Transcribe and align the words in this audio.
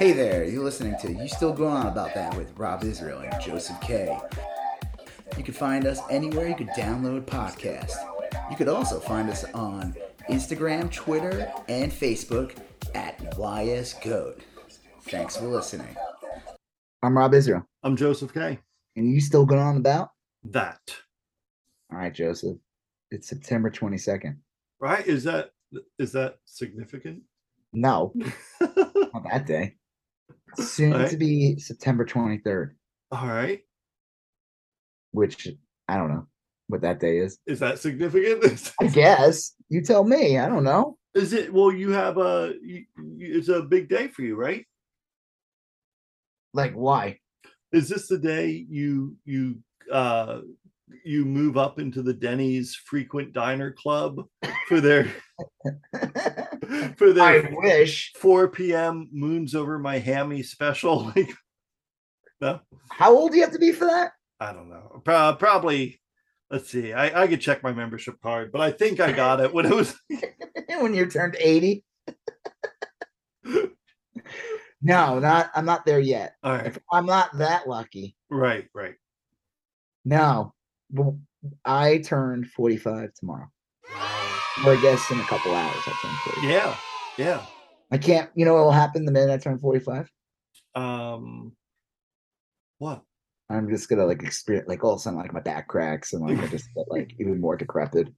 Hey 0.00 0.12
there, 0.12 0.44
you're 0.44 0.64
listening 0.64 0.96
to 1.02 1.12
You 1.12 1.28
Still 1.28 1.52
Going 1.52 1.76
On 1.76 1.86
About 1.86 2.14
That 2.14 2.34
with 2.34 2.58
Rob 2.58 2.84
Israel 2.84 3.18
and 3.18 3.38
Joseph 3.38 3.78
K. 3.82 4.18
You 5.36 5.44
can 5.44 5.52
find 5.52 5.84
us 5.84 6.00
anywhere 6.08 6.48
you 6.48 6.54
could 6.54 6.70
download 6.70 7.26
podcasts. 7.26 7.92
You 8.50 8.56
could 8.56 8.68
also 8.68 8.98
find 8.98 9.28
us 9.28 9.44
on 9.52 9.94
Instagram, 10.30 10.90
Twitter, 10.90 11.52
and 11.68 11.92
Facebook 11.92 12.56
at 12.94 13.18
YSGoat. 13.36 14.40
Thanks 15.02 15.36
for 15.36 15.44
listening. 15.44 15.94
I'm 17.02 17.18
Rob 17.18 17.34
Israel. 17.34 17.68
I'm 17.82 17.94
Joseph 17.94 18.32
K. 18.32 18.58
And 18.96 19.12
you 19.12 19.20
still 19.20 19.44
going 19.44 19.60
on 19.60 19.76
about? 19.76 20.12
That. 20.44 20.80
All 21.92 21.98
right, 21.98 22.14
Joseph. 22.14 22.56
It's 23.10 23.28
September 23.28 23.70
22nd. 23.70 24.38
Right? 24.80 25.06
Is 25.06 25.24
that 25.24 25.50
is 25.98 26.12
that 26.12 26.38
significant? 26.46 27.20
No. 27.74 28.14
not 28.60 29.24
that 29.30 29.44
day. 29.46 29.76
Soon 30.56 31.08
to 31.08 31.16
be 31.16 31.58
September 31.58 32.04
23rd. 32.04 32.70
All 33.12 33.26
right. 33.26 33.60
Which 35.12 35.48
I 35.88 35.96
don't 35.96 36.10
know 36.10 36.26
what 36.68 36.82
that 36.82 37.00
day 37.00 37.18
is. 37.18 37.38
Is 37.46 37.60
that 37.60 37.78
significant? 37.78 38.72
I 38.80 38.86
guess. 38.86 39.54
You 39.68 39.82
tell 39.82 40.04
me. 40.04 40.38
I 40.38 40.48
don't 40.48 40.64
know. 40.64 40.96
Is 41.14 41.32
it 41.32 41.52
well 41.52 41.72
you 41.72 41.90
have 41.90 42.18
a 42.18 42.54
you, 42.62 42.84
it's 43.18 43.48
a 43.48 43.62
big 43.62 43.88
day 43.88 44.08
for 44.08 44.22
you, 44.22 44.36
right? 44.36 44.64
Like 46.54 46.72
why? 46.74 47.18
Is 47.72 47.88
this 47.88 48.06
the 48.06 48.18
day 48.18 48.64
you 48.68 49.16
you 49.24 49.58
uh 49.90 50.40
you 51.04 51.24
move 51.24 51.56
up 51.56 51.78
into 51.78 52.02
the 52.02 52.14
Denny's 52.14 52.74
frequent 52.74 53.32
diner 53.32 53.72
club 53.72 54.26
for 54.68 54.80
their 54.80 55.04
for 56.96 57.12
their 57.12 57.48
I 57.48 57.50
wish 57.52 58.12
4 58.16 58.48
p.m. 58.48 59.08
moons 59.12 59.54
over 59.54 59.78
my 59.78 59.98
hammy 59.98 60.42
special. 60.42 61.12
Like 61.16 61.30
no. 62.40 62.60
How 62.88 63.14
old 63.14 63.32
do 63.32 63.36
you 63.36 63.42
have 63.42 63.52
to 63.52 63.58
be 63.58 63.70
for 63.72 63.84
that? 63.84 64.12
I 64.40 64.54
don't 64.54 64.70
know. 64.70 65.02
Pro- 65.04 65.36
probably 65.38 66.00
let's 66.50 66.70
see. 66.70 66.94
I, 66.94 67.24
I 67.24 67.26
could 67.26 67.40
check 67.40 67.62
my 67.62 67.72
membership 67.72 68.18
card, 68.22 68.50
but 68.50 68.62
I 68.62 68.70
think 68.70 68.98
I 68.98 69.12
got 69.12 69.40
it 69.40 69.52
when 69.52 69.66
it 69.66 69.74
was 69.74 69.94
when 70.80 70.94
you 70.94 71.06
turned 71.06 71.36
80. 71.38 71.84
no, 74.82 75.18
not 75.18 75.50
I'm 75.54 75.66
not 75.66 75.84
there 75.84 76.00
yet. 76.00 76.36
All 76.42 76.52
right. 76.52 76.66
If 76.66 76.78
I'm 76.90 77.06
not 77.06 77.36
that 77.38 77.68
lucky. 77.68 78.16
Right, 78.30 78.68
right. 78.74 78.94
No, 80.04 80.54
I 81.64 81.98
turned 81.98 82.48
45 82.48 83.14
tomorrow. 83.14 83.48
Or 84.64 84.72
I 84.72 84.80
guess 84.82 85.10
in 85.10 85.20
a 85.20 85.24
couple 85.24 85.54
hours 85.54 85.76
I 85.86 85.92
turn 86.02 86.14
45. 86.42 86.44
Yeah. 86.44 86.76
Yeah. 87.16 87.42
I 87.90 87.98
can't, 87.98 88.30
you 88.34 88.44
know 88.44 88.54
what 88.54 88.64
will 88.64 88.72
happen 88.72 89.04
the 89.04 89.12
minute 89.12 89.32
I 89.32 89.38
turn 89.38 89.58
45? 89.58 90.10
Um 90.74 91.52
what? 92.78 93.02
I'm 93.48 93.68
just 93.68 93.88
gonna 93.88 94.06
like 94.06 94.22
experience 94.22 94.68
like 94.68 94.84
all 94.84 94.92
of 94.92 94.98
a 94.98 95.02
sudden 95.02 95.18
like 95.18 95.32
my 95.32 95.40
back 95.40 95.66
cracks 95.68 96.12
and 96.12 96.22
like 96.22 96.38
I 96.38 96.46
just 96.46 96.72
get 96.74 96.86
like 96.88 97.14
even 97.18 97.40
more 97.40 97.56
decrepit. 97.56 98.08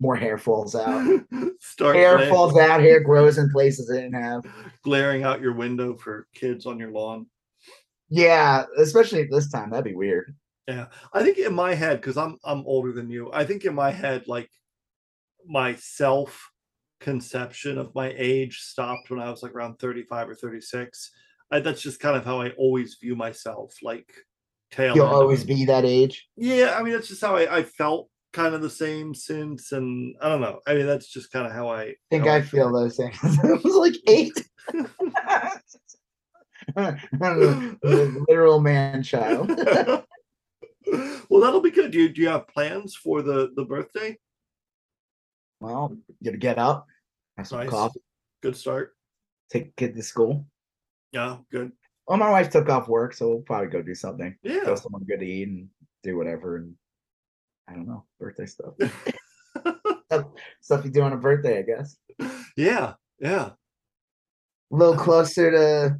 More 0.00 0.16
hair 0.16 0.38
falls 0.38 0.74
out. 0.74 1.20
Start 1.60 1.94
hair 1.96 2.16
playing. 2.16 2.32
falls 2.32 2.56
out, 2.58 2.80
hair 2.80 3.00
grows 3.00 3.38
in 3.38 3.50
places 3.50 3.90
it 3.90 4.00
didn't 4.00 4.20
have. 4.20 4.42
Glaring 4.82 5.22
out 5.22 5.40
your 5.40 5.54
window 5.54 5.96
for 5.96 6.26
kids 6.34 6.66
on 6.66 6.78
your 6.78 6.90
lawn. 6.90 7.26
Yeah, 8.08 8.64
especially 8.78 9.24
this 9.24 9.50
time. 9.50 9.70
That'd 9.70 9.84
be 9.84 9.94
weird. 9.94 10.34
Yeah, 10.72 10.86
I 11.12 11.22
think 11.22 11.38
in 11.38 11.54
my 11.54 11.74
head, 11.74 12.00
because 12.00 12.16
I'm 12.16 12.38
I'm 12.44 12.64
older 12.66 12.92
than 12.92 13.10
you, 13.10 13.30
I 13.32 13.44
think 13.44 13.64
in 13.64 13.74
my 13.74 13.90
head, 13.90 14.26
like 14.26 14.50
my 15.46 15.74
self 15.74 16.50
conception 17.00 17.76
of 17.78 17.94
my 17.94 18.14
age 18.16 18.60
stopped 18.60 19.10
when 19.10 19.20
I 19.20 19.28
was 19.28 19.42
like 19.42 19.54
around 19.54 19.78
35 19.78 20.30
or 20.30 20.34
36. 20.34 21.10
I, 21.50 21.60
that's 21.60 21.82
just 21.82 22.00
kind 22.00 22.16
of 22.16 22.24
how 22.24 22.40
I 22.40 22.50
always 22.50 22.96
view 23.00 23.16
myself. 23.16 23.74
Like 23.82 24.10
tail. 24.70 24.96
You'll 24.96 25.06
always 25.06 25.44
be 25.44 25.66
that 25.66 25.84
age. 25.84 26.26
Yeah, 26.36 26.74
I 26.78 26.82
mean 26.82 26.94
that's 26.94 27.08
just 27.08 27.20
how 27.20 27.36
I, 27.36 27.58
I 27.58 27.62
felt 27.64 28.08
kind 28.32 28.54
of 28.54 28.62
the 28.62 28.70
same 28.70 29.14
since, 29.14 29.72
and 29.72 30.16
I 30.22 30.30
don't 30.30 30.40
know. 30.40 30.60
I 30.66 30.74
mean 30.74 30.86
that's 30.86 31.08
just 31.08 31.30
kind 31.32 31.46
of 31.46 31.52
how 31.52 31.68
I 31.68 31.96
think 32.10 32.26
I, 32.26 32.36
I 32.36 32.42
feel 32.42 32.72
those 32.72 32.96
things. 32.96 33.18
I 33.22 33.52
was 33.62 33.74
like 33.74 33.96
eight. 34.08 34.48
literal 37.82 38.60
man 38.60 39.02
child 39.02 39.50
well, 41.28 41.40
that'll 41.40 41.60
be 41.60 41.70
good. 41.70 41.90
Do 41.90 41.98
you, 41.98 42.08
do 42.08 42.20
you 42.20 42.28
have 42.28 42.48
plans 42.48 42.94
for 42.94 43.22
the 43.22 43.52
the 43.56 43.64
birthday? 43.64 44.18
Well, 45.60 45.96
gonna 46.22 46.36
get 46.36 46.58
up, 46.58 46.86
have 47.36 47.46
some 47.46 47.60
nice. 47.60 47.70
coffee. 47.70 48.00
Good 48.42 48.56
start. 48.56 48.94
Take 49.50 49.74
kid 49.76 49.94
to 49.94 50.02
school. 50.02 50.46
Yeah, 51.12 51.38
good. 51.50 51.72
Well, 52.06 52.18
my 52.18 52.30
wife 52.30 52.50
took 52.50 52.68
off 52.68 52.88
work, 52.88 53.14
so 53.14 53.28
we'll 53.28 53.40
probably 53.40 53.68
go 53.68 53.80
do 53.80 53.94
something. 53.94 54.36
Yeah, 54.42 54.64
go 54.64 54.74
somewhere 54.74 55.02
good 55.06 55.20
to 55.20 55.26
eat 55.26 55.48
and 55.48 55.68
do 56.02 56.16
whatever. 56.16 56.56
And 56.56 56.74
I 57.68 57.74
don't 57.74 57.86
know, 57.86 58.04
birthday 58.18 58.46
stuff. 58.46 58.74
stuff 60.60 60.84
you 60.84 60.90
do 60.90 61.02
on 61.02 61.12
a 61.12 61.16
birthday, 61.16 61.58
I 61.58 61.62
guess. 61.62 61.96
Yeah, 62.56 62.94
yeah. 63.18 63.50
A 64.72 64.76
little 64.76 64.96
closer 64.96 65.50
to. 65.50 65.98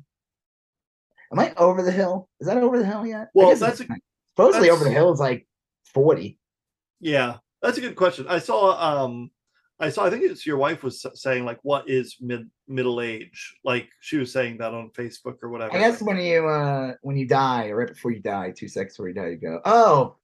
Am 1.33 1.39
I 1.39 1.55
over 1.55 1.83
the 1.83 1.93
hill? 1.93 2.29
Is 2.41 2.47
that 2.47 2.59
over 2.59 2.79
the 2.79 2.85
hill 2.85 3.07
yet? 3.07 3.29
Well, 3.33 3.55
that's 3.57 3.81
a, 3.81 3.87
Supposedly 4.37 4.69
That's, 4.69 4.81
over 4.81 4.89
the 4.89 4.95
hill 4.95 5.13
is 5.13 5.21
like 5.21 5.47
40. 5.93 6.39
Yeah, 7.01 7.39
that's 7.61 7.79
a 7.79 7.81
good 7.81 7.97
question. 7.97 8.27
I 8.29 8.39
saw 8.39 9.03
um 9.05 9.31
I 9.79 9.91
saw 9.91 10.07
I 10.07 10.11
think 10.11 10.23
it's 10.23 10.47
your 10.47 10.57
wife 10.57 10.83
was 10.83 11.05
saying 11.15 11.45
like 11.45 11.59
what 11.63 11.89
is 11.89 12.17
mid 12.21 12.49
middle 12.69 13.01
age? 13.01 13.57
Like 13.65 13.89
she 14.01 14.17
was 14.17 14.33
saying 14.33 14.59
that 14.59 14.73
on 14.73 14.91
Facebook 14.91 15.37
or 15.43 15.51
whatever. 15.51 15.75
I 15.75 15.79
guess 15.79 16.01
when 16.01 16.19
you 16.19 16.47
uh 16.47 16.95
when 17.03 17.17
you 17.17 17.27
die 17.27 17.69
or 17.69 17.77
right 17.77 17.89
before 17.89 18.13
you 18.13 18.21
die, 18.21 18.53
two 18.57 18.69
seconds 18.69 18.95
before 18.95 19.09
you 19.09 19.15
die, 19.15 19.29
you 19.29 19.37
go, 19.37 19.61
Oh, 19.65 20.17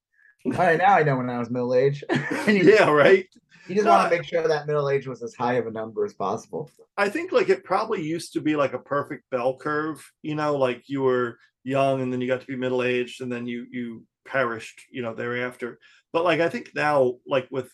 all 0.47 0.53
right, 0.53 0.79
now 0.79 0.95
I 0.95 1.03
know 1.03 1.17
when 1.17 1.29
I 1.29 1.39
was 1.39 1.51
middle 1.51 1.75
age. 1.75 2.05
yeah, 2.47 2.91
right. 2.91 3.27
You 3.67 3.75
just 3.75 3.87
want 3.87 4.11
to 4.11 4.17
make 4.17 4.27
sure 4.27 4.47
that 4.47 4.67
middle 4.67 4.89
age 4.89 5.07
was 5.07 5.23
as 5.23 5.35
high 5.35 5.55
of 5.55 5.67
a 5.67 5.71
number 5.71 6.05
as 6.05 6.15
possible. 6.15 6.71
I 6.97 7.11
think 7.11 7.33
like 7.33 7.51
it 7.51 7.65
probably 7.65 8.03
used 8.03 8.33
to 8.33 8.41
be 8.41 8.57
like 8.57 8.73
a 8.73 8.79
perfect 8.79 9.29
bell 9.31 9.59
curve, 9.59 10.11
you 10.23 10.35
know, 10.35 10.57
like 10.57 10.89
you 10.89 11.03
were 11.03 11.39
young 11.65 12.01
and 12.01 12.13
then 12.13 12.21
you 12.21 12.27
got 12.29 12.41
to 12.41 12.47
be 12.47 12.57
middle 12.57 12.83
aged 12.83 13.21
and 13.21 13.31
then 13.31 13.47
you 13.47 13.67
you 13.71 14.05
perished 14.27 14.81
you 14.91 15.03
know 15.03 15.15
thereafter. 15.15 15.79
But 16.13 16.25
like 16.25 16.41
i 16.41 16.49
think 16.49 16.71
now 16.75 17.15
like 17.27 17.49
with 17.51 17.73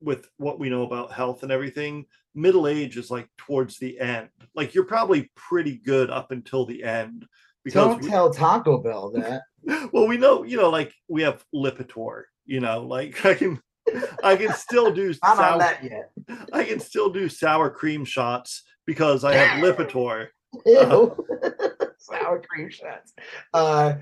with 0.00 0.28
what 0.36 0.58
we 0.58 0.68
know 0.68 0.82
about 0.82 1.12
health 1.12 1.42
and 1.42 1.52
everything 1.52 2.06
middle 2.34 2.68
age 2.68 2.96
is 2.96 3.10
like 3.10 3.28
towards 3.38 3.78
the 3.78 3.98
end. 3.98 4.28
Like 4.54 4.74
you're 4.74 4.84
probably 4.84 5.30
pretty 5.34 5.78
good 5.78 6.10
up 6.10 6.30
until 6.30 6.66
the 6.66 6.84
end 6.84 7.26
because 7.64 7.88
don't 7.88 8.02
we, 8.02 8.08
tell 8.08 8.32
taco 8.32 8.78
bell 8.78 9.10
that. 9.12 9.42
Well 9.92 10.06
we 10.06 10.16
know 10.16 10.44
you 10.44 10.56
know 10.56 10.70
like 10.70 10.94
we 11.08 11.22
have 11.22 11.44
lipitor 11.52 12.24
you 12.44 12.60
know 12.60 12.82
like 12.84 13.24
i 13.26 13.34
can 13.34 13.60
i 14.22 14.36
can 14.36 14.52
still 14.52 14.92
do 14.94 15.08
not 15.24 15.36
sour, 15.36 15.52
on 15.52 15.58
that 15.58 15.82
yet. 15.82 16.12
I 16.52 16.62
can 16.62 16.78
still 16.78 17.10
do 17.10 17.28
sour 17.28 17.68
cream 17.70 18.04
shots 18.04 18.62
because 18.86 19.24
i 19.24 19.34
have 19.34 19.62
lipitor. 19.64 20.28
Uh, 20.64 21.08
sour 22.06 22.42
cream 22.48 22.70
shots. 22.70 23.12
Uh, 23.52 23.94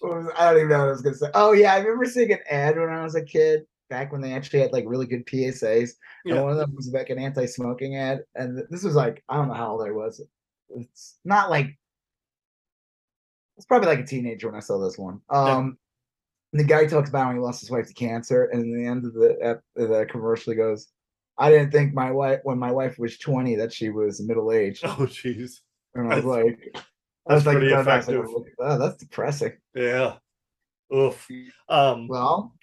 was, 0.00 0.32
I 0.36 0.50
don't 0.50 0.56
even 0.58 0.68
know 0.70 0.78
what 0.80 0.88
I 0.88 0.92
was 0.92 1.02
gonna 1.02 1.16
say. 1.16 1.30
Oh 1.34 1.52
yeah, 1.52 1.74
I 1.74 1.78
remember 1.78 2.04
seeing 2.04 2.32
an 2.32 2.38
ad 2.48 2.76
when 2.76 2.88
I 2.88 3.02
was 3.02 3.14
a 3.14 3.22
kid 3.22 3.62
back 3.90 4.12
when 4.12 4.20
they 4.20 4.32
actually 4.32 4.60
had 4.60 4.72
like 4.72 4.84
really 4.86 5.06
good 5.06 5.26
PSAs. 5.26 5.92
Yeah. 6.24 6.34
And 6.34 6.42
one 6.44 6.52
of 6.52 6.58
them 6.58 6.74
was 6.74 6.90
like 6.92 7.10
an 7.10 7.18
anti-smoking 7.18 7.96
ad, 7.96 8.20
and 8.34 8.62
this 8.70 8.84
was 8.84 8.94
like 8.94 9.22
I 9.28 9.36
don't 9.36 9.48
know 9.48 9.54
how 9.54 9.72
old 9.72 9.86
I 9.86 9.90
was. 9.90 10.20
It's 10.70 11.18
not 11.24 11.50
like 11.50 11.78
it's 13.56 13.66
probably 13.66 13.88
like 13.88 14.00
a 14.00 14.06
teenager 14.06 14.48
when 14.48 14.56
I 14.56 14.60
saw 14.60 14.78
this 14.78 14.98
one. 14.98 15.20
Um, 15.30 15.78
yeah. 16.52 16.62
the 16.62 16.68
guy 16.68 16.86
talks 16.86 17.08
about 17.08 17.28
when 17.28 17.36
he 17.36 17.42
lost 17.42 17.60
his 17.60 17.70
wife 17.70 17.86
to 17.86 17.94
cancer, 17.94 18.44
and 18.46 18.62
in 18.62 18.82
the 18.82 18.88
end 18.88 19.04
of 19.04 19.14
the 19.14 19.60
the 19.76 20.06
commercial, 20.10 20.52
he 20.52 20.56
goes, 20.56 20.88
"I 21.38 21.50
didn't 21.50 21.70
think 21.70 21.94
my 21.94 22.10
wife 22.10 22.40
when 22.42 22.58
my 22.58 22.72
wife 22.72 22.98
was 22.98 23.18
twenty 23.18 23.56
that 23.56 23.72
she 23.72 23.90
was 23.90 24.22
middle 24.22 24.52
aged." 24.52 24.84
Oh, 24.84 25.06
jeez. 25.06 25.60
And 25.94 26.12
I 26.12 26.20
was 26.20 26.24
that's, 26.24 26.26
like, 26.26 26.76
I 27.28 27.34
was 27.34 27.46
like, 27.46 27.56
pretty. 27.58 27.74
Like, 27.74 28.54
oh, 28.58 28.78
that's 28.78 28.96
depressing. 28.96 29.52
Yeah. 29.74 30.16
Oof. 30.94 31.26
Um, 31.68 32.08
well, 32.08 32.54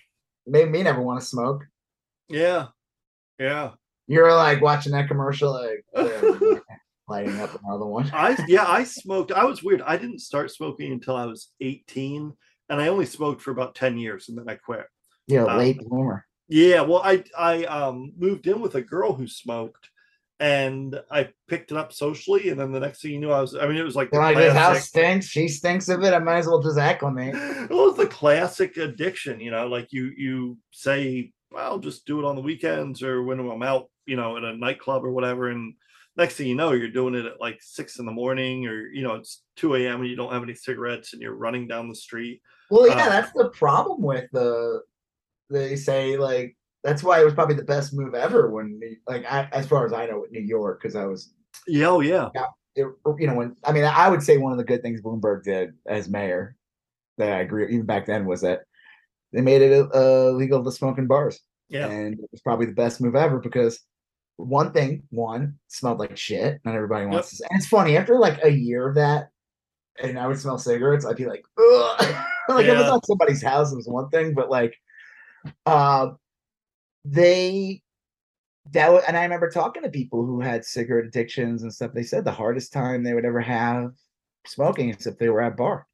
made 0.45 0.69
me 0.69 0.83
never 0.83 1.01
want 1.01 1.19
to 1.19 1.25
smoke. 1.25 1.65
Yeah. 2.29 2.67
Yeah. 3.39 3.71
You're 4.07 4.33
like 4.35 4.61
watching 4.61 4.91
that 4.91 5.07
commercial, 5.07 5.53
like 5.53 5.85
yeah, 5.95 6.59
lighting 7.07 7.39
up 7.39 7.57
another 7.63 7.85
one. 7.85 8.09
I 8.13 8.37
yeah, 8.47 8.65
I 8.67 8.83
smoked. 8.83 9.31
I 9.31 9.45
was 9.45 9.63
weird. 9.63 9.81
I 9.81 9.95
didn't 9.95 10.19
start 10.19 10.51
smoking 10.51 10.91
until 10.91 11.15
I 11.15 11.25
was 11.25 11.51
18, 11.61 12.33
and 12.69 12.81
I 12.81 12.89
only 12.89 13.05
smoked 13.05 13.41
for 13.41 13.51
about 13.51 13.75
10 13.75 13.97
years, 13.97 14.27
and 14.27 14.37
then 14.37 14.49
I 14.49 14.55
quit. 14.55 14.85
Yeah, 15.27 15.45
um, 15.45 15.57
late 15.57 15.79
bloomer. 15.79 16.25
Yeah, 16.49 16.81
well, 16.81 17.01
I 17.03 17.23
I 17.37 17.63
um 17.65 18.11
moved 18.17 18.47
in 18.47 18.59
with 18.59 18.75
a 18.75 18.81
girl 18.81 19.13
who 19.13 19.27
smoked, 19.27 19.89
and 20.41 20.99
I 21.11 21.29
picked 21.47 21.69
it 21.71 21.77
up 21.77 21.93
socially, 21.93 22.49
and 22.49 22.59
then 22.59 22.71
the 22.71 22.79
next 22.79 23.03
thing 23.03 23.11
you 23.11 23.19
knew, 23.19 23.29
I 23.31 23.39
was. 23.41 23.55
I 23.55 23.67
mean, 23.67 23.77
it 23.77 23.83
was 23.83 23.95
like, 23.95 24.11
like 24.11 24.35
this 24.35 24.53
house 24.53 24.87
stinks. 24.87 25.27
She 25.27 25.47
stinks 25.47 25.87
of 25.87 26.03
it. 26.03 26.15
I 26.15 26.19
might 26.19 26.39
as 26.39 26.47
well 26.47 26.63
just 26.63 26.79
acclimate. 26.79 27.35
it 27.35 27.69
was 27.69 27.95
the 27.95 28.07
classic 28.07 28.75
addiction, 28.77 29.39
you 29.39 29.51
know. 29.51 29.67
Like 29.67 29.89
you, 29.91 30.11
you 30.17 30.57
say, 30.71 31.31
"I'll 31.55 31.77
just 31.77 32.07
do 32.07 32.17
it 32.19 32.25
on 32.25 32.35
the 32.35 32.41
weekends 32.41 33.03
or 33.03 33.21
when 33.21 33.39
I'm 33.39 33.61
out, 33.61 33.91
you 34.07 34.15
know, 34.15 34.35
in 34.37 34.43
a 34.43 34.57
nightclub 34.57 35.05
or 35.05 35.11
whatever." 35.11 35.49
And 35.49 35.75
next 36.17 36.35
thing 36.37 36.47
you 36.47 36.55
know, 36.55 36.71
you're 36.71 36.89
doing 36.89 37.13
it 37.13 37.27
at 37.27 37.39
like 37.39 37.59
six 37.61 37.99
in 37.99 38.07
the 38.07 38.11
morning, 38.11 38.65
or 38.65 38.87
you 38.87 39.03
know, 39.03 39.13
it's 39.13 39.43
two 39.57 39.75
a.m. 39.75 40.01
and 40.01 40.09
you 40.09 40.15
don't 40.15 40.33
have 40.33 40.41
any 40.43 40.55
cigarettes, 40.55 41.13
and 41.13 41.21
you're 41.21 41.35
running 41.35 41.67
down 41.67 41.87
the 41.87 41.93
street. 41.95 42.41
Well, 42.71 42.87
yeah, 42.87 43.05
Uh, 43.05 43.09
that's 43.09 43.31
the 43.33 43.49
problem 43.49 44.01
with 44.01 44.25
the. 44.31 44.81
They 45.51 45.75
say 45.75 46.17
like 46.17 46.55
that's 46.83 47.03
why 47.03 47.21
it 47.21 47.25
was 47.25 47.33
probably 47.33 47.55
the 47.55 47.63
best 47.63 47.93
move 47.93 48.15
ever 48.15 48.49
when 48.49 48.79
like 49.07 49.25
I, 49.25 49.47
as 49.51 49.67
far 49.67 49.85
as 49.85 49.93
I 49.93 50.07
know 50.07 50.21
with 50.21 50.31
New 50.31 50.41
York 50.41 50.81
because 50.81 50.95
I 50.95 51.05
was 51.05 51.33
Yeah, 51.67 51.87
oh 51.87 51.99
yeah, 52.01 52.29
it, 52.75 52.87
you 53.19 53.27
know 53.27 53.35
when 53.35 53.55
I 53.63 53.71
mean 53.71 53.83
I 53.83 54.09
would 54.09 54.23
say 54.23 54.37
one 54.37 54.51
of 54.51 54.57
the 54.57 54.63
good 54.63 54.81
things 54.81 55.01
Bloomberg 55.01 55.43
did 55.43 55.73
as 55.85 56.09
mayor 56.09 56.55
that 57.17 57.31
I 57.31 57.41
agree 57.41 57.65
even 57.65 57.85
back 57.85 58.05
then 58.05 58.25
was 58.25 58.41
that 58.41 58.61
they 59.33 59.41
made 59.41 59.61
it 59.61 59.87
uh, 59.93 60.31
legal 60.31 60.63
to 60.63 60.71
smoke 60.71 60.97
in 60.97 61.07
bars. 61.07 61.39
Yeah, 61.69 61.87
and 61.87 62.19
it 62.19 62.29
was 62.31 62.41
probably 62.41 62.65
the 62.65 62.73
best 62.73 62.99
move 62.99 63.15
ever 63.15 63.39
because 63.39 63.79
one 64.37 64.73
thing 64.73 65.03
one 65.09 65.57
smelled 65.67 65.99
like 65.99 66.17
shit. 66.17 66.59
Not 66.65 66.75
everybody 66.75 67.05
wants 67.05 67.37
to 67.37 67.43
and 67.49 67.59
it's 67.59 67.67
funny 67.67 67.95
after 67.95 68.17
like 68.17 68.43
a 68.43 68.49
year 68.49 68.89
of 68.89 68.95
that 68.95 69.29
and 70.01 70.17
I 70.17 70.27
would 70.27 70.39
smell 70.39 70.57
cigarettes 70.57 71.05
I'd 71.05 71.15
be 71.15 71.25
like 71.25 71.43
Ugh. 71.57 71.99
like 72.49 72.65
if 72.65 72.73
it 72.73 72.77
was 72.77 72.97
at 72.97 73.05
somebody's 73.05 73.43
house 73.43 73.71
it 73.71 73.75
was 73.75 73.87
one 73.87 74.09
thing 74.09 74.33
but 74.33 74.49
like 74.49 74.75
uh 75.65 76.11
they 77.05 77.81
that 78.71 78.91
was, 78.91 79.03
and 79.07 79.17
I 79.17 79.23
remember 79.23 79.49
talking 79.49 79.83
to 79.83 79.89
people 79.89 80.25
who 80.25 80.39
had 80.39 80.63
cigarette 80.63 81.05
addictions 81.05 81.63
and 81.63 81.73
stuff. 81.73 81.91
They 81.93 82.03
said 82.03 82.23
the 82.23 82.31
hardest 82.31 82.71
time 82.71 83.03
they 83.03 83.13
would 83.13 83.25
ever 83.25 83.41
have 83.41 83.91
smoking 84.45 84.89
is 84.89 85.07
if 85.07 85.17
they 85.17 85.29
were 85.29 85.41
at 85.41 85.57
bar. 85.57 85.87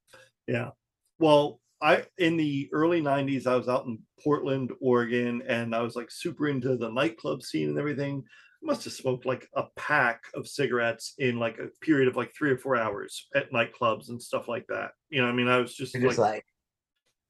yeah. 0.47 0.71
Well, 1.19 1.59
I 1.81 2.05
in 2.17 2.37
the 2.37 2.69
early 2.73 3.01
'90s, 3.01 3.47
I 3.47 3.55
was 3.55 3.67
out 3.67 3.85
in 3.85 3.99
Portland, 4.23 4.71
Oregon, 4.81 5.43
and 5.47 5.75
I 5.75 5.81
was 5.81 5.95
like 5.95 6.11
super 6.11 6.47
into 6.47 6.75
the 6.75 6.89
nightclub 6.89 7.43
scene 7.43 7.69
and 7.69 7.79
everything. 7.79 8.23
I 8.63 8.65
must 8.65 8.83
have 8.85 8.93
smoked 8.93 9.25
like 9.25 9.47
a 9.55 9.65
pack 9.75 10.23
of 10.33 10.47
cigarettes 10.47 11.13
in 11.19 11.39
like 11.39 11.59
a 11.59 11.67
period 11.85 12.07
of 12.07 12.15
like 12.15 12.33
three 12.33 12.51
or 12.51 12.57
four 12.57 12.75
hours 12.75 13.27
at 13.35 13.51
nightclubs 13.51 14.09
and 14.09 14.21
stuff 14.21 14.47
like 14.47 14.65
that. 14.67 14.91
You 15.09 15.21
know, 15.21 15.27
I 15.27 15.31
mean, 15.31 15.47
I 15.47 15.57
was 15.57 15.75
just 15.75 15.93
like, 15.93 16.03
just 16.03 16.17
like, 16.17 16.45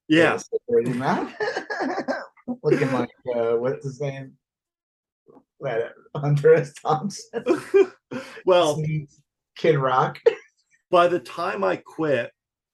yeah, 0.08 0.38
with 2.48 2.74
a 2.74 2.78
cigarette 2.78 2.78
in 2.78 2.78
your 2.78 2.90
mouth. 2.90 2.92
looking 2.92 2.92
like 2.92 3.10
uh, 3.36 3.56
what's 3.56 3.84
his 3.84 4.00
name? 4.00 4.32
That 5.60 5.92
Hunter 6.14 6.54
S. 6.54 6.72
Thompson, 6.74 7.44
well, 8.46 8.80
Kid 9.56 9.76
Rock. 9.76 10.18
by 10.90 11.08
the 11.08 11.18
time 11.18 11.64
I 11.64 11.76
quit, 11.76 12.30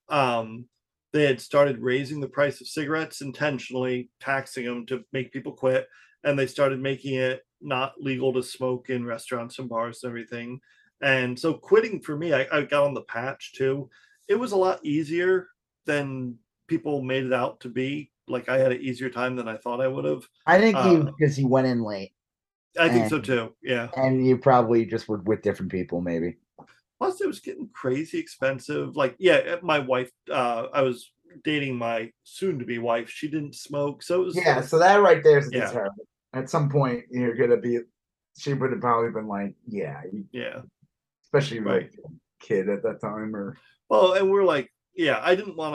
um, 0.08 0.66
they 1.12 1.24
had 1.24 1.40
started 1.40 1.78
raising 1.78 2.20
the 2.20 2.28
price 2.28 2.60
of 2.60 2.66
cigarettes 2.66 3.20
intentionally, 3.20 4.10
taxing 4.20 4.66
them 4.66 4.84
to 4.86 5.02
make 5.12 5.32
people 5.32 5.52
quit, 5.52 5.88
and 6.24 6.38
they 6.38 6.46
started 6.46 6.80
making 6.80 7.14
it 7.14 7.42
not 7.60 7.94
legal 7.98 8.32
to 8.34 8.42
smoke 8.42 8.90
in 8.90 9.06
restaurants 9.06 9.58
and 9.58 9.68
bars 9.68 10.00
and 10.02 10.10
everything. 10.10 10.60
And 11.00 11.38
so 11.38 11.54
quitting 11.54 12.00
for 12.00 12.16
me, 12.16 12.32
I, 12.34 12.46
I 12.52 12.62
got 12.62 12.84
on 12.84 12.94
the 12.94 13.02
patch 13.02 13.52
too. 13.54 13.88
It 14.28 14.34
was 14.34 14.52
a 14.52 14.56
lot 14.56 14.84
easier 14.84 15.48
than 15.86 16.36
people 16.68 17.02
made 17.02 17.24
it 17.24 17.32
out 17.32 17.60
to 17.60 17.68
be. 17.68 18.10
Like 18.28 18.48
I 18.48 18.58
had 18.58 18.72
an 18.72 18.80
easier 18.80 19.10
time 19.10 19.36
than 19.36 19.48
I 19.48 19.56
thought 19.56 19.80
I 19.80 19.88
would 19.88 20.04
have. 20.04 20.26
I 20.46 20.58
think 20.58 20.76
you 20.76 20.82
Uh, 21.08 21.10
because 21.18 21.36
he 21.36 21.44
went 21.44 21.66
in 21.66 21.82
late 21.82 22.12
I 22.78 22.88
think 22.88 23.08
so 23.08 23.20
too. 23.20 23.54
Yeah. 23.62 23.88
and 23.96 24.26
you 24.26 24.36
probably 24.38 24.84
just 24.84 25.08
were 25.08 25.18
with 25.18 25.42
different 25.42 25.70
people, 25.70 26.00
maybe. 26.00 26.36
plus 26.98 27.20
it 27.20 27.26
was 27.26 27.40
getting 27.40 27.68
crazy 27.72 28.18
expensive 28.18 28.96
like 28.96 29.14
yeah 29.18 29.36
uh, 29.54 29.58
my 29.62 29.78
wife 29.78 30.10
uh 30.30 30.66
i 30.72 30.80
was 30.80 31.10
dating 31.44 31.76
my 31.76 32.10
soon 32.22 32.58
to 32.60 32.64
be 32.64 32.78
wife 32.78 33.10
she 33.10 33.26
didn't 33.28 33.54
smoke 33.54 34.02
so 34.02 34.22
it 34.22 34.24
was 34.26 34.36
Yeah, 34.36 34.60
so 34.60 34.78
that 34.78 35.02
right 35.02 35.22
there 35.22 35.38
is 35.38 35.50
Yeah. 35.52 35.88
At 36.32 36.48
some 36.50 36.68
point, 36.68 37.04
you're 37.10 37.34
gonna 37.36 37.56
be. 37.58 37.78
She 38.38 38.54
would 38.54 38.72
have 38.72 38.80
probably 38.80 39.10
been 39.12 39.28
like, 39.28 39.54
"Yeah," 39.68 40.00
you- 40.12 40.26
yeah 40.32 40.62
especially 41.24 41.60
Right. 41.60 41.90
like 41.90 41.92
kid 42.40 42.68
at 42.68 42.82
that 42.82 43.00
time, 43.00 43.34
or 43.36 43.56
well 43.88 44.14
and 44.14 44.30
we're 44.30 44.44
like 44.44 44.68
yeah 44.96 45.20
i 45.22 45.34
didn't 45.36 45.56
want 45.56 45.74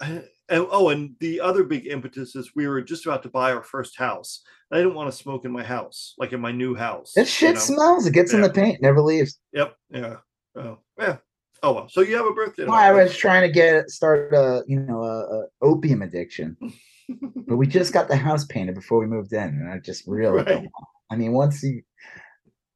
to 0.00 0.24
and 0.48 0.66
oh 0.70 0.90
and 0.90 1.14
the 1.20 1.40
other 1.40 1.64
big 1.64 1.86
impetus 1.86 2.36
is 2.36 2.52
we 2.54 2.66
were 2.66 2.82
just 2.82 3.06
about 3.06 3.22
to 3.22 3.28
buy 3.28 3.52
our 3.52 3.62
first 3.62 3.96
house 3.98 4.42
i 4.72 4.76
didn't 4.76 4.94
want 4.94 5.10
to 5.10 5.16
smoke 5.16 5.44
in 5.44 5.50
my 5.50 5.62
house 5.62 6.14
like 6.18 6.32
in 6.32 6.40
my 6.40 6.52
new 6.52 6.74
house 6.74 7.12
you 7.16 7.24
shit 7.24 7.54
know? 7.54 7.60
smells. 7.60 8.06
It 8.06 8.12
gets 8.12 8.32
in 8.34 8.42
the 8.42 8.50
paint, 8.50 8.82
never 8.82 9.00
leaves. 9.00 9.38
yep 9.52 9.74
yeah 9.90 10.16
oh 10.56 10.78
yeah 10.98 11.16
oh 11.62 11.72
well 11.72 11.88
so 11.88 12.02
you 12.02 12.16
have 12.16 12.26
a 12.26 12.32
birthday 12.32 12.64
Well, 12.64 12.74
I 12.74 12.92
was 12.92 13.16
trying 13.16 13.42
to 13.42 13.52
get 13.52 13.88
start 13.90 14.32
a 14.34 14.62
you 14.66 14.80
know 14.80 15.02
a, 15.02 15.40
a 15.40 15.46
opium 15.62 16.02
addiction, 16.02 16.56
but 17.46 17.56
we 17.56 17.66
just 17.66 17.92
got 17.92 18.08
the 18.08 18.16
house 18.16 18.44
painted 18.44 18.74
before 18.74 18.98
we 18.98 19.06
moved 19.06 19.32
in, 19.32 19.42
and 19.42 19.68
I 19.70 19.78
just 19.78 20.06
really. 20.06 20.42
Right. 20.42 20.68
I 21.10 21.16
mean, 21.16 21.32
once 21.32 21.62
you, 21.62 21.82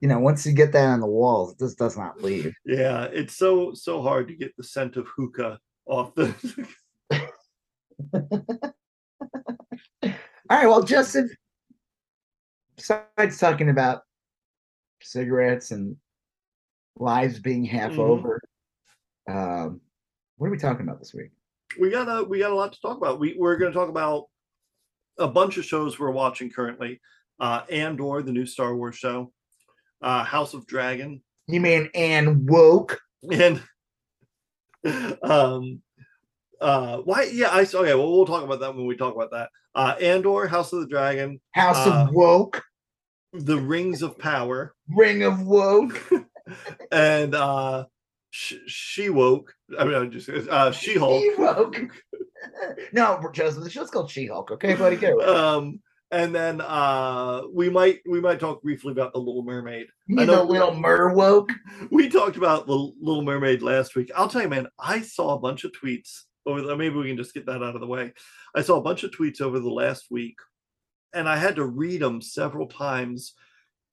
you 0.01 0.09
know, 0.09 0.19
once 0.19 0.47
you 0.47 0.53
get 0.53 0.73
that 0.73 0.87
on 0.87 1.01
the 1.01 1.07
walls, 1.07 1.53
it 1.53 1.59
just 1.59 1.79
does 1.79 1.97
not 1.97 2.23
leave. 2.23 2.55
yeah 2.65 3.05
it's 3.13 3.37
so 3.37 3.73
so 3.75 4.01
hard 4.03 4.29
to 4.29 4.35
get 4.35 4.57
the 4.57 4.65
scent 4.65 4.97
of 4.97 5.07
hookah 5.17 5.59
off 5.87 6.15
the 6.15 6.35
All 10.51 10.57
right, 10.57 10.67
well, 10.67 10.83
Justin. 10.83 11.29
Besides 12.77 13.39
talking 13.39 13.71
about 13.71 14.03
cigarettes 15.03 15.73
and 15.73 15.97
lives 16.97 17.39
being 17.41 17.65
half 17.65 17.93
Mhm. 17.93 17.99
over, 17.99 18.41
um, 19.29 19.81
what 20.37 20.47
are 20.47 20.51
we 20.51 20.59
talking 20.59 20.83
about 20.87 20.99
this 21.01 21.13
week? 21.15 21.31
we 21.79 21.91
got 21.91 22.09
a 22.09 22.25
we 22.25 22.39
got 22.39 22.51
a 22.51 22.55
lot 22.55 22.73
to 22.73 22.81
talk 22.81 22.97
about. 22.97 23.21
We 23.21 23.37
we're 23.39 23.57
going 23.59 23.71
to 23.73 23.79
talk 23.79 23.91
about 23.91 24.25
a 25.19 25.29
bunch 25.29 25.59
of 25.59 25.65
shows 25.65 25.99
we're 25.99 26.11
watching 26.11 26.51
currently. 26.51 27.01
Uh, 27.39 27.63
Andor, 27.71 28.23
the 28.23 28.33
new 28.33 28.47
Star 28.47 28.75
Wars 28.75 28.97
show, 28.97 29.33
uh, 30.01 30.25
House 30.25 30.55
of 30.55 30.67
Dragon, 30.67 31.23
You 31.47 31.61
mean 31.61 31.91
and 31.95 32.49
woke? 32.49 33.01
and 33.31 33.63
um, 35.23 35.83
uh, 36.61 36.99
why? 36.99 37.25
Yeah, 37.33 37.49
I 37.51 37.63
okay. 37.63 37.95
Well, 37.95 38.11
we'll 38.13 38.27
talk 38.27 38.45
about 38.45 38.61
that 38.61 38.75
when 38.75 38.87
we 38.87 38.97
talk 38.97 39.15
about 39.15 39.31
that. 39.33 39.51
Uh, 39.75 39.95
Andor, 40.01 40.47
House 40.47 40.73
of 40.73 40.81
the 40.81 40.87
Dragon, 40.87 41.41
House 41.53 41.87
Uh, 41.87 42.07
of 42.09 42.15
woke, 42.15 42.63
The 43.33 43.59
Rings 43.59 44.03
of 44.03 44.19
Power, 44.19 44.75
ring 44.89 45.23
of 45.23 45.43
woke. 45.43 46.01
and 46.93 47.35
uh, 47.35 47.85
Sh- 48.31 48.55
She 48.67 49.11
Woke. 49.11 49.53
I 49.79 49.85
mean, 49.85 49.95
I'm 49.95 50.11
just 50.11 50.29
uh, 50.29 50.73
She 50.73 50.97
Hulk. 50.99 51.23
She 51.23 51.35
woke. 51.37 51.79
no, 52.93 53.21
Joseph, 53.33 53.65
the 53.65 53.71
show's 53.71 53.91
called 53.91 54.11
She 54.11 54.27
Hulk. 54.27 54.51
Okay, 54.53 54.75
buddy, 54.75 54.97
get 54.97 55.13
it. 55.13 55.29
um 55.29 55.81
and 56.11 56.35
then 56.35 56.63
uh 56.63 57.43
we 57.53 57.69
might 57.69 57.99
we 58.09 58.19
might 58.19 58.41
talk 58.41 58.63
briefly 58.63 58.93
about 58.93 59.13
the 59.13 59.19
little 59.19 59.43
mermaid 59.43 59.89
you 60.07 60.19
I 60.19 60.25
know, 60.25 60.37
know- 60.37 60.45
little 60.45 60.73
mer 60.75 61.13
woke. 61.13 61.51
we 61.91 62.09
talked 62.09 62.39
about 62.39 62.67
the 62.67 62.73
little 62.73 63.23
mermaid 63.23 63.61
last 63.61 63.95
week 63.95 64.11
i'll 64.17 64.27
tell 64.27 64.41
you 64.41 64.49
man 64.49 64.69
i 64.79 65.03
saw 65.03 65.35
a 65.35 65.39
bunch 65.39 65.65
of 65.65 65.73
tweets 65.73 66.23
over 66.49 66.63
the 66.63 66.75
maybe 66.77 66.97
we 66.97 67.07
can 67.09 67.17
just 67.17 67.35
get 67.35 67.45
that 67.47 67.63
out 67.63 67.75
of 67.75 67.81
the 67.81 67.87
way 67.87 68.13
i 68.57 68.63
saw 68.63 68.77
a 68.79 68.83
bunch 68.83 69.05
of 69.05 69.11
tweets 69.11 69.41
over 69.41 69.61
the 69.61 69.69
last 69.69 70.07
week 70.11 70.37
and 71.15 71.29
i 71.29 71.37
had 71.37 71.55
to 71.57 71.65
read 71.67 72.01
them 72.01 72.21
several 72.23 72.67
times 72.67 73.35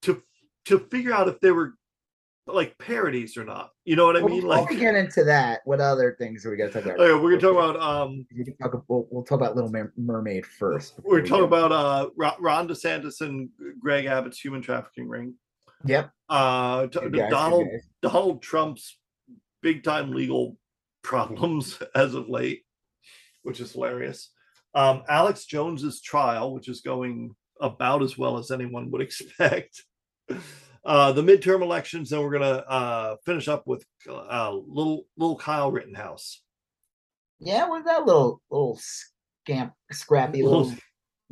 to 0.02 0.22
to 0.66 0.80
figure 0.92 1.14
out 1.14 1.28
if 1.28 1.40
they 1.42 1.52
were 1.52 1.74
like 2.48 2.78
parodies 2.78 3.36
or 3.38 3.44
not 3.44 3.72
you 3.86 3.96
know 3.96 4.06
what 4.06 4.16
i 4.16 4.20
Well, 4.20 4.30
mean 4.30 4.42
before 4.42 4.56
like 4.58 4.70
we 4.70 4.78
get 4.78 4.96
into 4.96 5.24
that, 5.26 5.60
what 5.66 5.82
other 5.82 6.16
things 6.20 6.46
are 6.46 6.52
we 6.52 6.58
gonna 6.58 6.72
talk 6.72 6.86
about? 6.86 7.00
okay, 7.00 7.14
we're 7.22 7.32
gonna 7.38 7.42
talk 7.42 7.52
about 7.72 7.82
um 7.82 8.26
We 8.38 8.46
can 8.46 8.56
talk. 8.58 8.84
We'll, 8.88 9.08
we'll 9.10 9.24
talk 9.24 9.40
about 9.42 9.56
Little 9.56 9.74
Mermaid 9.98 10.46
first. 10.46 10.94
we're 11.04 11.22
before 11.22 11.40
talking 11.40 11.50
go. 11.50 11.66
about 11.66 11.72
uh 11.72 12.10
Ron- 12.16 12.40
ron 12.40 12.68
desantis 12.68 13.22
and 13.22 13.50
greg 13.80 14.06
abbott's 14.06 14.40
human 14.40 14.62
trafficking 14.62 15.10
ring 15.10 15.34
Yep. 15.86 16.12
uh 16.30 16.88
t- 16.88 17.10
guys, 17.10 17.32
donald. 17.32 17.68
Donald 18.02 18.42
Trump's 18.44 18.98
big 19.64 19.84
time 19.84 20.12
legal 20.12 20.56
problems 21.06 21.80
as 21.96 22.16
of 22.16 22.28
late, 22.30 22.64
which 23.44 23.60
is 23.62 23.72
hilarious. 23.74 24.32
Um, 24.74 25.04
Alex 25.08 25.46
Jones's 25.46 26.02
trial, 26.02 26.54
which 26.54 26.68
is 26.68 26.82
going 26.82 27.34
about 27.62 28.04
as 28.04 28.18
well 28.18 28.38
as 28.38 28.52
anyone 28.52 28.92
would 28.92 29.02
expect. 29.08 29.84
Uh, 30.84 31.12
the 31.14 31.22
midterm 31.22 31.62
elections, 31.62 32.10
then 32.10 32.22
we're 32.22 32.32
gonna 32.38 32.64
uh, 32.68 33.16
finish 33.26 33.48
up 33.48 33.64
with 33.66 33.86
uh, 34.10 34.52
little 34.52 35.06
little 35.18 35.38
Kyle 35.38 35.72
Rittenhouse. 35.72 36.42
Yeah, 37.40 37.68
where's 37.70 37.86
that 37.86 38.06
little 38.06 38.42
little 38.52 38.80
scamp, 38.82 39.74
scrappy 39.92 40.44
Little- 40.44 40.64
little 40.66 40.78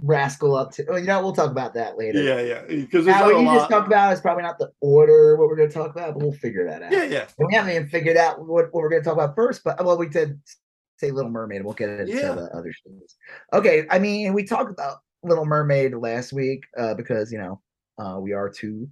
rascal 0.02 0.56
up 0.56 0.72
to? 0.74 0.86
Oh, 0.88 0.96
you 0.98 1.06
know, 1.06 1.22
we'll 1.22 1.34
talk 1.34 1.52
about 1.52 1.74
that 1.76 1.98
later. 1.98 2.22
Yeah, 2.22 2.42
yeah, 2.42 2.62
because 2.68 3.06
Now, 3.06 3.26
what 3.26 3.36
you 3.36 3.42
lot. 3.46 3.58
just 3.58 3.70
talked 3.70 3.88
about 3.88 4.14
is 4.14 4.22
probably 4.22 4.44
not 4.44 4.58
the 4.58 4.72
order 4.82 5.36
what 5.38 5.48
we're 5.48 5.56
going 5.56 5.70
to 5.70 5.74
talk 5.74 5.92
about, 5.92 6.14
but 6.14 6.24
we'll 6.24 6.34
figure 6.34 6.66
that 6.68 6.82
out. 6.84 6.92
yeah, 6.92 7.04
yeah, 7.04 7.26
And 7.38 7.48
we 7.48 7.54
haven't 7.54 7.72
even 7.72 7.88
figured 7.90 8.18
out 8.18 8.40
what, 8.40 8.66
what 8.74 8.82
we're 8.82 8.90
going 8.90 9.02
to 9.02 9.06
talk 9.06 9.16
about 9.18 9.36
first, 9.36 9.64
but 9.64 9.84
well, 9.84 9.98
we 9.98 10.08
did 10.10 10.40
say 10.98 11.12
Little 11.12 11.32
Mermaid. 11.32 11.64
We'll 11.64 11.74
get 11.74 11.90
into 11.90 12.14
Yeah. 12.14 12.34
the 12.34 12.50
other 12.56 12.72
shows. 12.72 13.16
Okay, 13.54 13.86
I 13.90 14.00
mean, 14.00 14.34
we 14.34 14.44
talked 14.44 14.72
about 14.72 14.98
Little 15.24 15.46
Mermaid 15.46 15.94
last 15.96 16.34
week 16.34 16.66
uh, 16.78 16.94
because 16.96 17.32
you 17.32 17.38
know 17.38 17.62
uh, 17.98 18.20
we 18.20 18.34
are 18.34 18.50
two 18.50 18.90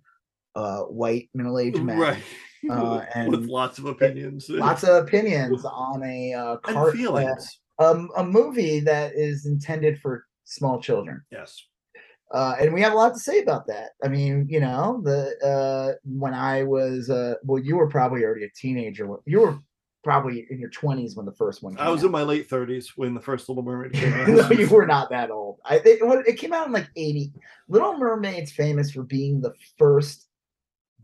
uh, 0.55 0.81
white 0.81 1.29
middle-aged 1.33 1.81
men, 1.81 1.97
right. 1.97 2.23
uh, 2.69 3.01
with 3.27 3.45
lots 3.47 3.79
of 3.79 3.85
opinions 3.85 4.49
lots 4.49 4.83
of 4.83 5.03
opinions 5.03 5.63
on 5.65 6.03
a 6.03 6.33
uh, 6.33 6.51
and 6.67 6.75
cart, 6.75 6.95
feelings. 6.95 7.59
um, 7.79 8.09
a 8.17 8.23
movie 8.23 8.79
that 8.81 9.13
is 9.15 9.45
intended 9.45 9.99
for 9.99 10.25
small 10.43 10.81
children. 10.81 11.21
yes. 11.31 11.63
Uh, 12.33 12.55
and 12.61 12.73
we 12.73 12.81
have 12.81 12.93
a 12.93 12.95
lot 12.95 13.13
to 13.13 13.19
say 13.19 13.39
about 13.41 13.67
that. 13.67 13.89
I 14.01 14.07
mean, 14.07 14.47
you 14.49 14.61
know, 14.61 15.01
the 15.03 15.35
uh, 15.45 15.99
when 16.05 16.33
I 16.33 16.63
was 16.63 17.09
uh, 17.09 17.35
well, 17.43 17.61
you 17.61 17.75
were 17.75 17.89
probably 17.89 18.23
already 18.23 18.45
a 18.45 18.49
teenager. 18.55 19.05
You 19.25 19.41
were 19.41 19.59
probably 20.01 20.47
in 20.49 20.57
your 20.57 20.69
twenties 20.69 21.13
when 21.17 21.25
the 21.25 21.33
first 21.33 21.61
one. 21.61 21.75
Came 21.75 21.85
I 21.85 21.89
was 21.89 22.03
out. 22.03 22.05
in 22.05 22.11
my 22.13 22.23
late 22.23 22.49
30s 22.49 22.91
when 22.95 23.13
the 23.13 23.19
first 23.19 23.49
Little 23.49 23.63
Mermaid 23.63 23.91
came 23.91 24.13
out. 24.21 24.27
no, 24.29 24.49
you 24.51 24.69
were 24.69 24.85
not 24.85 25.09
that 25.09 25.29
old. 25.29 25.59
I 25.65 25.79
think 25.79 26.01
it, 26.01 26.27
it 26.27 26.37
came 26.37 26.53
out 26.53 26.67
in 26.67 26.71
like 26.71 26.87
80. 26.95 27.33
Little 27.67 27.97
Mermaid's 27.97 28.53
famous 28.53 28.91
for 28.91 29.03
being 29.03 29.41
the 29.41 29.51
first 29.77 30.27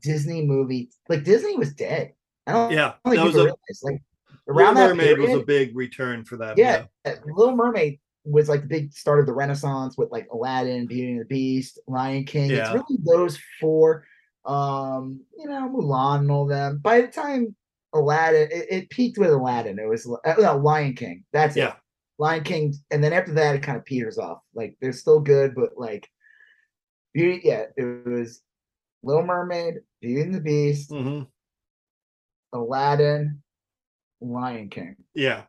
Disney 0.02 0.46
movie. 0.46 0.92
Like 1.10 1.26
Disney 1.26 1.58
was 1.58 1.74
dead. 1.74 2.14
I 2.48 2.54
don't, 2.54 2.72
yeah, 2.72 2.94
I 3.04 3.16
don't 3.16 3.16
think 3.16 3.16
that 3.18 3.26
was 3.26 3.36
a 3.36 3.40
realize. 3.40 3.84
Like 3.84 4.02
Little 4.48 4.62
around 4.62 4.76
that 4.76 4.96
Mermaid 4.96 5.20
was 5.20 5.42
a 5.42 5.44
big 5.44 5.76
return 5.76 6.24
for 6.24 6.38
that. 6.38 6.58
yeah, 6.58 6.86
uh, 7.04 7.16
Little 7.26 7.54
Mermaid 7.54 8.00
was 8.28 8.50
like 8.50 8.62
the 8.62 8.68
big 8.68 8.94
start 8.94 9.20
of 9.20 9.26
the 9.26 9.34
Renaissance 9.34 9.98
with 9.98 10.12
like 10.12 10.28
Aladdin, 10.32 10.88
Beauty 10.88 11.12
and 11.12 11.22
the 11.22 11.26
Beast, 11.26 11.80
Lion 11.88 12.26
King. 12.26 12.52
It's 12.52 12.70
really 12.72 13.00
those 13.04 13.40
four. 13.60 14.06
Um, 14.46 15.22
you 15.38 15.48
know, 15.48 15.70
Mulan 15.70 16.20
and 16.20 16.32
all 16.32 16.46
them. 16.46 16.80
By 16.82 17.02
the 17.02 17.08
time 17.08 17.56
Aladdin, 17.94 18.50
it, 18.52 18.66
it 18.70 18.90
peaked 18.90 19.18
with 19.18 19.32
Aladdin. 19.32 19.80
It 19.80 19.88
was 19.88 20.10
uh, 20.26 20.36
no, 20.40 20.58
Lion 20.58 20.94
King. 20.94 21.24
That's 21.34 21.56
it. 21.56 21.62
Yeah. 21.62 21.74
Lion 22.20 22.44
King, 22.44 22.74
and 22.90 23.04
then 23.04 23.14
after 23.14 23.34
that, 23.34 23.56
it 23.56 23.64
kind 23.64 23.78
of 23.78 23.86
peters 23.86 24.18
off. 24.18 24.40
Like 24.56 24.78
they're 24.82 24.94
still 24.94 25.20
good, 25.20 25.54
but 25.56 25.78
like 25.78 26.10
Beauty, 27.14 27.42
yeah, 27.44 27.66
it 27.76 28.08
was 28.08 28.42
Little 29.04 29.26
Mermaid, 29.26 29.76
Beauty 30.02 30.22
and 30.22 30.34
the 30.34 30.42
Beast, 30.42 30.92
hmm 30.92 31.24
Aladdin, 32.54 33.42
Lion 34.22 34.70
King. 34.70 34.96
Yeah. 35.14 35.44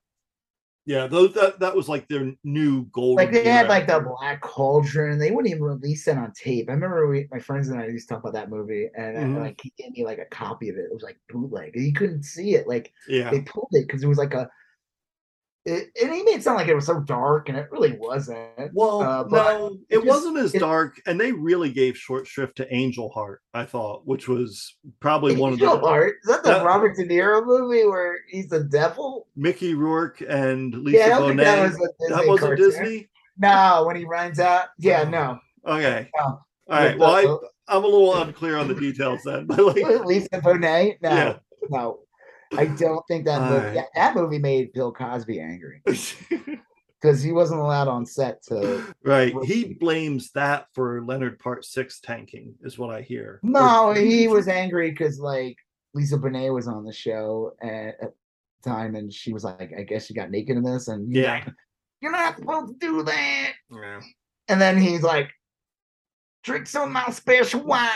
Yeah, 0.89 1.07
those 1.07 1.35
that 1.35 1.61
that 1.61 1.77
was 1.77 1.87
like 1.87 2.09
their 2.09 2.33
new 2.45 2.85
gold. 2.93 3.19
Like 3.19 3.31
they 3.31 3.45
had 3.45 3.69
like 3.69 3.87
the 3.87 4.01
Black 4.01 4.41
Cauldron. 4.41 5.19
They 5.19 5.31
wouldn't 5.31 5.51
even 5.51 5.63
release 5.63 6.07
that 6.07 6.17
on 6.17 6.33
tape. 6.33 6.71
I 6.71 6.73
remember 6.73 7.07
we, 7.07 7.29
my 7.31 7.39
friends 7.41 7.69
and 7.69 7.79
I 7.79 7.89
used 7.89 8.09
to 8.09 8.15
talk 8.15 8.23
about 8.25 8.33
that 8.33 8.49
movie, 8.49 8.89
and 8.97 9.19
I- 9.19 9.23
Mhm. 9.23 9.39
like 9.39 9.61
he 9.61 9.71
gave 9.77 9.93
me 9.93 10.07
like 10.07 10.17
a 10.19 10.25
copy 10.25 10.71
of 10.71 10.77
it. 10.77 10.87
It 10.87 10.95
was 10.95 11.03
like 11.03 11.19
bootleg. 11.29 11.73
You 11.75 11.93
couldn't 11.93 12.23
see 12.23 12.55
it. 12.55 12.67
Like 12.67 12.91
yeah. 13.07 13.31
they 13.31 13.43
pulled 13.43 13.69
it 13.73 13.87
because 13.87 14.03
it 14.03 14.09
was 14.09 14.17
like 14.17 14.33
a. 14.33 14.51
It, 15.69 15.89
and 16.03 16.13
he 16.15 16.23
made 16.23 16.37
it 16.37 16.43
sound 16.43 16.57
like 16.57 16.69
it 16.69 16.75
was 16.75 16.87
so 16.87 17.01
dark, 17.01 17.49
and 17.49 17.59
it 17.59 17.69
really 17.71 17.97
wasn't. 17.99 18.73
Well, 18.73 19.03
Uh, 19.03 19.25
no, 19.29 19.67
it 19.67 19.81
it, 19.91 19.95
just- 19.97 20.07
wasn't 20.07 20.39
as 20.39 20.55
it- 20.55 20.59
dark, 20.61 21.01
and 21.07 21.21
they 21.21 21.33
really 21.33 21.71
gave 21.71 21.97
short 21.97 22.27
shrift 22.27 22.57
to 22.57 22.75
Angel 22.75 23.11
Heart. 23.11 23.43
I 23.55 23.65
thought, 23.65 24.07
which 24.07 24.29
was 24.29 24.77
probably 25.01 25.37
one 25.37 25.53
of 25.53 25.61
Angel 25.61 25.77
the 25.79 25.87
Heart. 25.87 26.15
Is 26.23 26.29
that 26.31 26.43
the 26.45 26.65
Robert 26.65 26.97
De 26.97 27.05
Niro 27.07 27.45
movie 27.45 27.85
where 27.87 28.17
he's 28.29 28.49
the 28.49 28.65
devil? 28.65 29.27
Mickey 29.37 29.75
Rourke 29.75 30.23
and 30.29 30.75
Lisa 30.75 30.99
yeah, 30.99 31.19
I 31.19 31.35
that 31.35 31.37
Bonet. 31.37 31.63
was 31.63 31.75
a 31.75 31.79
Disney 31.79 32.17
that 32.17 32.27
wasn't. 32.29 32.57
Disney. 32.57 33.09
No, 33.39 33.85
when 33.87 33.97
he 33.97 34.05
runs 34.05 34.41
out. 34.41 34.69
Yeah, 34.79 35.05
Oh. 35.07 35.11
no. 35.11 35.39
Okay, 35.75 36.09
no. 36.17 36.23
all 36.25 36.41
right. 36.69 36.99
Well, 36.99 37.15
I, 37.69 37.75
I'm 37.77 37.85
a 37.85 37.87
little 37.87 38.15
unclear 38.17 38.57
on 38.57 38.67
the 38.69 38.75
details 38.75 39.21
then, 39.25 39.47
but 39.47 39.59
like, 39.65 40.05
Lisa 40.07 40.29
Bonet. 40.41 40.97
No, 41.03 41.11
yeah, 41.11 41.37
no. 41.69 42.01
I 42.57 42.67
don't 42.67 43.05
think 43.09 43.25
that 43.27 43.43
movie. 43.43 43.55
Alright. 43.61 43.75
yeah, 43.75 43.85
that 43.95 44.15
movie 44.15 44.39
made 44.39 44.73
Bill 44.73 44.93
Cosby 44.93 45.41
angry 45.41 45.83
because 45.87 47.23
he 47.23 47.33
wasn't 47.33 47.61
allowed 47.61 47.89
on 47.89 48.07
set 48.07 48.43
to. 48.45 48.85
right. 49.05 49.35
He 49.45 49.75
blames 49.75 50.31
that 50.33 50.67
for 50.75 51.05
Leonard 51.05 51.39
Part 51.39 51.65
Six 51.65 52.01
tanking, 52.01 52.55
is 52.63 52.79
what 52.79 52.95
I 52.95 53.03
hear. 53.03 53.41
No, 53.43 53.89
Or- 53.89 53.95
he 53.95 54.29
was 54.29 54.49
angry 54.49 54.91
because 54.91 55.19
like 55.21 55.57
Lisa 55.95 56.17
Bonet 56.19 56.53
was 56.55 56.69
on 56.69 56.85
the 56.85 56.93
show 56.93 57.53
at, 57.63 57.97
at 58.03 58.11
the 58.63 58.71
time, 58.71 58.95
and 58.95 59.13
she 59.13 59.33
was 59.33 59.45
like, 59.45 59.73
"I 59.77 59.83
guess 59.83 60.09
you 60.09 60.17
got 60.17 60.31
naked 60.31 60.57
in 60.57 60.63
this," 60.63 60.89
and 60.89 61.15
Yeah. 61.15 61.35
like, 61.45 61.49
"You're 62.01 62.13
not 62.13 62.37
supposed 62.37 62.81
to 62.81 62.87
do 62.87 63.03
that." 63.05 63.53
Yeah. 63.71 64.01
And 64.49 64.61
then 64.61 64.79
he's 64.79 65.03
like, 65.03 65.31
"Drink 66.45 66.67
some 66.67 66.85
of 66.85 66.91
my 66.93 67.11
special 67.11 67.61
wine." 67.65 67.89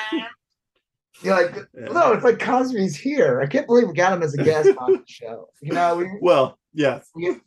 You're 1.22 1.34
like, 1.40 1.54
no, 1.74 2.12
it's 2.12 2.24
like 2.24 2.38
Cosby's 2.38 2.96
here. 2.96 3.40
I 3.40 3.46
can't 3.46 3.66
believe 3.66 3.88
we 3.88 3.94
got 3.94 4.12
him 4.12 4.22
as 4.22 4.34
a 4.34 4.42
guest 4.42 4.70
on 4.78 4.92
the 4.92 5.02
show. 5.06 5.48
You 5.60 5.72
know, 5.72 5.96
we, 5.96 6.06
Well, 6.20 6.58
yes. 6.72 7.08
we- 7.14 7.40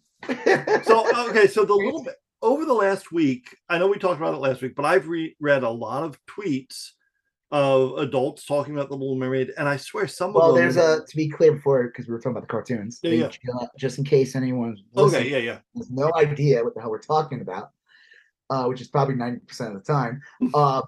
so 0.84 1.28
okay 1.30 1.46
so 1.46 1.64
the 1.66 1.74
little 1.86 2.04
bit 2.04 2.16
over 2.42 2.66
the 2.66 2.74
last 2.74 3.12
week 3.12 3.56
i 3.70 3.78
know 3.78 3.88
we 3.88 4.00
talked 4.00 4.20
about 4.20 4.34
it 4.34 4.38
last 4.38 4.60
week 4.60 4.76
but 4.76 4.84
i've 4.84 5.08
re- 5.08 5.36
read 5.40 5.62
a 5.62 5.70
lot 5.70 6.02
of 6.02 6.18
tweets 6.26 6.92
of 7.52 7.96
adults 8.00 8.44
talking 8.44 8.74
about 8.74 8.90
the 8.90 8.96
little 8.96 9.16
mermaid 9.16 9.52
and 9.60 9.70
i 9.70 9.78
swear 9.78 10.08
some 10.08 10.34
well, 10.34 10.50
of 10.50 10.56
them 10.56 10.66
Well, 10.66 10.74
there's 10.74 11.02
a 11.02 11.06
to 11.06 11.16
be 11.16 11.30
clear 11.30 11.52
before 11.54 11.84
because 11.84 12.08
we 12.08 12.12
were 12.14 12.18
talking 12.20 12.32
about 12.32 12.42
the 12.42 12.48
cartoons. 12.48 13.00
Yeah, 13.04 13.12
yeah. 13.12 13.28
ju- 13.28 13.68
Just 13.78 14.00
in 14.00 14.04
case 14.04 14.36
anyone's 14.36 14.82
okay 14.98 15.30
yeah 15.30 15.38
yeah 15.38 15.58
has 15.78 15.92
no 15.92 16.12
idea 16.16 16.64
what 16.64 16.74
the 16.74 16.82
hell 16.82 16.90
we're 16.90 17.02
talking 17.04 17.42
about, 17.42 17.70
uh, 18.50 18.66
which 18.66 18.82
is 18.82 18.88
probably 18.88 19.14
90% 19.16 19.42
of 19.68 19.74
the 19.76 19.82
time. 19.82 20.22
Uh, 20.56 20.82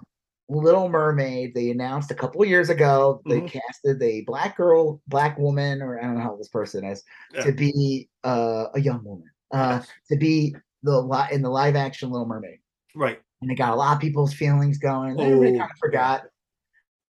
Little 0.50 0.88
Mermaid, 0.88 1.54
they 1.54 1.70
announced 1.70 2.10
a 2.10 2.14
couple 2.14 2.42
years 2.44 2.70
ago, 2.70 3.20
they 3.28 3.40
Mhm. 3.42 3.48
casted 3.50 4.02
a 4.02 4.22
black 4.22 4.56
girl, 4.56 5.00
black 5.06 5.38
woman, 5.38 5.82
or 5.82 5.98
I 5.98 6.04
don't 6.04 6.14
know 6.14 6.22
how 6.22 6.36
this 6.36 6.48
person 6.48 6.84
is, 6.84 7.02
Yeah. 7.34 7.44
to 7.44 7.52
be 7.52 8.08
uh, 8.24 8.66
a 8.74 8.80
young 8.80 9.04
woman, 9.04 9.30
uh, 9.52 9.82
to 10.10 10.16
be 10.16 10.54
the 10.82 11.00
li- 11.00 11.28
in 11.32 11.42
the 11.42 11.50
live 11.50 11.76
action 11.76 12.10
Little 12.10 12.26
Mermaid. 12.26 12.58
right 12.94 13.20
And 13.42 13.50
it 13.50 13.54
got 13.56 13.72
a 13.72 13.76
lot 13.76 13.94
of 13.94 14.00
people's 14.00 14.32
feelings 14.34 14.78
going. 14.78 15.16
Then 15.16 15.26
Everybody 15.26 15.54
Oh, 15.56 15.58
kind 15.58 15.70
of 15.70 15.78
forgot. 15.78 16.24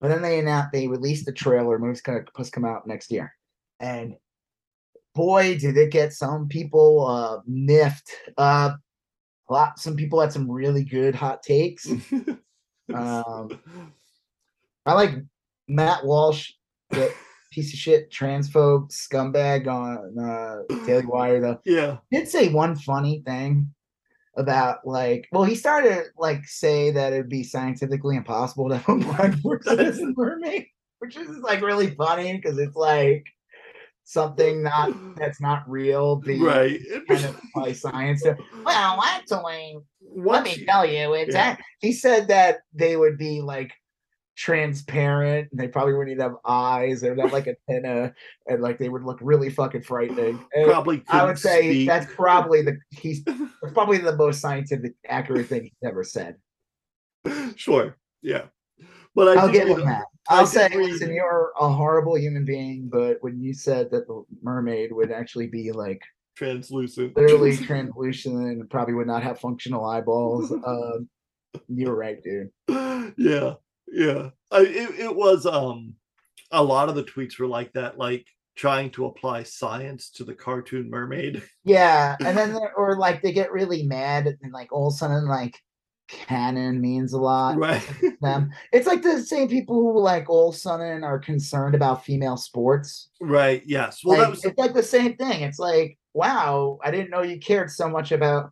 But 0.02 0.10
then 0.10 0.22
they 0.22 0.40
announced 0.40 0.72
they 0.72 0.88
released 0.88 1.26
the 1.26 1.32
trailer. 1.32 1.80
Movie's 1.80 2.02
gonna 2.02 2.24
supposed 2.28 2.54
to 2.54 2.60
come 2.60 2.66
out 2.66 2.86
next 2.88 3.12
year. 3.12 3.34
And 3.80 4.16
boy, 5.16 5.58
did 5.58 5.78
it 5.78 5.92
get 5.92 6.14
some 6.14 6.48
people 6.48 7.06
uh 7.08 7.40
miffed. 7.48 8.12
Uh 8.38 8.74
a 9.50 9.54
lot 9.54 9.80
some 9.80 9.96
people 9.96 10.20
had 10.20 10.32
some 10.34 10.50
really 10.52 10.84
good 10.84 11.16
hot 11.16 11.42
takes. 11.44 11.88
Um 12.94 13.60
I 14.86 14.94
like 14.94 15.16
Matt 15.68 16.06
Walsh, 16.06 16.52
the 16.90 17.14
piece 17.52 17.74
of 17.74 17.80
shit 17.80 18.12
transphobe 18.12 18.92
scumbag 18.92 19.68
on 19.68 20.18
uh 20.20 20.86
Daily 20.86 21.06
Wire 21.08 21.42
though. 21.42 21.60
Yeah. 21.66 21.98
Did 22.12 22.28
say 22.30 22.50
one 22.50 22.76
funny 22.76 23.22
thing 23.26 23.74
about 24.36 24.86
like 24.86 25.28
well 25.32 25.44
he 25.44 25.56
started 25.56 26.06
like 26.18 26.46
say 26.46 26.92
that 26.92 27.12
it'd 27.12 27.28
be 27.28 27.44
scientifically 27.44 28.16
impossible 28.16 28.70
to 28.70 28.78
have 28.78 28.96
a 28.96 29.00
blind 29.00 29.42
person 29.42 29.80
as 29.80 29.98
a 29.98 30.14
mermaid 30.16 30.68
which 31.00 31.18
is 31.18 31.38
like 31.40 31.62
really 31.62 31.90
funny 31.96 32.38
because 32.38 32.60
it's 32.60 32.76
like 32.76 33.26
something 34.10 34.64
not 34.72 34.90
that's 35.18 35.42
not 35.42 35.70
real 35.70 36.16
being 36.16 36.42
right 36.42 36.80
kind 37.10 37.26
of 37.26 37.36
by 37.54 37.74
science 37.74 38.24
well 38.64 39.02
actually 39.04 39.78
let 40.16 40.44
me 40.44 40.56
you- 40.56 40.66
tell 40.66 40.86
you 40.86 41.14
it's 41.14 41.36
yeah. 41.36 41.54
ac- 41.54 41.62
he 41.80 41.92
said 41.92 42.30
that 42.30 42.60
they 42.74 42.96
would 42.96 43.18
be 43.18 43.42
like 43.42 43.74
transparent 44.38 45.50
and 45.52 45.60
they 45.60 45.68
probably 45.68 45.94
wouldn't 45.94 46.12
even 46.12 46.22
have 46.22 46.36
eyes 46.46 47.02
they 47.02 47.10
would 47.10 47.20
have 47.20 47.34
like 47.34 47.48
a 47.48 47.56
antenna 47.70 48.14
and 48.48 48.62
like 48.62 48.78
they 48.78 48.88
would 48.88 49.04
look 49.04 49.18
really 49.22 49.50
fucking 49.50 49.82
frightening 49.82 50.40
And 50.56 50.68
probably 50.68 51.04
I 51.10 51.26
would 51.26 51.38
say 51.40 51.62
speak. 51.62 51.88
that's 51.90 52.06
probably 52.14 52.62
the 52.62 52.78
he's 52.92 53.24
probably 53.74 53.98
the 53.98 54.16
most 54.16 54.40
scientific 54.40 54.94
accurate 55.08 55.48
thing 55.48 55.64
he's 55.64 55.74
ever 55.84 56.04
said. 56.04 56.36
sure 57.56 57.98
yeah 58.22 58.44
but 59.16 59.28
I 59.38 59.42
I'll 59.42 59.48
did 59.52 59.68
give 59.68 59.78
him 59.80 59.86
that. 59.86 60.06
I'll 60.30 60.46
say, 60.46 60.70
listen, 60.74 61.14
you're 61.14 61.54
a 61.60 61.70
horrible 61.70 62.18
human 62.18 62.46
being, 62.46 62.90
but 62.90 63.18
when 63.22 63.40
you 63.42 63.54
said 63.54 63.92
that 63.92 64.08
the 64.08 64.24
mermaid 64.42 64.92
would 64.92 65.12
actually 65.12 65.48
be 65.48 65.72
like 65.72 66.02
translucent. 66.36 67.16
literally 67.16 67.58
translucent 67.66 68.36
and 68.36 68.70
probably 68.70 68.94
would 68.94 69.08
not 69.08 69.24
have 69.24 69.40
functional 69.40 69.86
eyeballs, 69.86 70.52
um, 70.66 71.10
you're 71.68 71.96
right, 71.96 72.22
dude. 72.24 72.52
yeah 73.18 73.54
yeah. 73.92 74.30
I, 74.52 74.62
it, 74.62 75.00
it 75.00 75.16
was 75.16 75.46
um 75.46 75.94
a 76.52 76.64
lot 76.64 76.90
of 76.90 76.96
the 76.96 77.04
tweets 77.04 77.40
were 77.40 77.48
like 77.48 77.74
that 77.74 77.98
like 77.98 78.26
trying 78.56 78.90
to 78.92 79.06
apply 79.06 79.44
science 79.44 80.10
to 80.10 80.24
the 80.24 80.34
cartoon 80.34 80.90
mermaid. 80.90 81.44
Yeah, 81.64 82.16
and 82.20 82.38
then 82.38 82.58
or 82.78 82.98
like 82.98 83.22
they 83.22 83.32
get 83.32 83.52
really 83.52 83.84
mad 83.84 84.38
and 84.42 84.52
like 84.52 84.72
all 84.72 84.88
of 84.88 84.94
a 84.94 84.98
sudden 84.98 85.28
like 85.28 85.60
canon 86.08 86.82
means 86.82 87.14
a 87.14 87.20
lot. 87.20 87.58
right 87.58 87.84
them. 88.22 88.52
It's 88.72 88.88
like 88.88 89.02
the 89.02 89.22
same 89.22 89.48
people 89.48 89.76
who 89.76 90.00
like 90.00 90.30
all 90.30 90.50
of 90.50 90.56
a 90.56 90.58
sudden 90.58 91.04
are 91.04 91.20
concerned 91.20 91.76
about 91.76 92.06
female 92.06 92.38
sports. 92.38 93.10
right 93.22 93.64
yes 93.66 94.02
well 94.04 94.18
that 94.18 94.30
was 94.30 94.44
it's 94.46 94.58
like 94.58 94.74
the 94.74 94.84
same 94.84 95.16
thing. 95.16 95.42
It's 95.42 95.60
like, 95.60 95.98
wow, 96.14 96.80
I 96.84 96.92
didn't 96.92 97.10
know 97.10 97.22
you 97.22 97.40
cared 97.40 97.72
so 97.72 97.90
much 97.90 98.12
about 98.12 98.52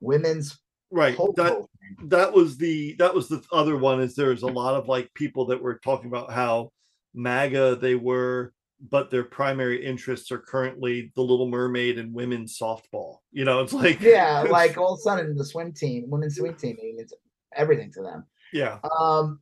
women's 0.00 0.58
right 0.90 1.16
that 1.36 1.66
that 2.04 2.32
was 2.32 2.56
the 2.58 2.94
that 2.98 3.14
was 3.14 3.28
the 3.28 3.42
other 3.52 3.76
one 3.76 4.00
is 4.00 4.14
there's 4.14 4.42
a 4.42 4.46
lot 4.46 4.74
of 4.74 4.88
like 4.88 5.12
people 5.14 5.46
that 5.46 5.60
were 5.60 5.78
talking 5.78 6.08
about 6.08 6.30
how 6.32 6.70
maga 7.14 7.76
they 7.76 7.94
were 7.94 8.52
but 8.90 9.10
their 9.10 9.24
primary 9.24 9.84
interests 9.84 10.30
are 10.30 10.38
currently 10.38 11.10
the 11.16 11.22
little 11.22 11.48
mermaid 11.48 11.98
and 11.98 12.12
women's 12.12 12.58
softball 12.58 13.18
you 13.32 13.44
know 13.44 13.60
it's 13.60 13.72
like 13.72 14.00
yeah, 14.00 14.42
like 14.50 14.76
all 14.76 14.94
of 14.94 14.98
a 14.98 15.02
sudden 15.02 15.34
the 15.36 15.44
swim 15.44 15.72
team, 15.72 16.04
women's 16.08 16.36
swim 16.36 16.54
team 16.54 16.76
means 16.82 17.12
everything 17.54 17.90
to 17.92 18.02
them. 18.02 18.26
yeah 18.52 18.78
Um, 18.98 19.40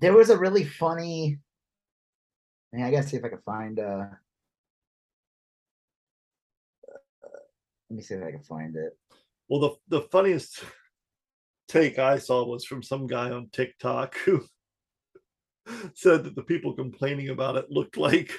there 0.00 0.12
was 0.12 0.30
a 0.30 0.38
really 0.38 0.64
funny. 0.64 1.38
Man, 2.72 2.84
I 2.84 2.90
gotta 2.90 3.08
see 3.08 3.16
if 3.16 3.24
I 3.24 3.30
can 3.30 3.40
find. 3.40 3.80
uh 3.80 4.06
Let 7.90 7.96
me 7.96 8.02
see 8.02 8.14
if 8.14 8.22
I 8.22 8.30
can 8.30 8.42
find 8.42 8.76
it. 8.76 8.96
well 9.48 9.60
the 9.60 10.00
the 10.00 10.02
funniest 10.08 10.62
take 11.68 11.98
I 11.98 12.18
saw 12.18 12.44
was 12.44 12.64
from 12.64 12.82
some 12.82 13.06
guy 13.06 13.30
on 13.30 13.48
TikTok 13.52 14.16
who 14.18 14.44
said 15.94 16.24
that 16.24 16.34
the 16.34 16.42
people 16.42 16.72
complaining 16.72 17.28
about 17.28 17.56
it 17.56 17.70
looked 17.70 17.96
like 17.96 18.32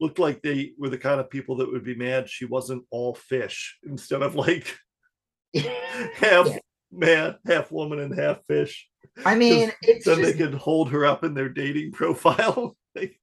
looked 0.00 0.18
like 0.18 0.42
they 0.42 0.72
were 0.78 0.90
the 0.90 0.98
kind 0.98 1.20
of 1.20 1.30
people 1.30 1.56
that 1.56 1.70
would 1.70 1.84
be 1.84 1.94
mad 1.94 2.28
she 2.28 2.44
wasn't 2.44 2.84
all 2.90 3.14
fish 3.14 3.78
instead 3.84 4.22
of 4.22 4.34
like 4.34 4.76
half 6.14 6.46
Yeah. 6.46 6.58
man, 6.92 7.36
half 7.46 7.72
woman, 7.72 7.98
and 8.00 8.14
half 8.18 8.44
fish. 8.46 8.88
I 9.24 9.34
mean, 9.34 9.72
it's 9.82 10.04
Then 10.04 10.20
they 10.22 10.34
could 10.34 10.54
hold 10.54 10.90
her 10.90 11.06
up 11.06 11.24
in 11.24 11.34
their 11.34 11.48
dating 11.48 11.92
profile. 12.00 12.76
Like, 12.94 13.18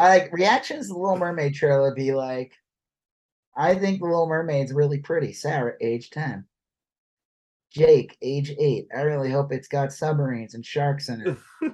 I 0.00 0.08
like 0.08 0.32
reactions 0.32 0.88
to 0.88 0.94
the 0.94 0.98
Little 0.98 1.18
Mermaid 1.18 1.54
trailer 1.54 1.94
be 1.94 2.12
like, 2.12 2.52
I 3.56 3.76
think 3.76 4.00
the 4.00 4.06
Little 4.06 4.28
Mermaid's 4.28 4.72
really 4.72 4.98
pretty. 4.98 5.32
Sarah, 5.32 5.74
age 5.80 6.10
10. 6.10 6.44
Jake, 7.74 8.16
age 8.22 8.52
8. 8.58 8.86
I 8.96 9.00
really 9.02 9.30
hope 9.30 9.52
it's 9.52 9.68
got 9.68 9.92
submarines 9.92 10.54
and 10.54 10.64
sharks 10.64 11.08
in 11.08 11.36
it. 11.62 11.72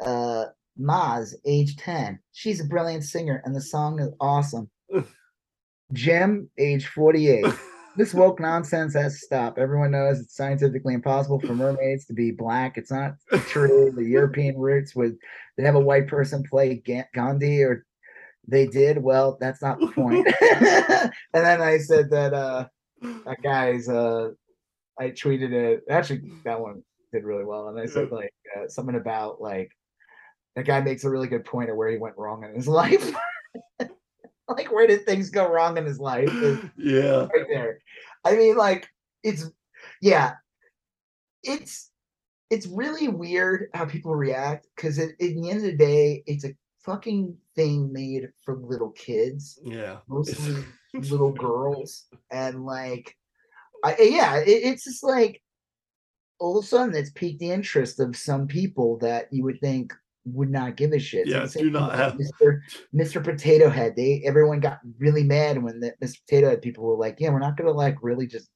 uh 0.04 0.44
Maz, 0.80 1.34
age 1.44 1.76
10. 1.76 2.18
She's 2.32 2.60
a 2.60 2.64
brilliant 2.64 3.04
singer 3.04 3.42
and 3.44 3.54
the 3.54 3.60
song 3.60 4.00
is 4.00 4.10
awesome. 4.20 4.70
Jim, 5.92 6.48
age 6.58 6.86
48. 6.86 7.44
This 7.96 8.12
woke 8.12 8.40
nonsense 8.40 8.94
has 8.94 9.12
to 9.12 9.18
stop. 9.20 9.56
Everyone 9.56 9.92
knows 9.92 10.18
it's 10.18 10.34
scientifically 10.34 10.94
impossible 10.94 11.38
for 11.38 11.54
mermaids 11.54 12.04
to 12.06 12.12
be 12.12 12.32
black. 12.32 12.76
It's 12.76 12.90
not 12.90 13.14
true. 13.46 13.92
The 13.94 14.04
European 14.04 14.58
roots 14.58 14.96
would 14.96 15.16
they 15.56 15.62
have 15.62 15.76
a 15.76 15.80
white 15.80 16.08
person 16.08 16.42
play 16.42 16.82
Gandhi 17.14 17.62
or 17.62 17.86
they 18.48 18.66
did. 18.66 18.98
Well, 18.98 19.38
that's 19.40 19.62
not 19.62 19.78
the 19.78 19.86
point. 19.92 20.26
and 20.50 21.12
then 21.32 21.62
I 21.62 21.78
said 21.78 22.10
that 22.10 22.34
uh 22.34 22.66
that 23.02 23.42
guy's 23.42 23.88
uh 23.88 24.30
I 24.98 25.10
tweeted 25.10 25.52
it. 25.52 25.82
Actually, 25.90 26.22
that 26.44 26.60
one 26.60 26.82
did 27.12 27.24
really 27.24 27.44
well. 27.44 27.68
And 27.68 27.78
I 27.78 27.86
said 27.86 28.10
like 28.12 28.32
uh, 28.56 28.68
something 28.68 28.94
about 28.96 29.40
like 29.40 29.70
that 30.56 30.66
guy 30.66 30.80
makes 30.80 31.04
a 31.04 31.10
really 31.10 31.26
good 31.26 31.44
point 31.44 31.68
of 31.70 31.76
where 31.76 31.88
he 31.90 31.96
went 31.98 32.16
wrong 32.16 32.44
in 32.44 32.54
his 32.54 32.68
life. 32.82 33.12
like 34.48 34.70
where 34.72 34.86
did 34.86 35.04
things 35.04 35.30
go 35.30 35.50
wrong 35.50 35.76
in 35.78 35.84
his 35.84 35.98
life? 35.98 36.32
Is- 36.32 36.64
yeah. 36.76 37.26
right 37.34 37.46
there. 37.48 37.78
I 38.24 38.36
mean, 38.36 38.56
like 38.56 38.88
it's 39.22 39.50
yeah, 40.00 40.34
it's 41.42 41.90
it's 42.50 42.66
really 42.66 43.08
weird 43.08 43.68
how 43.74 43.84
people 43.84 44.14
react 44.14 44.66
because 44.76 44.98
at, 44.98 45.10
at 45.10 45.18
the 45.18 45.50
end 45.50 45.58
of 45.58 45.62
the 45.64 45.76
day, 45.76 46.22
it's 46.26 46.44
a 46.44 46.54
fucking 46.84 47.36
thing 47.56 47.92
made 47.92 48.28
for 48.44 48.56
little 48.56 48.90
kids, 48.90 49.58
Yeah. 49.64 49.98
mostly 50.08 50.62
little 50.94 51.32
girls, 51.32 52.06
and 52.30 52.64
like, 52.64 53.16
I 53.84 53.92
eh, 53.94 54.04
yeah, 54.10 54.36
it, 54.38 54.48
it's 54.48 54.84
just 54.84 55.02
like 55.02 55.40
all 56.40 56.58
of 56.58 56.64
a 56.64 56.66
sudden 56.68 56.94
it's 56.94 57.10
piqued 57.10 57.38
the 57.40 57.50
interest 57.50 58.00
of 58.00 58.16
some 58.16 58.46
people 58.46 58.98
that 58.98 59.28
you 59.30 59.44
would 59.44 59.60
think 59.60 59.92
would 60.26 60.50
not 60.50 60.76
give 60.76 60.92
a 60.92 60.98
shit. 60.98 61.26
Yeah, 61.28 61.46
do 61.46 61.70
not 61.70 61.94
have- 61.94 62.14
Mr. 62.14 62.60
Mr. 62.94 63.22
Potato 63.22 63.68
Head. 63.68 63.94
They 63.96 64.22
everyone 64.24 64.60
got 64.60 64.78
really 64.98 65.22
mad 65.24 65.62
when 65.62 65.80
the 65.80 65.92
Mr. 66.02 66.18
Potato 66.26 66.48
Head 66.50 66.62
people 66.62 66.84
were 66.84 66.96
like, 66.96 67.16
"Yeah, 67.18 67.30
we're 67.30 67.38
not 67.40 67.56
gonna 67.56 67.72
like 67.72 67.96
really 68.02 68.26
just." 68.26 68.48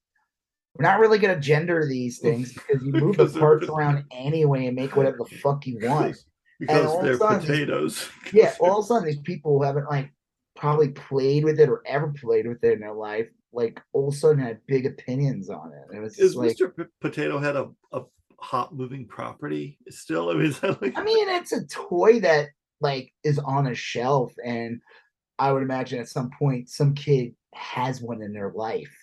We're 0.75 0.87
not 0.87 1.01
really 1.01 1.19
gonna 1.19 1.41
gender 1.41 1.85
these 1.89 2.19
things 2.23 2.53
because 2.53 2.83
you 2.85 2.93
move 2.93 3.17
the 3.17 3.25
Because 3.25 3.33
they're 3.35 3.41
parts 3.43 3.69
around 3.69 4.05
anyway 4.13 4.67
and 4.67 4.77
make 4.77 4.95
whatever 4.97 5.17
the 5.19 5.37
fuck 5.39 5.67
you 5.67 5.79
want. 5.83 6.17
Because, 6.61 6.87
all 6.87 6.97
because 6.97 6.99
of 6.99 7.01
a 7.01 7.03
they're 7.05 7.19
sudden 7.19 7.39
these- 7.41 7.49
potatoes. 7.49 8.09
Yeah, 8.33 8.55
all 8.61 8.79
of 8.79 8.85
a 8.85 8.87
sudden 8.87 9.07
these 9.07 9.19
people 9.21 9.59
who 9.59 9.65
haven't 9.65 9.91
like 9.91 10.11
probably 10.59 10.89
played 10.89 11.45
with 11.45 11.61
it 11.61 11.69
or 11.69 11.83
ever 11.87 12.13
played 12.21 12.47
with 12.47 12.63
it 12.65 12.75
in 12.75 12.81
their 12.81 12.93
life, 12.93 13.29
like 13.53 13.81
all 13.93 14.09
of 14.09 14.15
a 14.15 14.17
sudden 14.17 14.43
had 14.43 14.59
big 14.67 14.87
opinions 14.87 15.49
on 15.49 15.73
it. 15.73 15.97
It 15.97 16.01
was 16.01 16.19
Is 16.19 16.35
like 16.37 16.57
Mr. 16.57 16.77
P- 16.77 16.85
Potato 17.01 17.39
Head 17.39 17.57
a, 17.57 17.69
a 17.93 18.03
hot 18.41 18.75
moving 18.75 19.07
property 19.07 19.79
still? 19.89 20.31
I 20.31 20.35
mean, 20.35 20.55
like, 20.63 20.99
I 20.99 21.03
mean, 21.03 21.29
it's 21.29 21.53
a 21.53 21.67
toy 21.67 22.21
that 22.21 22.49
like 22.81 23.13
is 23.25 23.39
on 23.39 23.69
a 23.69 23.75
shelf, 23.75 24.33
and 24.45 24.81
I 25.39 25.53
would 25.53 25.63
imagine 25.63 26.01
at 26.01 26.09
some 26.09 26.31
point 26.39 26.69
some 26.69 26.95
kid 26.95 27.35
has 27.55 28.03
one 28.03 28.23
in 28.23 28.33
their 28.33 28.53
life. 28.53 28.95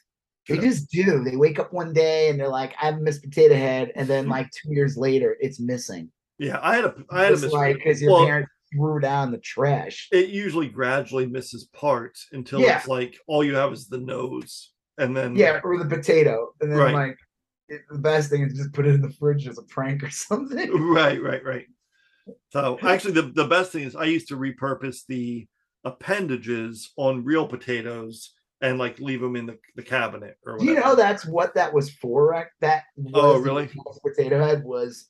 They 0.48 0.60
just 0.60 0.92
do. 0.92 1.24
They 1.24 1.38
wake 1.38 1.58
up 1.58 1.74
one 1.74 1.92
day 1.92 2.30
and 2.30 2.40
they're 2.40 2.50
like, 2.50 2.74
"I 2.80 2.86
have 2.86 2.98
a 2.98 3.02
Miss 3.02 3.20
Potato 3.20 3.56
Head," 3.56 3.92
and 3.96 4.08
then 4.08 4.28
like 4.36 4.52
two 4.52 4.74
years 4.74 4.96
later, 4.96 5.38
it's 5.40 5.60
missing. 5.60 6.12
yeah, 6.38 6.60
I 6.62 6.76
had 6.76 6.86
a, 6.86 6.96
I 7.10 7.24
had 7.24 7.32
a 7.32 7.34
It's 7.34 7.46
Mr. 7.46 7.52
like 7.52 7.78
because 7.78 8.02
your 8.02 8.12
well, 8.12 8.26
parents 8.26 8.52
threw 8.74 9.04
out 9.06 9.32
the 9.32 9.38
trash. 9.38 10.08
it 10.12 10.30
usually 10.30 10.68
gradually 10.70 11.26
misses 11.26 11.66
parts 11.74 12.28
until 12.32 12.62
Yeah. 12.62 12.78
it's 12.78 12.88
like 12.88 13.18
all 13.28 13.44
you 13.44 13.56
have 13.56 13.72
is 13.74 13.88
the 13.88 13.98
nose, 13.98 14.72
and 14.98 15.16
then 15.16 15.36
Yeah, 15.36 15.60
or 15.64 15.78
the 15.78 15.86
potato, 15.86 16.54
and 16.62 16.72
then 16.72 16.80
Right. 16.80 16.94
like 16.94 17.18
it, 17.68 17.82
the 17.90 17.98
best 18.00 18.30
thing 18.30 18.44
is 18.44 18.54
just 18.54 18.74
put 18.74 18.86
it 18.86 18.94
in 18.96 19.02
the 19.02 19.10
fridge 19.10 19.48
as 19.48 19.58
a 19.58 19.64
prank 19.64 20.04
or 20.04 20.10
something. 20.12 20.72
right, 20.72 21.22
right, 21.22 21.44
right. 21.44 21.66
So 22.52 22.80
actually, 22.82 23.14
the 23.14 23.24
the 23.34 23.48
best 23.48 23.72
thing 23.72 23.84
is 23.84 23.96
I 23.96 24.06
used 24.06 24.28
to 24.30 24.38
repurpose 24.38 25.06
the 25.08 25.48
appendages 25.84 26.92
on 26.98 27.24
real 27.24 27.48
potatoes 27.48 28.34
and 28.62 28.80
like 28.80 29.00
leave 29.00 29.22
them 29.22 29.36
in 29.36 29.46
the, 29.46 29.58
the 29.76 29.84
cabinet 29.84 30.38
or 30.46 30.58
Do 30.58 30.66
you 30.66 30.76
know 30.80 30.96
that's 30.96 31.26
what 31.26 31.54
that 31.56 31.72
was 31.74 31.92
for? 31.92 32.50
That 32.62 32.84
Oh, 33.14 33.34
was 33.34 33.44
the 33.44 33.50
really? 33.50 33.70
Potato 34.04 34.40
head 34.44 34.64
was 34.64 35.10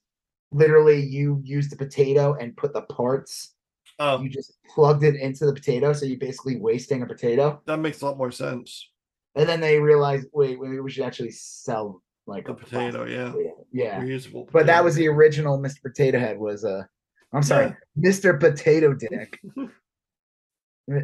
literally 0.55 0.99
you 1.01 1.41
used 1.43 1.69
the 1.71 1.75
potato 1.75 2.35
and 2.39 2.55
put 2.55 2.73
the 2.73 2.81
parts. 2.83 3.53
Oh, 3.99 4.21
You 4.21 4.29
just 4.29 4.53
plugged 4.73 5.03
it 5.03 5.15
into 5.15 5.45
the 5.45 5.53
potato, 5.53 5.93
so 5.93 6.05
you're 6.05 6.17
basically 6.19 6.57
wasting 6.57 7.01
a 7.01 7.05
potato. 7.05 7.61
that 7.65 7.77
makes 7.79 8.01
a 8.01 8.05
lot 8.05 8.17
more 8.17 8.31
sense. 8.31 8.89
And 9.35 9.47
then 9.47 9.59
they 9.59 9.79
realized, 9.79 10.27
wait, 10.33 10.59
wait 10.59 10.81
we 10.83 10.91
should 10.91 11.03
actually 11.05 11.31
sell 11.31 12.01
like 12.27 12.45
The 12.45 12.53
a 12.53 12.55
potato, 12.55 13.05
yeah, 13.05 13.31
potato. 13.31 13.65
Yeah, 13.71 14.01
reusable. 14.01 14.49
but 14.51 14.65
that 14.65 14.83
was 14.83 14.95
the 14.95 15.07
original 15.07 15.59
Mr. 15.59 15.81
Potato 15.81 16.17
Head. 16.19 16.37
Was 16.39 16.63
uh, 16.65 16.83
I'm 17.33 17.43
sorry, 17.43 17.75
Mr. 17.99 18.39
Potato 18.39 18.93
Dick. 18.93 19.39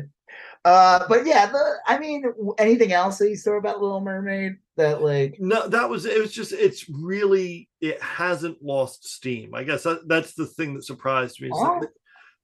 uh, 0.66 1.06
but 1.10 1.26
yeah, 1.26 1.46
the 1.48 1.76
I 1.88 1.98
mean, 1.98 2.24
anything 2.58 2.92
else 2.92 3.18
that 3.18 3.30
you 3.30 3.36
saw 3.36 3.54
about 3.58 3.82
Little 3.82 4.02
Mermaid 4.02 4.58
that 4.78 5.02
like 5.02 5.38
No, 5.40 5.68
that 5.68 5.90
was 5.90 6.06
it. 6.06 6.20
Was 6.20 6.32
just 6.34 6.52
it's 6.54 6.88
really 6.90 7.68
it 7.82 8.02
hasn't 8.02 8.62
lost 8.64 9.06
steam. 9.08 9.54
I 9.56 9.64
guess 9.64 9.84
that, 9.84 10.08
that's 10.08 10.34
the 10.34 10.46
thing 10.46 10.76
that 10.76 10.84
surprised 10.84 11.42
me. 11.42 11.48
is 11.48 11.58
that 11.60 11.82
Oh, 11.84 11.88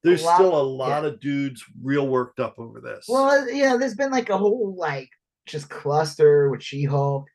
there's 0.02 0.24
lot- 0.24 0.34
still 0.36 0.60
a 0.60 0.62
lot 0.62 1.04
of 1.04 1.20
dudes 1.20 1.64
real 1.82 2.06
worked 2.08 2.40
up 2.40 2.58
over 2.58 2.80
this. 2.80 3.06
Well, 3.08 3.48
yeah, 3.50 3.76
there's 3.76 3.94
been 3.94 4.10
like 4.12 4.30
a 4.30 4.38
whole 4.38 4.74
like 4.76 5.08
just 5.46 5.70
cluster 5.70 6.50
with 6.50 6.62
She-Hulk 6.62 7.26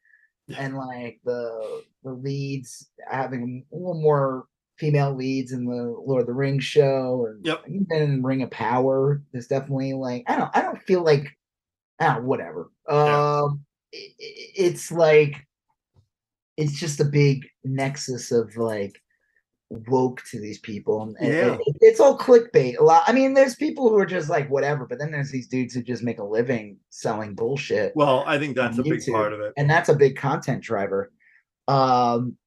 Yeah. 0.47 0.57
and 0.59 0.77
like 0.77 1.19
the 1.23 1.83
the 2.03 2.11
leads 2.13 2.89
having 3.09 3.65
a 3.71 3.75
little 3.75 4.01
more 4.01 4.45
female 4.77 5.13
leads 5.13 5.51
in 5.51 5.65
the 5.65 5.95
Lord 6.05 6.21
of 6.21 6.27
the 6.27 6.33
Rings 6.33 6.63
show 6.63 7.27
and 7.29 7.45
Yep. 7.45 7.63
even 7.67 7.88
in 7.91 8.23
Ring 8.23 8.41
of 8.41 8.51
Power. 8.51 9.21
There's 9.31 9.47
definitely 9.47 9.93
like 9.93 10.23
I 10.27 10.36
don't 10.38 10.49
I 10.55 10.62
don't 10.62 10.81
feel 10.83 11.03
like 11.03 11.27
ah 11.99 12.19
whatever. 12.19 12.71
Yeah. 12.89 13.41
Um, 13.43 13.65
i- 13.93 13.97
i- 13.97 14.51
it's 14.55 14.91
like 14.91 15.45
it's 16.57 16.73
just 16.79 16.99
a 16.99 17.05
big 17.05 17.45
nexus 17.63 18.31
of 18.31 18.55
like 18.57 18.99
woke 19.88 20.21
to 20.29 20.39
these 20.39 20.59
people 20.59 21.01
and, 21.01 21.27
Yeah. 21.33 21.55
it- 21.65 21.77
it's 21.81 21.99
all 21.99 22.15
clickbait 22.15 22.77
a 22.77 22.83
lot 22.83 23.01
i 23.07 23.12
mean 23.12 23.33
there's 23.33 23.55
people 23.55 23.89
who 23.89 23.97
are 23.97 24.05
just 24.05 24.29
like 24.29 24.47
whatever 24.51 24.86
but 24.86 24.99
then 24.99 25.09
there's 25.09 25.31
these 25.31 25.47
dudes 25.47 25.73
who 25.73 25.81
just 25.81 26.03
make 26.03 26.19
a 26.19 26.23
living 26.23 26.77
selling 26.91 27.33
bullshit 27.33 27.91
well, 27.95 28.23
I 28.27 28.38
think 28.38 28.55
that's 28.55 28.77
a 28.77 28.83
big 28.83 29.01
part 29.07 29.33
of 29.33 29.39
it. 29.39 29.51
and 29.57 29.67
that's 29.67 29.89
a 29.89 29.95
big 29.95 30.15
content 30.15 30.62
driver 30.62 31.12
um 31.67 32.38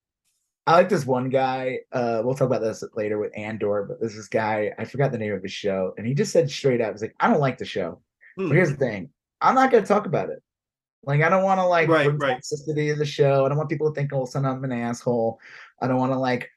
i 0.66 0.72
like 0.72 0.88
this 0.88 1.06
one 1.06 1.28
guy 1.28 1.78
uh 1.92 2.20
we'll 2.24 2.34
talk 2.34 2.46
about 2.46 2.60
this 2.62 2.82
later 2.94 3.18
with 3.18 3.32
andor 3.36 3.84
but 3.88 4.00
there's 4.00 4.14
this 4.16 4.28
guy 4.28 4.72
i 4.78 4.84
forgot 4.84 5.12
the 5.12 5.18
name 5.18 5.32
of 5.32 5.42
his 5.42 5.52
show 5.52 5.92
and 5.98 6.06
he 6.06 6.14
just 6.14 6.32
said 6.32 6.50
straight 6.50 6.80
up, 6.80 6.92
he's 6.92 7.02
like 7.02 7.14
i 7.20 7.28
don't 7.28 7.40
like 7.40 7.58
the 7.58 7.64
show 7.64 8.00
Hmm. 8.38 8.48
but 8.48 8.54
here's 8.56 8.70
the 8.70 8.76
thing 8.76 9.08
i'm 9.40 9.54
not 9.54 9.70
going 9.70 9.82
to 9.82 9.88
talk 9.88 10.04
about 10.06 10.28
it 10.28 10.42
like 11.04 11.22
i 11.22 11.28
don't 11.28 11.44
want 11.44 11.58
to 11.58 11.64
like 11.66 11.88
Right, 11.88 12.10
right. 12.18 12.38
toxicity 12.42 12.92
of 12.92 12.98
the 12.98 13.06
show 13.06 13.46
i 13.46 13.48
don't 13.48 13.56
want 13.58 13.70
people 13.70 13.90
to 13.90 13.94
think 13.98 14.12
oh 14.12 14.24
son 14.26 14.44
i'm 14.44 14.62
an 14.64 14.72
asshole 14.72 15.38
i 15.80 15.86
don't 15.86 15.96
want 15.98 16.12
to 16.12 16.18
like 16.18 16.50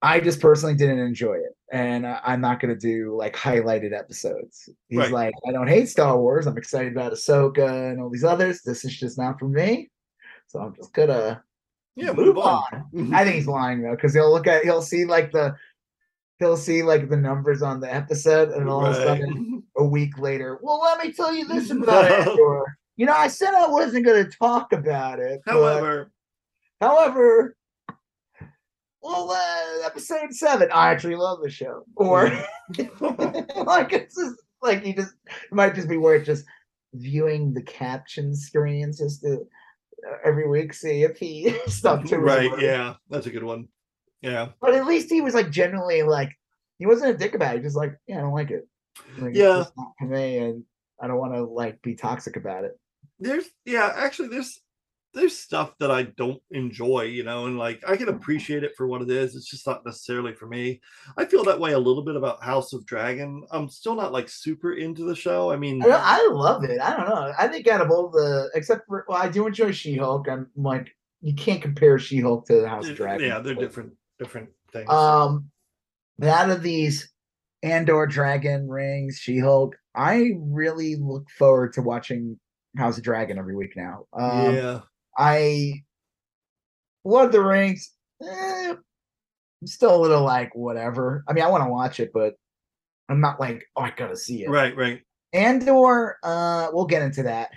i 0.00 0.20
just 0.20 0.40
personally 0.40 0.74
didn't 0.74 1.00
enjoy 1.00 1.34
it 1.34 1.54
and 1.70 2.06
i'm 2.06 2.40
not 2.40 2.60
going 2.60 2.72
to 2.74 2.80
do 2.80 3.14
like 3.16 3.36
highlighted 3.36 3.92
episodes 3.96 4.68
he's 4.88 4.98
Right. 4.98 5.10
like 5.10 5.34
i 5.46 5.52
don't 5.52 5.68
hate 5.68 5.88
star 5.88 6.16
wars 6.18 6.46
i'm 6.46 6.56
excited 6.56 6.92
about 6.92 7.12
ahsoka 7.12 7.90
and 7.90 8.00
all 8.00 8.08
these 8.10 8.24
others 8.24 8.62
this 8.62 8.84
is 8.86 8.96
just 8.96 9.18
not 9.18 9.38
for 9.38 9.48
me 9.48 9.90
so 10.46 10.60
i'm 10.60 10.74
just 10.74 10.92
gonna 10.94 11.42
Yeah, 11.94 12.12
move 12.12 12.38
on 12.38 12.64
I 13.12 13.22
think 13.24 13.36
he's 13.36 13.46
lying 13.46 13.82
though, 13.82 13.94
because 13.94 14.14
he'll 14.14 14.32
look 14.32 14.46
at 14.46 14.64
he'll 14.64 14.80
see 14.82 15.04
like 15.04 15.30
the 15.32 15.54
he'll 16.38 16.56
see 16.56 16.82
like 16.82 17.08
the 17.08 17.16
numbers 17.16 17.62
on 17.62 17.80
the 17.80 17.92
episode, 17.92 18.48
and 18.50 18.68
all 18.68 18.84
of 18.86 18.92
a 18.92 18.94
sudden 18.96 19.62
a 19.76 19.84
week 19.84 20.18
later, 20.18 20.58
well, 20.62 20.80
let 20.80 21.04
me 21.04 21.12
tell 21.12 21.34
you 21.34 21.46
this 21.46 21.70
about. 21.70 22.10
Andor. 22.28 22.64
You 22.96 23.06
know, 23.06 23.14
I 23.14 23.28
said 23.28 23.54
I 23.54 23.68
wasn't 23.68 24.04
going 24.04 24.24
to 24.24 24.30
talk 24.38 24.72
about 24.72 25.18
it. 25.18 25.40
but- 25.46 25.52
However, 25.52 26.12
however, 26.80 27.56
well, 29.02 29.30
uh, 29.30 29.86
episode 29.86 30.32
seven, 30.32 30.68
I 30.72 30.90
actually 30.90 31.16
love 31.16 31.40
the 31.42 31.50
show. 31.50 31.84
Or 31.96 32.24
like 33.00 33.92
it's 33.92 34.14
just 34.16 34.36
like 34.62 34.84
you 34.86 34.94
just 34.94 35.14
it 35.26 35.52
might 35.52 35.74
just 35.74 35.88
be 35.88 35.96
worth 35.96 36.24
just 36.24 36.44
viewing 36.94 37.52
the 37.54 37.62
caption 37.62 38.34
screens 38.36 38.98
just 38.98 39.22
to 39.22 39.46
every 40.24 40.48
week, 40.48 40.74
see 40.74 41.02
if 41.02 41.16
he 41.16 41.54
stuck 41.66 42.04
to 42.06 42.18
right. 42.18 42.50
Yeah, 42.60 42.94
that's 43.10 43.26
a 43.26 43.30
good 43.30 43.44
one. 43.44 43.68
Yeah. 44.20 44.48
But 44.60 44.74
at 44.74 44.86
least 44.86 45.10
he 45.10 45.20
was 45.20 45.34
like 45.34 45.50
genuinely 45.50 46.02
like 46.02 46.30
he 46.78 46.86
wasn't 46.86 47.14
a 47.14 47.18
dick 47.18 47.34
about 47.34 47.56
it. 47.56 47.62
Just 47.62 47.76
like, 47.76 47.94
yeah, 48.06 48.18
I 48.18 48.20
don't 48.22 48.34
like 48.34 48.50
it. 48.50 48.66
Like, 49.18 49.34
Yeah. 49.34 49.64
for 49.98 50.06
me, 50.06 50.38
and 50.38 50.64
I 51.00 51.06
don't 51.06 51.18
want 51.18 51.34
to 51.34 51.42
like 51.44 51.80
be 51.82 51.94
toxic 51.94 52.36
about 52.36 52.64
it. 52.64 52.78
there's 53.18 53.44
yeah 53.64 53.92
actually 53.96 54.28
there's 54.28 54.60
there's 55.14 55.38
stuff 55.38 55.76
that 55.78 55.90
i 55.90 56.02
don't 56.02 56.40
enjoy 56.50 57.02
you 57.02 57.22
know 57.22 57.46
and 57.46 57.58
like 57.58 57.82
i 57.86 57.96
can 57.96 58.08
appreciate 58.08 58.64
it 58.64 58.74
for 58.76 58.86
what 58.86 59.02
it 59.02 59.10
is 59.10 59.36
it's 59.36 59.50
just 59.50 59.66
not 59.66 59.84
necessarily 59.84 60.32
for 60.34 60.46
me 60.46 60.80
i 61.18 61.24
feel 61.24 61.44
that 61.44 61.60
way 61.60 61.72
a 61.72 61.78
little 61.78 62.02
bit 62.02 62.16
about 62.16 62.42
house 62.42 62.72
of 62.72 62.86
dragon 62.86 63.44
i'm 63.50 63.68
still 63.68 63.94
not 63.94 64.12
like 64.12 64.28
super 64.28 64.72
into 64.72 65.04
the 65.04 65.14
show 65.14 65.50
i 65.50 65.56
mean 65.56 65.82
I, 65.82 65.88
I 65.90 66.28
love 66.32 66.64
it. 66.64 66.80
I 66.80 66.96
don't 66.96 67.08
know. 67.08 67.32
I 67.38 67.48
think 67.48 67.66
out 67.68 67.80
of 67.80 67.90
all 67.90 68.08
the, 68.08 68.50
except 68.54 68.86
for, 68.86 69.04
well, 69.08 69.18
I 69.20 69.28
do 69.28 69.46
enjoy 69.46 69.72
She 69.72 69.96
Hulk. 69.96 70.28
I'm 70.28 70.48
like, 70.56 70.94
you 71.20 71.34
can't 71.34 71.60
compare 71.60 71.98
She 71.98 72.20
Hulk 72.20 72.46
to 72.46 72.60
the 72.60 72.68
House 72.68 72.88
of 72.88 72.96
Dragon. 72.96 73.26
yeah 73.28 73.38
they're 73.38 73.54
different 73.54 73.92
different 74.18 74.48
things 74.72 74.88
Um, 74.88 75.50
but 76.18 76.28
out 76.28 76.50
of 76.50 76.62
these 76.62 77.12
Andor, 77.62 78.06
Dragon, 78.06 78.68
Rings, 78.68 79.18
She 79.20 79.38
Hulk, 79.38 79.76
I 79.94 80.32
really 80.38 80.96
look 80.96 81.28
forward 81.30 81.74
to 81.74 81.82
watching 81.82 82.38
House 82.76 82.96
of 82.98 83.04
Dragon 83.04 83.38
every 83.38 83.54
week 83.56 83.74
now. 83.76 84.06
Um, 84.12 84.54
yeah 84.54 84.80
I 85.16 85.82
Lord 87.04 87.26
of 87.26 87.32
the 87.32 87.42
Rings, 87.42 87.92
eh, 88.22 88.74
I'm 88.74 89.66
still 89.66 89.94
a 89.94 90.00
little 90.00 90.22
like 90.22 90.54
whatever. 90.54 91.24
I 91.28 91.32
mean, 91.32 91.44
I 91.44 91.48
want 91.48 91.64
to 91.64 91.70
watch 91.70 92.00
it, 92.00 92.10
but 92.12 92.34
I'm 93.08 93.20
not 93.20 93.40
like, 93.40 93.64
oh, 93.76 93.82
I 93.82 93.90
gotta 93.90 94.16
see 94.16 94.44
it. 94.44 94.50
right 94.50 94.76
right 94.76 95.00
Andor, 95.32 96.18
uh, 96.22 96.68
we'll 96.72 96.86
get 96.86 97.02
into 97.02 97.22
that. 97.24 97.50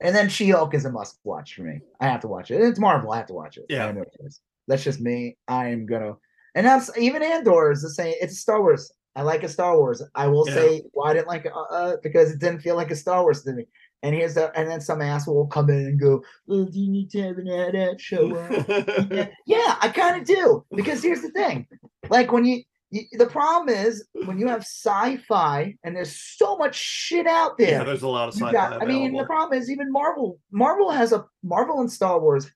And 0.00 0.14
then 0.14 0.28
She 0.28 0.50
Hulk 0.50 0.74
is 0.74 0.84
a 0.84 0.90
must 0.90 1.18
watch 1.24 1.54
for 1.54 1.62
me. 1.62 1.80
I 2.00 2.06
have 2.06 2.20
to 2.22 2.28
watch 2.28 2.50
it. 2.50 2.60
It's 2.60 2.80
Marvel. 2.80 3.12
I 3.12 3.18
have 3.18 3.26
to 3.26 3.32
watch 3.34 3.56
it. 3.56 3.66
Yeah. 3.68 3.86
I 3.86 3.92
know 3.92 4.02
it 4.02 4.08
is. 4.20 4.40
That's 4.66 4.82
just 4.82 5.00
me. 5.00 5.36
I 5.46 5.68
am 5.68 5.86
gonna, 5.86 6.14
and 6.54 6.66
that's 6.66 6.90
even 6.98 7.22
Andor 7.22 7.70
is 7.70 7.82
the 7.82 7.90
same. 7.90 8.14
It's 8.20 8.32
a 8.34 8.36
Star 8.36 8.60
Wars. 8.60 8.92
I 9.16 9.22
like 9.22 9.44
a 9.44 9.48
Star 9.48 9.78
Wars. 9.78 10.02
I 10.14 10.26
will 10.26 10.48
Yeah. 10.48 10.54
say 10.54 10.82
why 10.92 11.10
I 11.10 11.14
didn't 11.14 11.28
like 11.28 11.44
it 11.44 11.52
uh, 11.54 11.62
uh, 11.62 11.96
because 12.02 12.32
it 12.32 12.40
didn't 12.40 12.60
feel 12.60 12.74
like 12.76 12.90
a 12.90 12.96
Star 12.96 13.22
Wars 13.22 13.44
to 13.44 13.52
me. 13.52 13.66
And 14.02 14.14
here's 14.14 14.34
the, 14.34 14.52
and 14.58 14.68
then 14.70 14.80
some 14.82 15.00
asshole 15.00 15.34
will 15.34 15.46
come 15.46 15.70
in 15.70 15.76
and 15.86 15.98
go, 16.00 16.22
"Oh, 16.48 16.66
do 16.66 16.78
you 16.78 16.90
need 16.90 17.10
to 17.12 17.22
have 17.22 17.38
an 17.38 17.48
ad 17.48 18.00
show 18.00 18.36
up?" 18.36 18.68
yeah, 19.10 19.28
yeah, 19.46 19.76
I 19.80 19.88
kind 19.94 20.20
of 20.20 20.26
do 20.26 20.64
because 20.74 21.02
here's 21.02 21.22
the 21.22 21.30
thing, 21.30 21.66
like 22.10 22.30
when 22.30 22.44
you, 22.44 22.62
you, 22.90 23.02
the 23.12 23.26
problem 23.26 23.74
is 23.74 24.06
when 24.26 24.38
you 24.38 24.46
have 24.48 24.60
sci-fi 24.60 25.74
and 25.84 25.96
there's 25.96 26.14
so 26.14 26.56
much 26.58 26.74
shit 26.76 27.26
out 27.26 27.56
there. 27.56 27.70
yeah 27.70 27.84
there's 27.84 28.02
a 28.02 28.08
lot 28.08 28.28
of 28.28 28.34
sci-fi 28.34 28.52
got- 28.52 28.82
I 28.82 28.84
mean, 28.84 29.16
the 29.16 29.24
problem 29.24 29.58
is 29.58 29.70
even 29.70 29.90
Marvel. 29.90 30.38
Marvel 30.52 30.90
has 30.90 31.12
a 31.12 31.24
Marvel 31.42 31.80
and 31.80 31.90
Star 31.90 32.20
Wars 32.20 32.50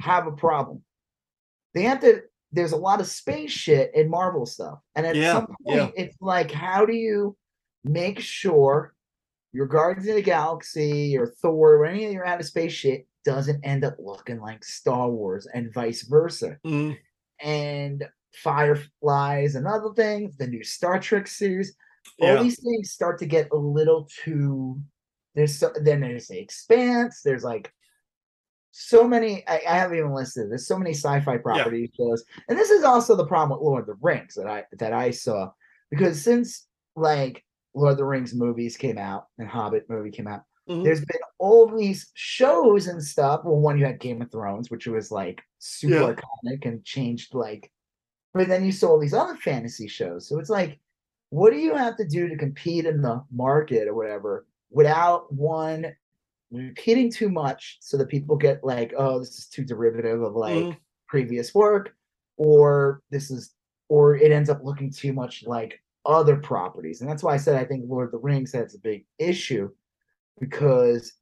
have 0.00 0.28
a 0.28 0.32
problem. 0.32 0.84
They 1.74 1.82
have 1.82 2.00
to. 2.02 2.22
There's 2.52 2.72
a 2.72 2.76
lot 2.76 3.00
of 3.00 3.06
space 3.06 3.50
shit 3.50 3.90
in 3.94 4.08
Marvel 4.08 4.46
stuff, 4.46 4.78
and 4.94 5.04
at 5.06 5.16
Yeah, 5.16 5.32
some 5.32 5.46
point, 5.46 5.58
yeah. 5.96 6.04
it's 6.04 6.16
like, 6.20 6.50
how 6.52 6.84
do 6.86 6.92
you 6.92 7.34
make 7.82 8.20
sure 8.20 8.91
your 9.52 9.66
Guardians 9.66 10.08
of 10.08 10.16
the 10.16 10.22
Galaxy 10.22 11.16
or 11.16 11.26
Thor 11.26 11.76
or 11.76 11.86
any 11.86 12.06
of 12.06 12.12
your 12.12 12.26
out 12.26 12.40
of 12.40 12.46
space 12.46 12.72
shit 12.72 13.06
doesn't 13.24 13.64
end 13.64 13.84
up 13.84 13.96
looking 13.98 14.40
like 14.40 14.64
Star 14.64 15.10
Wars 15.10 15.46
and 15.52 15.72
vice 15.72 16.02
versa? 16.02 16.58
Mm, 16.64 16.98
And 17.40 18.04
Fireflies 18.34 19.56
and 19.56 19.66
other 19.66 19.92
things, 19.94 20.36
the 20.36 20.46
new 20.46 20.64
Star 20.64 20.98
Trek 20.98 21.26
series, 21.26 21.76
all 22.20 22.42
these 22.42 22.60
things 22.60 22.90
start 22.90 23.18
to 23.18 23.26
get 23.26 23.48
a 23.52 23.56
little 23.56 24.08
too 24.24 24.80
there's 25.34 25.58
so 25.58 25.72
then 25.82 26.00
there's 26.00 26.28
the 26.28 26.38
expanse 26.38 27.22
there's 27.22 27.44
like 27.44 27.72
so 28.70 29.06
many 29.06 29.46
I, 29.46 29.60
I 29.68 29.74
haven't 29.76 29.98
even 29.98 30.14
listed 30.14 30.50
there's 30.50 30.66
so 30.66 30.78
many 30.78 30.92
sci-fi 30.92 31.38
property 31.38 31.90
shows 31.96 32.24
and 32.48 32.58
this 32.58 32.70
is 32.70 32.84
also 32.84 33.14
the 33.14 33.26
problem 33.26 33.58
with 33.58 33.64
lord 33.64 33.82
of 33.82 33.86
the 33.86 34.02
rings 34.02 34.34
that 34.34 34.46
i 34.46 34.64
that 34.78 34.92
i 34.92 35.10
saw. 35.10 35.50
Because 35.90 36.22
since 36.22 36.66
like 36.96 37.44
lord 37.74 37.92
of 37.92 37.98
the 37.98 38.04
rings 38.04 38.34
movies 38.34 38.76
came 38.76 38.98
out 38.98 39.26
and 39.38 39.48
hobbit 39.48 39.88
movie 39.88 40.10
came 40.10 40.26
out 40.26 40.42
mhm. 40.68 40.84
there's 40.84 41.00
been 41.04 41.20
all 41.38 41.66
these 41.66 42.10
shows 42.14 42.86
and 42.86 43.02
stuff 43.02 43.42
well 43.44 43.56
one 43.56 43.78
you 43.78 43.84
had 43.84 43.98
game 44.00 44.20
of 44.22 44.30
thrones 44.30 44.70
which 44.70 44.86
was 44.86 45.10
like 45.10 45.42
super 45.58 45.94
Yeah. 45.94 46.14
iconic 46.14 46.66
and 46.66 46.84
changed 46.84 47.34
like 47.34 47.70
but 48.34 48.48
then 48.48 48.64
you 48.64 48.72
saw 48.72 48.90
all 48.90 48.98
these 49.00 49.14
other 49.14 49.36
fantasy 49.36 49.88
shows 49.88 50.28
so 50.28 50.38
it's 50.38 50.50
like 50.50 50.78
what 51.30 51.50
do 51.52 51.58
you 51.58 51.74
have 51.74 51.96
to 51.96 52.06
do 52.06 52.28
to 52.28 52.36
compete 52.36 52.84
in 52.84 53.00
the 53.00 53.22
market 53.32 53.88
or 53.88 53.94
whatever 53.94 54.46
without 54.70 55.32
one 55.32 55.86
repeating 56.50 57.10
too 57.10 57.30
much 57.30 57.78
so 57.80 57.96
that 57.96 58.08
people 58.08 58.36
get 58.36 58.62
like 58.62 58.92
oh 58.96 59.18
this 59.18 59.38
is 59.38 59.46
too 59.46 59.64
derivative 59.64 60.20
of 60.22 60.34
like 60.34 60.54
Mhm. 60.66 60.76
previous 61.08 61.54
work 61.54 61.94
or 62.36 63.02
this 63.10 63.30
is 63.30 63.54
or 63.88 64.16
it 64.16 64.32
ends 64.32 64.48
up 64.50 64.62
looking 64.62 64.90
too 64.90 65.12
much 65.12 65.44
like 65.46 65.81
other 66.04 66.36
properties. 66.36 67.00
And 67.00 67.08
that's 67.10 67.22
why 67.22 67.34
i 67.34 67.36
said 67.36 67.56
i 67.56 67.64
think 67.64 67.84
lord 67.86 68.06
of 68.06 68.12
the 68.12 68.18
rings 68.18 68.52
has 68.52 68.74
a 68.74 68.78
big 68.78 69.04
issue 69.18 69.70
because 70.40 71.12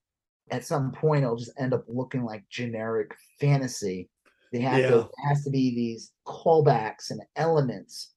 at 0.50 0.64
some 0.64 0.90
point 0.92 1.22
it'll 1.24 1.36
just 1.36 1.52
end 1.58 1.72
up 1.74 1.84
looking 1.86 2.24
like 2.24 2.48
generic 2.48 3.14
fantasy. 3.38 4.08
They 4.52 4.60
have 4.60 4.80
Yeah. 4.80 4.88
to 4.90 5.08
has 5.28 5.44
to 5.44 5.50
be 5.50 5.74
these 5.74 6.12
callbacks 6.26 7.10
and 7.10 7.20
elements. 7.36 8.14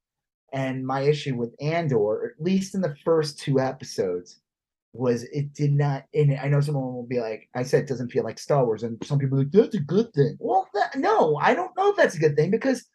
And 0.52 0.86
my 0.86 1.02
issue 1.02 1.36
with 1.36 1.54
andor 1.62 2.26
at 2.26 2.44
least 2.44 2.76
in 2.76 2.82
the 2.82 2.96
first 3.04 3.40
two 3.40 3.60
episodes 3.60 4.40
was 4.94 5.24
it 5.24 5.52
did 5.54 5.74
not 5.74 6.04
and 6.14 6.38
i 6.40 6.48
know 6.48 6.62
someone 6.62 6.94
will 6.94 7.06
be 7.08 7.20
like 7.20 7.50
i 7.56 7.64
said 7.64 7.82
it 7.84 7.88
doesn't 7.90 8.12
feel 8.12 8.24
like 8.24 8.38
star 8.38 8.64
wars 8.64 8.84
and 8.84 9.04
some 9.04 9.18
people 9.18 9.36
are 9.40 9.42
like 9.44 9.52
that's 9.52 9.74
a 9.76 9.80
good 9.80 10.14
thing. 10.14 10.38
Well 10.40 10.68
that, 10.76 10.96
no 10.96 11.36
i 11.38 11.56
don't 11.56 11.76
know 11.76 11.90
if 11.90 11.98
that's 11.98 12.16
a 12.16 12.20
good 12.20 12.36
thing 12.36 12.52
because 12.52 12.86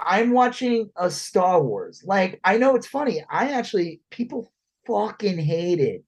i'm 0.00 0.32
watching 0.32 0.90
a 0.96 1.10
star 1.10 1.62
wars 1.62 2.02
like 2.06 2.40
i 2.44 2.56
know 2.56 2.74
it's 2.74 2.86
funny 2.86 3.24
i 3.30 3.50
actually 3.50 4.00
people 4.10 4.52
fucking 4.86 5.38
hated 5.38 6.02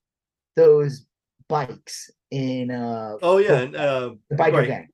those 0.57 1.07
bikes 1.49 2.11
in 2.31 2.71
uh 2.71 3.17
oh 3.23 3.39
yeah 3.39 3.59
and 3.61 3.77
uh 3.77 4.11
the 4.31 4.37
biker 4.37 4.53
right. 4.55 4.69
gang 4.69 4.89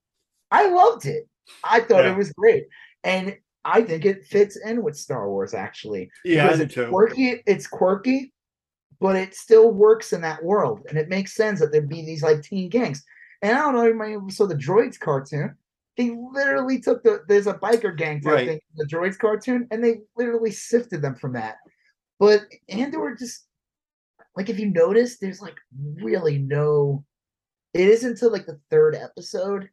i 0.50 0.68
loved 0.68 1.06
it 1.06 1.26
i 1.64 1.80
thought 1.80 2.04
Yeah. 2.04 2.12
it 2.12 2.16
was 2.16 2.30
great 2.32 2.66
and 3.04 3.34
i 3.64 3.80
think 3.82 4.04
it 4.04 4.24
fits 4.26 4.56
in 4.56 4.82
with 4.82 4.96
star 4.96 5.28
wars 5.30 5.54
actually 5.54 6.10
yeah 6.24 6.44
because 6.46 6.60
it's 6.60 6.74
too. 6.74 6.88
quirky. 6.88 7.42
It's 7.46 7.66
quirky, 7.66 8.32
but 9.00 9.16
it 9.16 9.34
still 9.34 9.70
works 9.70 10.12
in 10.12 10.20
that 10.22 10.44
world, 10.44 10.80
and 10.88 10.98
it 10.98 11.08
makes 11.08 11.34
sense 11.34 11.60
that 11.60 11.72
there'd 11.72 11.88
be 11.88 12.04
these 12.04 12.22
like 12.22 12.42
teen 12.42 12.68
gangs. 12.68 13.02
And 13.40 13.56
I 13.56 13.60
don't 13.62 13.74
know, 13.74 13.84
you 13.84 13.94
might 14.20 14.32
saw 14.32 14.46
the 14.46 14.54
Droids 14.54 14.98
cartoon. 14.98 15.56
They 15.96 16.10
literally 16.10 16.80
took 16.80 17.02
the 17.02 17.22
there's 17.28 17.46
a 17.46 17.54
biker 17.54 17.96
gang 17.96 18.20
type 18.20 18.32
Right. 18.32 18.48
thing, 18.48 18.60
in 18.70 18.76
the 18.76 18.86
Droids 18.86 19.18
cartoon, 19.18 19.66
and 19.70 19.84
they 19.84 20.00
literally 20.16 20.50
sifted 20.50 21.02
them 21.02 21.14
from 21.14 21.34
that. 21.34 21.56
But 22.18 22.42
Andor 22.68 23.14
just 23.18 23.46
like 24.36 24.48
if 24.48 24.58
you 24.58 24.70
notice, 24.70 25.18
there's 25.18 25.42
like 25.42 25.56
really 26.02 26.38
no. 26.38 27.04
It 27.74 27.88
isn't 27.88 28.10
until 28.12 28.32
like 28.32 28.46
the 28.46 28.60
third 28.70 28.94
episode 28.94 29.68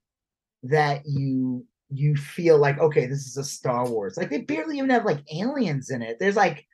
that 0.63 1.03
you 1.05 1.65
you 1.89 2.15
feel 2.15 2.57
like 2.57 2.79
okay, 2.79 3.05
this 3.05 3.25
is 3.25 3.37
a 3.37 3.43
Star 3.43 3.87
Wars. 3.89 4.17
Like 4.17 4.29
they 4.29 4.41
barely 4.41 4.77
even 4.77 4.89
have 4.89 5.05
like 5.05 5.23
aliens 5.33 5.89
in 5.89 6.01
it. 6.01 6.17
There's 6.19 6.35
like 6.35 6.65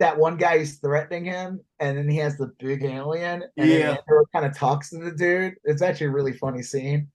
that 0.00 0.18
one 0.18 0.36
guy 0.36 0.58
who's 0.58 0.78
threatening 0.78 1.24
him, 1.24 1.60
and 1.80 1.96
then 1.98 2.08
he 2.08 2.16
has 2.18 2.36
the 2.36 2.52
big 2.58 2.84
alien, 2.84 3.42
and 3.56 3.68
Yeah. 3.70 3.90
Andor 3.90 4.24
kind 4.32 4.46
of 4.46 4.56
talks 4.56 4.90
to 4.90 4.98
the 4.98 5.12
dude. 5.12 5.54
It's 5.64 5.82
actually 5.82 6.08
a 6.08 6.12
really 6.12 6.32
funny 6.32 6.62
scene. 6.62 7.08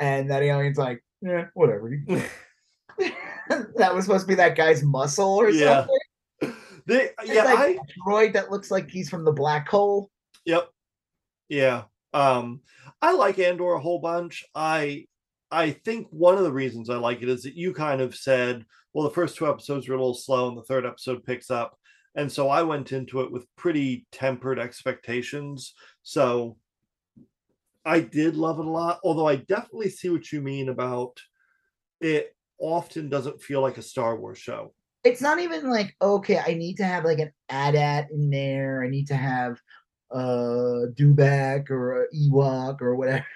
And 0.00 0.30
that 0.30 0.42
alien's 0.42 0.78
like, 0.78 1.04
yeah, 1.20 1.46
whatever. 1.54 1.90
that 3.76 3.94
was 3.94 4.04
supposed 4.06 4.24
to 4.24 4.28
be 4.28 4.34
that 4.36 4.56
guy's 4.56 4.82
muscle 4.82 5.36
or 5.36 5.50
Yeah. 5.50 5.86
something. 5.86 6.56
They, 6.86 7.10
It's 7.20 7.32
yeah, 7.32 7.44
like 7.44 7.58
I 7.58 7.78
droid 8.06 8.32
that 8.32 8.50
looks 8.50 8.70
like 8.70 8.90
he's 8.90 9.10
from 9.10 9.24
the 9.24 9.32
black 9.32 9.68
hole. 9.68 10.10
Yep. 10.46 10.68
Yeah. 11.48 11.82
Um 12.12 12.60
I 13.02 13.12
like 13.12 13.38
Andor 13.38 13.74
a 13.74 13.80
whole 13.80 14.00
bunch. 14.00 14.44
I 14.54 15.06
I 15.50 15.72
think 15.72 16.06
one 16.10 16.36
of 16.38 16.44
the 16.44 16.52
reasons 16.52 16.88
I 16.90 16.96
like 16.96 17.22
it 17.22 17.28
is 17.28 17.42
that 17.42 17.54
you 17.54 17.74
kind 17.74 18.00
of 18.00 18.14
said, 18.14 18.64
well, 18.92 19.04
the 19.04 19.14
first 19.14 19.36
two 19.36 19.48
episodes 19.48 19.88
were 19.88 19.94
a 19.94 19.98
little 19.98 20.14
slow 20.14 20.48
and 20.48 20.56
the 20.56 20.62
third 20.62 20.86
episode 20.86 21.24
picks 21.24 21.50
up. 21.50 21.76
And 22.14 22.30
so 22.30 22.48
I 22.48 22.62
went 22.62 22.92
into 22.92 23.20
it 23.20 23.30
with 23.30 23.46
pretty 23.56 24.06
tempered 24.10 24.58
expectations. 24.58 25.74
So 26.02 26.56
I 27.84 28.00
did 28.00 28.36
love 28.36 28.58
it 28.58 28.66
a 28.66 28.70
lot, 28.70 29.00
although 29.04 29.28
I 29.28 29.36
definitely 29.36 29.90
see 29.90 30.10
what 30.10 30.30
you 30.32 30.40
mean 30.40 30.68
about 30.68 31.18
it 32.00 32.34
often 32.58 33.08
doesn't 33.08 33.42
feel 33.42 33.60
like 33.60 33.78
a 33.78 33.82
Star 33.82 34.16
Wars 34.16 34.38
show. 34.38 34.74
It's 35.02 35.22
not 35.22 35.38
even 35.38 35.70
like, 35.70 35.96
okay, 36.02 36.38
I 36.38 36.54
need 36.54 36.76
to 36.76 36.84
have 36.84 37.04
like 37.04 37.18
an 37.18 37.32
AT-AT 37.48 38.10
in 38.10 38.28
there. 38.30 38.84
I 38.84 38.88
need 38.88 39.06
to 39.08 39.16
have 39.16 39.58
uh, 40.14 40.18
a 40.18 40.88
Dewback 40.88 41.70
or 41.70 42.02
a 42.02 42.06
Ewok 42.14 42.82
or 42.82 42.96
whatever. 42.96 43.26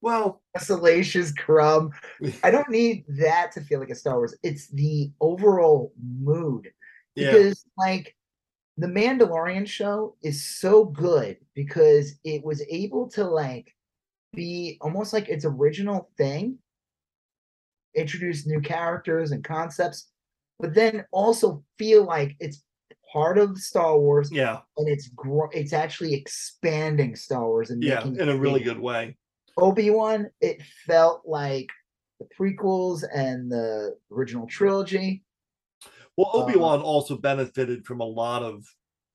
Well, 0.00 0.42
a 0.54 0.60
salacious 0.64 1.32
crumb. 1.32 1.90
I 2.44 2.50
don't 2.52 2.70
need 2.70 3.04
that 3.08 3.50
to 3.52 3.60
feel 3.62 3.80
like 3.80 3.90
a 3.90 3.96
Star 3.96 4.16
Wars. 4.16 4.36
It's 4.44 4.68
the 4.68 5.10
overall 5.20 5.92
mood. 6.20 6.70
yeah. 7.16 7.32
Because 7.32 7.64
like 7.76 8.14
the 8.76 8.86
Mandalorian 8.86 9.66
show 9.66 10.16
is 10.22 10.58
so 10.58 10.84
good 10.84 11.36
because 11.54 12.14
it 12.24 12.42
was 12.42 12.64
able 12.70 13.08
to 13.10 13.24
like 13.24 13.74
be 14.32 14.78
almost 14.80 15.12
like 15.12 15.28
its 15.28 15.44
original 15.44 16.10
thing, 16.16 16.58
introduce 17.94 18.46
new 18.46 18.60
characters 18.60 19.32
and 19.32 19.44
concepts, 19.44 20.10
but 20.58 20.74
then 20.74 21.04
also 21.12 21.62
feel 21.78 22.04
like 22.04 22.34
it's 22.40 22.64
part 23.12 23.36
of 23.36 23.58
Star 23.58 23.98
Wars 23.98 24.30
Yeah, 24.32 24.60
and 24.78 24.88
it's 24.88 25.08
gro- 25.08 25.50
it's 25.52 25.74
actually 25.74 26.14
expanding 26.14 27.14
Star 27.14 27.46
Wars 27.46 27.70
and 27.70 27.82
yeah, 27.82 28.02
in 28.02 28.28
a 28.30 28.36
really 28.36 28.62
good 28.62 28.80
way. 28.80 29.16
Obi 29.58 29.90
Wan, 29.90 30.30
it 30.40 30.62
felt 30.86 31.22
like 31.26 31.68
the 32.18 32.26
prequels 32.38 33.04
and 33.14 33.52
the 33.52 33.96
original 34.10 34.46
trilogy. 34.46 35.24
Well, 36.16 36.30
Um, 36.34 36.42
Obi 36.42 36.58
Wan 36.58 36.80
also 36.80 37.16
benefited 37.16 37.86
from 37.86 38.00
a 38.00 38.04
lot 38.06 38.42
of 38.42 38.64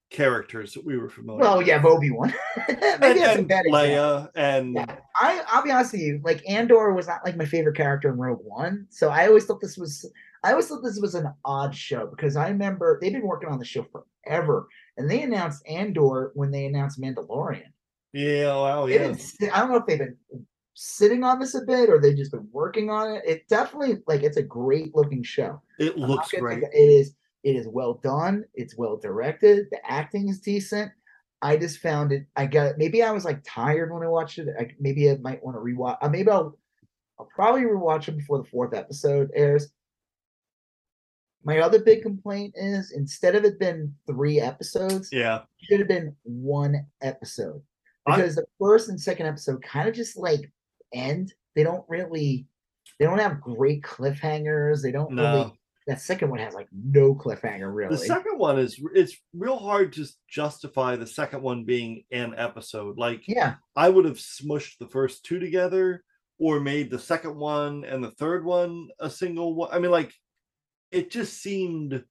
characters 0.09 0.73
that 0.73 0.85
we 0.85 0.97
were 0.97 1.09
familiar. 1.09 1.41
Well, 1.41 1.57
with. 1.57 1.67
yeah, 1.67 1.83
Obi 1.83 2.11
Wan. 2.11 2.33
Maybe 2.67 2.79
and, 2.81 2.99
that's 3.19 3.37
and. 3.37 3.49
Leia, 3.49 4.29
and 4.35 4.73
Yeah. 4.75 4.95
I 5.19 5.43
I'll 5.47 5.63
be 5.63 5.71
honest 5.71 5.91
with 5.91 6.01
you, 6.01 6.21
like 6.23 6.47
Andor 6.49 6.93
was 6.93 7.07
not 7.07 7.25
like 7.25 7.35
my 7.35 7.45
favorite 7.45 7.75
character 7.75 8.09
in 8.09 8.17
Rogue 8.17 8.39
One, 8.43 8.87
so 8.89 9.09
I 9.09 9.27
always 9.27 9.45
thought 9.45 9.59
this 9.61 9.77
was 9.77 10.09
I 10.43 10.51
always 10.51 10.67
thought 10.67 10.81
this 10.83 10.99
was 10.99 11.15
an 11.15 11.27
odd 11.43 11.75
show 11.75 12.07
because 12.07 12.35
I 12.37 12.47
remember 12.47 12.99
they've 13.01 13.11
been 13.11 13.27
working 13.27 13.49
on 13.49 13.59
the 13.59 13.65
show 13.65 13.85
forever, 14.23 14.67
and 14.97 15.09
they 15.09 15.23
announced 15.23 15.67
Andor 15.67 16.31
when 16.35 16.51
they 16.51 16.65
announced 16.67 17.01
Mandalorian. 17.01 17.63
yeah, 18.13 18.47
wow, 18.53 18.85
yeah, 18.85 19.13
I 19.53 19.59
don't 19.59 19.71
know 19.71 19.77
if 19.77 19.85
they've 19.87 19.99
been 19.99 20.17
sitting 20.79 21.23
on 21.23 21.39
this 21.39 21.55
a 21.55 21.61
bit 21.61 21.89
or 21.89 21.99
they've 21.99 22.15
just 22.15 22.31
been 22.31 22.47
working 22.51 22.91
on 22.91 23.11
it. 23.15 23.23
It 23.25 23.47
definitely 23.47 24.03
like 24.05 24.21
it's 24.21 24.37
a 24.37 24.43
great 24.43 24.95
looking 24.95 25.23
show. 25.23 25.59
it 25.79 25.97
looks 25.97 26.29
great. 26.31 26.61
it- 26.63 26.69
is 26.75 27.15
it 27.43 27.55
is 27.55 27.67
well 27.67 27.95
done. 28.03 28.43
It's 28.53 28.77
well 28.77 28.97
directed. 28.97 29.67
The 29.71 29.79
acting 29.89 30.29
is 30.29 30.39
decent. 30.39 30.91
I 31.41 31.55
just 31.57 31.79
found 31.79 32.11
it. 32.11 32.25
I 32.35 32.45
got 32.45 32.77
maybe 32.77 33.01
I 33.01 33.11
was 33.11 33.25
like 33.25 33.41
tired 33.43 33.91
when 33.91 34.03
I 34.03 34.07
watched 34.07 34.37
it. 34.37 34.49
I, 34.59 34.67
maybe 34.79 35.09
I 35.09 35.17
might 35.17 35.43
want 35.43 35.55
to 35.55 35.61
rewatch. 35.61 35.97
Uh, 36.01 36.09
maybe 36.09 36.29
I'll 36.29 36.57
I'll 37.19 37.29
probably 37.33 37.61
rewatch 37.61 38.07
it 38.07 38.17
before 38.17 38.37
the 38.37 38.49
fourth 38.49 38.75
episode 38.75 39.31
airs. 39.33 39.69
My 41.43 41.59
other 41.59 41.79
big 41.79 42.01
complaint 42.03 42.53
is 42.57 42.91
instead 42.91 43.35
of 43.35 43.45
it 43.45 43.59
being 43.59 43.93
three 44.05 44.39
episodes, 44.41 45.09
Yeah, 45.11 45.37
it 45.37 45.65
should 45.65 45.79
have 45.79 45.87
been 45.87 46.15
one 46.23 46.85
episode 47.01 47.61
I- 48.05 48.15
because 48.17 48.35
the 48.35 48.45
first 48.59 48.89
and 48.89 48.99
second 48.99 49.27
episode 49.27 49.63
kind 49.63 49.87
of 49.89 49.95
just 49.95 50.17
like 50.17 50.51
end. 50.93 51.33
They 51.55 51.63
don't 51.63 51.85
really, 51.87 52.47
they 52.99 53.05
don't 53.05 53.19
have 53.19 53.41
great 53.41 53.81
cliffhangers. 53.83 54.81
They 54.81 54.91
don't 54.91 55.11
No. 55.11 55.23
really. 55.23 55.53
That 55.87 56.01
second 56.01 56.29
one 56.29 56.39
has 56.39 56.53
like 56.53 56.67
no 56.73 57.15
cliffhanger 57.15 57.73
really. 57.73 57.95
the 57.95 57.97
second 57.97 58.37
one 58.37 58.59
is 58.59 58.77
it's 58.93 59.15
real 59.33 59.57
hard 59.57 59.93
to 59.93 60.05
justify 60.27 60.97
the 60.97 61.07
second 61.07 61.41
one 61.41 61.63
being 61.63 62.03
an 62.11 62.33
episode. 62.35 62.97
Like 62.97 63.25
yeah, 63.25 63.55
I 63.73 63.87
would 63.87 64.03
have 64.03 64.17
smushed 64.17 64.79
the 64.79 64.87
first 64.87 65.23
two 65.23 65.39
together 65.39 66.03
or 66.39 66.59
made 66.59 66.91
the 66.91 66.99
second 66.99 67.37
one 67.37 67.85
and 67.85 68.03
the 68.03 68.11
third 68.11 68.43
one 68.43 68.89
a 68.99 69.09
single 69.09 69.55
one. 69.55 69.69
I 69.71 69.79
mean, 69.79 69.91
like 69.91 70.13
it 70.91 71.09
just 71.09 71.41
seemed 71.41 72.03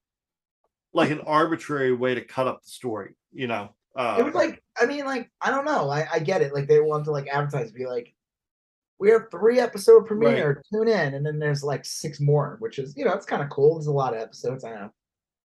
like 0.94 1.10
an 1.10 1.20
arbitrary 1.20 1.92
way 1.92 2.14
to 2.14 2.22
cut 2.22 2.46
up 2.48 2.62
the 2.62 2.70
story, 2.70 3.14
you 3.30 3.46
know. 3.46 3.74
Uh, 3.94 4.16
it 4.18 4.24
was 4.24 4.34
like 4.34 4.62
I 4.80 4.86
mean, 4.86 5.04
like 5.04 5.30
I 5.42 5.50
don't 5.50 5.66
know. 5.66 5.90
I, 5.90 6.08
I 6.14 6.18
get 6.18 6.40
it. 6.40 6.54
Like 6.54 6.66
they 6.66 6.80
want 6.80 7.04
to 7.04 7.10
like 7.10 7.28
advertise, 7.28 7.72
be 7.72 7.84
like, 7.86 8.14
we 8.98 9.10
have 9.10 9.30
three 9.30 9.60
episode 9.60 10.06
premiere. 10.06 10.62
Tune 10.72 10.88
in, 10.88 11.14
and 11.14 11.24
then 11.26 11.38
there's 11.38 11.62
like 11.62 11.84
six 11.84 12.20
more, 12.20 12.56
which 12.60 12.78
is 12.78 12.96
you 12.96 13.04
know 13.04 13.12
it's 13.12 13.26
kind 13.26 13.42
of 13.42 13.50
cool. 13.50 13.74
There's 13.74 13.86
a 13.86 13.92
lot 13.92 14.14
of 14.14 14.20
episodes, 14.20 14.64
I 14.64 14.70
know, 14.70 14.90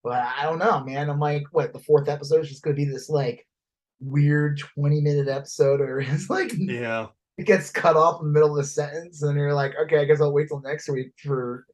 but 0.04 0.14
I 0.38 0.44
don't 0.44 0.60
know, 0.60 0.84
man. 0.84 1.10
I'm 1.10 1.20
like, 1.20 1.44
what 1.52 1.74
the 1.74 1.80
fourth 1.80 2.08
episode 2.08 2.42
is 2.42 2.50
just 2.50 2.64
gonna 2.64 2.76
be 2.76 2.86
this 2.86 3.10
like 3.10 3.46
weird 4.00 4.60
20 4.76 5.02
minute 5.02 5.28
episode, 5.28 5.82
or 5.82 6.00
it's 6.02 6.30
like 6.30 6.52
yeah, 6.58 7.08
it 7.38 7.46
gets 7.46 7.72
cut 7.72 7.96
off 7.98 8.22
in 8.22 8.28
the 8.28 8.34
middle 8.34 8.52
of 8.52 8.58
the 8.58 8.64
sentence, 8.64 9.22
and 9.22 9.38
you're 9.38 9.54
like, 9.54 9.74
okay, 9.84 10.00
I 10.00 10.06
guess 10.06 10.22
I'll 10.22 10.34
wait 10.34 10.48
till 10.48 10.62
next 10.62 10.90
week 10.90 11.12
for. 11.24 11.66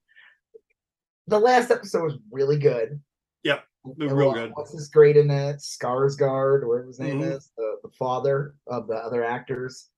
The 1.29 1.39
last 1.39 1.71
episode 1.71 2.03
was 2.03 2.17
really 2.31 2.57
good. 2.57 3.01
Yep, 3.43 3.63
real 3.97 4.31
good. 4.31 4.51
What's 4.53 4.71
this 4.71 4.87
great 4.87 5.17
in 5.17 5.29
it? 5.29 5.57
Skarsgård, 5.57 6.61
or 6.63 6.67
whatever 6.69 6.87
his 6.87 6.99
name 7.01 7.19
Mhm. 7.21 7.35
is, 7.35 7.51
the, 7.57 7.75
the 7.83 7.89
father 7.89 8.55
of 8.67 8.87
the 8.87 8.95
other 8.95 9.25
actors. 9.25 9.89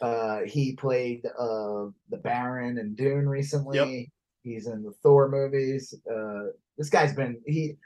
Uh, 0.00 0.40
he 0.46 0.74
played 0.74 1.24
uh 1.26 1.86
the 2.10 2.18
Baron 2.22 2.78
and 2.78 2.96
Dune 2.96 3.28
recently. 3.28 4.10
He's 4.42 4.66
in 4.66 4.82
the 4.82 4.92
Thor 5.02 5.28
movies. 5.28 5.94
Uh, 6.10 6.46
this 6.76 6.88
guy's 6.88 7.14
been 7.14 7.40
he 7.46 7.76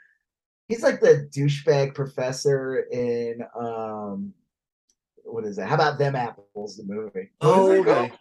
he's 0.67 0.83
like 0.83 0.99
the 0.99 1.27
douchebag 1.35 1.95
professor 1.95 2.79
in 2.91 3.41
um 3.59 4.33
what 5.25 5.45
is 5.45 5.57
it? 5.57 5.65
How 5.65 5.75
about 5.75 5.97
them 5.97 6.15
apples? 6.15 6.77
The 6.77 6.83
movie. 6.83 7.31
Oh, 7.41 7.71
okay. 7.81 8.11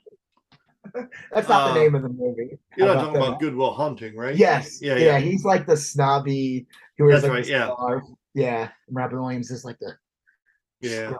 That's 1.32 1.48
not 1.48 1.70
Uh, 1.70 1.74
the 1.74 1.80
name 1.80 1.94
of 1.94 2.02
the 2.02 2.08
movie. 2.08 2.58
You're 2.76 2.88
How 2.88 2.94
not 2.94 3.00
talking 3.00 3.12
Them 3.14 3.22
about 3.22 3.40
Goodwill 3.40 3.74
Hunting, 3.74 4.16
right? 4.16 4.34
Yes. 4.34 4.80
Yeah, 4.80 4.96
Yeah, 4.96 5.04
yeah. 5.04 5.18
He's 5.18 5.44
like 5.44 5.66
the 5.66 5.76
snobby. 5.76 6.66
Who 6.98 7.04
wears 7.06 7.22
That's 7.22 7.30
like 7.30 7.38
right, 7.40 7.46
yeah. 7.48 7.66
scarf. 7.66 8.04
Yeah. 8.34 8.68
And 8.88 8.96
Robin 8.96 9.20
Williams 9.20 9.50
is 9.50 9.64
like 9.64 9.78
the 9.78 9.92
Yeah. 10.80 11.14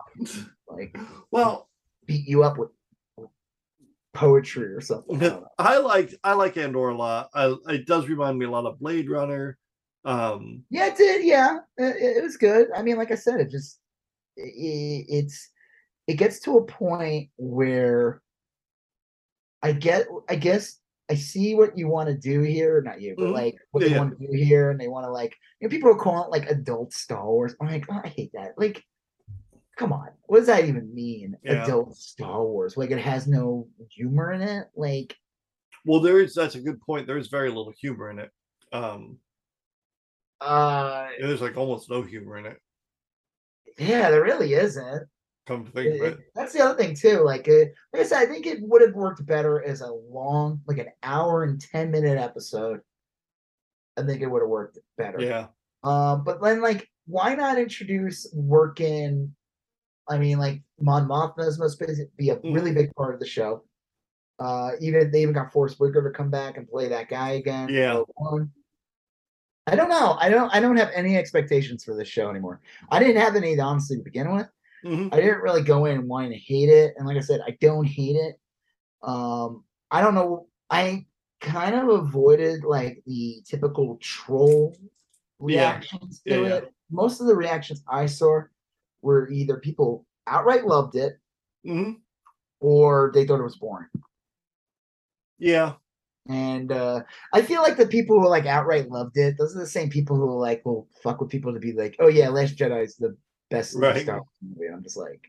like 0.67 0.95
Well, 1.31 1.69
beat 2.13 2.27
you 2.27 2.43
up 2.43 2.57
with 2.57 2.69
poetry 4.13 4.67
or 4.73 4.81
something. 4.81 5.21
I. 5.23 5.41
I 5.57 5.77
like 5.79 6.13
I 6.23 6.33
like 6.33 6.57
Andor 6.57 6.89
a 6.89 6.95
lot. 6.97 7.29
I, 7.33 7.55
it 7.69 7.87
does 7.87 8.07
remind 8.07 8.37
me 8.37 8.45
a 8.45 8.49
lot 8.49 8.65
of 8.65 8.79
Blade 8.79 9.09
Runner. 9.09 9.57
Um, 10.05 10.63
Yeah, 10.69 10.87
it 10.87 10.97
did. 10.97 11.25
Yeah, 11.25 11.59
it, 11.77 12.17
it 12.17 12.23
was 12.23 12.37
good. 12.37 12.67
I 12.75 12.83
mean, 12.83 12.97
like 12.97 13.11
I 13.11 13.15
said, 13.15 13.39
it 13.39 13.49
just 13.49 13.79
it, 14.37 15.05
it's 15.09 15.49
it 16.07 16.15
gets 16.15 16.39
to 16.41 16.57
a 16.57 16.65
point 16.65 17.29
where 17.37 18.21
I 19.63 19.71
get, 19.71 20.05
I 20.29 20.35
guess, 20.35 20.79
I 21.09 21.15
see 21.15 21.55
what 21.55 21.77
you 21.77 21.87
want 21.87 22.09
to 22.09 22.17
do 22.17 22.41
here. 22.41 22.81
Not 22.81 23.01
you, 23.01 23.15
but 23.17 23.29
Mhm. 23.29 23.33
like 23.33 23.55
what 23.71 23.81
Yeah, 23.81 23.87
they 23.87 23.93
yeah. 23.93 23.99
want 23.99 24.19
to 24.19 24.27
do 24.27 24.33
here, 24.33 24.69
and 24.69 24.79
they 24.79 24.89
want 24.89 25.05
to 25.05 25.11
like 25.11 25.33
you 25.59 25.67
know 25.67 25.71
people 25.71 25.89
are 25.89 25.95
calling 25.95 26.25
it 26.25 26.31
like 26.31 26.49
adult 26.51 26.93
Star 26.93 27.25
Wars. 27.25 27.55
I'm 27.59 27.67
like, 27.67 27.85
oh, 27.89 28.01
I 28.03 28.09
hate 28.09 28.31
that. 28.33 28.53
Like, 28.57 28.83
come 29.77 29.91
on, 29.93 30.09
what 30.27 30.39
does 30.39 30.47
that 30.47 30.65
even 30.65 30.93
mean? 30.93 31.35
Yeah. 31.43 31.63
Adult 31.63 31.95
Star 31.95 32.43
Wars? 32.43 32.77
Like 32.77 32.91
it 32.91 32.99
has 32.99 33.27
no 33.27 33.67
humor 33.89 34.31
in 34.33 34.41
it. 34.41 34.67
Like, 34.75 35.15
well, 35.85 35.99
there 35.99 36.19
is 36.21 36.33
that's 36.35 36.55
a 36.55 36.61
good 36.61 36.79
point. 36.81 37.07
There 37.07 37.17
is 37.17 37.27
very 37.27 37.49
little 37.49 37.73
humor 37.79 38.09
in 38.09 38.19
it. 38.19 38.31
Um, 38.71 39.17
uh, 40.41 41.07
there's 41.19 41.41
like 41.41 41.57
almost 41.57 41.89
no 41.89 42.01
humor 42.01 42.37
in 42.37 42.45
it. 42.45 42.57
yeah, 43.77 44.09
there 44.11 44.23
really 44.23 44.53
isn't. 44.53 45.07
Come 45.45 45.65
to 45.65 45.71
think 45.71 45.87
It- 45.95 46.01
of 46.01 46.13
it- 46.19 46.25
that's 46.35 46.53
the 46.53 46.61
other 46.63 46.77
thing 46.81 46.95
too. 46.95 47.19
Like, 47.21 47.47
uh, 47.49 47.65
like 47.91 48.01
I 48.01 48.03
said, 48.03 48.21
I 48.21 48.25
think 48.27 48.45
it 48.45 48.59
would 48.61 48.81
have 48.81 48.93
worked 48.95 49.25
better 49.25 49.61
as 49.63 49.81
a 49.81 49.91
long, 49.91 50.61
like 50.67 50.77
an 50.77 50.89
hour 51.01 51.43
and 51.43 51.59
ten 51.59 51.91
minute 51.91 52.17
episode. 52.17 52.81
I 53.97 54.03
think 54.03 54.21
it 54.21 54.27
would 54.27 54.41
have 54.41 54.49
worked 54.49 54.79
better. 54.97 55.19
yeah, 55.21 55.47
Um, 55.83 56.23
but 56.23 56.41
then 56.41 56.61
like, 56.61 56.89
why 57.05 57.35
not 57.35 57.59
introduce 57.59 58.31
working? 58.33 59.35
I 60.09 60.17
mean, 60.17 60.37
like 60.37 60.61
Mon 60.79 61.07
Mothma 61.07 61.47
is 61.47 61.55
supposed 61.55 61.79
to 61.79 62.05
be 62.17 62.29
a 62.29 62.39
really 62.43 62.71
Mhm. 62.71 62.75
big 62.75 62.95
part 62.95 63.13
of 63.13 63.19
the 63.19 63.25
show. 63.25 63.63
Uh, 64.39 64.71
even 64.81 65.11
they 65.11 65.21
even 65.21 65.33
got 65.33 65.53
Forest 65.53 65.79
Whitaker 65.79 66.03
to 66.03 66.15
come 66.15 66.29
back 66.29 66.57
and 66.57 66.67
play 66.67 66.87
that 66.89 67.07
guy 67.07 67.31
again. 67.31 67.69
Yeah. 67.69 68.03
I 69.65 69.75
don't 69.77 69.89
know. 69.89 70.17
I 70.19 70.27
don't. 70.27 70.53
I 70.53 70.59
don't 70.59 70.75
have 70.75 70.91
any 70.93 71.15
expectations 71.17 71.85
for 71.85 71.95
this 71.95 72.07
show 72.09 72.29
anymore. 72.29 72.59
I 72.89 72.99
didn't 72.99 73.21
have 73.21 73.35
any 73.35 73.57
honestly 73.57 73.97
to 73.97 74.03
begin 74.03 74.33
with. 74.35 74.47
Mhm. 74.83 75.13
I 75.13 75.21
didn't 75.21 75.39
really 75.41 75.61
go 75.63 75.85
in 75.85 76.07
wanting 76.07 76.31
to 76.31 76.37
hate 76.37 76.67
it, 76.67 76.93
and 76.97 77.07
like 77.07 77.15
I 77.15 77.21
said, 77.21 77.39
I 77.47 77.51
don't 77.61 77.85
hate 77.85 78.17
it. 78.17 78.37
Um, 79.01 79.63
I 79.89 80.01
don't 80.01 80.15
know. 80.15 80.47
I 80.69 81.05
kind 81.39 81.75
of 81.75 81.87
avoided 81.87 82.65
like 82.65 83.01
the 83.05 83.41
typical 83.45 83.97
troll 84.01 84.75
reactions 85.39 86.21
Yeah, 86.25 86.35
to 86.35 86.41
yeah. 86.41 86.55
it. 86.55 86.73
Most 86.91 87.21
of 87.21 87.27
the 87.27 87.35
reactions 87.35 87.83
I 87.87 88.05
saw 88.07 88.41
were 89.03 89.29
either 89.29 89.57
people 89.57 90.05
outright 90.27 90.65
loved 90.65 90.95
it 90.95 91.19
Mhm. 91.65 91.97
or 92.59 93.11
they 93.13 93.25
thought 93.27 93.39
it 93.39 93.43
was 93.43 93.57
boring. 93.57 93.87
yeah, 95.39 95.73
And 96.29 96.71
uh, 96.71 97.03
I 97.33 97.41
feel 97.41 97.61
like 97.61 97.75
the 97.75 97.85
people 97.87 98.19
who 98.21 98.29
like 98.29 98.45
outright 98.45 98.89
loved 98.89 99.17
it, 99.17 99.35
those 99.37 99.55
are 99.55 99.59
the 99.59 99.67
same 99.67 99.89
people 99.89 100.15
who 100.15 100.39
like 100.39 100.63
will 100.65 100.87
fuck 101.03 101.19
with 101.19 101.29
people 101.29 101.53
to 101.53 101.59
be 101.59 101.73
like, 101.73 101.97
"Oh 101.99 102.07
yeah, 102.07 102.29
Last 102.29 102.55
Jedi 102.57 102.83
is 102.83 102.95
the 102.95 103.17
best 103.49 103.75
Right. 103.75 104.03
Star 104.03 104.17
Wars 104.17 104.27
movie." 104.41 104.67
I'm 104.71 104.81
just 104.83 104.95
like, 104.97 105.21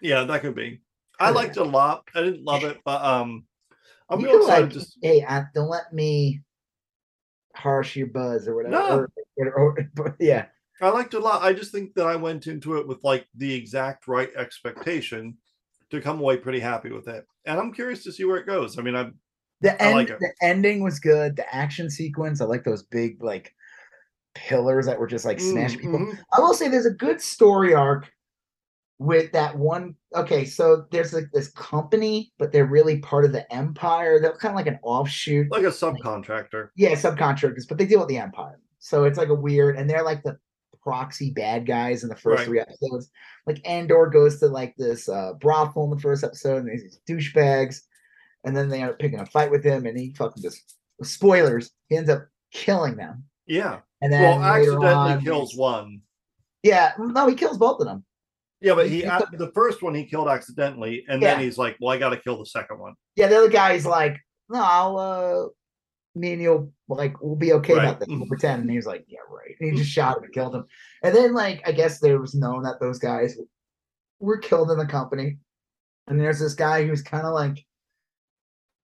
yeah. 0.00 0.24
That 0.24 0.40
could 0.40 0.54
be. 0.54 0.80
I 1.20 1.28
Yeah. 1.28 1.34
liked 1.34 1.56
it 1.58 1.60
a 1.60 1.64
lot. 1.64 2.08
I 2.14 2.22
didn't 2.22 2.44
love 2.44 2.64
it, 2.64 2.80
but 2.84 3.04
um, 3.04 3.44
I'm 4.08 4.20
you 4.20 4.26
real 4.28 4.40
excited. 4.40 4.62
like, 4.64 4.72
Just 4.72 4.96
hey, 5.02 5.20
don't 5.54 5.68
let 5.68 5.92
me 5.92 6.40
harsh 7.54 7.94
your 7.96 8.06
buzz 8.06 8.48
or 8.48 8.54
whatever. 8.56 8.72
No. 8.72 9.06
Or, 9.36 9.52
or- 9.54 9.78
or- 9.98 10.16
yeah, 10.20 10.46
I 10.80 10.88
liked 10.90 11.14
it 11.14 11.18
a 11.18 11.20
lot. 11.20 11.42
I 11.42 11.52
just 11.52 11.70
think 11.72 11.94
that 11.94 12.06
I 12.06 12.16
went 12.16 12.46
into 12.46 12.76
it 12.78 12.86
with 12.88 13.04
like 13.04 13.26
the 13.36 13.52
exact 13.54 14.08
right 14.08 14.30
expectation 14.36 15.36
to 15.90 16.00
come 16.00 16.18
away 16.20 16.36
pretty 16.38 16.60
happy 16.60 16.90
with 16.90 17.08
it, 17.08 17.26
and 17.44 17.58
I'm 17.60 17.72
curious 17.72 18.02
to 18.04 18.12
see 18.12 18.24
where 18.24 18.38
it 18.38 18.46
goes. 18.46 18.78
I 18.78 18.82
mean, 18.82 18.96
I'm 18.96 19.14
the 19.60 19.80
I 19.80 19.86
end, 19.86 19.94
like 19.94 20.08
the 20.08 20.32
ending 20.42 20.82
was 20.82 20.98
good. 20.98 21.36
The 21.36 21.54
action 21.54 21.88
sequence, 21.90 22.40
I 22.40 22.46
like 22.46 22.64
those 22.64 22.82
big 22.82 23.22
like 23.22 23.54
pillars 24.34 24.86
that 24.86 24.98
were 24.98 25.06
just 25.06 25.24
like 25.24 25.38
Mm, 25.38 25.78
people. 25.78 25.98
mhm. 25.98 26.18
I 26.36 26.40
will 26.40 26.54
say 26.54 26.68
there's 26.68 26.86
a 26.86 26.90
good 26.90 27.20
story 27.20 27.74
arc 27.74 28.10
with 28.98 29.32
that 29.32 29.56
one. 29.58 29.94
Okay, 30.14 30.44
so 30.44 30.86
there's 30.90 31.12
like 31.12 31.26
this 31.32 31.50
company, 31.52 32.32
but 32.38 32.52
they're 32.52 32.66
really 32.66 32.98
part 33.00 33.24
of 33.24 33.32
the 33.32 33.50
empire. 33.52 34.18
They're 34.20 34.36
kind 34.36 34.52
of 34.52 34.56
like 34.56 34.66
an 34.66 34.78
offshoot. 34.82 35.50
Like 35.50 35.64
a 35.64 35.66
subcontractor. 35.66 36.68
Yeah, 36.76 36.92
subcontractors, 36.92 37.68
but 37.68 37.78
they 37.78 37.86
deal 37.86 38.00
with 38.00 38.08
the 38.08 38.18
empire. 38.18 38.58
So 38.78 39.04
it's 39.04 39.18
like 39.18 39.28
a 39.28 39.34
weird, 39.34 39.76
and 39.76 39.88
they're 39.88 40.04
like 40.04 40.22
the 40.22 40.38
proxy 40.82 41.30
bad 41.30 41.66
guys 41.66 42.02
in 42.02 42.08
the 42.08 42.16
first 42.16 42.40
Right. 42.40 42.46
three 42.46 42.60
episodes. 42.60 43.10
Like 43.46 43.66
Andor 43.68 44.06
goes 44.06 44.38
to 44.40 44.48
like 44.48 44.74
this 44.76 45.08
uh, 45.08 45.34
brothel 45.34 45.84
in 45.84 45.90
the 45.90 46.00
first 46.00 46.24
episode, 46.24 46.58
and 46.58 46.68
there's 46.68 46.82
these 46.82 47.00
douchebags, 47.08 47.80
and 48.44 48.56
then 48.56 48.68
they 48.68 48.80
end 48.80 48.90
up 48.90 48.98
picking 48.98 49.20
a 49.20 49.26
fight 49.26 49.50
with 49.50 49.64
him, 49.64 49.86
and 49.86 49.98
he 49.98 50.12
fucking 50.14 50.42
just 50.42 50.76
spoilers. 51.02 51.70
He 51.88 51.96
ends 51.96 52.10
up 52.10 52.26
killing 52.52 52.96
them, 52.96 53.24
Yeah. 53.46 53.80
and 54.00 54.12
then 54.12 54.22
Well, 54.40 54.42
accidentally 54.42 54.86
on, 54.88 55.22
kills 55.22 55.56
one. 55.56 56.02
Yeah, 56.62 56.92
no, 56.98 57.26
he 57.28 57.34
kills 57.34 57.58
both 57.58 57.80
of 57.80 57.86
them. 57.86 58.04
Yeah, 58.60 58.74
but 58.74 58.88
He- 58.88 58.98
he 59.00 59.04
uh, 59.04 59.20
the 59.32 59.50
first 59.52 59.82
one 59.82 59.94
he 59.94 60.04
killed 60.04 60.28
accidentally, 60.28 61.04
and 61.08 61.20
then 61.20 61.40
he's 61.40 61.58
like, 61.58 61.76
"Well, 61.80 61.90
I 61.92 61.98
got 61.98 62.10
to 62.10 62.16
kill 62.16 62.38
the 62.38 62.46
second 62.46 62.78
one." 62.78 62.94
Yeah, 63.16 63.26
the 63.26 63.36
other 63.38 63.48
guy's 63.48 63.84
like, 63.84 64.16
no, 64.48 64.62
I'll 64.62 64.96
uh 64.98 65.48
me 66.14 66.32
and 66.34 66.42
you'll 66.42 66.72
like 66.88 67.20
we'll 67.22 67.36
be 67.36 67.52
okay 67.54 67.74
Right. 67.74 67.84
about 67.84 68.00
this. 68.00 68.08
We'll 68.08 68.26
pretend. 68.28 68.62
And 68.62 68.70
he 68.70 68.76
was 68.76 68.86
like, 68.86 69.04
Yeah, 69.08 69.20
right. 69.30 69.54
And 69.60 69.70
he 69.72 69.76
just 69.78 69.90
shot 69.94 70.18
him 70.18 70.24
and 70.24 70.32
killed 70.32 70.54
him. 70.54 70.66
And 71.02 71.14
then 71.14 71.34
like 71.34 71.62
I 71.66 71.72
guess 71.72 72.00
there 72.00 72.20
was 72.20 72.34
known 72.34 72.62
that 72.64 72.80
those 72.80 72.98
guys 72.98 73.36
were 74.20 74.38
killed 74.38 74.70
in 74.70 74.78
the 74.78 74.86
company. 74.86 75.38
And 76.08 76.20
there's 76.20 76.38
this 76.40 76.54
guy 76.54 76.84
who's 76.86 77.02
kind 77.02 77.26
of 77.26 77.32
like 77.34 77.64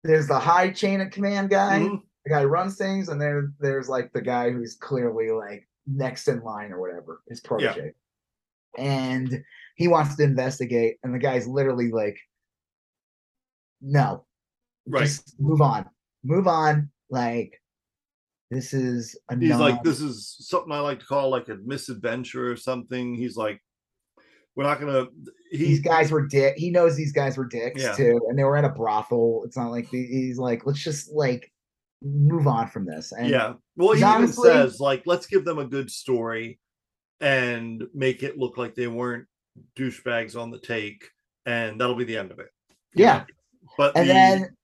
there's 0.05 0.29
the 0.29 0.39
high 0.39 0.71
chain 0.71 1.01
of 1.01 1.11
command 1.11 1.51
guy, 1.51 1.81
Mhm. 1.81 2.03
the 2.25 2.31
guy 2.31 2.43
who 2.43 2.47
runs 2.49 2.77
things, 2.77 3.09
and 3.09 3.21
there 3.21 3.53
there's 3.59 3.89
like 3.89 4.13
the 4.13 4.23
guy 4.23 4.51
who's 4.51 4.77
clearly 4.77 5.31
like 5.31 5.69
next 5.87 6.29
in 6.29 6.41
line 6.43 6.71
or 6.73 6.81
whatever, 6.81 7.23
his 7.29 7.41
protege. 7.41 7.93
And 8.77 9.43
he 9.75 9.89
wants 9.89 10.15
to 10.17 10.23
investigate, 10.23 10.99
and 11.03 11.13
the 11.13 11.19
guy's 11.19 11.49
literally 11.49 11.91
like, 11.91 12.17
No, 13.81 14.25
Right. 14.87 15.01
just 15.03 15.39
move 15.41 15.61
on, 15.61 15.89
move 16.23 16.47
on. 16.47 16.91
Like 17.11 17.61
this 18.51 18.73
is 18.73 19.18
a 19.31 19.38
He's 19.38 19.57
like, 19.57 19.83
"This 19.83 20.01
is 20.01 20.37
something 20.40 20.73
I 20.73 20.81
like 20.81 21.01
to 21.01 21.07
call 21.07 21.31
like 21.31 21.49
a 21.49 21.57
misadventure 21.64 22.51
or 22.51 22.57
something." 22.57 23.14
He's 23.14 23.37
like, 23.37 23.61
"We're 24.57 24.64
not 24.64 24.81
gonna." 24.81 25.07
He, 25.51 25.59
these 25.59 25.81
guys 25.81 26.11
were 26.11 26.27
dick. 26.27 26.55
He 26.57 26.71
knows 26.71 26.97
these 26.97 27.12
guys 27.12 27.37
were 27.37 27.44
dicks 27.44 27.83
Yeah. 27.83 27.92
too, 27.94 28.21
and 28.29 28.38
they 28.38 28.44
were 28.44 28.57
at 28.57 28.64
a 28.64 28.71
brothel. 28.71 29.42
It's 29.44 29.57
not 29.57 29.71
like 29.71 29.90
the, 29.90 30.05
he's 30.05 30.38
like, 30.38 30.64
let's 30.66 30.83
just 30.83 31.12
like 31.12 31.53
move 32.03 32.47
on 32.47 32.68
from 32.68 32.87
this. 32.87 33.12
And 33.12 33.29
yeah. 33.29 33.55
Well, 33.77 33.92
he 33.92 34.03
he's 34.03 34.14
even 34.14 34.29
says 34.33 34.81
like, 34.81 35.03
"Let's 35.05 35.27
give 35.27 35.44
them 35.44 35.59
a 35.59 35.66
good 35.66 35.90
story 35.90 36.59
and 37.21 37.85
make 37.94 38.23
it 38.23 38.38
look 38.38 38.57
like 38.57 38.75
they 38.75 38.87
weren't 38.87 39.27
douchebags 39.77 40.40
on 40.40 40.51
the 40.51 40.59
take, 40.61 41.07
and 41.44 41.79
that'll 41.81 41.97
be 41.97 42.05
the 42.05 42.16
end 42.16 42.31
of 42.31 42.38
it." 42.38 42.49
yeah. 42.94 43.25
But 43.77 43.94
and 43.97 44.09
the- 44.09 44.12
then 44.14 44.57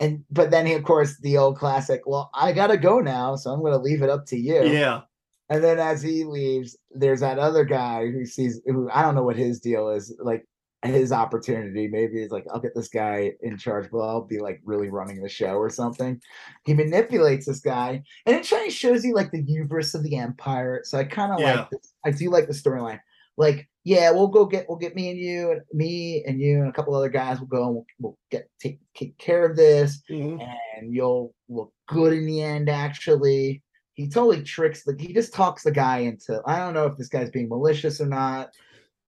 and 0.00 0.24
but 0.30 0.50
then 0.50 0.66
he 0.66 0.72
of 0.74 0.84
course 0.84 1.18
the 1.20 1.36
old 1.38 1.58
classic. 1.58 2.02
Well, 2.06 2.30
I 2.34 2.52
gotta 2.52 2.76
go 2.78 3.00
now, 3.00 3.36
so 3.36 3.50
I'm 3.52 3.62
gonna 3.62 3.78
leave 3.78 4.02
it 4.02 4.10
up 4.10 4.26
to 4.26 4.36
you. 4.38 4.62
yeah, 4.72 5.02
And 5.48 5.62
then 5.64 5.78
as 5.78 6.02
he 6.02 6.24
leaves, 6.24 6.76
there's 6.90 7.20
that 7.20 7.38
other 7.38 7.64
guy 7.64 8.10
who 8.10 8.24
sees 8.26 8.60
who 8.66 8.90
I 8.92 9.02
don't 9.02 9.14
know 9.14 9.24
what 9.24 9.36
his 9.36 9.60
deal 9.60 9.90
is, 9.90 10.14
like 10.20 10.46
his 10.84 11.12
opportunity. 11.12 11.88
Maybe 11.88 12.22
it's 12.22 12.32
like 12.32 12.46
I'll 12.52 12.60
get 12.60 12.74
this 12.74 12.88
guy 12.88 13.32
in 13.42 13.58
charge, 13.58 13.90
but 13.90 13.98
I'll 14.00 14.24
be 14.26 14.38
like 14.40 14.60
really 14.64 14.88
running 14.90 15.22
the 15.22 15.28
show 15.28 15.54
or 15.56 15.70
something. 15.70 16.20
He 16.64 16.74
manipulates 16.74 17.46
this 17.46 17.60
guy, 17.60 18.02
and 18.26 18.36
it 18.36 18.48
kind 18.48 18.66
of 18.66 18.72
shows 18.72 19.04
you 19.04 19.14
like 19.14 19.30
the 19.32 19.42
hubris 19.42 19.94
of 19.94 20.02
the 20.04 20.16
empire. 20.16 20.80
So 20.84 20.98
I 20.98 21.04
kind 21.04 21.32
of 21.32 21.40
Yeah. 21.40 21.52
like 21.56 21.70
this. 21.70 21.92
I 22.04 22.10
do 22.12 22.30
like 22.30 22.46
the 22.46 22.54
storyline. 22.54 23.00
Like, 23.40 23.68
yeah, 23.84 24.10
we'll 24.10 24.28
go 24.28 24.44
get 24.44 24.66
we'll 24.68 24.76
get 24.78 24.94
me 24.94 25.10
and 25.10 25.18
you 25.18 25.50
and 25.52 25.62
me 25.72 26.22
and 26.26 26.38
you 26.40 26.60
and 26.60 26.68
a 26.68 26.72
couple 26.72 26.94
other 26.94 27.08
guys. 27.08 27.38
We'll 27.38 27.48
go 27.48 27.64
and 27.66 27.74
we'll, 27.74 27.86
we'll 27.98 28.18
get 28.30 28.48
take 28.60 28.78
take 28.94 29.16
care 29.16 29.44
of 29.48 29.56
this 29.56 30.02
Mhm. 30.10 30.46
and 30.76 30.94
you'll 30.94 31.34
look 31.48 31.72
good 31.88 32.12
in 32.12 32.26
the 32.26 32.42
end 32.42 32.68
actually 32.68 33.62
he 33.94 34.08
totally 34.08 34.42
tricks 34.42 34.84
the 34.84 34.94
he 34.98 35.12
just 35.12 35.34
talks 35.34 35.64
the 35.64 35.70
guy 35.72 35.98
into 35.98 36.40
i 36.46 36.58
don't 36.58 36.74
know 36.74 36.86
if 36.86 36.96
this 36.96 37.08
guy's 37.08 37.30
being 37.30 37.48
malicious 37.48 38.00
or 38.00 38.06
not 38.06 38.50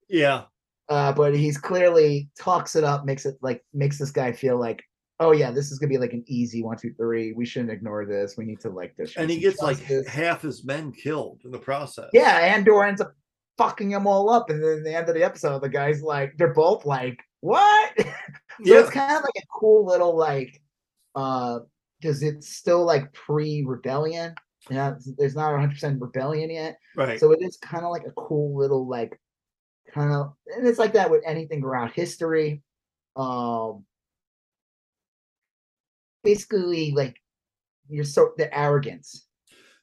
yeah, 0.09 0.43
uh 0.89 1.13
but 1.13 1.35
he's 1.37 1.57
clearly 1.57 2.29
talks 2.39 2.75
it 2.75 2.83
up 2.85 3.05
makes 3.05 3.25
it 3.25 3.37
like 3.41 3.63
makes 3.73 3.97
this 3.99 4.11
guy 4.11 4.33
feel 4.33 4.59
like 4.59 4.83
oh 5.21 5.31
yeah 5.31 5.51
this 5.53 5.71
is 5.71 5.79
gonna 5.79 5.89
be 5.89 5.99
like 5.99 6.13
an 6.13 6.25
easy 6.27 6.63
one 6.65 6.77
two 6.77 6.93
three 6.95 7.33
we 7.33 7.47
shouldn't 7.47 7.71
ignore 7.71 8.05
this 8.05 8.37
we 8.37 8.45
need 8.45 8.61
to 8.61 8.69
like 8.71 8.97
this 8.97 9.17
and 9.17 9.31
he 9.31 9.39
gets 9.39 9.61
like 9.63 9.79
half 10.07 10.43
his 10.43 10.65
men 10.65 10.91
killed 10.91 11.41
in 11.45 11.53
the 11.53 11.59
process. 11.59 12.11
yeah 12.13 12.39
andor 12.41 12.83
ends 12.85 13.01
up 13.01 13.13
fucking 13.59 13.91
them 13.91 14.07
all 14.07 14.31
up 14.31 14.51
and 14.51 14.63
then 14.63 14.79
at 14.79 14.85
the 14.85 14.95
end 14.95 15.09
of 15.09 15.15
the 15.15 15.23
episode 15.23 15.61
the 15.61 15.69
guy's 15.69 16.03
like 16.03 16.33
they're 16.37 16.55
both 16.55 16.85
like 16.85 17.19
what? 17.41 17.93
So 18.59 18.75
yeah, 18.75 18.81
it's 18.81 18.91
kind 18.91 19.17
of 19.17 19.23
like 19.23 19.43
a 19.43 19.47
cool 19.51 19.87
little 19.87 20.15
like 20.15 20.61
uh 21.15 21.61
because 21.99 22.23
it's 22.23 22.55
still 22.55 22.85
like 22.85 23.11
pre-rebellion. 23.15 24.35
Yeah 24.69 24.95
there's 25.17 25.35
not 25.35 25.53
100% 25.53 26.01
rebellion 26.01 26.51
yet. 26.51 26.79
Right. 26.95 27.19
so 27.19 27.33
it 27.33 27.41
is 27.41 27.57
kind 27.57 27.83
of 27.85 27.91
like 27.91 28.05
a 28.07 28.13
cool 28.13 28.57
little 28.57 28.87
like 28.87 29.19
kind 29.93 30.13
of 30.13 30.35
and 30.55 30.67
it's 30.67 30.79
like 30.79 30.93
that 30.93 31.11
with 31.11 31.23
anything 31.27 31.65
around 31.65 31.93
history. 31.93 32.63
Um 33.17 33.85
basically 36.23 36.93
like 36.93 37.17
you're 37.89 38.05
so 38.05 38.33
the 38.37 38.55
arrogance 38.57 39.27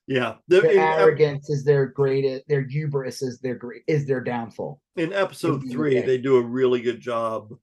yeah, 0.10 0.36
The- 0.48 0.62
their 0.62 0.72
in, 0.72 0.80
arrogance 0.80 1.50
is 1.50 1.64
their 1.64 1.86
greatest 1.86 2.48
their 2.48 2.64
hubris 2.68 3.22
is 3.22 3.40
their 3.40 3.56
great 3.56 3.84
is 3.88 4.08
their 4.08 4.22
downfall 4.22 4.82
in 4.96 5.14
episode 5.14 5.64
three, 5.72 6.02
they 6.02 6.18
do 6.18 6.38
a 6.38 6.42
really 6.42 6.82
good 6.82 7.00
job 7.00 7.54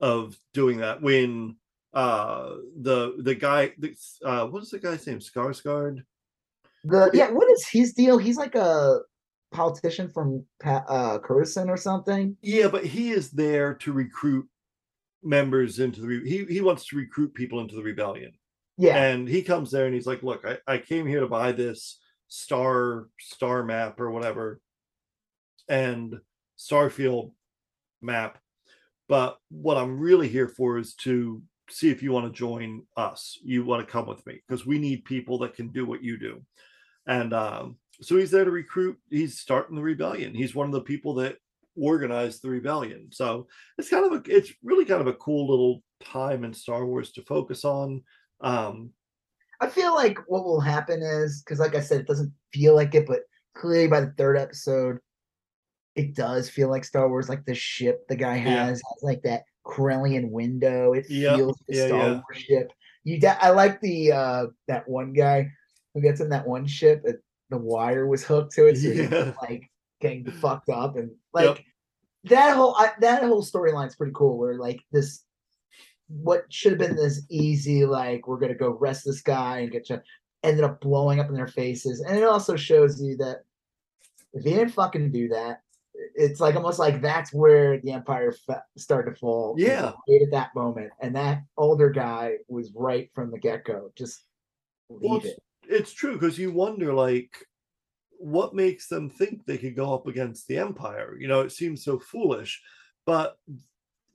of 0.00 0.38
doing 0.54 0.78
that. 0.78 1.02
When 1.02 1.56
uh 1.92 2.50
the 2.80 3.16
the 3.18 3.34
guy, 3.34 3.72
the, 3.78 3.94
uh, 4.24 4.46
what 4.46 4.62
is 4.62 4.70
the 4.70 4.78
guy's 4.78 5.06
name? 5.06 5.18
Skarsgård. 5.18 6.04
the 6.84 7.10
yeah 7.12 7.30
what 7.30 7.50
is 7.50 7.66
his 7.66 7.92
deal 7.94 8.16
he's 8.16 8.36
like 8.36 8.54
a 8.54 9.00
politician 9.50 10.08
from 10.08 10.44
uh 10.64 11.18
Coruscant 11.18 11.68
or 11.68 11.76
something 11.76 12.36
Yeah, 12.42 12.68
but 12.68 12.84
he 12.84 13.10
is 13.10 13.30
there 13.30 13.74
to 13.74 13.92
recruit 13.92 14.46
members 15.24 15.80
into 15.80 16.00
the. 16.00 16.06
Re- 16.06 16.28
he 16.28 16.44
he 16.44 16.60
wants 16.60 16.86
to 16.86 16.96
recruit 16.96 17.34
people 17.34 17.58
into 17.60 17.74
the 17.74 17.82
rebellion. 17.82 18.32
Yeah. 18.78 18.96
And 18.96 19.28
he 19.28 19.42
comes 19.42 19.70
there 19.70 19.86
and 19.86 19.94
he's 19.94 20.06
like 20.06 20.22
look 20.22 20.44
I, 20.44 20.58
I 20.66 20.78
came 20.78 21.06
here 21.06 21.20
to 21.20 21.28
buy 21.28 21.52
this 21.52 21.98
star 22.28 23.08
star 23.18 23.64
map 23.64 24.00
or 24.00 24.10
whatever 24.10 24.60
and 25.68 26.18
starfield 26.58 27.32
map 28.00 28.38
but 29.08 29.38
what 29.50 29.76
i'm 29.76 29.98
really 29.98 30.28
here 30.28 30.48
for 30.48 30.78
is 30.78 30.94
to 30.94 31.42
see 31.70 31.90
if 31.90 32.02
you 32.02 32.12
want 32.12 32.26
to 32.26 32.36
join 32.36 32.82
us. 32.96 33.38
You 33.42 33.64
want 33.64 33.84
to 33.84 33.90
come 33.90 34.06
with 34.06 34.24
me 34.26 34.40
because 34.46 34.66
we 34.66 34.78
need 34.78 35.04
people 35.04 35.38
that 35.38 35.54
can 35.54 35.68
do 35.68 35.84
what 35.84 36.02
you 36.02 36.18
do. 36.18 36.42
And 37.06 37.32
um, 37.32 37.76
so 38.00 38.16
he's 38.16 38.30
there 38.30 38.44
to 38.44 38.50
recruit 38.50 38.98
he's 39.10 39.38
starting 39.38 39.76
the 39.76 39.82
rebellion. 39.82 40.34
He's 40.34 40.54
one 40.54 40.66
of 40.66 40.72
the 40.72 40.80
people 40.80 41.14
that 41.14 41.36
organized 41.76 42.42
the 42.42 42.50
rebellion. 42.50 43.08
So 43.12 43.46
it's 43.78 43.88
kind 43.88 44.04
of 44.04 44.12
a 44.12 44.36
it's 44.36 44.52
really 44.62 44.84
kind 44.84 45.00
of 45.00 45.06
a 45.06 45.14
cool 45.14 45.48
little 45.48 45.82
time 46.02 46.44
in 46.44 46.52
star 46.52 46.84
wars 46.84 47.12
to 47.12 47.22
focus 47.22 47.64
on 47.64 48.02
um 48.40 48.90
I 49.60 49.68
feel 49.68 49.92
like 49.94 50.18
what 50.28 50.44
will 50.44 50.60
happen 50.60 51.02
is 51.02 51.42
because, 51.42 51.58
like 51.58 51.74
I 51.74 51.80
said, 51.80 52.00
it 52.00 52.06
doesn't 52.06 52.32
feel 52.52 52.76
like 52.76 52.94
it, 52.94 53.06
but 53.06 53.20
clearly 53.56 53.88
by 53.88 54.00
the 54.02 54.12
third 54.16 54.36
episode, 54.38 54.98
it 55.96 56.14
does 56.14 56.48
feel 56.48 56.68
like 56.70 56.84
Star 56.84 57.08
Wars. 57.08 57.28
Like 57.28 57.44
the 57.44 57.54
ship 57.56 58.06
the 58.08 58.14
guy 58.16 58.36
Yeah. 58.36 58.66
has 58.66 58.68
has 58.78 59.02
like 59.02 59.22
that 59.22 59.42
Corellian 59.66 60.30
window. 60.30 60.92
It 60.92 61.06
Yep. 61.10 61.36
feels 61.36 61.58
like 61.68 61.76
a 61.76 61.80
Yeah, 61.80 61.86
Star 61.88 61.98
yeah. 61.98 62.12
Wars 62.12 62.36
ship. 62.38 62.72
You, 63.04 63.18
da- 63.20 63.38
I 63.40 63.50
like 63.50 63.80
the 63.80 64.12
uh 64.12 64.46
that 64.68 64.88
one 64.88 65.12
guy 65.12 65.50
who 65.94 66.00
gets 66.02 66.20
in 66.20 66.28
that 66.30 66.46
one 66.46 66.66
ship. 66.66 67.02
It, 67.04 67.16
the 67.50 67.58
wire 67.58 68.06
was 68.06 68.22
hooked 68.22 68.52
to 68.54 68.66
it, 68.66 68.76
so 68.76 68.90
he's 68.92 69.10
Yeah. 69.10 69.32
like 69.42 69.68
getting 70.00 70.30
fucked 70.30 70.68
up 70.68 70.96
and 70.96 71.10
like 71.32 71.64
that 72.24 72.54
whole 72.54 72.76
I, 72.76 72.92
that 73.00 73.24
whole 73.24 73.42
storyline's 73.42 73.96
pretty 73.96 74.12
cool. 74.14 74.38
Where 74.38 74.54
like 74.58 74.80
this, 74.92 75.24
what 76.08 76.44
should 76.50 76.72
have 76.72 76.78
been 76.78 76.96
this 76.96 77.22
easy, 77.30 77.84
like 77.84 78.26
we're 78.26 78.38
gonna 78.38 78.54
go 78.54 78.72
arrest 78.72 79.04
this 79.04 79.20
guy 79.22 79.58
and 79.60 79.70
get 79.72 79.88
you, 79.90 80.00
ended 80.42 80.64
up 80.64 80.80
blowing 80.80 81.20
up 81.20 81.28
in 81.28 81.34
their 81.34 81.48
faces, 81.48 82.00
and 82.00 82.16
it 82.18 82.24
also 82.24 82.56
shows 82.56 83.00
you 83.00 83.16
that 83.18 83.44
if 84.32 84.44
he 84.44 84.50
didn't 84.50 84.70
fucking 84.70 85.10
do 85.12 85.28
that, 85.28 85.62
it's 86.14 86.40
like 86.40 86.54
almost 86.54 86.78
like 86.78 87.00
that's 87.02 87.32
where 87.32 87.80
the 87.80 87.90
empire 87.92 88.32
fa- 88.46 88.64
started 88.76 89.10
to 89.12 89.16
fall. 89.16 89.54
Yeah. 89.58 89.92
at 90.08 90.30
that 90.30 90.54
moment, 90.54 90.90
and 91.00 91.14
that 91.16 91.42
older 91.56 91.90
guy 91.90 92.34
was 92.48 92.72
right 92.74 93.10
from 93.14 93.30
the 93.30 93.38
get 93.38 93.64
go. 93.64 93.90
Just 93.96 94.22
leave 94.88 95.10
Well, 95.10 95.20
it. 95.24 95.38
it's 95.68 95.92
true 95.92 96.14
because 96.14 96.38
you 96.38 96.52
wonder 96.52 96.92
like 96.94 97.30
what 98.20 98.54
makes 98.54 98.88
them 98.88 99.08
think 99.08 99.44
they 99.44 99.58
could 99.58 99.76
go 99.76 99.94
up 99.94 100.08
against 100.08 100.48
the 100.48 100.58
empire 100.58 101.16
you 101.20 101.28
know 101.28 101.40
it 101.42 101.52
seems 101.52 101.84
so 101.84 102.00
foolish 102.00 102.60
but 103.06 103.38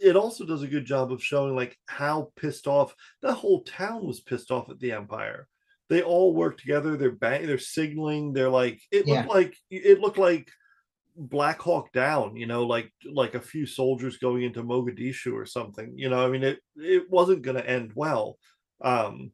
it 0.03 0.15
also 0.15 0.45
does 0.45 0.61
a 0.63 0.67
good 0.67 0.85
job 0.85 1.11
of 1.11 1.23
showing 1.23 1.55
like 1.55 1.77
how 1.87 2.31
pissed 2.35 2.67
off 2.67 2.95
that 3.21 3.33
whole 3.33 3.63
town 3.63 4.05
was 4.05 4.19
pissed 4.19 4.51
off 4.51 4.69
at 4.69 4.79
the 4.79 4.91
empire 4.91 5.47
they 5.89 6.01
all 6.01 6.33
work 6.33 6.57
together 6.57 6.97
they're 6.97 7.11
bang 7.11 7.45
they're 7.47 7.57
signaling 7.57 8.33
they're 8.33 8.49
like 8.49 8.81
it 8.91 9.07
Yeah. 9.07 9.21
looked 9.21 9.29
like 9.29 9.57
it 9.69 9.99
looked 9.99 10.17
like 10.17 10.49
Black 11.15 11.61
Hawk 11.61 11.91
Down, 11.91 12.35
you 12.35 12.47
know, 12.47 12.63
like 12.65 12.91
like 13.05 13.35
a 13.35 13.39
few 13.39 13.67
soldiers 13.67 14.17
going 14.17 14.41
into 14.41 14.63
Mogadishu 14.63 15.33
or 15.33 15.45
something. 15.45 15.93
You 15.95 16.09
know, 16.09 16.25
I 16.25 16.29
mean, 16.29 16.43
it 16.43 16.59
it 16.75 17.07
wasn't 17.07 17.43
going 17.43 17.57
to 17.57 17.69
end 17.69 17.91
well. 17.93 18.39
Um, 18.81 19.31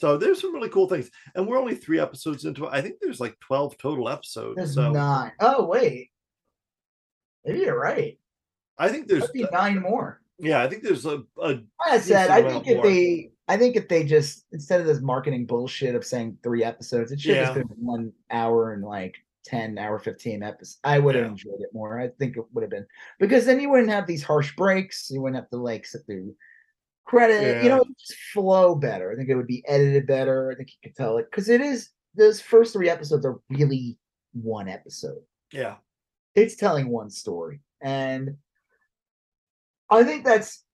so 0.00 0.16
there's 0.16 0.40
some 0.40 0.54
really 0.54 0.68
cool 0.68 0.88
things, 0.88 1.10
and 1.34 1.48
we're 1.48 1.58
only 1.58 1.74
three 1.74 1.98
episodes 1.98 2.44
into 2.44 2.66
it. 2.66 2.70
I 2.72 2.80
think 2.82 3.00
there's 3.00 3.18
like 3.18 3.36
twelve 3.40 3.76
total 3.78 4.08
episodes. 4.08 4.58
There's 4.58 4.74
so 4.74 4.92
nine. 4.92 5.32
Oh 5.40 5.66
wait, 5.66 6.10
maybe 7.44 7.60
you're 7.60 7.78
right. 7.78 8.17
I 8.78 8.88
think 8.88 9.08
there's 9.08 9.28
be 9.30 9.44
nine 9.52 9.80
more. 9.80 10.20
yeah, 10.38 10.62
I 10.62 10.68
think 10.68 10.82
there's 10.82 11.04
a, 11.06 11.22
a 11.42 11.60
I 11.86 11.98
said, 11.98 12.30
I 12.30 12.42
think 12.48 12.66
if 12.68 12.76
more. 12.76 12.86
they, 12.86 13.32
I 13.48 13.56
think 13.56 13.76
if 13.76 13.88
they 13.88 14.04
just 14.04 14.46
instead 14.52 14.80
of 14.80 14.86
this 14.86 15.00
marketing 15.00 15.46
bullshit 15.46 15.94
of 15.94 16.04
saying 16.04 16.38
three 16.42 16.62
episodes, 16.64 17.10
it 17.12 17.20
should 17.20 17.36
have 17.36 17.56
Yeah. 17.56 17.62
just 17.62 17.68
been 17.68 17.84
one 17.84 18.12
hour 18.30 18.72
and 18.72 18.84
like 18.84 19.16
ten 19.44 19.78
hour, 19.78 19.98
fifteen 19.98 20.42
episodes. 20.42 20.78
I 20.84 20.98
would 20.98 21.14
have 21.14 21.24
Yeah. 21.24 21.30
enjoyed 21.30 21.60
it 21.60 21.70
more. 21.72 21.98
I 21.98 22.08
think 22.18 22.36
it 22.36 22.44
would 22.52 22.62
have 22.62 22.70
been 22.70 22.86
because 23.18 23.46
then 23.46 23.58
you 23.60 23.70
wouldn't 23.70 23.90
have 23.90 24.06
these 24.06 24.22
harsh 24.22 24.54
breaks. 24.56 25.10
You 25.10 25.22
wouldn't 25.22 25.42
have 25.42 25.50
to 25.50 25.56
like 25.56 25.86
sit 25.86 26.02
through 26.06 26.34
credit. 27.04 27.62
You 27.64 27.70
know, 27.70 27.84
just 27.98 28.14
flow 28.32 28.74
better. 28.74 29.10
I 29.12 29.16
think 29.16 29.28
it 29.28 29.34
would 29.36 29.46
be 29.46 29.64
edited 29.66 30.06
better. 30.06 30.50
I 30.52 30.54
think 30.54 30.70
you 30.70 30.88
could 30.88 30.96
tell 30.96 31.16
it 31.18 31.26
because 31.30 31.48
it 31.48 31.60
is. 31.60 31.90
Those 32.14 32.40
first 32.40 32.72
three 32.72 32.88
episodes 32.90 33.24
are 33.24 33.38
really 33.50 33.98
one 34.32 34.68
episode 34.68 35.22
yeah, 35.52 35.76
it's 36.34 36.54
telling 36.56 36.88
one 36.88 37.08
story 37.10 37.60
and 37.80 38.36
i 39.90 40.02
think 40.04 40.24
that's 40.24 40.64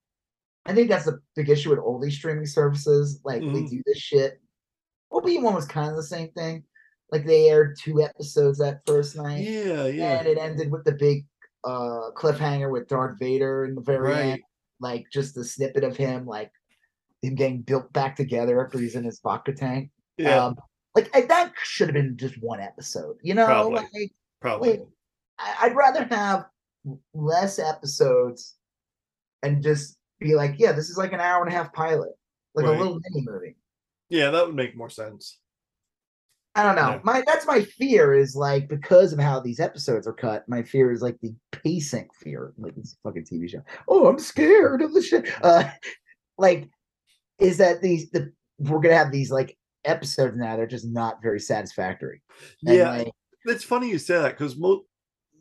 i 0.67 0.73
think 0.75 0.89
that's 0.89 1.05
the 1.07 1.19
big 1.37 1.49
issue 1.49 1.71
with 1.71 1.79
all 1.79 1.99
these 2.01 2.15
streaming 2.17 2.47
services 2.47 3.21
like 3.25 3.41
they 3.41 3.47
Mhm. 3.47 3.71
do 3.71 3.83
this 3.87 3.99
shit 3.99 4.41
obi-wan 5.11 5.55
was 5.55 5.67
kind 5.67 5.91
of 5.91 5.97
the 5.97 6.03
same 6.03 6.31
thing 6.33 6.65
like 7.12 7.25
they 7.27 7.49
aired 7.51 7.77
two 7.81 8.03
episodes 8.03 8.59
that 8.59 8.81
first 8.87 9.17
night 9.17 9.43
yeah, 9.45 9.87
yeah. 9.87 10.19
and 10.19 10.27
it 10.27 10.39
ended 10.39 10.71
with 10.71 10.85
the 10.85 10.93
big 10.93 11.25
uh 11.65 12.11
cliffhanger 12.17 12.71
with 12.71 12.89
darth 12.89 13.19
vader 13.19 13.65
in 13.67 13.75
the 13.75 13.81
very 13.81 14.15
end 14.15 14.43
like 14.81 15.07
just 15.12 15.37
a 15.37 15.45
snippet 15.45 15.85
of 15.85 15.97
him 15.97 16.27
like 16.27 16.51
him 17.23 17.35
getting 17.35 17.62
built 17.62 17.91
back 17.93 18.17
together 18.17 18.65
after 18.65 18.79
he's 18.79 18.97
in 18.97 19.05
his 19.05 19.21
bacta 19.21 19.55
tank 19.55 19.91
Yeah, 20.19 20.45
um 20.47 20.57
like 20.95 21.09
I- 21.15 21.23
that 21.27 21.53
should 21.62 21.89
have 21.89 21.95
been 21.95 22.17
just 22.17 22.35
one 22.43 22.61
episode 22.61 23.17
you 23.23 23.35
know 23.35 23.47
Probably. 23.47 23.75
like 23.95 24.12
probably. 24.41 24.81
I- 25.39 25.57
I'd 25.62 25.77
rather 25.77 26.05
have 26.05 26.47
less 27.15 27.59
episodes 27.59 28.57
and 29.45 29.62
just 29.62 29.97
be 30.20 30.34
like, 30.34 30.55
yeah, 30.59 30.72
this 30.72 30.88
is 30.90 30.97
like 30.97 31.12
an 31.12 31.20
hour 31.20 31.45
and 31.45 31.53
a 31.53 31.57
half 31.57 31.72
pilot, 31.72 32.11
like 32.55 32.66
Right. 32.66 32.76
a 32.76 32.78
little 32.78 33.01
mini 33.11 33.26
movie. 33.26 33.57
Yeah, 34.09 34.30
that 34.30 34.47
would 34.47 34.55
make 34.55 34.76
more 34.76 34.90
sense. 34.90 35.38
I 36.57 36.62
don't 36.62 36.76
know. 36.76 36.92
Yeah. 36.92 37.01
My 37.03 37.22
that's 37.26 37.47
my 37.47 37.62
fear 37.62 38.14
is 38.14 38.36
like 38.36 38.68
because 38.68 39.12
of 39.12 39.18
how 39.18 39.40
these 39.40 39.59
episodes 39.59 40.07
are 40.07 40.12
cut. 40.12 40.49
My 40.49 40.62
fear 40.62 40.92
is 40.92 41.03
like 41.03 41.18
the 41.20 41.34
pacing 41.51 42.09
fear, 42.22 42.55
like 42.59 42.76
this 42.76 42.97
fucking 43.03 43.24
TV 43.24 43.49
show. 43.51 43.62
Oh, 43.88 44.07
I'm 44.07 44.20
scared 44.20 44.80
of 44.80 44.95
the 44.95 45.03
shit. 45.03 45.28
Uh, 45.42 45.68
like, 46.38 46.68
is 47.40 47.59
that 47.59 47.82
these 47.82 48.11
the 48.11 48.32
we're 48.59 48.78
gonna 48.78 48.95
have 48.95 49.11
these 49.11 49.32
like 49.32 49.57
episodes 49.84 50.36
now? 50.36 50.57
They're 50.57 50.66
just 50.68 50.86
not 50.86 51.20
very 51.20 51.40
satisfactory. 51.40 52.22
And, 52.64 52.76
Yeah, 52.76 52.90
like, 52.90 53.11
it's 53.47 53.64
funny 53.64 53.90
you 53.90 53.99
say 53.99 54.14
that 54.18 54.38
because 54.38 54.57
most 54.57 54.84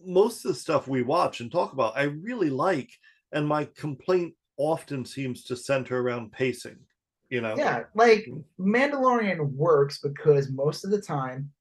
most 0.03 0.45
of 0.45 0.49
the 0.49 0.55
stuff 0.55 0.87
we 0.87 1.03
watch 1.03 1.41
and 1.41 1.51
talk 1.51 1.73
about, 1.73 1.95
I 1.95 2.03
really 2.03 2.49
like, 2.49 2.89
and 3.33 3.47
my 3.47 3.65
complaint 3.75 4.33
often 4.57 5.05
seems 5.05 5.43
to 5.45 5.55
center 5.55 5.99
around 5.99 6.31
pacing. 6.31 6.77
You 7.29 7.41
know, 7.41 7.55
Yeah, 7.57 7.83
like. 7.95 8.27
Mandalorian 8.59 9.51
works 9.53 9.97
because 9.97 10.51
most 10.51 10.85
of 10.85 10.91
the 10.91 11.01
time, 11.01 11.51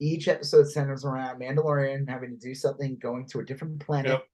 each 0.00 0.28
episode 0.28 0.70
centers 0.70 1.04
around 1.04 1.40
Mandalorian 1.40 2.08
having 2.08 2.30
to 2.30 2.36
do 2.36 2.54
something, 2.54 2.96
going 3.00 3.26
to 3.28 3.40
a 3.40 3.44
different 3.44 3.80
planet, 3.80 4.12
Yep. 4.12 4.24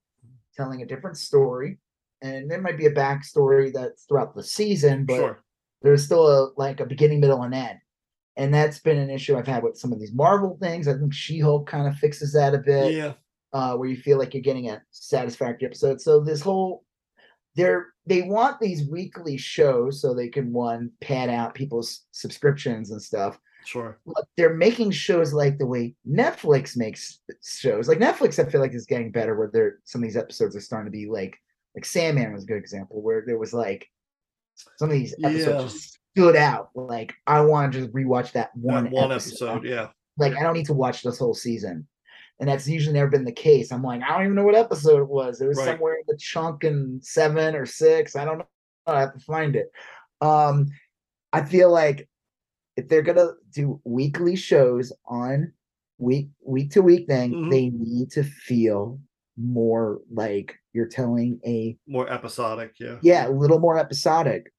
telling 0.57 0.82
a 0.82 0.86
different 0.86 1.16
story, 1.16 1.78
and 2.20 2.51
there 2.51 2.61
might 2.61 2.76
be 2.76 2.86
a 2.86 2.95
backstory 2.95 3.72
that's 3.72 4.05
throughout 4.05 4.34
the 4.34 4.43
season, 4.43 5.05
but 5.07 5.16
sure. 5.16 5.45
there's 5.82 6.05
still 6.05 6.26
a 6.26 6.53
like 6.57 6.80
a 6.80 6.86
beginning, 6.86 7.20
middle, 7.20 7.43
and 7.43 7.55
end. 7.55 7.78
And 8.36 8.53
that's 8.53 8.78
been 8.80 8.99
an 8.99 9.11
issue 9.11 9.36
I've 9.36 9.47
had 9.47 9.62
with 9.62 9.76
some 9.76 9.93
of 9.93 10.01
these 10.01 10.12
Marvel 10.12 10.57
things. 10.61 10.88
I 10.88 10.95
think 10.95 11.12
She-Hulk 11.12 11.66
kind 11.66 11.86
of 11.86 11.97
fixes 11.97 12.32
that 12.32 12.55
a 12.55 12.59
bit 12.59 12.95
Yeah, 12.95 13.12
uh, 13.53 13.74
where 13.76 13.88
you 13.88 13.96
feel 13.96 14.18
like 14.18 14.34
you're 14.34 14.42
getting 14.42 14.70
a 14.70 14.82
satisfactory 14.90 15.66
episode. 15.66 16.00
So 16.00 16.20
this 16.20 16.40
whole 16.40 16.84
they're 17.55 17.88
they 18.07 18.22
want 18.22 18.59
these 18.61 18.88
weekly 18.88 19.36
shows 19.36 20.00
so 20.00 20.14
they 20.14 20.28
can 20.28 20.53
one 20.53 20.90
pad 21.00 21.28
out 21.28 21.55
people's 21.55 22.07
subscriptions 22.12 22.90
and 22.90 23.00
stuff. 23.03 23.38
sure. 23.66 24.00
But 24.07 24.24
they're 24.36 24.55
making 24.55 24.90
shows 24.92 25.32
like 25.32 25.59
the 25.59 25.66
way 25.66 25.94
Netflix 26.09 26.76
makes 26.76 27.20
shows. 27.44 27.88
Like 27.88 27.98
Netflix, 27.98 28.38
I 28.44 28.48
feel 28.50 28.61
like 28.61 28.72
is 28.74 28.86
getting 28.86 29.12
better 29.12 29.36
where 29.36 29.50
they're 29.53 29.78
some 29.84 30.03
of 30.03 30.09
these 30.09 30.16
episodes 30.16 30.57
are 30.57 30.61
starting 30.61 30.90
to 30.90 30.96
be 30.98 31.07
like 31.09 31.36
like 31.76 31.84
Sandman 31.84 32.32
was 32.32 32.44
a 32.44 32.46
good 32.46 32.57
example 32.59 33.03
where 33.03 33.22
there 33.26 33.38
was 33.38 33.53
like 33.55 33.86
some 34.78 34.88
of 34.88 34.94
these 34.94 35.14
episodes 35.22 35.46
Yeah. 35.46 35.62
just 35.62 35.98
stood 36.16 36.36
out. 36.36 36.70
Like 36.74 37.12
I 37.26 37.40
want 37.42 37.72
to 37.72 37.80
just 37.80 37.92
rewatch 37.92 38.32
that 38.32 38.50
one, 38.57 38.84
One, 38.84 38.92
one 38.92 39.12
episode 39.12 39.48
episode, 39.57 39.64
yeah. 39.66 39.88
like 40.18 40.34
I 40.36 40.42
don't 40.42 40.55
need 40.55 40.66
to 40.66 40.74
watch 40.74 41.03
this 41.03 41.18
whole 41.18 41.34
season. 41.34 41.86
And 42.43 42.49
that's 42.51 42.66
usually 42.66 42.95
never 42.95 43.09
been 43.09 43.24
the 43.24 43.30
case. 43.30 43.70
I'm 43.70 43.84
like, 43.84 44.03
I 44.03 44.09
don't 44.14 44.24
even 44.24 44.34
know 44.34 44.43
what 44.43 44.57
episode 44.57 45.01
it 45.01 45.09
was. 45.09 45.40
It 45.40 45.47
was 45.47 45.59
Right. 45.59 45.66
somewhere 45.66 45.95
in 45.95 46.03
the 46.09 46.16
chunk 46.16 46.64
in 46.64 46.99
seven 47.01 47.55
or 47.55 47.66
six. 47.66 48.16
I 48.16 48.24
don't 48.24 48.38
know. 48.38 48.47
I 48.84 48.99
have 48.99 49.14
to 49.14 49.20
find 49.20 49.55
it. 49.55 49.70
Um, 50.20 50.66
I 51.32 51.45
feel 51.45 51.70
like 51.70 52.09
if 52.76 52.88
they're 52.88 53.03
gonna 53.03 53.28
do 53.53 53.80
weekly 53.84 54.34
shows 54.34 54.93
on 55.07 55.53
week 55.99 56.30
week 56.45 56.72
to 56.72 56.82
week 56.82 57.07
thing, 57.07 57.30
Mhm. 57.32 57.51
they 57.53 57.68
need 57.70 58.11
to 58.11 58.24
feel 58.24 58.99
more 59.36 60.01
like 60.12 60.57
you're 60.72 60.88
telling 60.88 61.38
a 61.47 61.78
More 61.86 62.09
episodic, 62.11 62.72
yeah. 62.80 62.99
yeah, 63.03 63.28
a 63.28 63.30
little 63.30 63.61
more 63.61 63.78
episodic. 63.78 64.53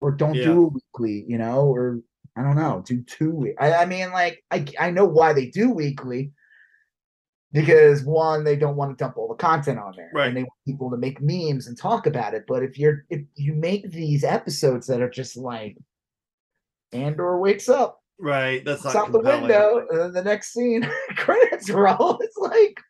Or 0.00 0.10
don't 0.10 0.34
Yeah. 0.34 0.46
do 0.46 0.64
a 0.64 0.68
weekly, 0.68 1.24
you 1.28 1.38
know, 1.38 1.68
or 1.72 2.00
I 2.34 2.42
don't 2.42 2.56
know, 2.56 2.82
do 2.84 3.02
two 3.02 3.30
week. 3.30 3.54
I, 3.60 3.72
I 3.84 3.86
mean, 3.86 4.10
like 4.10 4.42
I 4.50 4.66
I 4.80 4.90
know 4.90 5.04
why 5.04 5.32
they 5.32 5.46
do 5.46 5.70
weekly 5.70 6.32
because 7.54 8.02
one, 8.02 8.44
they 8.44 8.56
don't 8.56 8.76
want 8.76 8.90
to 8.90 9.02
dump 9.02 9.16
all 9.16 9.28
the 9.28 9.34
content 9.34 9.78
on 9.78 9.94
there. 9.96 10.10
Right. 10.12 10.28
And 10.28 10.36
they 10.36 10.42
want 10.42 10.52
people 10.66 10.90
to 10.90 10.98
make 10.98 11.22
memes 11.22 11.68
and 11.68 11.78
talk 11.78 12.06
about 12.06 12.34
it. 12.34 12.44
But 12.46 12.62
if 12.62 12.78
you're 12.78 13.06
if 13.08 13.22
you 13.36 13.54
make 13.54 13.90
these 13.90 14.24
episodes 14.24 14.86
that 14.88 15.00
are 15.00 15.08
just 15.08 15.36
like 15.36 15.78
Andor 16.92 17.38
wakes 17.38 17.68
up, 17.68 18.00
Right. 18.18 18.64
That's 18.64 18.84
not 18.84 18.96
out 18.96 19.12
the 19.12 19.18
window, 19.18 19.86
and 19.90 20.00
then 20.00 20.12
the 20.12 20.22
next 20.22 20.52
scene, 20.52 20.88
credits 21.16 21.70
roll. 21.70 22.18
It's 22.22 22.36
like 22.36 22.80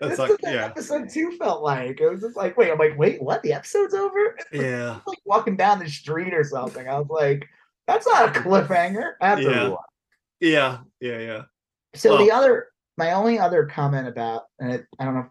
That's 0.00 0.18
like 0.18 0.32
yeah. 0.42 0.66
episode 0.66 1.08
two 1.10 1.36
felt 1.38 1.62
like. 1.62 2.00
It 2.00 2.08
was 2.08 2.20
just 2.20 2.36
like, 2.36 2.56
wait, 2.56 2.70
I'm 2.70 2.78
like, 2.78 2.98
wait, 2.98 3.22
what? 3.22 3.42
The 3.42 3.52
episode's 3.52 3.94
over? 3.94 4.36
Yeah. 4.52 5.00
like 5.06 5.18
walking 5.24 5.56
down 5.56 5.78
the 5.78 5.88
street 5.88 6.34
or 6.34 6.44
something. 6.44 6.88
I 6.88 6.98
was 6.98 7.08
like, 7.08 7.46
that's 7.86 8.06
not 8.06 8.36
a 8.36 8.40
cliffhanger. 8.40 9.12
To 9.20 9.42
Yeah. 9.42 9.76
Yeah. 10.40 10.78
Yeah. 11.00 11.18
Yeah. 11.18 11.42
So 11.94 12.18
the 12.18 12.30
other, 12.30 12.68
my 13.00 13.12
only 13.12 13.38
other 13.38 13.64
comment 13.64 14.06
about, 14.06 14.42
and 14.58 14.72
it, 14.72 14.86
I 14.98 15.06
don't 15.06 15.14
know, 15.14 15.30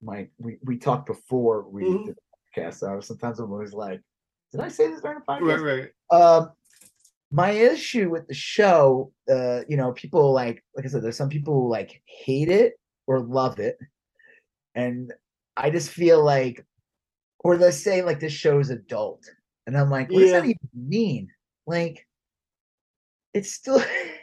Mike, 0.00 0.30
we, 0.38 0.58
we 0.62 0.78
talked 0.78 1.06
before 1.06 1.68
we 1.68 1.82
Mhm. 1.82 2.06
did 2.06 2.14
the 2.14 2.60
podcast. 2.62 2.74
So 2.74 3.00
sometimes 3.00 3.40
I'm 3.40 3.50
always 3.50 3.72
like, 3.72 4.00
did 4.52 4.60
I 4.60 4.68
say 4.68 4.86
this 4.86 5.00
during 5.00 5.18
the 5.18 5.24
Right. 5.26 5.42
podcast? 5.42 5.90
Right. 6.10 6.16
Um, 6.16 6.52
my 7.32 7.50
issue 7.50 8.08
with 8.08 8.28
the 8.28 8.34
show, 8.34 9.12
uh, 9.28 9.62
you 9.68 9.76
know, 9.76 9.92
people 9.92 10.32
like, 10.32 10.64
like 10.76 10.86
I 10.86 10.88
said, 10.88 11.02
there's 11.02 11.16
some 11.16 11.28
people 11.28 11.54
who 11.54 11.68
like 11.68 12.00
hate 12.06 12.50
it 12.50 12.78
or 13.08 13.18
love 13.18 13.58
it, 13.58 13.76
and 14.76 15.12
I 15.56 15.70
just 15.70 15.90
feel 15.90 16.22
like, 16.24 16.64
or 17.40 17.56
they 17.56 17.72
say 17.72 18.02
like 18.02 18.20
this 18.20 18.32
show's 18.32 18.70
adult, 18.70 19.28
and 19.66 19.76
I'm 19.76 19.90
like, 19.90 20.08
what 20.12 20.20
does 20.20 20.30
that 20.30 20.44
even 20.44 20.70
mean? 20.72 21.32
Like, 21.66 22.06
it's 23.34 23.52
still, 23.52 23.82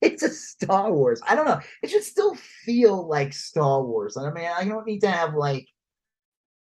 it's 0.02 0.22
a 0.22 0.30
Star 0.30 0.92
Wars. 0.92 1.20
I 1.26 1.34
don't 1.34 1.46
know. 1.46 1.60
It 1.82 1.90
should 1.90 2.04
still 2.04 2.34
feel 2.34 3.06
like 3.08 3.32
Star 3.32 3.82
Wars. 3.82 4.16
I 4.16 4.30
mean, 4.32 4.48
I 4.56 4.64
don't 4.64 4.86
need 4.86 5.00
to 5.00 5.10
have 5.10 5.34
like 5.34 5.66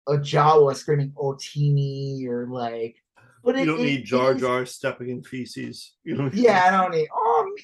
a 0.09 0.15
Jawa 0.15 0.75
screaming 0.75 1.13
Utinni 1.13 2.27
or 2.27 2.47
like. 2.49 2.97
But 3.45 3.55
You 3.57 3.63
it- 3.63 3.67
don't 3.67 3.81
it 3.81 3.85
need 3.85 4.05
Jar 4.05 4.35
is- 4.35 4.41
Jar 4.41 4.67
stepping 4.67 5.11
in 5.11 5.23
feces. 5.23 5.95
You 6.05 6.17
know. 6.17 6.31
yeah, 6.33 6.65
I 6.67 6.71
don't 6.71 6.93
need. 6.93 7.09
Um, 7.17 7.55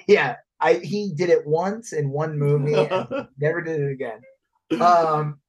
yeah, 0.06 0.36
I 0.60 0.74
he 0.74 1.12
did 1.14 1.30
it 1.30 1.46
once 1.46 1.92
in 1.92 2.10
one 2.10 2.38
movie, 2.38 2.74
and 2.74 3.28
never 3.38 3.62
did 3.62 3.80
it 3.80 3.92
again. 3.92 4.20
Um, 4.80 5.40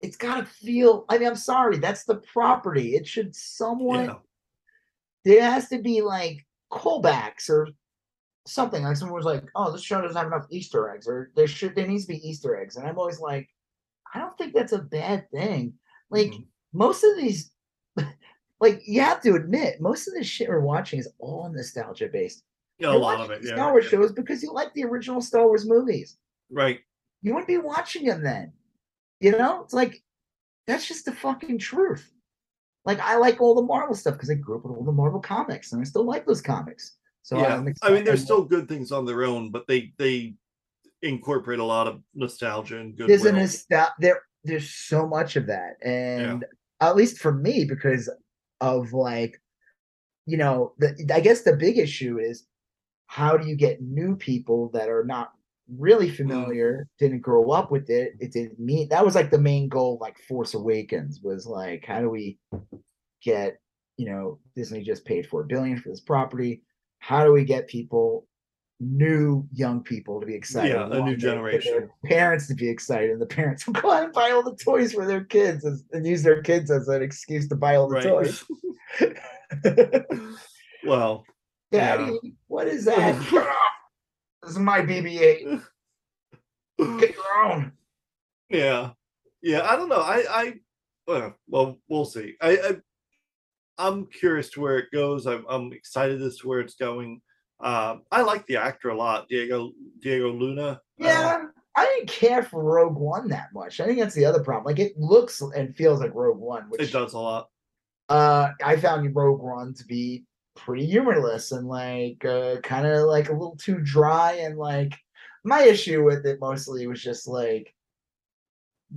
it's 0.00 0.16
got 0.16 0.36
to 0.38 0.44
feel. 0.46 1.04
I 1.08 1.18
mean, 1.18 1.28
I'm 1.28 1.36
sorry, 1.36 1.78
that's 1.78 2.04
the 2.04 2.16
property. 2.16 2.94
It 2.96 3.06
should 3.06 3.34
somewhat. 3.36 4.04
yeah. 4.06 4.14
There 5.24 5.42
has 5.50 5.68
to 5.70 5.78
be 5.78 6.02
like 6.02 6.46
callbacks 6.72 7.50
or 7.50 7.68
something. 8.46 8.82
Like 8.82 8.96
someone 8.96 9.16
was 9.16 9.24
like, 9.26 9.44
"Oh, 9.54 9.70
this 9.72 9.82
show 9.82 10.00
doesn't 10.00 10.16
have 10.16 10.26
enough 10.26 10.46
Easter 10.50 10.88
eggs," 10.90 11.06
or 11.08 11.30
there 11.36 11.46
should 11.46 11.74
there 11.74 11.86
needs 11.86 12.04
to 12.06 12.12
be 12.12 12.28
Easter 12.28 12.56
eggs, 12.56 12.76
and 12.76 12.86
I'm 12.86 12.98
always 12.98 13.20
like, 13.20 13.48
I 14.14 14.20
don't 14.20 14.36
think 14.38 14.54
that's 14.54 14.72
a 14.72 14.78
bad 14.78 15.30
thing. 15.30 15.74
Like 16.10 16.28
Mhm. 16.30 16.46
most 16.72 17.04
of 17.04 17.16
these. 17.16 17.50
Like 18.58 18.80
you 18.86 19.02
have 19.02 19.20
to 19.20 19.34
admit, 19.34 19.82
most 19.82 20.08
of 20.08 20.14
the 20.14 20.24
shit 20.24 20.48
we're 20.48 20.60
watching 20.60 20.98
is 20.98 21.08
all 21.18 21.50
nostalgia 21.52 22.08
based. 22.10 22.42
Yeah, 22.78 22.94
a 22.94 22.96
lot 22.96 23.20
of 23.20 23.30
it. 23.30 23.42
Yeah. 23.44 23.52
Star 23.52 23.70
Wars 23.72 23.84
shows 23.84 24.12
because 24.12 24.42
you 24.42 24.50
like 24.50 24.72
the 24.72 24.84
original 24.84 25.20
Star 25.20 25.44
Wars 25.46 25.66
movies. 25.68 26.16
Right. 26.50 26.80
you 27.20 27.32
wouldn't 27.34 27.48
be 27.48 27.58
watching 27.58 28.06
them 28.06 28.22
then. 28.22 28.52
You 29.20 29.32
know, 29.32 29.62
it's 29.64 29.74
like 29.74 30.02
that's 30.66 30.88
just 30.88 31.04
the 31.04 31.12
fucking 31.12 31.58
truth. 31.58 32.10
Like 32.86 32.98
I 33.00 33.16
like 33.16 33.42
all 33.42 33.54
the 33.54 33.60
Marvel 33.62 33.94
stuff 33.94 34.14
because 34.14 34.30
I 34.30 34.34
grew 34.34 34.56
up 34.56 34.64
with 34.64 34.74
all 34.74 34.84
the 34.84 34.90
Marvel 34.92 35.20
comics, 35.20 35.72
and 35.72 35.80
I 35.82 35.84
still 35.84 36.04
like 36.06 36.24
those 36.24 36.40
comics. 36.40 36.96
So 37.26 37.40
yeah, 37.40 37.60
I 37.82 37.90
mean, 37.90 38.04
there's 38.04 38.22
still 38.22 38.44
good 38.44 38.68
things 38.68 38.92
on 38.92 39.04
their 39.04 39.24
own, 39.24 39.50
but 39.50 39.66
they 39.66 39.92
they 39.98 40.34
incorporate 41.02 41.58
a 41.58 41.64
lot 41.64 41.88
of 41.88 42.00
nostalgia 42.14 42.78
and 42.78 42.96
good. 42.96 43.08
there's 43.08 43.22
a 43.22 43.32
goodwill. 43.32 43.46
nostal- 43.46 43.92
there 43.98 44.20
there's 44.44 44.70
so 44.70 45.08
much 45.08 45.34
of 45.34 45.48
that 45.48 45.74
and 45.84 46.44
at 46.80 46.94
least 46.94 47.18
for 47.18 47.32
me 47.32 47.64
because 47.64 48.08
of 48.60 48.92
like 48.92 49.42
you 50.24 50.36
know 50.36 50.72
the 50.78 50.94
i 51.12 51.18
guess 51.18 51.42
the 51.42 51.56
big 51.56 51.78
issue 51.78 52.18
is 52.20 52.46
how 53.06 53.36
do 53.36 53.46
you 53.48 53.56
get 53.56 53.82
new 53.82 54.14
people 54.14 54.70
that 54.72 54.88
are 54.88 55.04
not 55.04 55.32
really 55.76 56.08
mm. 56.08 56.16
familiar 56.16 56.86
didn't 57.00 57.20
grow 57.20 57.50
up 57.50 57.72
with 57.72 57.90
it 57.90 58.12
it 58.20 58.32
didn't 58.32 58.58
mean 58.58 58.88
that 58.88 59.04
was 59.04 59.16
like 59.16 59.32
the 59.32 59.38
main 59.38 59.68
goal 59.68 59.98
like 60.00 60.16
force 60.28 60.54
awakens 60.54 61.20
was 61.22 61.44
like 61.44 61.84
how 61.84 62.00
do 62.00 62.08
we 62.08 62.38
get 63.20 63.58
you 63.96 64.08
know 64.08 64.38
disney 64.54 64.82
just 64.82 65.04
paid 65.04 65.26
four 65.26 65.42
billion 65.42 65.76
for 65.76 65.88
this 65.88 66.00
property 66.00 66.62
how 67.06 67.24
do 67.24 67.32
we 67.32 67.44
get 67.44 67.68
people 67.68 68.26
new 68.80 69.46
young 69.52 69.82
people 69.82 70.20
to 70.20 70.26
be 70.26 70.34
excited 70.34 70.72
Yeah, 70.74 70.86
a 70.86 70.88
new 70.88 71.00
One, 71.00 71.06
they 71.08 71.12
get 71.16 71.20
their 71.22 71.30
generation. 71.34 71.90
parents 72.04 72.46
to 72.48 72.54
be 72.54 72.68
excited 72.68 73.10
and 73.10 73.20
the 73.20 73.26
parents 73.26 73.66
will 73.66 73.74
go 73.74 73.90
out 73.90 74.04
and 74.04 74.12
buy 74.12 74.32
all 74.32 74.42
the 74.42 74.56
toys 74.56 74.92
for 74.92 75.06
their 75.06 75.24
kids 75.24 75.64
as, 75.64 75.84
and 75.92 76.06
use 76.06 76.22
their 76.22 76.42
kids 76.42 76.70
as 76.70 76.88
an 76.88 77.02
excuse 77.02 77.48
to 77.48 77.56
buy 77.56 77.76
all 77.76 77.88
the 77.88 77.94
right. 77.94 78.04
toys 78.04 78.44
well, 80.84 81.24
daddy 81.72 82.18
what 82.48 82.66
is 82.66 82.84
that 82.84 83.14
this 84.42 84.50
is 84.50 84.58
my 84.58 84.80
bb8 84.80 85.62
get 86.98 87.14
your 87.14 87.44
own 87.44 87.72
yeah, 88.48 88.90
yeah. 89.42 89.68
I 89.68 89.76
don't 89.76 89.88
know. 89.88 90.00
I 90.00 90.24
I 90.30 90.54
well, 91.06 91.34
well 91.48 91.78
we'll 91.88 92.04
see. 92.04 92.34
I, 92.40 92.50
I 92.50 92.76
I'm 93.78 94.06
curious 94.06 94.50
to 94.50 94.60
where 94.60 94.78
it 94.78 94.90
goes. 94.92 95.26
I'm 95.26 95.44
I'm 95.48 95.72
excited 95.72 96.22
as 96.22 96.38
to 96.38 96.48
where 96.48 96.60
it's 96.60 96.74
going. 96.74 97.20
Um, 97.60 98.02
I 98.12 98.22
like 98.22 98.46
the 98.46 98.56
actor 98.56 98.90
a 98.90 98.96
lot, 98.96 99.28
Diego 99.28 99.72
Diego 100.00 100.30
Luna. 100.32 100.80
Uh, 101.00 101.04
yeah 101.04 101.42
i 101.76 101.84
didn't 101.84 102.08
care 102.08 102.42
for 102.42 102.64
rogue 102.64 102.96
one 102.96 103.28
that 103.28 103.48
much 103.52 103.80
i 103.80 103.84
think 103.84 103.98
that's 103.98 104.14
the 104.14 104.24
other 104.24 104.42
problem 104.42 104.64
like 104.64 104.78
it 104.78 104.98
looks 104.98 105.42
and 105.54 105.76
feels 105.76 106.00
like 106.00 106.14
rogue 106.14 106.38
one 106.38 106.64
which 106.70 106.80
it 106.80 106.90
does 106.92 107.12
a 107.12 107.18
lot. 107.18 107.48
uh 108.08 108.48
i 108.64 108.76
found 108.76 109.14
rogue 109.14 109.42
one 109.42 109.74
to 109.74 109.84
be 109.84 110.24
pretty 110.54 110.86
humorless 110.86 111.52
and 111.52 111.68
like 111.68 112.24
uh 112.24 112.56
kind 112.62 112.86
of 112.86 113.06
like 113.06 113.28
a 113.28 113.32
little 113.32 113.56
too 113.56 113.78
dry 113.82 114.32
and 114.40 114.56
like 114.56 114.94
my 115.44 115.62
issue 115.64 116.02
with 116.02 116.24
it 116.24 116.40
mostly 116.40 116.86
was 116.86 117.02
just 117.02 117.28
like 117.28 117.74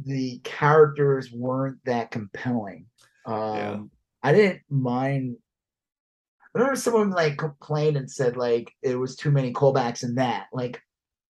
the 0.06 0.40
characters 0.46 1.34
weren't 1.34 1.78
that 1.84 2.12
compelling 2.12 2.86
um 3.26 3.56
Yeah. 3.58 3.80
I 4.24 4.32
didn't 4.32 4.62
mind 4.70 5.38
I 6.56 6.58
remember 6.58 6.78
someone 6.78 7.12
like 7.12 7.38
complained 7.38 7.96
and 7.96 8.10
said 8.10 8.36
like 8.36 8.74
it 8.82 8.96
was 8.96 9.16
too 9.16 9.30
many 9.30 9.54
callbacks 9.54 10.04
in 10.04 10.16
that 10.16 10.48
like 10.52 10.82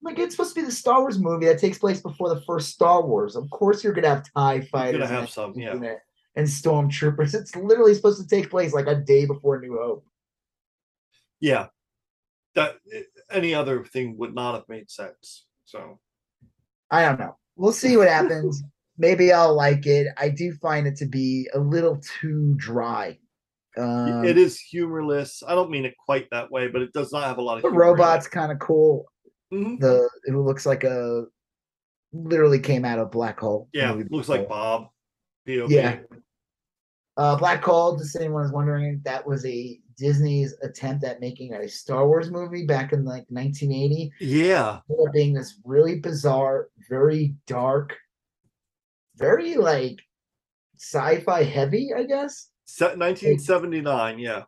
like 0.02 0.18
it's 0.18 0.36
supposed 0.36 0.56
to 0.56 0.62
be 0.62 0.66
the 0.66 0.72
Star 0.72 1.02
Wars 1.02 1.20
movie 1.20 1.46
that 1.46 1.60
takes 1.60 1.78
place 1.78 2.02
before 2.02 2.30
the 2.30 2.42
first 2.42 2.70
Star 2.70 3.06
Wars. 3.06 3.36
Of 3.36 3.50
course, 3.50 3.84
you're 3.84 3.94
gonna 3.94 4.08
have 4.08 4.26
Tie 4.34 4.62
fighters 4.62 5.10
have 5.10 5.20
and 5.22 5.30
some, 5.30 5.54
yeah. 5.56 5.76
it, 5.76 6.00
and 6.36 6.48
stormtroopers. 6.48 7.34
It's 7.40 7.56
literally 7.56 7.94
supposed 7.94 8.22
to 8.22 8.28
take 8.28 8.50
place 8.50 8.74
like 8.74 8.88
a 8.88 8.96
day 8.96 9.26
before 9.26 9.60
New 9.60 9.78
Hope. 9.78 10.06
Yeah, 11.42 11.68
that 12.56 12.78
eh, 12.94 13.02
any 13.30 13.54
other 13.54 13.84
thing 13.84 14.18
would 14.18 14.34
not 14.34 14.56
have 14.56 14.70
made 14.70 14.90
sense. 14.90 15.46
So 15.66 16.00
I 16.90 17.04
don't 17.04 17.20
know. 17.20 17.38
We'll 17.56 17.74
see 17.74 17.98
what 17.98 18.08
happens. 18.08 18.64
Maybe 19.00 19.32
I'll 19.32 19.56
like 19.56 19.88
it. 19.88 20.08
I 20.18 20.30
do 20.30 20.54
find 20.62 20.86
it 20.86 20.98
to 20.98 21.06
be 21.06 21.50
a 21.54 21.60
little 21.60 22.00
too 22.22 22.54
dry. 22.58 23.18
Um, 23.78 24.26
it 24.26 24.38
is 24.38 24.60
humorless. 24.60 25.42
I 25.48 25.56
don't 25.56 25.72
mean 25.72 25.86
it 25.86 25.96
quite 26.06 26.28
that 26.32 26.52
way, 26.52 26.68
but 26.68 26.82
it 26.82 26.92
does 26.94 27.12
not 27.12 27.24
have 27.24 27.38
a 27.38 27.42
lot 27.42 27.56
of 27.56 27.64
the 27.64 27.70
robot's 27.70 28.28
kind 28.28 28.52
of 28.52 28.60
cool. 28.60 29.06
Mhm. 29.54 29.80
The 29.80 30.08
it 30.26 30.36
looks 30.36 30.66
like 30.66 30.84
a 30.84 31.26
literally 32.12 32.60
came 32.60 32.84
out 32.86 33.00
of 33.00 33.10
black 33.10 33.40
hole. 33.40 33.70
Yeah, 33.74 33.98
looks 34.10 34.30
like. 34.30 34.50
Bob. 34.50 34.90
POV. 35.48 35.70
Yeah. 35.70 36.00
Uh, 37.18 37.36
Black 37.36 37.62
Hole, 37.64 37.98
just 37.98 38.16
anyone 38.16 38.44
was 38.44 38.52
wondering, 38.52 39.02
that 39.04 39.26
was 39.26 39.46
a 39.46 39.80
Disney's 39.98 40.56
attempt 40.64 41.04
at 41.04 41.20
making 41.20 41.54
a 41.54 41.68
Star 41.68 42.08
Wars 42.08 42.32
movie 42.32 42.66
back 42.66 42.94
in 42.94 43.04
like 43.04 43.26
1980. 43.28 44.12
Yeah. 44.22 44.80
Being 45.12 45.34
this 45.34 45.60
really 45.66 46.00
bizarre, 46.00 46.70
very 46.90 47.36
dark, 47.46 47.98
very 49.20 49.56
like 49.56 50.00
sci-fi 50.78 51.44
heavy, 51.44 51.92
I 51.96 52.04
guess. 52.04 52.50
Se- 52.66 52.96
1979. 52.96 54.20
Yeah. 54.20 54.44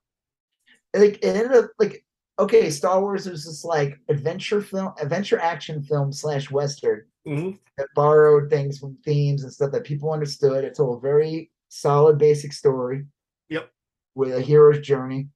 Like 0.94 1.18
it 1.24 1.26
ended 1.36 1.52
up 1.54 1.72
like 1.80 2.04
okay, 2.40 2.72
Star 2.72 3.00
Wars 3.02 3.30
was 3.30 3.46
this 3.46 3.64
like 3.64 4.00
adventure 4.10 4.62
film, 4.62 4.94
adventure 5.00 5.40
action 5.40 5.84
film 5.84 6.12
slash 6.12 6.50
western 6.50 7.06
Mhm. 7.28 7.60
that 7.78 7.88
borrowed 7.96 8.50
things 8.50 8.80
from 8.80 8.98
themes 9.06 9.44
and 9.44 9.54
stuff 9.54 9.72
that 9.74 9.84
people 9.84 10.12
understood. 10.12 10.64
It 10.64 10.76
told 10.76 10.98
a 10.98 11.02
very 11.02 11.52
solid 11.70 12.18
basic 12.18 12.52
story. 12.54 13.06
Yep. 13.50 13.70
With 14.16 14.34
a 14.34 14.42
hero's 14.42 14.80
journey. 14.80 15.30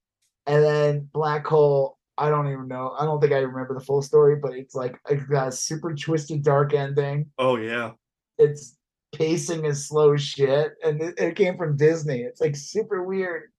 And 0.47 0.63
then 0.63 1.09
Black 1.13 1.45
Hole, 1.45 1.97
I 2.17 2.29
don't 2.29 2.47
even 2.51 2.67
know. 2.67 2.95
I 2.97 3.05
don't 3.05 3.19
think 3.21 3.33
I 3.33 3.37
remember 3.39 3.73
the 3.75 3.85
full 3.85 4.01
story, 4.01 4.37
but 4.37 4.53
it's 4.53 4.73
like 4.75 4.97
it's 5.09 5.25
got 5.25 5.49
a 5.49 5.51
super 5.51 5.93
twisted 5.93 6.43
dark 6.43 6.73
ending. 6.73 7.29
Oh 7.37 7.57
yeah. 7.57 7.91
It's 8.37 8.77
pacing 9.17 9.65
is 9.65 9.87
slow 9.87 10.15
shit. 10.15 10.73
And 10.83 11.01
it, 11.01 11.15
it 11.17 11.35
came 11.35 11.57
from 11.57 11.77
Disney. 11.77 12.21
It's 12.21 12.41
like 12.41 12.55
super 12.55 13.03
weird. 13.03 13.51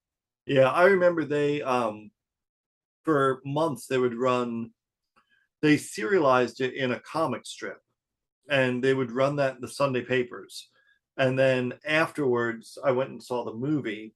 Yeah. 0.47 0.71
I 0.71 0.85
remember 0.85 1.25
they 1.25 1.63
um 1.63 2.11
for 3.05 3.41
months 3.45 3.87
they 3.87 3.99
would 3.99 4.15
run. 4.15 4.71
They 5.63 5.79
serialized 5.79 6.61
it 6.61 6.75
in 6.75 6.93
a 6.93 7.01
comic 7.01 7.47
strip, 7.47 7.81
and 8.51 8.85
they 8.85 8.93
would 8.93 9.11
run 9.11 9.37
that 9.37 9.55
in 9.55 9.61
the 9.61 9.69
Sunday 9.69 10.03
papers. 10.03 10.69
And 11.17 11.39
then 11.39 11.73
afterwards, 11.87 12.77
I 12.85 12.91
went 12.91 13.11
and 13.11 13.23
saw 13.23 13.45
the 13.45 13.55
movie. 13.55 14.15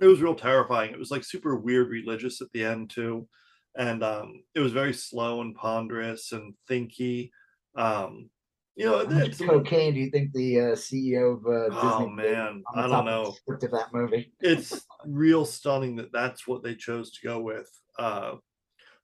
It 0.00 0.06
was 0.06 0.22
real 0.22 0.34
terrifying. 0.34 0.92
It 0.92 0.98
was 0.98 1.10
like 1.10 1.24
super 1.24 1.56
weird 1.56 1.90
religious 1.90 2.40
at 2.40 2.48
the 2.52 2.64
end 2.64 2.90
too, 2.90 3.28
and 3.76 4.02
um, 4.02 4.42
it 4.54 4.60
was 4.60 4.72
very 4.72 4.94
slow 4.94 5.42
and 5.42 5.54
ponderous 5.54 6.32
and 6.32 6.54
thinky. 6.70 7.30
Um, 7.74 8.30
you 8.76 8.84
know, 8.84 8.98
How 8.98 9.04
much 9.10 9.28
it's 9.28 9.38
cocaine 9.38 9.94
do 9.94 10.00
you 10.00 10.10
think 10.10 10.32
the 10.32 10.60
uh, 10.60 10.64
CEO 10.74 11.38
of 11.38 11.46
uh, 11.46 11.64
Disney 11.74 12.06
oh 12.06 12.08
man, 12.08 12.62
I 12.74 12.82
don't 12.82 12.92
of 12.92 13.04
know. 13.06 13.32
script 13.32 13.64
of 13.64 13.70
that 13.70 13.92
movie? 13.92 14.32
It's 14.40 14.86
real 15.06 15.44
stunning 15.46 15.96
that 15.96 16.12
that's 16.12 16.46
what 16.46 16.62
they 16.62 16.74
chose 16.74 17.10
to 17.12 17.26
go 17.26 17.40
with. 17.40 17.70
Uh, 17.98 18.34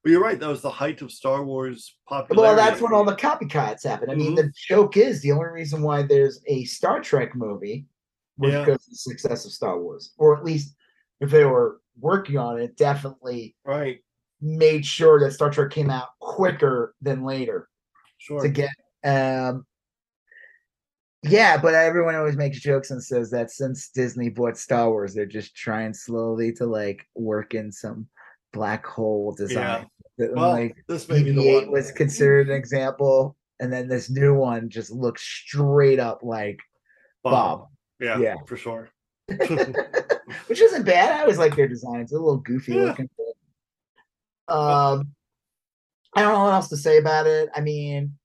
but 0.05 0.11
you're 0.11 0.23
right. 0.23 0.39
That 0.39 0.49
was 0.49 0.61
the 0.61 0.71
height 0.71 1.01
of 1.01 1.11
Star 1.11 1.43
Wars 1.45 1.97
popularity. 2.07 2.43
Well, 2.43 2.57
that's 2.57 2.83
when 2.83 2.93
all 2.93 3.05
the 3.05 3.17
copycats 3.17 3.85
happened. 3.85 4.11
I 4.11 4.15
mean, 4.15 4.33
Mhm. 4.33 4.37
the 4.37 4.53
joke 4.69 4.97
is 4.99 5.23
the 5.23 5.33
only 5.33 5.47
reason 5.47 5.81
why 5.81 6.03
there's 6.03 6.43
a 6.49 6.65
Star 6.65 7.01
Trek 7.01 7.35
movie 7.35 7.87
was 8.37 8.53
Yeah. 8.53 8.65
because 8.65 8.85
of 8.87 8.91
the 8.91 8.97
success 8.97 9.47
of 9.47 9.53
Star 9.53 9.81
Wars, 9.81 10.13
or 10.19 10.37
at 10.37 10.45
least 10.45 10.75
if 11.21 11.31
they 11.31 11.45
were 11.45 11.81
working 11.99 12.37
on 12.37 12.61
it, 12.61 12.77
definitely 12.77 13.57
right. 13.65 14.01
made 14.41 14.85
sure 14.85 15.21
that 15.21 15.33
Star 15.33 15.51
Trek 15.51 15.71
came 15.71 15.89
out 15.89 16.09
quicker 16.21 16.95
than 17.01 17.23
later 17.25 17.69
Sure. 18.19 18.43
to 18.43 18.49
get. 18.49 18.71
Um, 19.05 19.65
yeah, 21.23 21.57
but 21.57 21.75
everyone 21.75 22.15
always 22.17 22.37
makes 22.37 22.61
jokes 22.61 22.91
and 22.91 23.03
says 23.03 23.31
that 23.31 23.51
since 23.51 23.91
Disney 23.91 24.29
bought 24.29 24.57
Star 24.59 24.91
Wars, 24.91 25.15
they're 25.15 25.25
just 25.27 25.55
trying 25.55 25.95
slowly 25.95 26.53
to 26.55 26.67
like 26.67 27.07
work 27.15 27.55
in 27.55 27.71
some 27.71 28.09
black 28.53 28.85
hole 28.85 29.33
design. 29.33 29.87
That, 30.19 30.35
well, 30.35 30.51
like, 30.51 30.77
this 30.89 31.09
may 31.09 31.23
be 31.23 31.31
the 31.33 31.43
one. 31.43 31.71
was 31.71 31.93
considered 31.93 32.49
an 32.51 32.57
example, 32.57 33.37
and 33.61 33.73
then 33.73 33.89
this 33.89 34.11
new 34.11 34.35
one 34.35 34.69
just 34.69 34.91
looks 34.91 35.23
straight 35.23 36.01
up 36.01 36.23
like 36.23 36.59
Bob, 37.23 37.69
Yeah, 38.01 38.19
Yeah. 38.19 38.35
for 38.47 38.57
sure. 38.57 38.91
which 39.29 40.61
isn't 40.61 40.85
bad. 40.85 41.13
I 41.13 41.21
always 41.23 41.39
like 41.39 41.55
their 41.55 41.69
designs; 41.69 42.13
a 42.13 42.17
little 42.17 42.39
goofy 42.39 42.73
Yeah. 42.73 42.83
looking. 42.83 43.09
Um, 44.49 45.13
I 46.15 46.21
don't 46.23 46.33
know 46.33 46.45
what 46.45 46.53
else 46.53 46.69
to 46.71 46.77
say 46.77 46.99
about 46.99 47.27
it. 47.29 47.49
I 47.55 47.61
mean, 47.61 48.19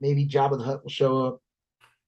maybe 0.00 0.26
Jabba 0.26 0.58
the 0.58 0.64
Hutt 0.64 0.82
will 0.82 0.90
show 0.90 1.26
up. 1.26 1.42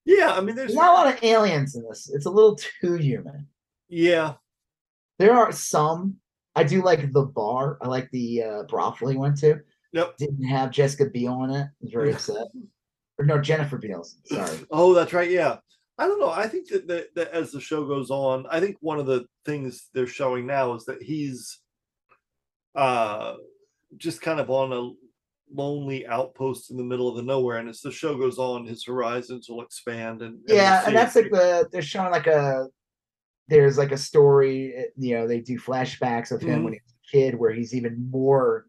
Yeah, 0.05 0.33
I 0.33 0.41
mean, 0.41 0.57
there's 0.57 0.69
There's 0.69 0.77
not 0.77 0.91
a 0.91 0.93
lot 1.09 1.15
of 1.15 1.23
aliens 1.23 1.77
in 1.77 1.85
this. 1.89 2.11
It's 2.13 2.27
a 2.27 2.31
little 2.31 2.57
too 2.57 2.95
human. 2.95 3.47
yeah, 3.89 4.35
There 5.19 5.35
are 5.35 5.53
some. 5.53 6.17
I 6.57 6.65
do 6.65 6.83
like 6.83 7.13
the 7.13 7.23
bar. 7.23 7.79
I 7.81 7.87
like 7.89 8.11
the 8.11 8.43
uh, 8.43 8.63
brothel 8.65 9.09
he 9.09 9.17
went 9.17 9.39
to. 9.39 9.61
yep. 9.93 10.17
Didn't 10.17 10.43
have 10.45 10.71
Jessica 10.73 11.07
Biel 11.11 11.45
in 11.45 11.51
it. 11.51 11.63
I 11.65 11.69
was 11.81 11.93
very 11.93 12.13
upset. 12.13 12.47
Or 13.19 13.25
no, 13.25 13.39
Jennifer 13.41 13.77
Beals. 13.79 14.17
Sorry. 14.25 14.59
Oh, 14.71 14.95
that's 14.95 15.13
right. 15.13 15.31
Yeah. 15.31 15.59
I 15.99 16.07
don't 16.07 16.19
know. 16.19 16.31
I 16.31 16.49
think 16.49 16.69
that, 16.71 16.89
that, 16.89 17.15
that 17.15 17.31
as 17.33 17.53
the 17.53 17.61
show 17.61 17.85
goes 17.87 18.11
on, 18.11 18.47
I 18.51 18.59
think 18.61 18.77
one 18.81 18.99
of 18.99 19.05
the 19.07 19.27
things 19.45 19.91
they're 19.93 20.07
showing 20.07 20.47
now 20.47 20.73
is 20.75 20.87
that 20.87 21.03
he's 21.03 21.61
uh 22.75 23.35
just 23.97 24.23
kind 24.23 24.41
of 24.41 24.49
on 24.51 24.73
a 24.73 24.91
lonely 25.53 26.07
outpost 26.07 26.71
in 26.71 26.77
the 26.77 26.85
middle 26.85 27.09
of 27.09 27.17
the 27.17 27.23
nowhere, 27.23 27.59
and 27.59 27.69
as 27.69 27.81
the 27.81 27.91
show 27.93 28.17
goes 28.17 28.39
on, 28.39 28.67
his 28.67 28.85
horizons 28.85 29.49
will 29.49 29.63
expand. 29.63 30.23
And, 30.23 30.35
and 30.37 30.45
yeah, 30.49 30.83
and 30.87 30.97
that's 30.97 31.17
like 31.17 31.31
the 31.31 31.69
they're 31.73 31.83
showing 31.83 32.11
like 32.13 32.27
a 32.27 32.69
there's 33.49 33.79
like 33.79 33.93
a 33.93 33.99
story. 33.99 34.75
eh, 34.77 34.85
You 34.97 35.17
know, 35.17 35.27
they 35.27 35.41
do 35.41 35.59
flashbacks 35.59 36.31
of 36.31 36.41
him 36.43 36.61
Mhm. 36.61 36.65
when 36.65 36.73
he 36.75 36.81
was 36.85 36.93
a 36.93 37.11
kid, 37.11 37.35
where 37.39 37.53
he's 37.53 37.75
even 37.75 38.09
more. 38.11 38.67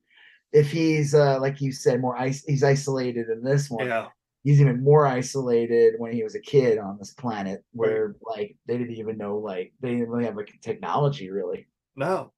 If 0.52 0.72
he's 0.72 1.14
uh 1.16 1.40
like 1.40 1.62
you 1.62 1.72
said, 1.72 2.02
more 2.02 2.18
ice, 2.18 2.44
he's 2.46 2.64
isolated 2.64 3.30
in 3.30 3.44
this 3.44 3.70
one. 3.70 3.88
yeah, 3.88 4.08
he's 4.44 4.60
even 4.60 4.84
more 4.84 5.06
isolated 5.08 5.96
when 5.98 6.12
he 6.12 6.24
was 6.24 6.36
a 6.36 6.40
kid 6.42 6.78
on 6.78 6.98
this 6.98 7.14
planet 7.14 7.64
where 7.74 8.16
like 8.22 8.58
they 8.66 8.78
didn't 8.78 8.96
even 8.96 9.18
know 9.18 9.38
like 9.38 9.72
they 9.82 9.92
didn't 9.92 10.10
really 10.10 10.26
have 10.26 10.36
like 10.36 10.52
technology 10.62 11.30
really 11.30 11.68
no, 11.96 12.32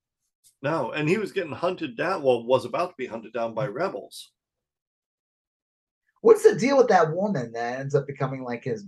no, 0.63 0.91
and 0.93 1.07
he 1.07 1.17
was 1.17 1.31
getting 1.31 1.51
hunted 1.51 1.95
down. 1.97 2.23
Well, 2.23 2.43
was 2.45 2.65
about 2.65 2.89
to 2.89 2.95
be 2.97 3.05
hunted 3.05 3.33
down 3.33 3.53
by 3.53 3.67
rebels. 3.67 4.31
what's 6.21 6.43
the 6.43 6.55
deal 6.55 6.77
with 6.77 6.87
that 6.87 7.13
woman 7.13 7.51
that 7.51 7.79
ends 7.79 7.93
up 7.95 8.07
becoming 8.07 8.43
like 8.43 8.63
his 8.63 8.85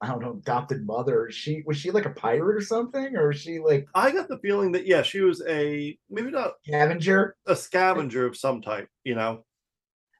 i 0.00 0.06
don't 0.08 0.20
know 0.20 0.32
adopted 0.32 0.84
mother 0.84 1.30
she 1.30 1.62
was 1.64 1.76
she 1.76 1.90
like 1.90 2.06
a 2.06 2.10
pirate 2.10 2.56
or 2.56 2.60
something 2.60 3.16
or 3.16 3.30
is 3.30 3.40
she 3.40 3.58
like 3.60 3.86
I 3.94 4.10
got 4.10 4.28
the 4.28 4.38
feeling 4.38 4.72
that 4.72 4.86
yeah, 4.86 5.02
she 5.02 5.20
was 5.20 5.42
a 5.48 5.96
maybe 6.10 6.30
not 6.30 6.54
scavenger 6.66 7.36
a 7.46 7.54
scavenger 7.56 8.26
of 8.26 8.36
some 8.36 8.60
type. 8.62 8.88
You 9.04 9.14
know, 9.14 9.44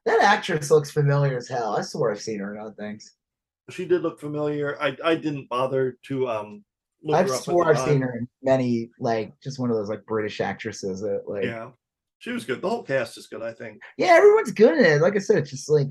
that 0.06 0.20
actress 0.22 0.70
looks 0.70 0.90
familiar 0.90 1.36
as 1.36 1.48
hell 1.48 1.76
i 1.76 1.82
swear 1.82 2.12
i've 2.12 2.20
seen 2.20 2.38
her 2.40 2.54
in 2.54 2.60
other 2.60 2.74
things 2.74 3.16
she 3.70 3.86
did 3.86 4.02
look 4.02 4.20
familiar. 4.20 4.76
I 4.80 4.96
I 5.04 5.14
didn't 5.14 5.48
bother 5.48 5.98
to 6.04 6.28
um 6.28 6.64
i've 7.12 7.30
swore 7.30 7.68
i've 7.70 7.76
time. 7.76 7.88
seen 7.88 8.00
her 8.02 8.16
in 8.16 8.28
many 8.42 8.90
like 9.00 9.32
just 9.42 9.58
one 9.58 9.70
of 9.70 9.76
those 9.76 9.88
like 9.88 10.04
british 10.06 10.40
actresses 10.40 11.00
that 11.00 11.22
like 11.26 11.44
Yeah, 11.44 11.70
she 12.18 12.30
was 12.30 12.44
good. 12.44 12.62
The 12.62 12.68
whole 12.68 12.82
cast 12.84 13.18
is 13.18 13.26
good. 13.26 13.42
I 13.42 13.52
think. 13.52 13.80
yeah 13.98 14.08
everyone's 14.14 14.52
good 14.52 14.78
in 14.78 14.84
it 14.84 15.00
like 15.02 15.16
i 15.16 15.18
said 15.18 15.38
it's 15.38 15.50
just 15.50 15.68
like 15.70 15.88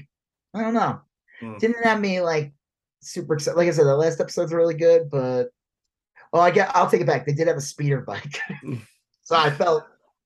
i 0.53 0.61
don't 0.61 0.73
know 0.73 1.01
Hmm. 1.41 1.57
didn't 1.57 1.83
have 1.83 1.99
me 1.99 2.21
like 2.21 2.53
super 3.01 3.33
excited. 3.33 3.57
Like 3.57 3.67
I 3.67 3.71
said, 3.71 3.85
the 3.85 3.95
last 3.95 4.21
episode's 4.21 4.53
really 4.53 4.75
good, 4.75 5.09
but 5.09 5.45
well, 6.31 6.43
I 6.43 6.51
get 6.51 6.69
I'll 6.75 6.87
take 6.87 7.01
it 7.01 7.07
back. 7.07 7.25
They 7.25 7.33
did 7.33 7.47
have 7.47 7.57
a 7.57 7.61
speeder 7.61 8.01
bike, 8.01 8.37
Mm. 8.63 8.79
so 9.23 9.35
I 9.35 9.49
felt 9.49 9.83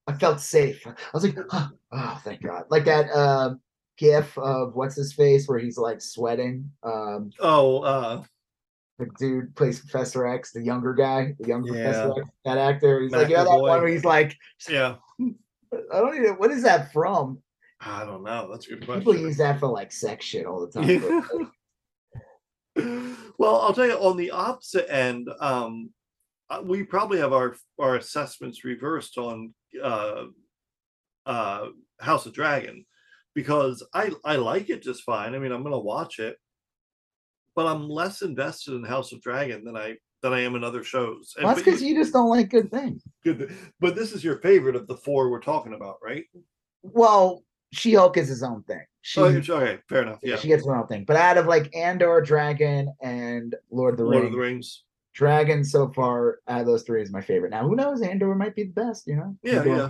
I 0.08 0.14
felt 0.14 0.42
safe. 0.42 0.86
I 0.86 0.94
was 1.14 1.24
like, 1.24 1.38
oh, 1.52 1.70
oh, 1.94 2.22
thank 2.26 2.42
God! 2.44 2.66
Like 2.70 2.84
that 2.84 3.10
um 3.12 3.62
gif 3.98 4.38
of 4.38 4.76
what's 4.76 4.96
his 4.98 5.14
face 5.14 5.48
where 5.48 5.58
he's 5.58 5.78
like 5.78 6.02
sweating. 6.02 6.70
Um, 6.84 7.30
Oh, 7.40 7.80
uh, 7.80 8.24
the 8.98 9.08
dude 9.20 9.56
plays 9.56 9.80
Professor 9.80 10.26
X, 10.26 10.52
the 10.52 10.62
younger 10.62 10.94
guy, 10.94 11.34
the 11.40 11.48
younger 11.48 11.74
Professor 11.74 12.22
X, 12.22 12.30
that 12.46 12.58
actor. 12.58 13.02
He's 13.02 13.12
like, 13.12 13.30
know 13.30 13.44
that 13.44 13.50
one 13.50 13.82
where 13.82 13.88
he's 13.88 14.06
like, 14.06 14.36
yeah. 14.70 14.96
I 15.22 16.00
don't 16.00 16.16
even. 16.16 16.34
What 16.36 16.52
is 16.52 16.64
that 16.64 16.94
from? 16.94 17.40
I 17.82 18.06
don't 18.06 18.24
know. 18.24 18.50
That's 18.50 18.68
a 18.68 18.70
good 18.70 18.86
question. 18.86 19.02
People 19.02 19.18
use 19.18 19.38
that 19.38 19.60
for 19.60 19.68
like 19.68 19.92
sex 19.92 20.26
shit 20.26 20.46
all 20.46 20.66
the 20.66 20.72
time. 20.72 21.50
like, 22.76 23.06
well, 23.38 23.62
I'll 23.62 23.74
tell 23.74 23.86
you 23.86 23.94
on 23.94 24.18
the 24.18 24.32
opposite 24.32 24.92
end, 24.94 25.30
um, 25.40 25.90
uh, 26.50 26.62
we 26.64 26.84
probably 26.84 27.20
have 27.20 27.34
our 27.34 27.56
our 27.80 27.96
assessments 27.96 28.64
reversed 28.64 29.18
on 29.18 29.54
uh, 29.84 30.26
uh, 31.26 31.68
House 32.00 32.26
of 32.26 32.34
Dragon 32.34 32.86
because 33.34 33.86
I 33.94 34.12
I 34.24 34.38
like 34.38 34.70
it 34.70 34.82
just 34.82 35.04
fine. 35.04 35.36
I 35.36 35.40
mean, 35.40 35.52
I'm 35.52 35.64
gonna 35.64 35.80
watch 35.80 36.20
it, 36.20 36.38
but 37.56 37.68
I'm 37.68 37.90
less 37.90 38.22
invested 38.22 38.74
in 38.74 38.84
House 38.84 39.12
of 39.12 39.22
Dragon 39.22 39.64
than 39.64 39.78
I 39.78 39.96
than 40.22 40.34
I 40.34 40.42
am 40.42 40.56
in 40.56 40.64
other 40.64 40.84
shows. 40.84 41.34
Well, 41.38 41.48
that's 41.54 41.64
because 41.64 41.82
you 41.82 41.96
just 41.96 42.14
don't 42.14 42.30
like 42.30 42.50
good 42.50 42.72
things. 42.72 43.04
good, 43.24 43.56
but 43.80 43.96
this 43.96 44.12
is 44.12 44.24
your 44.24 44.38
favorite 44.38 44.76
of 44.76 44.88
the 44.88 44.98
four 44.98 45.30
we're 45.30 45.40
talking 45.40 45.74
about, 45.74 45.98
right? 46.04 46.26
Well, 46.82 47.44
She 47.74 47.94
Hulk 47.94 48.18
is 48.18 48.28
his 48.28 48.44
own 48.44 48.64
thing. 48.64 48.84
She, 49.02 49.20
Oh, 49.20 49.26
okay, 49.26 49.80
fair 49.88 50.02
enough. 50.02 50.20
Yeah, 50.24 50.38
she 50.38 50.48
gets 50.48 50.66
her 50.66 50.76
own 50.76 50.88
thing. 50.88 51.04
But 51.06 51.18
out 51.18 51.38
of 51.38 51.46
like 51.46 51.76
Andor, 51.76 52.22
Dragon, 52.22 52.94
and 53.02 53.56
Lord 53.70 53.94
of 53.94 53.98
the 54.00 54.04
Lord 54.06 54.16
Rings, 54.16 54.26
of 54.26 54.32
the 54.32 54.40
Rings. 54.40 54.84
Dragon 55.14 55.64
so 55.64 55.92
far 55.92 56.40
out 56.48 56.62
of 56.62 56.66
those 56.68 56.84
three 56.84 57.02
is 57.02 57.12
my 57.12 57.22
favorite. 57.22 57.52
Now, 57.52 57.68
who 57.68 57.76
knows? 57.76 58.02
Andor 58.02 58.34
might 58.36 58.56
be 58.56 58.64
the 58.64 58.74
best. 58.74 59.08
You 59.08 59.18
know? 59.18 59.38
Yeah, 59.44 59.64
yeah. 59.64 59.90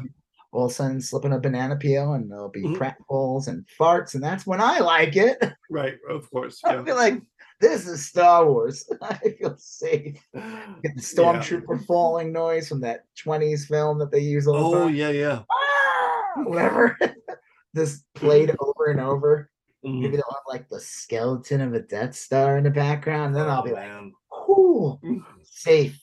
All 0.56 0.66
of 0.68 0.72
a 0.72 0.74
sudden, 0.74 1.01
slipping 1.01 1.34
a 1.34 1.39
banana 1.39 1.76
peel, 1.76 2.14
and 2.14 2.32
there'll 2.32 2.47
be 2.47 2.64
Mhm. 2.64 2.78
pratfalls 2.78 3.49
and 3.49 3.66
farts, 3.78 4.14
and 4.16 4.24
that's 4.24 4.47
when 4.47 4.62
I 4.62 4.80
like 4.80 5.18
it. 5.18 5.38
Right, 5.70 5.97
of 6.10 6.30
course. 6.32 6.62
Yeah. 6.64 6.80
I 6.82 6.86
feel 6.86 6.95
like 6.95 7.22
this 7.60 7.88
is 7.88 8.06
Star 8.08 8.49
Wars. 8.49 8.88
I 9.01 9.16
feel 9.18 9.56
safe. 9.58 10.16
Get 10.34 10.95
the 10.95 11.01
stormtrooper 11.01 11.86
falling 11.86 12.32
noise 12.32 12.70
from 12.70 12.80
that 12.82 13.03
20s 13.22 13.66
film 13.68 13.97
that 13.99 14.12
they 14.12 14.20
use 14.20 14.47
all 14.47 14.72
the 14.72 14.78
Oh 14.78 14.86
time. 14.86 14.95
yeah, 14.95 15.10
yeah. 15.10 15.41
Ah, 15.51 16.43
whatever. 16.43 16.97
Just 17.76 18.06
played 18.14 18.56
over 18.60 18.91
and 18.91 19.01
over. 19.01 19.49
Mhm. 19.84 19.99
Maybe 20.01 20.16
they'll 20.16 20.24
have 20.32 20.43
like 20.47 20.70
the 20.70 20.80
skeleton 20.80 21.60
of 21.62 21.74
a 21.74 21.82
Death 21.82 22.16
Star 22.16 22.58
in 22.58 22.64
the 22.64 22.70
background. 22.70 23.36
Then 23.36 23.49
I'll 23.49 23.60
Oh, 23.62 23.66
be 23.66 23.74
like, 23.74 23.91
cool, 24.32 25.01
Mm. 25.03 25.22
safe, 25.43 25.99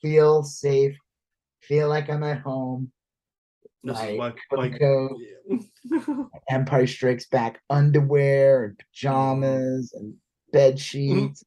feel 0.00 0.44
safe, 0.44 0.96
feel 1.62 1.88
like 1.88 2.08
I'm 2.08 2.22
at 2.22 2.38
home. 2.42 2.92
This 3.84 3.96
is 4.00 4.18
my 4.18 4.32
my 4.50 4.68
my 4.68 4.68
coat, 4.70 5.16
yeah. 5.50 6.02
Empire 6.50 6.86
Strikes 6.86 7.26
Back 7.26 7.60
underwear 7.70 8.64
and 8.64 8.78
pajamas 8.78 9.92
and 9.94 10.14
bed 10.52 10.74
Mm-hmm. 10.74 11.26
sheets. 11.26 11.44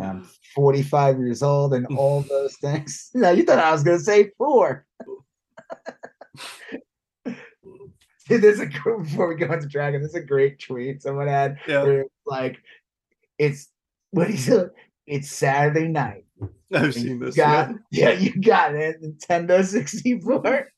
I'm 0.00 0.28
45 0.56 1.18
years 1.20 1.42
old 1.42 1.72
and 1.74 1.86
all 1.96 2.22
those 2.28 2.56
things. 2.56 3.10
No, 3.14 3.30
you 3.30 3.44
thought 3.44 3.58
I 3.60 3.70
was 3.70 3.84
going 3.84 3.98
to 3.98 4.04
say 4.04 4.30
four. 4.36 4.86
There's 8.28 8.58
a 8.58 8.66
before 8.66 9.28
we 9.28 9.34
go 9.36 9.52
into 9.52 9.68
Dragon, 9.68 10.00
there's 10.00 10.14
a 10.14 10.20
great 10.22 10.58
tweet 10.58 11.02
someone 11.02 11.28
had 11.28 11.58
yeah, 11.68 11.84
it's 11.84 12.10
like 12.26 12.56
it's 13.38 13.68
what 14.12 14.30
is 14.30 14.48
it? 14.48 14.70
It's 15.06 15.30
Saturday 15.30 15.88
night. 15.88 16.24
I've 16.72 16.84
and 16.84 16.94
seen 16.94 17.18
this. 17.20 17.36
Got, 17.36 17.72
yeah. 17.90 18.10
yeah, 18.10 18.18
you 18.18 18.40
got 18.40 18.74
it. 18.74 19.02
Nintendo 19.02 19.62
64, 19.62 20.68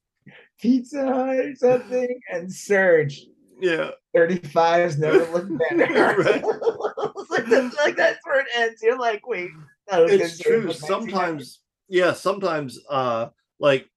Pizza 0.61 1.04
Hut 1.04 1.36
or 1.36 1.54
something, 1.54 2.20
and 2.32 2.52
Surge. 2.52 3.22
Yeah, 3.61 3.90
35's 4.14 4.98
never 4.98 5.24
looked 5.32 5.59
better. 5.70 6.16
Right. 6.22 6.44
like, 7.30 7.46
that's, 7.46 7.76
like 7.76 7.96
that's 7.96 8.18
where 8.24 8.40
it 8.40 8.46
ends. 8.57 8.82
You're 8.82 8.98
like, 8.98 9.26
wait, 9.26 9.50
it's 9.88 10.38
true. 10.38 10.62
it 10.62 10.66
was 10.66 10.82
1990. 10.82 11.12
Sometimes, 11.12 11.61
yeah, 11.88 12.12
sometimes, 12.12 12.78
uh, 12.90 13.28
like 13.59 13.88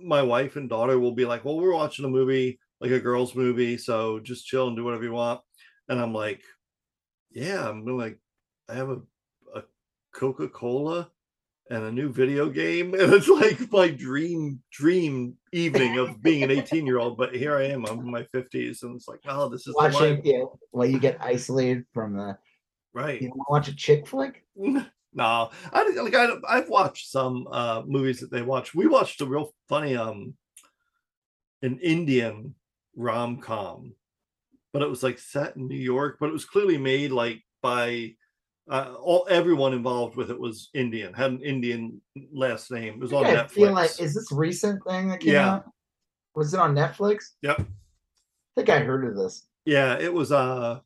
my 0.00 0.22
wife 0.22 0.56
and 0.56 0.68
daughter 0.68 0.98
will 0.98 1.12
be 1.12 1.24
like, 1.24 1.44
"Well, 1.44 1.58
we're 1.58 1.72
watching 1.72 2.04
a 2.04 2.08
movie, 2.08 2.58
like 2.80 2.90
a 2.90 3.00
girls' 3.00 3.34
movie, 3.34 3.78
so 3.78 4.20
just 4.20 4.46
chill 4.46 4.68
and 4.68 4.76
do 4.76 4.84
whatever 4.84 5.04
you 5.04 5.12
want." 5.12 5.40
And 5.88 6.00
I'm 6.00 6.12
like, 6.12 6.42
"Yeah, 7.30 7.68
I'm 7.68 7.84
gonna 7.84 7.96
like, 7.96 8.18
I 8.68 8.74
have 8.74 8.90
a 8.90 9.00
a 9.54 9.62
Coca 10.12 10.48
Cola." 10.48 11.10
And 11.68 11.82
a 11.82 11.90
new 11.90 12.12
video 12.12 12.48
game, 12.48 12.94
and 13.00 13.12
it's 13.12 13.28
like 13.28 13.72
my 13.72 13.88
dream 13.88 14.60
dream 14.70 15.34
evening 15.52 15.98
of 15.98 16.22
being 16.22 16.44
an 16.44 16.50
18 16.52 16.86
year 16.86 16.98
old. 16.98 17.16
But 17.16 17.34
here 17.34 17.56
I 17.56 17.64
am, 17.64 17.84
I'm 17.86 17.98
in 17.98 18.10
my 18.10 18.22
50s, 18.34 18.82
and 18.84 18.94
it's 18.94 19.08
like, 19.08 19.20
oh, 19.26 19.48
this 19.48 19.66
is 19.66 19.74
watching, 19.74 20.20
yeah, 20.24 20.44
while 20.70 20.86
you 20.86 21.00
get 21.00 21.18
isolated 21.20 21.84
from 21.92 22.16
the. 22.16 22.38
right. 22.94 23.20
You 23.20 23.32
watch 23.48 23.66
a 23.66 23.74
chick 23.74 24.06
flick? 24.06 24.44
no, 25.16 25.50
i 25.72 26.00
like 26.02 26.14
I, 26.14 26.28
i've 26.48 26.68
watched 26.68 27.10
some 27.10 27.48
uh 27.50 27.82
movies 27.86 28.20
that 28.20 28.30
they 28.30 28.42
watch. 28.42 28.74
We 28.74 28.86
watched 28.86 29.20
a 29.20 29.26
real 29.26 29.52
funny 29.68 29.96
um 29.96 30.34
an 31.62 31.78
Indian 31.80 32.54
rom 32.94 33.40
com, 33.40 33.94
but 34.72 34.82
it 34.82 34.88
was 34.88 35.02
like 35.02 35.18
set 35.18 35.56
in 35.56 35.66
New 35.66 35.78
York, 35.78 36.18
but 36.20 36.28
it 36.28 36.32
was 36.32 36.44
clearly 36.44 36.78
made 36.78 37.10
like 37.10 37.42
by 37.62 38.14
uh, 38.68 38.94
all 39.00 39.26
everyone 39.30 39.72
involved 39.72 40.16
with 40.16 40.30
it 40.30 40.38
was 40.38 40.70
Indian, 40.74 41.12
had 41.14 41.30
an 41.30 41.40
Indian 41.42 42.00
last 42.32 42.70
name. 42.70 42.94
It 42.94 43.00
was 43.00 43.12
on 43.12 43.24
I 43.26 43.34
Netflix. 43.34 43.50
feel 43.50 43.72
like 43.72 44.00
is 44.00 44.14
this 44.14 44.30
recent 44.32 44.82
thing 44.84 45.08
that 45.08 45.20
came 45.20 45.34
Yeah. 45.34 45.54
out? 45.54 45.64
Was 46.34 46.52
it 46.52 46.60
on 46.60 46.74
Netflix? 46.74 47.24
Yep. 47.42 47.60
I 47.60 47.64
think 48.56 48.68
I 48.68 48.78
heard 48.80 49.04
of 49.06 49.16
this. 49.16 49.46
yeah, 49.64 49.98
it 49.98 50.12
was 50.12 50.32
uh 50.32 50.80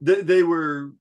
they, 0.00 0.20
they 0.22 0.42
were 0.42 0.92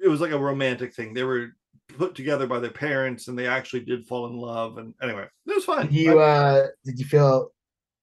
it 0.00 0.08
was 0.08 0.20
like 0.20 0.32
a 0.32 0.38
romantic 0.38 0.94
thing. 0.94 1.14
They 1.14 1.24
were 1.24 1.48
put 1.96 2.14
together 2.14 2.46
by 2.46 2.58
their 2.60 2.70
parents 2.70 3.28
and 3.28 3.38
they 3.38 3.46
actually 3.46 3.80
did 3.80 4.06
fall 4.06 4.26
in 4.26 4.36
love 4.36 4.78
and 4.78 4.94
anyway, 5.02 5.26
it 5.46 5.54
was 5.54 5.64
fun. 5.64 5.86
Did 5.86 5.94
you 5.94 6.18
uh 6.20 6.66
did 6.84 6.98
you 6.98 7.04
feel 7.06 7.52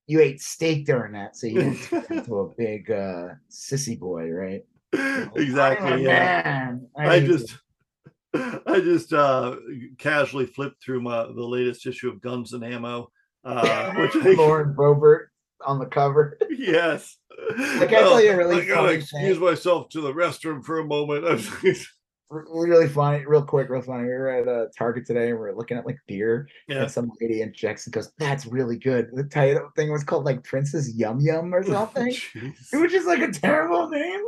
you 0.08 0.20
ate 0.20 0.40
steak 0.40 0.86
during 0.86 1.12
that, 1.12 1.36
so 1.36 1.46
you 1.46 1.54
didn't 1.60 1.92
into 2.10 2.38
a 2.40 2.48
big 2.54 2.90
uh 2.90 3.28
sissy 3.50 3.98
boy, 3.98 4.28
right? 4.30 4.64
I'm 4.94 5.30
exactly 5.36 6.04
yeah 6.04 6.42
man. 6.44 6.88
i 6.96 7.18
hate 7.20 7.26
just 7.26 7.56
i 8.34 8.80
just 8.80 9.12
uh 9.12 9.56
casually 9.98 10.46
flipped 10.46 10.82
through 10.82 11.00
my 11.02 11.24
the 11.24 11.44
latest 11.46 11.86
issue 11.86 12.08
of 12.08 12.20
guns 12.20 12.52
and 12.52 12.64
ammo 12.64 13.10
uh 13.44 13.92
which 13.96 14.14
I, 14.16 14.30
Lauren 14.32 14.74
Boebert 14.74 15.26
on 15.64 15.78
the 15.78 15.86
cover. 15.86 16.38
yes 16.50 17.16
Like, 17.78 17.88
I 17.88 18.00
tell 18.00 18.22
you 18.22 18.32
a 18.32 18.36
really 18.36 18.62
I 18.62 18.64
gotta 18.66 18.92
excuse 18.92 19.36
thing. 19.38 19.44
myself 19.44 19.88
to 19.90 20.00
the 20.00 20.12
restroom 20.12 20.64
for 20.64 20.78
a 20.78 20.84
moment 20.84 21.24
I 21.26 21.32
was- 21.32 21.88
really 22.28 22.88
funny, 22.88 23.24
real 23.24 23.40
quick, 23.44 23.68
real 23.70 23.80
funny. 23.82 24.02
We 24.02 24.08
were 24.08 24.28
at 24.28 24.48
uh, 24.48 24.66
Target 24.76 25.06
today 25.06 25.30
and 25.30 25.38
we 25.38 25.46
are 25.46 25.54
looking 25.54 25.76
at 25.78 25.86
like 25.86 25.96
deer, 26.08 26.48
Yeah. 26.66 26.82
and 26.82 26.90
some 26.90 27.12
lady 27.20 27.42
in 27.42 27.52
Jackson 27.54 27.92
goes, 27.92 28.10
"That's 28.18 28.46
really 28.46 28.76
good." 28.78 29.10
The 29.12 29.22
title 29.22 29.70
thing 29.76 29.92
was 29.92 30.02
called 30.02 30.24
like 30.24 30.42
Princess 30.42 30.92
Yum 30.96 31.20
Yum 31.20 31.54
or 31.54 31.62
something. 31.62 32.08
Jeez. 32.08 32.52
it 32.72 32.78
was 32.78 32.90
just 32.90 33.06
like 33.06 33.20
a 33.20 33.30
terrible 33.30 33.88
name. 33.88 34.24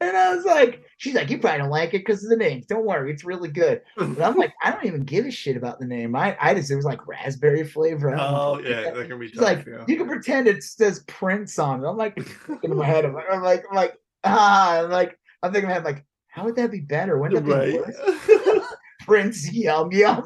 And 0.00 0.16
I 0.16 0.34
was 0.34 0.44
like, 0.44 0.84
she's 0.98 1.14
like, 1.14 1.30
you 1.30 1.38
probably 1.38 1.58
don't 1.58 1.70
like 1.70 1.90
it 1.90 2.04
because 2.04 2.22
of 2.24 2.30
the 2.30 2.36
name. 2.36 2.62
Don't 2.68 2.84
worry, 2.84 3.12
it's 3.12 3.24
really 3.24 3.48
good. 3.48 3.82
But 3.96 4.22
I'm 4.22 4.36
like, 4.36 4.52
I 4.62 4.70
don't 4.70 4.84
even 4.86 5.04
give 5.04 5.26
a 5.26 5.30
shit 5.30 5.56
about 5.56 5.80
the 5.80 5.86
name. 5.86 6.14
I, 6.14 6.36
I 6.40 6.54
just 6.54 6.70
it 6.70 6.76
was 6.76 6.84
like 6.84 7.06
raspberry 7.06 7.64
flavor. 7.64 8.14
Oh 8.18 8.60
yeah, 8.60 8.90
that 8.90 9.08
can 9.08 9.18
be 9.18 9.28
She's 9.28 9.36
tough. 9.38 9.44
like, 9.44 9.66
yeah. 9.66 9.84
you 9.88 9.96
can 9.96 10.06
pretend 10.06 10.46
it 10.46 10.62
says 10.62 11.04
Prince 11.06 11.58
on 11.58 11.84
it. 11.84 11.88
I'm 11.88 11.96
like, 11.96 12.16
in 12.62 12.76
my 12.76 12.86
head, 12.86 13.04
I'm 13.04 13.14
like, 13.14 13.24
I'm 13.30 13.42
like, 13.42 13.64
I'm 13.70 13.76
like, 13.76 13.94
ah, 14.24 14.82
I'm 14.82 14.90
like, 14.90 15.18
I'm 15.42 15.52
thinking, 15.52 15.70
in 15.70 15.70
my 15.70 15.74
head, 15.74 15.84
like, 15.84 16.04
how 16.28 16.44
would 16.44 16.56
that 16.56 16.70
be 16.70 16.80
better? 16.80 17.18
Wouldn't 17.18 17.46
that 17.46 17.70
be 17.70 17.78
right. 17.78 18.58
worse? 18.58 18.74
Prince 19.00 19.52
Yum 19.52 19.92
Yum. 19.92 20.24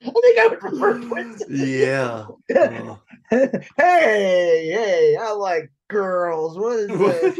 I 0.00 0.10
think 0.10 0.38
I 0.38 0.46
would 0.46 0.60
prefer 0.60 1.02
Prince. 1.08 1.42
yeah. 1.48 2.26
Oh. 2.54 3.00
hey, 3.30 3.50
hey, 3.76 5.16
I 5.20 5.32
like 5.32 5.70
girls. 5.88 6.56
What 6.58 6.78
is 6.78 6.88
this? 6.88 7.38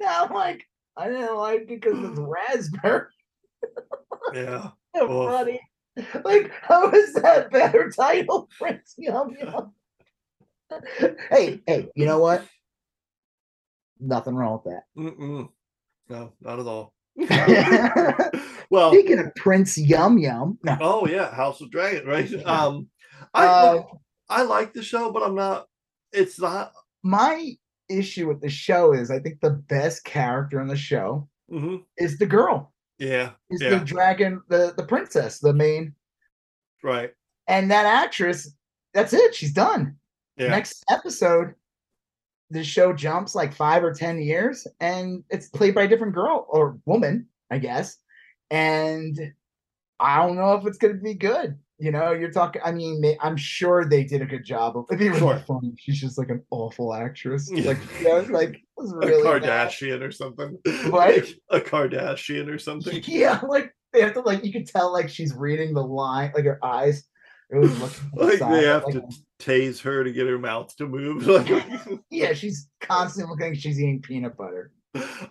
Now 0.00 0.24
I'm 0.24 0.32
like, 0.32 0.64
I 0.96 1.08
didn't 1.08 1.36
like 1.36 1.62
it 1.62 1.68
because 1.68 1.98
it's 1.98 2.18
raspberry. 2.18 3.06
yeah. 4.34 4.70
Oh. 4.94 5.26
funny. 5.26 5.58
Like, 6.22 6.52
how 6.60 6.90
is 6.90 7.14
that 7.14 7.50
better 7.50 7.90
title? 7.90 8.46
Prince 8.58 8.94
Yum 8.98 9.34
Yum. 9.40 9.72
hey, 11.30 11.60
hey, 11.66 11.88
you 11.94 12.04
know 12.04 12.18
what? 12.18 12.44
Nothing 13.98 14.34
wrong 14.34 14.60
with 14.62 14.74
that. 14.74 14.82
Mm-mm. 14.98 15.48
No, 16.10 16.32
not 16.42 16.60
at 16.60 16.66
all. 16.66 16.92
well, 18.70 18.92
Speaking 18.92 19.18
of 19.18 19.34
Prince 19.34 19.78
Yum 19.78 20.18
Yum, 20.18 20.58
no, 20.62 20.76
oh 20.80 21.06
yeah, 21.06 21.34
House 21.34 21.62
of 21.62 21.70
Dragon, 21.70 22.06
right? 22.06 22.30
Um, 22.44 22.88
I 23.32 23.46
uh, 23.46 23.82
I 24.28 24.42
like 24.42 24.74
the 24.74 24.82
show, 24.82 25.10
but 25.10 25.22
I'm 25.22 25.34
not. 25.34 25.66
It's 26.12 26.38
not. 26.38 26.72
my 27.02 27.56
issue 27.88 28.28
with 28.28 28.40
the 28.40 28.50
show 28.50 28.92
is 28.92 29.10
I 29.10 29.18
think 29.18 29.40
the 29.40 29.50
best 29.50 30.04
character 30.04 30.60
in 30.60 30.68
the 30.68 30.76
show 30.76 31.28
mhm, 31.50 31.84
is 31.98 32.18
the 32.18 32.26
girl, 32.26 32.72
Yeah. 32.98 33.32
is 33.50 33.60
Yeah. 33.62 33.78
the 33.78 33.84
dragon, 33.84 34.42
the 34.48 34.74
the 34.76 34.86
princess, 34.86 35.38
the 35.40 35.52
main, 35.52 35.94
Right. 36.82 37.12
and 37.46 37.70
that 37.70 37.86
actress. 37.86 38.54
That's 38.94 39.12
it. 39.12 39.34
She's 39.34 39.52
done. 39.52 39.96
Yeah. 40.36 40.48
Next 40.48 40.84
episode, 40.90 41.54
the 42.50 42.62
show 42.64 42.92
jumps 42.92 43.34
like 43.34 43.54
five 43.54 43.82
or 43.82 43.94
ten 43.94 44.20
years, 44.20 44.66
and 44.80 45.24
it's 45.30 45.48
played 45.48 45.74
by 45.74 45.84
a 45.84 45.88
different 45.88 46.14
girl 46.14 46.46
or 46.48 46.78
woman, 46.84 47.28
I 47.50 47.58
guess. 47.58 47.96
And 48.50 49.18
I 50.00 50.18
don't 50.26 50.36
know 50.36 50.54
if 50.54 50.66
it's 50.66 50.78
going 50.78 50.94
to 50.96 51.00
be 51.02 51.14
good. 51.14 51.58
You 51.82 51.90
know, 51.90 52.12
you're 52.12 52.30
talking. 52.30 52.62
I 52.64 52.70
mean, 52.70 53.02
I'm 53.20 53.36
sure 53.36 53.84
they 53.84 54.04
did 54.04 54.22
a 54.22 54.24
good 54.26 54.44
job. 54.44 54.76
of 54.76 54.84
It'd 54.88 55.00
be 55.00 55.08
really 55.08 55.18
Sure. 55.18 55.38
funny. 55.48 55.74
She's 55.78 56.00
just 56.00 56.16
like 56.16 56.28
an 56.30 56.40
awful 56.52 56.94
actress. 56.94 57.50
Yeah. 57.52 57.70
Like, 57.70 57.78
you 58.00 58.04
know, 58.08 58.18
like 58.30 58.62
was 58.76 58.92
a 58.92 58.96
really 58.98 59.40
bad. 59.40 59.68
Kardashian 59.70 60.00
or 60.00 60.12
something. 60.12 60.56
Like 60.90 61.26
a 61.50 61.58
Kardashian 61.60 62.48
or 62.48 62.58
something. 62.58 63.02
Yeah, 63.08 63.40
like 63.48 63.74
they 63.92 64.00
have 64.00 64.14
to 64.14 64.20
like 64.20 64.44
you 64.44 64.52
can 64.52 64.64
tell 64.64 64.92
like 64.92 65.08
she's 65.08 65.34
reading 65.34 65.74
the 65.74 65.82
line, 65.82 66.30
like 66.36 66.44
her 66.44 66.64
eyes. 66.64 67.02
It 67.50 67.56
was 67.58 67.76
the 67.78 68.00
Like 68.14 68.38
they 68.38 68.64
have 68.66 68.84
like, 68.84 68.94
to 68.94 69.02
tase 69.40 69.80
her 69.82 70.04
to 70.04 70.12
get 70.12 70.28
her 70.28 70.38
mouth 70.38 70.74
to 70.76 70.86
move. 70.86 71.26
Like, 71.26 71.64
Yeah, 72.10 72.32
she's 72.32 72.68
constantly 72.80 73.28
looking 73.32 73.48
like 73.54 73.58
she's 73.60 73.80
eating 73.80 74.00
peanut 74.02 74.36
butter. 74.36 74.70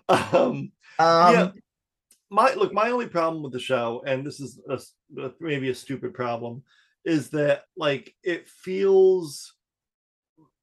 um, 0.09 0.19
Um, 0.33 0.71
Yeah. 0.99 1.49
My 2.31 2.53
look, 2.53 2.73
my 2.73 2.89
only 2.89 3.07
problem 3.07 3.43
with 3.43 3.51
the 3.51 3.59
show, 3.59 4.01
and 4.07 4.25
this 4.25 4.39
is 4.39 4.59
a 4.69 5.31
maybe 5.39 5.69
a 5.69 5.75
stupid 5.75 6.13
problem, 6.13 6.63
is 7.05 7.29
that 7.31 7.65
like 7.75 8.15
it 8.23 8.47
feels 8.47 9.55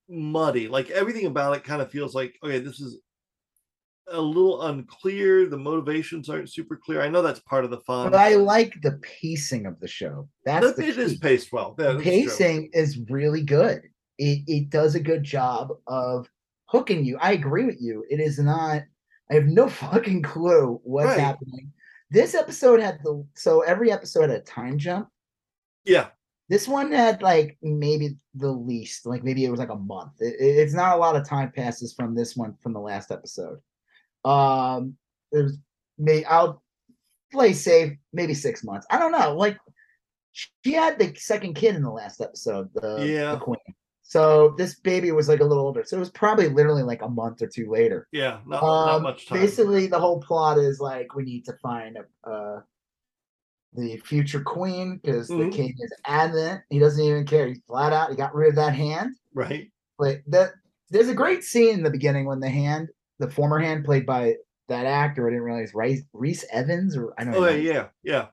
muddy. 0.08 0.66
Like 0.66 0.90
everything 0.90 1.26
about 1.26 1.56
it 1.56 1.64
kind 1.64 1.82
of 1.82 1.90
feels 1.90 2.14
like 2.14 2.36
okay, 2.42 2.58
this 2.58 2.80
is 2.80 2.98
a 4.10 4.20
little 4.20 4.62
unclear. 4.62 5.46
The 5.46 5.58
motivations 5.58 6.30
aren't 6.30 6.50
super 6.50 6.76
clear. 6.76 7.02
I 7.02 7.08
know 7.08 7.20
that's 7.20 7.40
part 7.40 7.64
of 7.66 7.70
the 7.70 7.80
fun. 7.80 8.10
But 8.10 8.18
I 8.18 8.36
like 8.36 8.72
the 8.82 8.98
pacing 9.20 9.66
of 9.66 9.78
the 9.80 9.88
show. 9.88 10.28
That's 10.46 10.78
it 10.78 10.96
is 10.98 11.18
paced 11.18 11.52
well. 11.52 11.76
Yeah, 11.78 11.88
The 11.88 11.92
that's 11.92 12.02
true. 12.04 12.10
pacing 12.10 12.70
is 12.72 12.98
really 13.10 13.42
good. 13.42 13.82
It 14.16 14.42
it 14.46 14.70
does 14.70 14.94
a 14.94 15.00
good 15.00 15.22
job 15.22 15.68
of 15.86 16.30
hooking 16.66 17.04
you. 17.04 17.18
I 17.18 17.32
agree 17.32 17.66
with 17.66 17.80
you. 17.80 18.04
It 18.08 18.20
is 18.20 18.38
not. 18.38 18.82
I 19.30 19.34
have 19.34 19.46
no 19.46 19.68
fucking 19.82 20.22
clue 20.22 20.80
what's 20.84 21.08
Right. 21.08 21.20
happening. 21.20 21.72
This 22.10 22.34
episode 22.34 22.80
had 22.80 22.98
the 23.04 23.24
so 23.34 23.60
every 23.60 23.92
episode 23.92 24.30
had 24.30 24.38
a 24.38 24.40
time 24.40 24.78
jump. 24.78 25.08
Yeah, 25.84 26.08
This 26.48 26.66
one 26.68 26.92
had 26.92 27.22
like 27.22 27.58
maybe 27.62 28.16
the 28.34 28.50
least, 28.50 29.04
like 29.06 29.22
maybe 29.24 29.44
it 29.44 29.50
was 29.50 29.60
like 29.60 29.68
a 29.70 29.76
month. 29.76 30.12
It- 30.20 30.36
it- 30.40 30.56
it's 30.58 30.74
not 30.74 30.96
a 30.96 31.00
lot 31.00 31.16
of 31.16 31.26
time 31.26 31.52
passes 31.52 31.92
from 31.94 32.14
this 32.14 32.36
one 32.36 32.54
from 32.62 32.72
the 32.72 32.80
last 32.80 33.10
episode. 33.10 33.58
Um, 34.24 34.96
there's 35.32 35.56
may 35.98 36.24
I'll 36.24 36.62
play 37.32 37.52
safe, 37.52 37.92
maybe 38.12 38.32
six 38.34 38.64
months. 38.64 38.86
I 38.90 38.98
don't 38.98 39.12
know. 39.12 39.36
Like 39.36 39.58
she 40.32 40.72
had 40.72 40.98
the 40.98 41.14
second 41.16 41.54
kid 41.54 41.74
in 41.74 41.82
the 41.82 41.90
last 41.90 42.20
episode, 42.20 42.70
the, 42.74 42.96
the 42.98 43.06
Yeah. 43.06 43.36
queen. 43.38 43.56
So 44.10 44.54
this 44.56 44.74
baby 44.80 45.12
was 45.12 45.28
like 45.28 45.40
a 45.40 45.44
little 45.44 45.64
older. 45.64 45.84
So 45.84 45.96
it 45.98 46.00
was 46.00 46.08
probably 46.08 46.48
literally 46.48 46.82
like 46.82 47.02
a 47.02 47.08
month 47.10 47.42
or 47.42 47.46
two 47.46 47.70
later. 47.70 48.08
yeah, 48.10 48.40
not, 48.46 48.62
not 48.62 48.94
Um, 48.96 49.02
much 49.02 49.26
time. 49.26 49.38
Basically, 49.38 49.86
the 49.86 49.98
whole 50.00 50.18
plot 50.18 50.56
is 50.56 50.80
like 50.80 51.14
we 51.14 51.24
need 51.24 51.44
to 51.44 51.52
find 51.62 51.98
a, 51.98 52.28
uh, 52.30 52.60
the 53.74 53.98
future 53.98 54.40
queen 54.40 54.96
because 54.96 55.28
Mhm. 55.28 55.50
the 55.50 55.56
king 55.56 55.74
is 55.78 55.92
adamant. 56.06 56.62
He 56.70 56.78
doesn't 56.78 57.04
even 57.04 57.26
care. 57.26 57.48
He's 57.48 57.60
flat 57.66 57.92
out. 57.92 58.08
He 58.08 58.16
got 58.16 58.34
rid 58.34 58.48
of 58.48 58.54
that 58.56 58.74
hand. 58.74 59.14
right? 59.34 59.70
But 59.98 60.20
that 60.28 60.52
there's 60.88 61.08
a 61.08 61.14
great 61.14 61.44
scene 61.44 61.74
in 61.74 61.82
the 61.82 61.90
beginning 61.90 62.24
when 62.24 62.40
the 62.40 62.48
hand, 62.48 62.88
the 63.18 63.30
former 63.30 63.58
hand 63.58 63.84
played 63.84 64.06
by 64.06 64.36
that 64.68 64.86
actor, 64.86 65.26
I 65.26 65.30
didn't 65.32 65.44
realize 65.44 65.74
Rhys, 65.74 66.02
Rhys 66.14 66.46
Ifans 66.52 66.96
or 66.96 67.12
I 67.20 67.24
don't 67.24 67.34
Oh 67.34 67.40
know. 67.40 67.48
yeah, 67.50 67.88
yeah. 68.02 68.28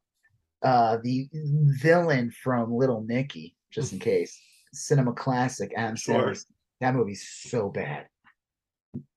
Uh, 0.63 0.97
the 1.03 1.27
villain 1.81 2.31
from 2.31 2.71
Little 2.73 3.01
Nicky, 3.03 3.57
just 3.71 3.91
in 3.91 3.99
case. 3.99 4.39
Cinema 4.75 5.13
classic. 5.13 5.71
Adam 5.75 5.95
Sure. 5.95 6.31
Sandler. 6.31 6.45
That 6.81 6.95
movie's 6.95 7.27
so 7.27 7.69
bad. 7.69 8.07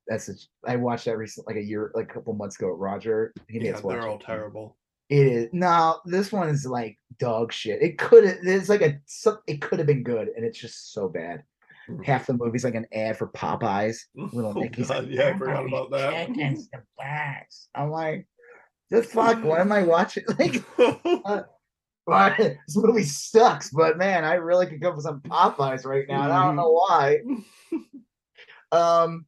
That's 0.06 0.28
a, 0.28 0.34
I 0.66 0.76
watched 0.76 1.04
that 1.04 1.18
recently, 1.18 1.54
like 1.54 1.62
a 1.62 1.66
year, 1.66 1.90
like 1.94 2.10
a 2.10 2.14
couple 2.14 2.32
months 2.34 2.56
ago. 2.56 2.68
Roger, 2.68 3.34
he 3.48 3.58
made 3.58 3.66
Yeah, 3.66 3.80
they're 3.80 4.08
all 4.08 4.16
it. 4.16 4.22
terrible. 4.22 4.76
It 5.10 5.26
is 5.26 5.48
no, 5.52 6.00
this 6.04 6.32
one 6.32 6.48
is 6.48 6.66
like 6.66 6.96
dog 7.18 7.52
shit. 7.52 7.82
It 7.82 7.98
could 7.98 8.24
it's 8.24 8.68
like 8.68 8.82
a, 8.82 8.98
it 9.46 9.60
could 9.60 9.78
have 9.78 9.86
been 9.86 10.02
good, 10.02 10.28
and 10.36 10.44
it's 10.44 10.58
just 10.58 10.92
so 10.92 11.08
bad. 11.08 11.42
Mhm. 11.90 12.04
Half 12.04 12.26
the 12.26 12.34
movie's 12.34 12.64
like 12.64 12.74
an 12.74 12.86
ad 12.92 13.16
for 13.18 13.28
Popeyes. 13.28 13.98
Little 14.14 14.52
Oh, 14.56 14.60
Nicky's 14.60 14.88
God, 14.88 15.04
like, 15.04 15.12
yeah, 15.14 15.28
I 15.34 15.38
forgot 15.38 15.66
about 15.66 15.90
that. 15.92 16.26
Chicken's 16.28 16.68
the 16.70 16.82
best. 16.98 17.68
I'm 17.74 17.90
like, 17.90 18.26
the 18.90 19.02
fuck? 19.02 19.42
What 19.42 19.60
am 19.60 19.72
I 19.72 19.82
watching? 19.82 20.24
Like, 20.38 20.62
this 22.38 22.76
movie 22.76 23.02
sucks, 23.04 23.70
but 23.70 23.98
man, 23.98 24.24
I 24.24 24.34
really 24.34 24.66
could 24.66 24.80
go 24.80 24.94
for 24.94 25.00
some 25.00 25.20
Popeyes 25.20 25.84
right 25.84 26.06
now. 26.08 26.22
And 26.24 26.32
I 26.32 26.44
don't 26.46 26.54
Mhm. 26.54 26.56
know 26.56 26.72
why. 26.72 27.18
Um, 28.72 29.26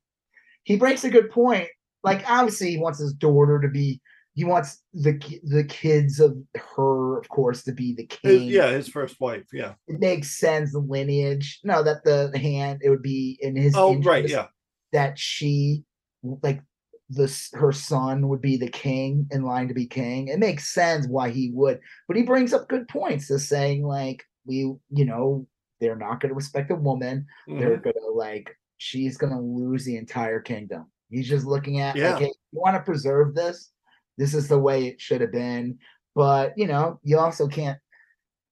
he 0.65 0.77
breaks 0.77 1.05
a 1.05 1.11
good 1.11 1.31
point. 1.31 1.69
Like, 2.03 2.29
obviously, 2.29 2.71
he 2.71 2.79
wants 2.79 2.99
his 2.99 3.13
daughter 3.13 3.61
to 3.61 3.69
be. 3.69 4.01
He 4.35 4.45
wants 4.45 4.83
the 4.95 5.19
the 5.43 5.65
kids 5.65 6.21
of 6.21 6.37
her, 6.77 7.19
of 7.19 7.29
course, 7.29 7.63
to 7.65 7.73
be 7.73 7.95
the 7.95 8.07
king. 8.07 8.49
yeah, 8.49 8.71
his 8.71 8.89
first 8.89 9.21
wife. 9.21 9.45
Yeah. 9.53 9.75
it 9.89 9.99
makes 9.99 10.39
sense. 10.39 10.73
The 10.73 10.79
lineage. 10.79 11.61
No, 11.65 11.83
that 11.83 12.05
the, 12.05 12.31
the 12.33 12.39
hand. 12.39 12.81
It 12.83 12.91
would 12.91 13.03
be 13.03 13.39
in 13.43 13.57
his. 13.57 13.75
Oh, 13.77 13.97
right. 13.99 14.27
Yeah. 14.29 14.47
That 14.93 15.19
she, 15.19 15.85
like, 16.23 16.63
the 17.11 17.51
her 17.55 17.73
son 17.73 18.29
would 18.29 18.41
be 18.41 18.57
the 18.57 18.69
king 18.71 19.27
in 19.31 19.43
line 19.43 19.69
to 19.69 19.75
be 19.75 19.87
king. 19.87 20.29
It 20.29 20.39
makes 20.39 20.73
sense 20.73 21.07
why 21.09 21.31
he 21.31 21.51
would, 21.53 21.81
but 22.07 22.17
he 22.17 22.23
brings 22.23 22.53
up 22.53 22.69
good 22.69 22.87
points. 22.89 23.31
Is 23.31 23.49
saying 23.49 23.85
like 23.85 24.25
we, 24.45 24.59
you 24.91 25.05
know, 25.05 25.47
they're 25.81 25.97
not 25.97 26.21
going 26.21 26.29
to 26.31 26.35
respect 26.35 26.71
a 26.71 26.75
woman 26.77 27.27
they're 27.47 27.79
Mhm. 27.79 27.83
gonna 27.85 28.07
like 28.15 28.57
she's 28.77 29.17
gonna 29.17 29.41
lose 29.41 29.85
the 29.85 29.97
entire 29.97 30.41
kingdom. 30.41 30.91
He's 31.11 31.29
just 31.29 31.45
looking 31.47 31.81
at 31.81 31.97
Yeah. 31.97 32.13
like, 32.13 32.21
hey, 32.21 32.33
you 32.53 32.61
want 32.61 32.77
to 32.77 32.83
preserve 32.83 33.35
this? 33.35 33.73
This 34.17 34.33
is 34.35 34.49
the 34.49 34.59
way 34.59 34.87
it 34.87 35.01
should 35.01 35.21
have 35.21 35.33
been. 35.33 35.79
But 36.15 36.57
you 36.57 36.67
know, 36.67 37.01
you 37.03 37.19
also 37.19 37.49
can't, 37.49 37.79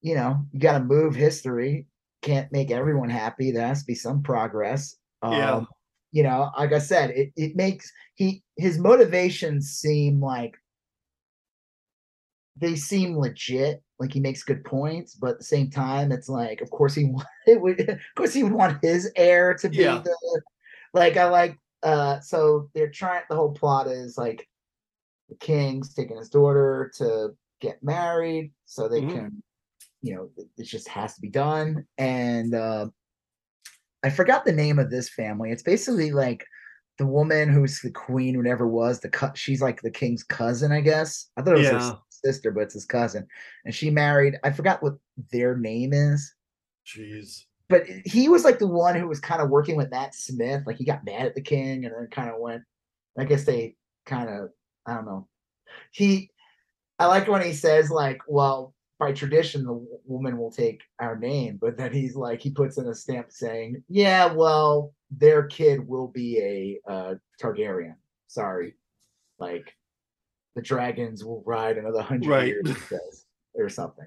you 0.01 0.15
know, 0.15 0.45
you 0.51 0.59
gotta 0.59 0.83
move 0.83 1.15
history. 1.15 1.87
Can't 2.21 2.51
make 2.51 2.71
everyone 2.71 3.09
happy. 3.09 3.51
There 3.51 3.65
has 3.65 3.79
to 3.79 3.85
be 3.87 3.95
some 3.95 4.21
progress. 4.21 4.97
Yeah. 5.23 5.63
You 6.11 6.23
know, 6.23 6.51
like 6.57 6.73
I 6.73 6.79
said, 6.79 7.11
it, 7.11 7.31
it 7.35 7.55
makes 7.55 7.91
he 8.15 8.43
his 8.57 8.79
motivations 8.79 9.69
seem 9.69 10.19
like 10.21 10.55
they 12.57 12.75
seem 12.75 13.17
legit. 13.17 13.83
Like 13.99 14.13
he 14.13 14.19
makes 14.19 14.43
good 14.43 14.63
points, 14.63 15.15
but 15.15 15.31
at 15.31 15.37
the 15.39 15.43
same 15.43 15.69
time, 15.69 16.11
it's 16.11 16.29
like, 16.29 16.61
of 16.61 16.69
course 16.69 16.95
he 16.95 17.11
it 17.47 17.61
would, 17.61 17.81
of 17.89 17.99
course 18.15 18.33
he 18.33 18.43
would 18.43 18.53
want 18.53 18.83
his 18.83 19.11
heir 19.15 19.53
to 19.55 19.69
be 19.69 19.77
Yeah. 19.77 20.01
the, 20.03 20.41
like 20.93 21.17
I 21.17 21.25
like. 21.25 21.57
Uh, 21.83 22.19
so 22.19 22.69
they're 22.73 22.89
trying. 22.89 23.23
The 23.29 23.35
whole 23.37 23.53
plot 23.53 23.87
is 23.87 24.17
like 24.17 24.47
the 25.29 25.35
king's 25.35 25.93
taking 25.93 26.17
his 26.17 26.29
daughter 26.29 26.91
to 26.97 27.31
get 27.61 27.83
married 27.83 28.53
so 28.65 28.87
they 28.89 29.01
Mhm. 29.01 29.11
can, 29.13 29.43
you 30.01 30.15
know, 30.15 30.31
it, 30.37 30.47
it 30.57 30.63
just 30.65 30.87
has 30.89 31.15
to 31.15 31.21
be 31.21 31.29
done. 31.29 31.85
And 31.97 32.53
uh, 32.55 32.89
I 34.03 34.09
forgot 34.09 34.45
the 34.45 34.51
name 34.53 34.79
of 34.79 34.89
this 34.89 35.09
family. 35.09 35.51
It's 35.51 35.63
basically 35.63 36.11
like 36.11 36.45
the 36.97 37.05
woman 37.05 37.49
who's 37.49 37.81
the 37.81 37.91
queen, 37.91 38.37
whatever 38.37 38.65
it 38.65 38.69
was. 38.71 38.99
The 38.99 39.09
cut, 39.09 39.37
she's 39.37 39.61
like 39.61 39.81
the 39.81 39.91
king's 39.91 40.23
cousin, 40.23 40.71
I 40.71 40.81
guess. 40.81 41.29
I 41.37 41.41
thought 41.41 41.55
it 41.55 41.59
was 41.59 41.67
her 41.67 41.73
Yeah. 41.73 41.89
s- 41.91 41.95
sister, 42.09 42.51
but 42.51 42.61
it's 42.63 42.73
his 42.73 42.85
cousin. 42.85 43.27
And 43.65 43.73
she 43.73 43.89
married. 43.89 44.37
I 44.43 44.51
forgot 44.51 44.81
what 44.83 44.95
their 45.31 45.55
name 45.57 45.93
is 45.93 46.33
Jeez. 46.85 47.45
but 47.69 47.83
he 48.05 48.27
was 48.29 48.43
like 48.43 48.59
the 48.59 48.67
one 48.67 48.95
who 48.95 49.07
was 49.07 49.19
kind 49.19 49.41
of 49.41 49.49
working 49.49 49.75
with 49.77 49.91
Matt 49.91 50.13
Smith. 50.15 50.63
Like 50.65 50.77
he 50.77 50.85
got 50.85 51.05
mad 51.05 51.25
at 51.25 51.35
the 51.35 51.41
king 51.41 51.85
and 51.85 51.93
then 51.95 52.07
kind 52.11 52.29
of 52.29 52.39
went. 52.39 52.63
I 53.17 53.23
guess 53.25 53.43
they 53.45 53.75
kind 54.05 54.29
of 54.29 54.49
I 54.85 54.95
don't 54.95 55.05
know. 55.05 55.27
He 55.91 56.31
I 56.97 57.05
like 57.05 57.27
when 57.27 57.41
he 57.41 57.53
says 57.53 57.89
like, 57.89 58.19
well, 58.27 58.73
by 58.99 59.13
tradition 59.13 59.63
the 59.63 59.85
woman 60.05 60.37
will 60.37 60.51
take 60.51 60.81
our 60.99 61.17
name, 61.17 61.57
but 61.61 61.77
then 61.77 61.93
he's 61.93 62.15
like 62.15 62.41
he 62.41 62.51
puts 62.51 62.77
in 62.77 62.87
a 62.87 62.93
stamp 62.93 63.31
saying, 63.31 63.81
yeah, 63.87 64.31
well, 64.31 64.93
their 65.09 65.43
kid 65.47 65.87
will 65.87 66.07
be 66.07 66.37
a 66.85 66.91
uh, 66.91 67.15
Targaryen. 67.41 67.95
Sorry, 68.27 68.75
like 69.39 69.73
the 70.55 70.61
dragons 70.61 71.23
will 71.23 71.43
ride 71.45 71.77
another 71.77 72.01
hundred 72.01 72.29
Right. 72.29 72.47
years, 72.47 72.77
says, 72.89 73.25
or 73.55 73.69
something. 73.69 74.05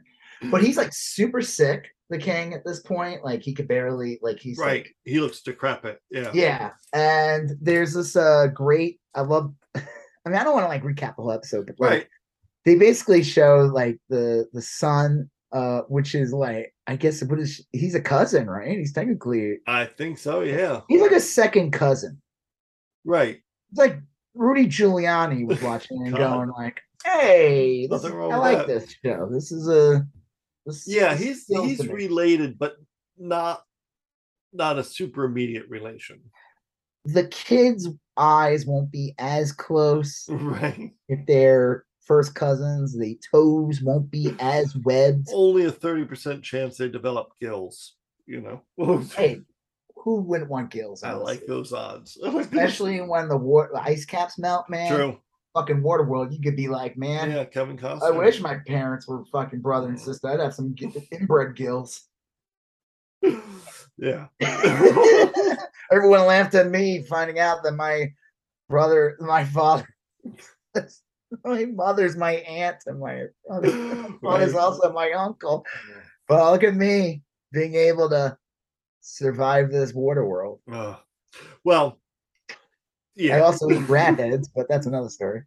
But 0.51 0.62
he's 0.62 0.76
like 0.76 0.90
super 0.93 1.40
sick, 1.40 1.86
the 2.11 2.18
king 2.18 2.53
at 2.53 2.64
this 2.64 2.80
point. 2.80 3.24
Like 3.24 3.43
he 3.43 3.55
could 3.55 3.68
barely 3.68 4.18
like 4.22 4.40
he's 4.40 4.59
like, 4.59 4.66
Right. 4.66 4.88
He 5.05 5.20
looks 5.20 5.40
decrepit. 5.40 6.01
Yeah. 6.11 6.30
yeah. 6.34 6.70
And 6.93 7.53
there's 7.61 7.95
this 7.95 8.16
uh 8.16 8.49
great 8.53 9.01
I 9.14 9.20
love 9.22 9.55
I 9.76 9.80
mean 10.26 10.34
I 10.36 10.43
don't 10.45 10.53
want 10.55 10.64
to 10.64 10.68
like 10.68 10.82
recap 10.82 11.14
the 11.16 11.22
whole 11.22 11.32
episode, 11.32 11.66
but 11.66 11.78
like 11.80 11.90
Right. 11.90 12.07
They 12.64 12.74
basically 12.76 13.22
show 13.22 13.70
like 13.72 13.98
the 14.08 14.46
the 14.52 14.62
son 14.62 15.28
uh 15.52 15.80
which 15.88 16.14
is 16.14 16.32
like 16.32 16.74
I 16.86 16.96
guess 16.96 17.22
what 17.22 17.38
is 17.38 17.64
he's 17.72 17.94
a 17.94 18.00
cousin, 18.00 18.48
right? 18.48 18.78
He's 18.78 18.92
technically 18.92 19.58
I 19.66 19.84
think 19.86 20.18
so. 20.18 20.40
Yeah. 20.40 20.80
he's 20.88 21.00
like 21.00 21.12
a 21.12 21.20
second 21.20 21.72
cousin. 21.72 22.20
Right. 23.04 23.40
It's 23.70 23.78
like 23.78 23.98
Rudy 24.34 24.66
Giuliani 24.66 25.46
was 25.46 25.60
watching 25.70 26.06
and 26.06 26.16
going 26.16 26.50
like, 26.50 26.80
"Hey, 27.04 27.82
is, 27.90 28.04
I 28.04 28.08
like 28.36 28.58
that. 28.58 28.66
this 28.68 28.94
show. 29.04 29.28
This 29.30 29.52
is 29.52 29.68
a 29.68 30.06
this, 30.66 30.86
Yeah. 30.88 31.14
He's 31.16 31.46
he's 31.46 31.86
related, 31.86 32.58
but 32.58 32.76
not 33.18 33.62
not 34.52 34.78
a 34.78 34.84
super 34.84 35.24
immediate 35.24 35.68
relation. 35.68 36.20
the 37.04 37.26
kids' 37.28 37.88
eyes 38.16 38.64
won't 38.66 38.90
be 38.92 39.14
as 39.18 39.50
close 39.52 40.26
Right. 40.30 40.92
if 41.08 41.26
they're 41.26 41.84
first 42.05 42.34
cousins. 42.34 42.96
The 42.96 43.18
toes 43.30 43.80
won't 43.82 44.11
be 44.11 44.34
as 44.40 44.76
webbed. 44.76 45.28
Only 45.32 45.64
a 45.66 45.72
thirty 45.72 46.05
percent 46.05 46.42
chance 46.42 46.76
they 46.76 46.88
develop 46.88 47.32
gills. 47.40 47.94
You 48.26 48.40
know. 48.40 49.03
Hey, 49.16 49.42
who 49.96 50.16
wouldn't 50.16 50.50
want 50.50 50.70
gills? 50.70 51.03
I 51.03 51.12
like 51.12 51.46
those 51.46 51.72
odds. 51.72 52.16
especially 52.22 53.00
when 53.00 53.28
the 53.28 53.36
war 53.36 53.70
the 53.72 53.80
ice 53.80 54.05
caps 54.05 54.38
melt, 54.38 54.68
man. 54.68 54.94
True. 54.94 55.18
Fucking 55.55 55.82
water 55.82 56.05
world, 56.05 56.32
you 56.32 56.40
could 56.40 56.57
be 56.57 56.68
like, 56.68 56.96
man. 56.96 57.30
Yeah, 57.30 57.44
Kevin 57.44 57.76
Costner. 57.76 58.05
I 58.05 58.11
wish 58.11 58.40
my 58.40 58.57
parents 58.66 59.07
were 59.07 59.22
fucking 59.26 59.61
brother 59.61 59.88
and 59.88 59.98
mm. 59.98 60.00
sister. 60.00 60.28
I'd 60.28 60.40
have 60.40 60.55
some 60.55 60.74
inbred 61.12 61.57
gills. 61.57 62.09
yeah. 63.98 64.28
Everyone 65.92 66.24
laughed 66.24 66.55
at 66.55 66.70
me 66.70 67.03
finding 67.03 67.38
out 67.38 67.62
that 67.64 67.72
my 67.72 68.12
brother, 68.70 69.18
my 69.20 69.44
father, 69.44 69.86
my 71.44 71.64
mother's 71.66 72.16
my 72.16 72.32
aunt, 72.32 72.78
and 72.86 73.00
my 73.00 73.24
father- 73.48 73.70
father's 74.22 74.52
Right. 74.54 74.62
also 74.62 74.92
my 74.92 75.12
uncle. 75.12 75.64
But 76.28 76.50
look 76.52 76.62
at 76.64 76.74
me 76.74 77.22
being 77.52 77.74
able 77.74 78.08
to 78.10 78.36
survive 79.00 79.70
this 79.70 79.92
water 79.92 80.24
world. 80.26 80.60
Uh, 80.70 80.96
well, 81.64 81.98
yeah. 83.14 83.36
I 83.36 83.40
also 83.40 83.68
eat 83.70 83.88
rat 83.88 84.18
heads, 84.18 84.48
but 84.54 84.68
that's 84.68 84.86
another 84.86 85.08
story. 85.08 85.42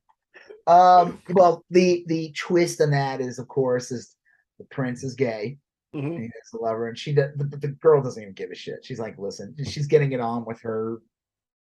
Um, 0.67 1.21
well, 1.29 1.63
the 1.69 2.03
the 2.07 2.33
twist 2.37 2.81
in 2.81 2.91
that 2.91 3.21
is, 3.21 3.39
of 3.39 3.47
course, 3.47 3.91
is 3.91 4.15
the 4.59 4.65
prince 4.65 5.03
is 5.03 5.15
gay. 5.15 5.57
Mhm. 5.95 6.05
and 6.07 6.19
He 6.19 6.23
has 6.25 6.53
a 6.53 6.57
lover, 6.63 6.87
and 6.89 6.97
she 6.97 7.13
does, 7.13 7.31
the, 7.37 7.45
the 7.45 7.69
girl 7.69 8.01
doesn't 8.01 8.21
even 8.21 8.33
give 8.33 8.51
a 8.51 8.55
shit. 8.55 8.83
She's 8.83 8.99
like, 8.99 9.17
listen, 9.17 9.55
she's 9.65 9.87
getting 9.87 10.11
it 10.11 10.19
on 10.19 10.43
with 10.45 10.59
her 10.61 11.01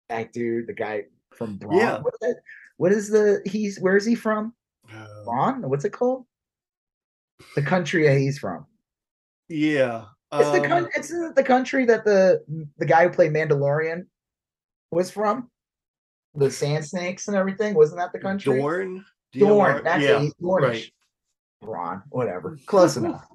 that 0.09 0.31
dude, 0.33 0.67
the 0.67 0.73
guy 0.73 1.05
from 1.33 1.57
Braun. 1.57 1.77
Yeah. 1.77 2.01
What 2.81 2.91
is 2.91 3.09
that? 3.09 3.19
What 3.19 3.31
is 3.37 3.43
the 3.45 3.49
he's 3.49 3.79
where 3.79 3.95
is 3.95 4.05
he 4.07 4.15
from? 4.15 4.55
Uh, 4.91 5.05
Braun? 5.23 5.69
What's 5.69 5.85
it 5.85 5.91
called? 5.91 6.25
The 7.55 7.61
country 7.61 8.07
he's 8.19 8.39
from. 8.39 8.65
yeah. 9.49 10.05
It's 10.33 10.49
the 10.49 10.61
um, 10.61 10.67
coun- 10.67 10.89
it's 10.95 11.09
the 11.09 11.43
country 11.45 11.85
that 11.85 12.05
the 12.05 12.41
the 12.79 12.85
guy 12.87 13.03
who 13.03 13.13
played 13.13 13.33
Mandalorian 13.33 14.07
was 14.89 15.11
from. 15.11 15.51
The 16.33 16.49
sand 16.49 16.83
snakes 16.83 17.27
and 17.27 17.37
everything. 17.37 17.75
Wasn't 17.75 17.99
that 17.99 18.13
the 18.13 18.19
country? 18.19 18.57
Dorne. 18.57 19.05
Dorne. 19.33 19.83
That's 19.83 20.03
yeah. 20.03 20.23
it. 20.23 20.33
Dornish. 20.41 20.61
right. 20.61 20.91
Braun. 21.61 22.01
Whatever. 22.09 22.57
Close 22.65 22.97
enough. 22.97 23.27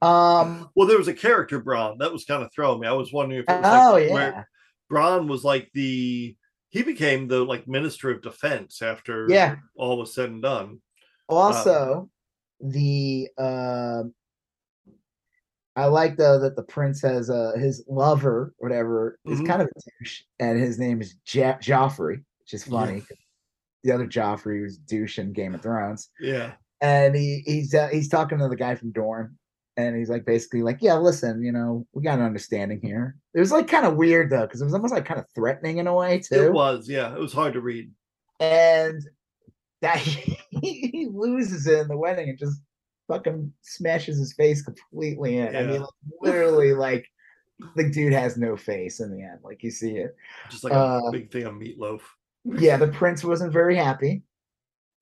Um. 0.00 0.70
Well, 0.74 0.88
there 0.88 0.96
was 0.96 1.08
a 1.08 1.14
character 1.14 1.60
Bronn 1.60 1.98
that 1.98 2.10
was 2.10 2.24
kind 2.24 2.42
of 2.42 2.50
throwing 2.54 2.80
me. 2.80 2.86
I 2.86 2.92
was 2.92 3.12
wondering 3.12 3.42
if 3.42 3.50
it 3.50 3.60
was 3.60 3.66
Oh 3.66 3.92
like 3.96 4.08
yeah. 4.08 4.44
Bronn 4.90 5.28
was 5.28 5.44
like 5.44 5.70
the 5.74 6.36
he 6.74 6.82
became 6.82 7.28
the 7.28 7.44
like 7.44 7.68
minister 7.68 8.10
of 8.10 8.20
defense 8.20 8.82
after 8.82 9.28
Yeah. 9.30 9.54
all 9.76 9.96
was 9.96 10.12
said 10.12 10.28
and 10.30 10.42
done. 10.42 10.80
Also, 11.28 12.10
the 12.60 13.28
uh, 13.38 14.02
I 15.76 15.84
like 15.86 16.16
though 16.16 16.40
that 16.40 16.56
the 16.56 16.64
prince 16.64 17.00
has 17.02 17.30
uh 17.30 17.52
his 17.56 17.84
lover, 17.88 18.54
whatever, 18.58 19.20
is 19.24 19.40
Mhm. 19.40 19.46
kind 19.46 19.62
of 19.62 19.68
a 19.68 19.80
douche, 20.00 20.22
and 20.40 20.58
his 20.58 20.76
name 20.80 21.00
is 21.00 21.14
ja- 21.32 21.58
Joffrey, 21.58 22.24
which 22.40 22.54
is 22.54 22.66
Yeah. 22.66 22.70
funny. 22.80 23.02
The 23.84 23.92
other 23.92 24.06
Joffrey 24.08 24.60
was 24.62 24.76
douche 24.76 25.20
in 25.20 25.32
Game 25.32 25.54
of 25.54 25.62
Thrones, 25.62 26.10
Yeah. 26.20 26.54
and 26.80 27.14
he 27.14 27.42
he's 27.46 27.72
uh, 27.72 27.86
he's 27.88 28.08
talking 28.08 28.38
to 28.38 28.48
the 28.48 28.56
guy 28.56 28.74
from 28.74 28.90
Dorne, 28.90 29.38
and 29.76 29.96
he's 29.96 30.08
like 30.10 30.24
basically 30.24 30.62
like, 30.62 30.78
yeah, 30.80 30.94
listen, 30.94 31.42
you 31.42 31.52
know, 31.52 31.86
we 31.92 32.02
got 32.02 32.18
an 32.18 32.24
understanding 32.24 32.80
here. 32.82 33.16
It 33.34 33.40
was 33.40 33.52
like 33.52 33.66
kind 33.68 33.86
of 33.86 33.96
weird 33.96 34.30
though, 34.30 34.42
because 34.42 34.60
it 34.60 34.64
was 34.64 34.74
almost 34.74 34.94
like 34.94 35.04
kind 35.04 35.18
of 35.20 35.26
threatening 35.34 35.78
in 35.78 35.86
a 35.86 35.94
way 35.94 36.20
too. 36.20 36.34
It 36.44 36.52
was, 36.52 36.88
yeah. 36.88 37.12
It 37.14 37.20
was 37.20 37.32
hard 37.32 37.54
to 37.54 37.60
read. 37.60 37.90
and 38.40 39.02
that 39.82 39.98
he, 39.98 40.38
he 40.62 41.08
loses 41.12 41.66
it 41.66 41.80
in 41.80 41.88
the 41.88 41.96
wedding 41.96 42.28
and 42.30 42.38
just 42.38 42.60
fucking 43.08 43.52
smashes 43.62 44.18
his 44.18 44.32
face 44.32 44.62
completely 44.62 45.38
in. 45.38 45.54
I 45.54 45.62
mean, 45.64 45.80
like, 45.82 45.90
literally, 46.22 46.72
like 46.72 47.06
the 47.76 47.90
dude 47.90 48.12
has 48.12 48.36
no 48.36 48.56
face 48.56 49.00
in 49.00 49.10
the 49.10 49.22
end. 49.22 49.40
Like 49.42 49.62
you 49.62 49.70
see 49.70 49.96
it. 49.96 50.16
Just 50.50 50.64
like 50.64 50.72
Uh, 50.72 51.00
a 51.06 51.12
big 51.12 51.30
thing 51.30 51.44
of 51.44 51.54
meatloaf. 51.54 52.00
Yeah, 52.44 52.76
the 52.76 52.88
prince 52.88 53.22
wasn't 53.24 53.52
very 53.52 53.76
happy. 53.76 54.22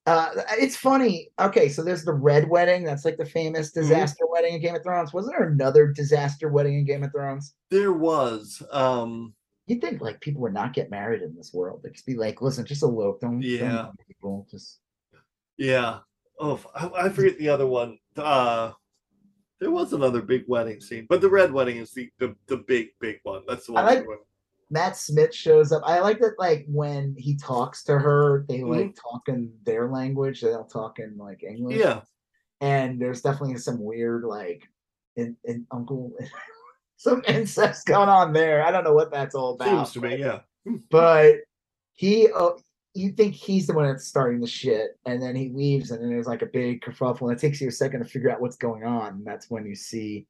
Uh, 0.07 0.31
it's 0.59 0.77
funny. 0.77 1.29
Okay, 1.41 1.69
so 1.69 1.83
there's 1.85 2.05
the 2.05 2.13
red 2.13 2.49
wedding. 2.49 2.83
That's 2.85 3.05
like 3.05 3.17
the 3.17 3.25
famous 3.25 3.71
Mm-hmm. 3.71 3.81
disaster 3.81 4.25
wedding 4.29 4.55
in 4.55 4.61
Game 4.61 4.75
of 4.75 4.83
Thrones. 4.83 5.13
Wasn't 5.13 5.35
there 5.37 5.49
another 5.49 5.89
disaster 5.89 6.49
wedding 6.49 6.75
in 6.75 6.85
Game 6.85 7.05
of 7.05 7.13
Thrones? 7.13 7.55
There 7.71 7.93
was. 7.93 8.63
Um 8.73 9.35
You'd 9.67 9.81
think 9.81 10.01
like 10.01 10.21
people 10.21 10.43
would 10.43 10.53
not 10.55 10.73
get 10.75 10.91
married 10.91 11.23
in 11.23 11.37
this 11.37 11.53
world. 11.55 11.83
They'd 11.83 11.93
just 11.95 12.05
be 12.05 12.17
like, 12.17 12.43
listen, 12.43 12.67
just 12.67 12.83
elope. 12.83 13.21
Don't, 13.21 13.41
don't 13.41 13.43
Yeah. 13.43 13.87
people. 14.09 14.47
Just 14.51 14.81
Yeah. 15.57 16.01
Oh, 16.41 16.61
I 16.75 17.09
forget 17.09 17.39
the 17.39 17.49
other 17.51 17.67
one. 17.69 17.99
Uh, 18.17 18.73
there 19.61 19.71
was 19.71 19.93
another 19.93 20.21
big 20.21 20.43
wedding 20.49 20.81
scene, 20.81 21.07
but 21.09 21.21
the 21.21 21.31
red 21.31 21.53
wedding 21.53 21.77
is 21.77 21.93
the 21.93 22.11
the, 22.19 22.35
the 22.49 22.57
big 22.57 22.89
big 22.99 23.21
one. 23.23 23.43
That's 23.47 23.67
the 23.67 23.75
I 23.75 23.77
one. 23.77 23.85
like- 23.85 23.99
everyone- 23.99 24.19
Matt 24.73 24.97
Smith 24.97 25.35
shows 25.35 25.71
up. 25.71 25.83
I 25.85 26.01
like 26.01 26.19
that, 26.21 26.33
like 26.39 26.65
when 26.67 27.15
he 27.17 27.37
talks 27.37 27.85
to 27.85 27.99
her, 27.99 28.45
they 28.49 28.59
Mm-hmm. 28.61 28.71
like 28.71 28.97
talk 28.97 29.29
in 29.29 29.53
their 29.65 29.89
language. 29.89 30.41
They 30.41 30.49
don't 30.49 30.69
talk 30.69 30.99
in 30.99 31.17
like 31.19 31.45
English. 31.45 31.79
yeah, 31.79 32.01
and 32.61 33.01
there's 33.01 33.21
definitely 33.21 33.59
some 33.59 33.79
weird 33.81 34.25
like 34.25 34.63
in, 35.17 35.37
in 35.45 35.67
uncle, 35.71 36.13
some 36.97 37.23
incest 37.29 37.87
going 37.87 38.09
on 38.09 38.33
there. 38.33 38.65
I 38.65 38.71
don't 38.71 38.85
know 38.85 38.95
what 38.95 39.13
that's 39.13 39.35
all 39.35 39.55
about. 39.55 39.69
seems 39.89 39.93
to 39.93 40.01
me. 40.09 40.17
Yeah, 40.17 40.41
but 40.91 41.37
he, 41.93 42.29
uh, 42.35 42.53
you 42.95 43.11
think 43.13 43.35
he's 43.35 43.67
the 43.67 43.75
one 43.75 43.87
that's 43.87 44.07
starting 44.09 44.41
the 44.41 44.47
shit, 44.47 44.99
and 45.05 45.21
then 45.21 45.37
he 45.37 45.51
leaves, 45.51 45.91
and 45.91 46.03
then 46.03 46.09
there's 46.09 46.27
like 46.27 46.41
a 46.43 46.47
big 46.47 46.81
kerfuffle, 46.81 47.29
and 47.29 47.33
it 47.33 47.39
takes 47.41 47.61
you 47.61 47.69
a 47.69 47.73
second 47.73 48.01
to 48.01 48.07
figure 48.09 48.31
out 48.31 48.41
what's 48.41 48.57
going 48.57 48.85
on. 48.85 49.09
And 49.17 49.27
that's 49.27 49.51
when 49.51 49.67
you 49.67 49.75
see 49.75 50.27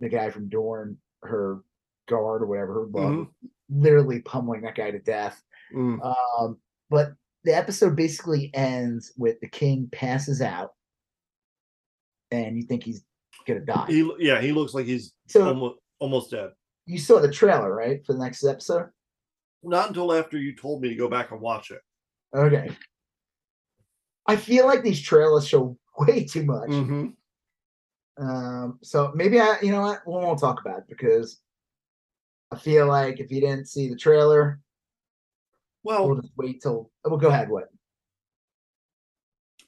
the 0.00 0.08
guy 0.08 0.30
from 0.30 0.48
Dorne, 0.48 0.96
her 1.24 1.60
guard 2.10 2.42
or 2.42 2.46
whatever, 2.46 2.74
her 2.74 2.86
love, 2.86 3.28
literally 3.70 4.20
pummeling 4.20 4.62
that 4.62 4.74
guy 4.74 4.90
to 4.90 4.98
death. 4.98 5.42
Mm, 5.74 6.00
Um, 6.38 6.58
but 6.90 7.12
the 7.44 7.54
episode 7.56 7.96
basically 7.96 8.50
ends 8.52 9.12
with 9.16 9.40
the 9.40 9.48
king 9.48 9.88
passes 9.92 10.42
out, 10.42 10.72
and 12.30 12.56
you 12.56 12.62
think 12.64 12.82
he's 12.84 13.02
gonna 13.46 13.60
die. 13.60 13.86
he 13.88 14.12
yeah 14.18 14.40
he 14.40 14.52
looks 14.52 14.74
like 14.74 14.86
he's 14.86 15.12
so 15.28 15.46
almost 15.48 15.78
almost 16.00 16.30
dead. 16.30 16.50
you 16.86 16.98
saw 16.98 17.20
the 17.20 17.30
trailer, 17.30 17.74
right, 17.74 18.04
for 18.04 18.12
the 18.12 18.18
next 18.18 18.44
episode? 18.44 18.88
Not 19.62 19.88
until 19.88 20.12
after 20.12 20.36
you 20.38 20.54
told 20.56 20.82
me 20.82 20.88
to 20.88 20.94
go 20.94 21.08
back 21.08 21.30
and 21.30 21.40
watch 21.40 21.70
it. 21.70 21.80
Okay. 22.34 22.70
I 24.26 24.36
feel 24.36 24.66
like 24.66 24.82
these 24.82 25.00
trailers 25.00 25.46
show 25.46 25.76
way 25.98 26.24
too 26.24 26.44
much. 26.44 26.68
Mhm. 26.70 27.14
Um, 28.18 28.78
so 28.82 29.12
maybe 29.14 29.40
I, 29.40 29.56
you 29.62 29.70
know 29.72 29.80
what, 29.82 30.06
we 30.06 30.12
won't 30.12 30.38
talk 30.38 30.60
about 30.60 30.80
it 30.80 30.84
because 30.88 31.40
I 32.52 32.56
feel 32.58 32.86
like 32.86 33.20
if 33.20 33.30
you 33.30 33.40
didn't 33.40 33.68
see 33.68 33.88
the 33.88 33.96
trailer, 33.96 34.60
well, 35.82 36.06
we'll 36.08 36.20
just 36.20 36.32
wait 36.36 36.60
till. 36.62 36.90
We'll 37.04 37.18
go 37.18 37.28
ahead. 37.28 37.48
What 37.48 37.68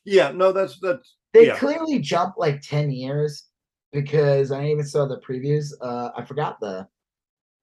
yeah, 0.05 0.33
no, 0.33 0.53
that's 0.53 0.79
that's 0.81 1.17
they 1.33 1.47
Yeah. 1.47 1.59
clearly 1.59 1.99
jump 1.99 2.35
like 2.37 2.61
ten 2.61 2.91
years 2.91 3.49
because 3.93 4.51
I 4.51 4.67
even 4.69 4.85
saw 4.85 5.07
the 5.07 5.21
previews. 5.21 5.73
Uh, 5.81 6.11
I 6.17 6.25
forgot 6.25 6.59
the. 6.61 6.89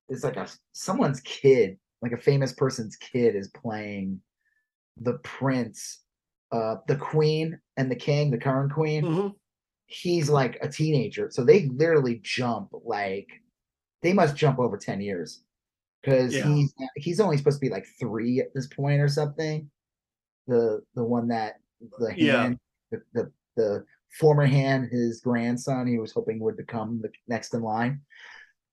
It's 0.09 0.23
like 0.23 0.37
a 0.37 0.47
someone's 0.73 1.21
kid, 1.21 1.77
like 2.01 2.13
a 2.13 2.17
famous 2.17 2.53
person's 2.53 2.95
kid, 2.97 3.35
is 3.35 3.49
playing 3.49 4.21
the 4.97 5.15
prince, 5.19 6.01
uh, 6.51 6.77
the 6.87 6.95
queen 6.95 7.59
and 7.77 7.91
the 7.91 7.95
king, 7.95 8.31
the 8.31 8.37
current 8.37 8.73
queen. 8.73 9.03
mhm. 9.03 9.35
he's 9.87 10.29
like 10.29 10.57
a 10.61 10.69
teenager. 10.69 11.29
So 11.31 11.43
they 11.43 11.67
literally 11.67 12.19
jump 12.23 12.69
like 12.85 13.27
they 14.01 14.13
must 14.13 14.35
jump 14.35 14.59
over 14.59 14.77
10 14.77 15.01
years 15.01 15.43
because 16.01 16.33
Yeah. 16.33 16.53
he's 16.53 16.73
he's 16.95 17.19
only 17.19 17.37
supposed 17.37 17.57
to 17.59 17.65
be 17.65 17.69
like 17.71 17.85
three 17.99 18.39
at 18.39 18.53
this 18.53 18.67
point 18.67 19.01
or 19.01 19.07
something. 19.09 19.69
The 20.47 20.81
the 20.95 21.03
one 21.03 21.27
that 21.29 21.59
the 21.99 22.13
Yeah. 22.17 22.41
hand 22.43 22.59
the, 22.91 23.01
the 23.13 23.31
the 23.55 23.85
former 24.19 24.45
hand, 24.45 24.89
his 24.91 25.21
grandson, 25.21 25.85
he 25.85 25.99
was 25.99 26.11
hoping 26.11 26.39
would 26.39 26.57
become 26.57 27.01
the 27.01 27.11
next 27.27 27.53
in 27.53 27.61
line. 27.61 28.01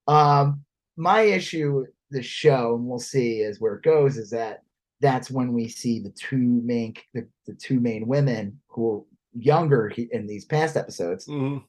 Um 0.07 0.65
my 0.97 1.23
issue 1.23 1.81
with 1.81 1.91
the 2.11 2.23
show, 2.23 2.77
and 2.77 2.87
we'll 2.87 2.99
see 2.99 3.43
as 3.43 3.61
where 3.61 3.75
it 3.75 3.83
goes, 3.83 4.17
is 4.17 4.31
that 4.31 4.63
that's 5.01 5.31
when 5.31 5.53
we 5.53 5.69
see 5.69 5.99
the 6.01 6.11
two 6.11 6.63
main 6.65 6.95
the, 7.13 7.29
the 7.47 7.55
two 7.55 7.81
main 7.81 8.07
women 8.07 8.61
who 8.69 8.95
are 8.99 9.03
younger 9.39 9.89
in 9.89 10.27
these 10.27 10.47
past 10.47 10.77
episodes 10.77 11.27
Mhm. 11.27 11.63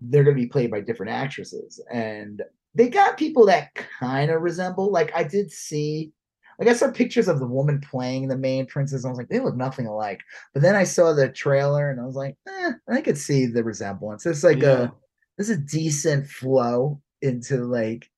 they're 0.00 0.24
going 0.24 0.34
to 0.34 0.42
be 0.42 0.48
played 0.48 0.70
by 0.70 0.80
different 0.80 1.12
actresses 1.12 1.78
and 1.92 2.42
they 2.74 2.88
got 2.88 3.16
people 3.18 3.46
that 3.46 3.74
kind 3.74 4.30
of 4.30 4.42
resemble 4.42 4.90
like 4.90 5.14
i 5.14 5.22
did 5.22 5.50
see 5.50 6.12
like 6.58 6.68
i 6.68 6.72
saw 6.72 6.90
pictures 6.90 7.28
of 7.28 7.38
the 7.38 7.46
woman 7.46 7.80
playing 7.80 8.28
the 8.28 8.36
main 8.36 8.66
princess 8.66 9.02
and 9.04 9.08
i 9.08 9.10
was 9.10 9.18
like 9.18 9.28
they 9.28 9.40
look 9.40 9.56
nothing 9.56 9.86
alike. 9.86 10.20
But 10.52 10.62
then 10.62 10.76
i 10.76 10.84
saw 10.84 11.12
the 11.12 11.28
trailer 11.28 11.90
and 11.90 12.00
i 12.00 12.04
was 12.04 12.14
like 12.16 12.36
eh, 12.48 12.72
i 12.88 13.00
could 13.00 13.18
see 13.18 13.46
the 13.46 13.64
resemblance. 13.64 14.24
It's 14.26 14.44
like 14.44 14.62
Yeah. 14.62 14.84
a 14.84 14.92
there's 15.36 15.50
a 15.50 15.56
decent 15.56 16.26
flow 16.28 17.00
into 17.22 17.64
like 17.64 18.08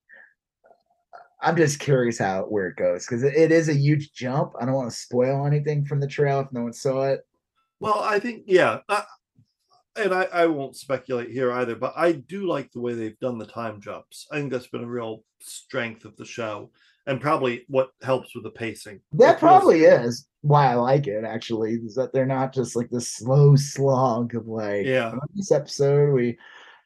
i'm 1.42 1.57
just 1.57 1.78
curious 1.78 2.18
how 2.18 2.42
where 2.44 2.68
it 2.68 2.76
goes 2.76 3.07
because 3.07 3.22
it, 3.22 3.34
it 3.34 3.52
is 3.52 3.68
a 3.68 3.74
huge 3.74 4.12
jump. 4.12 4.52
I 4.61 4.64
don't 4.64 4.74
want 4.74 4.90
to 4.90 4.96
spoil 4.96 5.46
anything 5.46 5.84
from 5.84 6.00
the 6.00 6.07
trail 6.09 6.40
if 6.40 6.52
no 6.52 6.62
one 6.64 6.72
saw 6.72 7.05
it. 7.05 7.20
Well, 7.80 7.98
I 8.00 8.18
think 8.18 8.44
yeah, 8.46 8.80
and 9.97 10.12
I 10.14 10.24
I 10.32 10.47
won't 10.47 10.76
speculate 10.76 11.30
here 11.30 11.53
either, 11.53 11.76
but 11.76 11.92
I 11.97 12.12
do 12.12 12.47
like 12.47 12.70
the 12.72 12.80
way 12.80 12.95
they've 12.95 13.18
done 13.20 13.38
the 13.38 13.47
time 13.47 13.80
jumps. 13.80 14.26
I 14.32 14.36
think 14.36 14.53
that's 14.53 14.66
been 14.66 14.84
a 14.84 14.88
real 14.88 15.22
strength 15.40 16.05
of 16.05 16.16
the 16.16 16.24
show, 16.24 16.70
and 17.07 17.20
probably 17.20 17.64
what 17.68 17.90
helps 18.03 18.34
with 18.34 18.45
the 18.45 18.51
pacing. 18.51 19.01
That 19.12 19.38
probably 19.38 19.82
is 19.84 20.26
why 20.42 20.66
I 20.72 20.74
like 20.74 21.07
it. 21.07 21.24
Actually, 21.24 21.74
is 21.74 21.95
that 21.95 22.12
they're 22.12 22.26
not 22.26 22.53
just 22.53 22.76
like 22.76 22.90
this 22.90 23.09
slow 23.12 23.57
slog 23.57 24.34
of 24.34 24.47
like, 24.47 24.86
Yeah. 24.86 25.12
"Oh, 25.14 25.26
this 25.34 25.53
episode 25.53 26.12
we 26.12 26.38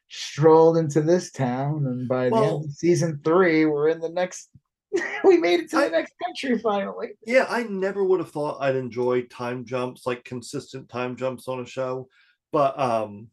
strolled 0.09 0.77
into 0.77 1.01
this 1.01 1.31
town, 1.31 1.85
and 1.85 2.07
by 2.07 2.29
the 2.29 2.35
end 2.35 2.65
of 2.65 2.71
season 2.71 3.21
three, 3.23 3.65
we're 3.65 3.89
in 3.89 3.99
the 3.99 4.09
next. 4.09 4.49
we 5.23 5.37
made 5.37 5.59
it 5.59 5.69
to 5.69 5.75
the 5.75 5.85
I- 5.85 5.89
next 5.89 6.13
country 6.23 6.57
finally. 6.59 7.09
Yeah, 7.25 7.45
I 7.47 7.63
never 7.63 8.03
would 8.03 8.19
have 8.19 8.31
thought 8.31 8.57
I'd 8.59 8.75
enjoy 8.75 9.21
time 9.23 9.63
jumps, 9.63 10.07
like 10.07 10.23
consistent 10.23 10.89
time 10.89 11.15
jumps 11.15 11.47
on 11.47 11.59
a 11.59 11.65
show. 11.65 12.07
But 12.51 12.77
um 12.79 13.27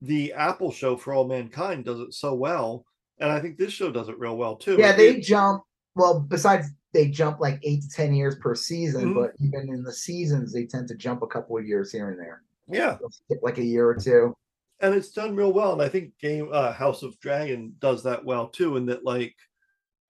the 0.00 0.32
Apple 0.32 0.72
show 0.72 0.96
for 0.96 1.12
all 1.14 1.26
mankind 1.28 1.84
does 1.84 2.00
it 2.00 2.12
so 2.14 2.34
well. 2.34 2.84
And 3.18 3.30
I 3.30 3.38
think 3.40 3.56
this 3.56 3.72
show 3.72 3.90
does 3.92 4.08
it 4.08 4.18
real 4.18 4.36
well 4.36 4.56
too. 4.56 4.76
Yeah, 4.78 4.92
they 4.92 5.16
it- 5.16 5.22
jump. 5.22 5.62
Well, 5.94 6.20
besides 6.20 6.68
they 6.92 7.08
jump 7.08 7.38
like 7.40 7.58
eight 7.62 7.82
to 7.82 7.88
ten 7.88 8.14
years 8.14 8.34
per 8.36 8.54
season, 8.54 9.12
Mhm. 9.12 9.14
but 9.14 9.32
even 9.38 9.68
in 9.72 9.82
the 9.82 9.92
seasons, 9.92 10.52
they 10.52 10.64
tend 10.66 10.88
to 10.88 10.94
jump 10.96 11.22
a 11.22 11.26
couple 11.26 11.56
of 11.56 11.66
years 11.66 11.92
here 11.92 12.10
and 12.10 12.18
there, 12.18 12.42
yeah, 12.68 12.98
like 13.42 13.58
a 13.58 13.64
year 13.64 13.88
or 13.88 13.94
two. 13.94 14.34
and 14.80 14.94
it's 14.94 15.12
done 15.12 15.36
real 15.36 15.52
well. 15.52 15.72
And 15.74 15.82
I 15.82 15.88
think 15.88 16.18
game 16.18 16.48
uh 16.52 16.72
House 16.72 17.02
of 17.02 17.18
Dragon 17.20 17.74
does 17.78 18.02
that 18.02 18.24
well 18.24 18.48
too, 18.48 18.76
in 18.76 18.86
that 18.86 19.04
like 19.04 19.34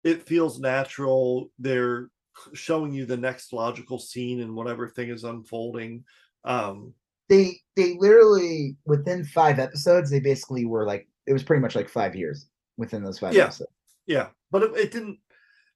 it 0.04 0.22
feels 0.22 0.58
natural. 0.58 1.50
They're 1.58 2.08
showing 2.54 2.92
you 2.94 3.04
the 3.06 3.16
next 3.16 3.52
logical 3.52 3.98
scene 3.98 4.40
and 4.40 4.54
whatever 4.56 4.88
thing 4.88 5.10
is 5.10 5.24
unfolding. 5.24 6.04
Um 6.44 6.94
They 7.32 7.60
they 7.76 7.96
literally 7.98 8.76
within 8.84 9.24
five 9.24 9.58
episodes, 9.58 10.10
they 10.10 10.20
basically 10.20 10.66
were 10.66 10.84
like 10.84 11.08
it 11.26 11.32
was 11.32 11.42
pretty 11.42 11.62
much 11.62 11.74
like 11.74 11.88
five 11.88 12.14
years 12.14 12.46
within 12.76 13.02
those 13.02 13.18
five 13.18 13.32
Yeah. 13.34 13.44
episodes. 13.44 13.70
Yeah, 14.06 14.28
but 14.50 14.62
it, 14.64 14.76
it 14.76 14.90
didn't. 14.92 15.18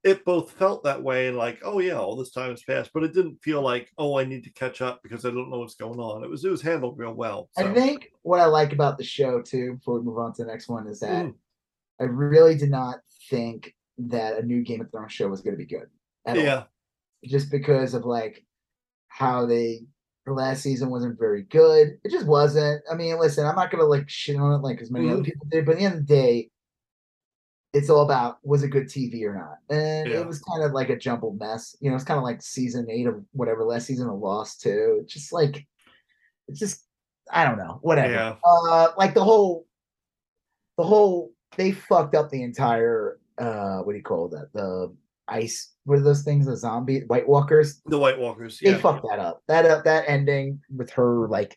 It 0.04 0.24
both 0.24 0.52
felt 0.52 0.84
that 0.84 1.02
way 1.02 1.28
and 1.28 1.36
like, 1.36 1.58
oh 1.64 1.78
yeah, 1.80 1.98
all 1.98 2.14
this 2.14 2.30
time 2.30 2.50
has 2.50 2.62
passed, 2.62 2.90
but 2.92 3.02
it 3.04 3.14
didn't 3.14 3.42
feel 3.42 3.62
like, 3.62 3.88
oh, 3.98 4.18
I 4.18 4.24
need 4.24 4.44
to 4.44 4.50
catch 4.52 4.82
up 4.82 5.00
because 5.02 5.24
I 5.24 5.30
don't 5.30 5.50
know 5.50 5.58
what's 5.60 5.74
going 5.76 5.98
on. 5.98 6.22
It 6.22 6.28
was 6.30 6.44
it 6.44 6.50
was 6.50 6.60
handled 6.62 6.98
real 6.98 7.14
well. 7.14 7.48
I 7.56 7.72
think 7.72 8.10
what 8.22 8.38
I 8.40 8.44
like 8.46 8.72
about 8.74 8.98
the 8.98 9.04
show 9.04 9.40
too, 9.40 9.74
before 9.76 9.98
we 9.98 10.04
move 10.04 10.18
on 10.18 10.34
to 10.34 10.44
the 10.44 10.50
next 10.50 10.68
one, 10.68 10.86
is 10.86 11.00
that 11.00 11.24
Mhm. 11.24 11.34
I 12.00 12.04
really 12.04 12.56
did 12.56 12.70
not 12.70 13.00
think 13.30 13.74
that 13.98 14.36
a 14.38 14.42
new 14.42 14.62
Game 14.62 14.82
of 14.82 14.90
Thrones 14.90 15.12
show 15.12 15.26
was 15.28 15.40
going 15.40 15.54
to 15.56 15.64
be 15.64 15.74
good. 15.76 15.88
At 16.26 16.36
all. 16.36 16.44
yeah, 16.44 16.64
just 17.24 17.50
because 17.50 17.94
of 17.94 18.04
like 18.04 18.44
how 19.08 19.46
they 19.46 19.86
the 20.26 20.32
last 20.32 20.62
season 20.62 20.90
wasn't 20.90 21.18
very 21.18 21.42
good. 21.44 21.98
It 22.04 22.10
just 22.10 22.26
wasn't. 22.26 22.82
I 22.90 22.94
mean, 22.96 23.18
listen, 23.18 23.46
I'm 23.46 23.54
not 23.54 23.70
gonna 23.70 23.84
like 23.84 24.08
shit 24.08 24.36
on 24.36 24.52
it 24.52 24.58
like 24.62 24.80
as 24.82 24.90
many 24.90 25.08
other 25.08 25.22
Mhm. 25.22 25.24
people 25.24 25.46
did, 25.50 25.64
but 25.64 25.72
at 25.72 25.78
the 25.78 25.84
end 25.84 25.94
of 25.94 26.00
the 26.06 26.14
day, 26.14 26.50
it's 27.72 27.88
all 27.90 28.02
about 28.04 28.38
was 28.44 28.62
it 28.62 28.68
good 28.68 28.86
TV 28.88 29.24
or 29.24 29.34
not. 29.34 29.58
And 29.70 30.08
Yeah. 30.10 30.20
it 30.20 30.26
was 30.26 30.40
kind 30.42 30.64
of 30.64 30.72
like 30.72 30.88
a 30.88 30.96
jumbled 30.96 31.38
mess. 31.38 31.76
You 31.80 31.90
know, 31.90 31.96
it's 31.96 32.04
kind 32.04 32.18
of 32.18 32.24
like 32.24 32.42
season 32.42 32.90
eight 32.90 33.06
of 33.06 33.22
whatever 33.32 33.64
last 33.64 33.86
season 33.86 34.08
of 34.08 34.18
Lost 34.18 34.60
too. 34.62 35.00
It's 35.02 35.12
just 35.12 35.32
like 35.32 35.64
it's 36.48 36.58
just 36.58 36.84
I 37.30 37.44
don't 37.44 37.58
know, 37.58 37.78
whatever. 37.82 38.12
Yeah. 38.12 38.36
Uh 38.44 38.88
like 38.98 39.14
the 39.14 39.24
whole 39.24 39.66
the 40.76 40.84
whole 40.84 41.32
they 41.56 41.72
fucked 41.72 42.14
up 42.14 42.30
the 42.30 42.42
entire 42.42 43.20
uh 43.38 43.78
what 43.80 43.92
do 43.92 43.98
you 43.98 44.04
call 44.04 44.28
that? 44.28 44.52
The 44.52 44.94
ice 45.28 45.72
what 45.84 45.98
are 45.98 46.02
those 46.02 46.22
things? 46.22 46.46
The 46.46 46.56
zombie 46.56 47.04
White 47.06 47.28
Walkers? 47.28 47.80
the 47.86 47.98
White 47.98 48.18
Walkers. 48.18 48.58
They 48.58 48.70
Yeah, 48.72 48.78
fucked 48.78 49.06
that 49.08 49.20
up. 49.20 49.42
That 49.46 49.64
up 49.66 49.84
that 49.84 50.04
ending 50.08 50.60
with 50.74 50.90
her 50.90 51.28
like 51.28 51.56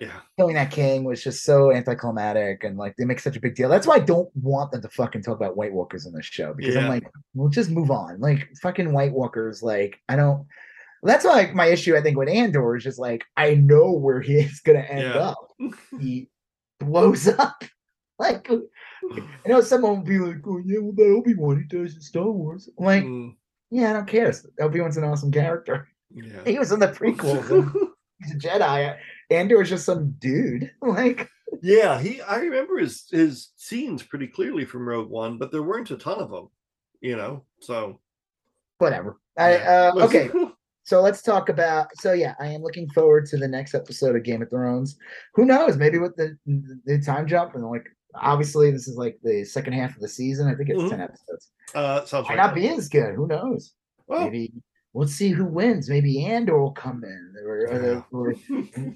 yeah, 0.00 0.20
killing 0.38 0.54
that 0.54 0.70
king 0.70 1.04
was 1.04 1.22
just 1.22 1.42
so 1.44 1.70
anticlimactic 1.72 2.64
and 2.64 2.78
like 2.78 2.94
they 2.96 3.04
make 3.04 3.18
such 3.20 3.36
a 3.36 3.40
big 3.40 3.54
deal. 3.56 3.68
That's 3.68 3.86
why 3.86 3.96
I 3.96 4.00
don't 4.00 4.30
want 4.36 4.70
them 4.72 4.80
to 4.82 4.88
fucking 4.88 5.22
talk 5.22 5.36
about 5.36 5.56
White 5.56 5.72
Walkers 5.72 6.06
in 6.06 6.12
this 6.14 6.24
show 6.24 6.54
because 6.54 6.76
I'm 6.76 6.88
like, 6.88 7.04
we'll 7.34 7.48
just 7.50 7.68
move 7.70 7.90
on. 7.90 8.20
Like 8.20 8.48
fucking 8.62 8.92
White 8.92 9.12
Walkers, 9.12 9.62
like 9.62 10.00
I 10.08 10.16
don't. 10.16 10.46
That's 11.02 11.24
like 11.24 11.54
my 11.54 11.66
issue. 11.66 11.94
I 11.96 12.00
think 12.00 12.16
with 12.16 12.28
Andor 12.28 12.74
is 12.76 12.84
just 12.84 12.98
like 12.98 13.24
I 13.36 13.54
know 13.54 13.92
where 13.92 14.20
he 14.20 14.34
is 14.36 14.60
gonna 14.60 14.78
end 14.80 15.02
Yeah. 15.14 15.18
up. 15.18 15.48
He 16.00 16.30
blows 16.80 17.28
up. 17.28 17.62
Like 18.20 18.50
I 19.44 19.48
know 19.48 19.60
someone 19.60 19.98
will 19.98 20.04
be 20.04 20.18
like, 20.18 20.38
"Oh 20.46 20.60
yeah, 20.64 20.78
well 20.80 20.92
that 20.92 21.04
Obi 21.04 21.34
Wan 21.34 21.58
he 21.68 21.76
does 21.76 21.94
in 21.94 22.00
Star 22.00 22.30
Wars." 22.30 22.68
I'm 22.78 22.84
like, 22.84 23.04
Mm, 23.04 23.34
yeah, 23.70 23.90
I 23.90 23.92
don't 23.94 24.06
care. 24.08 24.32
Obi 24.60 24.80
Wan's 24.80 24.96
an 24.96 25.04
awesome 25.04 25.32
character. 25.32 25.88
yeah. 26.14 26.40
He 26.46 26.58
was 26.58 26.72
in 26.72 26.80
the 26.80 26.88
prequel. 26.88 27.72
He's 28.20 28.34
a 28.34 28.38
Jedi. 28.38 28.96
Andor 29.30 29.62
is 29.62 29.68
just 29.68 29.84
some 29.84 30.14
dude. 30.18 30.70
Like 30.82 31.28
yeah, 31.62 32.00
he. 32.00 32.20
I 32.22 32.38
remember 32.38 32.78
his 32.78 33.06
his 33.10 33.50
scenes 33.56 34.02
pretty 34.02 34.26
clearly 34.26 34.64
from 34.64 34.88
Rogue 34.88 35.10
One, 35.10 35.38
but 35.38 35.52
there 35.52 35.62
weren't 35.62 35.90
a 35.90 35.96
ton 35.96 36.18
of 36.18 36.30
them. 36.30 36.48
You 37.00 37.16
know, 37.16 37.44
so 37.60 38.00
whatever. 38.78 39.20
I 39.36 39.52
yeah. 39.52 39.92
uh, 39.94 40.04
okay. 40.04 40.30
So 40.82 41.02
let's 41.02 41.22
talk 41.22 41.48
about. 41.48 41.88
So 41.96 42.12
yeah, 42.12 42.34
I 42.40 42.46
am 42.46 42.62
looking 42.62 42.88
forward 42.90 43.26
to 43.26 43.36
the 43.36 43.46
next 43.46 43.74
episode 43.74 44.16
of 44.16 44.22
Game 44.24 44.42
of 44.42 44.50
Thrones. 44.50 44.96
Who 45.34 45.44
knows? 45.44 45.76
Maybe 45.76 45.98
with 45.98 46.16
the 46.16 46.36
the 46.84 46.98
time 47.00 47.26
jump 47.26 47.54
and 47.54 47.64
like 47.70 47.86
obviously 48.20 48.70
this 48.70 48.88
is 48.88 48.96
like 48.96 49.18
the 49.22 49.44
second 49.44 49.72
half 49.74 49.94
of 49.94 50.00
the 50.00 50.08
season. 50.08 50.48
I 50.48 50.54
think 50.54 50.68
it's 50.70 50.80
Mhm. 50.82 50.90
ten 50.90 51.00
episodes. 51.00 51.50
uh, 51.74 52.04
sounds 52.04 52.28
Might 52.28 52.36
right. 52.38 52.46
not 52.46 52.54
be 52.54 52.68
as 52.68 52.88
good. 52.88 53.14
Who 53.14 53.26
knows? 53.26 53.74
Well, 54.06 54.24
Maybe 54.24 54.52
let's 54.94 55.12
see 55.12 55.28
who 55.30 55.44
wins. 55.44 55.88
Maybe 55.90 56.24
Andor 56.24 56.58
will 56.58 56.72
come 56.72 57.04
in, 57.04 57.34
or, 57.44 57.68
or, 57.70 57.78
the, 57.78 58.04
or 58.10 58.34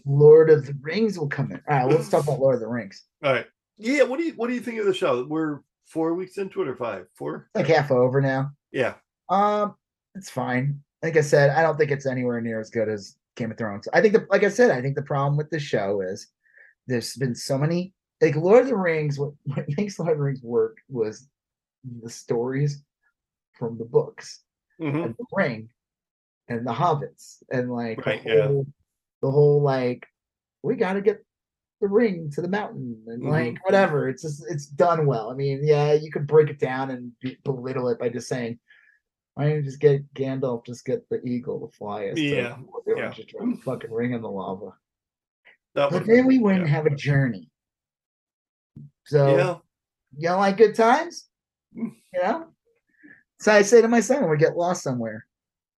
Lord 0.07 0.51
of 0.51 0.65
the 0.67 0.75
Rings 0.81 1.19
will 1.19 1.29
come 1.29 1.51
in. 1.53 1.61
All 1.69 1.77
right, 1.77 1.89
let's 1.89 2.09
talk 2.09 2.25
about 2.25 2.41
Lord 2.41 2.55
of 2.55 2.61
the 2.61 2.69
Rings. 2.69 3.03
all 3.23 3.33
right. 3.33 3.47
Yeah. 3.79 4.05
What 4.05 4.19
do 4.19 4.25
you 4.25 4.33
What 4.35 4.49
do 4.49 4.55
you 4.55 4.61
think 4.61 4.79
of 4.79 4.87
the 4.87 4.95
show? 4.95 5.25
We're 5.29 5.61
four 5.87 6.15
weeks 6.15 6.39
into 6.39 6.63
it 6.63 6.69
or 6.69 6.77
five? 6.77 7.07
Four? 7.15 7.49
Like 7.55 7.67
half 7.67 7.91
over 7.91 8.21
now. 8.21 8.51
Yeah. 8.71 8.95
Um, 9.29 9.75
it's 10.15 10.31
fine. 10.31 10.81
Like 11.03 11.17
I 11.17 11.21
said, 11.23 11.51
I 11.51 11.63
don't 11.63 11.77
think 11.77 11.91
it's 11.91 12.07
anywhere 12.07 12.41
near 12.41 12.61
as 12.61 12.71
good 12.71 12.89
as 12.89 13.17
Game 13.37 13.51
of 13.51 13.59
Thrones. 13.59 13.89
I 13.93 14.01
think 14.01 14.15
the 14.15 14.27
like 14.31 14.45
I 14.45 14.49
said, 14.49 14.71
I 14.71 14.81
think 14.81 14.95
the 14.95 15.03
problem 15.03 15.37
with 15.37 15.51
the 15.51 15.59
show 15.61 16.01
is 16.01 16.29
there's 16.87 17.15
been 17.17 17.35
so 17.35 17.59
many 17.59 17.93
like 18.23 18.37
Lord 18.37 18.63
of 18.63 18.69
the 18.69 18.77
Rings. 18.77 19.19
What, 19.19 19.33
what 19.45 19.67
makes 19.77 19.99
Lord 19.99 20.13
of 20.13 20.19
the 20.19 20.25
Rings 20.25 20.43
work 20.43 20.79
was 20.89 21.29
the 22.03 22.09
stories 22.09 22.83
from 23.59 23.77
the 23.77 23.85
books 23.85 24.43
Mhm. 24.81 25.05
and 25.05 25.15
the 25.17 25.25
ring 25.35 25.69
and 26.49 26.67
the 26.67 26.73
hobbits 26.73 27.43
and 27.51 27.71
like 27.71 27.99
the 27.99 28.11
Right, 28.11 28.23
yeah. 28.25 28.47
whole 28.47 28.67
the 29.21 29.31
whole 29.31 29.61
like 29.63 30.07
we 30.63 30.77
got 30.77 30.95
to 30.95 31.01
get 31.01 31.25
the 31.81 31.89
ring 31.89 32.31
to 32.31 32.41
the 32.41 32.49
mountain 32.49 33.03
and 33.09 33.23
Mhm. 33.23 33.29
like 33.29 33.65
whatever. 33.65 34.09
It's 34.09 34.23
just 34.23 34.45
it's 34.49 34.67
done 34.67 35.07
well. 35.07 35.31
I 35.31 35.35
mean, 35.35 35.61
yeah, 35.65 35.93
you 35.93 36.11
could 36.11 36.27
break 36.27 36.49
it 36.51 36.59
down 36.61 36.91
and 36.93 37.13
be, 37.21 37.37
belittle 37.45 37.89
it 37.89 37.99
by 37.99 38.09
just 38.09 38.29
saying, 38.29 38.59
"Why 39.35 39.45
don't 39.49 39.57
you 39.57 39.63
just 39.63 39.81
get 39.81 40.13
Gandalf? 40.15 40.65
Just 40.65 40.85
get 40.85 41.09
the 41.09 41.21
eagle 41.27 41.67
to 41.67 41.77
fly 41.77 42.07
us." 42.09 42.19
Yeah, 42.19 42.57
Mordor 42.57 42.97
yeah. 42.97 43.11
just 43.11 43.35
fucking 43.65 43.91
ring 43.93 44.13
in 44.13 44.23
the 44.23 44.31
lava. 44.31 44.77
That 45.75 45.91
But 45.91 46.07
then 46.07 46.27
we 46.27 46.39
wouldn't 46.39 46.67
yeah. 46.67 46.71
have 46.75 46.87
a 46.87 46.95
journey. 46.95 47.51
So 49.05 49.37
Yeah. 49.37 49.57
you 50.17 50.29
don't 50.29 50.41
like 50.41 50.57
good 50.57 50.75
times, 50.75 51.29
Mm. 51.77 51.93
you 52.13 52.23
know. 52.23 52.47
So 53.41 53.53
I 53.53 53.63
say 53.63 53.81
to 53.83 53.89
my 53.89 54.01
son 54.01 54.29
we 54.29 54.37
get 54.37 54.57
lost 54.57 54.83
somewhere, 54.83 55.27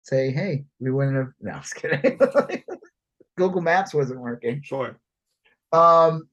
say, 0.03 0.31
"Hey, 0.31 0.65
we 0.79 0.91
wouldn't 0.91 1.15
have." 1.15 1.31
No, 1.41 1.51
I 1.53 1.57
was 1.57 1.73
kidding. 1.73 2.19
Google 3.37 3.61
Maps 3.61 3.93
wasn't 3.93 4.19
working. 4.19 4.61
Sure. 4.63 4.97
Um, 5.71 6.27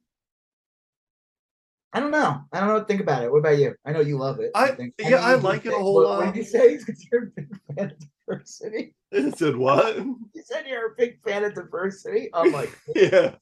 I 1.92 1.98
don't 2.00 2.10
know. 2.12 2.42
I 2.52 2.60
don't 2.60 2.68
know 2.68 2.84
think 2.84 3.00
about 3.00 3.24
it. 3.24 3.32
What 3.32 3.38
about 3.38 3.58
you? 3.58 3.74
I 3.84 3.92
know 3.92 4.00
you 4.00 4.16
love 4.16 4.38
it. 4.40 4.50
I- 4.54 4.72
think- 4.72 4.94
yeah, 4.98 5.16
I 5.16 5.34
you 5.34 5.40
like 5.40 5.66
it 5.66 5.72
a 5.72 5.76
whole 5.76 6.02
lot. 6.04 6.18
What 6.18 6.26
did 6.34 6.36
you 6.36 6.44
say? 6.44 6.78
You're 7.12 7.24
a 7.24 7.26
big 7.26 7.48
fan 7.76 7.90
of 7.90 7.96
diversity. 8.28 8.94
It 9.12 9.36
said 9.38 9.56
what? 9.56 9.96
You 9.96 10.16
said 10.44 10.66
you're 10.68 10.92
a 10.92 10.94
big 10.96 11.20
fan 11.24 11.42
of 11.42 11.52
diversity. 11.54 12.30
I'm 12.32 12.52
like, 12.52 12.70
yeah. 12.94 13.34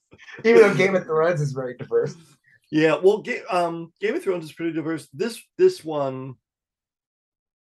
even 0.43 0.63
though 0.63 0.75
Game 0.75 0.97
of 0.97 1.05
Thrones 1.05 1.43
is 1.43 1.53
very 1.53 1.77
diverse. 1.77 2.15
Yeah, 2.71 2.97
well, 3.03 3.19
Ga- 3.23 3.45
um, 3.51 3.93
Game 4.01 4.15
of 4.15 4.23
Thrones 4.23 4.45
is 4.45 4.53
pretty 4.53 4.73
diverse. 4.73 5.09
This 5.13 5.43
this 5.57 5.85
one 5.85 6.35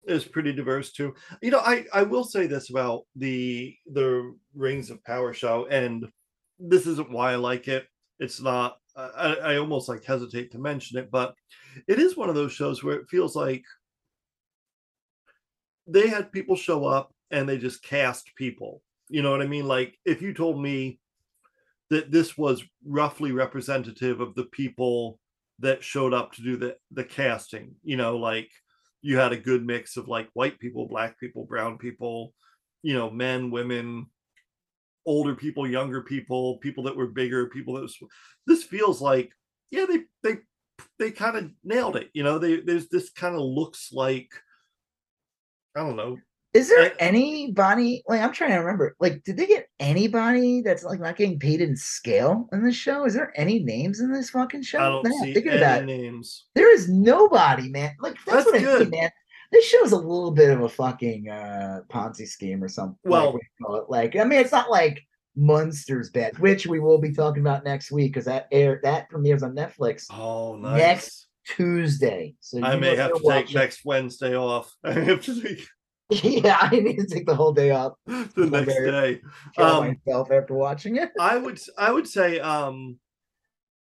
is 0.08 0.26
pretty 0.26 0.54
diverse 0.54 0.92
too. 0.92 1.14
You 1.42 1.52
know, 1.52 1.60
I 1.60 1.86
I 1.94 2.04
will 2.04 2.24
say 2.24 2.48
this 2.48 2.70
about 2.70 3.04
the 3.16 3.76
the 3.92 4.36
Rings 4.56 4.90
of 4.90 5.04
Power 5.04 5.34
show, 5.34 5.68
and 5.68 6.08
this 6.60 6.88
isn't 6.88 7.12
why 7.12 7.34
I 7.34 7.36
like 7.36 7.68
it. 7.68 7.88
It's 8.20 8.42
not. 8.42 8.78
I, 8.98 9.36
I 9.44 9.58
almost 9.58 9.90
like 9.90 10.06
hesitate 10.06 10.52
to 10.54 10.58
mention 10.58 10.98
it, 10.98 11.12
but 11.12 11.36
it 11.88 12.00
is 12.00 12.16
one 12.16 12.30
of 12.30 12.36
those 12.36 12.54
shows 12.54 12.82
where 12.82 12.96
it 12.96 13.10
feels 13.10 13.36
like 13.36 13.64
they 15.86 16.08
had 16.08 16.32
people 16.32 16.56
show 16.56 16.86
up 16.86 17.14
and 17.32 17.48
they 17.48 17.58
just 17.58 17.84
cast 17.84 18.34
people. 18.36 18.82
You 19.10 19.22
know 19.22 19.32
what 19.32 19.42
I 19.42 19.48
mean? 19.48 19.68
Like 19.68 19.98
if 20.06 20.22
you 20.22 20.34
told 20.34 20.62
me 20.62 21.00
that 21.90 22.12
this 22.12 22.38
was 22.38 22.64
roughly 22.86 23.32
representative 23.32 24.20
of 24.20 24.36
the 24.36 24.46
people 24.46 25.20
that 25.60 25.84
showed 25.84 26.14
up 26.14 26.34
to 26.34 26.42
do 26.42 26.58
the 26.58 26.76
the 26.92 27.04
casting, 27.04 27.76
you 27.84 27.98
know, 27.98 28.18
like 28.18 28.50
you 29.02 29.18
had 29.18 29.32
a 29.32 29.38
good 29.38 29.66
mix 29.66 29.98
of 29.98 30.08
like 30.08 30.30
white 30.34 30.60
people, 30.60 30.88
black 30.88 31.20
people, 31.20 31.46
brown 31.46 31.78
people, 31.78 32.34
you 32.82 32.94
know, 32.94 33.10
men, 33.10 33.52
women, 33.52 34.08
older 35.06 35.36
people, 35.36 35.68
younger 35.68 36.02
people, 36.02 36.58
people 36.58 36.84
that 36.84 36.96
were 36.96 37.08
bigger, 37.08 37.48
people 37.48 37.76
that 37.76 37.84
was 37.84 37.98
this 38.48 38.64
feels 38.64 39.02
like 39.02 39.32
yeah, 39.72 39.86
they 39.86 40.04
they 40.24 40.40
they 41.00 41.12
kind 41.12 41.38
of 41.38 41.52
nailed 41.64 41.96
it. 41.96 42.10
You 42.14 42.24
know, 42.24 42.40
they 42.40 42.62
there's 42.62 42.90
this 42.90 43.10
kind 43.12 43.36
of 43.36 43.42
looks 43.42 43.90
like 43.92 44.30
I 45.76 45.82
don't 45.82 45.96
know. 45.96 46.18
Is 46.56 46.70
there 46.70 46.86
I- 46.86 46.94
anybody 47.00 48.02
like 48.08 48.22
I'm 48.22 48.32
trying 48.32 48.52
to 48.52 48.58
remember? 48.60 48.96
Like, 49.00 49.24
did 49.26 49.36
they 49.36 49.46
get 49.46 49.68
anybody 49.80 50.62
that's 50.62 50.84
like 50.86 51.02
not 51.02 51.18
getting 51.18 51.38
paid 51.38 51.60
in 51.60 51.76
scale 51.76 52.48
in 52.54 52.64
this 52.64 52.76
show? 52.78 53.06
Is 53.06 53.14
there 53.14 53.34
any 53.36 53.60
names 53.60 54.00
in 54.00 54.12
this 54.12 54.30
fucking 54.30 54.64
show? 54.64 54.80
I 54.80 54.90
don't 54.90 55.04
Man, 55.04 55.14
see 55.22 55.32
any 55.36 55.58
that. 55.58 55.84
names. 55.86 56.46
There 56.56 56.74
is 56.74 56.90
nobody, 56.90 57.70
man. 57.70 57.92
Like 58.00 58.16
that's, 58.26 58.46
That's 58.46 58.46
what 58.46 58.56
I 58.56 58.60
good. 58.64 58.90
mean, 58.90 59.02
man. 59.02 59.10
This 59.52 59.66
show's 59.66 59.92
a 59.92 59.98
little 59.98 60.32
bit 60.32 60.50
of 60.50 60.62
a 60.62 60.70
fucking 60.70 61.30
uh 61.30 61.82
Ponzi 61.92 62.26
scheme 62.28 62.64
or 62.64 62.70
something. 62.70 62.98
Well- 63.04 63.34
what 63.34 63.42
you 63.42 63.66
call 63.66 63.76
it. 63.76 63.90
like 63.90 64.16
I 64.16 64.24
mean, 64.24 64.40
it's 64.40 64.54
not 64.54 64.72
like 64.72 65.02
Munsters 65.36 66.10
Bet, 66.12 66.40
which 66.40 66.66
we 66.66 66.80
will 66.80 66.98
be 67.00 67.12
talking 67.12 67.42
about 67.42 67.66
next 67.66 67.92
week 67.92 68.14
because 68.14 68.26
that 68.26 68.48
air 68.54 68.80
that 68.84 69.10
premieres 69.10 69.44
on 69.44 69.54
Netflix 69.54 70.06
Oh, 70.10 70.56
nice. 70.56 70.78
Next 70.80 71.28
Tuesday. 71.48 72.34
So 72.40 72.64
I 72.64 72.78
may 72.78 72.96
have 72.96 73.12
to 73.14 73.20
take 73.30 73.54
next 73.54 73.84
Wednesday 73.84 74.36
off. 74.38 74.74
I 74.86 74.94
have 74.94 75.22
to 75.26 75.42
take 75.42 75.68
Yeah, 76.24 76.58
I 76.62 76.70
need 76.80 76.98
to 76.98 77.08
take 77.08 77.26
the 77.26 77.36
whole 77.36 77.54
day 77.54 77.72
off. 77.72 77.94
the 78.06 78.46
next 78.46 78.76
day. 78.76 79.22
Um, 79.58 79.98
myself 80.06 80.32
after 80.32 80.54
watching 80.54 80.98
it. 80.98 81.12
I 81.20 81.38
would 81.38 81.60
I 81.78 81.92
would 81.92 82.08
say 82.08 82.40
um 82.40 83.00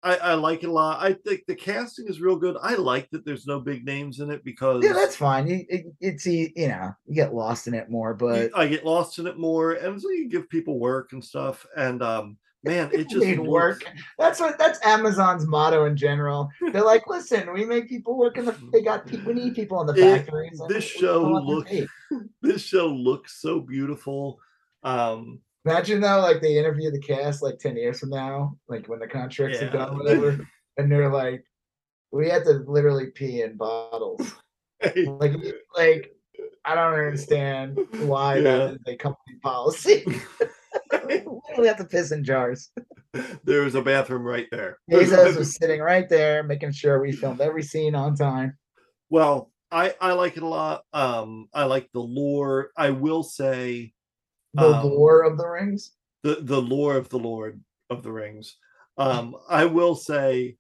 I, 0.05 0.17
I 0.17 0.35
like 0.35 0.65
it 0.65 0.69
a 0.69 0.73
lot. 0.73 1.01
I 1.01 1.13
think 1.13 1.43
the 1.47 1.55
casting 1.55 2.09
is 2.09 2.21
real 2.21 2.35
good. 2.37 2.57
I 2.61 2.75
like 2.75 3.09
that 3.11 3.25
there's 3.25 3.47
no 3.47 3.61
big 3.61 3.85
names 3.85 4.19
in 4.19 4.31
it 4.31 4.43
because 4.45 4.83
Yeah, 4.83 4.95
that's 4.95 5.15
fine. 5.17 5.47
You, 5.47 5.65
it, 5.69 5.87
it's 6.01 6.27
you 6.27 6.51
know 6.57 6.93
you 7.07 7.15
get 7.15 7.35
lost 7.35 7.67
in 7.69 7.75
it 7.75 7.89
more, 7.91 8.11
you- 8.11 8.17
but 8.17 8.57
I 8.57 8.67
get 8.67 8.85
lost 8.85 9.19
in 9.19 9.27
it 9.27 9.39
more, 9.39 9.73
and 9.75 10.01
so 10.01 10.11
you 10.11 10.29
give 10.29 10.49
people 10.49 10.79
work 10.81 11.13
and 11.13 11.25
stuff. 11.25 11.67
And 11.77 12.03
um, 12.03 12.37
man, 12.65 12.91
it 12.93 13.09
just 13.09 13.25
looks- 13.27 13.49
work. 13.49 13.85
That's 14.19 14.41
what 14.41 14.59
that's 14.59 14.79
Amazon's 14.85 15.47
motto 15.47 15.85
in 15.87 15.97
general. 15.97 16.49
They're 16.73 16.85
like, 16.85 17.07
listen, 17.07 17.53
we 17.53 17.65
make 17.65 17.89
people 17.89 18.17
work 18.17 18.39
in 18.39 18.45
the. 18.45 18.57
They 18.73 18.83
got 18.83 19.07
pe- 19.07 19.19
we 19.25 19.35
need 19.35 19.55
people 19.55 19.81
in 19.81 19.87
the 19.87 19.95
factories. 19.95 20.61
this 20.69 20.85
show 20.85 21.23
want 21.23 21.47
them 21.69 21.79
look- 22.11 22.25
This 22.43 22.63
show 22.63 22.89
looks 22.89 23.41
so 23.41 23.61
beautiful. 23.61 24.39
Um, 24.83 25.41
Imagine 25.65 26.01
though, 26.01 26.19
like 26.21 26.41
they 26.43 26.59
interview 26.59 26.91
the 26.91 26.99
cast 27.01 27.41
like 27.41 27.59
ten 27.59 27.77
years 27.77 28.01
from 28.01 28.11
now, 28.11 28.57
like 28.69 28.89
when 28.89 28.99
the 28.99 29.07
contracts 29.07 29.63
are 29.63 29.71
done, 29.71 29.97
whatever, 29.97 30.45
and 30.77 30.91
they're 30.91 31.09
like, 31.09 31.45
we 32.11 32.29
had 32.29 32.43
to 32.45 32.65
literally 32.67 33.11
pee 33.15 33.43
in 33.43 33.57
bottles. 33.57 34.35
Like, 34.97 35.33
like 35.79 36.13
I 36.65 36.75
don't 36.75 36.95
understand 36.95 37.79
why 38.01 38.39
Yeah. 38.39 38.43
that 38.43 38.71
is 38.75 38.79
a 38.89 38.97
company 38.97 39.37
policy. 39.41 40.05
we 41.59 41.67
have 41.67 41.77
to 41.79 41.85
piss 41.85 42.13
in 42.13 42.25
jars. 42.25 42.71
there's 43.45 43.75
a 43.75 43.83
bathroom 43.83 44.23
right 44.23 44.49
there. 44.51 44.79
Bezos 44.91 45.37
was 45.37 45.55
sitting 45.61 45.81
right 45.81 46.09
there, 46.09 46.43
making 46.43 46.73
sure 46.73 47.01
we 47.01 47.13
filmed 47.13 47.41
every 47.41 47.63
scene 47.63 47.95
on 47.95 48.15
time. 48.17 48.57
Well, 49.11 49.51
I 49.71 49.95
I 50.01 50.13
like 50.13 50.37
it 50.37 50.43
a 50.43 50.49
lot. 50.49 50.85
Um, 50.93 51.49
I 51.55 51.65
like 51.65 51.89
the 51.93 52.01
lore. 52.01 52.71
I 52.77 52.91
will 52.91 53.23
say 53.23 53.93
The 54.55 54.67
Um, 54.67 54.85
lore 54.87 55.23
of 55.23 55.39
the 55.39 55.49
rings. 55.49 55.93
the 56.23 56.37
the 56.41 56.61
lore 56.61 56.97
of 56.97 57.09
the 57.09 57.19
Lord 57.19 57.63
of 57.91 58.03
the 58.03 58.13
Rings. 58.13 58.57
Um, 58.99 59.35
I 59.49 59.65
will 59.67 59.95
say 59.95 60.57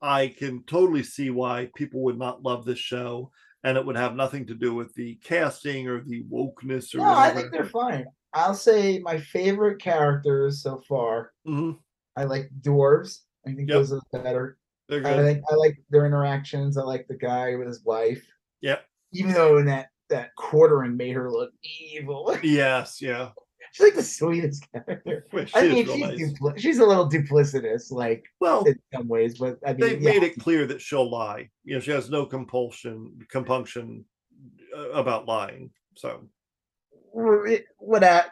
I 0.00 0.28
can 0.28 0.62
totally 0.64 1.02
see 1.02 1.30
why 1.30 1.70
people 1.76 2.02
would 2.04 2.18
not 2.18 2.42
love 2.42 2.64
this 2.64 2.78
show, 2.78 3.30
and 3.64 3.76
it 3.76 3.84
would 3.84 3.96
have 3.96 4.14
nothing 4.16 4.46
to 4.46 4.54
do 4.54 4.74
with 4.74 4.94
the 4.94 5.16
casting 5.16 5.88
or 5.88 6.02
the 6.02 6.24
wokeness 6.24 6.94
or 6.94 6.98
No, 6.98 7.04
I 7.04 7.28
whatever. 7.28 7.40
think 7.40 7.52
they're 7.52 7.64
fine. 7.66 8.06
I'll 8.34 8.54
say 8.54 8.98
my 9.00 9.18
favorite 9.18 9.80
characters 9.80 10.62
so 10.62 10.78
far. 10.88 11.32
Mhm, 11.46 11.78
I 12.16 12.24
like 12.24 12.50
dwarves. 12.60 13.20
I 13.46 13.52
think 13.54 13.68
Yep. 13.68 13.76
those 13.76 13.92
are 13.92 14.00
better. 14.12 14.58
I 14.90 15.00
think 15.00 15.42
I 15.50 15.54
like 15.54 15.78
their 15.90 16.04
interactions. 16.06 16.76
I 16.76 16.82
like 16.82 17.06
the 17.08 17.16
guy 17.16 17.54
with 17.56 17.66
his 17.66 17.82
wife. 17.84 18.24
Yep. 18.60 18.84
Even 19.12 19.32
though 19.32 19.56
in 19.58 19.66
that 19.66 19.88
that 20.10 20.34
quartering 20.36 20.96
made 20.96 21.14
her 21.14 21.30
look 21.30 21.52
evil. 21.62 22.36
Yes, 22.42 23.00
yeah. 23.00 23.30
she's 23.72 23.84
like 23.86 23.94
the 23.94 24.02
sweetest 24.02 24.66
character. 24.72 25.26
Well, 25.32 25.46
I 25.54 25.68
mean, 25.68 25.86
she's 25.86 26.38
nice. 26.40 26.60
she's 26.60 26.78
a 26.78 26.84
little 26.84 27.08
duplicitous, 27.08 27.90
like 27.90 28.22
Well, 28.40 28.64
in 28.64 28.78
some 28.94 29.08
ways, 29.08 29.38
but 29.38 29.58
I 29.64 29.72
mean, 29.72 29.80
they've 29.80 30.02
yeah, 30.02 30.10
made 30.10 30.22
it 30.22 30.38
clear 30.38 30.66
that 30.66 30.82
she'll 30.82 31.10
lie. 31.10 31.48
You 31.64 31.74
know, 31.74 31.80
she 31.80 31.90
has 31.92 32.10
no 32.10 32.26
compulsion, 32.26 33.18
compunction 33.30 34.04
uh, 34.76 34.90
about 34.90 35.26
lying. 35.26 35.70
So 35.96 36.28
what 37.12 38.04
I, 38.04 38.24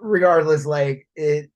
regardless, 0.00 0.66
like 0.66 1.06
it 1.16 1.50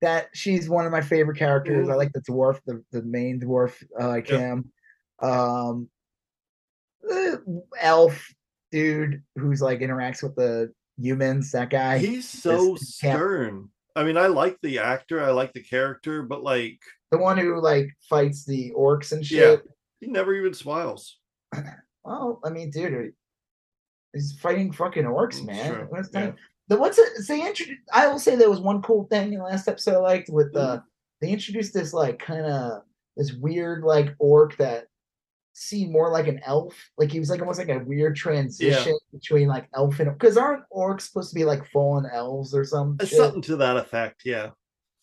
that 0.00 0.28
she's 0.32 0.68
one 0.68 0.86
of 0.86 0.92
my 0.92 1.02
favorite 1.02 1.36
characters. 1.36 1.88
I 1.88 1.92
Mhm. 1.92 1.96
like 1.96 2.12
the 2.12 2.22
dwarf, 2.22 2.58
the, 2.64 2.82
the 2.90 3.02
main 3.02 3.40
dwarf, 3.40 3.74
uh 3.98 4.20
Cam. 4.22 4.70
Um 5.20 5.90
uh, 7.10 7.36
elf 7.78 8.32
dude 8.70 9.22
who's 9.36 9.60
like 9.60 9.80
interacts 9.80 10.22
with 10.22 10.36
the 10.36 10.72
humans, 10.96 11.50
that 11.52 11.70
guy. 11.70 11.98
he's 11.98 12.28
so 12.28 12.76
stern. 12.76 13.68
I 13.96 14.04
mean, 14.04 14.16
I 14.16 14.28
like 14.28 14.56
the 14.62 14.78
actor, 14.78 15.22
I 15.22 15.30
like 15.32 15.52
the 15.52 15.62
character, 15.62 16.22
but 16.22 16.42
like 16.42 16.78
the 17.10 17.18
one 17.18 17.36
who 17.36 17.60
like 17.60 17.88
fights 18.08 18.44
the 18.44 18.70
orcs 18.76 19.12
and 19.12 19.24
shit 19.24 19.38
Yeah. 19.38 19.50
shit. 19.56 19.68
he 20.00 20.06
never 20.06 20.32
even 20.34 20.54
smiles. 20.54 21.18
Well, 22.02 22.40
I 22.42 22.48
mean, 22.48 22.70
dude, 22.70 23.12
he's 24.12 24.32
fighting 24.40 24.72
fucking 24.72 25.04
orcs, 25.04 25.44
man. 25.44 25.88
yeah. 26.12 26.32
The 26.68 26.76
what's 26.76 26.98
it? 26.98 27.08
They 27.26 27.46
introduced. 27.46 27.80
I 27.92 28.06
will 28.06 28.18
say 28.20 28.36
there 28.36 28.50
was 28.50 28.60
one 28.60 28.80
cool 28.82 29.04
thing 29.04 29.32
in 29.32 29.38
the 29.40 29.44
last 29.44 29.66
episode 29.68 29.94
I 29.94 29.98
liked 29.98 30.28
with 30.30 30.52
the. 30.52 30.60
Mm-hmm. 30.60 30.84
They 31.20 31.30
introduced 31.32 31.74
this 31.74 31.92
like 31.92 32.18
kind 32.18 32.46
of 32.46 32.82
this 33.16 33.32
weird 33.32 33.82
like 33.84 34.14
orc 34.18 34.56
that 34.56 34.86
seemed 35.52 35.92
more 35.92 36.10
like 36.10 36.28
an 36.28 36.40
elf. 36.46 36.74
Like 36.96 37.10
he 37.10 37.18
was 37.18 37.28
like 37.28 37.40
almost 37.40 37.58
like 37.58 37.68
a 37.68 37.80
weird 37.80 38.16
transition 38.16 38.96
between 39.12 39.48
like 39.48 39.68
elf 39.74 39.98
and 40.00 40.12
because 40.12 40.36
aren't 40.36 40.62
orcs 40.72 41.02
supposed 41.02 41.30
to 41.30 41.34
be 41.34 41.44
like 41.44 41.66
fallen 41.70 42.06
elves 42.12 42.54
or 42.54 42.64
something? 42.64 43.04
Uh. 43.06 43.10
Something 43.10 43.42
to 43.42 43.56
that 43.56 43.76
effect, 43.76 44.22
yeah. 44.24 44.50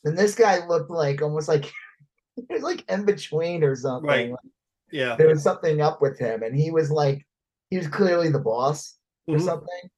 And 0.06 0.18
this 0.18 0.36
guy 0.36 0.66
looked 0.66 0.90
like 0.90 1.22
almost 1.22 1.48
like 1.50 1.66
he 2.36 2.46
was 2.50 2.64
like 2.64 2.90
in 2.90 3.06
between 3.06 3.64
or 3.64 3.76
something. 3.76 4.08
Right. 4.10 4.32
Like, 4.32 4.40
Yeah. 4.92 5.16
there 5.16 5.28
was 5.28 5.44
something 5.44 5.82
up 5.82 6.02
with 6.02 6.18
him, 6.18 6.44
and 6.44 6.56
he 6.56 6.72
was 6.72 6.90
like 6.90 7.28
he 7.70 7.78
was 7.78 7.88
clearly 7.88 8.30
the 8.30 8.40
boss 8.40 8.97
or 9.28 9.36
Mhm. 9.36 9.42
something. 9.42 9.90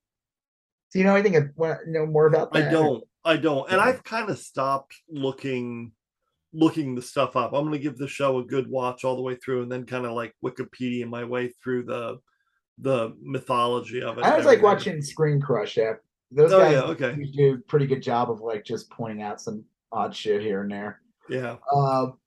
Do 0.92 1.00
you 1.00 1.06
know 1.06 1.16
anything? 1.16 1.36
of- 1.36 1.56
Know 1.88 2.06
more 2.06 2.28
about 2.28 2.52
that? 2.54 2.68
I 2.68 2.72
don't. 2.72 3.04
I 3.26 3.38
don't, 3.38 3.70
and 3.70 3.78
Yeah. 3.78 3.84
I've 3.86 4.04
kind 4.04 4.30
of 4.30 4.38
stopped 4.40 4.96
looking 5.10 5.94
looking 6.52 6.96
the 6.96 7.02
stuff 7.02 7.36
up. 7.36 7.54
I'm 7.54 7.64
gonna 7.66 7.78
give 7.78 7.98
the 7.98 8.08
show 8.08 8.40
a 8.40 8.44
good 8.44 8.68
watch 8.68 9.06
all 9.06 9.16
the 9.16 9.22
way 9.22 9.36
through, 9.36 9.62
and 9.62 9.72
then 9.72 9.86
kind 9.86 10.04
of 10.06 10.14
like 10.14 10.36
Wikipedia 10.44 11.08
my 11.08 11.24
way 11.24 11.50
through 11.64 11.84
the 11.84 12.20
the 12.80 13.16
mythology 13.22 14.02
of 14.02 14.18
it. 14.18 14.24
I 14.24 14.36
was 14.36 14.46
like 14.48 14.64
watching 14.64 15.00
Screen 15.02 15.40
Crush. 15.42 15.78
Yeah, 15.78 15.96
those 16.32 16.52
Oh, 16.54 16.60
guys 16.60 16.72
yeah, 16.72 16.82
okay. 16.86 17.24
do 17.36 17.54
a 17.56 17.58
pretty 17.70 17.86
good 17.86 18.02
job 18.02 18.32
of 18.32 18.40
like 18.42 18.64
just 18.64 18.90
pointing 18.90 19.22
out 19.22 19.40
some 19.42 19.64
odd 19.92 20.16
shit 20.16 20.42
here 20.42 20.62
and 20.64 20.72
there. 20.72 21.02
Yeah, 21.30 21.58
Um, 21.72 22.18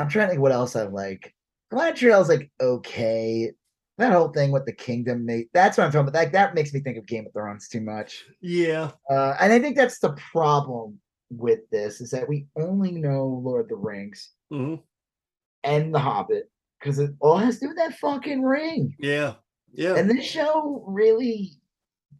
I'm 0.00 0.08
trying 0.08 0.26
to 0.26 0.30
think 0.30 0.40
what 0.42 0.50
else 0.52 0.74
I 0.74 0.84
like. 0.84 1.34
Galadriel's 1.72 2.28
like 2.28 2.50
okay. 2.60 3.52
That 3.98 4.12
whole 4.12 4.28
thing 4.28 4.52
with 4.52 4.64
the 4.64 4.72
kingdom, 4.72 5.26
mate. 5.26 5.48
That's 5.52 5.76
what 5.76 5.84
I'm 5.84 5.90
talking 5.92 6.08
about. 6.08 6.18
Like 6.18 6.32
that 6.32 6.54
makes 6.54 6.72
me 6.72 6.80
think 6.80 6.98
of 6.98 7.06
Game 7.06 7.26
of 7.26 7.32
Thrones 7.32 7.68
too 7.68 7.80
much. 7.80 8.24
yeah, 8.40 8.92
Uh, 9.10 9.34
and 9.40 9.52
I 9.52 9.58
think 9.58 9.76
that's 9.76 9.98
the 9.98 10.16
problem 10.32 10.98
with 11.30 11.60
this 11.70 12.00
is 12.00 12.10
that 12.10 12.28
we 12.28 12.46
only 12.56 12.92
know 12.92 13.26
Lord 13.44 13.62
of 13.66 13.68
the 13.68 13.76
Rings 13.76 14.30
hmm 14.50 14.76
and 15.64 15.94
The 15.94 15.98
Hobbit 15.98 16.50
because 16.78 16.98
it 17.00 17.10
all 17.20 17.36
has 17.36 17.56
to 17.58 17.66
do 17.66 17.68
with 17.68 17.76
that 17.76 17.98
fucking 17.98 18.42
ring. 18.42 18.94
yeah, 19.00 19.34
yeah. 19.72 19.96
And 19.96 20.08
this 20.08 20.24
show 20.24 20.84
really, 20.86 21.50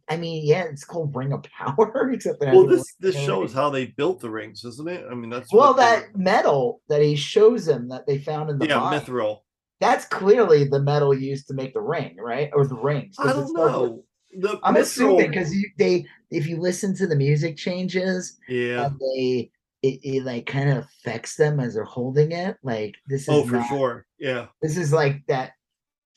I 0.09 0.17
mean, 0.17 0.45
yeah, 0.45 0.63
it's 0.63 0.83
called 0.83 1.15
Ring 1.15 1.31
of 1.31 1.43
Power, 1.43 2.09
except 2.13 2.41
that 2.41 2.53
well, 2.53 2.67
this 2.67 2.93
this 2.99 3.15
shows 3.15 3.53
how 3.53 3.69
they 3.69 3.85
built 3.85 4.19
the 4.19 4.29
rings, 4.29 4.65
isn't 4.65 4.89
it? 4.89 5.05
I 5.09 5.15
mean, 5.15 5.29
that's 5.29 5.51
Well, 5.53 5.73
that 5.75 6.15
metal 6.15 6.81
that 6.89 7.01
he 7.01 7.15
shows 7.15 7.65
them 7.65 7.87
that 7.89 8.05
they 8.05 8.17
found 8.17 8.49
in 8.49 8.59
the 8.59 8.67
yeah, 8.67 8.79
mine, 8.79 8.99
mithril. 8.99 9.39
That's 9.79 10.05
clearly 10.05 10.65
the 10.65 10.81
metal 10.81 11.13
used 11.13 11.47
to 11.47 11.53
make 11.53 11.73
the 11.73 11.81
ring, 11.81 12.15
right? 12.19 12.49
Or 12.53 12.65
the 12.67 12.75
rings. 12.75 13.15
I 13.19 13.27
don't 13.33 13.53
know. 13.53 14.03
The 14.37 14.59
I'm 14.63 14.75
assuming 14.75 15.29
because 15.31 15.53
they, 15.77 16.05
if 16.29 16.45
you 16.47 16.57
listen 16.59 16.95
to 16.97 17.07
the 17.07 17.15
music 17.15 17.57
changes, 17.57 18.37
yeah. 18.47 18.85
and 18.87 18.99
they, 18.99 19.49
it, 19.81 19.99
it 20.03 20.23
like 20.25 20.45
kind 20.45 20.69
of 20.69 20.83
affects 20.83 21.35
them 21.35 21.59
as 21.59 21.73
they're 21.73 21.83
holding 21.83 22.31
it. 22.31 22.57
Like 22.61 22.95
this 23.07 23.23
is 23.23 23.29
Oh, 23.29 23.45
for 23.45 23.53
not- 23.55 23.67
sure. 23.69 24.05
Yeah. 24.19 24.47
This 24.61 24.77
is 24.77 24.91
like 24.93 25.25
that 25.27 25.53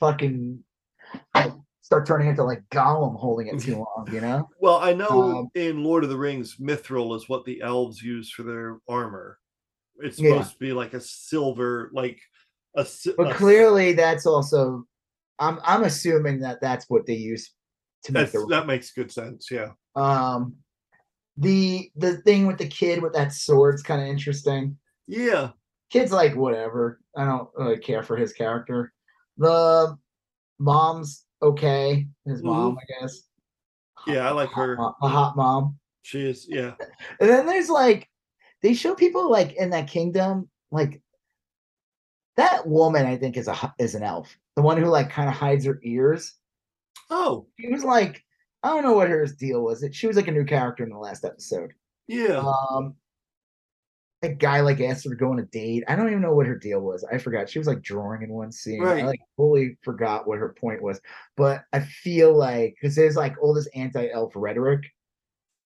fucking 0.01 0.63
like, 1.35 1.53
start 1.81 2.07
turning 2.07 2.29
into 2.29 2.43
like 2.45 2.63
Gollum 2.71 3.17
holding 3.19 3.47
it 3.47 3.61
too 3.61 3.77
long, 3.97 4.09
you 4.13 4.21
know? 4.21 4.49
Well, 4.61 4.77
I 4.79 4.93
know 4.93 5.09
Um, 5.39 5.49
in 5.55 5.85
Lord 5.85 6.05
of 6.05 6.11
the 6.11 6.17
Rings, 6.19 6.57
mithril 6.57 7.17
is 7.17 7.29
what 7.29 7.45
the 7.45 7.61
elves 7.63 8.03
use 8.03 8.31
for 8.31 8.43
their 8.43 8.79
armor. 8.89 9.39
It's 9.99 10.19
Yeah. 10.19 10.33
supposed 10.33 10.53
to 10.55 10.59
be 10.59 10.73
like 10.73 10.95
a 10.95 11.01
silver, 11.01 11.91
like 11.95 12.21
a. 12.77 12.87
But 13.17 13.33
a 13.33 13.35
clearly, 13.35 13.93
that's 13.93 14.27
also. 14.27 14.85
I'm 15.39 15.59
I'm 15.65 15.85
assuming 15.85 16.41
that 16.41 16.61
that's 16.61 16.89
what 16.89 17.07
they 17.07 17.15
use 17.15 17.53
to 18.05 18.13
make 18.13 18.33
the 18.33 18.47
that 18.51 18.67
makes 18.67 18.93
good 18.93 19.11
sense. 19.11 19.49
Yeah. 19.51 19.71
um 19.97 20.55
the 21.37 21.91
the 21.97 22.19
thing 22.19 22.47
with 22.47 22.59
the 22.59 22.67
kid 22.67 23.03
with 23.03 23.13
that 23.15 23.33
sword's 23.33 23.83
kind 23.83 24.03
of 24.03 24.09
interesting. 24.09 24.77
Yeah. 25.07 25.51
Kid's 25.91 26.13
like 26.13 26.37
whatever. 26.37 27.01
I 27.17 27.25
don't 27.25 27.49
really 27.57 27.79
care 27.79 28.03
for 28.03 28.17
his 28.17 28.33
character. 28.33 28.93
The 29.37 29.97
mom's 30.59 31.25
okay. 31.43 32.07
His 32.25 32.43
mom, 32.43 32.79
I 32.79 33.01
guess. 33.01 33.23
Yeah. 34.07 34.29
I 34.29 34.33
like 34.33 34.51
her. 34.51 34.77
mo- 34.77 34.97
a 35.03 35.09
hot 35.09 35.37
mom. 35.37 35.79
She 36.03 36.23
is. 36.23 36.47
Yeah. 36.49 36.75
And 37.21 37.29
then 37.29 37.47
there's 37.47 37.71
like 37.71 38.09
they 38.63 38.75
show 38.75 38.95
people 38.95 39.31
like 39.31 39.55
in 39.55 39.71
that 39.71 39.89
kingdom 39.89 40.49
like 40.71 41.02
that 42.37 42.67
woman 42.67 43.07
I 43.07 43.17
think 43.17 43.37
is 43.37 43.49
a 43.49 43.75
is 43.79 43.95
an 43.95 44.03
elf. 44.03 44.37
The 44.57 44.63
one 44.63 44.79
who 44.79 44.87
like 44.87 45.11
kind 45.11 45.29
of 45.29 45.35
hides 45.35 45.65
her 45.65 45.81
ears. 45.83 46.35
Oh, 47.11 47.47
She 47.59 47.69
was 47.69 47.85
like 47.85 48.23
I 48.63 48.69
don't 48.69 48.85
know 48.85 48.93
what 48.93 49.09
her 49.09 49.27
deal 49.27 49.63
was. 49.63 49.83
It 49.83 49.95
she 49.95 50.07
was 50.07 50.17
like 50.17 50.29
a 50.29 50.33
new 50.33 50.45
character 50.45 50.85
in 50.85 50.91
the 50.91 50.99
last 50.99 51.25
episode. 51.25 51.73
yeah. 52.07 52.43
Um 52.71 52.95
a 54.23 54.29
guy 54.29 54.61
like 54.61 54.81
asked 54.81 55.05
her 55.05 55.11
to 55.11 55.17
go 55.17 55.33
on 55.33 55.41
a 55.41 55.45
date. 55.47 55.83
I 55.89 55.97
don't 55.97 56.09
even 56.09 56.23
know 56.23 56.35
what 56.35 56.47
her 56.47 56.57
deal 56.57 56.81
was. 56.81 57.05
I 57.13 57.19
forgot. 57.19 57.51
She 57.51 57.59
was 57.59 57.67
like 57.67 57.83
drawing 57.83 58.23
in 58.23 58.31
one 58.31 58.53
scene. 58.53 58.81
Right. 58.81 59.03
I 59.03 59.07
like 59.07 59.21
fully 59.37 59.77
forgot 59.83 60.29
what 60.29 60.39
her 60.39 60.55
point 60.61 60.81
was. 60.81 61.01
But 61.37 61.65
I 61.73 61.81
feel 61.81 62.33
like 62.33 62.77
because 62.81 62.95
there's 62.95 63.17
like 63.17 63.35
all 63.43 63.53
this 63.53 63.69
anti-elf 63.75 64.33
rhetoric 64.37 64.85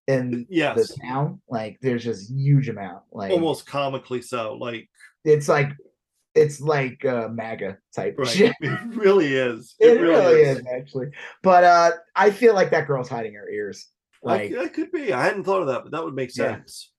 in 0.06 0.46
yes. 0.48 0.76
the 0.76 1.00
town. 1.02 1.40
Like 1.48 1.78
there's 1.82 2.04
just 2.04 2.30
huge 2.30 2.68
amount. 2.68 3.02
Like 3.12 3.32
Almost 3.32 3.66
comically 3.66 4.22
so. 4.22 4.54
Like, 4.54 4.88
it's 5.24 5.48
like 5.48 5.72
it's 6.36 6.60
like 6.60 7.04
uh 7.04 7.28
MAGA 7.28 7.78
type 7.94 8.14
right. 8.18 8.28
shit. 8.28 8.54
It 8.60 8.80
really 8.94 9.34
is. 9.34 9.74
It, 9.80 10.00
really 10.00 10.42
is. 10.42 10.62
actually. 10.72 11.08
But 11.42 11.64
uh 11.64 11.90
I 12.14 12.30
feel 12.30 12.54
like 12.54 12.70
that 12.70 12.86
girl's 12.86 13.08
hiding 13.08 13.34
her 13.34 13.48
ears. 13.48 13.88
Like, 14.22 14.52
that 14.52 14.74
could 14.74 14.90
be. 14.92 15.12
I 15.12 15.22
hadn't 15.24 15.44
thought 15.44 15.60
of 15.62 15.68
that, 15.68 15.82
but 15.84 15.92
that 15.92 16.04
would 16.04 16.14
make 16.14 16.36
Yeah. 16.36 16.56
sense. 16.56 16.92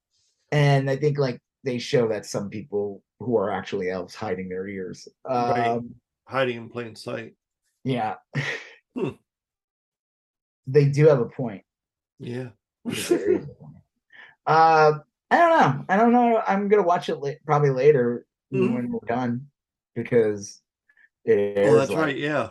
and 0.52 0.90
I 0.90 0.96
think 0.98 1.18
like 1.18 1.40
they 1.64 1.78
show 1.78 2.08
that 2.10 2.26
some 2.26 2.50
people 2.50 3.04
who 3.20 3.36
are 3.38 3.52
actually 3.52 3.90
elves 3.90 4.16
hiding 4.16 4.50
their 4.50 4.68
ears. 4.68 5.08
Um 5.30 5.50
Right. 5.52 5.82
Hiding 6.28 6.58
in 6.58 6.70
plain 6.70 6.96
sight. 6.96 7.36
yeah. 7.84 8.16
Hmm. 8.96 9.10
They 10.68 10.86
do 10.86 11.08
have 11.08 11.22
a 11.22 11.26
point. 11.30 11.64
Yeah. 12.20 12.50
Is 12.86 13.12
a. 13.12 13.48
Uh, 14.46 15.00
I 15.30 15.38
don't 15.38 15.60
know. 15.60 15.86
I 15.90 15.98
don't 15.98 16.12
know. 16.14 16.42
I'm 16.46 16.68
gonna 16.70 16.84
watch 16.84 17.10
it 17.10 17.16
la- 17.18 17.32
probably 17.46 17.70
later 17.70 18.26
Mhm. 18.54 18.74
when 18.74 18.92
we're 18.92 19.00
done 19.08 19.48
because 19.96 20.62
it 21.26 21.38
oh, 21.58 21.62
airs, 21.62 21.74
that's 21.76 21.90
like- 21.92 22.00
right. 22.00 22.18
Yeah. 22.18 22.50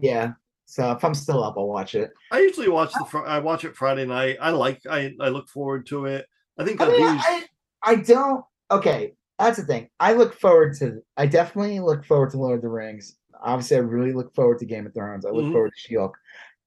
Yeah. 0.00 0.32
So 0.68 0.90
if 0.90 1.04
I'm 1.04 1.14
still 1.14 1.44
up, 1.44 1.54
I'll 1.56 1.68
watch 1.68 1.94
it. 1.94 2.10
I 2.32 2.40
usually 2.40 2.68
watch 2.68 2.92
the. 2.92 3.04
Fri- 3.04 3.24
I 3.26 3.38
watch 3.38 3.64
it 3.64 3.76
Friday 3.76 4.04
night. 4.04 4.36
I 4.40 4.50
like. 4.50 4.80
I 4.90 5.14
I 5.20 5.28
look 5.28 5.48
forward 5.48 5.86
to 5.86 6.06
it. 6.06 6.26
I 6.58 6.64
think 6.64 6.80
I 6.80 6.88
mean, 6.88 7.00
these. 7.00 7.22
I, 7.24 7.44
I 7.84 7.94
don't. 7.96 8.44
Okay, 8.72 9.14
that's 9.38 9.58
the 9.58 9.64
thing. 9.64 9.88
I 10.00 10.14
look 10.14 10.34
forward 10.34 10.74
to. 10.78 11.00
I 11.16 11.26
definitely 11.26 11.78
look 11.78 12.04
forward 12.04 12.30
to 12.30 12.38
Lord 12.38 12.56
of 12.56 12.62
the 12.62 12.68
Rings. 12.68 13.16
Obviously, 13.40 13.76
I 13.76 13.80
really 13.80 14.12
look 14.12 14.34
forward 14.34 14.58
to 14.58 14.66
Game 14.66 14.86
of 14.86 14.94
Thrones. 14.94 15.24
I 15.24 15.30
look 15.30 15.44
Mhm. 15.44 15.52
forward 15.52 15.70
to 15.72 15.78
She-Hulk, 15.78 16.16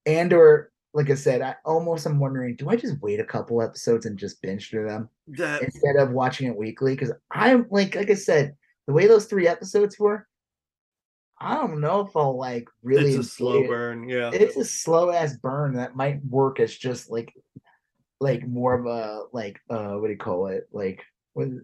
and 0.06 0.32
or 0.32 0.72
like 0.94 1.10
I 1.10 1.16
said, 1.16 1.42
I 1.42 1.56
almost 1.66 2.08
am 2.08 2.20
wondering, 2.20 2.56
do 2.56 2.70
I 2.70 2.76
just 2.78 3.02
wait 3.02 3.20
a 3.20 3.26
couple 3.26 3.62
episodes 3.62 4.06
and 4.06 4.18
just 4.18 4.42
binge 4.42 4.70
through 4.70 4.88
them 4.88 5.08
that 5.28 5.62
instead 5.62 5.98
of 5.98 6.12
watching 6.12 6.48
it 6.48 6.56
weekly? 6.56 6.94
Because 6.96 7.12
I'm 7.32 7.68
like, 7.70 7.96
like 7.96 8.10
I 8.10 8.16
said, 8.16 8.56
the 8.90 8.94
way 8.96 9.06
those 9.06 9.26
three 9.26 9.48
episodes 9.48 10.00
were, 10.00 10.28
I 11.40 11.54
don't 11.54 11.80
know 11.80 12.02
if 12.02 12.18
I'll 12.18 12.36
like 12.36 12.68
really. 12.82 13.12
it's 13.14 13.28
a 13.28 13.30
slow 13.30 13.64
it 13.64 13.68
burn. 13.68 14.10
Yeah. 14.10 14.32
it's 14.34 14.58
a 14.58 14.66
slow 14.66 15.12
ass 15.12 15.38
burn 15.38 15.76
that 15.76 15.96
might 15.96 16.26
work 16.26 16.60
as 16.60 16.76
just 16.76 17.12
like 17.12 17.32
like 18.20 18.48
more 18.48 18.74
of 18.74 18.88
a 18.88 19.26
like 19.32 19.60
uh 19.70 19.94
what 19.94 20.08
do 20.08 20.14
you 20.14 20.18
call 20.18 20.48
it 20.48 20.68
like 20.74 21.04
when 21.34 21.64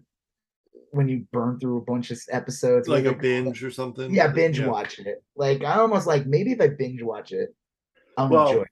when 0.92 1.08
you 1.08 1.26
burn 1.32 1.58
through 1.58 1.78
a 1.78 1.84
bunch 1.84 2.12
of 2.12 2.18
episodes 2.30 2.86
like 2.88 3.00
a 3.00 3.02
they 3.02 3.10
call 3.10 3.18
it? 3.18 3.22
binge 3.22 3.64
or 3.64 3.72
something. 3.72 4.14
yeah 4.14 4.28
binge 4.28 4.60
Yeah. 4.60 4.68
watch 4.68 5.00
it 5.00 5.22
like 5.34 5.64
i 5.64 5.74
almost 5.80 6.06
like 6.06 6.26
maybe 6.26 6.52
if 6.52 6.60
i 6.60 6.68
binge 6.68 7.02
watch 7.02 7.32
it 7.32 7.54
i'll 8.16 8.30
Well- 8.30 8.48
enjoy 8.48 8.62
it 8.62 8.68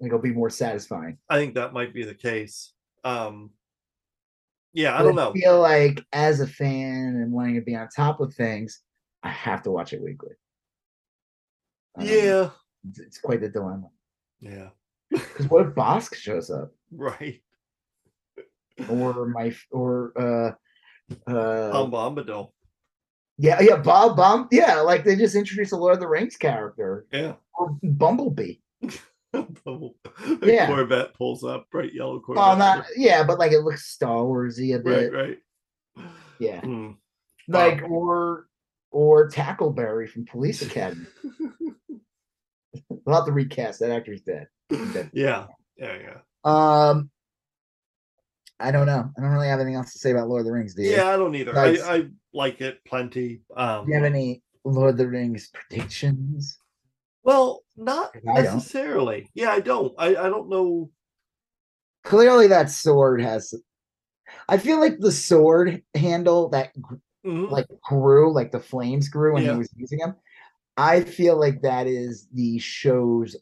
like 0.00 0.08
it'll 0.08 0.18
be 0.18 0.32
more 0.32 0.50
satisfying 0.50 1.18
I 1.28 1.36
think 1.36 1.54
that 1.56 1.74
might 1.74 1.92
be 1.92 2.04
the 2.04 2.14
case. 2.14 2.72
Um. 3.04 3.50
Yeah, 4.72 4.98
I 4.98 5.02
don't 5.02 5.14
know. 5.16 5.32
feel 5.32 5.60
like 5.60 6.04
as 6.12 6.40
a 6.40 6.46
fan 6.46 7.16
and 7.20 7.32
wanting 7.32 7.56
to 7.56 7.60
be 7.60 7.74
on 7.76 7.88
top 7.94 8.20
of 8.20 8.32
things 8.34 8.80
i 9.22 9.28
have 9.28 9.62
to 9.62 9.70
watch 9.70 9.92
it 9.92 10.02
weekly 10.02 10.32
Um, 11.96 12.06
Yeah. 12.06 12.50
it's, 12.88 12.98
it's 13.00 13.18
quite 13.18 13.40
the 13.40 13.48
dilemma 13.48 13.88
Yeah. 14.40 14.68
because 15.10 15.48
what 15.48 15.66
if 15.66 15.74
Bossk 15.74 16.14
shows 16.14 16.50
up 16.50 16.72
Right. 16.92 17.42
or 18.88 19.26
my 19.26 19.52
or 19.70 20.12
uh 20.16 20.52
uh 21.30 21.70
Um, 21.82 21.90
Bombadil. 21.90 22.52
yeah 23.38 23.60
yeah 23.60 23.76
bob 23.76 24.16
bomb 24.16 24.48
yeah 24.52 24.76
like 24.80 25.04
they 25.04 25.16
just 25.16 25.34
introduced 25.34 25.72
a 25.72 25.76
lord 25.76 25.94
of 25.94 26.00
the 26.00 26.08
rings 26.08 26.36
character 26.36 27.06
Yeah. 27.12 27.34
or 27.58 27.76
bumblebee 27.82 28.56
The 29.32 30.38
Yeah. 30.42 30.66
Corvette 30.66 31.14
pulls 31.14 31.44
up, 31.44 31.66
bright 31.70 31.94
yellow 31.94 32.20
Corvette. 32.20 32.40
well 32.42 32.56
not 32.56 32.86
yeah 32.96 33.22
but 33.24 33.38
like 33.38 33.52
it 33.52 33.60
looks 33.60 33.86
star 33.86 34.22
warsy 34.24 34.74
a 34.74 34.78
bit 34.80 35.12
right, 35.12 35.38
right. 35.96 36.06
yeah 36.38 36.60
Hmm. 36.60 36.90
like 37.48 37.82
or 37.88 38.46
or 38.90 39.30
tackleberry 39.30 40.08
from 40.08 40.24
police 40.26 40.62
academy 40.62 41.06
we'll 42.88 43.16
have 43.16 43.26
to 43.26 43.32
recast 43.32 43.80
that 43.80 43.90
actor's 43.90 44.22
dead 44.22 44.46
dead. 44.68 45.10
Yeah. 45.14 45.46
Yeah, 45.76 45.96
yeah. 45.96 46.18
um 46.44 47.10
i 48.58 48.70
don't 48.70 48.86
know 48.86 49.10
i 49.16 49.20
don't 49.20 49.30
really 49.30 49.48
have 49.48 49.60
anything 49.60 49.76
else 49.76 49.92
to 49.94 49.98
say 49.98 50.10
about 50.10 50.28
lord 50.28 50.40
of 50.40 50.46
the 50.46 50.52
rings 50.52 50.74
do 50.74 50.82
you 50.82 50.90
Yeah, 50.92 51.08
I 51.08 51.16
don't 51.16 51.34
either. 51.34 51.56
I, 51.58 51.68
I 51.82 52.08
like 52.34 52.60
it 52.60 52.78
plenty. 52.84 53.40
Um 53.56 53.84
do 53.86 53.90
you 53.92 53.94
have 53.96 54.04
any 54.04 54.42
lord 54.64 54.90
of 54.90 54.96
the 54.98 55.08
rings 55.08 55.48
predictions 55.54 56.58
well, 57.22 57.62
not 57.76 58.10
I 58.28 58.42
don't. 58.42 58.54
necessarily. 58.56 59.30
Yeah, 59.34 59.50
I 59.50 59.60
don't. 59.60 59.92
I, 59.98 60.08
I 60.08 60.28
don't 60.28 60.48
know. 60.48 60.90
clearly 62.04 62.46
that 62.46 62.70
sword 62.70 63.20
has 63.20 63.52
i 64.48 64.56
feel 64.56 64.80
like 64.80 64.98
the 65.00 65.12
sword 65.12 65.82
handle 65.94 66.48
that 66.48 66.72
Mhm. 67.26 67.50
like 67.50 67.66
grew, 67.82 68.32
like 68.32 68.50
the 68.52 68.60
flames 68.60 69.08
grew 69.10 69.34
when 69.34 69.44
Yeah. 69.44 69.52
he 69.52 69.58
was 69.58 69.68
using 69.76 69.98
them. 69.98 70.14
I 70.78 71.02
feel 71.02 71.38
like 71.38 71.60
that 71.60 71.86
is 71.86 72.26
the 72.32 72.58
show's 72.58 73.36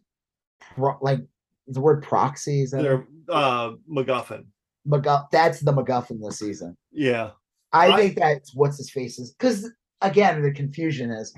pro- 0.74 0.98
like 1.00 1.20
the 1.68 1.80
word 1.80 2.02
proxy 2.02 2.62
is 2.62 2.72
that 2.72 2.82
They're 2.82 3.06
uh 3.28 3.72
MacGuffin. 3.88 4.46
MacGuff, 4.88 5.30
that's 5.30 5.60
the 5.60 5.72
MacGuffin 5.72 6.20
this 6.20 6.40
season. 6.40 6.76
Yeah. 6.90 7.30
I, 7.72 7.92
I- 7.92 7.96
think 7.96 8.18
that's 8.18 8.52
what's 8.56 8.78
his 8.78 8.90
face 8.90 9.20
is 9.20 9.30
because 9.32 9.70
again 10.00 10.42
the 10.42 10.50
confusion 10.52 11.10
is 11.12 11.32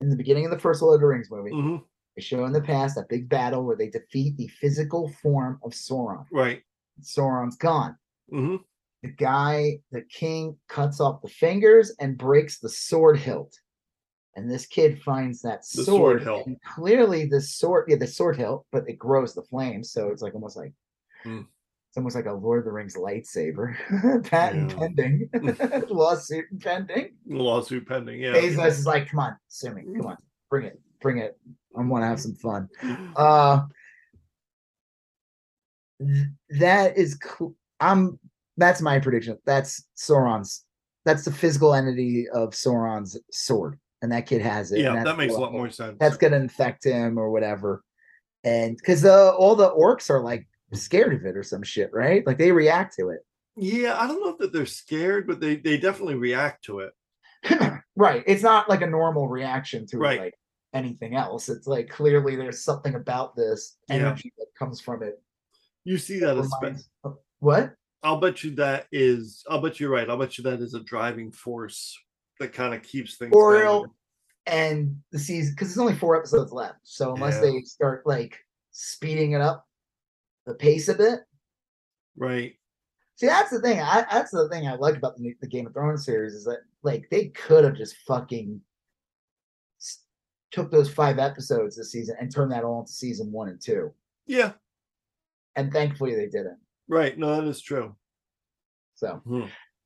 in 0.00 0.08
the 0.10 0.16
beginning 0.16 0.44
of 0.44 0.50
the 0.50 0.58
first 0.58 0.82
Lord 0.82 0.96
of 0.96 1.00
the 1.00 1.06
Rings 1.06 1.30
movie, 1.30 1.50
hmm 1.52 1.76
they 2.16 2.22
show 2.22 2.44
in 2.46 2.52
the 2.52 2.60
past 2.60 2.96
that 2.96 3.08
big 3.08 3.28
battle 3.28 3.64
where 3.64 3.76
they 3.76 3.90
defeat 3.90 4.36
the 4.36 4.48
physical 4.48 5.08
form 5.22 5.60
of 5.62 5.70
Sauron. 5.70 6.24
Right. 6.32 6.62
Sauron's 7.00 7.56
gone. 7.56 7.96
hmm 8.28 8.56
The 9.04 9.10
guy, 9.10 9.78
the 9.92 10.02
king, 10.02 10.56
cuts 10.68 11.00
off 11.00 11.22
the 11.22 11.28
fingers 11.28 11.94
and 12.00 12.18
breaks 12.18 12.58
the 12.58 12.68
sword 12.70 13.18
hilt. 13.18 13.56
And 14.34 14.50
this 14.50 14.66
kid 14.66 15.00
finds 15.02 15.42
that 15.42 15.60
The 15.60 15.84
sword 15.84 15.84
sword. 15.84 16.22
hilt. 16.22 16.46
and 16.48 16.56
clearly, 16.62 17.26
the 17.26 17.40
sword, 17.40 17.84
yeah, 17.88 17.96
the 17.96 18.06
sword 18.08 18.36
hilt, 18.36 18.66
but 18.72 18.88
it 18.88 18.98
grows 18.98 19.32
the 19.34 19.42
flame, 19.42 19.84
so 19.84 20.08
it's 20.08 20.22
like 20.22 20.34
almost 20.34 20.56
like 20.56 20.72
Hmm. 21.22 21.42
It's 21.88 21.96
almost 21.96 22.14
like 22.16 22.26
a 22.26 22.32
Lord 22.32 22.58
of 22.60 22.64
the 22.66 22.72
Rings 22.72 22.96
lightsaber. 22.96 23.74
Patent 24.24 24.70
Yeah. 24.72 24.78
pending, 24.78 25.30
lawsuit 25.88 26.44
pending. 26.60 27.14
Lawsuit 27.26 27.88
pending. 27.88 28.20
Yeah. 28.20 28.32
Bezos 28.32 28.68
is 28.68 28.86
like, 28.86 29.08
come 29.08 29.20
on, 29.20 29.36
sue 29.48 29.72
me, 29.74 29.84
come 29.96 30.06
on, 30.06 30.16
bring 30.50 30.66
it, 30.66 30.78
bring 31.00 31.18
it. 31.18 31.38
I 31.76 31.80
want 31.82 32.02
to 32.02 32.06
have 32.08 32.20
some 32.20 32.34
fun. 32.34 32.68
Uh, 33.16 33.60
that 36.58 36.96
is 36.96 37.14
cool. 37.16 37.54
I'm. 37.80 38.18
That's 38.56 38.80
my 38.82 38.98
prediction. 38.98 39.38
That's 39.46 39.84
Sauron's. 39.96 40.64
That's 41.04 41.24
the 41.24 41.30
physical 41.32 41.74
entity 41.74 42.28
of 42.30 42.50
Sauron's 42.50 43.18
sword, 43.30 43.78
and 44.02 44.10
that 44.12 44.26
kid 44.26 44.42
has 44.42 44.72
it. 44.72 44.80
yeah, 44.80 45.02
that 45.04 45.16
makes 45.16 45.34
a 45.34 45.38
lot 45.38 45.52
more 45.52 45.70
sense. 45.70 45.96
That's 46.00 46.16
gonna 46.16 46.36
infect 46.36 46.84
him 46.84 47.18
or 47.18 47.30
whatever, 47.30 47.82
and 48.44 48.76
because 48.76 49.04
uh, 49.04 49.34
all 49.36 49.54
the 49.54 49.70
orcs 49.70 50.10
are 50.10 50.20
like 50.20 50.47
scared 50.72 51.14
of 51.14 51.24
it 51.24 51.36
or 51.36 51.42
some 51.42 51.62
shit, 51.62 51.90
right? 51.92 52.26
Like 52.26 52.38
they 52.38 52.52
react 52.52 52.94
to 52.96 53.10
it. 53.10 53.20
yeah, 53.56 53.96
I 54.00 54.06
don't 54.06 54.20
know 54.24 54.36
that 54.38 54.52
they're 54.52 54.66
scared, 54.66 55.26
but 55.26 55.40
they 55.40 55.56
they 55.56 55.78
definitely 55.78 56.14
react 56.16 56.64
to 56.66 56.80
it. 56.80 56.92
right. 57.96 58.22
It's 58.26 58.42
not 58.42 58.68
like 58.68 58.82
a 58.82 58.86
normal 58.86 59.28
reaction 59.28 59.86
to 59.88 59.98
Right. 59.98 60.20
like 60.20 60.34
anything 60.74 61.14
else. 61.16 61.48
It's 61.48 61.66
like 61.66 61.88
clearly 61.88 62.36
there's 62.36 62.62
something 62.64 62.94
about 62.94 63.34
this 63.36 63.76
Yeah. 63.88 63.96
energy 63.96 64.32
that 64.38 64.46
comes 64.58 64.80
from 64.80 65.02
it. 65.02 65.22
You 65.84 65.98
see 65.98 66.18
that 66.20 66.36
as 66.36 66.50
reminds- 66.60 66.90
uh, 67.04 67.10
what? 67.38 67.74
I'll 68.02 68.20
bet 68.20 68.44
you 68.44 68.54
that 68.56 68.86
is. 68.92 69.42
I'll 69.48 69.60
bet 69.60 69.80
you're 69.80 69.90
right. 69.90 70.08
I'll 70.08 70.18
bet 70.18 70.38
you 70.38 70.44
that 70.44 70.60
is 70.60 70.74
a 70.74 70.80
driving 70.80 71.32
force 71.32 71.96
that 72.38 72.52
kind 72.52 72.74
of 72.74 72.82
keeps 72.82 73.16
things. 73.16 73.32
Oriole 73.34 73.86
and 74.46 74.96
the 75.10 75.18
season 75.18 75.54
because 75.54 75.68
there's 75.68 75.78
only 75.78 75.94
four 75.96 76.16
episodes 76.16 76.52
left. 76.52 76.78
So 76.84 77.14
unless 77.14 77.34
Yeah. 77.36 77.40
they 77.50 77.60
start 77.62 78.06
like 78.06 78.38
speeding 78.70 79.32
it 79.32 79.40
up, 79.40 79.66
the 80.48 80.54
pace 80.54 80.88
a 80.88 80.94
bit. 80.94 81.20
Right. 82.16 82.54
See, 83.16 83.26
that's 83.26 83.50
the 83.50 83.60
thing. 83.60 83.80
I 83.80 84.04
that's 84.10 84.30
the 84.32 84.48
thing 84.48 84.66
I 84.66 84.74
like 84.74 84.96
about 84.96 85.16
the, 85.16 85.36
the 85.40 85.46
Game 85.46 85.66
of 85.66 85.74
Thrones 85.74 86.04
series 86.04 86.34
is 86.34 86.44
that 86.44 86.60
like 86.82 87.08
they 87.10 87.26
could 87.26 87.64
have 87.64 87.76
just 87.76 87.96
fucking 88.06 88.60
took 90.50 90.70
those 90.70 90.90
five 90.90 91.18
episodes 91.18 91.76
this 91.76 91.92
season 91.92 92.16
and 92.18 92.32
turned 92.32 92.50
that 92.50 92.64
all 92.64 92.80
into 92.80 92.92
season 92.92 93.30
one 93.30 93.48
and 93.48 93.60
two. 93.60 93.92
Yeah. 94.26 94.52
And 95.56 95.70
thankfully 95.72 96.14
they 96.14 96.26
didn't. 96.26 96.58
Right. 96.88 97.18
No, 97.18 97.36
that 97.36 97.46
is 97.46 97.60
true. 97.60 97.94
So 98.94 99.20
Hmm. 99.26 99.44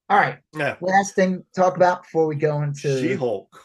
all 0.08 0.18
right. 0.18 0.38
Yeah. 0.56 0.76
Last 0.80 1.16
thing 1.16 1.38
to 1.38 1.60
talk 1.60 1.76
about 1.76 2.04
before 2.04 2.26
we 2.26 2.36
go 2.36 2.62
into 2.62 3.00
She 3.00 3.14
Hulk. 3.14 3.60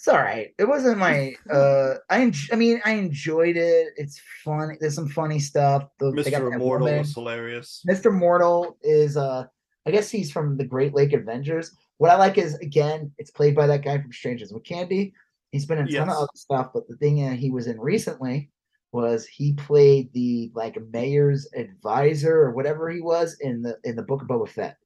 It's 0.00 0.08
all 0.08 0.16
right. 0.16 0.54
It 0.58 0.64
wasn't 0.66 0.96
my 0.96 1.34
uh 1.52 1.96
I 2.08 2.22
en- 2.22 2.32
I 2.50 2.56
mean 2.56 2.80
I 2.86 2.92
enjoyed 2.92 3.58
it. 3.58 3.88
It's 3.96 4.18
funny. 4.42 4.78
There's 4.80 4.94
some 4.94 5.08
funny 5.08 5.38
stuff. 5.38 5.88
The, 5.98 6.10
they 6.12 6.30
got 6.30 6.40
Mr. 6.40 6.48
that 6.50 6.56
Immortal 6.56 6.86
woman. 6.86 6.98
was 7.00 7.12
hilarious. 7.12 7.84
Mr. 7.86 8.06
Immortal 8.06 8.78
is 8.82 9.18
uh 9.18 9.44
I 9.86 9.90
guess 9.90 10.08
he's 10.10 10.32
from 10.32 10.56
the 10.56 10.64
Great 10.64 10.94
Lake 10.94 11.12
Avengers. 11.12 11.76
What 11.98 12.10
I 12.10 12.16
like 12.16 12.38
is 12.38 12.54
again, 12.60 13.12
it's 13.18 13.30
played 13.30 13.54
by 13.54 13.66
that 13.66 13.84
guy 13.84 14.00
from 14.00 14.10
Strangers 14.10 14.52
with 14.54 14.64
Candy. 14.64 15.12
He's 15.52 15.66
been 15.66 15.76
in 15.76 15.84
a 15.84 15.92
ton 15.92 16.06
Yes. 16.08 16.16
of 16.16 16.22
other 16.22 16.28
stuff, 16.34 16.70
but 16.72 16.88
the 16.88 16.96
thing 16.96 17.16
that 17.28 17.38
he 17.38 17.50
was 17.50 17.66
in 17.66 17.78
recently 17.78 18.50
was 18.92 19.26
he 19.26 19.52
played 19.52 20.10
the 20.14 20.50
like 20.54 20.78
mayor's 20.92 21.46
advisor 21.54 22.40
or 22.40 22.52
whatever 22.52 22.88
he 22.88 23.02
was 23.02 23.36
in 23.40 23.60
the 23.60 23.76
in 23.84 23.96
the 23.96 24.02
book 24.02 24.22
of 24.22 24.28
Boba 24.28 24.48
Fett. 24.48 24.78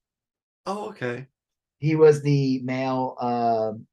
Oh, 0.67 0.89
okay. 0.89 1.29
He 1.79 1.95
was 1.95 2.21
the 2.21 2.61
male 2.65 3.15
um 3.21 3.87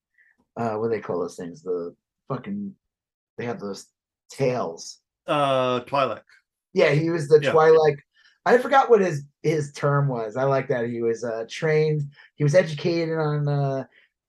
uh 0.57 0.75
what 0.75 0.87
do 0.89 0.95
they 0.95 1.01
call 1.01 1.19
those 1.19 1.35
things? 1.37 1.61
The 1.63 1.95
fucking 2.27 2.73
they 3.37 3.45
have 3.45 3.59
those 3.59 3.87
tails. 4.29 4.99
Uh 5.27 5.81
Twi'lek. 5.81 6.21
Yeah, 6.73 6.91
he 6.91 7.09
was 7.09 7.27
the 7.27 7.39
Yeah. 7.41 7.51
Twi'lek. 7.51 7.97
I 8.45 8.57
forgot 8.57 8.89
what 8.89 9.01
his 9.01 9.23
his 9.43 9.71
term 9.73 10.07
was. 10.07 10.35
I 10.35 10.43
like 10.43 10.67
that 10.69 10.89
he 10.89 11.01
was 11.01 11.23
uh 11.23 11.45
trained. 11.49 12.03
He 12.35 12.43
was 12.43 12.55
educated 12.55 13.17
on 13.17 13.47
uh 13.47 13.83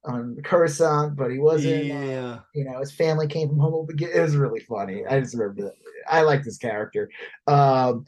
on 0.04 0.36
Coruscant, 0.42 1.14
but 1.14 1.30
he 1.30 1.38
wasn't. 1.38 1.90
uh, 1.92 1.94
Yeah. 1.94 2.38
you 2.54 2.64
know, 2.64 2.80
his 2.80 2.90
family 2.90 3.28
came 3.28 3.48
from 3.48 3.60
humble 3.60 3.86
beginnings. 3.86 4.16
It 4.18 4.22
was 4.22 4.36
really 4.36 4.60
funny. 4.60 5.06
I 5.06 5.20
just 5.20 5.34
remember 5.34 5.62
that. 5.62 5.74
I 6.08 6.22
like 6.22 6.42
this 6.42 6.58
character. 6.58 7.08
Um, 7.46 8.04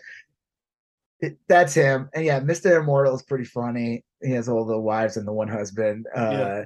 it- 1.20 1.38
that's 1.48 1.72
him. 1.72 2.10
And 2.12 2.24
yeah, 2.24 2.40
Mr. 2.40 2.80
Immortal 2.80 3.14
is 3.14 3.22
pretty 3.22 3.44
funny. 3.44 4.04
He 4.20 4.32
has 4.32 4.48
all 4.48 4.64
the 4.64 4.76
wives 4.78 5.16
and 5.16 5.26
the 5.26 5.32
one 5.32 5.46
husband. 5.46 6.06
Uh, 6.16 6.30
Yeah. 6.32 6.64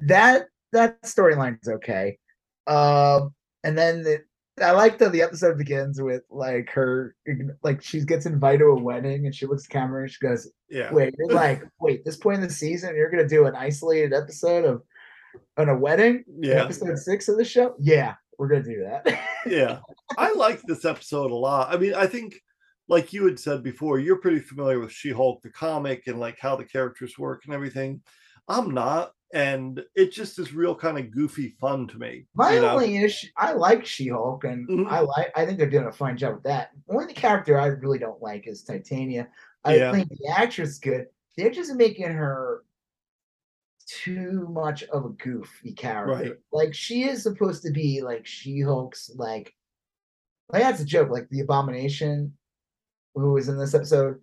That 0.00 0.46
that 0.76 1.02
storyline 1.02 1.58
is 1.62 1.68
okay. 1.68 2.18
Um, 2.66 3.34
and 3.64 3.76
then 3.76 4.02
the, 4.02 4.22
I 4.62 4.70
like 4.70 4.98
that 4.98 5.12
the 5.12 5.22
episode 5.22 5.58
begins 5.58 6.00
with 6.00 6.22
like 6.30 6.70
her, 6.70 7.14
like 7.62 7.82
she 7.82 8.00
gets 8.00 8.26
invited 8.26 8.60
to 8.60 8.66
a 8.66 8.80
wedding 8.80 9.26
and 9.26 9.34
she 9.34 9.46
looks 9.46 9.64
at 9.64 9.70
the 9.70 9.78
camera 9.78 10.02
and 10.02 10.10
she 10.10 10.18
goes, 10.20 10.50
Yeah. 10.70 10.92
wait, 10.92 11.14
you're 11.18 11.28
like, 11.34 11.62
wait, 11.80 12.04
this 12.04 12.16
point 12.16 12.36
in 12.36 12.46
the 12.46 12.52
season, 12.52 12.96
you're 12.96 13.10
gonna 13.10 13.28
do 13.28 13.46
an 13.46 13.54
isolated 13.54 14.14
episode 14.14 14.64
of 14.64 14.82
on 15.58 15.68
a 15.68 15.76
wedding? 15.76 16.24
Yeah. 16.40 16.64
Episode 16.64 16.98
six 16.98 17.28
of 17.28 17.36
the 17.36 17.44
show? 17.44 17.74
Yeah, 17.78 18.14
we're 18.38 18.48
gonna 18.48 18.62
do 18.62 18.82
that. 18.82 19.20
yeah 19.46 19.78
i 20.18 20.32
like 20.32 20.60
this 20.62 20.84
episode 20.84 21.30
a 21.30 21.34
lot 21.34 21.72
i 21.72 21.76
mean 21.76 21.94
i 21.94 22.06
think 22.06 22.40
like 22.88 23.12
you 23.12 23.24
had 23.24 23.38
said 23.38 23.62
before 23.62 23.98
you're 23.98 24.18
pretty 24.18 24.40
familiar 24.40 24.80
with 24.80 24.92
she-hulk 24.92 25.40
the 25.42 25.50
comic 25.50 26.06
and 26.06 26.18
like 26.18 26.38
how 26.40 26.56
the 26.56 26.64
characters 26.64 27.18
work 27.18 27.44
and 27.44 27.54
everything 27.54 28.00
i'm 28.48 28.72
not 28.72 29.12
and 29.34 29.82
it 29.94 30.12
just 30.12 30.38
is 30.38 30.52
real 30.52 30.74
kind 30.74 30.98
of 30.98 31.10
goofy 31.10 31.50
fun 31.60 31.86
to 31.88 31.98
me 31.98 32.26
My 32.34 32.54
you 32.54 32.60
know? 32.60 32.70
only 32.74 32.96
issue, 32.98 33.26
I 33.36 33.52
like 33.52 33.84
She-Hulk, 33.84 34.44
and 34.44 34.68
Mhm. 34.68 34.86
I 34.90 35.00
like, 35.00 35.32
I 35.36 35.44
think 35.44 35.58
they're 35.58 35.68
doing 35.68 35.86
a 35.86 35.92
fine 35.92 36.16
job 36.16 36.34
with 36.34 36.44
that. 36.44 36.70
Only 36.88 37.06
the 37.06 37.12
character 37.12 37.58
I 37.58 37.66
really 37.66 37.98
don't 37.98 38.22
like 38.22 38.46
is 38.46 38.62
Titania. 38.62 39.28
I 39.64 39.76
Yeah. 39.76 39.92
think 39.92 40.08
the 40.08 40.28
actress 40.28 40.70
is 40.70 40.78
good. 40.78 41.06
They're 41.36 41.50
just 41.50 41.74
making 41.74 42.06
her 42.12 42.64
too 43.88 44.48
much 44.48 44.82
of 44.84 45.04
a 45.04 45.10
goofy 45.10 45.72
character. 45.72 46.30
Right. 46.30 46.38
Like 46.52 46.74
she 46.74 47.04
is 47.04 47.22
supposed 47.22 47.62
to 47.64 47.70
be 47.72 48.02
like 48.02 48.26
She-Hulk's 48.26 49.10
like, 49.16 49.54
like 50.50 50.62
that's 50.62 50.80
a 50.80 50.84
joke. 50.84 51.10
Like 51.10 51.28
the 51.30 51.40
Abomination, 51.40 52.36
who 53.14 53.32
was 53.32 53.48
in 53.48 53.58
this 53.58 53.74
episode, 53.74 54.20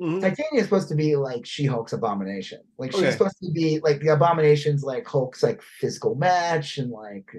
Mhm. 0.00 0.20
Titania 0.20 0.60
is 0.60 0.64
supposed 0.64 0.88
to 0.88 0.94
be 0.94 1.14
like 1.16 1.44
She-Hulk's 1.44 1.92
abomination. 1.92 2.60
Like 2.78 2.92
she's 2.92 3.02
Okay. 3.02 3.10
supposed 3.10 3.38
to 3.42 3.50
be 3.52 3.80
like 3.80 4.00
the 4.00 4.08
abomination's 4.08 4.82
like 4.82 5.06
Hulk's 5.06 5.42
like 5.42 5.60
physical 5.60 6.14
match 6.14 6.78
and 6.78 6.90
like 6.90 7.30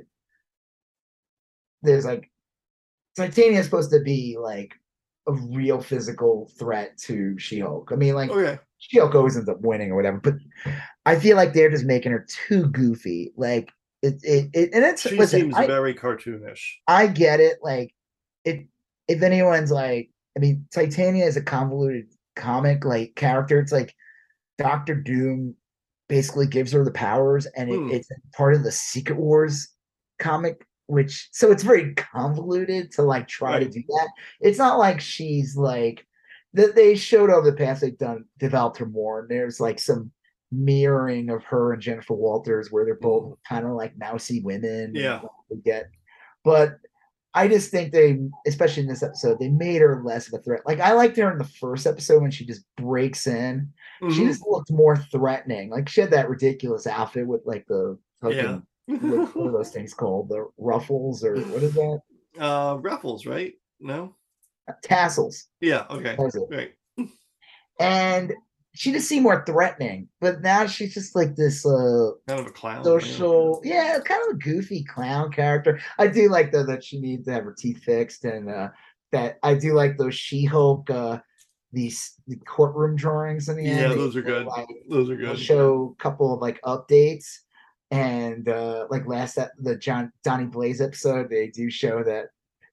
there's 1.81 2.05
like 2.05 2.29
Titania 3.15 3.59
is 3.59 3.65
supposed 3.65 3.91
to 3.91 3.99
be 3.99 4.37
like 4.39 4.73
a 5.27 5.33
real 5.33 5.81
physical 5.81 6.51
threat 6.57 6.97
to 6.99 7.37
She-Hulk. 7.39 7.89
I 7.91 7.95
mean, 7.95 8.13
like 8.13 8.29
okay 8.29 8.59
She-Hulk 8.77 9.15
always 9.15 9.37
ends 9.37 9.49
up 9.49 9.61
winning 9.61 9.91
or 9.91 9.95
whatever, 9.95 10.19
but 10.19 10.35
I 11.05 11.17
feel 11.17 11.37
like 11.37 11.53
they're 11.53 11.69
just 11.71 11.85
making 11.85 12.11
her 12.11 12.25
too 12.47 12.67
goofy. 12.67 13.33
Like 13.35 13.71
it, 14.03 14.15
it, 14.23 14.49
it 14.53 14.69
and 14.73 14.83
it's 14.85 15.01
she 15.01 15.17
listen, 15.17 15.41
seems 15.41 15.55
I, 15.55 15.65
very 15.65 15.95
cartoonish 15.95 16.61
I 16.87 17.07
get 17.07 17.39
it. 17.39 17.57
Like, 17.63 17.93
if 18.45 18.63
if 19.07 19.21
anyone's 19.23 19.71
like, 19.71 20.11
I 20.35 20.39
mean, 20.39 20.67
Titania 20.71 21.25
is 21.25 21.37
a 21.37 21.41
convoluted 21.41 22.07
comic 22.35 22.85
like 22.85 23.15
character. 23.15 23.59
It's 23.59 23.71
like 23.71 23.93
Doctor 24.57 24.95
Doom 24.95 25.55
basically 26.09 26.47
gives 26.47 26.71
her 26.73 26.83
the 26.83 26.91
powers, 26.91 27.45
and 27.55 27.69
it, 27.69 27.77
Hmm. 27.77 27.89
it's 27.91 28.09
part 28.35 28.53
of 28.53 28.63
the 28.63 28.71
Secret 28.71 29.17
Wars 29.17 29.69
comic. 30.19 30.65
Which 30.87 31.29
so 31.31 31.51
it's 31.51 31.63
very 31.63 31.93
convoluted 31.93 32.91
to 32.93 33.01
like 33.03 33.27
try 33.29 33.59
to 33.59 33.69
do 33.69 33.81
that. 33.87 34.09
It's 34.41 34.57
not 34.57 34.77
like 34.77 34.99
she's 34.99 35.55
like 35.55 36.05
that. 36.53 36.75
They 36.75 36.95
showed 36.95 37.29
over 37.29 37.49
the 37.49 37.55
past 37.55 37.79
they've 37.79 37.97
done 37.97 38.25
developed 38.39 38.77
her 38.79 38.85
more, 38.85 39.21
and 39.21 39.29
there's 39.29 39.61
like 39.61 39.79
some 39.79 40.11
mirroring 40.51 41.29
of 41.29 41.45
her 41.45 41.71
and 41.71 41.81
Jennifer 41.81 42.13
Walters 42.13 42.71
where 42.71 42.83
they're 42.83 42.95
both 42.95 43.37
kind 43.47 43.65
of 43.65 43.71
like 43.71 43.97
mousy 43.97 44.41
women. 44.41 44.91
Yeah. 44.93 45.21
we 45.49 45.57
get, 45.61 45.89
but 46.43 46.75
I 47.33 47.47
just 47.47 47.71
think 47.71 47.93
they, 47.93 48.19
especially 48.45 48.83
in 48.83 48.89
this 48.89 49.03
episode, 49.03 49.39
they 49.39 49.47
made 49.49 49.81
her 49.81 50.01
less 50.03 50.27
of 50.27 50.33
a 50.39 50.43
threat. 50.43 50.61
Like 50.65 50.79
I 50.81 50.91
liked 50.93 51.15
her 51.17 51.31
in 51.31 51.37
the 51.37 51.43
first 51.45 51.87
episode 51.87 52.21
when 52.21 52.31
she 52.31 52.45
just 52.45 52.65
breaks 52.75 53.25
in. 53.27 53.71
She 54.09 54.21
Mhm. 54.21 54.27
just 54.27 54.45
looked 54.47 54.71
more 54.71 54.97
threatening. 54.97 55.69
Like 55.69 55.87
she 55.87 56.01
had 56.01 56.11
that 56.11 56.29
ridiculous 56.29 56.87
outfit 56.87 57.25
with 57.27 57.41
like 57.45 57.65
the 57.67 57.97
fucking 58.21 58.37
yeah 58.37 58.59
what, 58.87 59.35
are 59.37 59.51
those 59.51 59.71
things 59.71 59.93
called? 59.93 60.27
The 60.29 60.45
ruffles 60.57 61.23
or 61.23 61.35
what 61.35 61.63
is 61.63 61.73
that? 61.73 62.01
Uh, 62.39 62.77
Ruffles, 62.81 63.25
right? 63.25 63.53
No. 63.81 64.15
Tassels. 64.83 65.47
Yeah. 65.59 65.85
Okay. 65.89 66.15
Right. 66.49 66.73
And 67.79 68.33
she 68.73 68.91
just 68.93 69.07
seemed 69.09 69.23
more 69.23 69.43
threatening, 69.45 70.07
but 70.21 70.41
now 70.41 70.65
she's 70.65 70.93
just 70.93 71.15
like 71.15 71.35
this 71.35 71.65
uh 71.65 72.11
Kind 72.27 72.39
of 72.39 72.47
a 72.47 72.51
clown. 72.51 72.77
yeah. 72.77 72.83
social 72.83 73.61
yeah 73.63 73.99
kind 74.05 74.21
of 74.29 74.35
a 74.35 74.39
goofy 74.39 74.83
clown 74.85 75.31
character 75.31 75.79
i 75.99 76.07
do 76.07 76.29
like 76.29 76.51
though 76.51 76.65
that 76.65 76.83
she 76.83 76.99
needs 76.99 77.25
to 77.25 77.33
have 77.33 77.43
her 77.43 77.55
teeth 77.57 77.83
fixed 77.83 78.23
and 78.23 78.49
uh 78.49 78.69
that 79.11 79.37
i 79.43 79.53
do 79.53 79.73
like 79.73 79.97
those 79.97 80.15
she-hulk 80.15 80.89
uh 80.89 81.19
these 81.73 82.15
the 82.27 82.35
courtroom 82.47 82.95
drawings 82.95 83.49
in 83.49 83.57
the 83.57 83.65
end 83.65 83.79
Yeah, 83.79 83.87
those 83.95 84.15
are 84.15 84.21
good. 84.21 84.45
like, 84.45 84.67
Those 84.89 85.09
are 85.09 85.15
good. 85.17 85.37
show 85.39 85.95
a 85.97 86.01
couple 86.03 86.33
of 86.33 86.39
like 86.41 86.61
updates 86.63 87.27
and 87.91 88.47
uh 88.47 88.87
like 88.89 89.05
last 89.07 89.37
ep- 89.37 89.51
the 89.59 89.75
john 89.75 90.11
Donny 90.23 90.45
Blaze 90.45 90.79
episode 90.81 91.29
they 91.29 91.47
do 91.47 91.69
show 91.69 92.03
that 92.03 92.27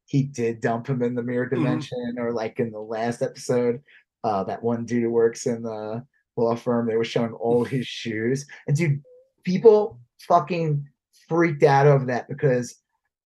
he 0.07 0.23
did 0.23 0.61
dump 0.61 0.87
him 0.89 1.03
in 1.03 1.15
the 1.15 1.23
mirror 1.23 1.47
Mm-hmm. 1.47 1.57
dimension 1.65 2.15
or 2.19 2.33
like 2.33 2.61
in 2.61 2.70
the 2.70 2.81
last 2.81 3.20
episode 3.23 3.81
uh 4.29 4.43
that 4.45 4.63
one 4.63 4.85
dude 4.85 5.03
who 5.05 5.11
works 5.11 5.47
in 5.47 5.63
the 5.63 6.05
law 6.37 6.55
firm 6.55 6.87
they 6.87 6.97
were 6.97 7.05
showing 7.15 7.33
all 7.45 7.65
his 7.65 7.87
shoes. 7.87 8.47
And 8.67 8.77
dude 8.77 9.03
people 9.45 10.01
fucking 10.33 10.87
freaked 11.29 11.63
out 11.75 11.87
over 11.87 12.05
that 12.07 12.29
because 12.29 12.67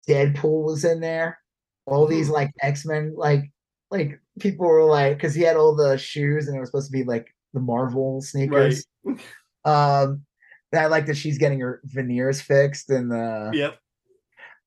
deadpool 0.09 0.65
was 0.65 0.85
in 0.85 1.01
there. 1.01 1.39
All 1.87 2.07
these 2.07 2.29
Hmm. 2.29 2.35
like 2.39 2.51
x-men 2.61 3.15
like 3.17 3.43
like 3.91 4.21
people 4.41 4.67
were 4.67 4.85
like 4.85 5.17
because 5.17 5.35
he 5.35 5.43
had 5.43 5.57
all 5.57 5.75
the 5.75 5.97
shoes 5.97 6.47
and 6.49 6.57
it 6.57 6.61
was 6.61 6.69
supposed 6.71 6.91
to 6.91 6.99
be 6.99 7.05
like 7.05 7.27
the 7.55 7.61
marvel 7.61 8.21
sneakers. 8.21 8.85
Um 9.65 10.09
and 10.73 10.81
i 10.81 10.87
like 10.87 11.07
that 11.07 11.17
she's 11.17 11.39
getting 11.39 11.61
her 11.61 11.81
veneers 11.85 12.41
fixed 12.41 12.91
and 12.91 13.13
uh 13.13 13.51
Yep. 13.53 13.79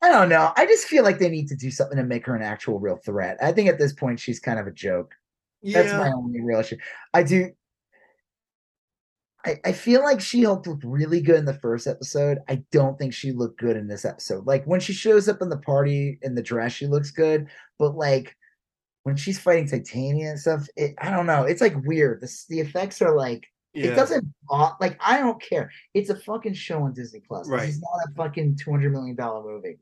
i 0.02 0.07
don't 0.10 0.30
know. 0.30 0.45
I 0.56 0.65
just 0.68 0.88
feel 0.88 1.03
like 1.03 1.19
they 1.19 1.30
need 1.30 1.47
to 1.49 1.56
do 1.65 1.69
something 1.72 1.97
to 1.97 2.03
make 2.03 2.26
her 2.27 2.35
an 2.35 2.43
actual 2.53 2.80
real 2.80 2.99
threat. 3.07 3.35
I 3.41 3.52
think 3.52 3.68
at 3.68 3.80
this 3.80 3.91
point 3.93 4.19
she's 4.19 4.39
kind 4.39 4.60
of 4.60 4.68
a 4.68 4.72
joke 4.88 5.11
that's 5.73 5.93
my 5.93 6.11
only 6.11 6.41
real 6.41 6.59
issue. 6.59 6.77
I 7.13 7.23
do. 7.23 7.51
I, 9.45 9.59
I 9.63 9.71
feel 9.73 10.01
like 10.03 10.19
She 10.19 10.43
Hulk 10.43 10.65
looked 10.65 10.83
really 10.83 11.21
good 11.21 11.35
in 11.37 11.45
the 11.45 11.59
first 11.59 11.85
episode. 11.87 12.39
I 12.49 12.63
don't 12.71 12.97
think 12.97 13.13
she 13.13 13.31
looked 13.31 13.59
good 13.59 13.77
in 13.77 13.87
this 13.87 14.03
episode. 14.03 14.47
Like 14.47 14.65
when 14.65 14.79
she 14.79 14.93
shows 14.93 15.29
up 15.29 15.41
in 15.41 15.49
the 15.49 15.57
party 15.57 16.17
in 16.23 16.33
the 16.33 16.41
dress, 16.41 16.71
she 16.73 16.87
looks 16.87 17.11
good. 17.11 17.47
But 17.77 17.95
like 17.95 18.35
when 19.03 19.15
she's 19.15 19.39
fighting 19.39 19.67
Titania 19.67 20.31
and 20.31 20.39
stuff, 20.39 20.67
it, 20.75 20.95
I 20.97 21.11
don't 21.11 21.27
know. 21.27 21.43
It's 21.43 21.61
like 21.61 21.75
weird. 21.85 22.21
The, 22.21 22.45
the 22.49 22.59
effects 22.59 23.01
are 23.03 23.15
like 23.15 23.45
Yeah. 23.75 23.91
it 23.91 23.95
doesn't 23.95 24.25
like 24.79 24.97
I 24.99 25.19
don't 25.19 25.39
care. 25.41 25.69
It's 25.93 26.09
a 26.09 26.15
fucking 26.15 26.55
show 26.55 26.81
on 26.81 26.93
Disney 26.93 27.21
Plus. 27.27 27.47
Right. 27.47 27.69
Is 27.69 27.79
not 27.79 28.09
a 28.09 28.15
fucking 28.15 28.55
two 28.57 28.71
hundred 28.71 28.93
million 28.93 29.15
dollar 29.15 29.43
movie. 29.43 29.77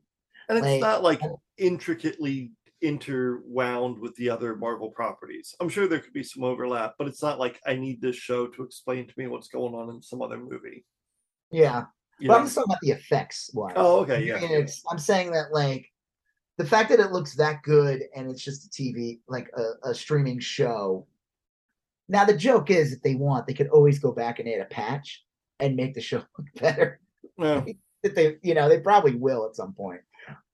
and 0.50 0.58
it's 0.58 0.66
like, 0.66 0.80
not 0.82 1.02
like 1.02 1.20
intricately 1.56 2.50
interwound 2.84 3.98
with 3.98 4.14
the 4.16 4.28
other 4.28 4.54
Marvel 4.56 4.90
properties. 4.90 5.54
I'm 5.60 5.68
sure 5.68 5.88
there 5.88 5.98
could 5.98 6.12
be 6.12 6.22
some 6.22 6.44
overlap, 6.44 6.94
but 6.98 7.08
it's 7.08 7.22
not 7.22 7.38
like 7.38 7.60
I 7.66 7.74
need 7.74 8.00
this 8.00 8.16
show 8.16 8.46
to 8.48 8.62
explain 8.62 9.06
to 9.06 9.14
me 9.16 9.26
what's 9.26 9.48
going 9.48 9.74
on 9.74 9.88
in 9.90 10.02
some 10.02 10.20
other 10.22 10.36
movie. 10.36 10.84
Yeah. 11.50 11.84
You 12.18 12.28
But 12.28 12.34
know? 12.34 12.38
I'm 12.40 12.44
just 12.46 12.54
talking 12.54 12.70
about 12.70 12.80
the 12.82 12.90
effects 12.90 13.50
wise. 13.54 13.74
Oh, 13.76 14.00
okay, 14.00 14.24
yeah. 14.24 14.38
It's 14.40 14.82
I'm 14.90 14.98
saying 14.98 15.32
that 15.32 15.52
like 15.52 15.90
the 16.58 16.64
fact 16.64 16.90
that 16.90 17.00
it 17.00 17.12
looks 17.12 17.34
that 17.36 17.62
good 17.62 18.02
and 18.14 18.30
it's 18.30 18.42
just 18.42 18.66
a 18.66 18.70
TV 18.70 19.20
like 19.28 19.50
a, 19.56 19.90
a 19.90 19.94
streaming 19.94 20.38
show. 20.38 21.06
Now 22.08 22.24
the 22.24 22.36
joke 22.36 22.70
is 22.70 22.92
if 22.92 23.02
they 23.02 23.14
want, 23.14 23.46
they 23.46 23.54
could 23.54 23.68
always 23.68 23.98
go 23.98 24.12
back 24.12 24.38
and 24.38 24.48
add 24.48 24.60
a 24.60 24.66
patch 24.66 25.24
and 25.58 25.74
make 25.74 25.94
the 25.94 26.00
show 26.00 26.18
look 26.38 26.48
better. 26.56 27.00
Yeah. 27.38 27.64
That 28.04 28.14
they 28.14 28.36
you 28.42 28.52
know, 28.52 28.68
they 28.68 28.80
probably 28.80 29.14
will 29.14 29.46
at 29.46 29.56
some 29.56 29.72
point. 29.72 30.02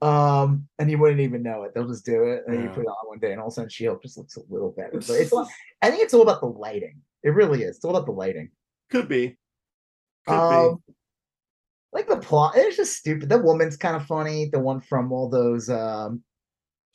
Um 0.02 0.68
and 0.78 0.90
you 0.90 0.98
wouldn't 0.98 1.20
even 1.20 1.42
know 1.42 1.62
it. 1.64 1.72
They'll 1.74 1.88
just 1.88 2.04
do 2.04 2.24
it 2.24 2.44
and 2.46 2.54
then 2.56 2.64
you 2.64 2.68
put 2.70 2.82
it 2.82 2.88
on 2.88 3.06
one 3.08 3.18
day 3.18 3.32
and 3.32 3.40
all 3.40 3.48
of 3.48 3.52
a 3.52 3.54
sudden 3.54 3.70
She-Hulk 3.70 4.02
just 4.02 4.16
looks 4.18 4.36
a 4.36 4.40
little 4.48 4.70
better. 4.76 4.92
But 4.92 5.10
it's 5.10 5.32
all- 5.32 5.48
I 5.82 5.90
think 5.90 6.02
it's 6.02 6.14
all 6.14 6.22
about 6.22 6.40
the 6.40 6.46
lighting. 6.46 7.00
It 7.22 7.30
really 7.30 7.62
is. 7.62 7.76
It's 7.76 7.84
all 7.84 7.94
about 7.94 8.06
the 8.06 8.12
lighting. 8.12 8.50
Could 8.90 9.08
be. 9.08 9.38
Could 10.26 10.34
Um, 10.34 10.82
like 11.92 12.08
the 12.08 12.16
plot, 12.18 12.54
it's 12.56 12.76
just 12.76 12.96
stupid. 12.96 13.28
The 13.28 13.38
woman's 13.38 13.76
kind 13.76 13.96
of 13.96 14.06
funny. 14.06 14.48
The 14.52 14.58
one 14.58 14.80
from 14.80 15.12
all 15.12 15.28
those 15.28 15.68
um, 15.68 16.22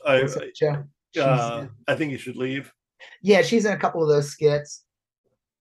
be. 0.04 0.10
I, 0.10 0.22
what's 0.22 0.36
that 0.36 0.56
show? 0.58 0.84
She's 1.14 1.24
uh, 1.24 1.68
I 1.88 1.96
think 1.96 2.12
you 2.12 2.18
should 2.18 2.36
leave. 2.38 2.72
yeah, 3.22 3.42
she's 3.42 3.66
in 3.66 3.74
a 3.74 3.78
couple 3.78 4.02
of 4.02 4.10
those 4.10 4.30
skits. 4.32 4.84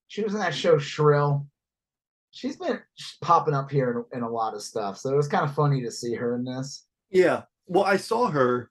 She 0.09 0.23
was 0.23 0.35
in 0.35 0.41
that 0.41 0.55
show 0.55 0.79
Shrill. 0.79 1.47
She's 2.31 2.57
been 2.57 2.81
popping 3.23 3.55
up 3.55 3.71
here 3.71 4.07
in, 4.13 4.19
in 4.19 4.25
a 4.25 4.29
lot 4.31 4.55
of 4.55 4.63
stuff, 4.63 4.99
so 4.99 5.13
it 5.13 5.17
was 5.17 5.29
kind 5.29 5.45
of 5.45 5.55
funny 5.55 5.83
to 5.83 5.91
see 5.91 6.15
her 6.15 6.35
in 6.35 6.45
this. 6.45 6.87
Yeah. 7.11 7.43
Well, 7.67 7.85
I 7.85 7.97
saw 7.97 8.29
her 8.29 8.71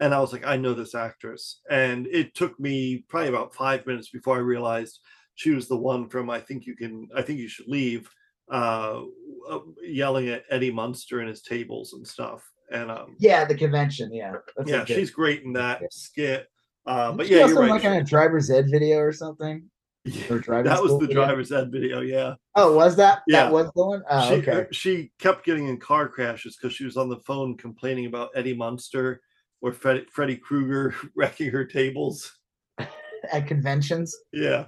and 0.00 0.14
I 0.14 0.20
was 0.20 0.32
like, 0.32 0.46
I 0.46 0.56
know 0.56 0.74
this 0.74 0.94
actress. 0.94 1.60
And 1.70 2.06
it 2.06 2.34
took 2.34 2.58
me 2.60 3.04
probably 3.08 3.28
about 3.28 3.54
five 3.54 3.86
minutes 3.86 4.10
before 4.10 4.36
I 4.36 4.40
realized 4.40 5.00
she 5.34 5.50
was 5.50 5.68
the 5.68 5.76
one 5.76 6.08
from 6.08 6.30
I 6.30 6.40
think 6.40 6.66
you 6.66 6.76
can 6.76 7.08
I 7.14 7.22
think 7.22 7.38
you 7.38 7.48
should 7.48 7.68
leave 7.68 8.08
uh 8.50 9.02
uh, 9.50 9.58
yelling 9.82 10.28
at 10.28 10.44
Eddie 10.50 10.72
Munster 10.72 11.20
and 11.20 11.28
his 11.28 11.42
tables 11.42 11.92
and 11.92 12.06
stuff. 12.06 12.42
And 12.70 12.90
um 12.90 13.16
Yeah, 13.18 13.44
the 13.44 13.54
convention. 13.54 14.12
Yeah, 14.12 14.36
that's 14.56 14.70
yeah, 14.70 14.84
she's 14.84 15.10
great 15.10 15.42
in 15.42 15.52
that 15.54 15.82
skit. 15.92 16.48
Uh, 16.86 17.12
but 17.12 17.26
She 17.26 17.34
yeah, 17.34 17.46
you're 17.46 17.60
right. 17.60 17.70
like 17.70 17.84
in 17.84 17.94
a 17.94 18.04
driver's 18.04 18.50
ed 18.50 18.66
video 18.70 18.98
or 18.98 19.12
something. 19.12 19.68
Yeah, 20.06 20.62
that 20.62 20.82
was 20.82 20.92
the 20.92 21.06
video? 21.06 21.24
driver's 21.24 21.50
ed 21.50 21.72
video, 21.72 22.00
yeah. 22.00 22.34
Oh, 22.54 22.76
was 22.76 22.94
that? 22.96 23.22
Yeah. 23.26 23.44
that 23.44 23.52
was 23.52 23.70
the 23.74 23.84
one. 23.84 24.02
Oh, 24.08 24.28
she, 24.28 24.34
okay. 24.36 24.66
she 24.70 25.10
kept 25.18 25.44
getting 25.44 25.66
in 25.66 25.78
car 25.78 26.08
crashes 26.08 26.56
because 26.56 26.74
she 26.76 26.84
was 26.84 26.96
on 26.96 27.08
the 27.08 27.18
phone 27.18 27.56
complaining 27.56 28.06
about 28.06 28.30
Eddie 28.36 28.54
Munster 28.54 29.20
or 29.60 29.72
Fred, 29.72 30.06
Freddy 30.12 30.36
Krueger 30.36 30.94
wrecking 31.16 31.50
her 31.50 31.64
tables. 31.64 32.38
At 33.32 33.48
conventions. 33.48 34.16
Yeah. 34.32 34.66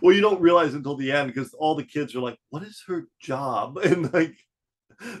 Well, 0.00 0.14
you 0.14 0.22
don't 0.22 0.40
realize 0.40 0.72
until 0.74 0.96
the 0.96 1.12
end 1.12 1.28
because 1.34 1.52
all 1.54 1.74
the 1.74 1.84
kids 1.84 2.14
are 2.14 2.20
like, 2.20 2.38
"What 2.50 2.62
is 2.62 2.82
her 2.88 3.06
job?" 3.20 3.78
And 3.84 4.12
like, 4.12 4.36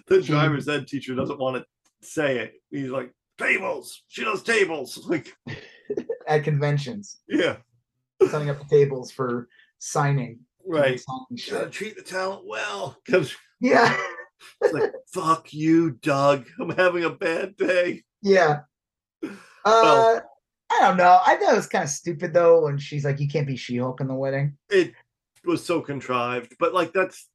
the 0.08 0.22
She- 0.22 0.28
driver's 0.28 0.68
ed 0.68 0.86
teacher 0.88 1.14
doesn't 1.14 1.38
want 1.38 1.56
to 1.58 1.66
say 2.08 2.38
it. 2.38 2.54
He's 2.70 2.88
like, 2.90 3.12
"Tables. 3.38 4.02
She 4.08 4.24
does 4.24 4.42
tables." 4.42 5.06
Like, 5.06 5.36
At 6.26 6.44
conventions, 6.44 7.20
yeah, 7.28 7.56
setting 8.28 8.50
up 8.50 8.58
the 8.58 8.64
tables 8.76 9.10
for 9.10 9.48
signing. 9.78 10.40
right. 10.66 11.00
signing 11.00 11.42
Gotta 11.50 11.70
treat 11.70 11.96
the 11.96 12.02
talent 12.02 12.46
well 12.46 12.96
because 13.04 13.34
Yeah. 13.60 13.96
it's 14.60 14.72
like, 14.74 14.92
"Fuck 15.12 15.52
you, 15.52 15.92
Doug. 15.92 16.46
I'm 16.60 16.70
having 16.70 17.04
a 17.04 17.10
bad 17.10 17.56
day." 17.56 18.02
Yeah. 18.22 18.60
Uh, 19.24 19.28
Well- 19.64 20.28
I 20.74 20.80
don't 20.80 20.96
know. 20.96 21.20
I 21.26 21.36
thought 21.36 21.52
it 21.52 21.56
was 21.56 21.66
kind 21.66 21.84
of 21.84 21.90
stupid 21.90 22.32
though 22.32 22.62
when 22.64 22.78
she's 22.78 23.04
like, 23.04 23.20
"You 23.20 23.28
can't 23.28 23.46
be 23.46 23.56
She-Hulk 23.56 24.00
in 24.00 24.08
the 24.08 24.14
wedding." 24.14 24.56
It 24.70 24.94
was 25.44 25.62
so 25.62 25.82
contrived, 25.82 26.54
but 26.58 26.72
like 26.72 26.92
that's. 26.94 27.28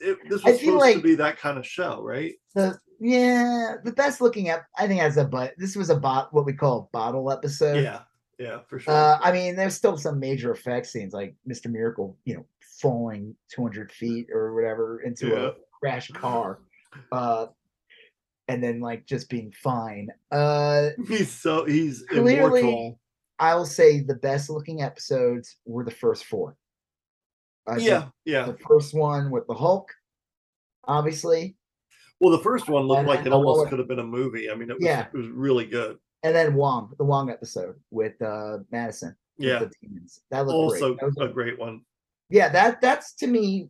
It, 0.00 0.16
this 0.30 0.42
was 0.42 0.58
feel 0.60 0.72
supposed 0.80 0.84
to 0.86 0.94
like- 0.94 1.02
be 1.02 1.14
that 1.16 1.36
kind 1.38 1.58
of 1.58 1.66
show, 1.66 2.00
right? 2.02 2.32
The 2.54 2.78
yeah, 3.00 3.74
the 3.84 3.92
best 3.92 4.22
looking 4.22 4.48
up. 4.48 4.64
I 4.78 4.86
think 4.86 5.02
as 5.02 5.18
a 5.18 5.24
but 5.26 5.52
this 5.58 5.76
was 5.76 5.90
a 5.90 5.96
bot 5.96 6.32
what 6.32 6.46
we 6.46 6.54
call 6.54 6.78
a 6.90 6.96
bottle 6.96 7.30
episode. 7.30 7.82
Yeah, 7.82 8.00
yeah, 8.38 8.60
for 8.68 8.78
sure. 8.78 8.92
Uh, 8.94 9.18
I 9.22 9.32
mean, 9.32 9.56
there's 9.56 9.74
still 9.74 9.96
some 9.96 10.18
major 10.18 10.52
effect 10.52 10.86
scenes 10.86 11.12
like 11.12 11.34
Mr. 11.48 11.70
Miracle, 11.70 12.16
you 12.24 12.34
know, 12.36 12.46
falling 12.80 13.34
200 13.54 13.90
feet 13.92 14.26
or 14.32 14.54
whatever 14.54 15.00
into 15.02 15.28
Yeah. 15.28 15.34
a 15.48 15.52
crash 15.80 16.08
car, 16.12 16.60
uh, 17.12 17.46
and 18.48 18.62
then 18.62 18.80
like 18.80 19.06
just 19.06 19.28
being 19.30 19.52
fine. 19.52 20.08
Uh, 20.30 20.90
he's 21.08 21.30
so 21.32 21.64
he's 21.64 22.04
clearly- 22.08 22.36
immortal. 22.60 23.00
I 23.40 23.54
will 23.56 23.66
say 23.66 24.00
the 24.00 24.14
best 24.14 24.48
looking 24.48 24.82
episodes 24.82 25.56
were 25.64 25.84
the 25.84 25.90
first 25.90 26.24
four. 26.26 26.56
I 27.66 27.78
Yeah, 27.78 28.08
yeah. 28.24 28.46
the 28.46 28.56
first 28.68 28.94
one 28.94 29.30
with 29.30 29.46
the 29.48 29.54
Hulk, 29.54 29.90
obviously, 30.84 31.56
Well, 32.20 32.30
the 32.36 32.42
first 32.44 32.68
one 32.68 32.84
looked 32.84 33.00
And 33.00 33.08
like 33.08 33.24
then 33.24 33.32
it 33.32 33.36
almost 33.36 33.68
could 33.68 33.78
have 33.80 33.88
been 33.88 33.98
a 33.98 34.04
movie. 34.04 34.48
I 34.50 34.54
mean, 34.54 34.70
it 34.70 34.74
was 34.76 34.84
Yeah. 34.84 35.06
it 35.12 35.16
was 35.16 35.26
really 35.28 35.66
good. 35.66 35.98
And 36.24 36.34
then 36.34 36.54
Wong, 36.54 36.92
the 36.98 37.04
Wong 37.04 37.30
episode 37.30 37.76
with 37.90 38.20
uh 38.20 38.58
Madisynn. 38.72 39.14
with 39.38 39.46
Yeah, 39.48 39.58
the 39.60 39.70
demons. 39.80 40.22
That 40.30 40.46
looked 40.46 40.56
also 40.56 40.94
great. 40.94 41.14
That 41.16 41.24
a 41.24 41.28
great 41.28 41.58
one. 41.58 41.82
yeah, 42.30 42.48
that 42.48 42.80
that's 42.80 43.14
to 43.16 43.26
me. 43.28 43.68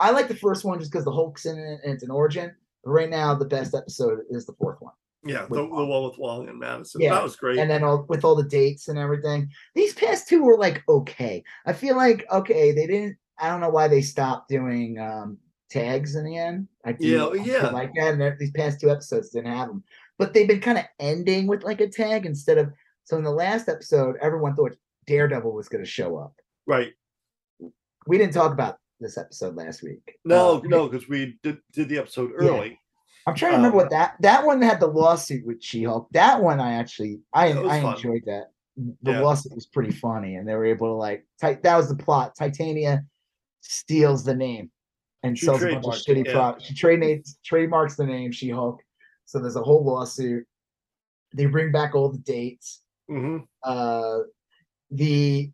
I 0.00 0.10
like 0.10 0.28
the 0.28 0.34
first 0.36 0.64
one 0.64 0.78
just 0.80 0.90
because 0.90 1.04
the 1.04 1.12
Hulk's 1.12 1.44
in 1.46 1.58
it 1.58 1.80
and 1.84 1.92
it's 1.94 2.02
an 2.02 2.10
origin. 2.10 2.52
But 2.82 2.90
right 2.90 3.10
now, 3.10 3.34
the 3.34 3.44
best 3.44 3.74
episode 3.74 4.20
is 4.30 4.46
the 4.46 4.54
fourth 4.54 4.78
one, 4.80 4.94
Yeah, 5.26 5.42
the, 5.46 5.56
the 5.56 5.64
one 5.66 6.04
with 6.04 6.18
Wong 6.18 6.48
and 6.48 6.60
Madisynn. 6.60 7.00
Yeah, 7.00 7.14
That 7.14 7.22
was 7.22 7.36
great. 7.36 7.58
and 7.58 7.70
then 7.70 7.84
all, 7.84 8.04
with 8.08 8.24
all 8.24 8.34
the 8.34 8.44
dates 8.48 8.88
and 8.88 8.98
everything. 8.98 9.50
These 9.74 9.92
past 9.94 10.26
two 10.28 10.42
were 10.42 10.56
like 10.58 10.82
okay. 10.88 11.44
I 11.66 11.74
feel 11.74 11.96
like 11.96 12.24
okay, 12.32 12.72
they 12.72 12.86
didn't. 12.86 13.16
I 13.38 13.48
don't 13.50 13.60
know 13.60 13.68
why 13.68 13.88
they 13.88 14.00
stopped 14.00 14.48
doing 14.48 14.98
um 14.98 15.36
tags 15.70 16.14
in 16.14 16.24
the 16.24 16.36
end. 16.38 16.68
I 16.86 16.92
do, 16.92 17.06
Yeah, 17.08 17.24
I 17.26 17.34
yeah. 17.44 17.68
like 17.70 17.92
that. 17.96 18.14
And 18.14 18.38
these 18.38 18.52
past 18.52 18.80
two 18.80 18.90
episodes 18.90 19.30
didn't 19.30 19.52
have 19.52 19.68
them, 19.68 19.82
but 20.18 20.32
they've 20.34 20.48
been 20.48 20.60
kind 20.60 20.78
of 20.78 20.84
ending 21.00 21.46
with 21.46 21.62
like 21.64 21.80
a 21.80 21.88
tag 21.88 22.26
instead 22.26 22.58
of. 22.58 22.72
So 23.04 23.16
in 23.18 23.24
the 23.24 23.30
last 23.30 23.68
episode, 23.68 24.16
everyone 24.22 24.54
thought 24.54 24.72
Daredevil 25.06 25.52
was 25.52 25.68
going 25.68 25.84
to 25.84 25.90
show 25.90 26.16
up. 26.16 26.34
right. 26.66 26.92
We 28.06 28.18
didn't 28.18 28.34
talk 28.34 28.52
about 28.52 28.76
this 29.00 29.16
episode 29.16 29.56
last 29.56 29.82
week. 29.82 30.18
No, 30.26 30.58
Uh, 30.58 30.60
no, 30.64 30.88
because 30.88 31.08
we 31.08 31.38
did, 31.42 31.58
did 31.72 31.88
the 31.88 31.98
episode 31.98 32.32
Yeah. 32.38 32.48
early. 32.48 32.80
I'm 33.26 33.34
trying 33.34 33.52
to 33.52 33.56
remember 33.56 33.78
Um, 33.78 33.84
what 33.84 33.90
that 33.90 34.16
that 34.20 34.44
one 34.44 34.60
had 34.60 34.80
the 34.80 34.86
lawsuit 34.86 35.46
with 35.46 35.62
She-Hulk. 35.62 36.08
That 36.12 36.42
one 36.42 36.60
I 36.60 36.74
actually 36.74 37.20
I 37.32 37.48
I 37.52 37.80
fun. 37.80 37.94
enjoyed 37.96 38.22
that. 38.26 38.50
The 38.76 39.12
Yeah. 39.12 39.20
lawsuit 39.20 39.54
was 39.54 39.66
pretty 39.66 39.92
funny, 39.92 40.34
and 40.36 40.46
they 40.46 40.54
were 40.54 40.66
able 40.66 40.88
to 40.88 40.92
like 40.94 41.24
that 41.40 41.76
was 41.76 41.88
the 41.88 41.96
plot. 41.96 42.34
Titania 42.36 43.02
steals 43.62 44.24
the 44.24 44.34
name 44.34 44.70
and 45.22 45.38
She 45.38 45.46
sells 45.46 45.62
a 45.62 45.72
bunch 45.72 45.86
of 45.86 45.92
shitty 45.94 46.26
yeah. 46.26 46.32
products. 46.32 46.64
She 46.64 46.74
trade 46.74 47.24
trademarks 47.44 47.96
the 47.96 48.04
name 48.04 48.30
She-Hulk. 48.32 48.82
So 49.26 49.38
there's 49.38 49.56
a 49.56 49.62
whole 49.62 49.84
lawsuit. 49.84 50.46
They 51.34 51.46
bring 51.46 51.72
back 51.72 51.94
all 51.94 52.10
the 52.10 52.18
dates. 52.18 52.82
hmm 53.08 53.38
Uh 53.62 54.18
the 54.90 55.50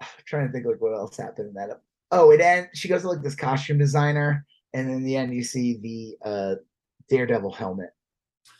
I'm 0.00 0.06
trying 0.26 0.46
to 0.46 0.52
think 0.52 0.66
like 0.66 0.80
what 0.80 0.92
else 0.94 1.16
happened 1.16 1.48
in 1.48 1.54
that. 1.54 1.80
Oh, 2.10 2.30
it 2.30 2.40
end. 2.40 2.68
She 2.74 2.88
goes 2.88 3.02
to 3.02 3.08
like 3.08 3.22
this 3.22 3.34
costume 3.34 3.78
designer, 3.78 4.44
and 4.72 4.90
in 4.90 5.04
the 5.04 5.16
end, 5.16 5.34
you 5.34 5.42
see 5.42 5.78
the 5.78 6.28
uh 6.28 6.54
Daredevil 7.08 7.52
helmet 7.52 7.90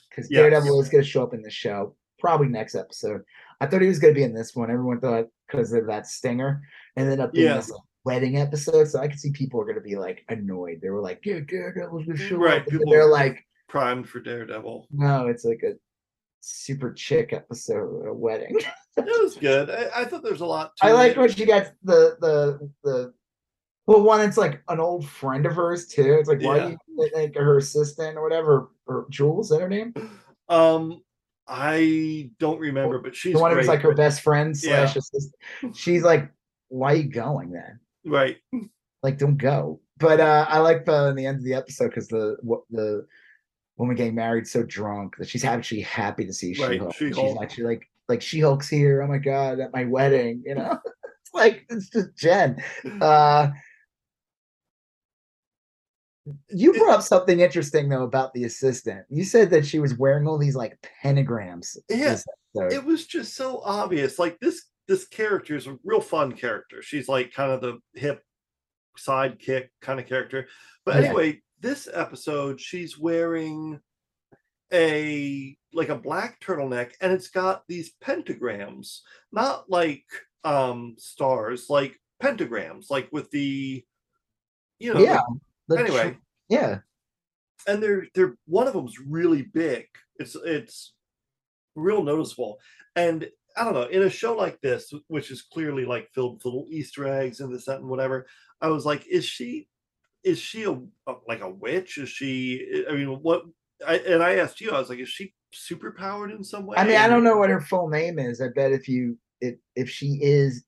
because 0.08 0.30
Yes. 0.30 0.38
Daredevil 0.40 0.80
is 0.80 0.88
going 0.88 1.04
to 1.04 1.08
show 1.08 1.22
up 1.22 1.34
in 1.34 1.42
the 1.42 1.50
show 1.50 1.94
probably 2.18 2.48
next 2.48 2.74
episode. 2.74 3.22
I 3.60 3.66
thought 3.66 3.80
he 3.82 3.88
was 3.88 3.98
going 3.98 4.12
to 4.14 4.18
be 4.18 4.24
in 4.24 4.34
this 4.34 4.54
one. 4.54 4.70
Everyone 4.70 5.00
thought 5.00 5.28
because 5.46 5.72
of 5.72 5.86
that 5.86 6.06
stinger, 6.06 6.62
and 6.96 7.10
then 7.10 7.20
up 7.20 7.32
being 7.32 7.46
Yeah. 7.46 7.56
this 7.56 7.72
wedding 8.10 8.36
episode. 8.38 8.88
So 8.88 9.00
I 9.00 9.08
could 9.08 9.18
see 9.20 9.30
people 9.32 9.60
are 9.60 9.64
going 9.64 9.76
to 9.76 9.80
be 9.80 9.96
like 9.96 10.24
annoyed. 10.28 10.80
They 10.82 10.90
were 10.90 11.00
like, 11.00 11.20
"Yeah, 11.24 11.40
Daredevil's 11.40 12.04
going 12.06 12.18
to 12.18 12.24
show 12.28 12.36
Right, 12.36 12.60
up," 12.62 12.66
people- 12.66 12.90
they're 12.90 13.06
like, 13.06 13.44
Primed 13.68 14.08
for 14.08 14.20
Daredevil. 14.20 14.88
"No, 14.92 15.28
it's 15.28 15.44
like 15.44 15.62
a." 15.64 15.72
Super 16.42 16.90
chick 16.94 17.34
episode, 17.34 18.06
a 18.06 18.14
wedding. 18.14 18.58
It 18.96 19.22
was 19.22 19.36
good. 19.36 19.68
I, 19.70 20.00
I 20.00 20.04
thought 20.06 20.22
there's 20.22 20.40
a 20.40 20.46
lot. 20.46 20.74
To 20.78 20.86
I 20.86 20.92
like 20.92 21.12
it. 21.12 21.18
when 21.18 21.30
she 21.30 21.44
got 21.44 21.70
the 21.82 22.16
the 22.20 22.70
the 22.82 23.12
well 23.86 24.02
one 24.02 24.20
it's 24.22 24.38
like 24.38 24.62
an 24.68 24.80
old 24.80 25.06
friend 25.06 25.44
of 25.46 25.52
hers 25.54 25.86
too. 25.86 26.14
It's 26.18 26.28
like 26.30 26.40
why 26.42 26.56
Yeah. 26.56 26.68
you 26.88 27.10
like 27.14 27.34
her 27.34 27.58
assistant 27.58 28.16
or 28.16 28.22
whatever 28.22 28.70
or 28.86 29.06
Jules, 29.10 29.46
is 29.50 29.56
that 29.58 29.62
her 29.62 29.68
name? 29.68 29.92
Um, 30.48 31.02
I 31.46 32.30
don't 32.38 32.58
remember, 32.58 32.98
but 33.00 33.14
she's 33.14 33.34
the 33.34 33.38
one 33.40 33.54
who's 33.54 33.68
like 33.68 33.80
her 33.82 33.94
best 33.94 34.22
friend 34.22 34.54
Yeah. 34.62 34.86
slash 34.86 34.96
assistant. 34.96 35.34
She's 35.76 36.02
like, 36.02 36.30
why 36.68 36.94
are 36.94 36.96
you 36.96 37.04
going 37.04 37.52
then? 37.52 37.80
Right. 38.04 38.36
Like, 39.02 39.18
don't 39.18 39.36
go. 39.36 39.80
But 39.98 40.20
uh 40.20 40.46
I 40.48 40.58
like 40.58 40.84
the 40.86 41.08
in 41.08 41.14
the 41.16 41.26
end 41.26 41.38
of 41.38 41.44
the 41.44 41.54
episode 41.54 41.88
because 41.88 42.08
the 42.08 42.36
what 42.42 42.62
the 42.70 43.06
woman 43.76 43.96
getting 43.96 44.14
married 44.14 44.46
so 44.46 44.62
drunk 44.62 45.16
that 45.18 45.28
she's 45.28 45.44
actually 45.44 45.82
happy 45.82 46.24
to 46.26 46.32
see 46.32 46.54
Right, 46.58 46.72
She-Hulk. 46.72 46.94
She's 46.94 47.14
She-Hulk. 47.14 47.42
actually 47.42 47.64
like 47.64 47.82
like 48.08 48.22
She-Hulk's 48.22 48.68
here. 48.68 49.02
Oh 49.02 49.06
my 49.06 49.18
god, 49.18 49.60
at 49.60 49.72
my 49.72 49.84
wedding, 49.84 50.42
you 50.44 50.54
know? 50.54 50.78
it's 50.84 51.34
like 51.34 51.66
it's 51.68 51.88
just 51.90 52.16
Jen. 52.16 52.62
Uh 53.00 53.50
you 56.50 56.72
brought 56.72 56.98
up 56.98 57.02
something 57.02 57.40
interesting 57.40 57.88
though 57.88 58.04
about 58.04 58.32
the 58.34 58.44
assistant. 58.44 59.04
You 59.08 59.24
said 59.24 59.50
that 59.50 59.66
she 59.66 59.78
was 59.78 59.96
wearing 59.96 60.26
all 60.26 60.38
these 60.38 60.56
like 60.56 60.78
pentagrams. 61.02 61.76
Yeah. 61.88 62.18
It 62.54 62.84
was 62.84 63.06
just 63.06 63.34
so 63.34 63.60
obvious. 63.64 64.18
Like 64.18 64.38
this, 64.40 64.64
this 64.90 65.06
character 65.06 65.54
is 65.54 65.68
a 65.68 65.78
real 65.84 66.00
fun 66.00 66.32
character. 66.32 66.82
She's 66.82 67.08
like 67.08 67.32
kind 67.32 67.52
of 67.52 67.60
the 67.60 67.78
hip 67.94 68.24
sidekick 68.98 69.68
kind 69.80 70.00
of 70.00 70.06
character. 70.06 70.48
But 70.84 70.96
anyway, 70.96 71.42
this 71.60 71.88
episode, 71.94 72.60
she's 72.60 72.98
wearing 72.98 73.78
a 74.72 75.56
like 75.72 75.90
a 75.90 75.94
black 75.94 76.40
turtleneck, 76.40 76.94
and 77.00 77.12
it's 77.12 77.28
got 77.28 77.62
these 77.68 77.92
pentagrams, 78.04 78.98
not 79.30 79.70
like 79.70 80.02
um 80.42 80.96
stars, 80.98 81.66
like 81.70 81.96
pentagrams, 82.20 82.90
like 82.90 83.08
with 83.12 83.30
the 83.30 83.84
you 84.80 84.92
know, 84.92 85.00
yeah. 85.00 85.20
tr- 85.70 85.78
anyway, 85.78 86.18
yeah. 86.48 86.78
and 87.68 87.80
they're 87.80 88.08
they're 88.16 88.34
one 88.46 88.66
of 88.66 88.72
them's 88.72 88.98
really 88.98 89.42
big. 89.42 89.86
It's 90.16 90.34
it's 90.34 90.94
real 91.76 92.02
noticeable. 92.02 92.58
And 92.96 93.28
I 93.60 93.64
don't 93.64 93.74
know, 93.74 93.82
in 93.82 94.02
a 94.02 94.10
show 94.10 94.34
like 94.34 94.58
this, 94.62 94.90
which 95.08 95.30
is 95.30 95.42
clearly 95.42 95.84
like 95.84 96.08
filled 96.14 96.36
with 96.36 96.44
little 96.46 96.66
Easter 96.70 97.06
eggs 97.06 97.40
and 97.40 97.54
this, 97.54 97.66
that, 97.66 97.80
and 97.80 97.88
whatever, 97.88 98.26
I 98.62 98.68
was 98.68 98.86
like, 98.86 99.06
is 99.06 99.26
she 99.26 99.68
is 100.24 100.38
she 100.38 100.64
a, 100.64 100.72
a 100.72 101.14
like 101.28 101.42
a 101.42 101.50
witch? 101.50 101.98
Is 101.98 102.08
she 102.08 102.66
eh, 102.72 102.90
I 102.90 102.94
mean 102.94 103.08
what 103.08 103.42
I 103.86 103.98
and 103.98 104.22
I 104.22 104.36
asked 104.36 104.62
you, 104.62 104.70
I 104.70 104.78
was 104.78 104.88
like, 104.88 104.98
is 104.98 105.10
she 105.10 105.34
super 105.52 105.92
powered 105.92 106.30
in 106.30 106.42
some 106.42 106.64
way? 106.64 106.78
I 106.78 106.84
mean, 106.84 106.96
I 106.96 107.06
don't 107.06 107.22
know 107.22 107.36
what 107.36 107.50
her 107.50 107.60
full 107.60 107.88
name 107.88 108.18
is. 108.18 108.40
I 108.40 108.48
bet 108.48 108.72
if 108.72 108.88
you 108.88 109.18
if 109.42 109.56
if 109.76 109.90
she 109.90 110.18
is 110.22 110.64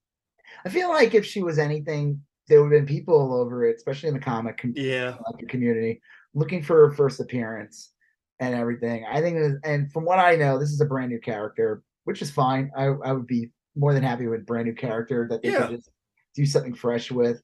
I 0.67 0.69
feel 0.69 0.91
like 0.91 1.15
if 1.15 1.25
she 1.25 1.43
was 1.43 1.59
anything, 1.59 2.21
there 2.49 2.63
would 2.63 2.73
have 2.73 2.87
been 2.87 2.95
people 2.95 3.15
all 3.15 3.41
over 3.41 3.65
it, 3.65 3.77
especially 3.77 4.09
in 4.09 4.15
the 4.15 4.21
comic 4.21 4.59
com- 4.59 4.75
Yeah. 4.77 5.15
Uh, 5.19 5.33
comic 5.33 5.49
community, 5.49 6.03
looking 6.35 6.63
for 6.63 6.89
her 6.89 6.95
first 6.95 7.21
appearance 7.21 7.93
and 8.39 8.55
everything. 8.55 9.07
I 9.11 9.21
think, 9.21 9.59
and 9.65 9.91
from 9.93 10.05
what 10.05 10.19
I 10.19 10.37
know, 10.37 10.59
this 10.59 10.71
is 10.71 10.81
a 10.81 10.87
brand 10.87 11.11
new 11.11 11.21
character, 11.21 11.83
which 12.05 12.23
is 12.23 12.31
fine. 12.31 12.71
I, 12.77 12.85
I 12.87 13.13
would 13.13 13.27
be 13.27 13.51
more 13.77 13.95
than 13.95 14.03
happy 14.03 14.27
with 14.27 14.41
a 14.41 14.45
brand 14.45 14.67
new 14.67 14.75
character 14.75 15.27
that 15.31 15.43
they 15.43 15.51
Yeah. 15.53 15.67
could 15.67 15.77
just 15.77 15.91
do 16.35 16.45
something 16.47 16.75
fresh 16.75 17.11
with. 17.11 17.41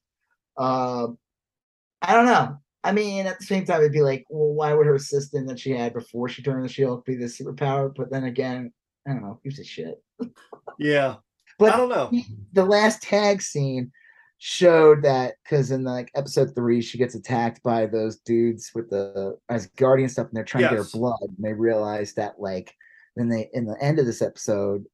Um, 0.57 1.17
I 2.01 2.13
don't 2.13 2.25
know. 2.25 2.57
I 2.83 2.91
mean, 2.93 3.25
at 3.27 3.39
the 3.39 3.45
same 3.45 3.65
time, 3.65 3.79
it'd 3.81 3.91
be 3.91 4.01
like, 4.01 4.25
well, 4.29 4.53
why 4.53 4.73
would 4.73 4.87
her 4.87 4.95
assistant 4.95 5.47
that 5.47 5.59
she 5.59 5.71
had 5.71 5.93
before 5.93 6.29
she 6.29 6.41
turned 6.41 6.63
the 6.63 6.69
She-Hulk 6.69 7.05
be 7.05 7.15
the 7.15 7.25
superpower? 7.25 7.93
But 7.93 8.09
then 8.09 8.23
again, 8.23 8.71
I 9.07 9.11
don't 9.11 9.21
know. 9.21 9.39
Gives 9.43 9.59
a 9.59 9.63
shit. 9.63 10.01
Yeah. 10.77 11.15
But 11.59 11.73
I 11.73 11.77
don't 11.77 11.89
know. 11.89 12.09
the 12.53 12.63
last 12.63 13.01
tag 13.03 13.41
scene 13.41 13.91
showed 14.37 15.03
that 15.03 15.33
because 15.43 15.71
in 15.71 15.83
like 15.83 16.09
episode 16.15 16.55
three, 16.55 16.81
she 16.81 16.97
gets 16.97 17.15
attacked 17.15 17.61
by 17.63 17.85
those 17.85 18.19
dudes 18.19 18.71
with 18.73 18.89
the 18.89 19.37
Asgardian 19.51 20.09
stuff, 20.09 20.27
and 20.27 20.37
they're 20.37 20.45
trying 20.45 20.63
to 20.63 20.69
get 20.69 20.77
her 20.77 20.85
blood. 20.93 21.19
And 21.21 21.35
they 21.41 21.51
realize 21.51 22.13
that 22.13 22.39
like 22.39 22.73
then 23.15 23.29
they 23.29 23.49
in 23.53 23.65
the 23.65 23.77
end 23.81 23.99
of 23.99 24.05
this 24.05 24.21
episode, 24.21 24.85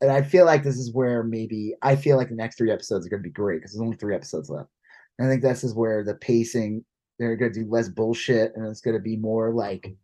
and 0.00 0.10
I 0.10 0.22
feel 0.22 0.44
like 0.46 0.62
this 0.62 0.76
is 0.76 0.92
where 0.92 1.22
maybe 1.22 1.74
I 1.82 1.96
feel 1.96 2.16
like 2.16 2.28
the 2.28 2.34
next 2.34 2.56
three 2.58 2.70
episodes 2.72 3.06
are 3.06 3.10
going 3.10 3.22
to 3.22 3.28
be 3.28 3.32
great 3.32 3.58
because 3.58 3.72
there's 3.72 3.82
only 3.82 3.96
three 3.96 4.14
episodes 4.14 4.48
left. 4.50 4.70
And 5.18 5.26
I 5.28 5.30
think 5.30 5.42
this 5.42 5.64
is 5.64 5.74
where 5.74 6.04
the 6.04 6.14
pacing 6.16 6.84
they're 7.18 7.36
going 7.36 7.52
to 7.52 7.60
do 7.64 7.70
less 7.70 7.88
bullshit, 7.88 8.52
and 8.56 8.66
it's 8.66 8.80
going 8.80 8.96
to 8.96 9.02
be 9.02 9.16
more 9.16 9.52
like 9.54 9.94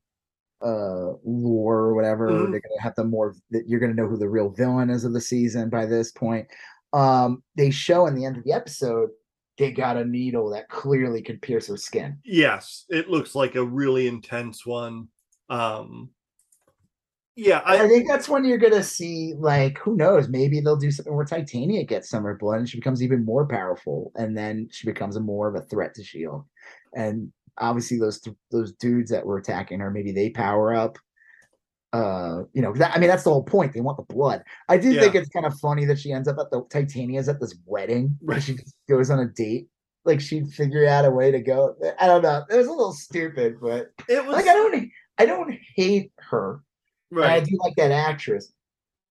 uh 0.62 1.14
lore 1.24 1.78
or 1.78 1.94
whatever 1.94 2.28
Mhm. 2.28 2.50
they're 2.50 2.60
gonna 2.60 2.82
have 2.82 2.94
the 2.94 3.04
more 3.04 3.34
that 3.50 3.66
you're 3.66 3.80
gonna 3.80 3.94
know 3.94 4.06
who 4.06 4.18
the 4.18 4.28
real 4.28 4.50
villain 4.50 4.90
is 4.90 5.04
of 5.04 5.14
the 5.14 5.20
season 5.20 5.70
by 5.70 5.86
this 5.86 6.12
point 6.12 6.46
um 6.92 7.42
they 7.56 7.70
show 7.70 8.06
in 8.06 8.14
the 8.14 8.26
end 8.26 8.36
of 8.36 8.44
the 8.44 8.52
episode 8.52 9.08
they 9.56 9.70
got 9.70 9.96
a 9.96 10.04
needle 10.04 10.50
that 10.50 10.68
clearly 10.68 11.22
could 11.22 11.40
pierce 11.40 11.66
her 11.68 11.78
skin 11.78 12.18
Yes, 12.24 12.84
it 12.90 13.08
looks 13.08 13.34
like 13.34 13.54
a 13.54 13.64
really 13.64 14.06
intense 14.06 14.66
one. 14.66 15.08
Um 15.48 16.10
yeah, 17.42 17.62
I, 17.64 17.84
I, 17.84 17.88
think 17.88 18.06
that's 18.06 18.28
when 18.28 18.44
you're 18.44 18.58
gonna 18.58 18.82
see 18.82 19.32
like 19.38 19.78
who 19.78 19.96
knows 19.96 20.28
maybe 20.28 20.60
they'll 20.60 20.76
do 20.76 20.90
something 20.90 21.14
where 21.14 21.24
titania 21.24 21.84
gets 21.84 22.10
some 22.10 22.18
of 22.18 22.24
her 22.24 22.36
blood 22.36 22.58
and 22.58 22.68
she 22.68 22.76
becomes 22.76 23.02
even 23.02 23.24
more 23.24 23.46
powerful 23.46 24.12
and 24.14 24.36
then 24.36 24.68
she 24.70 24.86
becomes 24.86 25.16
a 25.16 25.20
more 25.20 25.48
of 25.48 25.54
a 25.54 25.66
threat 25.66 25.94
to 25.94 26.04
She-Hulk 26.04 26.44
and 26.94 27.32
obviously 27.56 27.98
those 27.98 28.20
th- 28.20 28.36
those 28.50 28.72
dudes 28.74 29.10
that 29.10 29.24
were 29.24 29.38
attacking 29.38 29.80
her 29.80 29.90
maybe 29.90 30.12
they 30.12 30.28
power 30.28 30.74
up 30.74 30.98
uh 31.94 32.42
you 32.52 32.60
know 32.60 32.74
that, 32.74 32.94
i 32.94 32.98
mean 32.98 33.08
that's 33.08 33.24
the 33.24 33.30
whole 33.30 33.42
point 33.42 33.72
they 33.72 33.80
want 33.80 33.96
the 33.96 34.14
blood. 34.14 34.42
I 34.68 34.76
do 34.76 35.00
think 35.00 35.14
it's 35.14 35.30
kind 35.30 35.46
of 35.46 35.58
funny 35.60 35.86
that 35.86 35.98
she 35.98 36.12
ends 36.12 36.28
up 36.28 36.36
at 36.38 36.50
the 36.50 36.62
titania's 36.70 37.28
at 37.30 37.40
this 37.40 37.56
wedding 37.64 38.18
where 38.20 38.36
Right. 38.36 38.42
she 38.42 38.58
goes 38.88 39.10
on 39.10 39.18
a 39.18 39.26
date. 39.26 39.68
Like 40.04 40.20
she'd 40.20 40.48
figure 40.50 40.86
out 40.86 41.04
a 41.04 41.10
way 41.10 41.30
to 41.30 41.40
go 41.40 41.74
i 41.98 42.06
don't 42.06 42.22
know 42.22 42.42
it 42.50 42.56
was 42.56 42.66
a 42.66 42.70
little 42.70 42.92
stupid 42.92 43.56
but 43.60 43.92
it 44.08 44.24
was 44.24 44.34
like 44.34 44.46
i 44.46 44.54
don't 44.54 44.90
i 45.18 45.26
don't 45.26 45.54
hate 45.76 46.10
her 46.18 46.62
and 47.10 47.24
I 47.24 47.40
do 47.40 47.56
like 47.62 47.74
that 47.76 47.90
actress. 47.90 48.52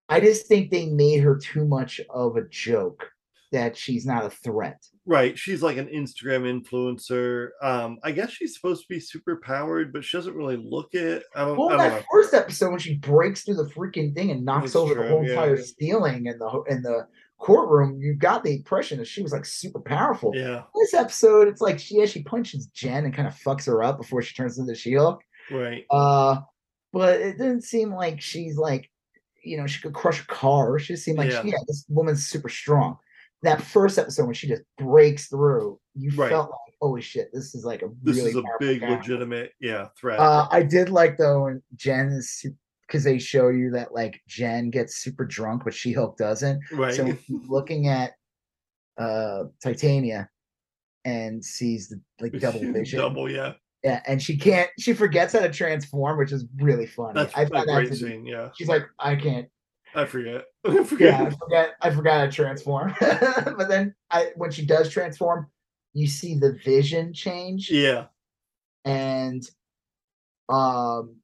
I 0.08 0.20
just 0.20 0.48
think 0.48 0.72
they 0.72 0.88
made 0.88 1.20
her 1.22 1.38
too 1.38 1.66
much 1.66 2.02
of 2.10 2.36
a 2.36 2.48
joke 2.50 3.10
that 3.52 3.76
she's 3.76 4.06
not 4.06 4.26
a 4.26 4.30
threat. 4.30 4.82
Right. 5.06 5.38
She's 5.38 5.64
like 5.64 5.78
an 5.78 5.88
Instagram 5.88 6.44
influencer. 6.64 7.50
Um, 7.64 7.98
I 8.04 8.12
guess 8.12 8.30
she's 8.32 8.56
supposed 8.56 8.84
to 8.84 8.88
be 8.88 9.00
super 9.00 9.40
powered, 9.44 9.92
but 9.92 10.04
she 10.04 10.18
doesn't 10.18 10.36
really 10.36 10.58
look 10.58 10.94
it. 10.94 11.24
I 11.36 11.46
don't, 11.46 11.58
Well, 11.58 11.70
I 11.70 11.72
don't 11.72 11.78
that 11.80 11.94
know. 12.02 12.06
first 12.12 12.34
episode 12.34 12.70
when 12.72 12.80
she 12.80 12.96
breaks 12.98 13.44
through 13.44 13.56
the 13.56 13.70
freaking 13.76 14.14
thing 14.16 14.30
and 14.32 14.46
knocks 14.46 14.74
That's 14.74 14.76
over 14.76 14.94
the 14.96 15.08
whole 15.08 15.24
yeah. 15.24 15.32
entire 15.32 15.58
ceiling 15.58 16.28
in 16.28 16.38
the 16.38 16.64
in 16.70 16.82
the 16.84 17.08
courtroom, 17.40 17.98
you 18.00 18.14
got 18.16 18.44
the 18.44 18.56
impression 18.56 19.00
that 19.00 19.08
she 19.08 19.24
was 19.24 19.32
like 19.32 19.46
super 19.46 19.80
powerful. 19.80 20.32
Yeah, 20.36 20.64
This 20.76 20.94
episode, 20.94 21.48
it's 21.48 21.62
like 21.62 21.80
she 21.80 21.98
yeah, 21.98 22.06
she 22.06 22.22
punches 22.24 22.68
Jen 22.68 23.06
and 23.06 23.14
kind 23.14 23.28
of 23.28 23.34
fucks 23.36 23.66
her 23.66 23.82
up 23.82 23.98
before 23.98 24.22
she 24.22 24.36
turns 24.36 24.60
into 24.60 24.76
She-Hulk. 24.76 25.22
right. 25.50 25.86
Uh, 25.90 26.42
but 26.94 27.20
it 27.22 27.38
didn't 27.38 27.64
seem 27.64 27.94
like 27.94 28.22
she's 28.22 28.58
like, 28.58 28.90
you 29.44 29.58
know, 29.58 29.68
she 29.68 29.82
could 29.82 29.94
crush 29.94 30.22
a 30.22 30.26
car. 30.28 30.78
She 30.80 30.94
just 30.94 31.06
seemed 31.06 31.18
like, 31.18 31.32
Yeah. 31.32 31.44
yeah, 31.44 31.58
this 31.68 31.86
woman's 31.90 32.26
super 32.28 32.50
strong. 32.50 32.98
That 33.44 33.62
first 33.62 33.98
episode 33.98 34.26
when 34.26 34.34
she 34.34 34.48
just 34.48 34.64
breaks 34.78 35.28
through, 35.28 35.80
you 35.96 36.12
Right. 36.18 36.30
felt 36.30 36.50
like, 36.50 36.76
holy 36.82 37.02
shit, 37.02 37.30
this 37.34 37.56
is 37.56 37.64
like 37.64 37.82
a 37.82 37.90
This 38.04 38.18
really 38.18 38.32
is 38.32 38.36
a 38.36 38.44
big, 38.60 38.82
guy. 38.82 38.98
legitimate, 38.98 39.54
yeah, 39.62 39.88
threat. 40.00 40.20
Uh, 40.20 40.48
I 40.52 40.64
did 40.64 40.90
like 40.90 41.18
though 41.18 41.44
when 41.46 41.64
Jen 41.76 42.08
is 42.08 42.46
because 42.86 43.04
they 43.04 43.18
show 43.20 43.48
you 43.50 43.70
that 43.72 43.94
like 43.94 44.20
Jen 44.28 44.70
gets 44.72 44.98
super 44.98 45.24
drunk, 45.26 45.64
but 45.64 45.74
She 45.74 45.94
Hulk 45.94 46.18
doesn't. 46.18 46.60
right. 46.74 46.94
So 46.94 47.16
looking 47.48 47.88
at 47.88 48.14
uh 48.98 49.46
Titania 49.64 50.30
and 51.06 51.44
sees 51.46 51.88
the 51.88 52.02
like 52.20 52.34
double 52.42 52.60
vision. 52.74 53.00
Double, 53.00 53.32
yeah. 53.32 53.54
Yeah, 53.84 54.02
and 54.08 54.22
she 54.22 54.38
can't. 54.38 54.70
She 54.80 54.94
forgets 54.94 55.34
how 55.34 55.40
to 55.40 55.50
transform, 55.50 56.18
which 56.18 56.32
is 56.34 56.46
really 56.58 56.86
funny. 56.86 57.14
That's 57.16 57.36
I 57.38 57.44
a 57.44 57.48
find 57.48 57.68
that 57.70 57.74
great 57.76 57.90
be- 57.92 57.96
scene. 57.96 58.26
Yeah, 58.26 58.50
She's 58.58 58.68
like, 58.68 58.84
I 59.00 59.16
can't. 59.16 59.48
I 59.96 60.06
forget. 60.06 60.44
I 60.66 60.84
forget. 60.84 61.20
Yeah, 61.20 61.26
I 61.26 61.30
forget. 61.30 61.70
I 61.82 61.90
forgot 61.92 62.20
how 62.20 62.26
to 62.26 62.32
transform. 62.32 62.94
but 63.00 63.70
then, 63.70 63.96
I 64.12 64.32
when 64.36 64.52
she 64.52 64.66
does 64.66 64.90
transform, 64.90 65.48
you 65.94 66.08
see 66.08 66.36
the 66.38 66.60
vision 66.66 67.14
change, 67.14 67.70
Yeah. 67.72 68.06
and 68.86 69.44
um, 70.50 71.16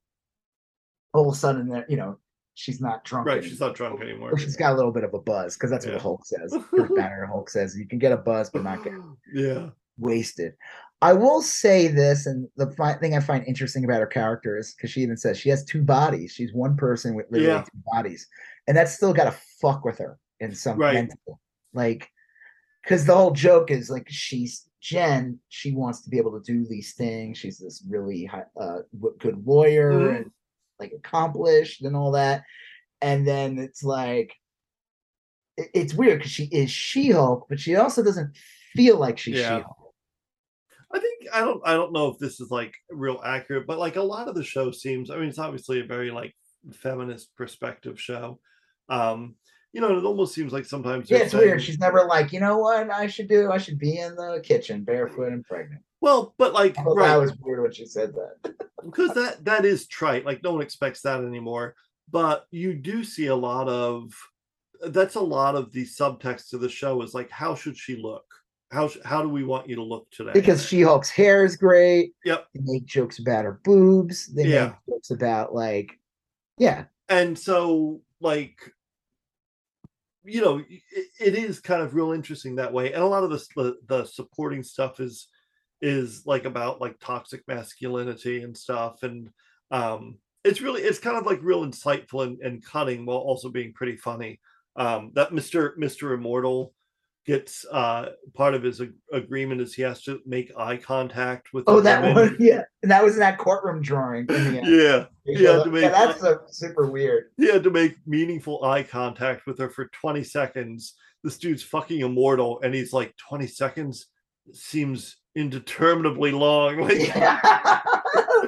all 1.13 1.27
of 1.29 1.33
a 1.33 1.37
sudden, 1.37 1.67
there, 1.67 1.85
you 1.89 1.97
know, 1.97 2.17
she's 2.53 2.79
not 2.79 3.03
drunk. 3.03 3.27
Right. 3.27 3.37
anymore. 3.37 3.49
She's 3.49 3.59
not 3.59 3.75
drunk 3.75 4.01
anymore. 4.01 4.31
Or 4.31 4.37
she's 4.37 4.55
got 4.55 4.73
a 4.73 4.75
little 4.75 4.91
bit 4.91 5.03
of 5.03 5.13
a 5.13 5.19
buzz 5.19 5.55
because 5.55 5.71
that's 5.71 5.85
what 5.85 5.91
Yeah. 5.91 5.97
the 5.97 6.03
Hulk 6.03 6.25
says. 6.25 6.55
Banner 6.95 7.25
Hulk 7.25 7.49
says 7.49 7.77
you 7.77 7.87
can 7.87 7.99
get 7.99 8.11
a 8.11 8.17
buzz 8.17 8.49
but 8.49 8.63
not 8.63 8.83
get 8.83 8.93
yeah. 9.33 9.69
wasted. 9.97 10.53
I 11.01 11.13
will 11.13 11.41
say 11.41 11.87
this, 11.87 12.25
and 12.25 12.47
the 12.55 12.71
fi- 12.71 12.93
thing 12.93 13.15
I 13.15 13.19
find 13.19 13.45
interesting 13.45 13.83
about 13.83 13.99
her 13.99 14.07
character 14.07 14.57
is 14.57 14.73
because 14.73 14.89
she 14.91 15.01
even 15.01 15.17
says 15.17 15.37
she 15.37 15.49
has 15.49 15.63
two 15.65 15.83
bodies. 15.83 16.31
She's 16.31 16.53
one 16.53 16.77
person 16.77 17.15
with 17.15 17.27
literally 17.29 17.53
Yeah. 17.53 17.63
two 17.63 17.81
bodies, 17.93 18.27
and 18.67 18.75
that's 18.75 18.93
still 18.93 19.13
got 19.13 19.25
to 19.25 19.37
fuck 19.61 19.83
with 19.85 19.97
her 19.99 20.17
in 20.39 20.53
some 20.55 20.77
Right. 20.79 20.93
mental, 20.95 21.39
like, 21.73 22.09
because 22.81 23.05
the 23.05 23.15
whole 23.15 23.31
joke 23.31 23.71
is 23.71 23.89
like 23.89 24.07
she's 24.09 24.67
Jen. 24.79 25.39
She 25.49 25.73
wants 25.73 26.01
to 26.03 26.09
be 26.09 26.17
able 26.17 26.39
to 26.39 26.43
do 26.51 26.65
these 26.67 26.93
things. 26.93 27.37
She's 27.39 27.57
this 27.57 27.83
really 27.89 28.25
high, 28.25 28.45
uh, 28.59 28.79
good 29.19 29.45
lawyer 29.45 29.91
Mhm. 29.91 30.15
and 30.17 30.31
like 30.79 30.91
accomplished 30.93 31.81
and 31.83 31.95
all 31.95 32.11
that, 32.11 32.43
and 33.01 33.27
then 33.27 33.57
it's 33.57 33.83
like 33.83 34.33
it- 35.57 35.69
it's 35.73 35.93
weird 35.93 36.19
because 36.19 36.31
she 36.31 36.45
is 36.51 36.69
She 36.69 37.11
Hulk, 37.11 37.47
but 37.47 37.59
she 37.61 37.75
also 37.77 38.03
doesn't 38.03 38.35
feel 38.75 38.97
like 38.97 39.17
she's 39.17 39.37
Yeah. 39.39 39.59
She 39.59 39.63
Hulk. 39.63 39.84
I 40.95 40.99
think 40.99 41.27
I 41.33 41.41
don't 41.41 41.61
I 41.65 41.73
don't 41.73 41.91
know 41.91 42.07
if 42.07 42.19
this 42.19 42.39
is 42.39 42.49
like 42.51 42.73
real 42.89 43.21
accurate, 43.25 43.67
but 43.67 43.79
like 43.79 43.97
a 43.97 44.03
lot 44.03 44.29
of 44.29 44.35
the 44.35 44.43
show 44.43 44.71
seems 44.71 45.11
I 45.11 45.17
mean 45.17 45.27
it's 45.27 45.39
obviously 45.39 45.81
a 45.81 45.85
very 45.85 46.09
like 46.09 46.33
feminist 46.73 47.35
perspective 47.35 47.99
show. 47.99 48.39
Um, 48.87 49.35
you 49.73 49.81
know, 49.81 49.97
it 49.97 50.05
almost 50.05 50.33
seems 50.33 50.53
like 50.53 50.63
sometimes 50.63 51.11
Yeah, 51.11 51.17
it's 51.17 51.33
weird. 51.33 51.61
She's 51.61 51.79
never 51.79 52.05
like, 52.05 52.31
you 52.31 52.39
know 52.39 52.59
what 52.59 52.89
I 52.89 53.07
should 53.07 53.27
do? 53.27 53.51
I 53.51 53.57
should 53.57 53.77
be 53.77 53.97
in 53.99 54.15
the 54.15 54.41
kitchen 54.41 54.85
barefoot 54.85 55.33
and 55.33 55.43
pregnant. 55.43 55.81
well, 55.99 56.33
but 56.37 56.53
like 56.53 56.79
I 56.79 56.83
right 56.83 57.07
that 57.09 57.19
was 57.19 57.35
weird 57.41 57.61
when 57.61 57.73
she 57.73 57.85
said 57.85 58.13
that. 58.13 58.55
because 58.85 59.13
that 59.15 59.43
that 59.43 59.65
is 59.65 59.87
trite. 59.87 60.25
Like 60.25 60.41
no 60.43 60.53
one 60.53 60.61
expects 60.61 61.01
that 61.01 61.25
anymore. 61.25 61.75
But 62.09 62.45
you 62.51 62.73
do 62.73 63.03
see 63.03 63.27
a 63.27 63.35
lot 63.35 63.67
of 63.67 64.13
that's 64.87 65.15
a 65.15 65.21
lot 65.21 65.55
of 65.55 65.73
the 65.73 65.83
subtext 65.83 66.53
of 66.53 66.61
the 66.61 66.69
show 66.69 67.01
is 67.01 67.13
like 67.13 67.29
how 67.29 67.53
should 67.53 67.77
she 67.77 67.97
look? 67.97 68.23
How 68.75 68.89
how 69.05 69.21
do 69.21 69.29
we 69.29 69.45
want 69.45 69.69
you 69.69 69.77
to 69.77 69.83
look 69.83 70.11
today? 70.11 70.33
Because 70.33 70.65
She 70.65 70.81
Hulk's 70.81 71.09
hair 71.09 71.45
is 71.45 71.55
great. 71.55 72.11
Yep. 72.25 72.47
They 72.53 72.61
make 72.63 72.85
jokes 72.85 73.19
about 73.19 73.45
her 73.45 73.61
boobs. 73.63 74.27
They 74.27 74.47
Yeah. 74.47 74.65
make 74.65 74.95
jokes 74.95 75.11
about 75.11 75.55
like, 75.55 75.97
yeah, 76.57 76.85
and 77.07 77.39
so 77.39 78.01
like 78.19 78.59
you 80.23 80.41
know 80.41 80.57
it, 80.57 81.05
it 81.19 81.35
is 81.35 81.59
kind 81.59 81.81
of 81.81 81.93
real 81.93 82.11
interesting 82.11 82.55
that 82.55 82.73
way 82.73 82.91
and 82.91 83.03
a 83.03 83.05
lot 83.05 83.23
of 83.23 83.29
this 83.29 83.47
the, 83.55 83.75
the 83.87 84.03
supporting 84.05 84.63
stuff 84.63 84.99
is 84.99 85.27
is 85.81 86.25
like 86.25 86.45
about 86.45 86.81
like 86.81 86.99
toxic 86.99 87.43
masculinity 87.47 88.41
and 88.41 88.57
stuff 88.57 89.03
and 89.03 89.29
um 89.69 90.17
it's 90.43 90.61
really 90.61 90.81
it's 90.81 90.97
kind 90.99 91.17
of 91.17 91.25
like 91.25 91.39
real 91.43 91.65
insightful 91.65 92.23
and, 92.23 92.39
and 92.41 92.65
cunning 92.65 93.05
while 93.05 93.17
also 93.17 93.49
being 93.49 93.71
pretty 93.73 93.97
funny 93.97 94.39
um 94.77 95.11
that 95.13 95.29
mr 95.31 95.77
mr 95.77 96.15
immortal 96.15 96.73
gets 97.25 97.65
uh 97.71 98.09
part 98.35 98.53
of 98.53 98.61
his 98.61 98.79
ag- 98.81 98.93
agreement 99.11 99.59
is 99.59 99.73
he 99.73 99.81
has 99.81 100.03
to 100.03 100.19
make 100.27 100.51
eye 100.57 100.77
contact 100.77 101.47
with 101.53 101.63
Oh, 101.67 101.81
that 101.81 102.01
women. 102.03 102.15
one, 102.15 102.37
yeah. 102.39 102.61
And 102.83 102.91
that 102.91 103.03
was 103.03 103.13
in 103.15 103.19
that 103.21 103.37
courtroom 103.39 103.81
drawing. 103.81 104.27
In 104.29 104.53
the 104.53 104.59
end. 104.61 104.67
yeah 104.67 105.05
They 105.25 105.41
yeah, 105.41 105.63
to 105.63 105.71
make 105.71 105.81
yeah, 105.83 105.89
that's 105.89 106.21
so 106.21 106.39
super 106.47 106.85
weird. 106.89 107.31
he 107.37 107.47
had 107.51 107.63
to 107.63 107.71
make 107.71 107.95
meaningful 108.05 108.63
eye 108.63 108.83
contact 108.83 109.47
with 109.47 109.57
her 109.59 109.69
for 109.69 109.87
20 109.87 110.23
seconds. 110.23 110.93
This 111.23 111.39
dude's 111.39 111.63
fucking 111.63 112.01
immortal, 112.01 112.59
and 112.61 112.75
he's 112.75 112.93
like, 112.93 113.15
20 113.27 113.47
seconds 113.47 114.05
seems 114.53 115.17
indeterminably 115.35 116.31
long. 116.31 116.77
Like, 116.87 117.84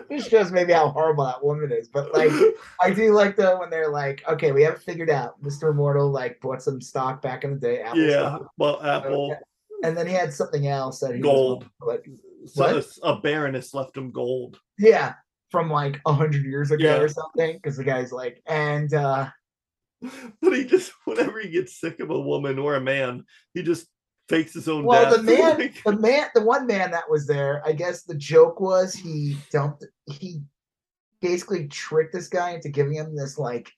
this 0.10 0.28
shows 0.28 0.52
maybe 0.52 0.74
how 0.74 0.90
horrible 0.90 1.26
that 1.26 1.44
woman 1.44 1.72
is. 1.72 1.88
But 1.88 2.14
like, 2.14 2.32
I 2.82 2.92
do 2.92 3.14
like 3.14 3.36
though 3.36 3.60
when 3.60 3.70
they're 3.70 3.90
like, 3.92 4.24
okay, 4.28 4.52
we 4.52 4.64
haven't 4.64 4.84
figured 4.84 5.10
out. 5.10 5.42
Mr. 5.42 5.72
Immortal 5.72 6.10
like 6.10 6.40
bought 6.42 6.62
some 6.62 6.82
stock 6.82 7.22
back 7.22 7.44
in 7.44 7.54
the 7.54 7.60
day. 7.60 7.82
Apple 7.82 8.02
yeah, 8.02 8.36
stock, 8.36 8.52
well, 8.58 8.82
Apple 8.84 9.36
and 9.84 9.96
then 9.96 10.08
he 10.08 10.14
had 10.14 10.34
something 10.34 10.68
else 10.68 11.00
that 11.00 11.14
he 11.14 11.22
was 11.22 11.24
Gold. 11.24 11.70
Like, 11.82 12.06
so 12.46 12.82
a 13.04 13.18
baroness 13.18 13.74
left 13.74 13.96
him 13.96 14.12
gold. 14.12 14.60
yeah, 14.80 15.14
from 15.52 15.70
like 15.70 16.00
a 16.06 16.14
hundred 16.14 16.46
years 16.46 16.72
ago 16.72 16.84
Yeah. 16.84 16.98
or 16.98 17.08
something. 17.10 17.56
Because 17.58 17.78
the 17.78 17.84
guy's 17.84 18.12
like, 18.12 18.42
and 18.46 18.94
uh 18.94 19.28
But 20.42 20.54
he 20.54 20.66
just, 20.66 20.94
whenever 21.06 21.40
he 21.40 21.50
gets 21.50 21.80
sick 21.80 22.00
of 22.00 22.10
a 22.10 22.20
woman 22.20 22.60
or 22.60 22.76
a 22.76 22.82
man, 22.82 23.26
he 23.54 23.64
just 23.64 23.88
fakes 24.30 24.54
his 24.54 24.68
own 24.68 24.84
well, 24.84 25.16
death. 25.16 25.26
the 25.26 25.32
man, 25.38 25.74
the 25.86 26.02
man, 26.02 26.28
the 26.36 26.44
one 26.44 26.68
man 26.68 26.92
that 26.92 27.10
was 27.10 27.28
there, 27.28 27.62
I 27.66 27.72
guess 27.72 28.04
the 28.04 28.16
joke 28.16 28.60
was 28.60 28.94
he 28.94 29.38
dumped, 29.52 29.86
he 30.06 30.42
basically 31.22 31.68
tricked 31.68 32.14
this 32.14 32.28
guy 32.28 32.52
into 32.52 32.70
giving 32.70 32.94
him 32.94 33.16
this 33.16 33.38
like 33.38 33.72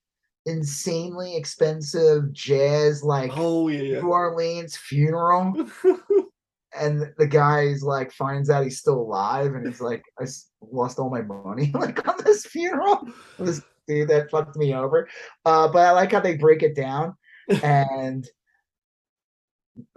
insanely 0.45 1.35
expensive 1.35 2.31
jazz 2.33 3.03
like 3.03 3.31
oh, 3.35 3.67
yeah. 3.67 4.01
New 4.01 4.09
Orleans 4.09 4.75
funeral. 4.77 5.69
and 6.79 7.11
the 7.17 7.27
guy's 7.27 7.81
like 7.81 8.11
finds 8.11 8.49
out 8.49 8.63
he's 8.63 8.79
still 8.79 8.99
alive 9.01 9.55
and 9.55 9.65
he's 9.65 9.81
like 9.81 10.03
"I 10.19 10.25
lost 10.61 10.99
all 10.99 11.09
my 11.09 11.21
money 11.21 11.71
like 11.73 12.07
on 12.07 12.15
this 12.23 12.45
funeral 12.45 13.07
this 13.39 13.61
dude 13.87 14.09
that 14.09 14.29
fucked 14.29 14.55
me 14.55 14.75
over 14.75 15.09
uh 15.45 15.67
but 15.67 15.79
i 15.79 15.91
like 15.91 16.11
how 16.11 16.19
they 16.19 16.37
break 16.37 16.61
it 16.61 16.75
down 16.75 17.15
and 17.63 18.27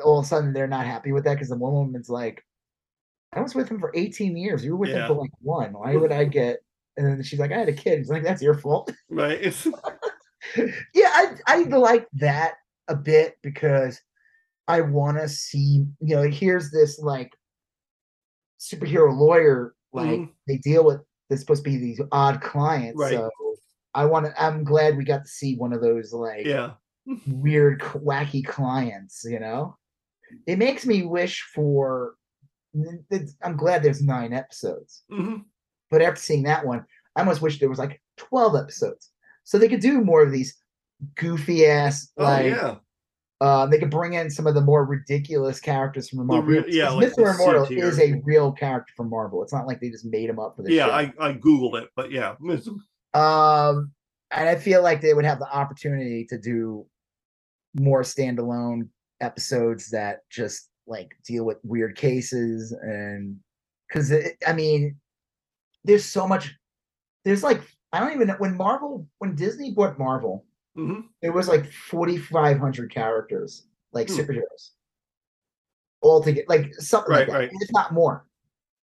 all 0.04 0.18
of 0.18 0.24
a 0.24 0.28
sudden 0.28 0.52
they're 0.52 0.66
not 0.66 0.86
happy 0.86 1.12
with 1.12 1.24
that 1.24 1.34
because 1.34 1.48
the 1.48 1.56
one 1.56 1.72
woman's 1.72 2.08
like 2.08 2.44
i 3.32 3.40
was 3.40 3.54
with 3.54 3.68
him 3.68 3.78
for 3.80 3.90
18 3.94 4.36
years 4.36 4.64
you 4.64 4.72
were 4.72 4.78
with 4.78 4.90
Yeah. 4.90 5.00
him 5.00 5.06
for 5.06 5.14
like 5.14 5.30
one 5.40 5.72
why 5.72 5.96
would 5.96 6.12
i 6.12 6.24
get 6.24 6.58
and 6.96 7.06
then 7.06 7.22
she's 7.22 7.38
like 7.38 7.52
i 7.52 7.58
had 7.58 7.68
a 7.68 7.72
kid 7.72 7.98
he's 7.98 8.10
like 8.10 8.22
that's 8.22 8.42
your 8.42 8.54
fault 8.58 8.90
right. 9.10 9.40
It's, 9.40 9.66
yeah, 10.94 11.08
I 11.08 11.36
I 11.46 11.62
like 11.62 12.08
that 12.14 12.54
a 12.88 12.96
bit 12.96 13.36
because 13.42 14.00
I 14.68 14.80
want 14.80 15.18
to 15.18 15.28
see, 15.28 15.86
you 16.00 16.16
know, 16.16 16.22
here's 16.22 16.70
this 16.70 16.98
like 16.98 17.32
superhero 18.60 19.16
lawyer, 19.16 19.74
like 19.92 20.20
Mhm. 20.20 20.32
they 20.46 20.58
deal 20.58 20.84
with. 20.84 21.00
They're 21.28 21.38
supposed 21.38 21.64
to 21.64 21.70
be 21.70 21.76
these 21.78 22.00
odd 22.10 22.40
clients, 22.42 23.00
Right. 23.00 23.12
so 23.12 23.30
I 23.94 24.04
want 24.04 24.26
to. 24.26 24.42
I'm 24.42 24.64
glad 24.64 24.96
we 24.96 25.04
got 25.04 25.22
to 25.24 25.28
see 25.30 25.56
one 25.56 25.72
of 25.72 25.80
those 25.80 26.12
like 26.12 26.44
yeah. 26.46 26.72
Weird, 27.26 27.80
wacky 27.80 28.44
clients. 28.44 29.24
You 29.24 29.40
know, 29.40 29.76
it 30.46 30.58
makes 30.58 30.86
me 30.86 31.02
wish 31.02 31.42
for. 31.54 32.14
I'm 33.42 33.56
glad 33.56 33.82
there's 33.82 34.02
nine 34.02 34.32
episodes, 34.32 35.02
Mhm. 35.12 35.44
but 35.90 36.00
after 36.00 36.20
seeing 36.20 36.44
that 36.44 36.64
one, 36.66 36.84
I 37.16 37.20
almost 37.20 37.42
wish 37.42 37.60
there 37.60 37.68
was 37.68 37.78
like 37.78 38.00
12 38.16 38.56
episodes 38.56 39.10
so 39.44 39.58
they 39.58 39.68
could 39.68 39.80
do 39.80 40.00
more 40.02 40.22
of 40.22 40.32
these 40.32 40.56
goofy 41.16 41.66
ass 41.66 42.10
Oh, 42.16 42.24
like 42.24 42.46
yeah. 42.46 42.76
uh, 43.42 43.66
they 43.66 43.78
could 43.78 43.90
bring 43.90 44.14
in 44.14 44.30
some 44.30 44.46
of 44.46 44.54
the 44.54 44.62
more 44.62 44.86
ridiculous 44.86 45.60
characters 45.60 46.08
from 46.08 46.20
the 46.20 46.24
Marvel. 46.24 46.44
real- 46.48 46.64
yeah, 46.66 46.88
like 46.88 47.08
Mr. 47.10 47.34
Immortal 47.34 47.66
is 47.70 47.98
a 48.00 48.14
real 48.24 48.52
character 48.52 48.94
from 48.96 49.10
Marvel. 49.10 49.42
It's 49.42 49.52
not 49.52 49.66
like 49.66 49.80
they 49.80 49.90
just 49.90 50.06
made 50.06 50.30
him 50.30 50.38
up 50.38 50.56
for 50.56 50.62
the 50.62 50.72
Yeah. 50.72 50.86
show. 50.86 50.92
I, 50.92 51.12
I 51.18 51.32
Googled 51.34 51.82
it, 51.82 51.90
but 51.94 52.10
yeah. 52.10 52.36
Um, 53.12 53.92
and 54.30 54.48
I 54.48 54.54
feel 54.56 54.82
like 54.82 55.02
they 55.02 55.12
would 55.12 55.26
have 55.26 55.38
the 55.40 55.52
opportunity 55.54 56.24
to 56.30 56.38
do 56.38 56.86
more 57.74 58.02
standalone 58.02 58.88
episodes 59.20 59.90
that 59.90 60.20
just 60.30 60.68
like 60.86 61.16
deal 61.24 61.44
with 61.44 61.58
weird 61.62 61.96
cases 61.96 62.72
and 62.82 63.36
because 63.88 64.12
I 64.46 64.52
mean, 64.52 64.96
there's 65.84 66.04
so 66.04 66.26
much. 66.26 66.54
There's 67.24 67.42
like 67.42 67.60
I 67.92 68.00
don't 68.00 68.12
even 68.12 68.28
know 68.28 68.36
when 68.38 68.56
Marvel 68.56 69.06
when 69.18 69.34
Disney 69.34 69.72
bought 69.72 69.98
Marvel, 69.98 70.44
Mhm. 70.76 71.04
there 71.20 71.32
was 71.32 71.46
like 71.48 71.70
4,500 71.70 72.90
characters, 72.92 73.66
like 73.92 74.08
Hmm. 74.08 74.14
superheroes, 74.20 74.70
all 76.00 76.22
together, 76.22 76.46
like 76.48 76.74
something 76.74 77.12
like 77.12 77.28
Right, 77.28 77.32
that, 77.32 77.38
right. 77.38 77.50
if 77.52 77.70
not 77.72 77.92
more. 77.92 78.26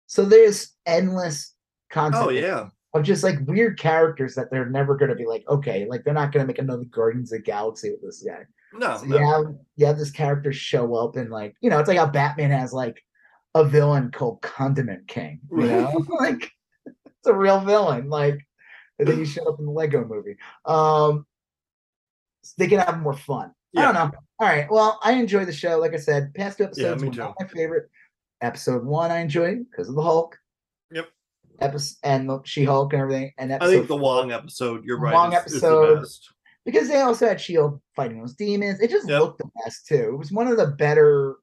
So 0.07 0.25
there's 0.25 0.77
endless 0.87 1.55
content 1.91 2.23
Oh, 2.27 2.31
yeah. 2.31 2.69
of 2.95 3.03
just 3.03 3.25
like 3.25 3.39
weird 3.47 3.79
characters 3.79 4.35
that 4.35 4.51
they're 4.51 4.69
never 4.69 4.95
going 4.97 5.11
to 5.11 5.15
be 5.17 5.27
like, 5.27 5.45
okay, 5.49 5.87
like 5.87 6.05
they're 6.05 6.15
not 6.15 6.33
going 6.33 6.43
to 6.45 6.47
make 6.47 6.59
another 6.59 6.85
Guardians 6.85 7.33
of 7.33 7.39
the 7.39 7.43
Galaxy 7.45 7.91
with 7.91 8.03
this 8.03 8.23
guy. 8.23 8.45
No, 8.73 8.97
So 8.99 9.07
no. 9.07 9.19
you 9.19 9.27
have 9.27 9.55
you 9.77 9.87
have 9.87 9.99
this 9.99 10.11
character 10.11 10.53
show 10.53 10.95
up 10.95 11.17
and 11.17 11.31
like 11.31 11.55
you 11.61 11.71
know 11.71 11.79
it's 11.79 11.89
like 11.89 11.99
how 11.99 12.07
Batman 12.07 12.51
has 12.51 12.73
like 12.73 13.03
a 13.55 13.65
villain 13.65 14.11
called 14.11 14.43
Condiment 14.43 15.09
King, 15.09 15.41
you 15.51 15.67
know, 15.67 16.05
like 16.21 16.51
it's 16.87 17.27
a 17.27 17.35
real 17.35 17.61
villain. 17.61 18.09
Like 18.11 18.47
and 18.99 19.09
then 19.09 19.19
he 19.19 19.25
showed 19.25 19.47
up 19.47 19.59
in 19.59 19.65
the 19.67 19.71
Lego 19.73 20.05
Movie. 20.05 20.37
Um, 20.65 21.25
so 22.43 22.55
they 22.59 22.67
can 22.67 22.81
have 22.81 23.01
more 23.01 23.15
fun. 23.15 23.53
I 23.77 23.83
don't 23.83 23.95
know. 23.95 24.11
All 24.41 24.47
right. 24.49 24.67
Well, 24.71 24.99
I 25.03 25.13
enjoy 25.13 25.45
the 25.45 25.53
show. 25.53 25.79
Like 25.79 25.95
I 25.95 25.99
said, 25.99 26.35
past 26.35 26.59
two 26.59 26.65
episodes 26.65 27.03
me 27.03 27.09
were 27.11 27.15
not 27.15 27.35
my 27.41 27.47
favorite. 27.47 27.89
Episode 28.41 28.85
one 28.85 29.11
I 29.11 29.19
enjoyed 29.19 29.65
because 29.71 29.89
of 29.89 29.95
the 29.95 30.03
Hulk. 30.03 30.39
Yep. 30.91 31.09
episode 31.61 31.97
and 32.05 32.29
the 32.29 32.41
She-Hulk 32.45 32.93
and 32.93 33.03
everything. 33.03 33.33
And 33.39 33.53
I 33.53 33.59
think 33.67 33.89
the 33.89 33.97
Wong 33.97 34.31
episode, 34.33 34.85
you're 34.85 34.99
right. 34.99 35.13
Wong 35.15 35.33
is- 35.33 35.53
is 35.55 35.61
the 35.61 35.67
episode. 35.69 36.07
Because 36.69 36.87
they 36.89 37.01
also 37.01 37.27
had 37.27 37.41
Shield 37.41 37.81
fighting 37.97 38.21
those 38.21 38.35
demons. 38.35 38.79
It 38.81 38.91
just 38.91 39.09
Yep. 39.09 39.21
looked 39.23 39.39
the 39.39 39.49
best 39.65 39.87
too. 39.87 40.11
It 40.13 40.19
was 40.19 40.31
one 40.31 40.49
of 40.49 40.59
the 40.59 40.67
better 40.67 41.37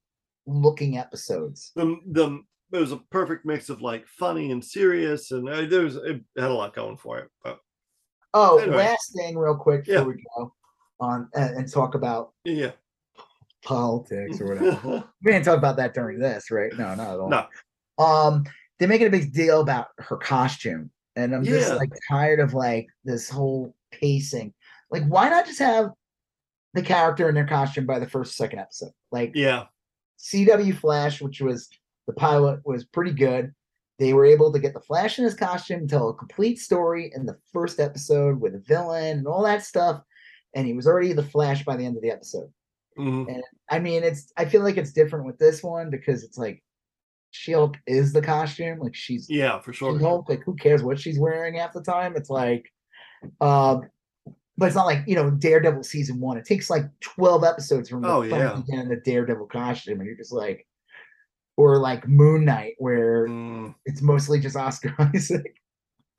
looking 0.46 1.00
episodes. 1.00 1.72
the 1.76 1.98
the 2.12 2.44
it 2.72 2.78
was 2.80 2.92
a 2.92 2.98
perfect 3.10 3.44
mix 3.44 3.70
of 3.70 3.82
like 3.82 4.08
funny 4.08 4.52
and 4.52 4.64
serious, 4.64 5.32
and 5.32 5.50
uh, 5.50 5.62
there 5.66 5.82
was 5.82 5.96
it 5.96 6.22
had 6.38 6.52
a 6.52 6.54
lot 6.54 6.76
going 6.76 6.98
for 6.98 7.18
it. 7.20 7.30
But 7.44 7.60
Oh, 8.36 8.60
Anyway. 8.60 8.78
last 8.78 9.14
thing, 9.16 9.36
real 9.38 9.56
quick 9.56 9.86
before 9.86 10.02
Yeah. 10.02 10.08
we 10.08 10.24
go 10.38 10.54
on 11.00 11.28
and, 11.34 11.58
and 11.58 11.72
talk 11.72 11.96
about 11.96 12.34
yeah, 12.44 12.72
politics 13.64 14.40
or 14.42 14.48
whatever. 14.48 15.04
we 15.24 15.32
didn't 15.32 15.46
talk 15.46 15.58
about 15.58 15.78
that 15.78 15.94
during 15.96 16.20
this, 16.20 16.52
right? 16.52 16.72
No, 16.78 16.94
not 16.96 17.00
at 17.14 17.20
all. 17.20 17.30
no, 17.30 17.48
Um, 17.98 18.44
they're 18.78 18.88
making 18.90 19.08
a 19.08 19.12
big 19.12 19.34
deal 19.34 19.62
about 19.62 19.88
her 20.00 20.18
costume, 20.18 20.92
and 21.16 21.34
I'm 21.34 21.44
just 21.46 21.74
like 21.76 21.90
tired 22.10 22.40
of 22.40 22.54
like 22.54 22.88
this 23.06 23.30
whole 23.30 23.74
pacing. 23.92 24.54
Like, 24.92 25.06
why 25.08 25.30
not 25.30 25.46
just 25.46 25.60
have 25.60 25.92
the 26.74 26.82
character 26.82 27.28
in 27.30 27.36
their 27.36 27.48
costume 27.48 27.86
by 27.86 28.00
the 28.00 28.10
first, 28.10 28.36
second 28.36 28.60
episode? 28.60 28.92
Like, 29.12 29.32
yeah, 29.36 29.66
CW 30.20 30.78
Flash, 30.78 31.22
which 31.22 31.42
was 31.42 31.70
the 32.08 32.14
pilot, 32.14 32.60
was 32.66 32.86
pretty 32.86 33.12
good. 33.12 33.54
They 33.98 34.14
were 34.14 34.26
able 34.26 34.52
to 34.52 34.60
get 34.60 34.74
the 34.74 34.82
Flash 34.82 35.18
in 35.18 35.24
his 35.24 35.36
costume, 35.36 35.88
tell 35.88 36.10
a 36.10 36.14
complete 36.14 36.60
story 36.60 37.12
in 37.16 37.26
the 37.26 37.38
first 37.54 37.80
episode 37.80 38.40
with 38.42 38.54
a 38.56 38.60
villain 38.60 39.20
and 39.20 39.28
all 39.28 39.44
that 39.44 39.64
stuff. 39.64 40.02
And 40.54 40.68
he 40.68 40.74
was 40.74 40.86
already 40.88 41.14
the 41.14 41.24
Flash 41.24 41.64
by 41.64 41.78
the 41.78 41.86
end 41.86 41.96
of 41.96 42.04
the 42.04 42.12
episode. 42.12 42.52
mhm, 42.98 43.40
I 43.70 43.80
mean, 43.80 44.04
it's 44.04 44.32
I 44.38 44.46
feel 44.46 44.62
like 44.64 44.78
it's 44.78 44.92
different 44.94 45.26
with 45.26 45.38
this 45.38 45.64
one 45.64 45.90
because 45.90 46.24
it's 46.24 46.38
like 46.38 46.62
She-Hulk 47.32 47.78
is 47.88 48.14
the 48.14 48.22
costume. 48.22 48.80
Like 48.80 48.96
she's 48.96 49.30
yeah, 49.30 49.60
for 49.60 49.74
sure. 49.74 49.98
She-Hulk. 49.98 50.30
Like 50.30 50.44
who 50.44 50.56
cares 50.56 50.84
what 50.84 51.00
she's 51.00 51.20
wearing 51.20 51.56
half 51.56 51.74
the 51.74 51.82
time? 51.82 52.16
It's 52.16 52.30
like, 52.30 52.70
um, 53.42 53.90
but 54.58 54.68
it's 54.68 54.76
not 54.76 54.86
like 54.86 55.04
you 55.08 55.16
know 55.16 55.30
Daredevil 55.30 55.84
season 55.84 56.20
one. 56.20 56.38
It 56.38 56.46
takes 56.46 56.70
like 56.70 56.86
twelve 57.02 57.44
episodes 57.44 57.90
from 57.90 58.02
the 58.02 58.08
Oh, 58.10 58.22
finally 58.30 58.64
yeah. 58.68 58.76
getting 58.78 58.90
the 58.90 58.98
Daredevil 59.04 59.48
costume, 59.48 60.00
and 60.00 60.08
you're 60.08 60.18
just 60.18 60.32
like, 60.34 60.66
or 61.58 61.78
like 61.78 62.08
Moon 62.08 62.46
Knight, 62.46 62.74
where 62.80 63.28
Mm. 63.28 63.76
it's 63.86 64.02
mostly 64.02 64.40
just 64.40 64.56
Oscar 64.56 64.94
Isaac 65.16 65.56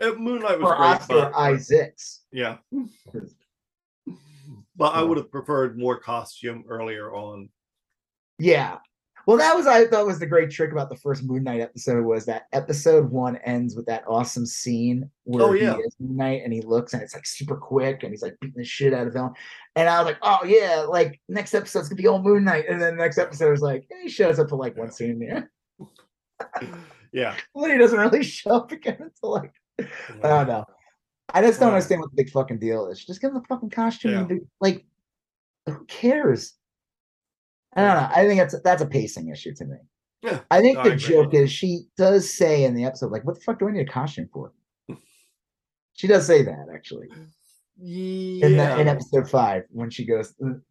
Uh, 0.00 0.12
Moon 0.12 0.40
Knight 0.40 0.58
was 0.60 0.70
or 0.70 0.76
great, 0.76 0.86
Oscar 0.88 1.14
but, 1.14 1.34
Isaacs. 1.34 2.22
yeah. 2.32 2.56
But 4.78 4.94
I 4.94 5.02
would 5.02 5.16
have 5.16 5.30
preferred 5.32 5.78
more 5.78 5.98
costume 5.98 6.64
earlier 6.68 7.10
on. 7.14 7.48
Yeah. 8.38 8.76
Well, 9.27 9.36
that 9.39 9.57
was 9.57 9.66
I 9.66 9.86
thought 9.86 10.07
was 10.07 10.20
the 10.20 10.27
great 10.27 10.51
trick 10.53 10.70
about 10.70 10.89
the 10.89 10.97
first 10.97 11.24
Moon 11.24 11.43
Knight 11.43 11.61
episode 11.61 12.05
was 12.05 12.24
that 12.27 12.44
episode 12.53 13.11
one 13.11 13.36
ends 13.39 13.74
with 13.74 13.85
that 13.86 14.05
awesome 14.07 14.47
scene 14.47 15.11
where 15.24 15.44
Oh, 15.44 15.53
yeah. 15.53 15.74
he 15.74 15.81
is 15.82 15.97
Moon 15.98 16.16
Knight 16.16 16.43
and 16.44 16.53
he 16.53 16.61
looks 16.62 16.94
and 16.94 17.03
it's 17.03 17.12
like 17.15 17.27
super 17.27 17.57
quick 17.57 18.05
and 18.05 18.12
he's 18.12 18.23
like 18.23 18.36
beating 18.40 18.59
the 18.59 18.65
shit 18.65 18.94
out 18.94 19.07
of 19.09 19.12
villain. 19.12 19.32
And 19.74 19.89
I 19.89 19.98
was 19.98 20.07
like, 20.07 20.19
oh 20.23 20.44
yeah, 20.44 20.86
like 20.89 21.20
next 21.28 21.55
episode's 21.55 21.89
gonna 21.89 22.01
be 22.01 22.07
all 22.07 22.23
Moon 22.23 22.44
Knight. 22.44 22.66
And 22.69 22.81
then 22.81 22.97
the 22.97 23.03
next 23.03 23.19
episode 23.19 23.53
is 23.53 23.62
like, 23.62 23.86
he 24.03 24.09
shows 24.09 24.39
up 24.39 24.48
for 24.48 24.57
like 24.57 24.77
one 24.77 24.93
scene 24.93 25.19
there. 25.19 25.51
Yeah, 27.12 27.35
And 27.55 27.65
then 27.65 27.70
he 27.73 27.78
doesn't 27.78 27.98
really 27.98 28.23
show 28.23 28.51
up 28.57 28.73
again 28.73 28.98
until 29.01 29.31
like 29.32 29.53
I 29.78 30.28
don't 30.28 30.48
know. 30.48 30.65
I 31.32 31.40
just 31.43 31.59
don't 31.59 31.70
Right. 31.70 31.74
understand 31.77 32.01
what 32.03 32.11
the 32.11 32.16
big 32.23 32.31
fucking 32.31 32.59
deal 32.59 32.86
is. 32.89 33.05
Just 33.05 33.20
give 33.20 33.31
him 33.31 33.36
the 33.39 33.47
fucking 33.48 33.70
costume 33.70 34.15
and 34.15 34.31
Yeah. 34.31 34.36
do 34.36 34.47
like 34.61 34.85
who 35.66 35.85
cares? 35.86 36.55
I 37.77 37.82
don't 37.82 37.94
know. 38.03 38.09
I 38.11 38.27
think 38.27 38.40
that's 38.40 38.61
that's 38.62 38.82
a 38.82 38.86
pacing 38.86 39.28
issue 39.28 39.55
to 39.55 39.65
me. 39.65 39.77
Yeah, 40.23 40.40
I 40.51 40.61
think 40.61 40.78
no, 40.78 40.85
the 40.85 40.97
joke 40.97 41.35
is 41.35 41.53
she 41.53 41.82
does 41.97 42.32
say 42.32 42.65
in 42.65 42.74
the 42.74 42.85
episode, 42.85 43.12
like, 43.12 43.24
what 43.24 43.35
the 43.36 43.40
fuck 43.43 43.59
do 43.59 43.69
I 43.69 43.73
need 43.73 43.89
a 43.89 43.93
costume 43.93 44.28
for? 44.32 44.53
she 45.93 46.07
does 46.07 46.27
say 46.27 46.43
that 46.43 46.66
actually 46.74 47.09
in 47.81 48.57
the, 48.57 48.81
in 48.81 48.89
episode 48.89 49.28
five 49.28 49.65
when 49.70 49.90
she 49.90 50.05
goes, 50.07 50.35
"Mm, 50.43 50.62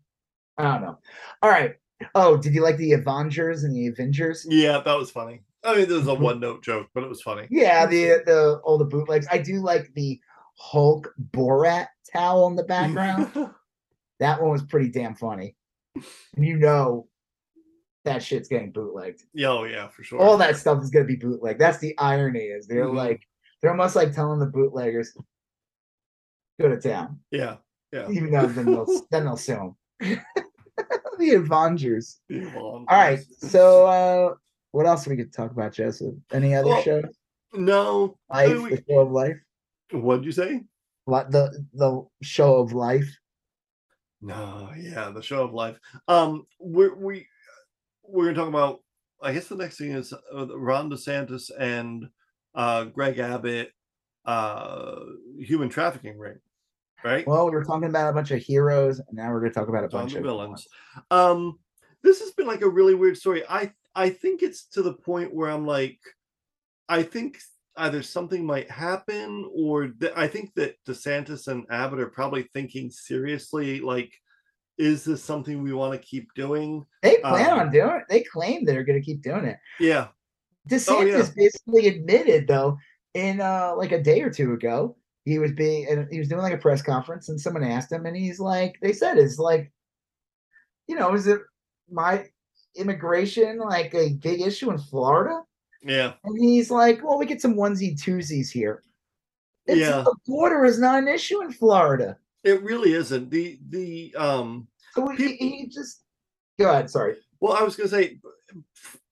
I 0.57 0.63
don't 0.63 0.81
know. 0.81 0.97
All 1.41 1.49
right. 1.49 1.75
Oh, 2.15 2.37
did 2.37 2.53
you 2.53 2.61
like 2.61 2.77
the 2.77 2.93
Avengers 2.93 3.63
and 3.63 3.75
the 3.75 3.87
Avengers? 3.87 4.45
Yeah, 4.49 4.81
that 4.83 4.97
was 4.97 5.11
funny. 5.11 5.41
I 5.63 5.75
mean, 5.77 5.87
there 5.87 5.97
was 5.97 6.07
a 6.07 6.11
Mhm. 6.11 6.19
one 6.19 6.39
note 6.39 6.63
joke, 6.63 6.87
but 6.93 7.03
it 7.03 7.09
was 7.09 7.21
funny. 7.21 7.47
Yeah, 7.49 7.85
the 7.85 8.21
the 8.25 8.61
all 8.63 8.77
the 8.77 8.85
bootlegs. 8.85 9.27
I 9.31 9.37
do 9.37 9.61
like 9.61 9.93
the 9.93 10.19
Hulk 10.57 11.13
Borat 11.31 11.87
towel 12.11 12.47
in 12.47 12.55
the 12.55 12.63
background. 12.63 13.31
that 14.19 14.41
one 14.41 14.51
was 14.51 14.63
pretty 14.63 14.89
damn 14.89 15.15
funny. 15.15 15.55
And 16.35 16.45
you 16.45 16.57
know 16.57 17.07
that 18.03 18.21
shit's 18.21 18.47
getting 18.49 18.71
bootlegged. 18.71 19.23
yeah, 19.33 19.49
oh 19.49 19.63
yeah, 19.63 19.87
for 19.87 20.03
sure. 20.03 20.19
All 20.19 20.37
that 20.37 20.57
stuff 20.57 20.83
is 20.83 20.89
gonna 20.89 21.05
be 21.05 21.15
bootleg. 21.15 21.57
That's 21.57 21.79
the 21.79 21.97
irony, 21.97 22.39
is 22.45 22.67
they're 22.67 22.85
Mhm. 22.85 22.95
like 22.95 23.21
they're 23.61 23.71
almost 23.71 23.95
like 23.95 24.13
telling 24.13 24.39
the 24.39 24.45
bootleggers, 24.45 25.15
go 26.59 26.69
to 26.69 26.79
town. 26.79 27.19
Yeah, 27.31 27.57
yeah. 27.91 28.09
Even 28.09 28.31
though 28.31 28.47
then 28.47 28.65
they'll 28.65 28.85
then 29.11 29.25
they'll 29.25 29.37
sue 29.37 29.53
them. 29.55 29.75
the 31.17 31.31
Avengers. 31.35 32.19
All 32.55 32.85
All 32.87 32.97
right. 32.97 33.19
So 33.39 33.85
uh 33.87 34.35
what 34.71 34.85
else 34.85 35.07
we 35.07 35.15
could 35.15 35.33
talk 35.33 35.51
about, 35.51 35.71
Joseph? 35.73 36.13
Any 36.33 36.53
other 36.53 36.67
Well, 36.69 36.81
shows? 36.83 37.17
no. 37.53 38.17
Life, 38.29 38.49
mean, 38.53 38.63
we- 38.63 38.69
the 38.75 38.83
show 38.89 38.99
of 38.99 39.11
life? 39.11 39.37
What'd 39.91 40.25
you 40.25 40.31
say? 40.33 40.61
What 41.05 41.31
The 41.31 41.65
the 41.73 42.05
show 42.21 42.57
of 42.57 42.73
life. 42.73 43.09
No, 44.25 44.71
yeah, 44.75 45.11
the 45.11 45.21
show 45.21 45.43
of 45.43 45.53
life. 45.53 45.77
Um, 46.07 46.47
we're 46.59 46.95
we 46.95 47.27
we're 48.03 48.25
gonna 48.25 48.35
talk 48.35 48.47
about. 48.47 48.79
I 49.21 49.33
guess 49.33 49.47
the 49.47 49.55
next 49.55 49.77
thing 49.77 49.91
is 49.91 50.13
uh, 50.13 50.57
Ron 50.57 50.89
DeSantis 50.89 51.51
and 51.59 52.07
uh, 52.55 52.85
Greg 52.85 53.19
Abbott, 53.19 53.71
uh, 54.25 54.95
human 55.39 55.69
trafficking 55.69 56.17
ring, 56.17 56.39
right? 57.03 57.25
Well, 57.27 57.45
we 57.45 57.51
were 57.51 57.63
talking 57.63 57.87
about 57.87 58.09
a 58.09 58.13
bunch 58.13 58.31
of 58.31 58.41
heroes, 58.41 58.97
and 58.97 59.15
now 59.15 59.31
we're 59.31 59.41
gonna 59.41 59.53
talk 59.53 59.69
about 59.69 59.83
a 59.83 59.89
bunch 59.89 60.15
of 60.15 60.23
villains. 60.23 60.67
Um, 61.11 61.59
this 62.01 62.19
has 62.19 62.31
been 62.31 62.47
like 62.47 62.61
a 62.61 62.69
really 62.69 62.95
weird 62.95 63.17
story. 63.17 63.43
I 63.47 63.71
I 63.93 64.09
think 64.09 64.41
it's 64.41 64.65
to 64.69 64.81
the 64.81 64.93
point 64.93 65.35
where 65.35 65.51
I'm 65.51 65.67
like, 65.67 65.99
I 66.89 67.03
think 67.03 67.37
either 67.77 68.01
something 68.01 68.45
might 68.45 68.69
happen, 68.69 69.49
or 69.53 69.87
th- 69.87 70.13
I 70.15 70.27
think 70.27 70.53
that 70.55 70.75
DeSantis 70.87 71.47
and 71.47 71.65
Abbott 71.69 71.99
are 71.99 72.09
probably 72.09 72.43
thinking 72.53 72.89
seriously, 72.89 73.79
like, 73.79 74.13
is 74.77 75.03
this 75.05 75.23
something 75.23 75.61
we 75.63 75.73
want 75.73 75.93
to 75.93 76.07
keep 76.07 76.27
doing? 76.35 76.85
They 77.01 77.17
plan 77.17 77.51
Um, 77.53 77.59
on 77.59 77.71
doing 77.71 77.95
it. 77.97 78.03
They 78.09 78.23
claim 78.23 78.65
they're 78.65 78.83
going 78.83 78.99
to 78.99 79.05
keep 79.05 79.21
doing 79.21 79.45
it. 79.45 79.57
Yeah, 79.79 80.07
DeSantis 80.69 80.89
Oh, 80.89 81.01
yeah. 81.01 81.29
basically 81.35 81.87
admitted, 81.87 82.47
though, 82.47 82.77
in 83.13 83.39
uh, 83.41 83.73
like 83.77 83.91
a 83.91 84.01
day 84.03 84.21
or 84.21 84.29
two 84.29 84.53
ago, 84.53 84.97
he 85.23 85.39
was 85.39 85.51
being 85.53 85.87
and 85.89 86.07
he 86.11 86.19
was 86.19 86.27
doing 86.27 86.41
like 86.41 86.53
a 86.53 86.57
press 86.57 86.81
conference, 86.81 87.29
and 87.29 87.39
someone 87.39 87.63
asked 87.63 87.91
him, 87.91 88.05
and 88.05 88.15
he's 88.15 88.39
like, 88.39 88.75
they 88.81 88.93
said, 88.93 89.17
"Is 89.17 89.39
like, 89.39 89.71
you 90.87 90.95
know, 90.95 91.13
is 91.13 91.27
it 91.27 91.41
my 91.89 92.25
immigration 92.75 93.57
like 93.59 93.93
a 93.95 94.13
big 94.13 94.41
issue 94.41 94.69
in 94.71 94.77
Florida?" 94.77 95.41
Yeah, 95.85 96.13
And 96.23 96.37
he's 96.43 96.69
like, 96.71 97.03
"Well, 97.03 97.17
we 97.19 97.25
get 97.25 97.41
some 97.41 97.55
onesie 97.55 97.95
twosies 97.97 98.49
here." 98.51 98.83
It's, 99.67 99.79
Yeah. 99.79 100.01
the 100.01 100.15
border 100.27 100.65
is 100.65 100.79
not 100.79 100.99
an 100.99 101.07
issue 101.07 101.41
in 101.41 101.51
Florida, 101.51 102.17
it 102.43 102.61
really 102.63 102.93
isn't. 102.93 103.29
The 103.31 103.59
the 103.69 104.13
um 104.15 104.67
so 104.93 105.07
he, 105.09 105.17
People- 105.17 105.47
he 105.47 105.67
just 105.67 106.03
go 106.59 106.69
ahead. 106.69 106.89
Sorry. 106.89 107.15
Well, 107.41 107.53
I 107.53 107.63
was 107.63 107.75
going 107.75 107.89
to 107.89 107.95
say, 107.95 108.19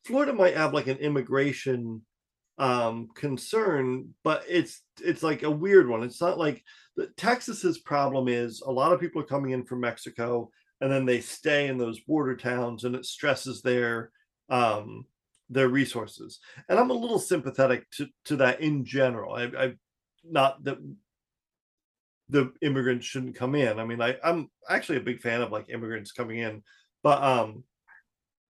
Florida 0.06 0.34
might 0.34 0.56
have 0.56 0.74
like 0.74 0.88
an 0.88 0.98
immigration 0.98 2.02
um 2.60 3.08
concern, 3.16 4.14
but 4.24 4.44
it's 4.48 4.82
it's 5.02 5.24
like 5.24 5.42
a 5.44 5.50
weird 5.52 5.88
one. 5.90 6.04
It's 6.04 6.22
not 6.22 6.38
like 6.38 6.64
the, 6.96 7.08
Texas's 7.18 7.80
problem 7.80 8.28
is 8.28 8.62
a 8.62 8.72
lot 8.72 8.94
of 8.94 9.00
people 9.00 9.22
are 9.22 9.26
coming 9.26 9.52
in 9.52 9.64
from 9.66 9.80
Mexico 9.80 10.52
and 10.82 10.92
then 10.92 11.06
they 11.06 11.20
stay 11.22 11.68
in 11.68 11.78
those 11.80 12.00
border 12.02 12.36
towns 12.36 12.84
and 12.84 12.96
it 12.96 13.06
stresses 13.06 13.62
their 13.64 14.12
um 14.50 15.06
their 15.50 15.70
resources. 15.70 16.40
And 16.70 16.80
I'm 16.80 16.90
a 16.90 16.94
little 16.94 17.20
sympathetic 17.20 17.90
to 17.92 18.08
to 18.26 18.36
that 18.38 18.62
in 18.62 18.86
general. 18.86 19.36
I, 19.36 19.44
I 19.58 19.74
not 20.24 20.64
that 20.64 20.78
the 22.30 22.52
immigrants 22.62 23.06
shouldn't 23.06 23.36
come 23.36 23.54
in. 23.54 23.80
I 23.80 23.86
mean, 23.86 24.02
I, 24.02 24.18
I'm 24.24 24.50
actually 24.70 24.98
a 24.98 25.02
big 25.02 25.22
fan 25.22 25.42
of 25.42 25.52
like 25.52 25.70
immigrants 25.70 26.12
coming 26.12 26.40
in, 26.40 26.64
but 27.04 27.22
um, 27.22 27.64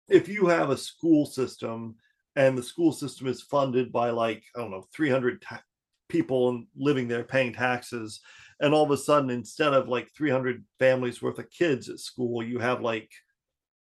if 0.09 0.29
you 0.29 0.47
have 0.47 0.71
a 0.71 0.77
school 0.77 1.25
system 1.25 1.95
and 2.37 2.59
the 2.59 2.63
school 2.63 2.93
system 2.93 3.27
is 3.27 3.43
funded 3.43 3.93
by 3.93 4.11
like 4.11 4.43
I 4.57 4.61
don't 4.61 4.71
know 4.71 4.87
300 4.95 5.41
ta- 5.43 5.63
people 6.09 6.65
living 6.77 7.09
there 7.09 7.25
paying 7.25 7.53
taxes, 7.53 8.21
and 8.61 8.75
all 8.75 8.85
of 8.85 8.91
a 8.91 8.97
sudden 8.97 9.31
instead 9.31 9.73
of 9.73 9.89
like 9.89 10.11
300 10.17 10.65
families 10.79 11.23
worth 11.23 11.39
of 11.39 11.51
kids 11.51 11.89
at 11.89 12.01
school, 12.01 12.43
you 12.43 12.59
have 12.59 12.83
like 12.83 13.11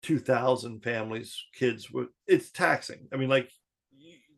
2,000 0.03 0.81
families 0.83 1.43
kids 1.53 1.91
with 1.91 2.07
it's 2.27 2.51
taxing. 2.51 3.07
I 3.13 3.17
mean, 3.17 3.29
like 3.29 3.51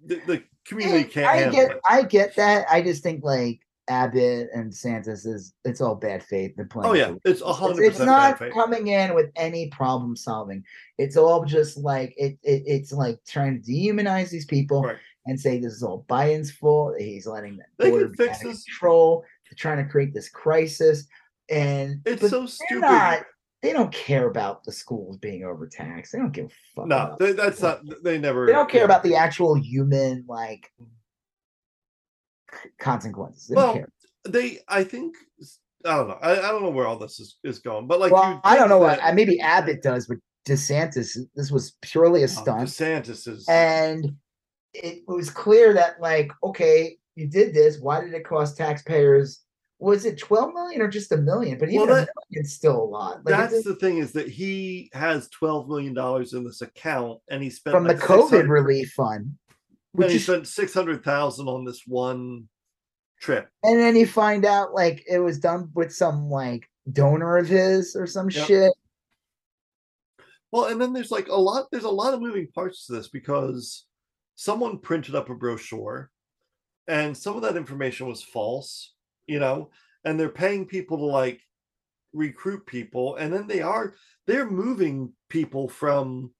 the, 0.06 0.22
the 0.26 0.44
community 0.66 1.04
can't 1.04 1.28
I 1.28 1.50
get, 1.50 1.72
it. 1.72 1.78
I 1.88 2.04
get 2.04 2.36
that. 2.36 2.66
I 2.70 2.82
just 2.82 3.04
think 3.04 3.24
like 3.24 3.60
Abbott 3.88 4.50
and 4.54 4.74
Santos 4.74 5.26
is 5.26 5.54
it's 5.66 5.82
all 5.82 5.96
bad 5.96 6.24
faith. 6.24 6.54
They're 6.56 6.66
playing. 6.66 6.90
Oh 6.90 6.94
yeah, 6.94 7.14
it's 7.26 7.42
a 7.42 7.54
It's, 7.70 7.80
it's 7.80 8.00
not 8.00 8.40
coming 8.54 8.88
in 8.88 9.14
with 9.14 9.32
any 9.36 9.70
problem 9.70 10.16
solving. 10.16 10.64
It's 10.98 11.18
all 11.18 11.46
just 11.46 11.78
like 11.78 12.14
it, 12.18 12.38
it. 12.44 12.64
It's 12.66 12.92
like 12.92 13.20
trying 13.28 13.62
to 13.62 13.72
dehumanize 13.72 14.30
these 14.30 14.46
people 14.46 14.84
Right. 14.84 14.98
and 15.26 15.40
say 15.40 15.60
this 15.60 15.74
is 15.74 15.84
all 15.84 16.06
Biden's 16.10 16.52
fault. 16.52 16.96
He's 17.00 17.28
letting 17.28 17.58
them. 17.58 17.68
They 17.78 17.92
can 17.92 18.14
fix 18.14 18.40
this. 18.40 18.64
control. 18.64 19.24
They're 19.50 19.58
trying 19.58 19.84
to 19.86 19.92
create 19.92 20.14
this 20.14 20.30
crisis, 20.30 21.06
and 21.50 22.02
It's 22.06 22.30
so 22.30 22.46
stupid. 22.46 22.82
not. 22.82 23.26
They 23.62 23.74
don't 23.74 23.94
care 23.94 24.28
about 24.28 24.64
the 24.64 24.72
schools 24.72 25.18
being 25.18 25.44
overtaxed. 25.44 26.12
They 26.14 26.18
don't 26.18 26.32
give 26.32 26.46
a 26.46 26.50
fuck. 26.76 26.88
no, 26.88 27.16
they, 27.20 27.34
that's 27.34 27.62
not. 27.62 27.82
They 28.04 28.18
never. 28.18 28.48
they 28.48 28.54
don't 28.54 28.70
care 28.70 28.82
yeah. 28.82 28.86
about 28.86 29.04
the 29.04 29.16
actual 29.16 29.54
human 29.56 30.26
like 30.28 30.72
consequences. 32.80 33.48
They 33.48 33.56
Well, 33.56 33.68
don't 33.68 33.76
care. 33.76 33.90
They, 34.28 34.60
I 34.68 34.84
think. 34.84 35.16
I 35.86 35.96
don't 35.96 36.10
know. 36.10 36.18
I, 36.22 36.32
I 36.34 36.52
don't 36.52 36.62
know 36.62 36.70
where 36.70 36.86
all 36.86 36.98
this 37.00 37.20
is, 37.20 37.38
is 37.44 37.58
going, 37.60 37.88
but 37.88 38.00
like, 38.00 38.12
Well, 38.12 38.34
you 38.34 38.40
I 38.44 38.56
don't 38.56 38.70
know 38.70 38.78
what 38.78 39.00
that- 39.00 39.12
uh, 39.12 39.16
maybe 39.16 39.40
Abbott 39.40 39.82
does, 39.82 40.06
but 40.06 40.18
DeSantis, 40.48 41.18
this 41.36 41.50
was 41.52 41.76
purely 41.82 42.22
a 42.22 42.26
Oh, 42.26 42.28
stunt, 42.28 42.70
DeSantis 42.70 43.28
is. 43.28 43.48
and 43.50 44.16
it 44.76 45.04
was 45.08 45.32
clear 45.32 45.74
that 45.74 46.00
like, 46.00 46.32
okay, 46.44 46.98
you 47.16 47.28
did 47.28 47.54
this. 47.56 47.80
Why 47.80 48.02
did 48.02 48.14
it 48.14 48.26
cost 48.26 48.58
taxpayers? 48.58 49.42
Was 49.82 50.06
it 50.06 50.20
twelve 50.20 50.54
million 50.54 50.80
or 50.80 50.88
just 50.88 51.12
a 51.12 51.18
million? 51.18 51.58
But 51.58 51.70
even 51.70 51.88
Well, 51.88 51.98
a 51.98 52.00
that- 52.06 52.10
million's 52.30 52.54
still 52.54 52.82
a 52.82 52.86
lot. 52.86 53.26
Like 53.26 53.36
that's 53.36 53.64
the 53.64 53.76
thing 53.76 53.98
is 53.98 54.12
that 54.14 54.28
he 54.30 54.92
has 54.94 55.28
twelve 55.30 55.68
million 55.68 55.96
dollars 55.96 56.34
in 56.34 56.44
this 56.44 56.62
account, 56.62 57.20
and 57.32 57.42
he 57.42 57.50
spent 57.50 57.74
from 57.74 57.86
the 57.88 57.96
COVID 57.96 58.48
relief 58.48 58.92
fund, 58.94 59.26
and 59.26 59.36
which 59.94 60.12
he 60.12 60.18
is, 60.18 60.24
spent 60.24 60.48
six 60.48 60.72
hundred 60.74 61.04
thousand 61.04 61.48
on 61.48 61.66
this 61.66 61.82
one 61.88 62.48
trip. 63.20 63.50
and 63.64 63.80
then 63.80 63.96
you 63.96 64.06
find 64.06 64.46
out 64.46 64.74
like 64.76 65.04
it 65.10 65.20
was 65.20 65.40
done 65.40 65.70
with 65.74 65.92
some 65.92 66.30
like 66.30 66.70
donor 66.92 67.38
of 67.38 67.48
his 67.48 67.96
or 67.96 68.06
some 68.06 68.30
Yep. 68.30 68.48
shit. 68.48 68.74
Well, 70.52 70.66
and 70.66 70.80
then 70.80 70.94
there's 70.94 71.12
like 71.12 71.28
a 71.28 71.36
lot. 71.36 71.66
There's 71.72 71.86
a 71.86 71.90
lot 71.90 72.14
of 72.14 72.22
moving 72.22 72.48
parts 72.54 72.86
to 72.86 72.94
this 72.94 73.08
because 73.08 73.86
someone 74.36 74.78
printed 74.78 75.16
up 75.16 75.30
a 75.32 75.36
brochure, 75.36 76.12
and 76.88 77.18
some 77.18 77.36
of 77.36 77.42
that 77.42 77.58
information 77.58 78.08
was 78.08 78.22
false. 78.22 78.94
You 79.28 79.40
know, 79.40 79.70
and 80.06 80.20
they're 80.20 80.30
paying 80.30 80.66
people 80.66 80.98
to 80.98 81.06
like 81.06 81.42
recruit 82.14 82.66
people, 82.66 83.16
and 83.16 83.34
then 83.34 83.48
they 83.48 83.62
are 83.62 83.94
they're 84.28 84.50
moving 84.50 85.14
people 85.30 85.68
from 85.70 86.32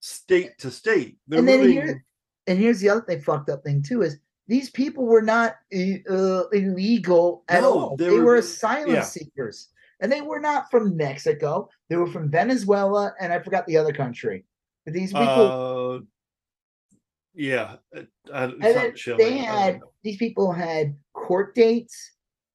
state 0.00 0.58
to 0.58 0.70
state. 0.70 1.18
They're 1.28 1.38
and 1.40 1.48
then 1.48 1.60
moving. 1.60 1.72
here, 1.74 2.04
and 2.46 2.58
here's 2.58 2.80
the 2.80 2.88
other 2.88 3.02
thing, 3.02 3.20
fucked 3.20 3.50
up 3.50 3.62
thing 3.62 3.82
too 3.82 4.02
is 4.02 4.18
these 4.48 4.70
people 4.70 5.04
were 5.06 5.22
not 5.22 5.54
uh, 5.72 6.48
illegal 6.52 7.44
at 7.48 7.62
No, 7.62 7.72
all. 7.78 7.96
they 7.96 8.06
They, 8.06 8.10
were- 8.18 8.24
were, 8.24 8.36
asylum 8.36 8.94
yeah. 8.94 9.02
seekers, 9.02 9.68
and 10.00 10.10
they 10.10 10.22
were 10.22 10.40
not 10.40 10.70
from 10.70 10.96
Mexico. 10.96 11.68
They 11.88 11.96
were 11.96 12.08
from 12.08 12.30
Venezuela, 12.30 13.14
and 13.20 13.32
I 13.32 13.38
forgot 13.38 13.66
the 13.66 13.76
other 13.76 13.92
country. 13.92 14.44
But 14.84 14.94
these 14.94 15.12
people, 15.12 16.00
uh, 16.00 16.00
yeah, 17.34 17.76
uh, 17.96 18.02
and 18.32 18.60
then 18.60 18.94
they 19.18 19.36
had 19.36 19.80
these 20.02 20.16
people 20.16 20.50
had 20.52 20.96
court 21.30 21.54
dates 21.54 21.94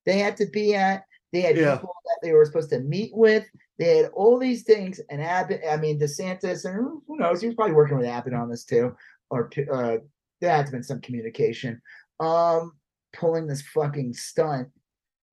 they 0.06 0.20
had 0.20 0.36
to 0.38 0.46
be 0.48 0.76
at. 0.76 1.04
They 1.32 1.40
had 1.42 1.56
Yeah. 1.56 1.78
people 1.78 1.96
that 2.04 2.20
they 2.22 2.34
were 2.34 2.46
supposed 2.46 2.70
to 2.72 2.80
meet 2.80 3.12
with. 3.16 3.46
They 3.80 3.98
had 3.98 4.12
all 4.14 4.38
these 4.38 4.64
things, 4.64 5.00
and 5.10 5.22
Abbott. 5.22 5.62
I 5.70 5.78
mean, 5.78 5.98
DeSantis, 5.98 6.66
and 6.66 6.76
who 6.76 7.18
knows? 7.18 7.40
He 7.42 7.48
was 7.48 7.56
probably 7.56 7.74
working 7.76 7.98
with 7.98 8.06
Abbott 8.06 8.34
on 8.34 8.50
this 8.50 8.66
too, 8.66 8.94
or 9.30 9.50
uh, 9.72 9.98
there 10.42 10.52
had 10.52 10.66
to 10.66 10.72
been 10.74 10.84
some 10.84 11.00
communication. 11.02 11.82
Um, 12.20 12.74
pulling 13.14 13.48
this 13.48 13.62
fucking 13.74 14.14
stunt, 14.14 14.68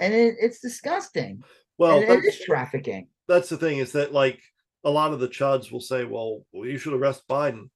and 0.00 0.14
it, 0.14 0.36
it's 0.40 0.60
disgusting. 0.60 1.42
Well, 1.78 1.98
and 2.00 2.10
it 2.10 2.24
is 2.24 2.40
trafficking. 2.40 3.08
that's 3.28 3.48
the 3.48 3.56
thing 3.56 3.78
is 3.78 3.92
that 3.92 4.12
like 4.12 4.40
a 4.84 4.90
lot 4.90 5.12
of 5.12 5.18
the 5.20 5.28
chuds 5.28 5.70
will 5.72 5.80
say, 5.80 6.04
"Well, 6.04 6.44
you 6.52 6.78
should 6.78 6.94
arrest 6.94 7.26
Biden." 7.28 7.70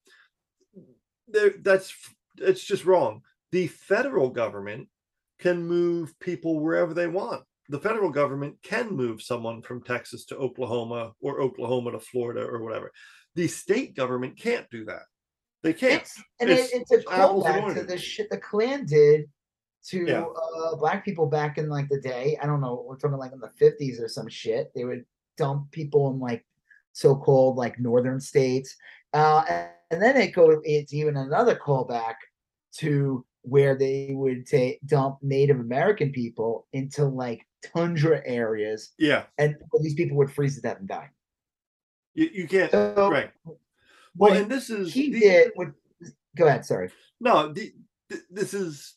There, 1.28 1.54
that's 1.60 1.92
it's 2.38 2.64
just 2.64 2.84
wrong. 2.84 3.22
The 3.52 3.66
federal 3.66 4.30
government 4.30 4.88
can 5.38 5.66
move 5.66 6.18
people 6.20 6.60
wherever 6.60 6.94
they 6.94 7.06
want. 7.06 7.42
The 7.68 7.80
federal 7.80 8.10
government 8.10 8.56
can 8.62 8.90
move 8.94 9.20
someone 9.22 9.60
from 9.62 9.82
Texas 9.82 10.24
to 10.26 10.36
Oklahoma 10.36 11.12
or 11.20 11.40
Oklahoma 11.40 11.92
to 11.92 12.00
Florida 12.00 12.42
or 12.42 12.62
whatever. 12.62 12.92
The 13.34 13.48
state 13.48 13.96
government 13.96 14.38
can't 14.38 14.68
do 14.70 14.84
that. 14.84 15.02
They 15.62 15.72
can't. 15.72 16.02
It's 16.02 16.22
and 16.40 16.50
It's 16.50 16.72
it's 16.72 16.92
a 16.92 16.98
callback 16.98 17.74
to 17.74 17.82
the 17.82 17.98
shit 17.98 18.30
the 18.30 18.38
Klan 18.38 18.86
did 18.86 19.28
to 19.88 20.04
Yeah. 20.06 20.22
uh, 20.24 20.76
black 20.76 21.04
people 21.04 21.26
back 21.26 21.58
in 21.58 21.68
like 21.68 21.88
the 21.88 22.00
day. 22.00 22.38
I 22.40 22.46
don't 22.46 22.60
know. 22.60 22.84
We're 22.86 22.96
talking 22.96 23.16
like 23.18 23.32
in 23.32 23.40
the 23.40 23.50
fifties 23.58 24.00
or 24.00 24.08
some 24.08 24.28
shit. 24.28 24.70
They 24.74 24.84
would 24.84 25.04
dump 25.36 25.70
people 25.72 26.10
in 26.12 26.20
like 26.20 26.46
so-called 26.92 27.56
like 27.56 27.78
northern 27.78 28.20
states, 28.20 28.74
uh, 29.12 29.44
and, 29.48 29.68
and 29.90 30.02
then 30.02 30.16
it 30.16 30.32
goes. 30.34 30.60
It's 30.64 30.94
even 30.94 31.16
another 31.16 31.56
callback 31.56 32.14
to 32.78 33.24
where 33.46 33.76
they 33.76 34.10
would 34.12 34.44
take 34.46 34.80
dump 34.86 35.18
Native 35.22 35.60
American 35.60 36.10
people 36.10 36.66
into 36.72 37.04
like 37.04 37.46
tundra 37.74 38.20
areas, 38.26 38.92
Yeah, 38.98 39.24
and 39.38 39.54
these 39.80 39.94
people 39.94 40.16
would 40.18 40.30
freeze 40.32 40.56
to 40.56 40.60
death 40.62 40.78
and 40.80 40.88
die. 40.88 41.10
you, 42.14 42.28
you 42.32 42.48
can't. 42.48 42.70
So 42.72 43.08
right. 43.10 43.30
Well, 44.16 44.32
and 44.34 44.50
this 44.50 44.68
is 44.70 44.92
he 44.92 45.12
the- 45.12 45.20
did. 45.20 45.50
What, 45.54 45.68
go 46.36 46.46
ahead. 46.46 46.64
Sorry. 46.64 46.90
No, 47.20 47.52
the, 47.52 47.72
th- 48.10 48.22
this 48.30 48.52
is 48.54 48.94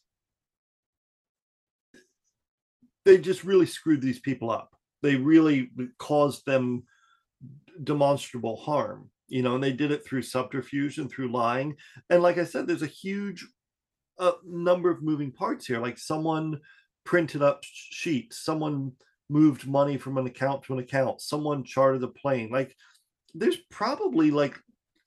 they 3.06 3.18
just 3.18 3.44
really 3.44 3.66
screwed 3.66 4.02
these 4.02 4.20
people 4.20 4.52
up. 4.52 4.76
They 5.02 5.16
really 5.16 5.70
caused 5.98 6.46
them 6.46 6.84
demonstrable 7.84 8.58
harm, 8.58 9.10
you 9.28 9.42
know, 9.42 9.56
and 9.56 9.64
they 9.64 9.72
did 9.72 9.92
it 9.92 10.06
through 10.06 10.22
subterfuge 10.24 10.98
and 10.98 11.10
through 11.10 11.32
lying. 11.32 11.76
And 12.10 12.22
like 12.22 12.38
I 12.38 12.44
said, 12.44 12.68
there's 12.68 12.82
a 12.82 12.88
huge 12.88 13.48
uh, 14.20 14.34
number 14.46 14.90
of 14.90 15.02
moving 15.02 15.32
parts 15.32 15.66
here. 15.66 15.80
Like 15.80 15.98
someone 15.98 16.60
printed 17.06 17.42
up 17.42 17.64
sheets, 17.64 18.44
someone 18.44 18.92
moved 19.30 19.68
money 19.68 19.98
from 19.98 20.18
an 20.18 20.28
account 20.28 20.64
to 20.64 20.74
an 20.74 20.80
account, 20.80 21.22
someone 21.22 21.64
chartered 21.64 22.04
a 22.04 22.08
plane. 22.08 22.50
Like 22.52 22.76
there's 23.34 23.58
probably 23.70 24.32
like 24.32 24.60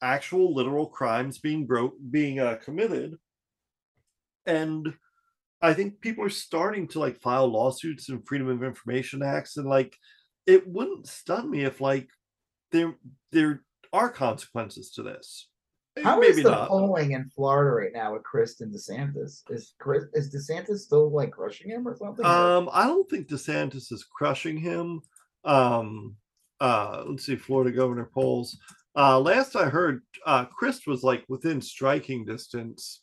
actual 0.03 0.55
literal 0.55 0.87
crimes 0.87 1.39
being 1.39 1.65
broke 1.67 1.95
being 2.11 2.41
uh, 2.41 2.57
committed 2.57 3.17
and 4.47 4.93
i 5.63 5.73
think 5.73 6.01
people 6.01 6.25
are 6.25 6.31
starting 6.31 6.89
to 6.89 6.99
like 6.99 7.21
file 7.21 7.47
lawsuits 7.47 8.09
and 8.09 8.27
freedom 8.27 8.49
of 8.49 8.65
information 8.65 9.23
acts 9.23 9.57
and 9.57 9.69
like 9.69 9.97
it 10.47 10.67
wouldn't 10.67 11.07
stun 11.07 11.49
me 11.49 11.65
if 11.65 11.81
like 11.81 12.09
there 12.73 12.97
there 13.31 13.63
are 13.93 14.11
consequences 14.11 14.91
to 14.91 15.03
this 15.03 15.49
How 16.03 16.23
is 16.23 16.37
maybe 16.37 16.43
the 16.43 16.51
not 16.51 16.69
polling 16.69 17.13
in 17.13 17.29
Florida 17.35 17.71
right 17.71 17.93
now 17.93 18.15
with 18.15 18.23
Crist 18.23 18.61
and 18.63 18.75
DeSantis? 18.75 19.43
Is 19.51 19.75
Crist 19.79 20.07
is 20.15 20.35
DeSantis 20.35 20.79
still 20.79 21.11
like 21.11 21.33
crushing 21.33 21.71
him 21.71 21.87
or 21.87 21.97
something? 21.97 22.25
um 22.25 22.71
i 22.73 22.87
don't 22.87 23.09
think 23.11 23.29
desantis 23.29 23.93
is 23.93 24.05
crushing 24.05 24.57
him 24.57 25.01
um 25.45 26.15
uh 26.61 27.03
let's 27.07 27.27
see 27.27 27.37
florida 27.37 27.71
governor 27.71 28.09
polls 28.15 28.57
uh 28.97 29.19
last 29.19 29.57
i 29.57 29.69
heard 29.69 30.03
uh 30.27 30.45
crist 30.45 30.87
was 30.87 31.03
like 31.03 31.25
within 31.29 31.61
striking 31.61 32.25
distance 32.25 33.03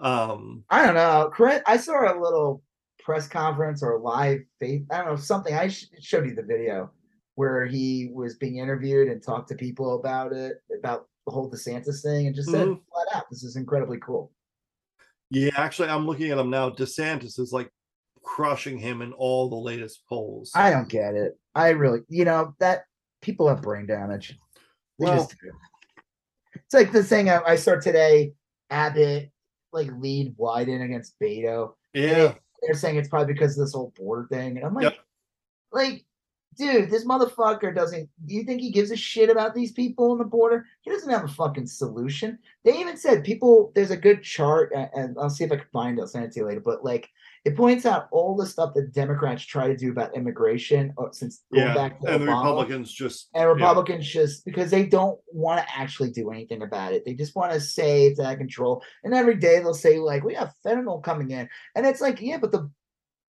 um 0.00 0.64
I 0.70 0.86
don't 0.86 0.94
know. 0.94 1.28
Crist, 1.32 1.62
I 1.66 1.76
saw 1.76 2.12
a 2.12 2.20
little 2.20 2.62
press 3.00 3.26
conference 3.26 3.82
or 3.82 3.98
live 3.98 4.40
faith. 4.60 4.82
I 4.90 4.98
don't 4.98 5.06
know 5.06 5.16
something. 5.16 5.54
I 5.54 5.68
sh- 5.68 5.86
showed 6.00 6.26
you 6.26 6.34
the 6.34 6.42
video 6.42 6.90
where 7.34 7.66
he 7.66 8.10
was 8.12 8.36
being 8.36 8.58
interviewed 8.58 9.08
and 9.08 9.22
talked 9.22 9.48
to 9.48 9.54
people 9.54 9.98
about 9.98 10.32
it, 10.32 10.58
about 10.78 11.08
the 11.28 11.34
whole 11.34 11.50
DeSantis 11.50 12.02
thing, 12.02 12.26
and 12.26 12.34
just 12.34 12.50
said 12.50 12.66
Mhm. 12.66 12.80
flat 12.90 13.06
out, 13.14 13.28
"This 13.30 13.42
is 13.44 13.56
incredibly 13.56 13.98
cool." 13.98 14.32
Yeah, 15.30 15.50
actually, 15.56 15.90
I'm 15.90 16.06
looking 16.06 16.30
at 16.30 16.38
him 16.38 16.48
now. 16.48 16.70
DeSantis 16.70 17.38
is 17.38 17.52
like 17.52 17.70
crushing 18.22 18.78
him 18.78 19.02
in 19.02 19.12
all 19.12 19.50
the 19.50 19.56
latest 19.56 20.06
polls. 20.08 20.50
I 20.54 20.70
don't 20.70 20.88
get 20.88 21.14
it. 21.14 21.38
I 21.54 21.70
really, 21.70 22.00
you 22.08 22.24
know, 22.24 22.54
that 22.60 22.84
people 23.20 23.46
have 23.48 23.60
brain 23.60 23.86
damage. 23.86 24.38
They 24.98 25.04
Well- 25.04 25.16
just. 25.18 25.36
It's 26.54 26.74
like 26.74 26.92
the 26.92 27.04
thing 27.04 27.28
I, 27.30 27.42
I 27.42 27.56
saw 27.56 27.76
today. 27.76 28.34
Abbott 28.70 29.30
like 29.72 29.90
lead 29.98 30.36
Wyden 30.36 30.82
against 30.84 31.18
Beto. 31.20 31.74
yeah, 31.94 32.30
it- 32.30 32.42
they're 32.62 32.74
saying 32.74 32.96
it's 32.96 33.08
probably 33.08 33.32
because 33.34 33.56
of 33.58 33.64
this 33.66 33.74
whole 33.74 33.92
border 33.96 34.26
thing, 34.28 34.56
and 34.56 34.66
I'm 34.66 34.74
like, 34.74 34.84
Yep. 34.84 34.98
like, 35.72 36.06
dude, 36.58 36.90
this 36.90 37.06
motherfucker 37.06 37.74
doesn't. 37.74 38.08
Do 38.26 38.34
you 38.34 38.42
think 38.44 38.60
he 38.60 38.70
gives 38.70 38.90
a 38.90 38.96
shit 38.96 39.30
about 39.30 39.54
these 39.54 39.72
people 39.72 40.10
on 40.10 40.18
the 40.18 40.24
border? 40.24 40.66
He 40.82 40.90
doesn't 40.90 41.10
have 41.10 41.24
a 41.24 41.28
fucking 41.28 41.66
solution. 41.66 42.38
They 42.64 42.78
even 42.78 42.96
said 42.96 43.24
people. 43.24 43.72
There's 43.74 43.90
a 43.90 43.96
good 43.96 44.22
chart, 44.22 44.72
and 44.74 45.16
I'll 45.18 45.30
see 45.30 45.44
if 45.44 45.52
I 45.52 45.56
can 45.56 45.66
find 45.72 45.98
it. 45.98 46.02
I'll 46.02 46.08
send 46.08 46.24
it 46.24 46.32
to 46.32 46.40
you 46.40 46.46
later. 46.46 46.60
But 46.60 46.84
like, 46.84 47.08
it 47.44 47.56
points 47.56 47.86
out 47.86 48.08
all 48.10 48.36
the 48.36 48.44
stuff 48.44 48.74
that 48.74 48.92
Democrats 48.92 49.44
try 49.44 49.68
to 49.68 49.76
do 49.76 49.90
about 49.90 50.16
immigration 50.16 50.92
uh, 50.98 51.10
since 51.12 51.44
going 51.52 51.68
yeah. 51.68 51.74
back 51.74 52.00
to 52.00 52.12
And 52.12 52.22
the 52.22 52.26
Obama. 52.26 52.42
Republicans 52.42 52.92
just 52.92 53.28
And 53.34 53.42
yeah. 53.42 53.48
Republicans 53.48 54.06
just 54.06 54.44
because 54.44 54.70
they 54.70 54.84
don't 54.84 55.18
want 55.32 55.60
to 55.60 55.78
actually 55.78 56.10
do 56.10 56.30
anything 56.30 56.62
about 56.62 56.92
it. 56.92 57.04
They 57.04 57.14
just 57.14 57.36
want 57.36 57.52
to 57.52 57.60
say 57.60 58.06
it's 58.06 58.20
out 58.20 58.32
of 58.32 58.38
control. 58.38 58.82
And 59.04 59.14
every 59.14 59.36
day 59.36 59.60
they'll 59.60 59.74
say, 59.74 59.98
like, 59.98 60.24
we 60.24 60.34
have 60.34 60.52
fentanyl 60.66 61.02
coming 61.02 61.30
in. 61.30 61.48
And 61.74 61.86
it's 61.86 62.00
like, 62.00 62.20
yeah, 62.20 62.38
but 62.38 62.52
the 62.52 62.70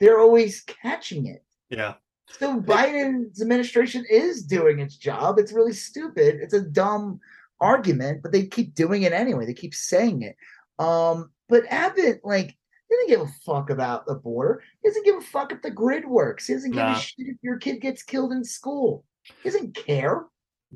they're 0.01 0.19
always 0.19 0.63
catching 0.63 1.27
it. 1.27 1.45
Yeah, 1.69 1.95
So 2.39 2.61
Biden's 2.61 3.43
administration 3.43 4.05
is 4.09 4.45
doing 4.45 4.79
its 4.79 4.97
job. 4.97 5.39
It's 5.39 5.53
really 5.53 5.73
stupid. 5.73 6.37
It's 6.41 6.55
a 6.55 6.63
dumb 6.63 7.21
argument, 7.61 8.23
but 8.23 8.33
they 8.33 8.47
keep 8.47 8.75
doing 8.75 9.03
it 9.03 9.13
anyway. 9.13 9.45
They 9.47 9.55
keep 9.55 9.75
saying 9.75 10.23
it. 10.23 10.37
Um, 10.83 11.31
but 11.49 11.65
Abbott, 11.69 12.21
like, 12.25 12.57
he 12.89 12.97
doesn't 12.97 13.09
give 13.09 13.21
a 13.21 13.33
fuck 13.45 13.71
about 13.71 14.07
the 14.07 14.15
border. 14.15 14.63
He 14.83 14.89
doesn't 14.89 15.05
give 15.05 15.17
a 15.17 15.21
fuck 15.21 15.53
if 15.53 15.61
the 15.63 15.71
grid 15.71 16.07
works. 16.07 16.47
He 16.47 16.55
doesn't 16.55 16.71
give 16.71 16.79
Nah. 16.79 16.97
a 16.97 17.01
shit 17.01 17.27
if 17.27 17.37
your 17.43 17.59
kid 17.59 17.81
gets 17.81 18.03
killed 18.03 18.33
in 18.33 18.43
school. 18.45 19.05
He 19.43 19.51
doesn't 19.51 19.75
care. 19.77 20.25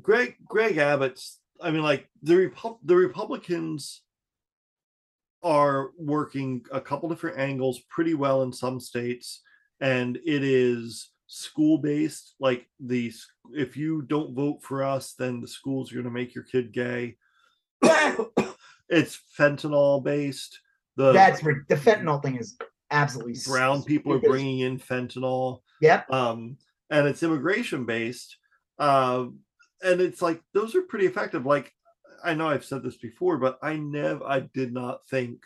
Greg 0.01 0.35
Greg 0.45 0.77
Abbott's 0.77 1.39
I 1.61 1.71
mean 1.71 1.81
like 1.81 2.09
the 2.21 2.33
Repu- 2.33 2.79
the 2.83 2.95
Republicans 2.97 4.01
are 5.41 5.91
working 5.97 6.65
a 6.71 6.81
couple 6.81 7.07
different 7.07 7.37
angles 7.39 7.79
pretty 7.89 8.13
well 8.13 8.43
in 8.43 8.51
some 8.51 8.79
states 8.79 9.41
and 9.79 10.17
it 10.25 10.43
is 10.43 11.11
school 11.27 11.77
based 11.79 12.35
like 12.39 12.67
the 12.79 13.11
if 13.53 13.75
you 13.75 14.03
don't 14.03 14.35
vote 14.35 14.61
for 14.61 14.83
us 14.83 15.13
then 15.13 15.41
the 15.41 15.47
schools 15.47 15.91
are 15.91 15.95
going 15.95 16.05
to 16.05 16.11
make 16.11 16.35
your 16.35 16.43
kid 16.43 16.71
gay 16.71 17.15
it's 18.89 19.19
fentanyl 19.37 20.03
based 20.03 20.59
the 20.95 21.11
That's 21.11 21.43
ri- 21.43 21.61
the 21.67 21.75
fentanyl 21.75 22.21
thing 22.21 22.37
is 22.37 22.57
absolutely 22.91 23.35
brown 23.47 23.83
people 23.83 24.13
are 24.13 24.19
bringing 24.19 24.59
in 24.59 24.77
fentanyl 24.79 25.61
Yep. 25.81 26.11
um 26.11 26.57
and 26.91 27.07
it's 27.07 27.23
immigration 27.23 27.85
based 27.85 28.37
um 28.79 29.39
and 29.83 29.99
it's 30.01 30.21
like 30.21 30.41
those 30.53 30.75
are 30.75 30.83
pretty 30.83 31.05
effective 31.07 31.45
like 31.45 31.73
i 32.23 32.33
know 32.33 32.47
i've 32.47 32.63
said 32.65 32.83
this 32.83 32.97
before 32.97 33.37
but 33.37 33.57
i 33.63 33.75
never 33.75 34.23
i 34.25 34.41
did 34.53 34.71
not 34.73 35.05
think 35.07 35.43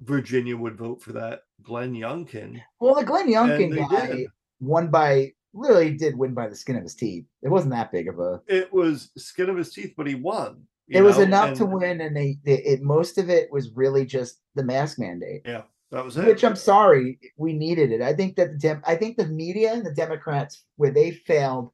virginia 0.00 0.56
would 0.56 0.76
vote 0.76 1.02
for 1.02 1.12
that 1.12 1.42
glenn 1.62 1.92
youngkin 1.94 2.60
Well, 2.80 2.94
the 2.94 3.04
Glenn 3.04 3.28
Youngkin 3.28 3.76
guy 3.90 4.06
did. 4.06 4.26
Won 4.60 4.88
by 4.90 5.32
really 5.52 5.92
did 5.94 6.16
win 6.16 6.34
by 6.34 6.48
the 6.48 6.56
skin 6.56 6.76
of 6.76 6.82
his 6.82 6.94
teeth. 6.94 7.24
It 7.42 7.48
wasn't 7.48 7.72
that 7.72 7.92
big 7.92 8.08
of 8.08 8.18
a. 8.18 8.40
it 8.46 8.72
was 8.72 9.10
skin 9.16 9.48
of 9.48 9.56
his 9.56 9.72
teeth 9.72 9.94
but 9.96 10.06
he 10.06 10.14
won 10.14 10.66
It 10.88 11.02
was 11.02 11.18
know, 11.18 11.24
enough 11.24 11.56
to 11.58 11.66
win, 11.66 12.00
and 12.00 12.16
they, 12.16 12.38
they 12.44 12.62
it 12.62 12.82
most 12.82 13.18
of 13.18 13.30
it 13.30 13.50
was 13.50 13.70
really 13.70 14.04
just 14.04 14.40
the 14.54 14.64
mask 14.64 14.98
mandate. 14.98 15.42
Yeah, 15.44 15.62
that 15.90 16.04
was 16.04 16.16
it 16.16 16.26
Which 16.26 16.44
I'm 16.44 16.56
sorry, 16.56 17.18
we 17.36 17.52
needed 17.52 17.90
it. 17.92 18.02
I 18.02 18.12
think 18.12 18.36
that 18.36 18.52
the 18.52 18.58
Dem- 18.58 18.82
I 18.86 18.96
think 18.96 19.16
the 19.16 19.26
media 19.26 19.72
and 19.72 19.84
the 19.84 19.94
Democrats 19.94 20.64
where 20.76 20.90
they 20.92 21.10
failed. 21.12 21.70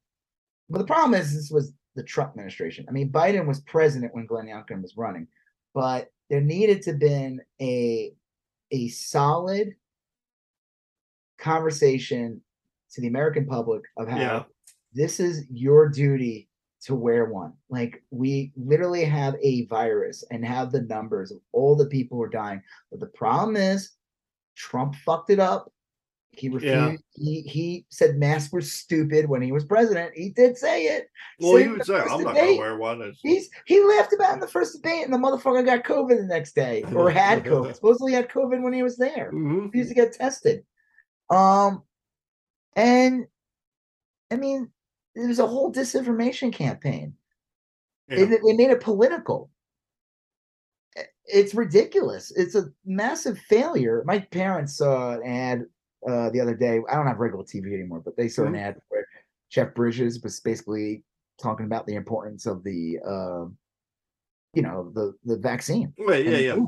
But 0.69 0.79
the 0.79 0.85
problem 0.85 1.13
is 1.19 1.33
this 1.33 1.51
was 1.51 1.73
the 1.95 2.03
Trump 2.03 2.31
administration. 2.31 2.85
I 2.89 2.91
mean, 2.91 3.11
Biden 3.11 3.45
was 3.45 3.59
president 3.61 4.15
when 4.15 4.25
Glenn 4.25 4.47
Youngkin 4.47 4.81
was 4.81 4.97
running, 4.97 5.27
but 5.73 6.09
there 6.29 6.41
needed 6.41 6.81
to 6.83 6.93
been 6.93 7.41
a 7.61 8.13
a 8.71 8.87
solid 8.87 9.75
conversation 11.37 12.41
to 12.93 13.01
the 13.01 13.07
American 13.07 13.45
public 13.45 13.81
of 13.97 14.07
how 14.07 14.17
Yeah. 14.17 14.43
this 14.93 15.19
is 15.19 15.45
your 15.51 15.89
duty 15.89 16.49
to 16.85 16.95
wear 16.95 17.25
one. 17.25 17.53
Like 17.69 18.03
we 18.11 18.51
literally 18.55 19.05
have 19.05 19.35
a 19.41 19.65
virus 19.67 20.23
and 20.31 20.43
have 20.45 20.71
the 20.71 20.81
numbers 20.81 21.31
of 21.31 21.39
all 21.51 21.75
the 21.75 21.85
people 21.87 22.17
who 22.17 22.23
are 22.23 22.29
dying. 22.29 22.61
But 22.91 22.99
the 22.99 23.07
problem 23.07 23.55
is 23.55 23.91
Trump 24.55 24.95
fucked 24.95 25.29
it 25.29 25.39
up. 25.39 25.71
He 26.35 26.49
refused. 26.49 26.73
Yeah. 26.75 26.95
He 27.13 27.41
he 27.41 27.85
said 27.89 28.17
masks 28.17 28.51
were 28.51 28.59
stupid 28.61 29.29
when 29.29 29.41
he 29.43 29.51
was 29.51 29.65
president. 29.65 30.13
He 30.15 30.29
did 30.29 30.57
say 30.57 30.85
it. 30.87 31.07
well 31.39 31.57
Said 31.57 31.61
he 31.65 31.67
would 31.71 31.85
say 31.85 31.99
i'm 31.99 32.23
not 32.23 32.35
gonna 32.35 32.57
wear 32.57 32.75
one 32.77 33.01
It's- 33.01 33.19
He's 33.21 33.49
he 33.65 33.83
laughed 33.83 34.13
about 34.13 34.31
it 34.31 34.33
in 34.35 34.39
the 34.39 34.47
first 34.47 34.73
debate, 34.73 35.05
and 35.05 35.13
the 35.13 35.17
motherfucker 35.19 35.63
got 35.63 35.83
COVID 35.83 36.17
the 36.17 36.23
next 36.25 36.53
day, 36.55 36.83
or 36.95 37.09
had 37.11 37.43
COVID. 37.45 37.75
Supposedly 37.75 38.13
had 38.13 38.29
COVID 38.29 38.63
when 38.63 38.73
he 38.73 38.81
was 38.81 38.97
there. 38.97 39.31
Mhm. 39.31 39.71
He 39.71 39.77
used 39.79 39.89
to 39.91 39.95
get 39.95 40.11
tested. 40.13 40.65
Um, 41.29 41.83
and 42.75 43.25
I 44.31 44.35
mean, 44.37 44.69
it 45.15 45.27
was 45.27 45.39
a 45.39 45.47
whole 45.47 45.71
disinformation 45.71 46.51
campaign. 46.51 47.13
Yeah. 48.09 48.25
They, 48.25 48.25
they 48.25 48.53
made 48.53 48.71
it 48.71 48.81
political. 48.81 49.49
It's 51.25 51.53
ridiculous. 51.53 52.31
It's 52.35 52.55
a 52.55 52.65
massive 52.85 53.39
failure. 53.39 54.03
My 54.05 54.19
parents 54.19 54.77
saw 54.77 55.13
an 55.13 55.23
ad 55.23 55.65
uh, 56.07 56.29
the 56.31 56.41
other 56.41 56.55
day. 56.55 56.81
I 56.89 56.95
don't 56.95 57.07
have 57.07 57.19
regular 57.19 57.45
TV 57.45 57.73
anymore, 57.73 58.01
but 58.03 58.17
they 58.17 58.27
saw 58.27 58.43
an 58.43 58.53
Mhm. 58.53 58.59
ad 58.59 58.81
where 58.89 59.07
Jeff 59.49 59.73
Bridges 59.73 60.21
was 60.21 60.39
basically 60.41 61.03
talking 61.41 61.65
about 61.65 61.87
the 61.87 61.95
importance 61.95 62.45
of 62.45 62.63
the, 62.63 62.99
um, 63.05 63.57
you 64.53 64.61
know, 64.61 64.91
the 64.93 65.13
the 65.23 65.37
vaccine. 65.37 65.93
Right, 65.97 66.25
yeah 66.25 66.37
yeah. 66.37 66.59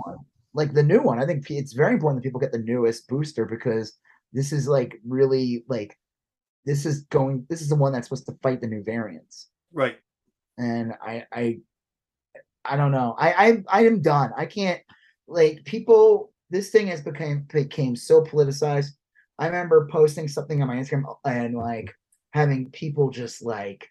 Like 0.54 0.74
the 0.74 0.84
new 0.84 1.02
one, 1.02 1.20
I 1.20 1.26
think 1.26 1.50
it's 1.52 1.74
very 1.74 1.94
important 1.94 2.24
that 2.24 2.28
people 2.28 2.40
get 2.40 2.54
the 2.54 2.60
newest 2.60 3.08
booster 3.10 3.46
because 3.46 3.98
this 4.36 4.52
is 4.52 4.68
like 4.68 5.00
really 5.08 5.66
like 5.68 5.98
this 6.66 6.86
is 6.86 7.02
going. 7.06 7.46
This 7.50 7.62
is 7.62 7.70
the 7.70 7.76
one 7.76 7.94
that's 7.94 8.08
supposed 8.08 8.26
to 8.28 8.38
fight 8.44 8.62
the 8.62 8.68
new 8.68 8.84
variants 8.84 9.50
right 9.74 9.98
and 10.58 10.94
I 11.02 11.26
I 11.32 11.60
I 12.64 12.78
don't 12.78 12.92
know. 12.92 13.16
I 13.18 13.34
I 13.34 13.64
I 13.68 13.86
am 13.86 14.02
done. 14.02 14.32
I 14.36 14.46
can't 14.46 14.82
like 15.28 15.64
people. 15.66 16.32
This 16.50 16.70
thing 16.70 16.88
has 16.88 17.02
become 17.02 17.46
became 17.52 17.96
so 17.96 18.24
politicized. 18.24 18.92
I 19.38 19.48
remember 19.48 19.88
posting 19.92 20.28
something 20.28 20.62
on 20.62 20.68
my 20.68 20.76
Instagram 20.76 21.04
and 21.26 21.56
like 21.56 21.94
having 22.34 22.70
people 22.72 23.10
just 23.10 23.44
like 23.44 23.88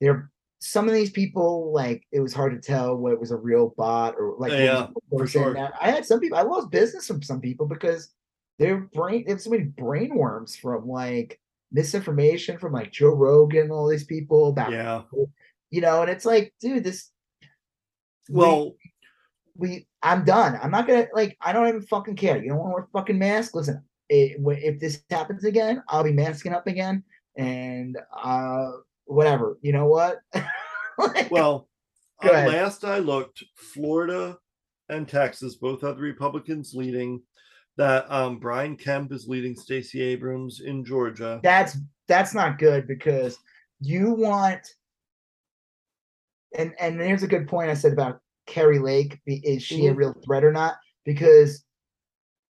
they're 0.00 0.30
some 0.60 0.88
of 0.88 0.94
these 0.94 1.10
people 1.10 1.72
like 1.72 2.02
it 2.10 2.20
was 2.20 2.32
hard 2.32 2.52
to 2.52 2.66
tell 2.66 2.96
what 2.96 3.20
was 3.20 3.30
a 3.30 3.36
real 3.36 3.74
bot 3.76 4.14
or 4.18 4.34
like 4.38 4.52
Yeah, 4.52 4.88
for 5.10 5.26
sure. 5.26 5.54
Now, 5.54 5.72
I 5.80 5.90
had 5.90 6.04
some 6.04 6.20
people 6.20 6.38
I 6.38 6.42
lost 6.42 6.70
business 6.70 7.06
from 7.06 7.22
some 7.22 7.40
people 7.40 7.66
because 7.66 8.10
their 8.58 8.78
brain 8.78 9.24
they 9.24 9.32
have 9.32 9.40
so 9.40 9.50
many 9.50 9.64
brain 9.64 10.14
worms 10.14 10.56
from 10.56 10.88
like 10.88 11.40
misinformation 11.72 12.58
from 12.58 12.72
like 12.72 12.92
Joe 12.92 13.14
Rogan, 13.14 13.62
and 13.62 13.72
all 13.72 13.88
these 13.88 14.04
people 14.04 14.48
about 14.48 14.72
yeah 14.72 15.02
you 15.74 15.80
know, 15.80 16.02
and 16.02 16.10
it's 16.10 16.24
like, 16.24 16.54
dude, 16.60 16.84
this 16.84 17.10
well 18.30 18.76
we, 19.56 19.88
I'm 20.02 20.24
done. 20.24 20.56
I'm 20.62 20.70
not 20.70 20.86
gonna 20.86 21.08
like 21.12 21.36
I 21.40 21.52
don't 21.52 21.66
even 21.66 21.82
fucking 21.82 22.14
care. 22.14 22.40
You 22.40 22.50
don't 22.50 22.58
want 22.58 22.70
to 22.70 22.74
wear 22.74 22.84
a 22.84 22.88
fucking 22.92 23.18
mask? 23.18 23.56
Listen, 23.56 23.82
it, 24.08 24.36
if 24.38 24.78
this 24.78 25.02
happens 25.10 25.44
again, 25.44 25.82
I'll 25.88 26.04
be 26.04 26.12
masking 26.12 26.52
up 26.52 26.68
again 26.68 27.02
and 27.36 27.98
uh 28.16 28.70
whatever. 29.06 29.58
You 29.62 29.72
know 29.72 29.86
what? 29.86 30.20
Like, 30.96 31.28
Well, 31.28 31.68
uh, 32.22 32.30
last 32.30 32.84
I 32.84 32.98
looked, 32.98 33.42
Florida 33.56 34.38
and 34.88 35.08
Texas 35.08 35.56
both 35.56 35.80
have 35.80 35.96
the 35.96 36.02
Republicans 36.02 36.72
leading. 36.72 37.20
That 37.76 38.10
um, 38.10 38.38
Brian 38.38 38.76
Kemp 38.76 39.12
is 39.12 39.26
leading 39.28 39.56
Stacey 39.56 40.00
Abrams 40.00 40.60
in 40.60 40.84
Georgia. 40.84 41.40
that's 41.42 41.76
that's 42.06 42.34
not 42.34 42.58
good 42.58 42.86
because 42.86 43.38
you 43.80 44.12
want 44.12 44.60
and 46.56 46.72
and 46.78 47.00
here's 47.00 47.22
a 47.22 47.28
good 47.28 47.48
point 47.48 47.70
I 47.70 47.74
said 47.74 47.92
about 47.92 48.20
Kari 48.46 48.78
Lake. 48.78 49.18
Is 49.26 49.62
she 49.62 49.86
a 49.86 49.92
Mhm. 49.94 49.96
real 49.96 50.12
threat 50.24 50.44
or 50.44 50.52
not? 50.52 50.76
Because 51.04 51.64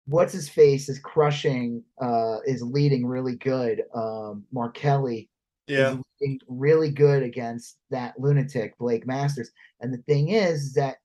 what's 0.07 0.33
his 0.33 0.49
face 0.49 0.89
is 0.89 0.99
crushing 0.99 1.83
uh 2.01 2.39
is 2.47 2.63
leading 2.63 3.07
really 3.07 3.37
good. 3.37 3.85
Um 3.95 4.45
Mark 4.53 4.75
Kelly 4.75 5.31
Yeah, 5.67 5.93
is 5.95 5.99
leading 6.21 6.41
really 6.49 6.91
good 6.91 7.23
against 7.23 7.79
that 7.91 8.19
lunatic 8.21 8.77
Blake 8.79 9.07
Masters. 9.07 9.51
And 9.81 9.93
the 9.95 10.03
thing 10.03 10.29
is 10.29 10.75
that 10.75 10.97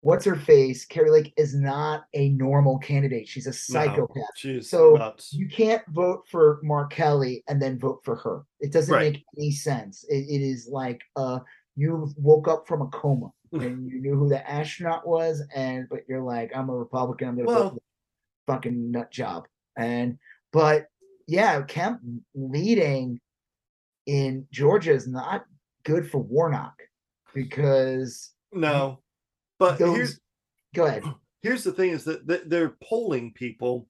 what's 0.00 0.24
her 0.24 0.36
face? 0.36 0.84
Kari 0.86 1.10
Lake 1.10 1.32
is 1.36 1.54
not 1.54 2.04
a 2.14 2.28
normal 2.30 2.78
candidate. 2.78 3.26
She's 3.28 3.46
a 3.46 3.52
psychopath. 3.52 4.24
she's 4.36 4.70
So, 4.70 4.94
nuts. 4.94 5.32
You 5.32 5.48
can't 5.48 5.82
vote 5.88 6.24
for 6.30 6.60
Mark 6.62 6.92
Kelly 6.92 7.42
and 7.48 7.60
then 7.60 7.78
vote 7.78 8.00
for 8.04 8.14
her. 8.16 8.44
It 8.60 8.72
doesn't 8.72 8.94
Right. 8.94 9.12
make 9.14 9.24
any 9.36 9.50
sense. 9.50 10.04
It, 10.08 10.26
it 10.28 10.42
is 10.42 10.68
like 10.70 11.00
uh 11.16 11.40
you 11.76 12.12
woke 12.16 12.48
up 12.48 12.66
from 12.66 12.82
a 12.82 12.86
coma 12.88 13.30
and 13.52 13.88
you 13.90 14.00
knew 14.00 14.14
who 14.14 14.28
the 14.28 14.48
astronaut 14.48 15.06
was, 15.06 15.42
and 15.54 15.88
but 15.88 16.00
you're 16.08 16.22
like, 16.22 16.50
I'm 16.54 16.68
a 16.70 16.76
Republican, 16.76 17.28
I'm 17.28 17.36
gonna 17.36 17.46
Well- 17.48 17.70
vote 17.70 17.82
for 18.46 18.54
fucking 18.54 18.90
nut 18.90 19.10
job. 19.10 19.46
And 19.76 20.18
but 20.52 20.86
yeah, 21.26 21.60
Kemp 21.62 22.00
leading 22.34 23.20
in 24.06 24.46
Georgia 24.50 24.92
is 24.92 25.06
not 25.06 25.44
good 25.84 26.10
for 26.10 26.18
Warnock 26.18 26.80
because 27.34 28.32
No, 28.52 29.00
but 29.58 29.78
those 29.78 29.96
here's 29.96 30.20
go 30.74 30.86
ahead. 30.86 31.02
here's 31.42 31.64
the 31.64 31.72
thing: 31.72 31.90
is 31.90 32.04
that 32.04 32.26
th- 32.28 32.42
they're 32.46 32.76
polling 32.82 33.32
people, 33.32 33.88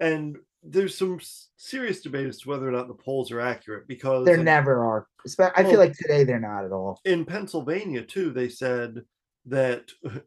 and 0.00 0.36
there's 0.62 0.96
some 0.98 1.20
serious 1.56 2.00
debate 2.00 2.26
as 2.26 2.38
to 2.40 2.48
whether 2.48 2.68
or 2.68 2.72
not 2.72 2.88
the 2.88 2.94
polls 2.94 3.30
are 3.30 3.40
accurate 3.40 3.86
because 3.86 4.24
There 4.26 4.36
never 4.36 4.84
are. 4.84 5.06
I 5.54 5.62
feel 5.62 5.72
Well- 5.72 5.78
like 5.80 5.92
today 5.96 6.24
they're 6.24 6.40
not 6.40 6.64
at 6.64 6.72
all. 6.72 7.00
in 7.04 7.24
Pennsylvania 7.24 8.02
too, 8.02 8.30
they 8.30 8.48
said 8.48 9.02
that 9.46 9.90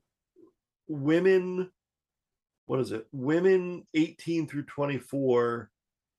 women, 0.87 1.69
what 2.65 2.79
is 2.79 2.91
it? 2.91 3.07
Women 3.11 3.85
18 3.93 4.47
through 4.47 4.63
24 4.63 5.69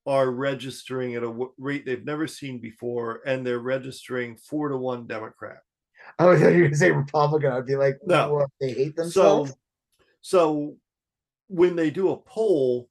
are 0.06 0.30
registering 0.30 1.14
at 1.14 1.22
a 1.22 1.48
rate 1.58 1.84
they've 1.86 2.04
never 2.04 2.26
seen 2.26 2.58
before, 2.58 3.20
and 3.26 3.46
they're 3.46 3.58
registering 3.58 4.36
four 4.36 4.68
to 4.68 4.76
one 4.76 5.06
Democrat. 5.06 5.58
I 6.18 6.24
you 6.24 6.28
were 6.30 6.62
gonna 6.64 6.74
say 6.76 6.90
Republican. 6.90 7.52
I'd 7.52 7.66
be 7.66 7.76
like, 7.76 7.98
No. 8.04 8.34
what, 8.34 8.50
they 8.60 8.72
hate 8.72 8.96
So, 8.96 9.02
themselves. 9.02 9.54
so 10.20 10.76
when 11.48 11.76
they 11.76 11.90
do 11.90 12.10
a 12.10 12.16
poll, 12.16 12.88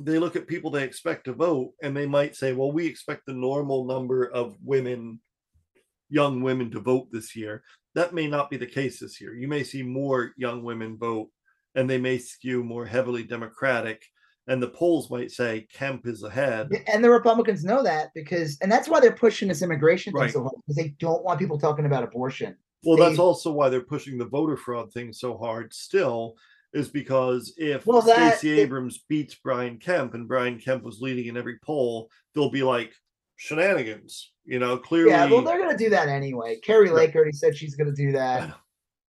they 0.00 0.18
look 0.18 0.34
at 0.36 0.46
people 0.46 0.70
they 0.70 0.82
expect 0.84 1.24
to 1.26 1.32
vote, 1.32 1.74
and 1.82 1.96
they 1.96 2.06
might 2.06 2.34
say, 2.34 2.52
"Well, 2.52 2.72
we 2.72 2.86
expect 2.86 3.26
the 3.26 3.34
normal 3.34 3.84
number 3.84 4.24
of 4.26 4.56
women 4.62 5.20
young 6.08 6.42
women 6.42 6.70
to 6.70 6.80
vote 6.80 7.08
this 7.10 7.34
year. 7.36 7.62
That 7.94 8.12
may 8.12 8.26
not 8.26 8.50
be 8.50 8.56
the 8.58 8.66
case 8.66 9.00
this 9.00 9.20
year. 9.20 9.34
You 9.34 9.48
may 9.48 9.64
see 9.64 9.82
more 9.82 10.32
young 10.36 10.62
women 10.62 10.98
vote, 10.98 11.30
and 11.74 11.88
they 11.88 11.98
may 11.98 12.18
skew 12.18 12.62
more 12.64 12.84
heavily 12.84 13.22
Democratic. 13.22 14.04
And 14.48 14.60
the 14.62 14.68
polls 14.68 15.08
might 15.10 15.30
say 15.30 15.66
Kemp 15.72 16.06
is 16.06 16.24
ahead. 16.24 16.68
And 16.92 17.02
the 17.04 17.10
Republicans 17.10 17.62
know 17.64 17.82
that 17.84 18.08
because, 18.14 18.58
and 18.60 18.70
that's 18.70 18.88
why 18.88 18.98
they're 18.98 19.12
pushing 19.12 19.46
this 19.48 19.62
immigration 19.62 20.12
thing 20.12 20.22
Right. 20.22 20.32
so 20.32 20.40
hard 20.42 20.54
because 20.66 20.76
they 20.76 20.88
don't 20.98 21.22
want 21.24 21.38
people 21.38 21.58
talking 21.58 21.86
about 21.86 22.02
abortion. 22.02 22.56
Well, 22.84 22.96
They- 22.96 23.04
that's 23.06 23.20
also 23.20 23.52
why 23.52 23.68
they're 23.68 23.80
pushing 23.84 24.18
the 24.18 24.24
voter 24.24 24.56
fraud 24.56 24.92
thing 24.92 25.12
so 25.12 25.36
hard 25.38 25.72
still, 25.72 26.36
is 26.72 26.88
because 26.88 27.54
if 27.56 27.86
Well, 27.86 28.02
that- 28.02 28.38
Stacey 28.38 28.58
Abrams 28.60 29.04
beats 29.08 29.36
Brian 29.36 29.78
Kemp 29.78 30.14
and 30.14 30.26
Brian 30.26 30.58
Kemp 30.58 30.82
was 30.82 31.00
leading 31.00 31.26
in 31.26 31.36
every 31.36 31.58
poll, 31.64 32.10
they'll 32.34 32.50
be 32.50 32.64
like 32.64 32.92
shenanigans. 33.36 34.32
You 34.44 34.58
know, 34.58 34.76
clearly. 34.76 35.10
Yeah, 35.10 35.30
well, 35.30 35.42
they're 35.42 35.60
gonna 35.60 35.78
do 35.78 35.90
that 35.90 36.08
anyway. 36.08 36.58
Kari 36.64 36.86
Right. 36.86 36.94
Lake 36.96 37.14
already 37.14 37.30
said 37.32 37.56
she's 37.56 37.76
gonna 37.76 37.92
do 37.92 38.10
that. 38.12 38.56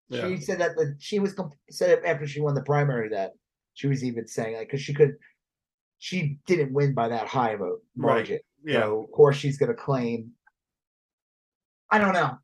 Yeah. 0.10 0.28
She 0.28 0.38
said 0.38 0.60
that 0.60 0.76
the, 0.76 0.96
she 1.00 1.18
was 1.18 1.34
said 1.72 1.90
it 1.90 2.06
after 2.06 2.28
she 2.28 2.40
won 2.40 2.54
the 2.54 2.62
primary 2.62 3.10
that 3.10 3.32
she 3.74 3.88
was 3.88 4.04
even 4.04 4.28
saying 4.28 4.56
like 4.58 4.68
because 4.68 4.82
she 4.82 4.94
could, 4.94 5.16
she 6.00 6.40
didn't 6.48 6.74
win 6.74 6.94
by 6.94 7.08
that 7.10 7.28
high 7.28 7.52
of 7.52 7.62
a 7.62 7.66
Right. 7.66 7.78
margin. 7.96 8.40
yeah. 8.64 8.82
So 8.82 9.04
of 9.04 9.12
course 9.12 9.36
she's 9.38 9.58
gonna 9.58 9.74
claim. 9.74 10.32
I 11.92 11.98
don't 12.00 12.14
know. 12.14 12.38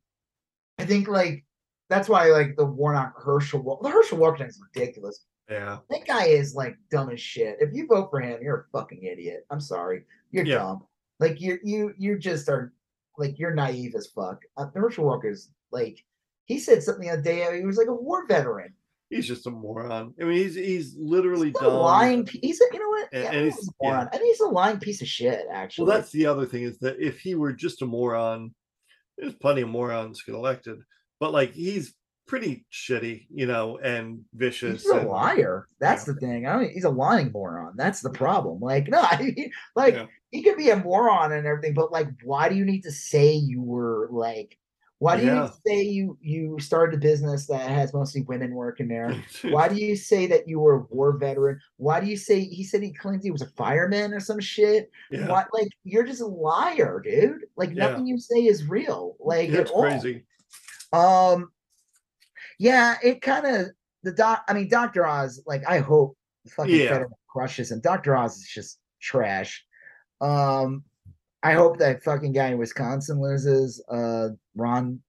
I 0.78 0.84
think 0.86 1.08
like 1.08 1.44
that's 1.88 2.08
why 2.08 2.26
like 2.30 2.56
the 2.56 2.64
Warnock 2.66 3.14
Herschel 3.22 3.78
the 3.82 3.88
Herschel 3.90 4.18
Walker 4.18 4.38
thing 4.38 4.48
is 4.48 4.60
ridiculous. 4.74 5.24
yeah. 5.50 5.78
That 5.90 6.06
guy 6.06 6.26
is 6.26 6.54
like 6.54 6.76
dumb 6.90 7.10
as 7.10 7.20
shit. 7.20 7.56
If 7.60 7.74
you 7.74 7.86
vote 7.86 8.10
for 8.10 8.20
him, 8.20 8.40
you're 8.42 8.66
a 8.72 8.78
fucking 8.78 9.02
idiot. 9.02 9.46
I'm 9.50 9.60
sorry, 9.60 10.04
you're 10.30 10.44
Yeah. 10.44 10.58
dumb. 10.58 10.86
Like 11.18 11.40
you 11.40 11.58
you 11.62 11.92
you 11.98 12.18
just 12.18 12.48
are 12.48 12.72
like 13.18 13.38
you're 13.38 13.54
naive 13.54 13.94
as 13.94 14.06
fuck. 14.06 14.42
Uh, 14.56 14.66
Herschel 14.74 15.04
Walker's 15.04 15.50
like 15.70 16.04
he 16.46 16.58
said 16.58 16.82
something 16.82 17.06
the 17.06 17.12
other 17.12 17.22
day. 17.22 17.58
He 17.58 17.66
was 17.66 17.76
like 17.76 17.88
a 17.88 17.94
war 17.94 18.26
veteran. 18.26 18.72
He's 19.10 19.26
just 19.26 19.46
a 19.46 19.50
moron. 19.50 20.14
I 20.20 20.24
mean, 20.24 20.36
he's 20.38 20.54
he's 20.54 20.94
literally 20.96 21.48
He's 21.48 21.60
dumb. 21.60 21.74
lying. 21.74 22.26
He's 22.32 22.60
a, 22.60 22.64
you 22.72 22.78
know 22.78 22.88
what? 22.88 23.08
And- 23.12 23.24
Yeah, 23.24 23.30
and 23.32 23.44
he's 23.46 23.54
he's- 23.56 23.68
a 23.68 23.72
moron. 23.84 24.06
I 24.08 24.10
think 24.16 24.22
he's 24.24 24.40
a 24.40 24.46
lying 24.48 24.78
piece 24.78 25.02
of 25.02 25.08
shit. 25.08 25.46
Actually, 25.52 25.86
Well, 25.88 25.96
that's 25.98 26.12
the 26.12 26.26
other 26.26 26.46
thing 26.46 26.62
is 26.62 26.78
that 26.78 26.98
if 27.00 27.18
he 27.20 27.34
were 27.34 27.52
just 27.52 27.82
a 27.82 27.86
moron, 27.86 28.54
there's 29.18 29.34
plenty 29.34 29.62
of 29.62 29.68
morons 29.68 30.22
get 30.22 30.34
elected, 30.36 30.78
but 31.18 31.32
like 31.32 31.52
he's 31.52 31.92
pretty 32.28 32.64
shitty, 32.72 33.26
you 33.34 33.44
know, 33.46 33.78
and 33.78 34.20
vicious. 34.34 34.82
He's 34.84 34.92
a 34.92 34.98
and- 34.98 35.08
liar. 35.08 35.66
That's 35.80 36.06
yeah. 36.06 36.14
the 36.14 36.20
thing. 36.20 36.46
I 36.46 36.56
mean, 36.58 36.70
he's 36.72 36.84
a 36.84 36.90
lying 36.90 37.32
moron. 37.32 37.72
That's 37.76 38.00
the 38.02 38.10
problem. 38.10 38.60
Like, 38.60 38.86
no, 38.88 39.00
I 39.00 39.20
mean, 39.20 39.50
like 39.74 39.94
Yeah. 39.94 40.06
he 40.30 40.42
could 40.44 40.56
be 40.56 40.70
a 40.70 40.76
moron 40.76 41.32
and 41.32 41.46
everything, 41.48 41.74
but 41.74 41.90
like, 41.90 42.06
why 42.22 42.48
do 42.48 42.54
you 42.54 42.64
need 42.64 42.82
to 42.82 42.92
say 42.92 43.32
you 43.32 43.60
were 43.60 44.08
like? 44.12 44.56
Why 45.00 45.16
do 45.16 45.24
you 45.24 45.32
Yeah. 45.32 45.46
to 45.46 45.54
say 45.66 45.80
you 45.82 46.18
you 46.20 46.58
started 46.60 46.94
a 46.96 47.00
business 47.00 47.46
that 47.46 47.70
has 47.70 47.94
mostly 47.94 48.20
women 48.20 48.54
working 48.54 48.86
there? 48.86 49.16
Why 49.48 49.66
do 49.66 49.74
you 49.76 49.96
say 49.96 50.26
that 50.26 50.46
you 50.46 50.60
were 50.60 50.74
a 50.74 50.94
war 50.94 51.16
veteran? 51.16 51.58
Why 51.78 52.00
do 52.00 52.06
you 52.06 52.18
say 52.18 52.40
he 52.40 52.62
said 52.62 52.82
he 52.82 52.92
claimed 52.92 53.22
he 53.22 53.30
was 53.30 53.40
a 53.40 53.46
fireman 53.46 54.12
or 54.12 54.20
some 54.20 54.38
shit? 54.40 54.90
Yeah, 55.10 55.26
What 55.26 55.48
like 55.54 55.68
you're 55.84 56.04
just 56.04 56.20
a 56.20 56.26
liar, 56.26 57.00
dude. 57.02 57.46
Like 57.56 57.70
Yeah. 57.70 57.88
nothing 57.88 58.06
you 58.06 58.18
say 58.18 58.44
is 58.44 58.66
real. 58.66 59.16
Like 59.18 59.48
it's 59.48 59.70
crazy. 59.70 60.26
Um, 60.92 61.50
yeah, 62.58 62.96
it 63.02 63.22
kind 63.22 63.46
of 63.46 63.68
the 64.02 64.12
doc. 64.12 64.44
I 64.48 64.52
mean, 64.52 64.68
Doctor 64.68 65.06
Oz. 65.06 65.42
Like, 65.46 65.62
I 65.66 65.78
hope 65.78 66.14
fucking 66.50 66.74
Yeah. 66.74 66.88
Fetterman 66.88 67.16
crushes 67.26 67.70
him. 67.72 67.80
Doctor 67.80 68.14
Oz 68.14 68.36
is 68.36 68.48
just 68.48 68.78
trash. 69.00 69.64
Um, 70.20 70.84
I 71.42 71.52
hope 71.52 71.78
that 71.78 72.02
fucking 72.02 72.32
guy 72.32 72.48
in 72.48 72.58
Wisconsin 72.58 73.20
loses. 73.20 73.82
Uh, 73.90 74.28
Ron. 74.54 75.00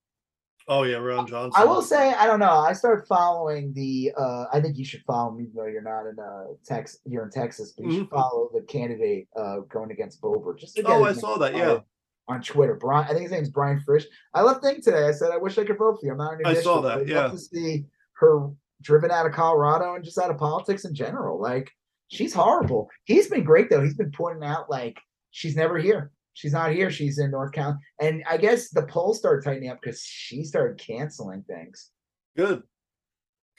Oh 0.68 0.84
yeah, 0.84 0.98
Ron 0.98 1.28
Johnson. 1.28 1.62
I 1.62 1.66
will 1.66 1.82
say, 1.82 2.14
I 2.14 2.28
don't 2.28 2.40
know. 2.40 2.60
I 2.60 2.74
started 2.74 3.06
following 3.08 3.74
the. 3.74 4.12
uh 4.18 4.46
I 4.54 4.62
think 4.62 4.78
you 4.78 4.86
should 4.86 5.02
follow 5.04 5.32
me, 5.32 5.44
even 5.44 5.56
though 5.56 5.66
you're 5.66 5.82
not 5.82 6.08
in 6.08 6.18
uh 6.20 6.54
Texas. 6.66 7.00
You're 7.06 7.24
in 7.24 7.32
Texas, 7.32 7.74
but 7.76 7.86
you 7.86 8.00
should 8.00 8.10
follow 8.10 8.50
the 8.54 8.62
candidate 8.62 9.28
uh 9.36 9.62
going 9.70 9.92
against 9.92 10.22
Boebert. 10.22 10.60
Just 10.60 10.78
Mm-hmm. 10.78 10.92
Oh, 10.92 11.04
I 11.04 11.14
saw 11.14 11.38
that. 11.38 11.56
Yeah, 11.56 11.80
on 12.28 12.42
Twitter. 12.42 12.76
Brian, 12.76 13.06
I 13.06 13.10
think 13.10 13.24
his 13.24 13.32
name's 13.32 13.50
Brian 13.50 13.82
Frisch. 13.82 14.06
I 14.34 14.42
left 14.42 14.64
thing 14.64 14.82
today. 14.82 15.08
I 15.08 15.12
said 15.12 15.32
I 15.32 15.38
wish 15.38 15.58
I 15.58 15.66
could 15.66 15.78
vote 15.78 15.98
for 16.00 16.06
you. 16.06 16.12
I'm 16.14 16.18
not 16.18 16.34
in 16.34 16.40
your 16.40 16.48
I 16.48 16.54
saw 16.54 16.80
that, 16.82 17.08
yeah. 17.08 17.28
to 17.28 17.38
see 17.38 17.86
her 18.14 18.50
driven 18.82 19.12
out 19.12 19.26
of 19.26 19.34
Colorado 19.34 19.96
and 19.96 20.04
just 20.04 20.18
out 20.18 20.32
of 20.32 20.38
politics 20.38 20.86
in 20.86 20.96
general. 20.96 21.42
Like 21.42 21.70
she's 22.08 22.34
horrible. 22.34 22.90
He's 23.06 23.28
been 23.28 23.44
great 23.44 23.70
though. 23.70 23.82
He's 23.82 23.96
been 23.96 24.12
pointing 24.12 24.44
out 24.44 24.70
like 24.70 24.98
she's 25.32 25.56
never 25.56 25.78
here. 25.78 26.12
She's 26.34 26.54
not 26.54 26.72
here. 26.72 26.90
She's 26.90 27.20
in 27.20 27.32
North 27.32 27.52
County. 27.52 27.78
And 28.00 28.24
I 28.30 28.38
guess 28.38 28.70
the 28.70 28.84
polls 28.84 29.20
started 29.20 29.44
tightening 29.44 29.70
up 29.70 29.80
because 29.82 30.02
she 30.04 30.44
started 30.44 30.78
canceling 30.78 31.44
things. 31.44 31.92
good. 32.36 32.64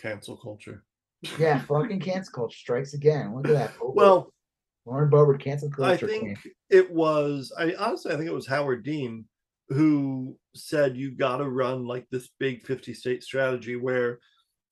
Cancel 0.01 0.37
culture. 0.37 0.83
Yeah, 1.39 1.61
fucking 1.69 2.01
cancel 2.01 2.33
culture 2.33 2.59
strikes 2.59 2.95
again. 2.95 3.35
Look 3.37 3.47
at 3.47 3.55
that. 3.55 3.73
Well, 3.81 4.33
Lauren 4.85 5.11
Boebert 5.11 5.41
cancel 5.41 5.71
I 5.81 5.97
think 5.97 6.23
queen. 6.23 6.37
it 6.71 6.93
was. 6.93 7.53
I 7.57 7.75
honestly, 7.79 8.13
I 8.13 8.17
think 8.17 8.29
it 8.29 8.35
was 8.35 8.49
Howard 8.49 8.85
Dean 8.85 9.27
who 9.69 10.37
said 10.55 10.97
you 10.97 11.13
got 11.13 11.39
to 11.39 11.49
run 11.49 11.87
like 11.87 12.07
this 12.11 12.29
big 12.39 12.63
50 12.63 12.93
state 12.95 13.23
strategy 13.23 13.77
where 13.77 14.19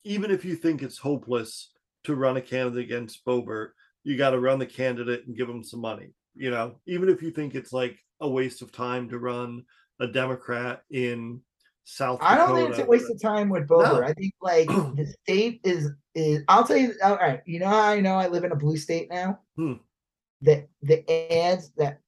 even 0.03 0.31
if 0.31 0.43
you 0.45 0.55
think 0.55 0.81
it's 0.81 0.97
hopeless 0.97 1.71
to 2.03 2.15
run 2.15 2.37
a 2.37 2.41
candidate 2.41 2.83
against 2.83 3.25
Boebert, 3.25 3.69
you 4.03 4.17
got 4.17 4.31
to 4.31 4.39
run 4.39 4.59
the 4.59 4.65
candidate 4.65 5.25
and 5.25 5.37
give 5.37 5.47
them 5.47 5.63
some 5.63 5.79
money. 5.79 6.09
You 6.35 6.51
know, 6.51 6.75
even 6.87 7.09
if 7.09 7.21
you 7.21 7.31
think 7.31 7.55
it's 7.55 7.73
like 7.73 7.99
a 8.19 8.29
waste 8.29 8.61
of 8.61 8.71
time 8.71 9.09
to 9.09 9.19
run 9.19 9.63
a 9.99 10.07
Democrat 10.07 10.81
in 10.89 11.41
South 11.83 12.19
I 12.21 12.37
don't 12.37 12.55
think 12.55 12.69
it's 12.69 12.79
a 12.79 12.85
waste 12.85 13.09
of 13.09 13.21
time 13.21 13.49
with 13.49 13.67
Boebert. 13.67 14.01
No. 14.01 14.07
I 14.07 14.13
think 14.13 14.33
like 14.41 14.67
the 14.67 15.13
state 15.23 15.61
is 15.63 15.89
is. 16.15 16.43
I'll 16.47 16.63
tell 16.63 16.77
you. 16.77 16.93
All 17.03 17.15
right, 17.15 17.41
you 17.45 17.59
know 17.59 17.67
how 17.67 17.81
I 17.81 17.99
know 17.99 18.15
I 18.15 18.27
live 18.27 18.43
in 18.43 18.51
a 18.51 18.55
blue 18.55 18.77
state 18.77 19.09
now. 19.09 19.39
Hmm. 19.55 19.73
The 20.41 20.67
the 20.81 21.09
ads 21.33 21.71
that 21.77 21.99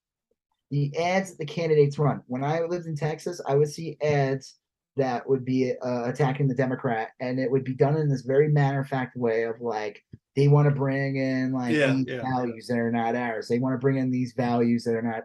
the 0.70 0.96
ads 0.98 1.32
that 1.32 1.38
the 1.40 1.46
candidates 1.46 2.00
run. 2.00 2.22
When 2.28 2.44
I 2.44 2.62
lived 2.62 2.86
in 2.86 2.96
Texas, 2.96 3.42
I 3.48 3.56
would 3.56 3.70
see 3.70 3.98
ads 4.02 4.56
that 4.96 5.28
would 5.28 5.44
be 5.44 5.74
uh, 5.84 6.04
attacking 6.06 6.48
the 6.48 6.56
Democrat, 6.56 7.10
and 7.20 7.40
it 7.40 7.50
would 7.50 7.64
be 7.64 7.74
done 7.74 7.98
in 7.98 8.10
this 8.10 8.22
very 8.22 8.50
matter 8.50 8.80
of 8.80 8.88
fact 8.88 9.18
way 9.18 9.44
of 9.44 9.60
like 9.60 10.04
they 10.36 10.48
want 10.48 10.68
to 10.68 10.76
bring 10.76 11.16
in 11.18 11.52
like 11.54 11.76
Yeah, 11.76 11.94
these 11.94 12.06
yeah. 12.08 12.22
values 12.22 12.68
that 12.68 12.78
are 12.80 12.92
not 12.92 13.16
ours. 13.16 13.48
They 13.48 13.60
want 13.60 13.74
to 13.74 13.80
bring 13.80 13.98
in 13.98 14.10
these 14.12 14.34
values 14.34 14.84
that 14.86 14.96
are 14.96 15.02
not. 15.02 15.24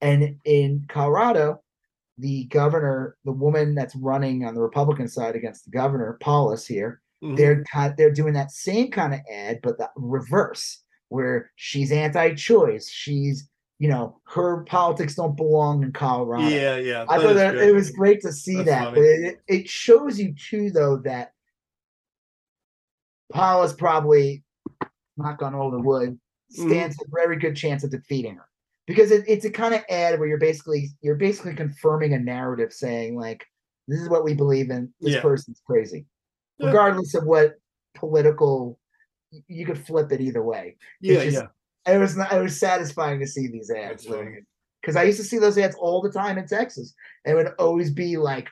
And 0.00 0.36
in 0.44 0.84
Colorado, 0.88 1.62
the 2.18 2.44
governor, 2.44 3.16
the 3.24 3.32
woman 3.32 3.74
that's 3.74 3.96
running 3.96 4.44
on 4.44 4.54
the 4.54 4.60
Republican 4.62 5.08
side 5.08 5.34
against 5.34 5.64
the 5.64 5.70
governor, 5.72 6.16
Polis 6.20 6.66
here, 6.66 7.00
Mhm. 7.22 7.36
they're 7.36 7.64
they're 7.96 8.12
doing 8.12 8.34
that 8.34 8.50
same 8.52 8.90
kind 8.90 9.14
of 9.14 9.20
ad, 9.32 9.60
but 9.62 9.78
the 9.78 9.90
reverse, 9.96 10.82
where 11.08 11.50
she's 11.56 11.90
anti-choice. 11.90 12.88
She's 12.88 13.48
you 13.80 13.88
know 13.88 14.20
her 14.26 14.62
politics 14.64 15.16
don't 15.16 15.36
belong 15.36 15.82
in 15.82 15.90
Colorado. 15.92 16.46
yeah, 16.48 16.76
yeah. 16.76 17.04
I 17.08 17.18
thought 17.18 17.34
that 17.34 17.56
it 17.56 17.74
was 17.74 17.90
great 17.90 18.20
to 18.20 18.30
see 18.32 18.56
That's 18.56 18.68
that, 18.68 18.84
funny. 18.84 18.94
but 18.94 19.02
it, 19.02 19.40
it 19.48 19.68
shows 19.68 20.20
you 20.20 20.34
too, 20.34 20.70
though, 20.70 20.98
that 20.98 21.32
Polis 23.32 23.72
probably, 23.72 24.43
knock 25.16 25.42
on 25.42 25.54
all 25.54 25.70
the 25.70 25.80
wood, 25.80 26.18
Mm-hmm. 26.58 26.68
stands 26.70 26.96
a 27.00 27.06
very 27.10 27.36
good 27.38 27.56
chance 27.56 27.84
of 27.84 27.90
defeating 27.90 28.36
her 28.36 28.46
because 28.86 29.10
it, 29.10 29.24
it's 29.26 29.46
a 29.46 29.50
kind 29.50 29.74
of 29.74 29.80
ad 29.88 30.18
where 30.18 30.28
you're 30.28 30.36
basically 30.38 30.90
you're 31.00 31.14
basically 31.16 31.54
confirming 31.54 32.12
a 32.12 32.18
narrative, 32.18 32.70
saying 32.70 33.16
like 33.16 33.42
this 33.88 33.98
is 33.98 34.10
what 34.10 34.24
we 34.24 34.34
believe 34.34 34.70
in. 34.70 34.92
This 35.00 35.14
Yeah. 35.14 35.22
person's 35.22 35.62
crazy, 35.66 36.04
Yeah. 36.58 36.66
regardless 36.66 37.14
of 37.14 37.24
what 37.24 37.54
political. 37.94 38.78
You 39.48 39.64
could 39.66 39.84
flip 39.84 40.12
it 40.12 40.20
either 40.20 40.42
way. 40.44 40.76
yeah, 41.00 41.24
just- 41.24 41.36
yeah. 41.86 41.92
It 41.94 41.98
was 41.98 42.14
not, 42.16 42.30
it 42.32 42.40
was 42.42 42.60
satisfying 42.60 43.18
to 43.20 43.26
see 43.26 43.48
these 43.48 43.70
ads 43.70 44.06
because 44.80 44.96
I 44.96 45.02
used 45.04 45.18
to 45.18 45.24
see 45.24 45.38
those 45.38 45.58
ads 45.58 45.74
all 45.76 46.02
the 46.02 46.12
time 46.12 46.36
in 46.38 46.46
Texas, 46.46 46.94
and 47.24 47.32
it 47.32 47.42
would 47.42 47.54
always 47.58 47.90
be 47.90 48.16
like 48.18 48.48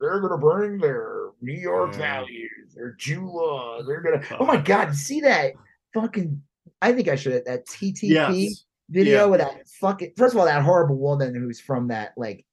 they're 0.00 0.20
gonna 0.20 0.38
bring 0.38 0.78
their 0.78 1.30
New 1.42 1.52
York 1.60 1.92
Yeah. 1.92 1.98
values, 1.98 2.74
their 2.74 2.92
Jew 2.98 3.26
law, 3.30 3.82
they're 3.82 4.00
gonna. 4.00 4.22
Oh 4.40 4.46
my 4.46 4.56
God, 4.60 4.88
you 4.88 4.94
see 4.94 5.20
that 5.20 5.52
fucking? 5.94 6.42
I 6.82 6.92
think 6.92 7.08
I 7.08 7.16
should 7.16 7.44
that 7.46 7.66
TTP 7.66 8.08
Yes. 8.10 8.64
video 8.90 9.20
Yeah. 9.20 9.24
with 9.26 9.40
that 9.40 9.66
fucking. 9.80 10.12
First 10.16 10.34
of 10.34 10.40
all, 10.40 10.46
that 10.46 10.62
horrible 10.62 10.96
woman 10.98 11.34
who's 11.34 11.60
from 11.60 11.88
that 11.88 12.12
like 12.16 12.44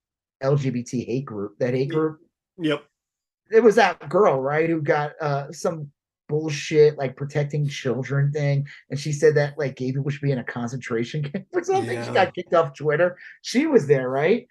LGBT 0.44 1.06
hate 1.06 1.26
group, 1.26 1.58
that 1.60 1.74
hate 1.74 1.90
group. 1.90 2.20
Yep. 2.58 2.84
It 3.52 3.62
was 3.64 3.76
that 3.76 4.08
girl, 4.10 4.40
right, 4.42 4.70
who 4.70 4.82
got 4.82 5.14
uh 5.22 5.52
some 5.52 5.92
bullshit 6.30 6.98
like 6.98 7.18
protecting 7.18 7.68
children 7.68 8.32
thing, 8.32 8.66
and 8.90 8.98
she 8.98 9.12
said 9.12 9.36
that 9.36 9.58
like 9.58 9.76
gay 9.76 9.92
people 9.92 10.10
should 10.10 10.22
be 10.22 10.32
in 10.32 10.38
a 10.40 10.44
concentration 10.44 11.22
camp 11.30 11.46
or 11.54 11.64
something. 11.64 12.02
She 12.04 12.12
got 12.12 12.34
kicked 12.34 12.54
off 12.54 12.74
Twitter. 12.74 13.18
She 13.42 13.68
was 13.68 13.86
there, 13.88 14.10
right? 14.10 14.48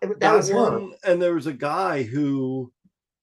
That, 0.00 0.20
That, 0.20 0.34
was 0.36 0.48
her. 0.50 0.54
one, 0.56 0.92
and 1.04 1.20
there 1.20 1.34
was 1.34 1.46
a 1.48 1.52
guy 1.52 2.02
who, 2.04 2.70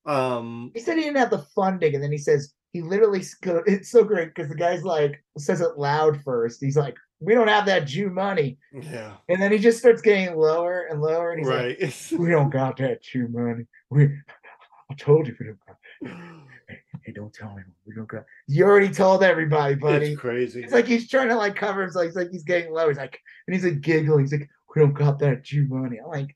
um, 0.05 0.71
He 0.73 0.81
said 0.81 0.97
he 0.97 1.03
didn't 1.03 1.17
have 1.17 1.29
the 1.29 1.45
funding, 1.55 1.93
and 1.95 2.03
then 2.03 2.11
he 2.11 2.17
says 2.17 2.53
he 2.71 2.81
literally 2.81 3.23
it's 3.67 3.89
so 3.89 4.03
great 4.03 4.33
because 4.33 4.49
the 4.49 4.55
guy's 4.55 4.83
like 4.83 5.23
says 5.37 5.61
it 5.61 5.77
loud 5.77 6.21
first. 6.23 6.59
He's 6.61 6.77
like, 6.77 6.95
we 7.19 7.33
don't 7.33 7.47
have 7.47 7.65
that 7.67 7.85
Jew 7.85 8.09
money. 8.09 8.57
Yeah. 8.73 9.13
And 9.29 9.41
then 9.41 9.51
he 9.51 9.59
just 9.59 9.79
starts 9.79 10.01
getting 10.01 10.35
lower 10.35 10.87
and 10.89 11.01
lower. 11.01 11.31
And 11.31 11.39
he's 11.39 11.47
like, 11.47 12.11
Right. 12.11 12.19
we 12.19 12.29
don't 12.29 12.49
got 12.49 12.77
that 12.77 13.03
Jew 13.03 13.27
money. 13.29 13.65
We, 13.89 14.05
I 14.91 14.93
told 14.95 15.27
you 15.27 15.35
we 15.39 15.45
don't 15.47 15.59
got. 15.67 16.17
Hey, 17.03 17.13
don't 17.13 17.33
tell 17.33 17.47
anyone. 17.47 17.73
We 17.87 17.95
don't 17.95 18.07
got. 18.07 18.25
You 18.47 18.63
already 18.65 18.91
told 18.91 19.23
everybody, 19.23 19.73
buddy. 19.73 20.11
it's 20.11 20.21
crazy. 20.21 20.63
It's 20.63 20.71
like 20.71 20.85
he's 20.85 21.09
trying 21.09 21.29
to 21.29 21.35
like 21.35 21.55
cover 21.55 21.81
himself. 21.81 22.05
It's 22.05 22.15
like 22.15 22.29
he's 22.29 22.43
getting 22.43 22.71
low. 22.71 22.87
He's 22.89 22.97
like, 22.97 23.19
and 23.47 23.55
he's 23.55 23.65
like 23.65 23.81
giggling. 23.81 24.19
He's 24.21 24.31
like, 24.31 24.47
we 24.75 24.81
don't 24.81 24.93
got 24.93 25.17
that 25.19 25.43
Jew 25.43 25.65
money. 25.67 25.97
I'm 25.97 26.09
like, 26.11 26.35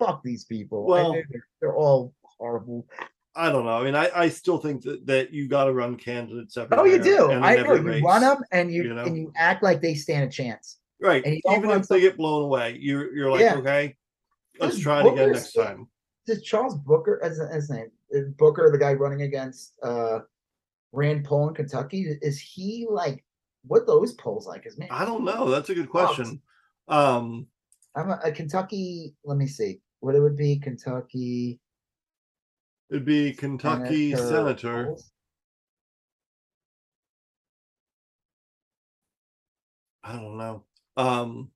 fuck 0.00 0.22
these 0.24 0.44
people. 0.44 0.84
Well- 0.84 1.12
they're, 1.12 1.46
they're 1.60 1.76
all 1.76 2.12
horrible. 2.24 2.88
I 3.36 3.50
don't 3.50 3.64
know. 3.64 3.78
I 3.78 3.84
mean, 3.84 3.94
I, 3.94 4.10
I 4.14 4.28
still 4.28 4.58
think 4.58 4.82
that, 4.82 5.06
that 5.06 5.32
you 5.32 5.48
got 5.48 5.64
to 5.64 5.72
run 5.72 5.96
candidates 5.96 6.56
everywhere. 6.56 6.80
Oh, 6.80 6.84
you 6.84 7.02
do. 7.02 7.30
I 7.30 7.56
know. 7.56 7.74
You 7.74 7.82
race. 7.82 8.02
run 8.02 8.22
them 8.22 8.38
and 8.50 8.72
you, 8.72 8.82
you 8.84 8.94
know? 8.94 9.04
and 9.04 9.16
you 9.16 9.32
act 9.36 9.62
like 9.62 9.80
they 9.80 9.94
stand 9.94 10.24
a 10.24 10.28
chance. 10.28 10.78
right. 11.00 11.24
Even 11.26 11.70
if 11.70 11.86
they 11.86 12.00
get 12.00 12.16
blown 12.16 12.42
away, 12.42 12.76
you're 12.80 13.14
you're 13.14 13.30
like, 13.30 13.40
Yeah. 13.40 13.56
okay, 13.56 13.96
let's 14.58 14.74
Does 14.74 14.82
try 14.82 15.00
it 15.00 15.12
again 15.12 15.32
next 15.32 15.50
still- 15.50 15.64
time. 15.64 15.88
Does 16.26 16.42
Charles 16.42 16.76
Booker, 16.76 17.18
as 17.24 17.38
his 17.52 17.70
name, 17.70 17.86
is 18.10 18.28
Booker, 18.36 18.68
the 18.70 18.78
guy 18.78 18.92
running 18.92 19.22
against 19.22 19.72
uh 19.82 20.20
Rand 20.92 21.24
Paul 21.24 21.48
in 21.48 21.54
Kentucky, 21.54 22.18
is 22.22 22.40
he 22.40 22.86
like 22.90 23.24
what 23.64 23.86
those 23.86 24.12
polls 24.14 24.46
like? 24.46 24.66
Is 24.66 24.76
man, 24.76 24.88
I 24.90 25.04
don't 25.04 25.24
know. 25.24 25.48
That's 25.50 25.70
a 25.70 25.74
good 25.74 25.88
question. 25.88 26.40
Um, 26.88 27.46
I'm 27.94 28.10
a, 28.10 28.20
a 28.24 28.32
Kentucky. 28.32 29.14
Let 29.24 29.38
me 29.38 29.46
see 29.46 29.80
what 30.00 30.14
it 30.14 30.20
would 30.20 30.36
be. 30.36 30.58
Kentucky 30.58 31.60
it'd 32.90 33.04
be 33.04 33.32
Kentucky 33.32 34.14
Senator. 34.14 34.86
polls. 34.86 35.10
I 40.02 40.12
don't 40.14 40.38
know. 40.38 40.64
Um, 40.96 41.50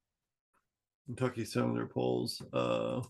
Kentucky 1.06 1.44
Senator 1.44 1.86
polls. 1.86 2.43
Uh, 2.52 3.02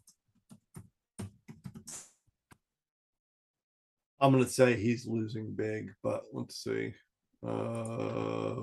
I'm 4.20 4.32
gonna 4.32 4.46
say 4.46 4.74
he's 4.74 5.06
losing 5.06 5.52
big, 5.55 5.92
but 6.02 6.22
let's 6.32 6.62
see. 6.62 6.94
Uh, 7.46 8.62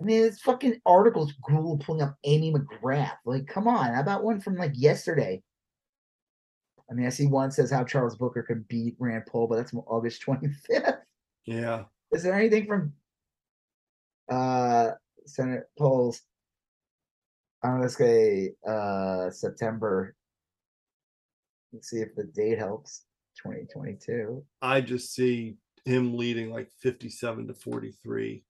I 0.00 0.04
mean, 0.04 0.22
this 0.22 0.40
fucking 0.40 0.80
articles. 0.84 1.32
Google 1.42 1.78
pulling 1.78 2.02
up 2.02 2.16
Amy 2.24 2.52
McGrath. 2.52 3.16
Like, 3.24 3.46
come 3.46 3.66
on. 3.66 3.94
How 3.94 4.00
about 4.00 4.24
one 4.24 4.40
from 4.40 4.56
like 4.56 4.72
yesterday? 4.74 5.42
I 6.90 6.94
mean, 6.94 7.06
I 7.06 7.10
see 7.10 7.26
one 7.26 7.50
says 7.50 7.70
how 7.70 7.84
Charles 7.84 8.16
Booker 8.16 8.42
could 8.42 8.66
beat 8.68 8.96
Rand 8.98 9.24
Paul, 9.26 9.46
but 9.46 9.56
that's 9.56 9.74
August 9.86 10.22
25th. 10.26 10.98
yeah, 11.46 11.84
Is 12.12 12.22
there 12.22 12.34
anything 12.34 12.66
from 12.66 12.92
uh 14.30 14.92
Senate 15.26 15.64
polls? 15.78 16.22
I'm 17.62 17.76
gonna 17.78 17.88
say 17.88 18.52
uh 18.66 19.30
September. 19.30 20.14
Let's 21.72 21.90
see 21.90 21.98
if 22.00 22.14
the 22.14 22.24
date 22.24 22.58
helps. 22.58 23.04
2022. 23.42 24.44
I 24.62 24.80
just 24.80 25.14
see 25.14 25.56
him 25.84 26.16
leading 26.16 26.50
like 26.50 26.70
57 26.80 27.46
to 27.46 27.54
43. 27.54 28.42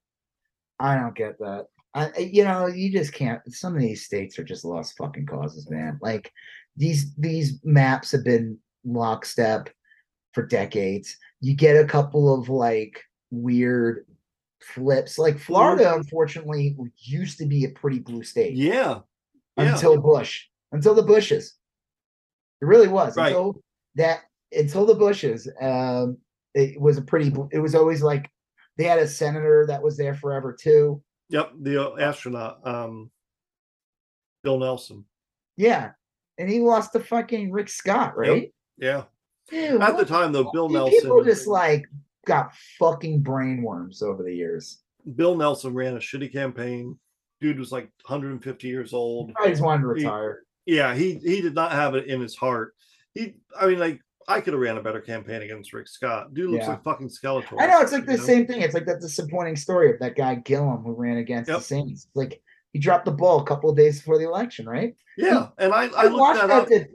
I 0.81 0.95
don't 0.95 1.15
get 1.15 1.39
that. 1.41 1.67
I- 1.95 2.17
you 2.19 2.45
know, 2.45 2.67
you 2.69 2.91
just 2.91 3.13
can't. 3.13 3.43
Some 3.53 3.75
of 3.75 3.83
these 3.83 4.05
states 4.07 4.39
are 4.39 4.45
just 4.45 4.65
lost 4.65 4.97
fucking 4.97 5.27
causes, 5.27 5.69
man. 5.69 5.99
Like 6.01 6.33
these 6.79 7.15
these 7.17 7.59
maps 7.65 8.13
have 8.13 8.25
been 8.25 8.57
lockstep 8.85 9.69
for 10.33 10.47
decades. 10.47 11.17
You 11.41 11.55
get 11.55 11.77
a 11.77 11.87
couple 11.87 12.33
of 12.33 12.49
like 12.49 13.03
weird 13.31 14.07
flips. 14.63 15.19
Like 15.19 15.39
Florida, 15.39 15.95
unfortunately, 15.95 16.77
used 16.99 17.39
to 17.39 17.47
be 17.47 17.65
a 17.65 17.71
pretty 17.71 17.99
blue 17.99 18.23
state 18.23 18.55
Yeah, 18.55 19.01
yeah. 19.57 19.75
until 19.75 20.01
Bush, 20.01 20.47
until 20.73 20.95
the 20.95 21.03
Bushes. 21.03 21.55
It 22.63 22.67
really 22.67 22.89
was 22.89 23.17
Right. 23.17 23.29
until 23.29 23.61
that 23.97 24.21
until 24.53 24.87
the 24.87 24.95
Bushes. 24.95 25.49
Um, 25.61 26.19
it 26.55 26.81
was 26.81 26.97
a 26.97 27.03
pretty. 27.03 27.33
It 27.53 27.59
was 27.59 27.75
always 27.75 28.03
like 28.03 28.31
they 28.77 28.85
had 28.85 28.99
a 29.01 29.09
senator 29.09 29.67
that 29.67 29.83
was 29.83 29.97
there 29.97 30.15
forever 30.15 30.57
too. 30.59 31.03
Yep, 31.31 31.53
the 31.61 31.89
uh, 31.93 31.97
astronaut, 31.99 32.67
um, 32.67 33.11
Bill 34.43 34.59
Nelson. 34.59 35.05
Yeah. 35.57 35.91
And 36.39 36.49
he 36.49 36.61
lost 36.61 36.93
to 36.93 37.01
fucking 37.01 37.51
Rick 37.51 37.69
Scott, 37.69 38.17
right? 38.17 38.53
Yeah, 38.77 39.05
Dude, 39.51 39.81
at 39.83 39.97
the 39.97 40.05
time 40.05 40.33
though, 40.33 40.51
Bill 40.53 40.69
Nelson. 40.69 41.01
People 41.01 41.25
just 41.25 41.47
like 41.49 41.85
got 42.27 42.53
fucking 42.79 43.23
brainworms 43.23 44.03
over 44.03 44.23
the 44.23 44.35
years. 44.35 44.79
Bill 45.17 45.37
Nelson 45.37 45.75
ran 45.75 45.95
a 45.97 45.99
shitty 46.01 46.33
campaign. 46.33 46.99
Dude 47.41 47.59
was 47.59 47.73
like 47.73 47.91
150 48.07 48.69
years 48.69 48.93
old. 48.93 49.33
I 49.41 49.49
just 49.49 49.63
wanted 49.63 49.83
to 49.83 49.89
He- 49.95 50.05
retire. 50.05 50.43
Yeah, 50.67 50.95
he 50.95 51.15
he 51.15 51.41
did 51.41 51.55
not 51.55 51.73
have 51.73 51.95
it 51.95 52.07
in 52.07 52.21
his 52.21 52.37
heart. 52.37 52.75
He, 53.15 53.35
I 53.59 53.67
mean, 53.67 53.79
like 53.79 54.01
I 54.29 54.41
could 54.43 54.53
have 54.53 54.61
ran 54.61 54.77
a 54.77 54.83
better 54.83 55.01
campaign 55.01 55.41
against 55.43 55.73
Rick 55.73 55.89
Scott. 55.89 56.35
Dude 56.35 56.51
looks 56.51 56.65
Yeah. 56.67 56.73
like 56.73 56.85
fucking 56.85 57.09
Skeletor. 57.09 57.57
I 57.59 57.67
know 57.67 57.81
it's 57.81 57.93
like 57.93 58.05
the 58.05 58.19
same 58.19 58.47
thing. 58.47 58.61
It's 58.61 58.75
like 58.75 58.85
that 58.85 59.01
disappointing 59.01 59.57
story 59.57 59.91
of 59.91 59.99
that 60.01 60.15
guy 60.15 60.35
Gillum 60.35 60.83
who 60.85 60.93
ran 60.93 61.17
against 61.17 61.49
Yep. 61.49 61.61
DeSantis. 61.61 62.07
Like 62.15 62.43
he 62.73 62.79
dropped 62.79 63.05
the 63.05 63.11
ball 63.11 63.41
a 63.41 63.45
couple 63.45 63.71
of 63.71 63.77
days 63.77 63.99
before 63.99 64.19
the 64.19 64.25
election, 64.27 64.69
right? 64.69 64.95
Yeah, 65.17 65.49
and 65.59 65.73
I 65.73 65.87
I 65.87 66.05
I 66.05 66.07
looked 66.09 66.41
that 66.41 66.51
up. 66.51 66.69
to- 66.69 66.87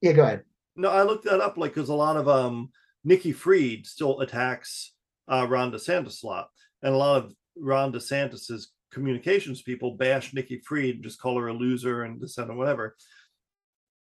yeah, 0.00 0.12
go 0.12 0.22
ahead. 0.22 0.42
No, 0.76 0.88
I 0.90 1.02
looked 1.02 1.24
that 1.24 1.40
up 1.40 1.56
like 1.56 1.74
because 1.74 1.88
a 1.88 1.94
lot 1.94 2.16
of 2.16 2.28
um 2.28 2.70
Nikki 3.04 3.32
Fried 3.32 3.86
still 3.86 4.20
attacks 4.20 4.92
uh 5.28 5.46
Ron 5.48 5.72
DeSantis 5.72 6.22
a 6.22 6.26
lot, 6.26 6.48
and 6.82 6.94
a 6.94 6.96
lot 6.96 7.24
of 7.24 7.34
Ron 7.56 7.92
DeSantis's 7.92 8.72
communications 8.92 9.62
people 9.62 9.96
bash 9.96 10.34
Nikki 10.34 10.60
Fried, 10.66 10.96
and 10.96 11.04
just 11.04 11.20
call 11.20 11.38
her 11.38 11.48
a 11.48 11.52
loser 11.54 12.02
and 12.02 12.20
dissent 12.20 12.50
or 12.50 12.54
whatever. 12.56 12.96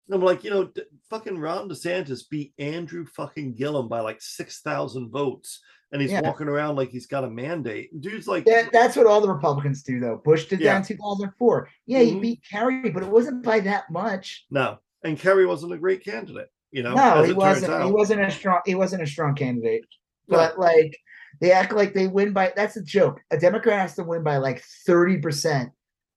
And 0.07 0.15
I'm 0.15 0.23
like, 0.23 0.43
you 0.45 0.51
know, 0.51 0.65
D- 0.65 0.83
fucking 1.11 1.39
Ron 1.39 1.69
DeSantis 1.69 2.23
beat 2.31 2.55
Andrew 2.59 3.05
fucking 3.05 3.55
Gillum 3.55 3.89
by 3.89 4.01
like 4.01 4.21
six 4.23 4.61
thousand 4.61 5.11
votes, 5.11 5.61
and 5.93 6.03
he's 6.03 6.11
Yeah. 6.11 6.21
walking 6.23 6.49
around 6.49 6.77
like 6.77 6.91
he's 6.91 7.07
got 7.07 7.25
a 7.25 7.31
mandate. 7.31 7.99
Dude's 8.01 8.29
like, 8.29 8.45
That, 8.45 8.71
that's 8.73 8.97
what 8.97 9.07
all 9.07 9.21
the 9.21 9.33
Republicans 9.33 9.83
do, 9.83 10.01
though. 10.01 10.21
Bush 10.25 10.47
did 10.47 10.61
Yeah. 10.61 10.75
that 10.75 10.91
in 10.91 10.97
2004. 10.97 11.69
Yeah, 11.87 12.01
he 12.01 12.13
Mhm. 12.15 12.21
beat 12.21 12.43
Kerry, 12.51 12.91
but 12.91 13.03
it 13.03 13.09
wasn't 13.09 13.43
by 13.43 13.61
that 13.61 13.91
much. 13.91 14.47
no, 14.51 14.79
and 15.05 15.19
Kerry 15.19 15.47
wasn't 15.47 15.73
a 15.73 15.79
great 15.79 16.05
candidate. 16.05 16.49
You 16.71 16.83
know, 16.83 16.95
no, 16.95 17.23
he 17.23 17.33
wasn't. 17.33 17.85
He 17.85 17.91
wasn't 17.91 18.21
a 18.21 18.31
strong. 18.31 18.61
He 18.67 18.75
wasn't 18.75 19.03
a 19.03 19.07
strong 19.07 19.35
candidate. 19.35 19.85
No. 20.29 20.37
But 20.37 20.59
like, 20.59 20.95
they 21.41 21.51
act 21.53 21.73
like 21.73 21.95
they 21.95 22.07
win 22.09 22.35
by. 22.35 22.53
That's 22.55 22.77
a 22.77 22.83
joke. 22.83 23.23
A 23.31 23.39
Democrat 23.39 23.79
has 23.81 23.95
to 23.95 24.05
win 24.05 24.23
by 24.23 24.37
like 24.37 24.63
thirty 24.87 25.17
percent 25.19 25.71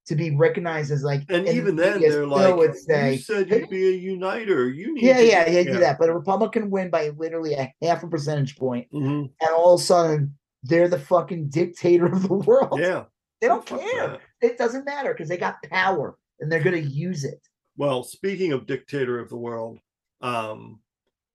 to 0.07 0.15
be 0.15 0.35
recognized 0.35 0.91
as 0.91 1.03
like. 1.03 1.21
And 1.29 1.45
the 1.47 1.55
even 1.55 1.75
then, 1.75 2.01
they're 2.01 2.25
like, 2.25 2.55
would 2.55 2.75
say, 2.75 3.13
"You 3.13 3.19
said 3.19 3.49
you'd 3.49 3.69
be 3.69 3.87
a 3.87 3.91
uniter. 3.91 4.69
You 4.69 4.93
need." 4.95 5.03
yeah, 5.03 5.17
to 5.17 5.25
yeah, 5.25 5.49
yeah, 5.49 5.63
do 5.63 5.79
that. 5.79 5.99
But 5.99 6.09
a 6.09 6.13
Republican 6.13 6.69
win 6.69 6.89
by 6.89 7.09
literally 7.09 7.53
a 7.53 7.73
half 7.81 8.03
a 8.03 8.07
percentage 8.07 8.57
point, 8.57 8.87
Mhm. 8.91 9.31
and 9.41 9.49
all 9.55 9.75
of 9.75 9.81
a 9.81 9.83
sudden 9.83 10.37
they're 10.63 10.87
the 10.87 10.99
fucking 10.99 11.49
dictator 11.49 12.05
of 12.05 12.23
the 12.27 12.33
world. 12.47 12.79
Yeah. 12.79 13.05
They 13.39 13.47
don't 13.47 13.67
Fuck 13.67 13.79
care. 13.81 14.07
that. 14.09 14.21
It 14.41 14.57
doesn't 14.59 14.85
matter 14.85 15.13
because 15.13 15.27
they 15.29 15.37
got 15.37 15.55
power 15.63 16.15
and 16.39 16.51
they're 16.51 16.63
gonna 16.63 16.77
use 16.77 17.23
it. 17.23 17.41
Well, 17.75 18.03
speaking 18.03 18.51
of 18.51 18.67
dictator 18.67 19.19
of 19.19 19.29
the 19.29 19.37
world, 19.37 19.79
um, 20.21 20.79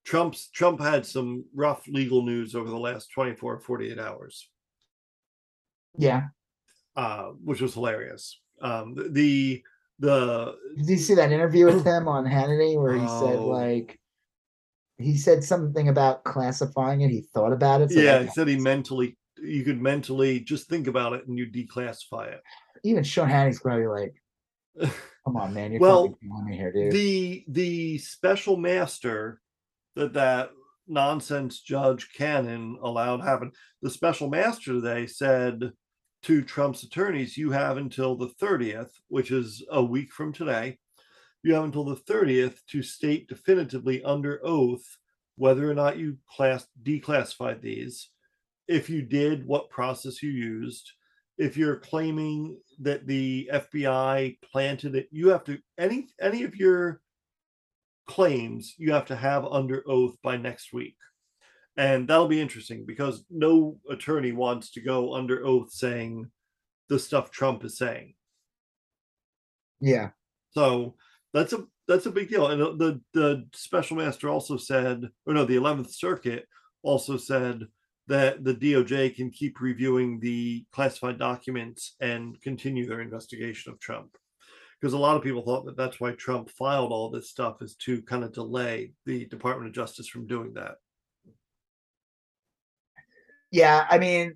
Trump's 0.04 0.48
Trump 0.50 0.80
had 0.80 1.04
some 1.04 1.44
rough 1.52 1.88
legal 1.88 2.22
news 2.22 2.54
over 2.54 2.70
the 2.70 2.78
last 2.78 3.10
24, 3.12 3.58
48 3.58 3.98
hours, 3.98 4.48
Yeah. 5.98 6.28
uh, 6.94 7.30
which 7.42 7.60
was 7.60 7.74
hilarious. 7.74 8.40
Um, 8.60 8.94
the 9.12 9.62
the, 9.98 10.54
Did 10.76 10.88
you 10.88 10.96
see 10.98 11.14
that 11.14 11.32
interview 11.32 11.64
with 11.66 11.84
him 11.84 12.06
on 12.06 12.24
Hannity 12.26 12.80
where 12.80 12.92
he 12.94 13.06
said 13.06 13.36
Oh. 13.38 13.46
like 13.48 13.98
he 14.98 15.16
said 15.16 15.42
something 15.42 15.88
about 15.88 16.24
classifying 16.24 17.00
it? 17.00 17.10
He 17.10 17.22
thought 17.22 17.52
about 17.52 17.80
it. 17.80 17.90
so 17.90 18.00
yeah, 18.00 18.22
he 18.22 18.28
said 18.28 18.48
he 18.48 18.56
mentally 18.58 19.16
you 19.38 19.64
could 19.64 19.80
mentally 19.80 20.40
just 20.40 20.68
think 20.68 20.86
about 20.86 21.12
it 21.12 21.26
and 21.26 21.38
you 21.38 21.46
declassify 21.46 22.32
it. 22.32 22.42
even 22.84 23.04
Sean 23.04 23.28
Hannity's 23.28 23.60
probably 23.60 23.86
like, 23.86 24.14
"Come 25.24 25.36
on, 25.36 25.52
man, 25.54 25.72
you're 25.72 25.80
Well, 25.80 26.16
me 26.44 26.56
here, 26.56 26.72
dude." 26.72 26.92
the 26.92 27.44
the 27.48 27.98
special 27.98 28.56
master 28.56 29.40
that 29.94 30.12
that 30.14 30.50
nonsense 30.88 31.60
judge 31.60 32.08
Cannon 32.16 32.78
allowed 32.82 33.20
happen. 33.22 33.52
The 33.82 33.90
special 33.90 34.28
master 34.28 34.72
today 34.72 35.06
said 35.06 35.72
to 36.26 36.42
Trump's 36.42 36.82
attorneys, 36.82 37.36
"You 37.36 37.52
have 37.52 37.76
until 37.76 38.16
the 38.16 38.28
30th, 38.28 39.00
which 39.06 39.30
is 39.30 39.64
a 39.70 39.84
week 39.84 40.12
from 40.12 40.32
today. 40.32 40.78
You 41.44 41.54
have 41.54 41.62
until 41.62 41.84
the 41.84 41.94
30th 41.94 42.66
to 42.66 42.82
state 42.82 43.28
definitively 43.28 44.02
under 44.02 44.44
oath 44.44 44.98
whether 45.36 45.70
or 45.70 45.74
not 45.74 45.98
you 45.98 46.18
class 46.26 46.66
declassified 46.82 47.60
these. 47.60 48.10
If 48.66 48.90
you 48.90 49.02
did, 49.02 49.46
what 49.46 49.70
process 49.70 50.20
you 50.20 50.30
used." 50.30 50.90
If 51.38 51.56
you're 51.56 51.78
claiming 51.78 52.60
that 52.80 53.06
the 53.06 53.48
FBI 53.52 54.38
planted 54.42 54.96
it, 54.96 55.08
you 55.12 55.28
have 55.28 55.44
to 55.44 55.60
any 55.78 56.08
any 56.18 56.42
of 56.42 56.56
your 56.56 57.02
claims 58.06 58.74
you 58.78 58.92
have 58.92 59.06
to 59.06 59.16
have 59.16 59.44
under 59.44 59.88
oath 59.88 60.16
by 60.22 60.36
next 60.36 60.72
week. 60.72 60.96
And 61.76 62.08
that'll 62.08 62.28
be 62.28 62.40
interesting 62.40 62.84
because 62.86 63.24
no 63.30 63.78
attorney 63.90 64.32
wants 64.32 64.70
to 64.72 64.80
go 64.80 65.14
under 65.14 65.44
oath 65.44 65.70
saying 65.70 66.30
the 66.88 66.98
stuff 66.98 67.30
Trump 67.30 67.64
is 67.64 67.76
saying. 67.76 68.14
Yeah. 69.80 70.10
So 70.50 70.94
that's 71.34 71.52
a 71.52 71.66
that's 71.86 72.06
a 72.06 72.10
big 72.10 72.30
deal. 72.30 72.48
And 72.48 72.78
the 72.78 73.00
the 73.12 73.46
special 73.52 73.98
master 73.98 74.28
also 74.28 74.56
said, 74.56 75.08
or 75.26 75.34
no, 75.34 75.44
the 75.44 75.56
Eleventh 75.56 75.92
Circuit 75.92 76.46
also 76.82 77.16
said 77.16 77.66
that 78.08 78.44
the 78.44 78.54
DOJ 78.54 79.14
can 79.14 79.30
keep 79.30 79.60
reviewing 79.60 80.20
the 80.20 80.64
classified 80.72 81.18
documents 81.18 81.96
and 82.00 82.40
continue 82.40 82.86
their 82.86 83.00
investigation 83.00 83.72
of 83.72 83.80
Trump. 83.80 84.16
Because 84.80 84.92
a 84.92 84.98
lot 84.98 85.16
of 85.16 85.22
people 85.22 85.42
thought 85.42 85.64
that 85.66 85.76
that's 85.76 85.98
why 85.98 86.12
Trump 86.12 86.50
filed 86.50 86.92
all 86.92 87.10
this 87.10 87.30
stuff 87.30 87.62
is 87.62 87.74
to 87.76 88.02
kind 88.02 88.22
of 88.22 88.32
delay 88.32 88.92
the 89.06 89.26
Department 89.26 89.68
of 89.68 89.74
Justice 89.74 90.06
from 90.06 90.26
doing 90.26 90.52
that. 90.54 90.76
Yeah, 93.50 93.86
I 93.88 93.98
mean, 93.98 94.34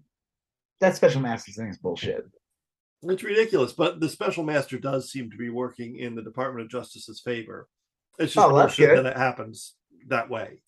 that 0.80 0.96
special 0.96 1.20
master 1.20 1.52
thing 1.52 1.68
is 1.68 1.78
bullshit. 1.78 2.24
It's 3.02 3.22
ridiculous, 3.22 3.72
but 3.72 3.98
the 4.00 4.08
special 4.08 4.44
master 4.44 4.78
does 4.78 5.10
seem 5.10 5.30
to 5.30 5.36
be 5.36 5.48
working 5.48 5.96
in 5.96 6.14
the 6.14 6.22
Department 6.22 6.64
of 6.66 6.70
Justice's 6.70 7.20
favor. 7.20 7.68
It's 8.18 8.34
just 8.34 8.46
Oh, 8.46 8.54
that's 8.56 8.76
bullshit 8.76 8.96
that 8.96 9.06
it 9.06 9.16
happens 9.16 9.74
that 10.08 10.28
way. 10.28 10.62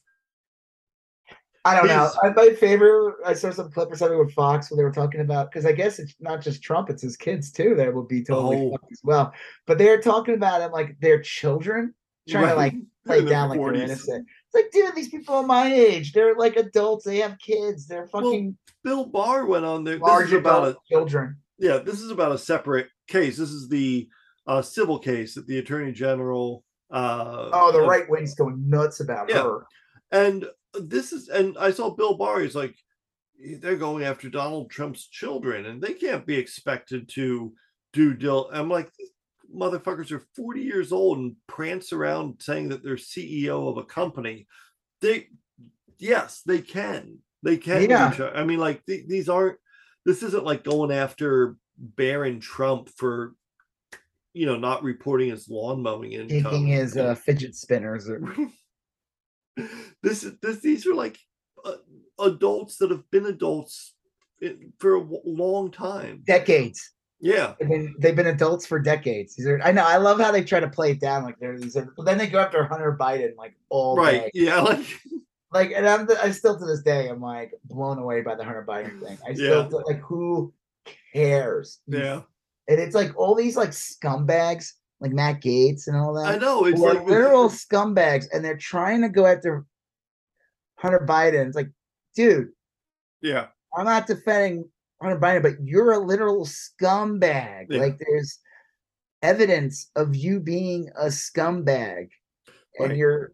I 1.65 1.77
don't 1.77 1.87
know. 1.87 2.01
He's- 2.07 2.17
I, 2.25 2.31
my 2.31 2.55
favorite. 2.55 3.17
I 3.25 3.35
saw 3.35 3.51
some 3.53 3.71
clip 3.71 3.93
or 3.93 3.97
something 3.97 4.19
with 4.19 4.33
Fox 4.33 4.71
where 4.71 4.77
they 4.79 4.83
were 4.85 4.91
talking 4.91 5.21
about 5.21 5.51
because 5.51 5.65
I 5.65 5.73
guess 5.73 5.99
it's 6.01 6.15
not 6.19 6.41
just 6.41 6.63
Trump; 6.63 6.91
it's 6.91 7.03
his 7.03 7.17
kids 7.17 7.53
too 7.53 7.75
that 7.77 7.95
would 7.95 8.09
be 8.09 8.25
totally 8.25 8.57
Oh. 8.57 8.71
fucked 8.73 8.91
as 8.91 9.01
well. 9.05 9.33
But 9.67 9.79
they're 9.79 10.01
talking 10.01 10.35
about 10.35 10.61
him 10.61 10.73
like 10.73 10.99
their 11.01 11.21
children, 11.21 11.95
trying 12.29 12.49
to 12.49 12.55
like 12.55 12.75
play 13.07 13.25
down 13.25 13.49
like 13.51 13.59
they're 13.61 13.75
innocent. 13.75 14.27
It's 14.47 14.55
like, 14.55 14.71
dude, 14.73 14.95
these 14.95 15.09
people 15.09 15.35
are 15.37 15.43
my 15.47 15.73
age. 15.73 16.13
They're 16.13 16.35
like 16.37 16.57
adults. 16.57 17.05
They 17.05 17.19
have 17.19 17.39
kids. 17.39 17.87
They're 17.87 18.07
fucking 18.09 18.57
Bill 18.85 19.07
Barr 19.07 19.47
went 19.47 19.65
on 19.65 19.85
there. 19.85 19.95
This 19.95 20.03
large 20.03 20.27
is 20.29 20.33
about 20.35 20.69
a 20.69 20.77
children. 20.91 21.37
yeah. 21.59 21.79
This 21.79 22.01
is 22.01 22.11
about 22.11 22.33
a 22.33 22.39
separate 22.39 22.89
case. 23.09 23.37
This 23.39 23.51
is 23.51 23.69
the 23.69 24.09
uh, 24.47 24.63
civil 24.63 24.99
case 24.99 25.35
that 25.35 25.47
the 25.47 25.59
Attorney 25.59 25.93
General. 25.93 26.65
Uh, 26.91 27.49
Oh, 27.53 27.73
the 27.73 27.79
uh, 27.83 27.87
right 27.87 28.09
wing's 28.11 28.35
going 28.35 28.69
nuts 28.69 29.01
about 29.01 29.31
Yeah. 29.31 29.45
her. 29.45 29.67
And 30.11 30.47
this 30.75 31.13
is, 31.13 31.29
and 31.29 31.57
I 31.59 31.71
saw 31.71 31.91
Bill 31.91 32.15
Barr. 32.17 32.41
He's 32.41 32.55
like, 32.55 32.75
they're 33.61 33.77
going 33.77 34.05
after 34.05 34.29
Donald 34.29 34.71
Trump's 34.71 35.07
children, 35.09 35.67
and 35.67 35.81
they 35.81 35.95
can't 35.95 36.27
be 36.27 36.37
expected 36.37 37.09
to 37.11 37.53
do 37.93 38.15
deal. 38.15 38.49
I'm 38.53 38.69
like, 38.69 38.91
motherfuckers 39.55 40.11
are 40.13 40.25
40 40.37 40.61
years 40.63 40.93
old 40.93 41.19
and 41.19 41.37
prance 41.47 41.93
around 41.93 42.41
saying 42.41 42.71
that 42.71 42.83
they're 42.83 42.97
CEO 42.97 43.69
of 43.69 43.77
a 43.77 43.85
company. 43.85 44.47
They, 45.01 45.29
yes, 45.99 46.43
they 46.47 46.61
can. 46.61 47.19
They 47.43 47.57
can. 47.57 47.91
Yeah. 47.91 48.31
I 48.35 48.45
mean, 48.45 48.59
like 48.59 48.85
th- 48.87 49.07
these 49.09 49.29
aren't. 49.29 49.59
This 50.05 50.23
isn't 50.23 50.45
like 50.45 50.65
going 50.65 50.91
after 50.91 51.57
Barron 51.77 52.41
Trump 52.41 52.89
for, 52.97 53.35
you 54.33 54.47
know, 54.47 54.57
not 54.57 54.83
reporting 54.83 55.31
his 55.31 55.49
lawn 55.49 55.83
mowing 55.83 56.13
income. 56.13 56.43
Taking 56.53 56.67
his 56.69 56.97
uh, 56.97 57.15
fidget 57.27 57.55
spinners. 57.55 58.09
Or, 58.09 58.21
this 60.03 60.25
is 60.25 60.35
this 60.41 60.61
these 60.61 60.87
are 60.87 60.95
like 60.95 61.19
uh, 61.65 61.75
adults 62.21 62.79
that 62.79 62.91
have 62.91 63.09
been 63.11 63.27
adults 63.27 63.95
i- 64.43 64.57
for 64.79 64.95
a 64.95 65.07
long 65.25 65.71
time 65.71 66.23
decades. 66.27 66.93
Yeah 67.25 67.55
They've 67.61 67.69
been, 67.69 67.95
they've 67.99 68.17
been 68.17 68.27
adults 68.27 68.67
for 68.67 68.79
decades. 68.81 69.37
These 69.37 69.47
are, 69.47 69.61
I 69.63 69.71
know. 69.71 69.85
I 69.87 69.97
love 69.97 70.19
how 70.21 70.33
they 70.33 70.43
try 70.43 70.59
to 70.61 70.69
play 70.69 70.91
it 70.91 71.01
down 71.01 71.23
like 71.23 71.39
they're 71.39 71.57
these. 71.57 71.79
But 71.97 72.05
then 72.05 72.19
they 72.19 72.27
go 72.27 72.41
after 72.41 72.65
Hunter 72.65 72.97
Biden 73.01 73.37
like 73.37 73.55
all 73.71 73.97
right 73.97 74.25
day. 74.25 74.31
yeah 74.35 74.61
like 74.61 74.85
Like, 75.53 75.73
and 75.77 75.87
I'm 75.87 76.09
I 76.23 76.31
still 76.33 76.59
to 76.59 76.65
this 76.65 76.83
day 76.83 77.09
I'm 77.09 77.21
like 77.21 77.53
blown 77.65 77.99
away 77.99 78.23
by 78.23 78.35
the 78.35 78.43
Hunter 78.45 78.65
Biden 78.69 79.01
thing. 79.01 79.19
I 79.27 79.35
still 79.35 79.69
Yeah. 79.71 79.79
like 79.87 80.01
who 80.01 80.53
cares? 81.13 81.79
yeah 81.87 82.23
And 82.69 82.81
it's 82.81 82.95
like 82.95 83.17
all 83.17 83.35
these 83.35 83.57
like 83.57 83.71
scumbags 83.71 84.73
like 85.01 85.13
Matt 85.13 85.41
Gaetz 85.43 85.89
and 85.89 85.97
all 85.97 86.15
that. 86.15 86.27
i 86.27 86.37
know 86.39 86.65
it's 86.65 86.81
like 86.81 87.07
they're 87.07 87.33
all 87.35 87.49
scumbags, 87.51 88.27
and 88.33 88.45
they're 88.45 88.57
trying 88.57 89.03
to 89.03 89.09
go 89.09 89.27
after 89.27 89.65
Hunter 90.77 91.05
Biden. 91.09 91.47
It's 91.47 91.57
like, 91.57 91.71
dude, 92.17 92.49
yeah 93.21 93.47
I'm 93.77 93.85
not 93.85 94.07
defending 94.07 94.69
Hunter 95.03 95.21
Biden, 95.21 95.43
but 95.43 95.55
you're 95.65 95.93
a 95.93 95.99
literal 95.99 96.47
scumbag. 96.47 97.67
Yeah. 97.71 97.81
Like 97.81 97.99
there's 97.99 98.39
evidence 99.23 99.91
of 99.97 100.17
you 100.17 100.41
being 100.41 100.91
a 100.97 101.07
scumbag, 101.07 102.09
and 102.79 102.97
you're 102.97 103.33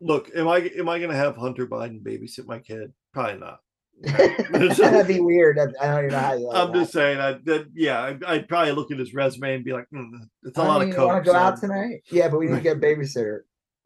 look 0.00 0.30
am 0.36 0.46
i 0.46 0.58
am 0.78 0.88
i 0.88 0.98
gonna 0.98 1.14
have 1.14 1.36
hunter 1.36 1.66
biden 1.66 2.02
babysit 2.02 2.46
my 2.46 2.58
kid 2.58 2.92
probably 3.14 3.38
not 3.38 3.60
that'd 4.02 5.06
be 5.06 5.20
weird. 5.20 5.58
I 5.58 5.62
I 5.82 5.86
don't 5.88 6.04
even 6.04 6.10
know 6.10 6.18
how 6.18 6.34
you. 6.34 6.50
i'm 6.50 6.72
just 6.74 6.92
saying 6.92 7.18
I, 7.18 7.32
that 7.44 7.68
yeah 7.74 8.02
I, 8.02 8.32
i'd 8.34 8.46
probably 8.46 8.72
look 8.72 8.90
at 8.90 8.98
his 8.98 9.14
resume 9.14 9.54
and 9.54 9.64
be 9.64 9.72
like 9.72 9.86
"Hmm, 9.90 10.16
it's 10.42 10.58
a 10.58 10.62
lot 10.62 10.82
of 10.82 10.94
coke 10.94 11.08
want 11.08 11.24
to 11.24 11.30
go 11.30 11.34
out 11.34 11.58
tonight? 11.58 12.02
Yeah, 12.10 12.28
but 12.28 12.38
we 12.38 12.46
need 12.46 12.56
to 12.56 12.60
get 12.60 12.76
a 12.76 12.80
babysitter. 12.80 13.40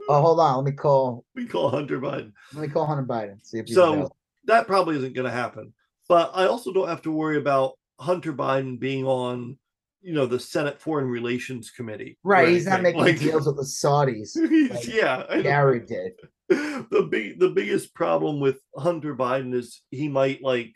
Oh, 0.09 0.21
hold 0.21 0.41
on. 0.41 0.57
Let 0.57 0.65
me 0.65 0.73
call. 0.73 1.25
we 1.37 1.47
call 1.47 1.71
hunter 1.71 2.01
biden 2.01 2.33
Let 2.53 2.63
me 2.63 2.69
call 2.69 2.87
Hunter 2.87 3.05
Biden. 3.05 3.39
See 3.47 3.59
if 3.59 3.67
he's 3.67 3.77
So 3.77 4.11
that 4.47 4.67
probably 4.67 4.97
isn't 4.97 5.15
going 5.15 5.27
to 5.27 5.31
happen. 5.31 5.73
But 6.11 6.33
I 6.35 6.47
also 6.47 6.73
don't 6.73 6.89
have 6.89 7.03
to 7.03 7.13
worry 7.13 7.37
about 7.37 7.75
Hunter 8.01 8.33
Biden 8.33 8.81
being 8.81 9.05
on, 9.07 9.57
you 10.03 10.13
know, 10.13 10.27
the 10.27 10.41
Senate 10.41 10.81
Foreign 10.81 11.07
Relations 11.07 11.71
Committee. 11.71 12.19
right. 12.25 12.49
He's 12.49 12.67
not 12.67 12.83
making 12.87 13.01
Like, 13.01 13.21
deals 13.21 13.47
with 13.47 13.55
the 13.57 13.63
Saudis. 13.63 14.31
like 14.75 14.89
yeah. 14.89 15.25
Gary 15.41 15.87
did. 15.87 16.13
The 16.91 17.07
big, 17.09 17.39
the 17.39 17.51
biggest 17.51 17.95
problem 17.95 18.41
with 18.41 18.59
Hunter 18.77 19.15
Biden 19.15 19.55
is 19.55 19.83
he 19.93 20.09
might 20.09 20.43
like, 20.43 20.75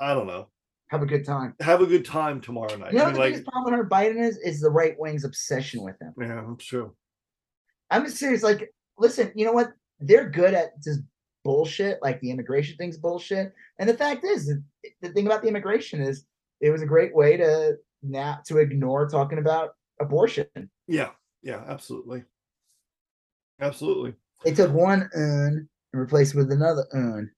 I 0.00 0.12
don't 0.12 0.26
know, 0.26 0.48
Have 0.88 1.02
a 1.02 1.06
good 1.06 1.24
time. 1.24 1.54
have 1.60 1.80
a 1.80 1.86
good 1.86 2.04
time 2.04 2.40
tomorrow 2.40 2.74
night. 2.74 2.90
You 2.92 2.98
know 2.98 3.04
I 3.04 3.06
mean, 3.06 3.14
the 3.14 3.20
like, 3.20 3.32
biggest 3.34 3.46
problem 3.46 3.64
with 3.66 3.74
Hunter 3.74 3.88
Biden 3.88 4.20
is? 4.28 4.38
Is 4.38 4.60
the 4.60 4.70
right 4.70 4.96
wing's 4.98 5.22
obsession 5.24 5.84
with 5.84 5.94
him. 6.02 6.12
yeah, 6.20 6.40
I'm 6.40 6.58
sure. 6.58 6.92
I'm 7.92 8.02
just 8.06 8.16
serious. 8.16 8.42
Like, 8.42 8.74
listen, 8.98 9.30
you 9.36 9.44
know 9.46 9.52
what? 9.52 9.70
They're 10.00 10.28
good 10.28 10.52
at 10.54 10.82
just 10.82 10.98
bullshit. 11.44 12.00
Like 12.02 12.20
the 12.20 12.30
immigration 12.30 12.76
thing's 12.76 12.96
bullshit. 12.96 13.52
And 13.78 13.88
the 13.88 13.94
fact 13.94 14.24
is, 14.24 14.52
the, 15.00 15.08
thing 15.10 15.26
about 15.26 15.42
the 15.42 15.48
immigration 15.48 16.00
is, 16.00 16.24
it 16.60 16.70
was 16.70 16.82
a 16.82 16.86
great 16.86 17.14
way 17.14 17.36
to 17.36 17.76
not 18.02 18.44
to 18.46 18.58
ignore 18.58 19.08
talking 19.08 19.38
about 19.38 19.70
abortion. 20.00 20.46
Yeah, 20.86 21.10
yeah, 21.42 21.62
absolutely, 21.66 22.24
absolutely. 23.60 24.14
They 24.44 24.52
took 24.52 24.72
one 24.72 25.08
un 25.14 25.68
and 25.92 26.00
replaced 26.00 26.34
it 26.34 26.38
with 26.38 26.52
another 26.52 26.86
un. 26.92 27.30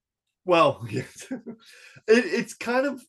Well, 0.45 0.87
yes. 0.91 1.27
it, 1.31 1.41
it's 2.07 2.55
kind 2.55 2.87
of 2.87 3.03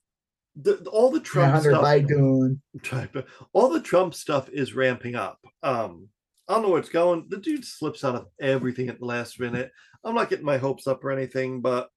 the, 0.56 0.78
all 0.90 1.12
the 1.12 1.20
Trump 1.20 1.62
stuff. 1.62 1.84
Biden. 1.84 2.60
all 3.54 3.70
the 3.70 3.82
Trump 3.82 4.14
stuff 4.14 4.50
is 4.50 4.74
ramping 4.74 5.16
up. 5.16 5.40
Um, 5.64 6.10
I 6.48 6.54
don't 6.54 6.62
know 6.64 6.70
where 6.70 6.80
it's 6.80 6.90
going. 6.90 7.26
The 7.30 7.38
dude 7.38 7.66
slips 7.66 8.04
out 8.04 8.16
of 8.16 8.28
everything 8.40 8.90
at 8.90 9.00
the 9.00 9.06
last 9.06 9.40
minute. 9.40 9.72
I'm 10.04 10.14
not 10.16 10.30
getting 10.30 10.46
my 10.46 10.58
hopes 10.58 10.86
up 10.88 11.04
or 11.04 11.12
anything, 11.12 11.62
but 11.62 11.90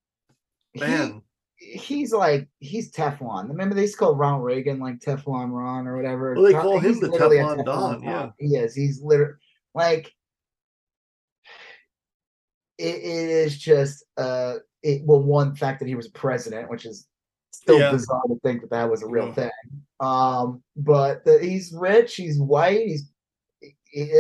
He, 0.72 0.80
man, 0.80 1.20
he's 1.56 2.12
like 2.12 2.48
he's 2.58 2.90
Teflon. 2.90 3.48
Remember 3.48 3.74
they 3.74 3.82
used 3.82 3.94
to 3.94 3.98
call 3.98 4.14
Ronald 4.14 4.44
Reagan 4.44 4.78
like 4.78 5.00
Teflon 5.00 5.50
Ron 5.52 5.86
or 5.86 5.96
whatever. 5.96 6.32
Well, 6.34 6.44
they 6.44 6.52
call 6.52 6.78
him 6.78 6.84
he's 6.92 7.00
the 7.00 7.08
literally 7.08 7.38
a 7.38 7.44
Teflon 7.44 7.64
Don, 7.66 8.02
yeah. 8.02 8.30
He 8.38 8.56
is. 8.56 8.74
He's 8.74 9.02
literally 9.02 9.34
like 9.74 10.10
it, 12.78 12.94
it 12.94 13.28
is 13.30 13.58
just 13.58 14.04
uh 14.16 14.54
it 14.82 15.02
well 15.04 15.22
one 15.22 15.54
fact 15.54 15.80
that 15.80 15.88
he 15.88 15.94
was 15.94 16.08
president, 16.08 16.70
which 16.70 16.86
is 16.86 17.06
still 17.50 17.78
Yeah. 17.78 17.90
bizarre 17.90 18.22
to 18.28 18.38
think 18.42 18.62
that 18.62 18.70
that 18.70 18.90
was 18.90 19.02
a 19.02 19.06
real 19.06 19.26
Yeah. 19.28 19.34
thing. 19.34 19.50
Um, 20.00 20.62
but 20.76 21.24
the, 21.24 21.38
he's 21.40 21.74
rich, 21.76 22.14
he's 22.14 22.38
white, 22.40 22.86
he's 22.86 23.02
he- 23.02 23.02
he- 23.02 23.10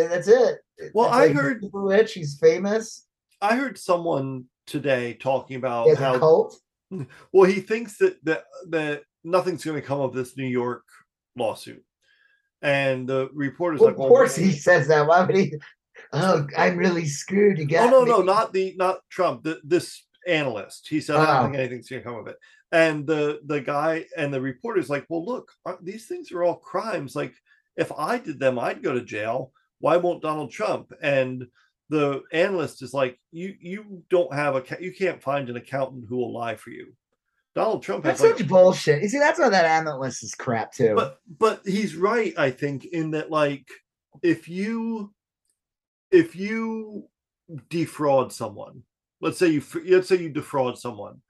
that's 0.08 0.28
it. 0.28 0.58
Well, 0.94 1.06
It's 1.08 1.16
I 1.16 1.26
like, 1.26 1.36
heard- 1.36 1.62
super 1.62 1.80
rich, 1.82 2.12
he's 2.14 2.38
famous. 2.38 3.06
I 3.40 3.56
heard 3.56 3.78
someone 3.78 4.44
today 4.66 5.14
talking 5.14 5.56
about 5.56 5.84
He 5.84 5.90
has 5.90 5.98
a 5.98 6.02
how 6.02 6.18
cult. 6.18 6.58
well 7.32 7.44
he 7.44 7.60
thinks 7.60 7.98
that 7.98 8.16
that 8.24 8.44
that 8.70 9.02
nothing's 9.24 9.64
going 9.64 9.80
to 9.80 9.86
come 9.86 10.00
of 10.00 10.12
this 10.14 10.36
New 10.36 10.46
York 10.46 10.84
lawsuit, 11.36 11.84
and 12.62 13.08
the 13.08 13.28
reporter's 13.32 13.80
Well, 13.80 13.90
like, 13.90 13.98
of 13.98 14.08
course 14.08 14.34
he 14.36 14.52
says 14.66 14.88
that. 14.88 15.06
Why 15.06 15.24
would 15.24 15.36
he? 15.36 15.54
Oh, 16.12 16.46
I'm 16.56 16.76
really 16.76 17.06
screwed. 17.06 17.58
You 17.58 17.64
Oh 17.64 17.68
got 17.68 17.90
no, 17.90 18.04
no, 18.04 18.18
me." 18.20 18.24
not 18.26 18.52
the 18.52 18.72
not 18.78 19.00
Trump. 19.10 19.42
The, 19.42 19.60
this 19.64 20.06
analyst. 20.28 20.86
He 20.88 21.00
said, 21.00 21.16
"I 21.16 21.22
Oh. 21.22 21.42
don't 21.42 21.44
think 21.50 21.56
anything's 21.58 21.88
going 21.88 22.02
to 22.02 22.08
come 22.08 22.18
of 22.18 22.28
it." 22.28 22.36
And 22.70 23.04
the 23.06 23.40
the 23.44 23.60
guy 23.60 24.06
and 24.16 24.32
the 24.32 24.40
reporter's 24.40 24.88
like, 24.88 25.04
"Well, 25.08 25.24
look, 25.24 25.50
these 25.82 26.06
things 26.06 26.30
are 26.30 26.44
all 26.44 26.54
crimes. 26.56 27.16
Like, 27.16 27.34
if 27.76 27.90
I 27.92 28.18
did 28.18 28.38
them, 28.38 28.58
I'd 28.60 28.82
go 28.82 28.94
to 28.94 29.00
jail. 29.02 29.52
Why 29.80 29.96
won't 29.96 30.22
Donald 30.22 30.50
Trump?" 30.50 30.92
And 31.02 31.46
the 31.88 32.22
analyst 32.32 32.82
is 32.82 32.94
like, 32.94 33.18
"You 33.32 33.54
you 33.60 34.02
don't 34.10 34.32
have 34.32 34.56
a 34.56 34.64
you 34.80 34.92
can't 34.92 35.22
find 35.22 35.48
an 35.48 35.56
accountant 35.56 36.06
who 36.08 36.16
will 36.16 36.32
lie 36.32 36.56
for 36.56 36.70
you. 36.70 36.92
Donald 37.54 37.82
Trump 37.82 38.04
has 38.04 38.20
That's 38.20 38.30
like, 38.30 38.38
such 38.38 38.48
bullshit. 38.48 39.02
You 39.02 39.08
see, 39.08 39.18
that's 39.18 39.38
why 39.38 39.48
that 39.48 39.64
analyst 39.64 40.22
is 40.22 40.34
crap 40.34 40.72
too. 40.72 40.94
but 40.94 41.20
but 41.38 41.62
he's 41.64 41.96
right 41.96 42.32
i 42.38 42.50
think 42.50 42.84
in 42.84 43.10
that 43.12 43.30
like 43.30 43.66
if 44.22 44.48
you 44.48 45.12
if 46.12 46.36
you 46.36 47.08
defraud 47.68 48.32
someone 48.32 48.82
let's 49.20 49.38
say 49.38 49.48
you 49.48 49.62
let's 49.86 50.08
say 50.08 50.16
you 50.16 50.28
defraud 50.28 50.78
someone 50.78 51.20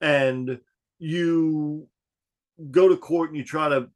and 0.00 0.60
you 0.98 1.88
go 2.70 2.88
to 2.88 2.96
court 2.96 3.30
and 3.30 3.38
you 3.38 3.44
try 3.44 3.68
to 3.68 3.88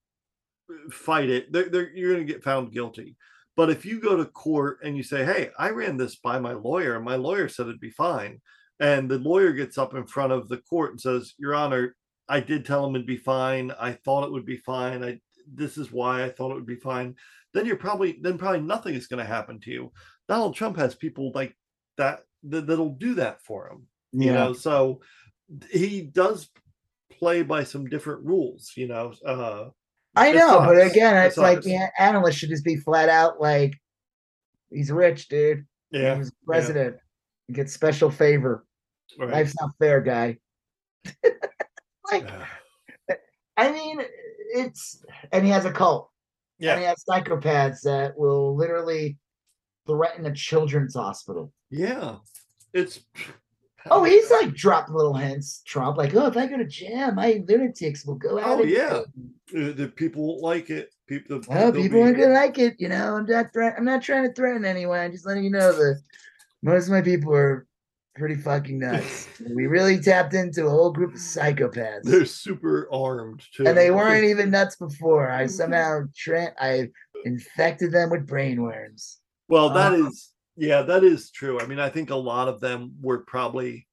fight 0.91 1.29
it, 1.29 1.53
they're, 1.53 1.69
they're, 1.69 1.91
you're 1.91 2.15
going 2.15 2.27
to 2.27 2.33
get 2.33 2.45
found 2.45 2.73
guilty. 2.73 3.17
But 3.57 3.71
if 3.71 3.85
you 3.85 4.01
go 4.01 4.17
to 4.17 4.25
court 4.25 4.79
and 4.83 4.97
you 4.97 5.03
say, 5.03 5.25
"Hey, 5.25 5.51
I 5.59 5.71
ran 5.71 5.97
this 5.97 6.17
by 6.17 6.39
my 6.39 6.53
lawyer, 6.53 6.97
and 6.97 7.05
my 7.05 7.17
lawyer 7.17 7.49
said 7.49 7.67
it'd 7.67 7.81
be 7.81 7.91
fine," 7.91 8.41
and 8.81 9.11
the 9.11 9.19
lawyer 9.19 9.53
gets 9.53 9.79
up 9.79 9.95
in 9.95 10.07
front 10.07 10.33
of 10.33 10.49
the 10.49 10.59
court 10.59 10.93
and 10.93 11.01
says, 11.01 11.35
"Your 11.39 11.55
Honor, 11.55 11.95
I 12.29 12.41
did 12.41 12.65
tell 12.65 12.87
him 12.87 12.95
it'd 12.95 13.07
be 13.07 13.17
fine. 13.17 13.71
I 13.79 13.93
thought 13.93 14.25
it 14.25 14.33
would 14.33 14.47
be 14.47 14.57
fine. 14.57 15.05
I 15.05 15.21
this 15.47 15.77
is 15.77 15.93
why 15.93 16.25
I 16.25 16.31
thought 16.31 16.51
it 16.53 16.55
would 16.55 16.67
be 16.67 16.77
fine." 16.77 17.17
Then 17.53 17.67
you're 17.67 17.77
probably 17.77 18.19
then 18.21 18.39
probably 18.39 18.61
nothing 18.61 18.95
is 18.95 19.07
going 19.07 19.23
to 19.23 19.31
happen 19.31 19.61
to 19.61 19.71
you. 19.71 19.93
Donald 20.29 20.55
Trump 20.55 20.77
has 20.79 20.95
people 20.95 21.33
like 21.35 21.55
that, 21.99 22.21
that 22.45 22.67
that'll 22.67 22.95
do 22.95 23.15
that 23.15 23.43
for 23.43 23.69
him. 23.69 23.87
You 24.13 24.33
know, 24.33 24.53
so 24.53 25.01
he 25.71 26.03
does 26.03 26.49
play 27.11 27.43
by 27.43 27.65
some 27.65 27.87
different 27.87 28.25
rules. 28.25 28.73
You 28.77 28.89
know, 28.89 29.13
uh, 29.25 29.69
I 30.15 30.33
know, 30.33 30.59
but 30.61 30.81
again, 30.81 31.17
It 31.17 31.27
it's 31.29 31.37
like 31.39 31.63
the 31.63 31.89
analyst 31.99 32.39
should 32.39 32.51
just 32.51 32.65
be 32.65 32.77
flat 32.77 33.09
out 33.09 33.41
like, 33.41 33.75
he's 34.71 34.91
rich, 34.93 35.29
dude. 35.29 35.67
yeah, 35.91 36.17
He's 36.17 36.31
president. 36.45 36.97
He 37.49 37.55
gets 37.55 37.73
special 37.73 38.11
favor. 38.11 38.67
right. 39.19 39.31
Life's 39.31 39.55
not 39.61 39.71
fair, 39.79 40.01
guy. 40.01 40.39
like, 42.13 42.29
Uh, 42.31 43.15
I 43.57 43.71
mean, 43.73 44.01
it's 44.55 45.03
and 45.33 45.45
he 45.45 45.51
has 45.51 45.65
a 45.65 45.73
cult. 45.73 46.11
And 46.61 46.67
yeah, 46.67 46.79
he 46.79 46.85
has 46.85 47.03
psychopaths 47.09 47.81
that 47.83 48.17
will 48.17 48.55
literally 48.57 49.19
threaten 49.87 50.27
a 50.27 50.33
children's 50.35 50.95
hospital. 50.95 51.53
yeah. 51.71 52.17
It's 52.75 53.01
Oh, 53.91 54.05
he's 54.05 54.31
like 54.31 54.55
dropped 54.55 54.91
little 54.91 55.15
hints, 55.15 55.63
Trump, 55.67 55.97
like, 55.97 56.15
oh, 56.15 56.27
if 56.27 56.37
I 56.37 56.47
go 56.47 56.57
to 56.57 56.65
jail, 56.67 57.13
my 57.13 57.43
lunatics 57.49 58.05
will 58.07 58.15
go 58.15 58.39
out. 58.39 58.61
Oh, 58.61 58.63
yeah. 58.63 58.91
vote." 58.91 59.07
uh, 59.57 59.73
the 59.73 59.93
people 59.95 60.27
won't 60.27 60.41
like 60.43 60.71
it. 60.71 60.91
People, 61.09 61.41
the, 61.41 61.47
they'll 61.49 61.73
people 61.73 62.03
aren't 62.03 62.17
gonna 62.17 62.33
like 62.33 62.59
it, 62.59 62.77
you 62.79 62.89
know. 62.89 63.17
I'm 63.17 63.27
not 63.27 63.53
threat- 63.53 63.75
I'm 63.77 63.85
not 63.85 64.03
trying 64.03 64.27
to 64.27 64.33
threaten 64.33 64.65
anyone. 64.65 64.99
I'm 65.01 65.13
just 65.13 65.27
letting 65.27 65.45
you 65.45 65.51
know 65.51 65.73
that 65.73 66.01
most 66.63 66.87
of 66.87 66.93
my 66.93 67.03
people 67.03 67.35
are 67.35 67.67
pretty 68.15 68.37
fucking 68.37 68.79
nuts. 68.79 69.29
we 69.55 69.67
really 69.67 69.99
tapped 69.99 70.33
into 70.35 70.67
a 70.67 70.71
whole 70.71 70.93
group 70.93 71.13
of 71.15 71.21
psychopaths. 71.21 72.03
They're 72.05 72.25
super 72.25 72.89
armed 72.93 73.43
too, 73.55 73.67
and 73.67 73.77
they 73.77 73.91
weren't 73.99 74.25
even 74.25 74.51
nuts 74.51 74.77
before. 74.77 75.31
I 75.31 75.47
somehow 75.47 76.03
tra- 76.17 76.55
I 76.59 76.89
infected 77.25 77.93
them 77.93 78.11
with 78.11 78.27
brainworms. 78.27 79.17
Well, 79.49 79.71
that 79.71 79.93
Uh, 79.93 80.07
is, 80.07 80.32
yeah, 80.57 80.83
that 80.83 81.05
is 81.05 81.31
true. 81.31 81.61
I 81.61 81.67
mean, 81.67 81.79
I 81.79 81.89
think 81.89 82.11
a 82.11 82.17
lot 82.17 82.49
of 82.49 82.61
them 82.61 82.95
were 83.01 83.19
probably. 83.19 83.87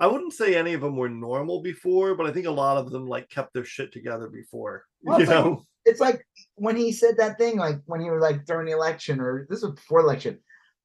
I 0.00 0.08
wouldn't 0.08 0.32
say 0.32 0.56
any 0.56 0.72
of 0.74 0.80
them 0.80 0.96
were 0.96 1.08
normal 1.08 1.62
before, 1.62 2.14
but 2.16 2.26
I 2.26 2.32
think 2.32 2.46
a 2.46 2.50
lot 2.50 2.76
of 2.76 2.90
them 2.90 3.06
like 3.06 3.30
kept 3.30 3.54
their 3.54 3.64
shit 3.64 3.92
together 3.92 4.28
before. 4.28 4.84
Well, 5.02 5.18
you 5.18 5.24
it's 5.24 5.30
like- 5.32 5.44
know, 5.44 5.66
It's 5.84 6.00
like 6.00 6.26
when 6.56 6.76
he 6.76 6.90
said 6.92 7.16
that 7.18 7.38
thing, 7.38 7.56
like 7.58 7.76
when 7.86 8.00
he 8.00 8.10
was 8.10 8.22
like 8.22 8.44
during 8.46 8.66
the 8.66 8.72
election, 8.72 9.20
or 9.20 9.46
this 9.50 9.62
was 9.62 9.72
before 9.72 10.00
election. 10.00 10.38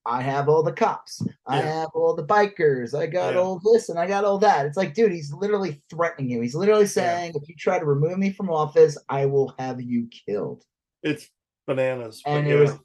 I 0.06 0.22
have 0.22 0.48
all 0.50 0.64
the 0.64 0.72
cops. 0.74 1.22
I 1.46 1.58
have 1.58 1.90
all 1.94 2.16
the 2.16 2.26
bikers. 2.26 2.98
I 2.98 3.06
got 3.06 3.34
Yeah. 3.34 3.40
all 3.42 3.60
this 3.74 3.90
and 3.90 4.00
I 4.00 4.08
got 4.08 4.24
all 4.26 4.40
that. 4.40 4.66
It's 4.66 4.78
like, 4.78 4.94
dude, 4.94 5.12
he's 5.12 5.32
literally 5.34 5.84
threatening 5.90 6.30
you. 6.32 6.42
He's 6.42 6.56
literally 6.56 6.88
saying, 6.88 7.34
if 7.36 7.48
you 7.50 7.56
try 7.58 7.78
to 7.80 7.86
remove 7.86 8.18
me 8.18 8.32
from 8.32 8.50
office, 8.50 8.98
I 9.10 9.26
will 9.26 9.54
have 9.60 9.82
you 9.82 10.08
killed. 10.26 10.64
it's 11.04 11.30
bananas. 11.68 12.22
And 12.26 12.48
it 12.48 12.52
yeah. 12.56 12.60
was 12.62 12.80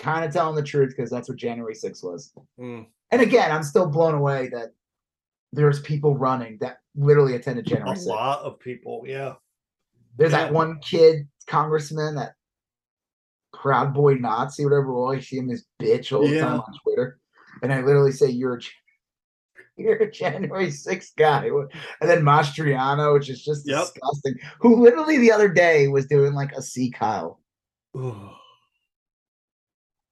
kind 0.00 0.24
of 0.24 0.32
telling 0.32 0.56
the 0.56 0.62
truth 0.62 0.94
because 0.96 1.10
that's 1.10 1.28
what 1.28 1.38
January 1.38 1.74
6th 1.74 2.02
was. 2.02 2.32
Mm. 2.58 2.86
And 3.12 3.20
again, 3.22 3.52
I'm 3.52 3.62
still 3.62 3.86
blown 3.86 4.14
away 4.14 4.48
that 4.48 4.72
there's 5.52 5.80
people 5.80 6.16
running 6.16 6.58
that 6.60 6.78
literally 6.96 7.34
attended 7.36 7.66
a 7.66 7.70
January 7.70 7.96
6th. 7.96 8.06
lot 8.06 8.40
of 8.40 8.58
people. 8.58 9.02
Yeah, 9.06 9.34
There's 10.16 10.32
Yeah. 10.32 10.44
that 10.46 10.52
one 10.52 10.78
kid 10.80 11.28
congressman, 11.46 12.14
that 12.16 12.34
Proud 13.52 13.92
Boy 13.94 14.14
Nazi, 14.14 14.64
whatever. 14.64 14.92
Well, 14.92 15.12
I 15.12 15.20
see 15.20 15.36
him 15.38 15.50
as 15.50 15.64
bitch 15.80 16.16
all 16.16 16.22
the 16.26 16.34
Yeah. 16.34 16.40
time 16.40 16.60
on 16.60 16.74
Twitter, 16.82 17.18
and 17.62 17.72
I 17.72 17.82
literally 17.82 18.12
say, 18.12 18.28
"You're 18.28 18.56
a, 18.56 18.60
you're 19.76 19.96
a 19.96 20.10
January 20.10 20.70
6th 20.70 21.14
guy," 21.16 21.46
and 21.46 22.08
then 22.10 22.22
Mastriano, 22.22 23.12
which 23.14 23.28
is 23.28 23.42
just 23.44 23.66
Yep. 23.68 23.78
disgusting. 23.94 24.34
Who 24.60 24.80
literally 24.82 25.18
the 25.18 25.32
other 25.32 25.48
day 25.48 25.88
was 25.88 26.06
doing 26.06 26.32
like 26.32 26.52
a 26.52 26.62
sea 26.62 26.90
Kyle. 26.90 27.40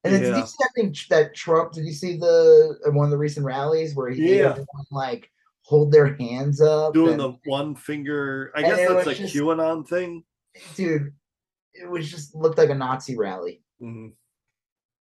And 0.05 0.15
then 0.15 0.23
did 0.23 0.37
you 0.37 0.47
see 0.47 0.57
that 0.61 0.71
thing 0.77 0.95
that 1.11 1.35
Trump? 1.35 1.73
Did 1.73 1.85
you 1.85 1.93
see 1.93 2.17
the 2.17 2.79
uh, 2.87 2.91
one 2.93 3.05
of 3.07 3.11
the 3.11 3.19
recent 3.19 3.45
rallies 3.45 3.95
where 3.95 4.11
he 4.11 4.39
Yeah. 4.39 4.51
everyone 4.51 4.87
like 4.91 5.31
hold 5.63 5.91
their 5.93 6.15
hands 6.15 6.61
up? 6.61 6.95
doing 6.95 7.13
and- 7.13 7.21
the 7.21 7.33
one 7.45 7.75
finger. 7.75 8.53
I 8.55 8.63
guess 8.63 8.89
that's 8.89 9.07
a 9.07 9.15
just- 9.15 9.35
QAnon 9.35 9.87
thing. 9.89 10.25
dude, 10.77 11.13
it 11.75 11.89
was 11.91 12.11
just 12.11 12.35
looked 12.35 12.59
like 12.59 12.71
a 12.71 12.75
Nazi 12.75 13.17
rally. 13.17 13.63
Mhm. 13.83 14.13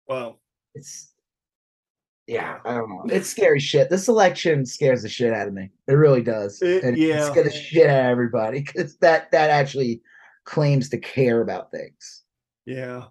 Wow. 0.08 0.38
It's 0.74 1.12
yeah, 2.28 2.58
I 2.64 2.74
don't 2.74 2.88
know. 2.88 3.04
It's 3.08 3.28
scary 3.28 3.60
shit. 3.60 3.88
This 3.88 4.08
election 4.08 4.66
scares 4.66 5.02
the 5.02 5.08
shit 5.08 5.32
out 5.32 5.46
of 5.46 5.54
me. 5.54 5.70
It 5.86 5.92
really 5.94 6.22
does. 6.22 6.60
It- 6.62 6.82
and 6.84 6.96
yeah. 6.96 7.24
it 7.26 7.30
scares 7.30 7.52
the 7.52 7.52
shit 7.58 7.88
out 7.88 8.00
of 8.06 8.10
everybody 8.10 8.60
because 8.62 8.96
that 8.98 9.30
that 9.32 9.50
actually 9.50 10.00
claims 10.44 10.88
to 10.90 10.98
care 10.98 11.40
about 11.40 11.70
things. 11.72 12.22
Yeah. 12.66 13.04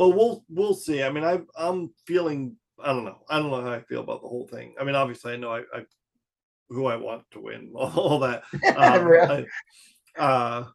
Well, 0.00 0.14
we'll 0.14 0.44
we'll 0.48 0.72
see. 0.72 1.02
I 1.02 1.10
mean, 1.10 1.24
I 1.24 1.42
I'm 1.58 1.92
feeling. 2.06 2.56
I 2.82 2.86
don't 2.86 3.04
know. 3.04 3.18
I 3.28 3.38
don't 3.38 3.50
know 3.50 3.60
how 3.60 3.70
I 3.70 3.82
feel 3.82 4.00
about 4.00 4.22
the 4.22 4.28
whole 4.28 4.46
thing. 4.46 4.74
I 4.80 4.84
mean, 4.84 4.94
obviously, 4.94 5.34
I 5.34 5.36
know 5.36 5.50
I, 5.52 5.58
I 5.74 5.84
who 6.70 6.86
I 6.86 6.96
want 6.96 7.24
to 7.32 7.40
win, 7.40 7.70
all 7.74 8.18
that. 8.20 8.44
Um, 8.76 9.04
Really. 9.04 9.46
I, 10.16 10.22
uh, 10.22 10.66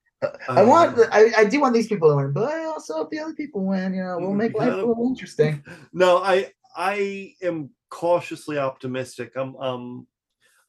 I 0.48 0.62
want, 0.64 0.92
um, 0.92 0.96
the, 0.98 1.10
I, 1.12 1.32
I 1.38 1.46
do 1.46 1.60
want 1.60 1.74
these 1.74 1.88
people 1.88 2.08
to 2.12 2.16
win, 2.18 2.34
but 2.34 2.44
I 2.44 2.66
also 2.66 2.94
hope 2.94 3.10
the 3.10 3.18
other 3.18 3.34
people 3.34 3.66
win. 3.66 3.96
You 3.96 4.04
know, 4.04 4.20
we'll 4.20 4.30
Mm, 4.34 4.38
make 4.38 4.54
life 4.54 4.68
a 4.74 4.86
little 4.86 5.08
interesting. 5.08 5.64
no, 5.92 6.20
I 6.20 6.52
I 6.78 7.34
am 7.42 7.72
cautiously 7.90 8.60
optimistic. 8.60 9.32
I'm 9.36 9.56
um 9.56 10.08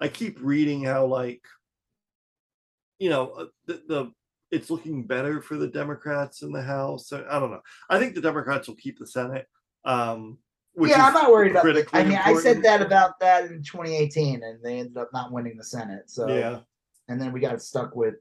I 0.01 0.09
keep 0.09 0.39
reading 0.41 0.83
how 0.85 1.05
like 1.05 1.43
you 2.99 3.11
know 3.11 3.33
uh, 3.33 3.47
the, 3.67 3.83
the 3.87 4.13
it's 4.51 4.71
looking 4.71 5.05
better 5.05 5.41
for 5.41 5.57
the 5.57 5.69
Democrats 5.69 6.43
in 6.43 6.53
the 6.53 6.63
House. 6.63 7.13
I 7.13 7.25
I 7.29 7.39
don't 7.39 7.51
know. 7.51 7.63
I 7.91 7.99
think 7.99 8.15
the 8.15 8.21
Democrats 8.21 8.69
will 8.69 8.77
keep 8.77 8.99
the 8.99 9.07
Senate. 9.07 9.47
Um, 9.85 10.39
which 10.75 10.91
yeah, 10.91 10.99
is 10.99 11.03
I'm 11.09 11.15
not 11.15 11.31
worried 11.31 11.53
about. 11.53 11.65
That. 11.65 11.89
I 11.95 12.05
mean, 12.05 12.19
I 12.23 12.35
said 12.35 12.63
that 12.63 12.83
about 12.83 13.19
that 13.21 13.45
in 13.45 13.63
2018, 13.63 14.43
and 14.43 14.63
they 14.63 14.79
ended 14.79 14.99
up 14.99 15.09
not 15.13 15.33
winning 15.33 15.57
the 15.57 15.65
Senate. 15.65 16.11
So 16.11 16.29
Yeah, 16.29 16.61
and 17.09 17.21
then 17.21 17.33
we 17.33 17.41
got 17.41 17.63
stuck 17.63 17.97
with, 17.97 18.17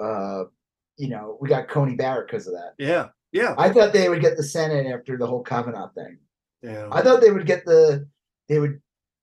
uh, 0.00 0.44
you 0.96 1.08
know, 1.08 1.38
we 1.40 1.48
got 1.48 1.68
Coney 1.68 1.94
Barrett 1.94 2.26
because 2.26 2.48
of 2.48 2.54
that. 2.54 2.74
yeah, 2.78 3.08
yeah, 3.30 3.54
I 3.56 3.68
thought 3.70 3.92
they 3.92 4.08
would 4.08 4.20
get 4.20 4.36
the 4.36 4.42
Senate 4.42 4.86
after 4.86 5.16
the 5.16 5.26
whole 5.26 5.44
Kavanaugh 5.44 5.90
thing. 5.94 6.18
yeah. 6.62 6.88
I 6.90 7.02
thought 7.02 7.20
they 7.20 7.30
would 7.30 7.46
get 7.46 7.64
the 7.64 8.08
they 8.48 8.58
would 8.58 8.80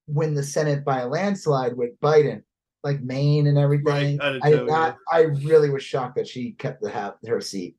win 0.07 0.33
the 0.33 0.43
Senate 0.43 0.85
by 0.85 1.01
a 1.01 1.07
landslide 1.07 1.75
with 1.75 1.99
Biden, 1.99 2.43
like 2.83 3.01
Maine 3.01 3.47
and 3.47 3.57
everything. 3.57 4.19
I 4.21 4.39
I 4.41 4.49
did 4.51 4.67
not. 4.67 4.97
I 5.11 5.21
really 5.21 5.69
was 5.69 5.83
shocked 5.83 6.15
that 6.15 6.27
she 6.27 6.51
kept 6.53 6.81
the 6.81 6.89
ha- 6.91 7.15
her 7.27 7.41
seat 7.41 7.77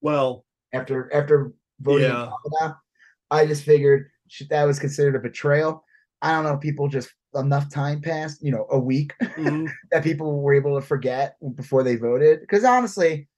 well, 0.00 0.44
after 0.72 1.12
after 1.14 1.52
voting 1.80 2.08
Yeah. 2.08 2.30
Kavanaugh. 2.60 2.76
I 3.30 3.46
just 3.46 3.64
figured 3.64 4.10
she, 4.28 4.44
that 4.46 4.64
was 4.64 4.78
considered 4.78 5.16
a 5.16 5.20
betrayal. 5.20 5.84
I 6.20 6.32
don't 6.32 6.44
know. 6.44 6.56
People 6.56 6.88
just 6.88 7.10
enough 7.34 7.70
time 7.72 8.02
passed, 8.02 8.42
you 8.44 8.50
know, 8.52 8.66
a 8.70 8.78
week 8.78 9.12
mhm, 9.22 9.70
that 9.90 10.04
people 10.04 10.42
were 10.42 10.54
able 10.54 10.78
to 10.78 10.86
forget 10.86 11.36
before 11.54 11.82
they 11.82 11.96
voted. 11.96 12.40
Because 12.40 12.64
honestly, 12.64 13.28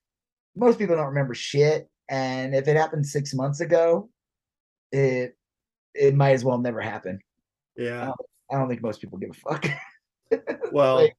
most 0.56 0.78
people 0.78 0.96
don't 0.96 1.06
remember 1.06 1.34
shit. 1.34 1.88
And 2.08 2.54
if 2.54 2.66
it 2.68 2.76
happened 2.76 3.06
six 3.06 3.34
months 3.34 3.60
ago, 3.60 4.08
it 4.90 5.36
it 5.94 6.14
might 6.14 6.32
as 6.32 6.44
well 6.44 6.58
never 6.58 6.80
happen. 6.80 7.20
yeah. 7.76 8.10
I 8.52 8.58
don't 8.58 8.68
think 8.68 8.82
most 8.82 9.00
people 9.00 9.18
give 9.18 9.30
a 9.30 9.34
fuck. 9.34 9.66
Well, 10.72 10.96
like- 10.96 11.16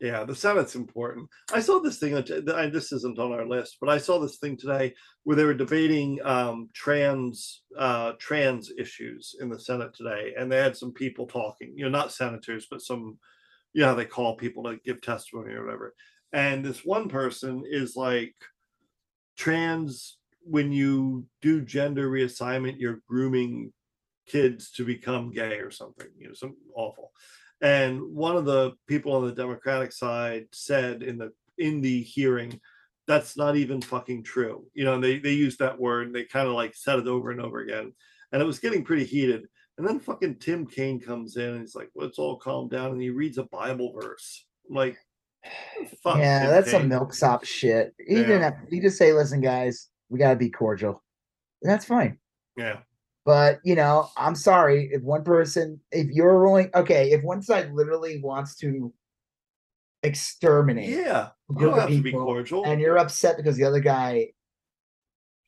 yeah, 0.00 0.22
the 0.22 0.34
Senate's 0.34 0.76
important. 0.76 1.28
I 1.52 1.58
saw 1.60 1.80
this 1.80 1.98
thing. 1.98 2.12
that- 2.14 2.70
This 2.72 2.92
isn't 2.92 3.18
on 3.18 3.32
our 3.32 3.46
list, 3.46 3.78
but 3.80 3.88
I 3.90 3.98
saw 3.98 4.20
this 4.20 4.38
thing 4.38 4.56
today 4.56 4.94
where 5.24 5.36
they 5.36 5.44
were 5.44 5.54
debating 5.54 6.20
um, 6.24 6.68
trans 6.72 7.62
uh, 7.76 8.12
trans 8.20 8.70
issues 8.78 9.34
in 9.40 9.48
the 9.48 9.58
Senate 9.58 9.92
today, 9.94 10.34
and 10.38 10.50
they 10.50 10.58
had 10.58 10.76
some 10.76 10.92
people 10.92 11.26
talking. 11.26 11.72
You 11.76 11.84
know, 11.84 11.90
not 11.90 12.12
senators, 12.12 12.66
but 12.70 12.80
some. 12.82 13.18
You 13.74 13.82
know, 13.82 13.94
they 13.94 14.06
call 14.06 14.36
people 14.36 14.62
to 14.64 14.78
give 14.84 15.00
testimony 15.02 15.52
or 15.52 15.64
whatever. 15.64 15.94
And 16.32 16.64
this 16.64 16.84
one 16.84 17.08
person 17.08 17.64
is 17.68 17.96
like, 17.96 18.34
trans. 19.36 20.16
When 20.50 20.72
you 20.72 21.26
do 21.42 21.60
gender 21.60 22.08
reassignment, 22.08 22.76
you're 22.78 23.02
grooming 23.06 23.72
kids 24.26 24.70
to 24.72 24.84
become 24.84 25.30
gay 25.30 25.58
or 25.58 25.70
something. 25.70 26.06
You 26.18 26.28
know, 26.28 26.34
some 26.34 26.56
awful. 26.74 27.12
And 27.60 28.00
one 28.14 28.36
of 28.36 28.44
the 28.44 28.72
people 28.86 29.12
on 29.14 29.26
the 29.26 29.32
Democratic 29.32 29.92
side 29.92 30.46
said 30.52 31.02
in 31.02 31.18
the 31.18 31.32
in 31.58 31.80
the 31.80 32.02
hearing, 32.02 32.60
that's 33.06 33.36
not 33.36 33.56
even 33.56 33.80
fucking 33.82 34.22
true. 34.22 34.66
You 34.74 34.84
know, 34.84 34.94
and 34.94 35.02
they 35.02 35.18
they 35.18 35.32
used 35.32 35.58
that 35.58 35.78
word 35.78 36.06
and 36.06 36.14
they 36.14 36.24
kind 36.24 36.46
of 36.46 36.54
like 36.54 36.74
said 36.74 36.98
it 36.98 37.08
over 37.08 37.30
and 37.30 37.40
over 37.40 37.60
again. 37.60 37.92
And 38.32 38.40
it 38.42 38.44
was 38.44 38.58
getting 38.58 38.84
pretty 38.84 39.04
heated. 39.04 39.46
And 39.78 39.86
then 39.86 40.00
fucking 40.00 40.36
Tim 40.36 40.66
Kaine 40.66 41.00
comes 41.00 41.36
in 41.36 41.50
and 41.50 41.60
he's 41.60 41.74
like, 41.74 41.90
let's 41.94 42.18
all 42.18 42.36
calm 42.36 42.68
down. 42.68 42.90
And 42.90 43.00
he 43.00 43.10
reads 43.10 43.38
a 43.38 43.44
Bible 43.44 43.92
verse. 43.92 44.44
I'm 44.68 44.74
like, 44.76 44.98
Fuck 46.02 46.18
yeah, 46.18 46.40
Tim 46.40 46.50
that's 46.50 46.70
some 46.70 46.88
milksop 46.88 47.44
shit. 47.44 47.94
He 47.98 48.16
Yeah. 48.16 48.22
didn't 48.22 48.42
have, 48.42 48.54
he 48.70 48.80
just 48.80 48.98
say, 48.98 49.12
listen, 49.12 49.40
guys, 49.40 49.88
we 50.08 50.18
gotta 50.18 50.36
be 50.36 50.50
cordial. 50.50 51.02
And 51.62 51.70
that's 51.70 51.84
fine. 51.84 52.18
Yeah. 52.56 52.78
But 53.28 53.60
you 53.62 53.74
know, 53.74 54.08
I'm 54.16 54.34
sorry 54.34 54.88
if 54.90 55.02
one 55.02 55.22
person, 55.22 55.78
if 55.92 56.06
you're 56.10 56.42
willing, 56.42 56.70
okay, 56.74 57.10
if 57.10 57.22
one 57.22 57.42
side 57.42 57.70
literally 57.74 58.22
wants 58.22 58.56
to 58.60 58.90
exterminate 60.02 60.88
Yeah. 60.88 61.28
You 61.50 61.66
don't 61.66 61.78
have 61.78 61.90
to 61.90 62.00
be 62.00 62.10
cordial. 62.10 62.64
and 62.64 62.80
you're 62.80 62.96
upset 62.96 63.36
because 63.36 63.58
the 63.58 63.64
other 63.64 63.80
guy 63.80 64.28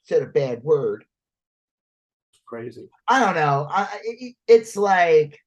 said 0.02 0.20
a 0.20 0.26
bad 0.26 0.62
word, 0.62 1.06
crazy. 2.46 2.90
I 3.08 3.18
don't 3.24 3.34
know. 3.34 3.66
I, 3.70 3.88
it, 4.04 4.34
it's 4.46 4.76
like, 4.76 5.38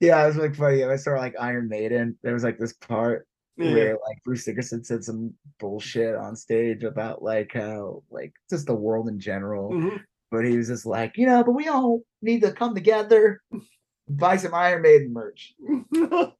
yeah, 0.00 0.22
it 0.24 0.26
was 0.28 0.36
like 0.38 0.54
funny. 0.56 0.82
I 0.84 0.96
saw 0.96 1.10
like 1.18 1.34
Iron 1.38 1.68
Maiden. 1.68 2.16
There 2.22 2.32
was 2.32 2.44
like 2.44 2.58
this 2.58 2.72
part 2.72 3.26
Yeah. 3.58 3.72
where 3.74 3.92
like 4.08 4.22
Bruce 4.24 4.46
Dickinson 4.46 4.84
said 4.84 5.04
some 5.04 5.34
bullshit 5.58 6.14
on 6.14 6.34
stage 6.34 6.82
about 6.82 7.22
like 7.22 7.52
how 7.52 8.04
like 8.10 8.32
just 8.48 8.66
the 8.66 8.74
world 8.74 9.08
in 9.08 9.20
general. 9.20 9.72
Mhm. 9.72 10.00
But 10.30 10.44
he 10.44 10.56
was 10.56 10.68
just 10.68 10.86
like, 10.86 11.16
you 11.16 11.26
know, 11.26 11.42
but 11.42 11.52
we 11.52 11.68
all 11.68 12.02
need 12.22 12.42
to 12.42 12.52
come 12.52 12.74
together, 12.74 13.42
buy 14.08 14.36
some 14.36 14.54
Iron 14.54 14.82
Maiden 14.82 15.12
merch. 15.12 15.54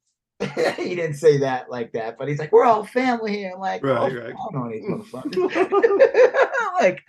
he 0.77 0.95
didn't 0.95 1.15
say 1.15 1.37
that 1.37 1.69
like 1.69 1.91
that, 1.93 2.17
but 2.17 2.27
he's 2.27 2.39
like, 2.39 2.51
we're 2.51 2.65
all 2.65 2.85
family 2.85 3.37
here. 3.37 3.51
I'm 3.53 3.59
like, 3.59 3.83
Right, 3.83 3.97
oh, 3.97 4.15
right. 4.15 4.33
I 4.33 4.51
don't 4.51 4.53
know 4.53 4.71
these 4.71 4.85
motherfuckers. 4.85 6.45
like, 6.79 7.01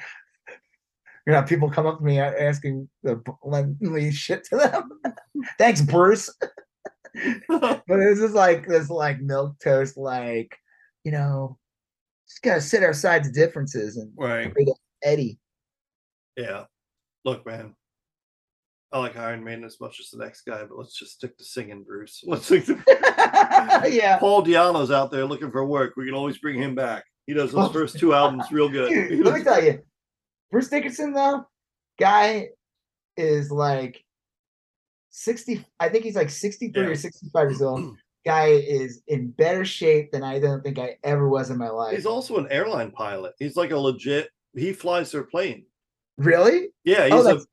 you 1.27 1.33
know, 1.33 1.43
people 1.43 1.71
come 1.71 1.87
up 1.87 1.99
to 1.99 2.05
me 2.05 2.19
asking 2.19 2.89
the 3.03 3.23
bluntly 3.43 4.11
shit 4.11 4.45
to 4.45 4.57
them. 4.57 5.15
Thanks, 5.59 5.81
Bruce. 5.81 6.29
But 7.49 7.83
it's 7.89 8.21
just 8.21 8.35
like 8.35 8.67
this, 8.67 8.91
like 8.91 9.21
milk 9.21 9.57
toast, 9.63 9.97
like, 9.97 10.57
you 11.05 11.13
know, 11.13 11.59
just 12.29 12.43
gotta 12.43 12.61
set 12.61 12.83
aside 12.83 13.25
the 13.25 13.31
differences 13.31 13.97
and 13.97 14.11
right. 14.17 14.53
Eddie. 15.03 15.39
Yeah. 16.37 16.65
Look, 17.25 17.47
man. 17.47 17.75
I 18.93 18.99
like 18.99 19.17
Iron 19.17 19.43
Maiden 19.43 19.65
as 19.65 19.81
much 19.81 20.01
as 20.01 20.11
the 20.11 20.23
next 20.23 20.43
guy, 20.43 20.65
but 20.65 20.77
let's 20.77 20.99
just 20.99 21.13
stick 21.13 21.37
to 21.39 21.45
singing, 21.45 21.83
Bruce. 21.83 22.23
Let's 22.27 22.45
stick 22.45 22.67
to 22.67 22.79
yeah. 23.91 24.19
Paul 24.19 24.43
Di'Anno's 24.45 24.91
out 24.91 25.11
there 25.11 25.25
looking 25.25 25.51
for 25.51 25.65
work. 25.65 25.95
We 25.97 26.05
can 26.05 26.15
always 26.15 26.37
bring 26.37 26.61
him 26.61 26.75
back. 26.75 27.05
He 27.27 27.33
does 27.33 27.53
those 27.53 27.71
Oh. 27.71 27.73
first 27.73 27.99
two 27.99 28.13
albums 28.13 28.53
real 28.53 28.69
good. 28.69 28.91
Dude, 28.91 29.25
let 29.25 29.35
me 29.39 29.45
tell 29.45 29.65
you, 29.65 29.79
Bruce 30.51 30.69
Dickinson 30.69 31.15
though, 31.15 31.47
guy 31.99 32.49
is 33.17 33.51
like 33.51 34.05
60. 35.11 35.65
I 35.81 35.89
think 35.89 36.05
he's 36.05 36.17
like 36.17 36.29
63 36.31 36.83
Yeah. 36.83 36.89
or 36.91 36.95
65 36.95 37.49
years 37.49 37.63
old. 37.63 37.97
Guy 38.25 38.51
is 38.51 39.03
in 39.09 39.33
better 39.33 39.65
shape 39.65 40.13
than 40.13 40.23
I 40.23 40.39
don't 40.39 40.63
think 40.63 40.79
I 40.79 40.97
ever 41.03 41.29
was 41.29 41.51
in 41.51 41.59
my 41.59 41.69
life. 41.71 41.97
He's 41.97 42.07
also 42.07 42.37
an 42.37 42.47
airline 42.53 42.93
pilot. 42.93 43.33
He's 43.41 43.57
like 43.57 43.73
a 43.73 43.77
legit. 43.77 44.29
He 44.55 44.73
flies 44.73 45.11
their 45.11 45.25
plane. 45.25 45.65
Really? 46.19 46.69
Yeah, 46.85 47.09
Oh, 47.11 47.17
he's 47.17 47.43
a 47.43 47.47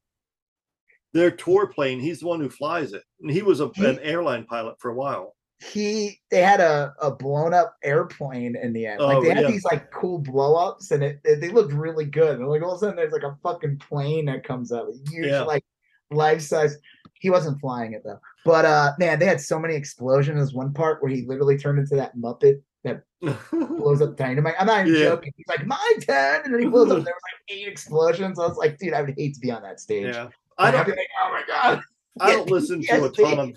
their 1.13 1.31
tour 1.31 1.67
plane. 1.67 1.99
He's 1.99 2.19
the 2.19 2.27
one 2.27 2.39
who 2.39 2.49
flies 2.49 2.93
it. 2.93 3.03
And 3.21 3.31
he 3.31 3.41
was 3.41 3.59
a, 3.61 3.69
He- 3.73 3.85
an 3.85 3.99
airline 3.99 4.45
pilot 4.45 4.75
for 4.79 4.91
a 4.91 4.95
while. 4.95 5.35
He 5.61 6.21
they 6.31 6.41
had 6.41 6.61
a, 6.61 6.93
a 7.01 7.11
blown 7.11 7.53
up 7.53 7.75
airplane 7.83 8.55
in 8.55 8.71
the 8.71 8.85
end. 8.85 9.01
like 9.01 9.17
Oh, 9.17 9.21
they 9.21 9.29
had 9.29 9.41
yeah. 9.43 9.51
these 9.51 9.65
like 9.65 9.91
cool 9.91 10.19
blow 10.19 10.55
ups 10.55 10.91
and 10.91 11.03
it, 11.03 11.19
it- 11.25 11.41
they 11.41 11.49
looked 11.49 11.73
really 11.73 12.05
good. 12.05 12.39
And 12.39 12.47
like 12.47 12.61
all 12.61 12.71
of 12.71 12.77
a 12.77 12.79
sudden 12.79 12.95
there's 12.95 13.11
like 13.11 13.23
a 13.23 13.35
fucking 13.43 13.79
plane 13.79 14.25
that 14.27 14.45
comes 14.45 14.71
up, 14.71 14.87
huge 15.09 15.25
Yeah. 15.25 15.41
like 15.41 15.63
life 16.11 16.41
size. 16.41 16.77
He 17.15 17.29
wasn't 17.29 17.59
flying 17.59 17.91
it 17.93 18.03
though. 18.05 18.19
But 18.45 18.63
uh 18.63 18.93
man, 18.99 19.19
they 19.19 19.25
had 19.25 19.41
so 19.41 19.59
many 19.59 19.75
explosions. 19.75 20.37
There's 20.37 20.53
one 20.53 20.73
part 20.73 21.01
where 21.03 21.11
he 21.11 21.25
literally 21.25 21.57
turned 21.57 21.79
into 21.79 21.95
that 21.95 22.15
Muppet 22.15 22.61
that 22.83 23.03
blows 23.51 24.01
up 24.01 24.15
dynamite. 24.15 24.55
I'm 24.59 24.67
not 24.67 24.87
even 24.87 24.99
Yeah. 24.99 25.09
joking. 25.09 25.33
He's 25.35 25.47
like, 25.47 25.65
my 25.65 25.93
turn, 26.07 26.41
and 26.45 26.53
then 26.53 26.61
he 26.61 26.67
blows 26.67 26.89
up. 26.89 26.97
There 27.03 27.13
was 27.13 27.23
like 27.23 27.57
eight 27.57 27.67
explosions. 27.67 28.39
I 28.39 28.47
was 28.47 28.57
like, 28.57 28.77
dude, 28.77 28.93
I 28.93 29.01
would 29.01 29.15
hate 29.17 29.33
to 29.35 29.39
be 29.39 29.51
on 29.51 29.61
that 29.63 29.79
stage. 29.79 30.13
yeah. 30.15 30.29
I 30.57 30.71
don't 30.71 30.85
be 30.85 30.91
like, 30.91 31.07
oh 31.23 31.29
my 31.31 31.43
god. 31.47 31.81
I 32.19 32.31
don't 32.31 32.49
listen 32.49 32.81
to 32.83 33.03
a 33.05 33.09
ton 33.11 33.39
of. 33.39 33.55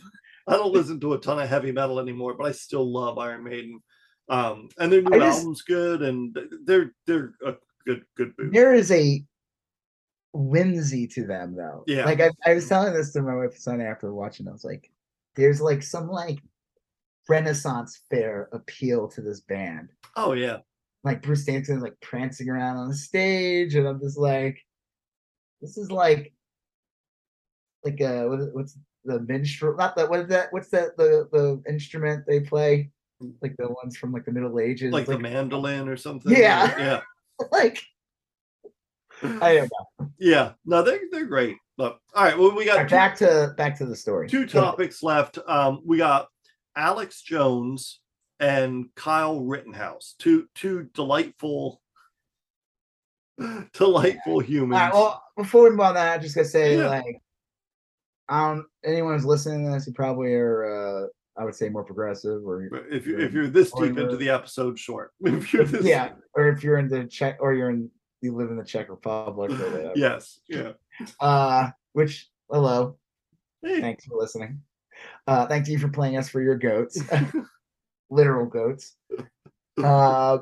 I 0.49 0.55
don't 0.57 0.73
listen 0.73 0.99
to 1.01 1.15
a 1.15 1.19
ton 1.19 1.39
of 1.41 1.49
heavy 1.49 1.71
metal 1.73 2.01
anymore, 2.01 2.35
but 2.35 2.45
I 2.49 2.53
still 2.53 2.91
love 2.91 3.19
Iron 3.19 3.45
Maiden. 3.45 3.81
Um, 4.29 4.69
and 4.79 4.93
their 4.93 5.03
new 5.03 5.19
just- 5.19 5.39
album's 5.39 5.63
good, 5.63 6.03
and 6.03 6.37
they're 6.65 6.93
they're 7.07 7.35
a 7.47 7.55
good 7.87 8.05
good 8.17 8.37
boot. 8.37 8.53
There 8.53 8.75
is 8.75 8.91
a 8.91 9.25
whimsy 10.33 11.07
to 11.07 11.27
them 11.27 11.55
though. 11.55 11.85
Yeah. 11.87 12.05
Like 12.05 12.21
I, 12.21 12.31
I 12.45 12.55
was 12.55 12.69
telling 12.69 12.95
this 12.95 13.13
to 13.13 13.23
my 13.23 13.35
wife 13.35 13.57
Sunday 13.57 13.87
after 13.87 14.13
watching. 14.15 14.49
I 14.49 14.53
was 14.53 14.65
like, 14.65 14.91
there's 15.37 15.61
like 15.61 15.83
some 15.83 16.09
like 16.09 16.39
Renaissance 17.29 18.03
fair 18.11 18.49
appeal 18.53 19.09
to 19.09 19.21
this 19.21 19.41
band. 19.41 19.91
Oh 20.17 20.33
yeah, 20.33 20.59
Like 21.05 21.23
Bruce 21.23 21.45
Dickinson 21.45 21.81
like 21.81 21.99
prancing 22.01 22.49
around 22.49 22.77
on 22.77 22.89
the 22.89 22.95
stage, 22.95 23.75
and 23.75 23.87
I'm 23.87 24.01
just 24.01 24.19
like, 24.19 24.59
this 25.61 25.77
is 25.77 25.91
like 25.91 26.33
like 27.85 28.01
uh 28.01 28.25
what 28.25 28.41
what's 28.53 28.79
the 29.05 29.19
minstrel 29.21 29.77
not 29.77 29.97
that 29.97 30.09
what 30.09 30.21
is 30.21 30.29
that 30.29 30.53
what's 30.53 30.69
that 30.69 30.97
the 30.97 31.29
the 31.33 31.61
instrument 31.69 32.25
they 32.29 32.39
play 32.39 32.89
like 33.41 33.57
the 33.57 33.69
ones 33.69 33.97
from 33.97 34.13
like 34.13 34.25
the 34.25 34.31
middle 34.31 34.61
ages 34.61 34.93
like 34.93 35.07
the 35.07 35.19
mandolin 35.19 35.89
or 35.89 35.97
something. 35.97 36.33
Yeah. 36.33 36.79
yeah, 36.79 37.01
like 37.53 37.83
i 39.23 39.55
don't 39.55 39.71
know 40.01 40.03
yeah. 40.23 40.53
No, 40.65 40.83
they're 40.83 41.01
they're 41.11 41.27
great. 41.27 41.57
Look, 41.79 42.01
all 42.15 42.25
right. 42.25 42.39
Well, 42.39 42.55
we 42.55 42.65
got 42.65 42.77
right, 42.77 42.89
two, 42.89 42.95
back 42.95 43.17
to 43.19 43.55
back 43.57 43.77
to 43.79 43.87
the 43.87 43.97
story 43.97 44.29
two 44.29 44.47
topics 44.47 45.03
left. 45.03 45.39
Um, 45.47 45.83
we 45.85 45.99
got 45.99 46.29
Alex 46.77 47.23
Jones 47.23 48.01
and 48.41 48.87
Kyle 48.97 49.41
Rittenhouse. 49.41 50.15
Two 50.19 50.47
two 50.55 50.89
delightful, 50.95 51.81
delightful 53.75 54.41
humans. 54.41 54.81
Right, 54.81 54.93
well 54.93 55.23
before 55.37 55.65
we 55.65 55.71
move 55.71 55.81
on 55.81 55.95
that 55.95 56.17
i'm 56.17 56.21
just 56.23 56.35
gonna 56.35 56.47
say 56.47 56.77
Yeah. 56.77 56.89
like 56.89 57.17
i 58.29 58.47
don't 58.55 58.67
anyone 58.85 59.15
who's 59.15 59.25
listening 59.25 59.65
to 59.65 59.73
this 59.73 59.87
you 59.87 59.95
probably 59.95 60.35
are 60.35 60.65
uh 60.65 61.07
i 61.41 61.45
would 61.45 61.55
say 61.55 61.71
more 61.71 61.83
progressive 61.85 62.43
or 62.47 62.63
if 62.91 63.07
you 63.07 63.13
you're- 63.15 63.25
if 63.25 63.33
you're 63.33 63.47
this 63.47 63.73
deep 63.73 63.97
into 63.97 64.17
the 64.17 64.29
episode, 64.29 64.79
short. 64.79 65.13
If 65.25 65.53
you're 65.53 65.65
this, 65.65 65.85
yeah 65.87 66.11
or 66.35 66.49
if 66.49 66.63
you're 66.63 66.79
in 66.79 66.89
the 66.89 67.05
czech 67.07 67.39
or 67.41 67.55
you're 67.55 67.71
in 67.71 67.91
you 68.21 68.35
live 68.37 68.51
in 68.51 68.57
the 68.57 68.65
czech 68.65 68.91
republic 68.91 69.51
or 69.51 69.55
whatever 69.71 69.93
yes, 69.97 70.41
yeah. 70.49 70.73
uh 71.21 71.71
which 71.95 72.29
hello 72.51 72.99
Hey, 73.63 73.81
thanks 73.81 74.05
for 74.05 74.19
listening 74.19 74.61
uh 75.27 75.47
thank 75.47 75.69
you 75.69 75.79
for 75.79 75.89
playing 75.89 76.17
us 76.17 76.29
for 76.29 76.41
your 76.43 76.57
goats 76.57 77.03
literal 78.11 78.47
goats 78.47 78.97
uh 79.83 80.39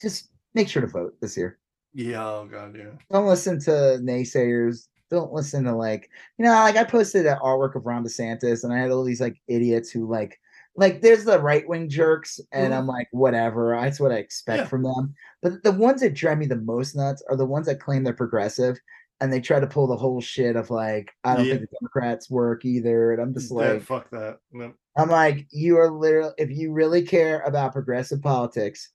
just 0.00 0.30
make 0.54 0.68
sure 0.68 0.82
to 0.82 0.88
vote 0.88 1.14
this 1.20 1.36
year 1.36 1.58
yeah, 1.92 2.24
oh 2.24 2.48
god, 2.50 2.76
yeah. 2.76 2.90
don't 3.10 3.26
listen 3.26 3.58
to 3.60 3.70
naysayers 4.00 4.86
don't 5.10 5.32
listen 5.32 5.64
to 5.64 5.74
like 5.74 6.08
you 6.38 6.44
know 6.44 6.52
like 6.52 6.76
i 6.76 6.84
posted 6.84 7.26
an 7.26 7.36
artwork 7.42 7.74
of 7.74 7.84
ron 7.84 8.04
desantis 8.04 8.62
and 8.62 8.72
i 8.72 8.78
had 8.78 8.90
all 8.92 9.02
these 9.02 9.20
like 9.20 9.36
idiots 9.48 9.90
who 9.90 10.08
like 10.08 10.38
like 10.76 11.02
there's 11.02 11.24
the 11.24 11.40
right 11.40 11.68
wing 11.68 11.88
jerks 11.88 12.38
and 12.52 12.72
Mhm. 12.72 12.76
i'm 12.78 12.86
like 12.86 13.08
whatever 13.10 13.76
that's 13.80 13.98
what 13.98 14.12
i 14.12 14.16
expect 14.16 14.58
Yeah. 14.62 14.66
from 14.68 14.84
them 14.84 15.12
but 15.42 15.64
the 15.64 15.72
ones 15.72 16.00
that 16.02 16.14
drive 16.14 16.38
me 16.38 16.46
the 16.46 16.54
most 16.56 16.94
nuts 16.94 17.24
are 17.28 17.36
the 17.36 17.44
ones 17.44 17.66
that 17.66 17.80
claim 17.80 18.04
they're 18.04 18.12
progressive 18.14 18.78
and 19.20 19.32
they 19.32 19.40
try 19.40 19.60
to 19.60 19.66
pull 19.66 19.86
the 19.86 19.96
whole 19.96 20.20
shit 20.20 20.56
of 20.56 20.70
like 20.70 21.12
i 21.24 21.36
don't 21.36 21.46
Yeah. 21.46 21.54
think 21.56 21.70
the 21.70 21.76
democrats 21.80 22.30
work 22.30 22.64
either 22.64 23.12
and 23.12 23.20
i'm 23.22 23.34
just 23.34 23.50
Yeah, 23.50 23.72
like 23.72 23.82
fuck 23.82 24.10
that. 24.10 24.38
No. 24.52 24.72
i'm 24.96 25.08
like 25.10 25.46
you 25.50 25.76
are 25.78 25.90
literally 25.90 26.32
if 26.38 26.50
you 26.50 26.72
really 26.72 27.02
care 27.02 27.40
about 27.40 27.72
progressive 27.72 28.22
politics 28.22 28.90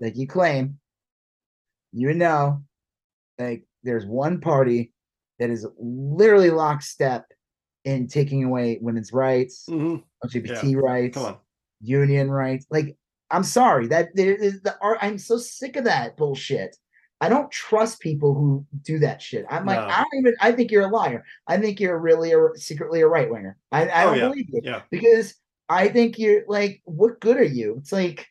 like 0.00 0.16
you 0.16 0.26
claim 0.26 0.78
you 1.92 2.08
would 2.08 2.16
know 2.16 2.62
like 3.38 3.64
there's 3.82 4.06
one 4.06 4.40
party 4.40 4.92
that 5.38 5.50
is 5.50 5.66
literally 5.78 6.50
lockstep 6.50 7.26
in 7.84 8.06
taking 8.08 8.44
away 8.44 8.78
women's 8.80 9.12
rights, 9.12 9.66
Mhm. 9.68 10.02
LGBT 10.24 10.74
rights, 10.76 11.16
Come 11.18 11.26
on. 11.26 11.36
union 11.82 12.30
rights. 12.30 12.64
Like, 12.70 12.96
I'm 13.30 13.42
sorry 13.44 13.88
that 13.88 14.08
there 14.14 14.34
is 14.34 14.62
the 14.62 14.74
art. 14.80 14.98
I'm 15.02 15.18
so 15.18 15.36
sick 15.36 15.76
of 15.76 15.84
that 15.84 16.16
bullshit. 16.16 16.76
I 17.24 17.28
don't 17.30 17.50
trust 17.50 18.00
people 18.00 18.34
who 18.34 18.66
do 18.82 18.98
that 18.98 19.22
shit. 19.22 19.46
I'm 19.50 19.64
like, 19.64 19.78
No. 19.80 19.86
I 19.86 19.96
don't 20.02 20.18
even. 20.20 20.34
I 20.42 20.52
think 20.52 20.70
you're 20.70 20.88
a 20.88 20.94
liar. 20.94 21.24
I 21.46 21.56
think 21.56 21.80
you're 21.80 21.98
really 21.98 22.32
a, 22.32 22.38
secretly 22.56 23.00
a 23.00 23.08
right 23.08 23.30
winger. 23.30 23.56
I, 23.72 23.88
I 23.88 24.02
Oh, 24.04 24.06
don't 24.08 24.18
yeah. 24.18 24.28
believe 24.28 24.46
you 24.52 24.60
Yeah. 24.62 24.82
because 24.90 25.34
I 25.68 25.88
think 25.88 26.18
you're 26.18 26.42
like, 26.48 26.82
what 26.84 27.20
good 27.20 27.38
are 27.38 27.42
you? 27.60 27.76
It's 27.78 27.92
like, 27.92 28.26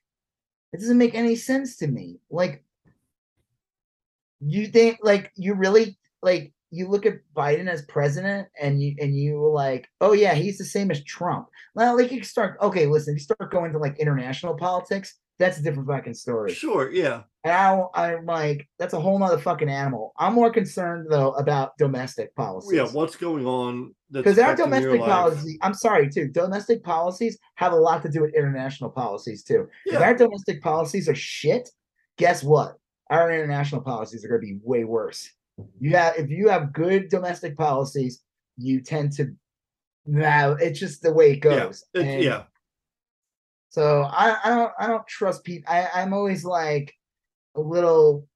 it 0.74 0.80
doesn't 0.80 0.98
make 1.00 1.16
any 1.16 1.36
sense 1.36 1.78
to 1.78 1.88
me. 1.88 2.20
Like, 2.30 2.64
you 4.42 4.68
think 4.68 5.00
like 5.02 5.32
you 5.36 5.56
really 5.56 5.98
like 6.22 6.54
you 6.70 6.88
look 6.88 7.06
at 7.06 7.20
Biden 7.36 7.68
as 7.70 7.84
president 7.84 8.48
and 8.60 8.82
you 8.82 8.96
and 9.00 9.16
you 9.16 9.40
were 9.40 9.50
like, 9.52 9.88
oh 10.02 10.14
yeah, 10.14 10.34
he's 10.36 10.58
the 10.58 10.66
same 10.66 10.92
as 10.92 11.04
Trump. 11.04 11.48
Well, 11.76 11.98
like 11.98 12.12
you 12.12 12.22
start 12.24 12.58
okay, 12.62 12.86
listen, 12.86 13.14
if 13.16 13.20
you 13.22 13.24
start 13.24 13.52
going 13.52 13.72
to 13.74 13.80
like 13.80 13.98
international 14.00 14.56
politics, 14.56 15.16
that's 15.40 15.58
a 15.58 15.64
different 15.64 15.88
fucking 15.88 16.14
story. 16.14 16.54
Sure, 16.54 16.92
yeah. 16.92 17.24
And 17.44 17.54
I, 17.54 18.14
I'm 18.16 18.26
like, 18.26 18.68
that's 18.80 18.94
a 18.94 19.00
whole 19.00 19.20
nother 19.20 19.38
fucking 19.38 19.70
animal. 19.70 20.14
I'm 20.18 20.34
more 20.34 20.52
concerned 20.52 21.08
though 21.10 21.32
about 21.34 21.78
domestic 21.78 22.34
policies. 22.36 22.78
Yeah, 22.78 22.88
what's 22.88 23.16
going 23.16 23.46
on? 23.46 23.94
because 24.12 24.38
our 24.38 24.56
domestic 24.56 25.02
policy, 25.02 25.58
I'm 25.62 25.74
sorry 25.74 26.10
too, 26.10 26.28
domestic 26.28 26.84
policies 26.84 27.38
have 27.56 27.74
a 27.74 27.76
lot 27.76 28.04
to 28.04 28.10
do 28.10 28.22
with 28.22 28.36
international 28.36 28.92
policies 28.92 29.44
too. 29.44 29.68
If 29.86 29.94
Yeah, 29.94 30.04
our 30.04 30.16
domestic 30.16 30.62
policies 30.62 31.10
are 31.10 31.16
shit, 31.16 31.70
guess 32.18 32.44
what? 32.44 32.76
Our 33.10 33.32
international 33.32 33.82
policies 33.82 34.24
are 34.24 34.28
going 34.30 34.42
to 34.42 34.48
be 34.48 34.60
way 34.64 34.84
worse. 34.86 35.30
You 35.80 35.96
have 35.98 36.16
if 36.18 36.30
you 36.30 36.48
have 36.50 36.74
good 36.74 37.10
domestic 37.10 37.58
policies, 37.58 38.24
you 38.58 38.82
tend 38.82 39.12
to 39.14 39.36
now 40.06 40.52
it's 40.52 40.80
just 40.80 41.02
the 41.02 41.14
way 41.14 41.32
it 41.34 41.44
yeah, 41.44 41.60
goes. 41.60 41.84
it- 41.94 42.02
And 42.06 42.24
yeah. 42.24 42.44
So 43.74 44.04
I, 44.04 44.38
I 44.44 44.50
don't 44.50 44.72
I 44.80 44.86
don't 44.88 45.08
trust 45.08 45.44
people. 45.44 45.74
I, 45.74 45.88
I'm 45.96 46.14
always 46.14 46.46
like 46.46 46.94
a 47.56 47.60
little 47.62 48.28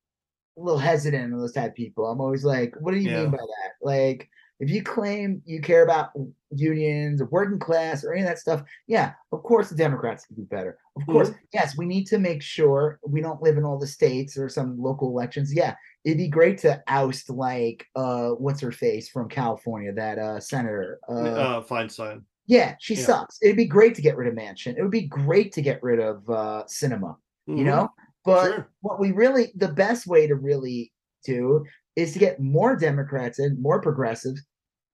a 0.57 0.61
little 0.61 0.79
hesitant 0.79 1.31
on 1.31 1.39
those 1.39 1.53
type 1.53 1.69
of 1.69 1.75
people. 1.75 2.07
I'm 2.07 2.19
always 2.19 2.43
like, 2.43 2.73
what 2.79 2.91
do 2.93 2.97
you 2.97 3.11
Yeah. 3.11 3.21
mean 3.21 3.31
by 3.31 3.37
that? 3.37 3.73
Like 3.79 4.27
if 4.59 4.71
you 4.71 4.81
claim 4.81 5.43
you 5.45 5.61
care 5.61 5.83
about 5.83 6.09
unions 6.49 7.21
or 7.21 7.25
working 7.27 7.59
class 7.59 8.03
or 8.03 8.13
any 8.13 8.23
of 8.23 8.27
that 8.27 8.39
stuff, 8.39 8.63
yeah, 8.87 9.13
of 9.31 9.43
course 9.43 9.69
the 9.69 9.75
Democrats 9.75 10.25
can 10.25 10.37
do 10.37 10.41
better. 10.45 10.79
Of 10.95 11.05
course, 11.05 11.29
yes, 11.53 11.77
we 11.77 11.85
need 11.85 12.05
to 12.05 12.17
make 12.17 12.41
sure 12.41 12.99
we 13.07 13.21
don't 13.21 13.39
live 13.39 13.57
in 13.57 13.63
all 13.63 13.77
the 13.77 13.85
states 13.85 14.39
or 14.39 14.49
some 14.49 14.81
local 14.81 15.09
elections. 15.09 15.53
Yeah, 15.53 15.75
it'd 16.03 16.17
be 16.17 16.29
great 16.29 16.57
to 16.59 16.81
oust 16.87 17.29
like 17.29 17.85
uh 17.95 18.29
what's 18.29 18.61
her 18.61 18.71
face 18.71 19.07
from 19.07 19.29
California, 19.29 19.93
that 19.93 20.17
uh 20.17 20.39
senator. 20.39 20.99
Uh, 21.07 21.13
Uh, 21.13 21.61
Feinstein. 21.61 22.23
Yeah, 22.47 22.75
she 22.79 22.95
yeah. 22.95 23.05
sucks. 23.05 23.37
It'd 23.41 23.57
be 23.57 23.67
great 23.67 23.95
to 23.95 24.01
get 24.01 24.15
rid 24.17 24.27
of 24.27 24.33
Manchin. 24.35 24.77
It 24.77 24.81
would 24.81 24.91
be 24.91 25.07
great 25.07 25.51
to 25.53 25.61
get 25.61 25.83
rid 25.83 25.99
of 25.99 26.29
uh 26.29 26.63
Sinema, 26.67 27.15
you 27.55 27.63
Mhm, 27.63 27.65
know? 27.65 27.89
But 28.25 28.55
Sure. 28.55 28.71
what 28.81 28.99
we 28.99 29.11
really 29.11 29.51
the 29.55 29.67
best 29.71 30.07
way 30.07 30.27
to 30.27 30.35
really 30.35 30.93
do 31.25 31.65
is 31.95 32.13
to 32.13 32.19
get 32.19 32.39
more 32.39 32.75
Democrats 32.77 33.39
and 33.39 33.61
more 33.61 33.81
progressives 33.81 34.41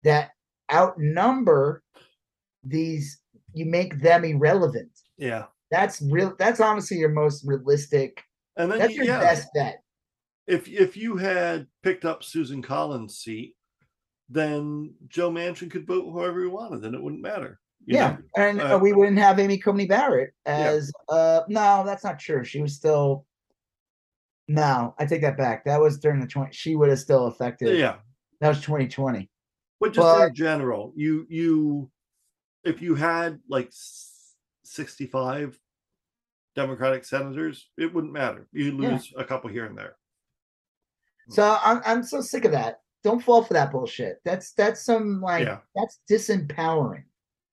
that 0.04 0.32
outnumber 0.74 1.84
these 2.64 3.22
you 3.54 3.66
make 3.66 4.02
them 4.02 4.26
irrelevant. 4.26 4.92
Yeah. 5.18 5.48
That's 5.72 6.02
real 6.12 6.36
that's 6.40 6.62
honestly 6.62 6.98
your 6.98 7.10
most 7.10 7.44
realistic 7.48 8.24
And 8.56 8.72
then 8.72 8.80
that's 8.80 8.98
your 8.98 9.08
yeah, 9.08 9.20
best 9.20 9.48
bet. 9.56 9.78
if 10.48 10.68
if 10.68 10.98
you 10.98 11.18
had 11.18 11.68
picked 11.82 12.06
up 12.06 12.24
Susan 12.24 12.62
Collins' 12.62 13.18
seat, 13.18 13.56
then 14.34 14.94
Joe 15.08 15.30
Manchin 15.32 15.70
could 15.72 15.86
vote 15.88 16.12
whoever 16.12 16.42
he 16.42 16.48
wanted, 16.48 16.82
then 16.82 16.96
it 16.96 17.02
wouldn't 17.02 17.22
matter. 17.22 17.60
yeah. 17.86 18.12
know? 18.12 18.18
And 18.44 18.62
Uh, 18.62 18.76
uh, 18.76 18.80
we 18.80 18.94
wouldn't 18.94 19.18
have 19.20 19.40
Amy 19.40 19.58
Coney 19.58 19.86
Barrett 19.86 20.34
Yeah. 20.46 20.54
as 20.58 20.92
uh 21.10 21.42
no, 21.48 21.84
that's 21.86 22.04
not 22.04 22.20
true. 22.20 22.44
She 22.44 22.62
was 22.62 22.76
still 22.76 23.26
no, 24.48 24.94
I 25.00 25.06
take 25.06 25.22
that 25.22 25.38
back. 25.38 25.64
That 25.66 25.80
was 25.80 26.00
during 26.00 26.20
the 26.20 26.28
20 26.28 26.52
she 26.54 26.76
would 26.76 26.90
have 26.90 27.00
still 27.00 27.28
affected. 27.28 27.78
Yeah. 27.78 27.98
That 28.42 28.50
was 28.50 28.62
2020. 28.62 29.30
But 29.80 29.94
just 29.94 30.06
But- 30.06 30.30
in 30.30 30.36
general, 30.36 30.94
you 30.96 31.26
you 31.30 31.92
if 32.64 32.82
you 32.82 32.96
had 32.96 33.40
like 33.50 33.70
65 34.64 35.60
Democratic 36.56 37.04
senators, 37.04 37.70
it 37.78 37.94
wouldn't 37.94 38.14
matter. 38.14 38.48
You 38.54 38.66
Yeah. 38.80 38.92
lose 38.92 39.12
a 39.18 39.26
couple 39.26 39.50
here 39.50 39.66
and 39.66 39.78
there. 39.78 39.98
So 41.30 41.58
I'm 41.64 41.82
I'm 41.86 42.04
so 42.04 42.22
sick 42.22 42.46
of 42.46 42.52
that. 42.52 42.80
Don't 43.04 43.22
fall 43.24 43.44
for 43.44 43.54
that 43.54 43.72
bullshit. 43.72 44.20
That's 44.24 44.54
that's 44.54 44.82
some 44.84 45.22
like 45.22 45.46
Yeah. 45.46 45.58
that's 45.76 46.00
disempowering. 46.10 47.04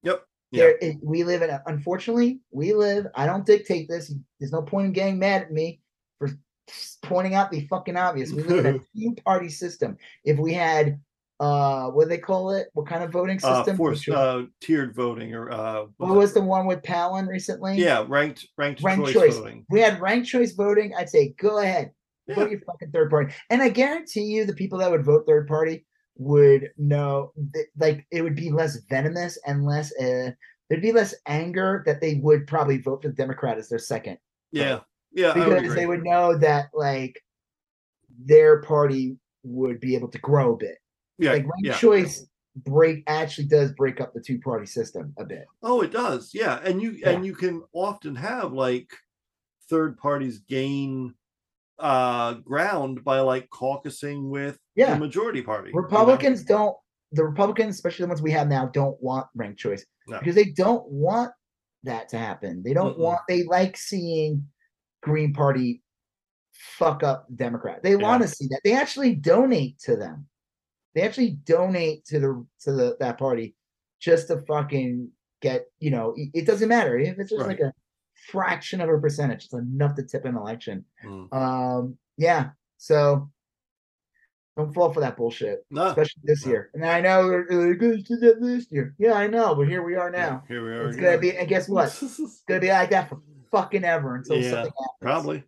Yep. 0.03 0.23
Yeah. 0.53 0.63
There, 0.65 0.79
it, 0.81 0.97
we 1.03 1.25
live 1.25 1.43
in 1.43 1.51
a, 1.51 1.63
unfortunately 1.67 2.41
we 2.51 2.73
live. 2.73 3.07
I 3.15 3.27
don't 3.27 3.45
dictate 3.47 3.89
this. 3.89 4.13
There's 4.39 4.53
no 4.53 4.63
point 4.63 4.87
in 4.87 4.93
getting 4.93 5.19
mad 5.19 5.43
at 5.43 5.53
me 5.53 5.81
for 6.19 6.31
pointing 7.03 7.35
out 7.35 7.51
the 7.51 7.67
fucking 7.69 7.97
obvious. 7.97 8.33
We 8.33 8.43
live 8.45 8.65
in 8.67 8.75
a 8.77 8.79
two 8.97 9.17
party 9.25 9.49
system. 9.49 9.97
If 10.25 10.39
we 10.39 10.53
had 10.55 11.01
uh 11.41 11.89
what 11.91 12.05
do 12.05 12.09
they 12.11 12.19
call 12.19 12.51
it? 12.53 12.69
What 12.75 12.87
kind 12.87 13.03
of 13.03 13.11
voting 13.11 13.41
Uh, 13.43 13.57
system? 13.65 13.77
forced 13.77 14.09
uh, 14.09 14.43
tiered 14.61 14.95
voting 14.95 15.35
or 15.35 15.51
uh, 15.51 15.87
what 15.97 16.15
was 16.15 16.33
the 16.35 16.41
one 16.43 16.67
with 16.67 16.83
Palin 16.83 17.27
recently? 17.27 17.77
yeah 17.77 18.05
ranked 18.07 18.47
ranked, 18.59 18.83
Ranked 18.83 19.07
choice, 19.07 19.15
choice. 19.15 19.37
voting. 19.39 19.65
We 19.71 19.81
had 19.81 20.01
ranked 20.01 20.29
choice 20.29 20.53
voting. 20.53 20.95
I'd 20.97 21.09
say 21.09 21.35
go 21.41 21.59
ahead. 21.59 21.91
Yeah. 22.31 22.37
Vote 22.37 22.51
your 22.51 22.61
fucking 22.61 22.91
third 22.93 23.11
party. 23.11 23.35
And 23.51 23.61
I 23.63 23.69
guarantee 23.69 24.23
you 24.23 24.45
the 24.45 24.55
people 24.55 24.79
that 24.79 24.91
would 24.91 25.05
vote 25.05 25.25
third 25.27 25.47
party 25.49 25.85
would 26.17 26.71
know 26.77 27.33
that 27.55 27.67
like 27.79 28.07
it 28.11 28.23
would 28.23 28.37
be 28.37 28.51
less 28.51 28.77
venomous 28.91 29.39
and 29.47 29.65
less 29.65 29.91
uh 29.97 30.31
there'd 30.69 30.83
be 30.83 30.93
less 30.93 31.15
anger 31.27 31.83
that 31.87 32.01
they 32.01 32.15
would 32.17 32.47
probably 32.47 32.79
vote 32.79 33.03
for 33.03 33.09
the 33.09 33.15
Democrat 33.15 33.59
as 33.59 33.69
their 33.69 33.79
second. 33.79 34.19
Yeah. 34.53 34.81
Yeah. 35.13 35.33
I 35.35 35.49
would 35.49 35.61
Because 35.63 35.75
they 35.75 35.87
would 35.87 36.05
know 36.05 36.37
that 36.39 36.67
like 36.75 37.23
their 38.25 38.61
party 38.63 39.17
would 39.43 39.81
be 39.81 39.95
able 39.97 40.09
to 40.09 40.19
grow 40.19 40.55
a 40.55 40.57
bit. 40.57 40.79
yeah. 41.19 41.33
like 41.33 41.43
ranked 41.43 41.67
yeah. 41.67 41.77
choice 41.77 42.27
break 42.57 43.05
actually 43.07 43.47
does 43.47 43.73
break 43.73 44.01
up 44.01 44.13
the 44.13 44.21
two 44.21 44.39
party 44.41 44.67
system 44.67 45.15
a 45.19 45.25
bit. 45.25 45.47
Oh, 45.63 45.81
it 45.83 45.93
does. 45.93 46.33
Yeah. 46.35 46.61
And 46.63 46.83
you 46.83 47.01
and 47.05 47.25
you 47.25 47.35
can 47.35 47.63
often 47.73 48.15
have 48.17 48.53
like 48.53 48.91
third 49.71 49.97
parties 49.97 50.41
gain 50.41 51.15
uh 51.81 52.35
ground 52.35 53.03
by 53.05 53.21
like 53.21 53.49
caucusing 53.51 54.29
with 54.29 54.59
Yeah. 54.77 54.95
the 54.95 55.01
majority 55.01 55.43
party. 55.43 55.69
you 55.71 55.75
know? 55.75 55.81
Republicans 55.83 56.45
don't 56.45 56.77
the 57.13 57.25
Republicans, 57.25 57.75
especially 57.75 58.05
the 58.05 58.09
ones 58.09 58.23
we 58.23 58.31
have 58.31 58.47
now, 58.49 58.67
don't 58.67 59.01
want 59.03 59.27
ranked 59.35 59.59
choice 59.59 59.85
No. 60.07 60.19
because 60.19 60.35
they 60.37 60.45
don't 60.45 60.87
want 60.89 61.33
that 61.83 62.09
to 62.11 62.19
happen. 62.19 62.63
They 62.63 62.73
don't 62.75 62.95
Mm-mm. 62.97 63.01
want 63.01 63.21
they 63.29 63.43
like 63.45 63.77
seeing 63.77 64.47
Green 65.03 65.33
Party 65.33 65.83
fuck 66.53 67.03
up 67.03 67.27
Democrat. 67.35 67.83
They 67.83 67.97
want 67.97 68.23
to 68.23 68.29
see 68.29 68.47
that. 68.49 68.61
They 68.65 68.75
actually 68.75 69.15
donate 69.15 69.79
to 69.81 69.97
them. 69.97 70.27
They 70.95 71.03
actually 71.03 71.31
donate 71.45 72.05
to 72.07 72.21
the 72.21 72.47
to 72.63 72.73
the 72.73 72.97
that 73.01 73.17
party 73.19 73.57
just 74.01 74.29
to 74.29 74.43
fucking 74.43 75.09
get, 75.41 75.67
you 75.79 75.91
know, 75.91 76.13
it, 76.17 76.29
it 76.35 76.47
doesn't 76.47 76.69
matter 76.69 76.99
if 76.99 77.19
it's 77.19 77.31
just 77.31 77.41
Right. 77.41 77.59
like 77.59 77.61
a 77.61 77.73
fraction 78.29 78.81
of 78.81 78.89
a 78.89 78.99
percentage, 78.99 79.45
it's 79.45 79.55
enough 79.55 79.95
to 79.97 80.03
tip 80.03 80.25
an 80.25 80.37
election. 80.37 80.85
Mm. 81.05 81.33
Um, 81.33 81.99
yeah. 82.17 82.51
So 82.79 83.31
don't 84.57 84.75
fall 84.75 84.93
for 84.93 85.01
that 85.01 85.17
bullshit 85.17 85.65
No. 85.71 85.87
especially 85.87 86.23
this 86.25 86.45
No. 86.45 86.53
year. 86.53 86.71
And 86.75 86.85
I 86.85 87.01
know 87.01 87.29
they're 87.29 87.47
they're 87.49 87.75
good 87.75 88.05
to 88.07 88.17
that 88.19 88.41
this 88.41 88.67
year. 88.71 88.95
Yeah, 88.99 89.13
I 89.15 89.27
know, 89.27 89.55
but 89.55 89.69
here 89.69 89.83
we 89.83 89.95
are 89.97 90.11
Yeah, 90.13 90.19
now. 90.29 90.45
here 90.49 90.63
we 90.65 90.71
are. 90.71 90.89
It's 90.89 90.97
gonna 90.97 91.19
be, 91.19 91.37
and 91.37 91.49
guess 91.49 91.69
what? 91.69 91.87
It's 92.03 92.43
gonna 92.49 92.61
be 92.61 92.69
like 92.69 92.91
that 92.91 93.09
for 93.09 93.21
fucking 93.53 93.85
ever 93.85 94.17
until 94.17 94.37
Yeah, 94.37 94.51
something 94.51 94.73
happens. 94.73 94.99
Probably. 95.01 95.45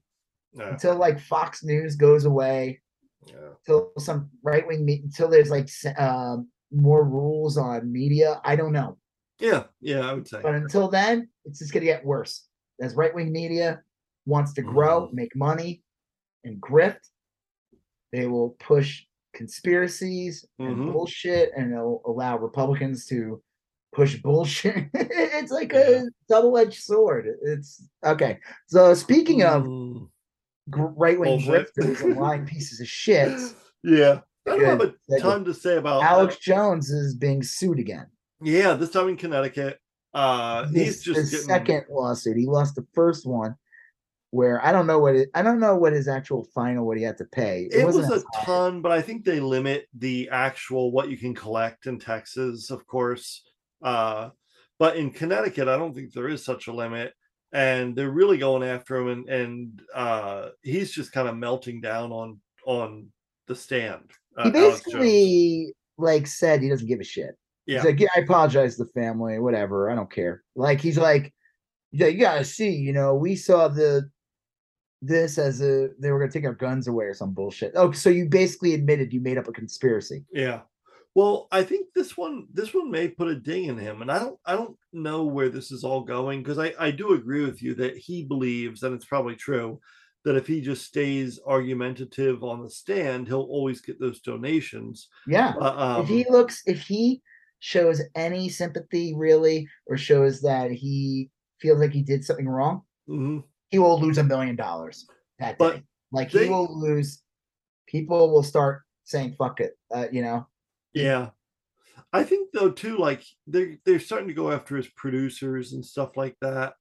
Yeah. 0.54 0.68
until 0.70 0.96
like 0.96 1.18
Fox 1.18 1.64
News 1.64 1.96
goes 1.96 2.24
away, 2.26 2.80
yeah. 3.26 3.34
until 3.66 3.92
some 3.98 4.30
right 4.42 4.66
wing, 4.66 4.84
me- 4.84 5.00
until 5.04 5.28
there's 5.28 5.50
like 5.50 5.68
um, 5.98 6.48
more 6.70 7.04
rules 7.04 7.56
on 7.56 7.90
media. 7.90 8.40
I 8.44 8.56
don't 8.56 8.72
know, 8.72 8.98
Yeah. 9.40 9.64
Yeah. 9.80 10.00
I 10.08 10.12
would 10.14 10.28
say. 10.28 10.40
but 10.42 10.54
until 10.54 10.88
then, 10.88 11.28
it's 11.44 11.58
just 11.58 11.72
gonna 11.72 11.86
get 11.86 12.04
worse. 12.04 12.46
As 12.82 12.94
right 12.96 13.14
wing 13.14 13.32
media 13.32 13.80
wants 14.26 14.52
to 14.54 14.62
grow, 14.62 15.02
Mm-hmm. 15.06 15.16
make 15.16 15.36
money, 15.36 15.82
and 16.44 16.60
grift, 16.60 16.98
they 18.12 18.26
will 18.26 18.50
push 18.58 19.04
conspiracies 19.34 20.44
and 20.58 20.76
Mhm. 20.76 20.92
bullshit, 20.92 21.52
and 21.56 21.72
they'll 21.72 22.02
allow 22.04 22.36
Republicans 22.36 23.06
to 23.06 23.40
push 23.92 24.20
bullshit. 24.20 24.88
it's 24.94 25.52
like 25.52 25.72
a 25.72 26.02
double-edged 26.28 26.82
sword. 26.82 27.26
It's 27.42 27.86
okay. 28.04 28.38
So 28.66 28.92
speaking 28.94 29.42
of 29.44 29.62
Mm, 29.64 30.08
right 30.68 31.18
wing 31.18 31.40
grifters 31.40 32.02
and 32.02 32.16
lying 32.26 32.46
pieces 32.46 32.80
of 32.80 32.88
shit, 32.88 33.32
yeah. 33.84 34.20
I 34.46 34.56
don't 34.56 34.64
have 34.64 34.80
a 34.80 35.20
ton 35.20 35.44
to 35.44 35.54
say 35.54 35.76
about 35.76 36.02
Alex 36.02 36.36
Jones 36.38 36.90
is 36.90 37.14
being 37.14 37.42
sued 37.44 37.78
again. 37.78 38.06
Yeah, 38.42 38.74
this 38.74 38.90
time 38.90 39.08
in 39.08 39.16
Connecticut. 39.16 39.78
Uh 40.14 40.66
he's 40.68 40.74
This- 40.96 41.02
just 41.02 41.20
his 41.20 41.30
getting 41.30 41.46
second 41.48 41.84
lawsuit. 41.90 42.36
He 42.36 42.46
lost 42.46 42.74
the 42.74 42.86
first 42.92 43.26
one, 43.26 43.54
where 44.30 44.64
I 44.64 44.72
don't 44.72 44.86
know 44.86 44.98
what 44.98 45.16
it. 45.16 45.30
I 45.34 45.42
don't 45.42 45.60
know 45.60 45.76
what 45.76 45.92
his 45.92 46.08
actual 46.08 46.44
final 46.54 46.86
what 46.86 46.96
he 46.98 47.02
had 47.02 47.18
to 47.18 47.24
pay. 47.24 47.68
it 47.70 47.86
was 47.86 47.96
wasn't 47.96 48.22
a 48.22 48.38
high. 48.38 48.44
ton, 48.44 48.82
but 48.82 48.92
I 48.92 49.00
think 49.02 49.24
they 49.24 49.40
limit 49.40 49.86
the 49.98 50.28
actual 50.30 50.90
what 50.92 51.08
you 51.10 51.16
can 51.16 51.34
collect 51.34 51.86
in 51.86 51.98
Texas, 51.98 52.70
of 52.70 52.86
course. 52.86 53.42
Uh, 53.82 54.30
but 54.78 54.96
in 54.96 55.10
Connecticut, 55.10 55.68
I 55.68 55.76
don't 55.78 55.94
think 55.94 56.12
there 56.12 56.28
is 56.28 56.44
such 56.44 56.66
a 56.66 56.72
limit, 56.72 57.14
and 57.52 57.94
they're 57.96 58.10
really 58.10 58.36
going 58.38 58.62
after 58.62 58.96
him, 58.96 59.08
and 59.08 59.28
and 59.28 59.82
uh, 59.94 60.48
he's 60.62 60.92
just 60.92 61.12
kind 61.12 61.28
of 61.28 61.36
melting 61.36 61.80
down 61.80 62.12
on 62.12 62.40
on 62.66 63.08
the 63.48 63.54
stand. 63.56 64.10
Uh, 64.36 64.44
He 64.44 64.50
basically 64.50 65.74
like 65.98 66.26
said 66.26 66.62
he 66.62 66.68
doesn't 66.68 66.86
give 66.88 67.00
a 67.00 67.04
shit. 67.04 67.36
Yeah, 67.66 67.78
He's 67.78 67.84
like, 67.84 68.00
yeah, 68.00 68.08
I 68.16 68.20
apologize 68.20 68.76
to 68.76 68.84
the 68.84 68.90
family, 68.90 69.38
whatever. 69.38 69.90
I 69.90 69.94
don't 69.94 70.10
care. 70.10 70.42
Like 70.56 70.80
he's 70.80 70.98
like, 70.98 71.32
yeah, 71.92 72.08
you 72.08 72.20
gotta 72.20 72.44
see, 72.44 72.70
you 72.70 72.92
know, 72.92 73.14
we 73.14 73.36
saw 73.36 73.68
the 73.68 74.10
this 75.00 75.36
as 75.36 75.60
a 75.60 75.90
they 75.98 76.10
were 76.10 76.18
gonna 76.18 76.30
take 76.30 76.44
our 76.44 76.54
guns 76.54 76.88
away 76.88 77.04
or 77.06 77.14
some 77.14 77.32
bullshit. 77.32 77.72
Oh, 77.74 77.92
so 77.92 78.10
you 78.10 78.28
basically 78.28 78.74
admitted 78.74 79.12
you 79.12 79.20
made 79.20 79.38
up 79.38 79.48
a 79.48 79.52
conspiracy. 79.52 80.24
yeah. 80.32 80.60
Well, 81.14 81.46
I 81.52 81.62
think 81.62 81.88
this 81.94 82.16
one 82.16 82.46
this 82.54 82.72
one 82.72 82.90
may 82.90 83.08
put 83.08 83.28
a 83.28 83.34
ding 83.34 83.66
in 83.66 83.76
him, 83.76 84.00
and 84.00 84.10
I 84.10 84.18
don't 84.18 84.38
I 84.46 84.52
don't 84.52 84.76
know 84.94 85.24
where 85.24 85.50
this 85.50 85.70
is 85.70 85.84
all 85.84 86.00
going 86.00 86.42
because 86.42 86.58
I 86.58 86.72
I 86.78 86.90
do 86.90 87.12
agree 87.12 87.44
with 87.44 87.62
you 87.62 87.74
that 87.74 87.98
he 87.98 88.24
believes, 88.24 88.82
and 88.82 88.94
it's 88.94 89.04
probably 89.04 89.36
true, 89.36 89.78
that 90.24 90.36
if 90.36 90.46
he 90.46 90.60
just 90.60 90.86
stays 90.86 91.38
argumentative 91.46 92.42
on 92.42 92.62
the 92.62 92.70
stand, 92.70 93.26
he'll 93.26 93.42
always 93.42 93.80
get 93.80 94.00
those 94.00 94.20
donations. 94.20 95.08
Yeah. 95.26 95.54
Uh, 95.60 96.00
if 96.02 96.08
he 96.08 96.24
um, 96.24 96.32
looks, 96.32 96.62
if 96.64 96.80
he 96.80 97.20
shows 97.64 98.02
any 98.16 98.48
sympathy 98.48 99.14
really, 99.16 99.68
or 99.86 99.96
shows 99.96 100.40
that 100.40 100.72
he 100.72 101.30
feels 101.60 101.78
like 101.78 101.92
he 101.92 102.02
did 102.02 102.24
something 102.24 102.48
wrong, 102.48 102.82
mhm. 103.08 103.44
he 103.70 103.78
will 103.78 104.00
lose 104.00 104.18
a 104.18 104.24
million 104.24 104.56
dollars 104.56 105.06
that 105.38 105.58
But 105.58 105.76
day. 105.76 105.82
Like 106.10 106.32
they- 106.32 106.44
he 106.44 106.50
will 106.50 106.68
lose. 106.76 107.22
People 107.86 108.32
will 108.32 108.42
start 108.42 108.82
saying 109.04 109.36
"fuck 109.38 109.60
it," 109.60 109.78
uh, 109.94 110.08
you 110.10 110.22
know. 110.22 110.48
Yeah. 110.92 111.30
I 112.12 112.24
think 112.24 112.50
though 112.52 112.70
too, 112.70 112.98
like 112.98 113.24
they're 113.46 113.78
they're 113.86 114.00
starting 114.00 114.28
to 114.28 114.34
go 114.34 114.50
after 114.50 114.76
his 114.76 114.88
producers 114.88 115.72
and 115.72 115.84
stuff 115.84 116.16
like 116.16 116.36
that. 116.40 116.74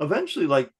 Eventually, 0.00 0.46
like 0.46 0.70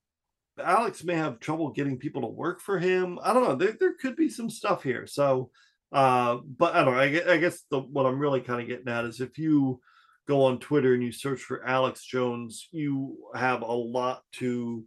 Alex 0.58 1.05
may 1.05 1.15
have 1.15 1.39
trouble 1.39 1.70
getting 1.70 1.99
people 1.99 2.23
to 2.23 2.28
work 2.28 2.60
for 2.60 2.81
him. 2.81 3.20
I 3.23 3.33
don't 3.33 3.44
know. 3.44 3.55
There 3.55 3.76
there 3.78 3.94
could 3.94 4.16
be 4.16 4.28
some 4.28 4.50
stuff 4.50 4.83
here. 4.83 5.07
So 5.07 5.50
uh 5.97 6.36
but 6.58 6.75
I 6.75 6.84
don't 6.84 6.94
know. 6.94 7.00
I 7.00 7.08
guess, 7.08 7.26
I 7.26 7.39
guess 7.39 7.62
the 7.70 7.81
what 7.81 8.05
I'm 8.05 8.18
really 8.18 8.42
kind 8.42 8.60
of 8.60 8.68
getting 8.68 8.89
at 8.89 9.07
is 9.07 9.23
if 9.23 9.39
you 9.39 9.81
go 10.28 10.44
on 10.44 10.58
Twitter 10.58 10.92
and 10.92 11.02
you 11.02 11.10
search 11.10 11.41
for 11.41 11.66
Alex 11.66 12.05
Jones, 12.05 12.68
you 12.70 13.16
have 13.34 13.62
a 13.62 13.73
lot 13.73 14.23
to 14.33 14.84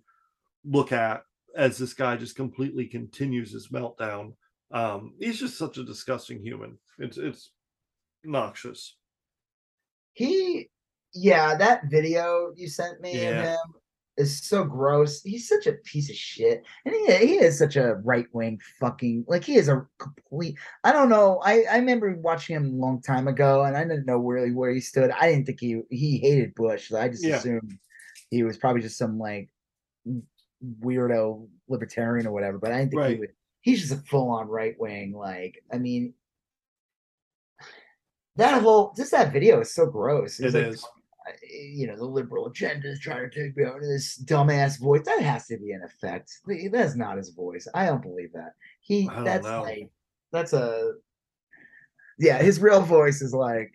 look 0.63 0.91
at 0.91 1.23
as 1.55 1.79
this 1.79 1.93
guy 1.93 2.15
just 2.15 2.35
completely 2.35 2.85
continues 2.85 3.51
his 3.53 3.69
meltdown. 3.69 4.33
Um, 4.71 5.13
he's 5.19 5.39
just 5.39 5.57
such 5.57 5.79
a 5.79 5.83
disgusting 5.83 6.43
human. 6.43 6.77
It's 6.99 7.17
it's 7.17 7.49
noxious. 8.23 8.95
He, 10.13 10.69
yeah, 11.13 11.55
that 11.55 11.89
video 11.89 12.51
you 12.55 12.67
sent 12.67 13.01
me 13.01 13.25
of 13.25 13.35
him 13.35 13.57
is 14.19 14.43
so 14.43 14.63
gross. 14.65 15.23
He's 15.23 15.47
such 15.47 15.65
a 15.65 15.73
piece 15.73 16.09
of 16.09 16.15
shit, 16.15 16.63
and 16.85 16.93
he 16.93 17.15
he 17.27 17.35
is 17.39 17.57
such 17.57 17.75
a 17.77 17.95
right 18.03 18.27
wing 18.33 18.59
fucking 18.79 19.25
like 19.27 19.43
he 19.43 19.55
is 19.55 19.69
a 19.69 19.87
complete. 19.97 20.55
I 20.83 20.91
don't 20.91 21.09
know. 21.09 21.39
I 21.43 21.63
I 21.71 21.77
remember 21.77 22.13
watching 22.17 22.55
him 22.57 22.65
a 22.65 22.85
long 22.85 23.01
time 23.01 23.27
ago, 23.27 23.63
and 23.63 23.75
I 23.75 23.83
didn't 23.83 24.05
know 24.05 24.17
really 24.17 24.51
where 24.51 24.71
he 24.71 24.81
stood. 24.81 25.09
I 25.11 25.31
didn't 25.31 25.45
think 25.45 25.59
he 25.59 25.81
he 25.89 26.17
hated 26.19 26.53
Bush. 26.55 26.91
I 26.93 27.07
just 27.09 27.23
Yeah. 27.23 27.37
assumed 27.37 27.79
he 28.29 28.43
was 28.43 28.57
probably 28.57 28.81
just 28.81 28.97
some 28.97 29.17
like 29.17 29.49
weirdo 30.81 31.47
libertarian 31.67 32.27
or 32.27 32.31
whatever. 32.31 32.57
But 32.59 32.71
I 32.73 32.79
didn't 32.79 32.91
think 32.91 33.01
he 33.07 33.19
would. 33.19 33.33
He's 33.61 33.81
just 33.81 33.93
a 33.93 34.05
full 34.05 34.29
on 34.29 34.47
right 34.47 34.75
wing. 34.79 35.13
Like 35.13 35.63
I 35.73 35.77
mean. 35.77 36.13
That 38.35 38.61
whole 38.61 38.93
just 38.95 39.11
that 39.11 39.33
video 39.33 39.59
is 39.59 39.73
so 39.73 39.85
gross. 39.85 40.37
He's 40.37 40.55
It 40.55 40.63
like, 40.63 40.73
is. 40.73 40.85
You 41.41 41.87
know, 41.87 41.95
the 41.95 42.05
liberal 42.05 42.47
agenda 42.47 42.89
is 42.89 42.99
trying 42.99 43.29
to 43.29 43.35
take 43.35 43.55
me 43.57 43.63
out 43.63 43.77
of 43.77 43.81
this 43.83 44.21
dumbass 44.23 44.79
voice. 44.79 45.01
That 45.05 45.21
has 45.21 45.47
to 45.47 45.57
be 45.57 45.71
an 45.71 45.83
effect. 45.83 46.31
That's 46.71 46.95
not 46.95 47.17
his 47.17 47.29
voice. 47.29 47.67
I 47.73 47.85
don't 47.85 48.01
believe 48.01 48.33
that. 48.33 48.53
He 48.81 49.09
that's 49.23 49.45
know. 49.45 49.63
like 49.63 49.89
that's 50.31 50.53
a 50.53 50.93
yeah, 52.17 52.37
his 52.37 52.59
real 52.59 52.81
voice 52.81 53.21
is 53.21 53.33
like 53.33 53.73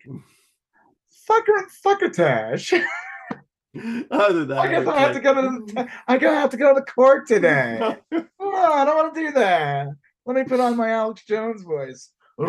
fucker 1.29 1.63
fuckatash. 1.85 2.73
Other 4.11 4.45
than 4.45 4.57
I 4.57 4.67
that, 4.67 4.85
guess 4.85 4.87
I 4.87 4.99
have 4.99 5.13
to 5.15 5.19
go 5.19 5.33
to 5.33 5.41
the 5.73 5.89
I 6.07 6.17
gonna 6.17 6.39
have 6.39 6.51
to 6.51 6.57
go 6.57 6.73
to 6.73 6.79
the 6.79 6.85
court 6.85 7.27
today. 7.27 7.97
Oh, 8.47 8.73
I 8.73 8.85
don't 8.85 8.95
want 8.95 9.13
to 9.15 9.19
do 9.19 9.31
that. 9.31 9.87
Let 10.25 10.35
me 10.37 10.43
put 10.43 10.61
on 10.61 10.77
my 10.77 10.91
Alex 10.91 11.25
Jones 11.25 11.63
voice. 11.63 12.11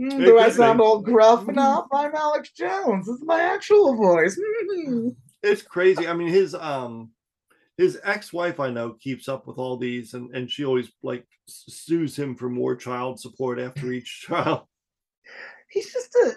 Mm, 0.00 0.24
do 0.24 0.38
I 0.38 0.48
sound 0.50 0.80
all 0.80 1.00
gruff 1.00 1.48
enough? 1.48 1.86
I'm 1.92 2.14
Alex 2.14 2.50
Jones. 2.52 3.06
This 3.06 3.16
is 3.16 3.24
my 3.24 3.40
actual 3.40 3.94
voice. 3.94 4.38
it's 5.42 5.62
crazy. 5.62 6.06
I 6.08 6.12
mean, 6.14 6.28
his 6.28 6.54
um 6.54 7.10
his 7.76 7.98
ex-wife 8.04 8.58
I 8.60 8.70
know 8.70 8.94
keeps 9.00 9.28
up 9.28 9.46
with 9.46 9.58
all 9.58 9.76
these 9.76 10.14
and 10.14 10.34
and 10.34 10.50
she 10.50 10.64
always 10.64 10.90
like 11.02 11.26
sues 11.46 12.18
him 12.18 12.34
for 12.36 12.48
more 12.48 12.74
child 12.76 13.20
support 13.20 13.58
after 13.58 13.92
each 13.92 14.20
child. 14.28 14.62
he's 15.68 15.92
just 15.92 16.14
a 16.16 16.32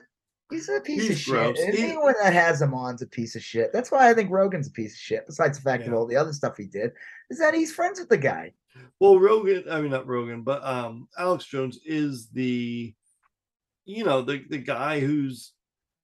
he's 0.52 0.70
a 0.70 0.82
piece 0.82 1.04
of 1.04 1.08
He's 1.10 1.20
shit. 1.20 1.34
gross. 1.34 1.58
He- 1.60 1.84
Anyone 1.84 2.16
that 2.22 2.34
has 2.34 2.62
him 2.62 2.74
on's 2.74 3.02
a 3.02 3.08
piece 3.08 3.36
of 3.36 3.44
shit. 3.44 3.72
That's 3.74 3.92
why 3.92 4.10
I 4.10 4.14
think 4.14 4.32
Rogan's 4.32 4.68
a 4.68 4.72
piece 4.72 4.94
of 4.94 5.00
shit. 5.00 5.26
Besides 5.28 5.58
the 5.58 5.64
fact 5.64 5.88
of 5.88 5.94
all 5.94 6.06
the 6.08 6.16
other 6.18 6.34
stuff 6.34 6.58
he 6.58 6.66
did, 6.66 6.92
is 7.30 7.40
that 7.40 7.54
he's 7.54 7.74
friends 7.74 8.00
with 8.00 8.10
the 8.10 8.18
guy. 8.18 8.52
Well, 9.00 9.18
Rogan, 9.20 9.64
I 9.72 9.80
mean 9.82 9.92
not 9.92 10.08
Rogan, 10.08 10.42
but 10.44 10.64
um 10.66 11.08
Alex 11.18 11.46
Jones 11.46 11.80
is 11.86 12.28
the 12.30 12.94
you 13.86 14.04
know, 14.04 14.22
the 14.22 14.44
the 14.50 14.58
guy 14.58 15.00
who's 15.00 15.54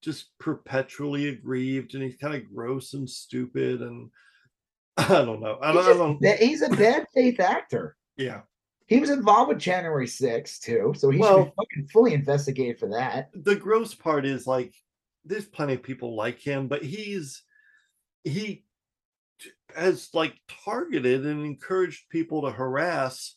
just 0.02 0.36
perpetually 0.38 1.28
aggrieved 1.28 1.94
and 1.94 2.02
he's 2.02 2.16
kind 2.16 2.34
of 2.34 2.52
gross 2.52 2.94
and 2.94 3.08
stupid 3.08 3.82
and 3.82 4.10
I 4.96 5.24
don't 5.24 5.40
know. 5.40 5.58
I 5.62 5.72
He's, 5.72 5.84
don't, 5.86 5.94
I 5.94 5.98
don't 5.98 6.20
ba- 6.20 6.36
he's 6.38 6.62
a 6.62 6.68
bad 6.70 7.06
faith 7.14 7.40
actor. 7.40 7.96
yeah. 8.16 8.40
He 8.88 8.98
was 9.00 9.08
involved 9.10 9.48
with 9.48 9.58
January 9.58 10.06
6th 10.06 10.60
too, 10.60 10.92
so 10.96 11.08
he 11.08 11.16
should 11.16 11.22
Well- 11.22 11.54
be 11.74 11.86
fully 11.92 12.12
investigated 12.14 12.78
for 12.78 12.88
that. 12.90 13.30
the 13.32 13.56
gross 13.56 13.94
part 13.94 14.26
is 14.26 14.46
like 14.46 14.74
there's 15.24 15.46
plenty 15.46 15.74
of 15.74 15.82
people 15.84 16.16
like 16.16 16.40
him 16.40 16.66
but 16.68 16.82
he's 16.82 17.42
he 18.24 18.64
has 19.74 20.10
like 20.12 20.34
targeted 20.64 21.24
and 21.24 21.46
encouraged 21.46 22.08
people 22.10 22.42
to 22.42 22.50
harass 22.50 23.36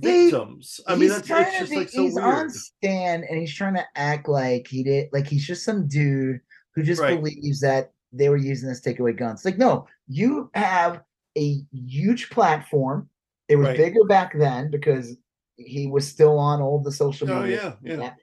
victims 0.00 0.80
i 0.86 0.94
mean 0.94 1.08
that's 1.08 1.28
it's 1.30 1.58
just 1.58 1.70
be, 1.70 1.76
like 1.78 1.88
so 1.88 2.02
he's 2.02 2.16
on 2.18 2.50
stand 2.50 3.24
and 3.24 3.38
he's 3.40 3.54
trying 3.54 3.74
to 3.74 3.84
act 3.96 4.28
like 4.28 4.66
he 4.68 4.82
did 4.82 5.08
like 5.12 5.26
he's 5.26 5.46
just 5.46 5.64
some 5.64 5.88
dude 5.88 6.40
who 6.74 6.82
just 6.82 7.00
Right. 7.00 7.20
believes 7.20 7.60
that 7.60 7.92
they 8.12 8.28
were 8.28 8.36
using 8.36 8.68
this 8.68 8.80
to 8.80 8.90
take 8.90 8.98
away 8.98 9.12
guns. 9.12 9.44
Like, 9.44 9.58
no, 9.58 9.86
you 10.08 10.50
have 10.54 11.02
a 11.38 11.60
huge 11.72 12.30
platform. 12.30 13.08
It 13.48 13.56
was 13.56 13.68
Right. 13.68 13.76
bigger 13.76 14.04
back 14.04 14.32
then 14.36 14.70
because 14.70 15.16
he 15.56 15.86
was 15.86 16.06
still 16.06 16.38
on 16.38 16.60
all 16.60 16.80
the 16.80 16.92
social 16.92 17.30
oh 17.30 17.42
media. 17.42 17.76
yeah 17.82 17.96
yeah 17.98 18.14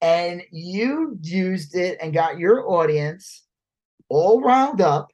And 0.00 0.42
you 0.50 1.18
used 1.22 1.74
it 1.76 1.98
and 2.00 2.12
got 2.12 2.38
your 2.38 2.68
audience 2.70 3.44
all 4.08 4.40
riled 4.40 4.80
up 4.80 5.08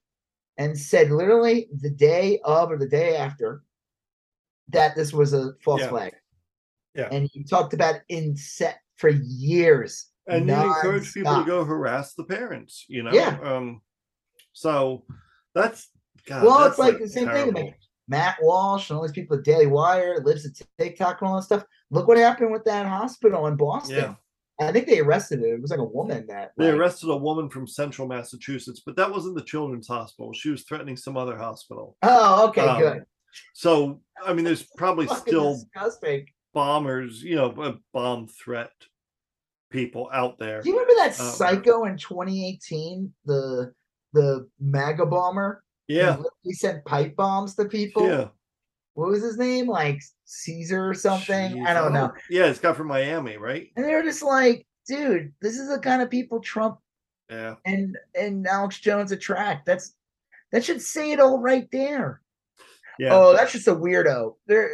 and 0.56 0.78
said 0.78 1.10
literally 1.10 1.68
the 1.80 1.90
day 1.90 2.38
of 2.44 2.70
or 2.70 2.78
the 2.78 2.88
day 2.88 3.16
after 3.16 3.62
that 4.68 4.94
this 4.96 5.12
was 5.12 5.32
a 5.34 5.52
false 5.64 5.80
Yeah. 5.82 5.88
flag. 5.88 6.14
Yeah. 6.94 7.08
And 7.10 7.28
you 7.34 7.44
talked 7.44 7.74
about 7.74 7.96
it 7.96 8.02
in 8.08 8.36
set 8.36 8.78
for 8.96 9.08
years. 9.10 10.10
and 10.26 10.48
you 10.48 10.54
encourage 10.54 11.12
people 11.12 11.38
to 11.38 11.44
go 11.44 11.64
harass 11.66 12.14
the 12.14 12.24
parents 12.24 12.86
you 12.88 13.02
know 13.02 13.12
Yeah. 13.12 13.38
um 13.42 13.82
so 14.54 15.04
that's 15.54 15.90
God, 16.26 16.44
Well, 16.44 16.58
that's 16.60 16.70
it's 16.70 16.78
like 16.78 16.98
the 16.98 17.08
same 17.08 17.28
thing, 17.28 17.52
like- 17.52 17.78
Matt 18.08 18.36
Walsh 18.40 18.88
and 18.88 18.96
all 18.96 19.02
these 19.02 19.12
people 19.12 19.36
at 19.36 19.44
Daily 19.44 19.66
Wire 19.66 20.20
Libs 20.24 20.46
of 20.46 20.52
TikTok 20.78 21.20
and 21.20 21.28
all 21.28 21.36
that 21.36 21.42
stuff. 21.42 21.64
Look 21.90 22.06
what 22.08 22.16
happened 22.16 22.52
with 22.52 22.64
that 22.64 22.86
hospital 22.86 23.46
in 23.48 23.56
Boston. 23.56 23.96
Yeah. 23.96 24.14
I 24.66 24.72
think 24.72 24.86
they 24.86 25.00
arrested 25.00 25.40
it. 25.40 25.48
It 25.54 25.60
was 25.60 25.70
like 25.70 25.80
a 25.80 25.84
woman 25.84 26.26
that 26.28 26.52
they 26.56 26.66
like, 26.70 26.74
arrested 26.80 27.10
a 27.10 27.16
woman 27.16 27.50
from 27.50 27.66
central 27.66 28.06
massachusetts 28.08 28.80
but 28.86 28.96
that 28.96 29.10
wasn't 29.10 29.34
the 29.36 29.42
children's 29.44 29.88
hospital 29.88 30.32
she 30.32 30.48
was 30.50 30.62
threatening 30.64 30.96
some 30.96 31.16
other 31.18 31.36
hospital 31.36 31.96
Oh, 32.02 32.48
okay, 32.48 32.66
Um, 32.66 32.80
good. 32.80 33.04
So 33.54 34.00
I 34.24 34.32
mean, 34.32 34.44
there's 34.44 34.62
probably 34.76 35.06
still 35.16 35.54
disgusting. 35.54 36.26
bombers, 36.52 37.22
you 37.22 37.36
know, 37.36 37.78
bomb 37.92 38.28
threat 38.28 38.72
people 39.70 40.08
out 40.12 40.38
there. 40.38 40.62
Do 40.62 40.68
you 40.70 40.78
remember 40.78 40.94
that 41.02 41.18
Um, 41.20 41.26
psycho 41.32 41.84
in 41.84 41.96
2018? 41.96 43.12
The 43.24 43.72
the 44.12 44.48
MAGA 44.60 45.06
bomber? 45.06 45.62
Yeah, 45.88 46.16
he 46.42 46.52
sent 46.52 46.84
pipe 46.84 47.16
bombs 47.16 47.54
to 47.56 47.64
people. 47.66 48.06
yeah. 48.08 48.28
What 48.94 49.10
was 49.10 49.22
his 49.22 49.36
name? 49.36 49.66
Like 49.66 50.00
Caesar 50.24 50.88
or 50.88 50.94
something? 50.94 51.56
Jeez, 51.56 51.66
I 51.66 51.74
don't 51.74 51.92
know. 51.92 52.12
Yeah, 52.30 52.46
it's 52.46 52.60
got 52.60 52.76
from 52.76 52.86
Miami, 52.86 53.36
right? 53.36 53.68
And 53.76 53.84
they're 53.84 54.04
just 54.04 54.22
like, 54.22 54.66
dude, 54.86 55.32
this 55.42 55.58
is 55.58 55.68
the 55.68 55.80
kind 55.80 56.00
of 56.00 56.10
people 56.10 56.38
Trump 56.40 56.78
Yeah, 57.28 57.56
and 57.66 57.98
and 58.14 58.46
Alex 58.46 58.78
Jones 58.78 59.10
attract. 59.10 59.66
That's 59.66 59.94
that 60.52 60.64
should 60.64 60.80
say 60.80 61.10
it 61.10 61.18
all 61.18 61.40
right 61.40 61.68
there. 61.72 62.20
Yeah. 62.98 63.10
Oh, 63.14 63.32
that's 63.34 63.52
just 63.52 63.68
a 63.68 63.74
weirdo. 63.74 64.34
There, 64.46 64.70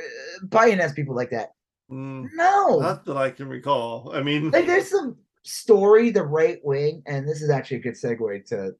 Biden 0.47 0.79
has 0.81 0.93
people 0.93 1.15
like 1.15 1.31
that. 1.31 1.51
Mm, 1.91 2.29
No, 2.35 2.79
not 2.81 3.05
that 3.07 3.17
I 3.17 3.31
can 3.31 3.49
recall. 3.49 4.13
I 4.15 4.23
mean, 4.23 4.51
like 4.51 4.67
there's 4.67 4.91
some 4.91 5.17
story 5.43 6.11
the 6.11 6.23
right 6.23 6.61
wing, 6.65 7.03
and 7.07 7.29
this 7.29 7.43
is 7.43 7.51
actually 7.51 7.79
a 7.79 7.81
good 7.81 7.95
segue 7.95 8.47
to 8.47 8.73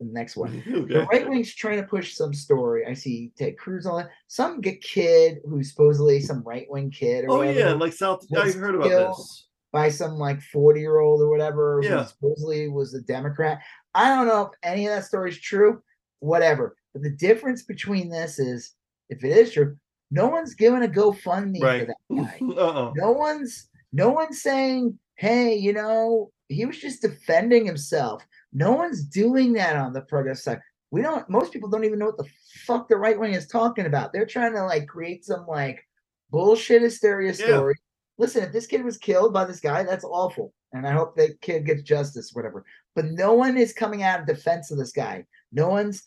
the 0.00 0.06
next 0.06 0.36
one. 0.36 0.62
The 0.66 1.06
right 1.10 1.28
wing's 1.28 1.54
trying 1.54 1.80
to 1.80 1.86
push 1.86 2.14
some 2.14 2.34
story. 2.34 2.84
I 2.86 2.92
see 2.94 3.32
Ted 3.38 3.56
Cruz 3.58 3.86
on 3.86 4.02
it. 4.02 4.08
Some 4.26 4.60
kid 4.60 5.38
who's 5.48 5.70
supposedly 5.70 6.20
some 6.20 6.42
right 6.42 6.66
wing 6.68 6.90
kid 6.90 7.24
or 7.24 7.30
Oh 7.30 7.36
whatever, 7.38 7.58
yeah, 7.58 7.72
like 7.72 7.92
South. 7.92 8.24
I 8.36 8.50
heard 8.50 8.74
about 8.74 8.88
this. 8.88 9.48
by 9.72 9.88
some 9.88 10.18
like 10.18 10.40
40 10.42 10.80
year 10.80 10.98
old 11.00 11.20
or 11.22 11.28
whatever 11.30 11.80
Yeah. 11.82 12.02
who 12.02 12.08
supposedly 12.08 12.68
was 12.68 12.94
a 12.94 13.00
Democrat. 13.00 13.60
I 13.94 14.08
don't 14.14 14.26
know 14.26 14.42
if 14.42 14.52
any 14.62 14.86
of 14.86 14.92
that 14.94 15.04
story 15.04 15.30
is 15.30 15.38
true, 15.40 15.82
whatever. 16.20 16.76
But 16.92 17.02
the 17.02 17.10
difference 17.10 17.62
between 17.62 18.08
this 18.10 18.38
is 18.38 18.72
if 19.08 19.24
it 19.24 19.36
is 19.36 19.52
true, 19.52 19.76
No 20.10 20.28
one's 20.28 20.54
giving 20.54 20.82
a 20.84 20.88
GoFundMe 20.88 21.58
for 21.60 21.86
that 21.86 21.96
guy. 22.16 22.38
uh-uh. 22.62 22.92
No 22.94 23.12
one's 23.12 23.68
no 23.92 24.10
one's 24.10 24.42
saying, 24.42 24.98
hey, 25.16 25.54
you 25.56 25.72
know, 25.72 26.30
he 26.48 26.66
was 26.66 26.78
just 26.78 27.02
defending 27.02 27.64
himself. 27.66 28.24
No 28.52 28.72
one's 28.72 29.02
doing 29.04 29.52
that 29.54 29.76
on 29.76 29.92
the 29.92 30.02
progressive 30.02 30.42
side. 30.42 30.60
We 30.90 31.02
don't 31.02 31.28
most 31.28 31.52
people 31.52 31.68
don't 31.68 31.84
even 31.84 31.98
know 31.98 32.06
what 32.06 32.18
the 32.18 32.28
fuck 32.66 32.88
the 32.88 32.96
right 32.96 33.18
wing 33.18 33.34
is 33.34 33.46
talking 33.48 33.86
about. 33.86 34.12
They're 34.12 34.26
trying 34.26 34.54
to 34.54 34.64
like 34.64 34.86
create 34.86 35.24
some 35.24 35.46
like 35.46 35.84
bullshit 36.30 36.82
hysteria 36.82 37.32
Yeah. 37.32 37.46
story. 37.46 37.74
Listen, 38.18 38.44
if 38.44 38.52
this 38.52 38.66
kid 38.66 38.82
was 38.84 38.96
killed 38.96 39.32
by 39.34 39.44
this 39.44 39.60
guy, 39.60 39.82
that's 39.82 40.04
awful. 40.04 40.52
And 40.72 40.86
I 40.86 40.92
hope 40.92 41.16
that 41.16 41.40
kid 41.40 41.66
gets 41.66 41.82
justice, 41.82 42.30
whatever. 42.32 42.64
But 42.94 43.06
no 43.06 43.34
one 43.34 43.56
is 43.58 43.72
coming 43.72 44.02
out 44.02 44.20
in 44.20 44.26
defense 44.26 44.70
of 44.70 44.78
this 44.78 44.92
guy. 44.92 45.26
No 45.52 45.68
one's 45.68 46.02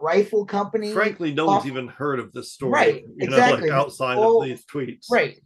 rifle 0.00 0.44
company. 0.44 0.92
Frankly, 0.92 1.32
no 1.32 1.46
one's 1.46 1.66
even 1.66 1.88
heard 1.88 2.18
of 2.20 2.32
this 2.32 2.52
story. 2.52 2.72
Right, 2.72 3.04
You 3.16 3.28
know, 3.28 3.36
exactly. 3.36 3.70
like 3.70 3.78
outside 3.78 4.18
of 4.18 4.44
these 4.44 4.64
tweets. 4.66 5.06
Right. 5.10 5.36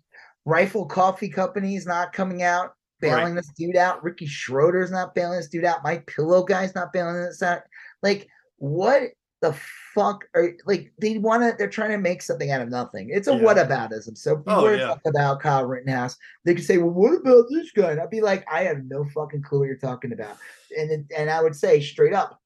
Rifle 0.45 0.87
Coffee 0.87 1.29
company 1.29 1.77
is 1.77 1.87
not 1.87 2.13
coming 2.13 2.43
out 2.43 2.73
bailing 3.01 3.35
this 3.35 3.51
dude 3.57 3.77
out. 3.77 4.03
Ricky 4.05 4.27
Schroder's 4.27 4.91
not 4.91 5.15
bailing 5.15 5.37
this 5.39 5.49
dude 5.49 5.65
out. 5.65 5.83
My 5.83 5.99
Pillow 6.07 6.45
guy's 6.45 6.75
not 6.75 6.93
bailing 6.93 7.21
this 7.23 7.43
out. 7.43 7.63
Like, 8.03 8.29
what 8.57 9.11
the 9.41 9.53
fuck 9.93 10.25
are 10.37 10.53
like 10.67 10.93
they 11.01 11.19
want 11.19 11.43
to 11.43 11.53
they're 11.59 11.69
trying 11.69 11.91
to 11.91 11.99
make 11.99 12.23
something 12.23 12.53
out 12.53 12.61
of 12.61 12.69
nothing. 12.71 13.11
It's 13.13 13.27
a 13.27 13.33
Yeah. 13.35 13.41
whataboutism. 13.41 14.17
So 14.17 14.41
Oh, 14.47 14.69
yeah. 14.69 14.95
about 15.05 15.41
Kyle 15.41 15.65
Rittenhouse, 15.67 16.17
they 16.45 16.55
could 16.55 16.65
say, 16.65 16.79
Well, 16.79 16.91
what 16.91 17.15
about 17.15 17.47
this 17.51 17.73
guy? 17.73 17.91
And 17.91 18.01
I'd 18.01 18.09
be 18.09 18.21
like, 18.21 18.45
I 18.51 18.63
have 18.63 18.85
no 18.85 19.05
fucking 19.13 19.43
clue 19.43 19.59
what 19.61 19.67
you're 19.67 19.77
talking 19.79 20.13
about. 20.13 20.37
And 20.79 21.05
and 21.17 21.29
I 21.29 21.43
would 21.43 21.57
say 21.57 21.81
straight 21.81 22.15
up, 22.15 22.39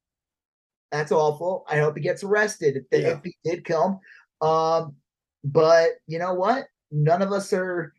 that's 0.90 1.12
awful. 1.12 1.65
I 1.68 1.78
hope 1.78 1.97
he 1.97 2.02
gets 2.02 2.23
arrested 2.24 2.76
if, 2.76 2.89
they, 2.90 3.02
Yeah. 3.02 3.16
if 3.18 3.24
he 3.24 3.36
did 3.44 3.65
kill 3.65 4.00
him. 4.40 4.48
Um, 4.48 4.97
but 5.44 5.90
you 6.06 6.18
know 6.18 6.34
what? 6.34 6.66
None 6.90 7.23
of 7.23 7.32
us 7.32 7.52
are. 7.52 7.92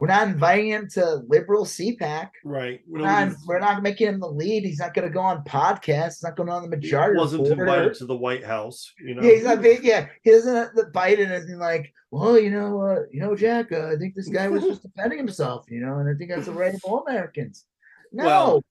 We're 0.00 0.08
not 0.08 0.26
inviting 0.26 0.68
him 0.68 0.88
to 0.94 1.22
liberal 1.28 1.64
CPAC. 1.64 2.28
Right. 2.44 2.80
We're 2.86 2.98
not, 3.02 3.32
we're 3.46 3.60
not 3.60 3.82
making 3.82 4.08
him 4.08 4.20
the 4.20 4.28
lead. 4.28 4.64
He's 4.64 4.80
not 4.80 4.92
going 4.92 5.06
to 5.06 5.14
go 5.14 5.20
on 5.20 5.44
podcasts. 5.44 6.16
He's 6.16 6.22
not 6.24 6.36
going 6.36 6.48
on 6.48 6.62
the 6.62 6.68
majority. 6.68 7.16
wasn't 7.16 7.44
Report 7.48 7.60
invited 7.60 7.94
to 7.94 8.06
the 8.06 8.16
White 8.16 8.44
House. 8.44 8.92
You 8.98 9.14
know. 9.14 9.22
yeah, 9.22 9.30
he's 9.34 9.44
not. 9.44 9.84
Yeah, 9.84 10.06
he 10.22 10.32
doesn't. 10.32 10.74
The 10.74 10.90
Biden 10.92 11.30
isn't 11.30 11.58
like, 11.58 11.92
well, 12.10 12.38
you 12.38 12.50
know, 12.50 12.82
uh, 12.82 13.02
you 13.12 13.20
know, 13.20 13.36
Jack. 13.36 13.70
Uh, 13.72 13.92
I 13.92 13.96
think 13.96 14.14
this 14.14 14.28
guy 14.28 14.48
was 14.48 14.64
just 14.64 14.82
defending 14.94 15.16
himself, 15.18 15.64
you 15.70 15.80
know, 15.80 15.98
and 15.98 16.08
I 16.08 16.18
think 16.18 16.30
that's 16.30 16.46
the 16.46 16.52
right 16.52 16.74
of 16.74 16.80
all 16.84 17.04
Americans. 17.06 17.64
No, 18.12 18.24
Well, 18.24 18.64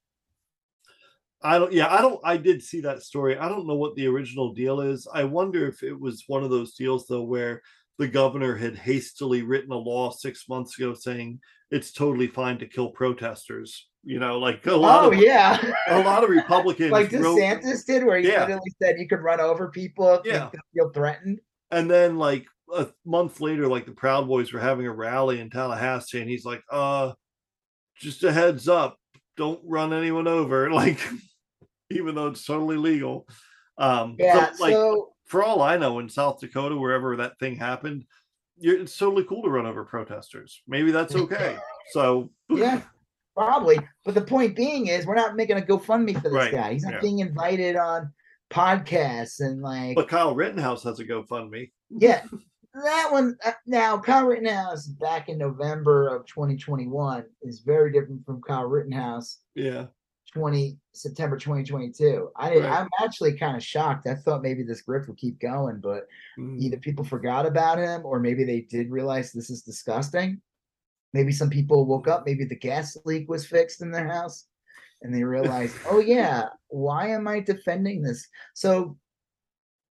I 1.44 1.60
don't. 1.60 1.72
Yeah, 1.74 1.94
I 1.94 2.02
don't. 2.02 2.20
I 2.24 2.38
did 2.38 2.64
see 2.64 2.82
that 2.82 3.04
story. 3.04 3.38
I 3.38 3.50
don't 3.50 3.68
know 3.68 3.76
what 3.76 3.96
the 3.96 4.08
original 4.08 4.54
deal 4.54 4.80
is. 4.82 5.08
I 5.14 5.24
wonder 5.26 5.68
if 5.68 5.84
it 5.84 6.00
was 6.00 6.24
one 6.28 6.44
of 6.44 6.50
those 6.50 6.74
deals 6.76 7.06
though, 7.08 7.24
where 7.24 7.62
the 8.00 8.08
governor 8.08 8.56
had 8.56 8.76
hastily 8.78 9.42
written 9.44 9.72
a 9.72 9.78
law 9.78 10.10
six 10.12 10.48
months 10.50 10.78
ago 10.78 10.94
saying 10.94 11.40
it's 11.70 11.92
totally 11.92 12.28
fine 12.28 12.58
to 12.60 12.66
kill 12.68 12.90
protesters. 12.92 13.88
You 14.06 14.20
know, 14.20 14.40
like 14.40 14.66
a 14.68 14.76
lot 14.76 15.06
oh 15.06 15.12
of 15.12 15.18
yeah, 15.20 15.62
a 15.90 16.00
lot 16.00 16.24
of 16.24 16.30
Republicans 16.30 16.92
like 17.00 17.12
wrote- 17.12 17.38
DeSantis 17.38 17.86
did, 17.86 18.04
where 18.06 18.18
he 18.20 18.28
Yeah. 18.28 18.42
literally 18.42 18.72
said 18.82 18.98
you 19.00 19.08
could 19.08 19.22
run 19.22 19.40
over 19.40 19.70
people 19.70 20.14
if 20.16 20.26
Yeah. 20.26 20.50
they 20.52 20.60
feel 20.74 20.90
threatened. 20.92 21.40
and 21.72 21.90
then 21.90 22.18
like 22.18 22.46
a 22.74 22.88
month 23.06 23.40
later, 23.42 23.68
like 23.68 23.86
the 23.86 23.92
Proud 23.92 24.28
Boys 24.28 24.52
were 24.52 24.60
having 24.60 24.88
a 24.88 24.92
rally 24.94 25.40
in 25.40 25.50
Tallahassee, 25.50 26.20
and 26.22 26.30
he's 26.30 26.46
like, 26.46 26.64
"Uh, 26.72 27.14
just 27.98 28.24
a 28.24 28.32
heads 28.34 28.68
up, 28.68 28.98
don't 29.38 29.62
run 29.64 29.94
anyone 29.94 30.28
over." 30.28 30.70
Like, 30.74 31.00
even 31.90 32.16
though 32.16 32.28
it's 32.28 32.46
totally 32.46 32.78
legal. 32.78 33.28
Um, 33.78 34.16
so, 34.20 34.26
Yeah, 34.26 34.52
like 34.60 34.74
so 34.74 35.14
for 35.26 35.44
all 35.44 35.62
I 35.62 35.78
know, 35.78 36.00
in 36.00 36.10
South 36.10 36.40
Dakota, 36.40 36.76
wherever 36.76 37.16
that 37.18 37.40
thing 37.40 37.56
happened, 37.56 38.06
you're, 38.58 38.80
it's 38.80 38.96
totally 38.98 39.24
cool 39.24 39.42
to 39.44 39.50
run 39.50 39.66
over 39.66 39.84
protesters. 39.84 40.62
Maybe 40.68 40.92
that's 40.92 41.16
okay. 41.24 41.58
So 41.92 42.30
yeah, 42.50 42.82
probably. 43.36 43.80
But 44.06 44.16
the 44.16 44.22
point 44.22 44.56
being 44.56 44.88
is, 44.88 45.06
we're 45.06 45.16
not 45.16 45.36
making 45.36 45.58
a 45.58 45.62
GoFundMe 45.62 46.14
for 46.16 46.22
this 46.30 46.34
Right, 46.34 46.52
guy. 46.52 46.74
He's 46.74 46.84
not 46.84 46.94
yeah. 46.94 47.02
being 47.02 47.20
invited 47.20 47.76
on 47.76 48.12
podcasts 48.52 49.40
and 49.40 49.62
like 49.62 49.96
but 49.96 50.08
Kyle 50.08 50.36
Rittenhouse 50.36 50.84
has 50.84 51.00
a 51.00 51.06
GoFundMe. 51.06 51.72
Yeah, 51.90 52.22
that 52.74 53.08
one. 53.12 53.36
uh, 53.44 53.52
Now, 53.66 53.98
Kyle 53.98 54.26
Rittenhouse 54.28 54.86
back 54.88 55.30
in 55.30 55.38
November 55.40 56.16
of 56.16 56.26
2021 56.28 57.24
is 57.42 57.62
very 57.62 57.92
different 57.92 58.24
from 58.26 58.42
Kyle 58.42 58.66
Rittenhouse 58.66 59.40
Yeah, 59.56 59.88
20 60.34 60.78
September 60.94 61.38
2022. 61.38 62.30
I 62.36 62.56
right. 62.58 62.64
I'm 62.66 62.90
actually 63.04 63.38
kind 63.38 63.56
of 63.56 63.64
shocked. 63.64 64.08
I 64.08 64.16
thought 64.16 64.42
maybe 64.42 64.64
this 64.64 64.84
grift 64.84 65.08
would 65.08 65.18
keep 65.18 65.40
going, 65.40 65.80
but 65.80 66.08
Mm, 66.40 66.60
either 66.60 66.78
people 66.78 67.06
forgot 67.06 67.46
about 67.46 67.78
him 67.78 68.02
or 68.06 68.20
maybe 68.20 68.44
they 68.44 68.62
did 68.62 68.90
realize 68.90 69.32
this 69.32 69.52
is 69.52 69.62
disgusting. 69.62 70.42
Maybe 71.14 71.32
some 71.32 71.50
people 71.50 71.86
woke 71.86 72.08
up. 72.08 72.26
Maybe 72.26 72.44
the 72.46 72.56
gas 72.56 72.98
leak 73.06 73.30
was 73.30 73.46
fixed 73.46 73.82
in 73.84 73.92
their 73.92 74.08
house, 74.08 74.48
and 75.04 75.14
they 75.14 75.24
realized, 75.24 75.76
oh 75.90 76.00
yeah, 76.00 76.50
why 76.70 77.10
am 77.10 77.28
I 77.28 77.40
defending 77.40 78.02
this? 78.02 78.28
So, 78.56 78.98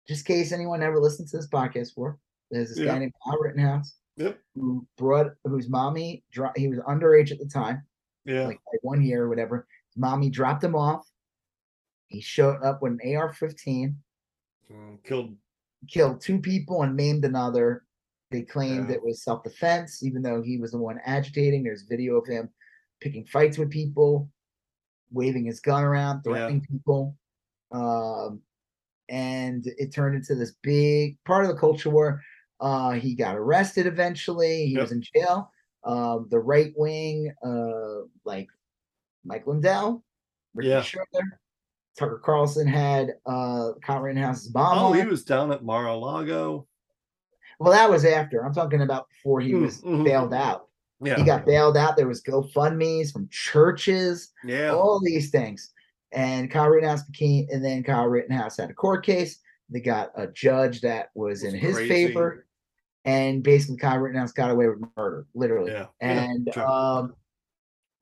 just 0.08 0.28
in 0.28 0.34
case 0.36 0.50
anyone 0.50 0.82
ever 0.82 0.98
listened 0.98 1.28
to 1.28 1.36
this 1.36 1.48
podcast 1.48 1.94
for, 1.94 2.18
there's 2.50 2.70
this 2.70 2.78
Yeah. 2.78 2.86
guy 2.86 2.98
named 2.98 3.12
Kyle 3.24 3.38
Rittenhouse 3.38 3.94
Yep. 4.16 4.40
who 4.56 4.84
brought 4.98 5.32
whose 5.44 5.68
mommy 5.68 6.24
he 6.56 6.66
was 6.66 6.80
underage 6.80 7.30
at 7.30 7.38
the 7.38 7.46
time, 7.46 7.86
yeah, 8.24 8.46
like, 8.46 8.58
like 8.72 8.82
one 8.82 9.00
year 9.02 9.22
or 9.22 9.28
whatever. 9.28 9.68
Mommy 9.96 10.30
dropped 10.30 10.64
him 10.64 10.74
off. 10.74 11.08
He 12.08 12.20
showed 12.20 12.62
up 12.62 12.82
with 12.82 12.92
an 12.92 13.00
AR-15 13.16 13.94
Mm, 14.70 15.02
killed. 15.04 15.36
killed 15.88 16.20
two 16.20 16.38
people 16.38 16.82
and 16.82 16.94
maimed 16.96 17.24
another. 17.24 17.84
They 18.30 18.42
claimed 18.42 18.88
Yeah. 18.88 18.96
it 18.96 19.04
was 19.04 19.22
self 19.22 19.42
defense, 19.42 20.02
even 20.02 20.22
though 20.22 20.40
he 20.40 20.56
was 20.58 20.70
the 20.72 20.78
one 20.78 20.98
agitating. 21.04 21.62
There's 21.64 21.82
video 21.82 22.16
of 22.16 22.26
him 22.26 22.48
picking 23.00 23.26
fights 23.26 23.58
with 23.58 23.70
people, 23.70 24.30
waving 25.10 25.44
his 25.44 25.60
gun 25.60 25.82
around, 25.84 26.22
Yeah. 26.24 26.32
threatening 26.32 26.62
people. 26.70 27.16
Um, 27.72 28.42
and 29.08 29.66
it 29.78 29.92
turned 29.92 30.14
into 30.14 30.34
this 30.34 30.52
big 30.62 31.22
part 31.24 31.44
of 31.44 31.50
the 31.50 31.56
culture 31.58 31.90
war. 31.90 32.22
Uh, 32.60 32.92
he 32.92 33.14
got 33.14 33.36
arrested 33.36 33.86
eventually. 33.86 34.66
He 34.68 34.74
Yep. 34.74 34.80
was 34.82 34.92
in 34.92 35.02
jail. 35.02 35.52
Um, 35.84 36.28
the 36.30 36.38
right 36.38 36.72
wing, 36.76 37.34
uh, 37.42 38.02
like 38.24 38.48
Mike 39.24 39.46
Lindell, 39.46 40.02
Ricky 40.54 40.70
Yeah. 40.70 40.82
Schroder, 40.82 41.40
Tucker 41.98 42.20
Carlson 42.24 42.66
had 42.66 43.14
uh, 43.26 43.72
Kyle 43.82 44.00
Rittenhouse's 44.00 44.52
mom. 44.54 44.78
Oh, 44.78 44.86
on. 44.92 44.98
he 44.98 45.06
was 45.06 45.24
down 45.24 45.52
at 45.52 45.64
Mar-a-Lago. 45.64 46.66
Well, 47.58 47.72
that 47.72 47.88
was 47.90 48.04
after. 48.04 48.44
I'm 48.44 48.54
talking 48.54 48.80
about 48.82 49.08
before 49.10 49.40
he 49.40 49.52
Mm, 49.52 49.60
was 49.62 49.80
mhm. 49.82 50.04
bailed 50.04 50.32
out. 50.34 50.68
Yeah, 51.00 51.16
He 51.16 51.24
got 51.24 51.44
bailed 51.44 51.76
out. 51.76 51.96
There 51.96 52.06
was 52.08 52.22
GoFundMe's 52.22 53.10
from 53.12 53.28
churches, 53.30 54.32
yeah, 54.44 54.70
all 54.72 55.00
these 55.04 55.30
things. 55.30 55.72
And 56.12 56.50
Kyle 56.50 56.68
Rittenhouse 56.68 57.02
became, 57.04 57.46
and 57.50 57.64
then 57.64 57.82
Kyle 57.82 58.06
Rittenhouse 58.06 58.56
had 58.56 58.70
a 58.70 58.74
court 58.74 59.04
case. 59.04 59.38
They 59.68 59.80
got 59.80 60.12
a 60.16 60.26
judge 60.28 60.80
that 60.82 61.10
was 61.14 61.42
It's 61.42 61.54
in 61.54 61.58
his 61.60 61.76
crazy. 61.76 61.88
favor, 62.06 62.46
and 63.04 63.42
basically 63.42 63.78
Kyle 63.78 63.98
Rittenhouse 63.98 64.32
got 64.32 64.50
away 64.50 64.68
with 64.68 64.82
murder, 64.96 65.26
literally. 65.34 65.72
yeah, 65.72 65.86
yeah, 66.00 66.24
And 66.28 66.50
sure. 66.54 66.66
um, 66.66 67.14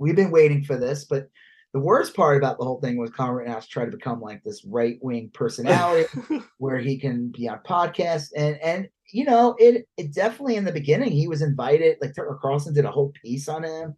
we've 0.00 0.16
been 0.16 0.30
waiting 0.30 0.64
for 0.64 0.76
this, 0.76 1.04
but 1.04 1.28
the 1.72 1.78
worst 1.80 2.16
part 2.16 2.36
about 2.36 2.58
the 2.58 2.64
whole 2.64 2.80
thing 2.80 2.96
was 2.96 3.10
Kyle 3.10 3.30
Rittenhouse 3.32 3.68
tried 3.68 3.84
to 3.92 3.96
become 3.96 4.20
like 4.20 4.42
this 4.42 4.64
right 4.64 4.98
wing 5.02 5.30
personality 5.32 6.08
where 6.58 6.78
he 6.78 6.98
can 6.98 7.28
be 7.28 7.48
on 7.48 7.60
podcasts. 7.60 8.30
And 8.36 8.56
and 8.60 8.88
you 9.12 9.24
know 9.24 9.54
it 9.58 9.86
it 9.96 10.12
definitely 10.12 10.56
in 10.56 10.64
the 10.64 10.72
beginning 10.72 11.12
he 11.12 11.28
was 11.28 11.42
invited 11.42 11.98
like 12.00 12.14
Tucker 12.14 12.38
Carlson 12.42 12.74
did 12.74 12.84
a 12.84 12.90
whole 12.90 13.12
piece 13.22 13.48
on 13.48 13.62
him 13.64 13.94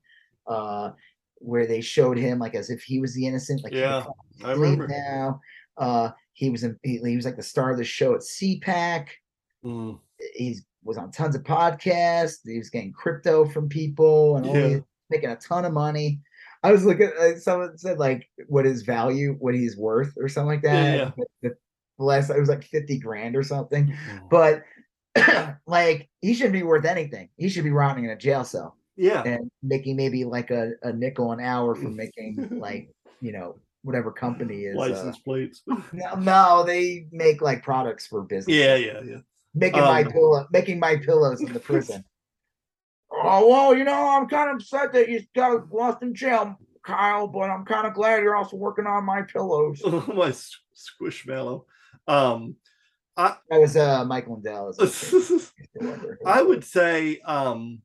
uh 0.47 0.90
where 1.36 1.66
they 1.66 1.81
showed 1.81 2.16
him 2.18 2.39
like 2.39 2.55
as 2.55 2.68
if 2.70 2.82
he 2.82 2.98
was 3.00 3.14
the 3.14 3.26
innocent 3.26 3.62
like 3.64 3.72
Yeah, 3.72 4.05
I 4.44 4.52
remember. 4.52 4.89
now. 4.89 5.40
Uh 5.78 6.10
he 6.34 6.50
was 6.50 6.64
in 6.64 6.78
he, 6.82 6.98
he 6.98 7.16
was 7.16 7.24
like 7.24 7.36
the 7.36 7.42
star 7.42 7.70
of 7.70 7.78
the 7.78 7.84
show 7.84 8.14
at 8.14 8.20
CPAC 8.20 9.08
Mm, 9.64 9.98
he's 10.34 10.64
was 10.82 10.98
on 10.98 11.10
tons 11.12 11.36
of 11.36 11.42
podcasts. 11.44 12.39
He 12.44 12.58
was 12.58 12.68
getting 12.70 12.92
crypto 12.92 13.47
from 13.48 13.68
people 13.68 14.36
and 14.36 14.44
all 14.47 14.55
Yeah. 14.55 14.68
these, 14.68 14.81
making 15.12 15.31
a 15.31 15.36
ton 15.36 15.65
of 15.65 15.73
money 15.73 16.20
I 16.65 16.73
was 16.73 16.84
looking 16.84 17.10
uh, 17.20 17.36
someone 17.39 17.76
said 17.78 17.99
like 17.99 18.28
"What 18.49 18.66
is 18.66 18.82
value 18.82 19.36
what 19.39 19.55
he's 19.55 19.76
worth 19.76 20.15
or 20.18 20.28
something 20.28 20.49
like 20.49 20.62
that 20.62 20.97
Yeah, 20.99 21.10
The- 21.42 21.49
the- 21.50 21.57
last 21.99 22.31
it 22.31 22.41
was 22.41 22.49
like 22.49 22.65
50 22.65 22.99
grand 22.99 23.36
or 23.36 23.44
something 23.44 23.86
mm. 23.86 24.28
but 24.31 24.65
like 25.66 26.08
he 26.20 26.34
shouldn't 26.34 26.55
be 26.55 26.62
worth 26.62 26.84
anything. 26.84 27.28
He 27.36 27.49
should 27.49 27.65
be 27.65 27.70
rotting 27.70 28.05
in 28.05 28.10
a 28.10 28.16
jail 28.16 28.44
cell 28.44 28.76
yeah, 28.97 29.23
and 29.24 29.50
making 29.62 29.97
maybe 29.97 30.24
like 30.24 30.50
a, 30.50 30.73
a 30.82 30.92
nickel 30.92 31.32
an 31.32 31.41
hour 31.41 31.74
for 31.74 31.89
making 31.89 32.49
like 32.58 32.91
you 33.20 33.32
know 33.32 33.57
whatever 33.82 34.10
company 34.12 34.65
is. 34.65 34.76
Uh, 34.76 34.81
license 34.81 35.18
plates. 35.18 35.62
no, 35.92 36.15
no, 36.18 36.65
they 36.65 37.07
make 37.12 37.42
like 37.42 37.62
products 37.62 38.07
for 38.07 38.23
business. 38.23 38.57
Yeah, 38.57 38.76
yeah, 38.76 39.00
yeah. 39.05 39.16
making 39.55 39.81
my 39.81 40.02
Um, 40.02 40.12
pillow, 40.12 40.47
making 40.52 40.78
my 40.78 40.97
pillows 40.97 41.41
in 41.41 41.52
the 41.52 41.60
prison. 41.70 42.05
Oh 43.23 43.49
well, 43.49 43.75
you 43.76 43.84
know 43.84 44.09
I'm 44.09 44.28
kind 44.28 44.51
of 44.51 44.57
upset 44.57 44.92
that 44.92 45.09
you 45.09 45.23
got 45.34 45.73
lost 45.73 46.02
in 46.02 46.15
jail, 46.15 46.57
Kyle, 46.84 47.26
but 47.28 47.51
I'm 47.51 47.65
kind 47.65 47.86
of 47.86 47.94
glad 47.94 48.23
you're 48.23 48.36
also 48.36 48.57
working 48.57 48.86
on 48.86 49.05
my 49.05 49.23
pillows. 49.23 49.83
my 50.15 50.28
s- 50.28 50.57
squishmallow. 50.75 51.65
Um, 52.09 52.57
I- 53.17 53.36
that 53.51 53.60
was 53.60 53.76
uh 53.76 54.05
Michael 54.05 54.34
Lindell. 54.34 54.68
as 54.70 54.78
a 54.78 54.86
kid. 54.86 55.15
I 55.15 55.17
used 55.17 55.52
to 55.81 55.86
wonder 55.89 56.18
who 56.20 56.28
I 56.28 56.39
it 56.41 56.49
would 56.49 56.65
say 56.65 57.20
um 57.20 57.83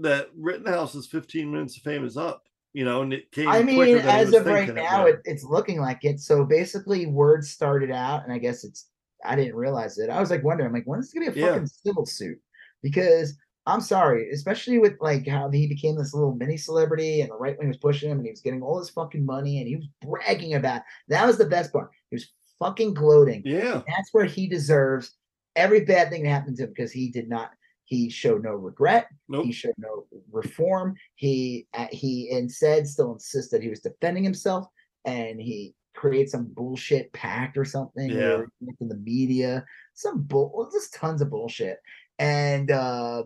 that 0.00 0.28
Rittenhouse's 0.36 1.06
15 1.08 1.50
minutes 1.50 1.76
of 1.76 1.82
fame 1.82 2.04
is 2.04 2.16
up, 2.16 2.44
you 2.72 2.84
know, 2.84 3.02
and 3.02 3.12
it 3.12 3.32
came 3.32 3.48
I 3.48 3.62
mean, 3.62 3.78
than 3.80 4.02
he 4.04 4.08
as 4.08 4.32
of 4.32 4.46
right 4.46 4.72
now, 4.72 5.06
it, 5.06 5.20
it's 5.24 5.42
looking 5.42 5.80
like 5.80 6.04
it. 6.04 6.20
So 6.20 6.44
basically, 6.44 7.06
word 7.06 7.44
started 7.44 7.90
out, 7.90 8.22
and 8.24 8.32
I 8.32 8.38
guess 8.38 8.62
it's 8.64 8.86
I 9.24 9.34
didn't 9.34 9.56
realize 9.56 9.98
it. 9.98 10.08
I 10.08 10.20
was 10.20 10.30
like 10.30 10.44
wondering, 10.44 10.68
I'm 10.68 10.72
like, 10.74 10.86
when 10.86 11.00
is 11.00 11.12
it 11.12 11.18
gonna 11.18 11.32
be 11.32 11.40
a 11.40 11.44
Yeah. 11.44 11.52
fucking 11.54 11.66
civil 11.66 12.06
suit? 12.06 12.38
Because 12.82 13.36
I'm 13.66 13.80
sorry, 13.80 14.30
especially 14.30 14.78
with 14.78 14.94
like 15.00 15.26
how 15.26 15.50
he 15.50 15.66
became 15.66 15.96
this 15.96 16.14
little 16.14 16.34
mini 16.34 16.56
celebrity, 16.56 17.20
and 17.20 17.30
the 17.30 17.36
right 17.36 17.58
wing 17.58 17.68
was 17.68 17.76
pushing 17.76 18.10
him, 18.10 18.18
and 18.18 18.26
he 18.26 18.32
was 18.32 18.40
getting 18.40 18.62
all 18.62 18.78
this 18.78 18.90
fucking 18.90 19.24
money, 19.24 19.58
and 19.58 19.68
he 19.68 19.76
was 19.76 19.86
bragging 20.02 20.54
about. 20.54 20.82
That 21.08 21.26
was 21.26 21.36
the 21.38 21.44
best 21.46 21.72
part. 21.72 21.90
He 22.10 22.16
was 22.16 22.32
fucking 22.58 22.94
gloating. 22.94 23.42
yeah, 23.44 23.82
That's 23.86 24.08
where 24.12 24.24
he 24.24 24.48
deserves 24.48 25.12
every 25.56 25.84
bad 25.84 26.10
thing 26.10 26.22
that 26.22 26.30
happened 26.30 26.56
to 26.56 26.64
him 26.64 26.70
because 26.70 26.90
he 26.92 27.10
did 27.10 27.28
not. 27.28 27.50
He 27.84 28.08
showed 28.08 28.42
no 28.44 28.52
regret. 28.54 29.08
nope. 29.28 29.44
He 29.44 29.52
showed 29.52 29.74
no 29.76 30.06
reform. 30.32 30.94
He 31.16 31.66
uh, 31.74 31.88
he 31.90 32.30
instead 32.30 32.86
still 32.86 33.12
insists 33.12 33.50
that 33.50 33.62
he 33.62 33.68
was 33.68 33.80
defending 33.80 34.24
himself, 34.24 34.66
and 35.04 35.40
he 35.40 35.74
created 35.94 36.30
some 36.30 36.44
bullshit 36.46 37.12
pact 37.12 37.58
or 37.58 37.64
something. 37.64 38.08
Yeah. 38.10 38.42
in 38.80 38.88
the 38.88 38.96
media, 38.96 39.64
some 39.94 40.22
bull, 40.22 40.68
just 40.72 40.94
tons 40.94 41.20
of 41.20 41.30
bullshit, 41.30 41.78
and 42.18 42.70
uh 42.70 43.24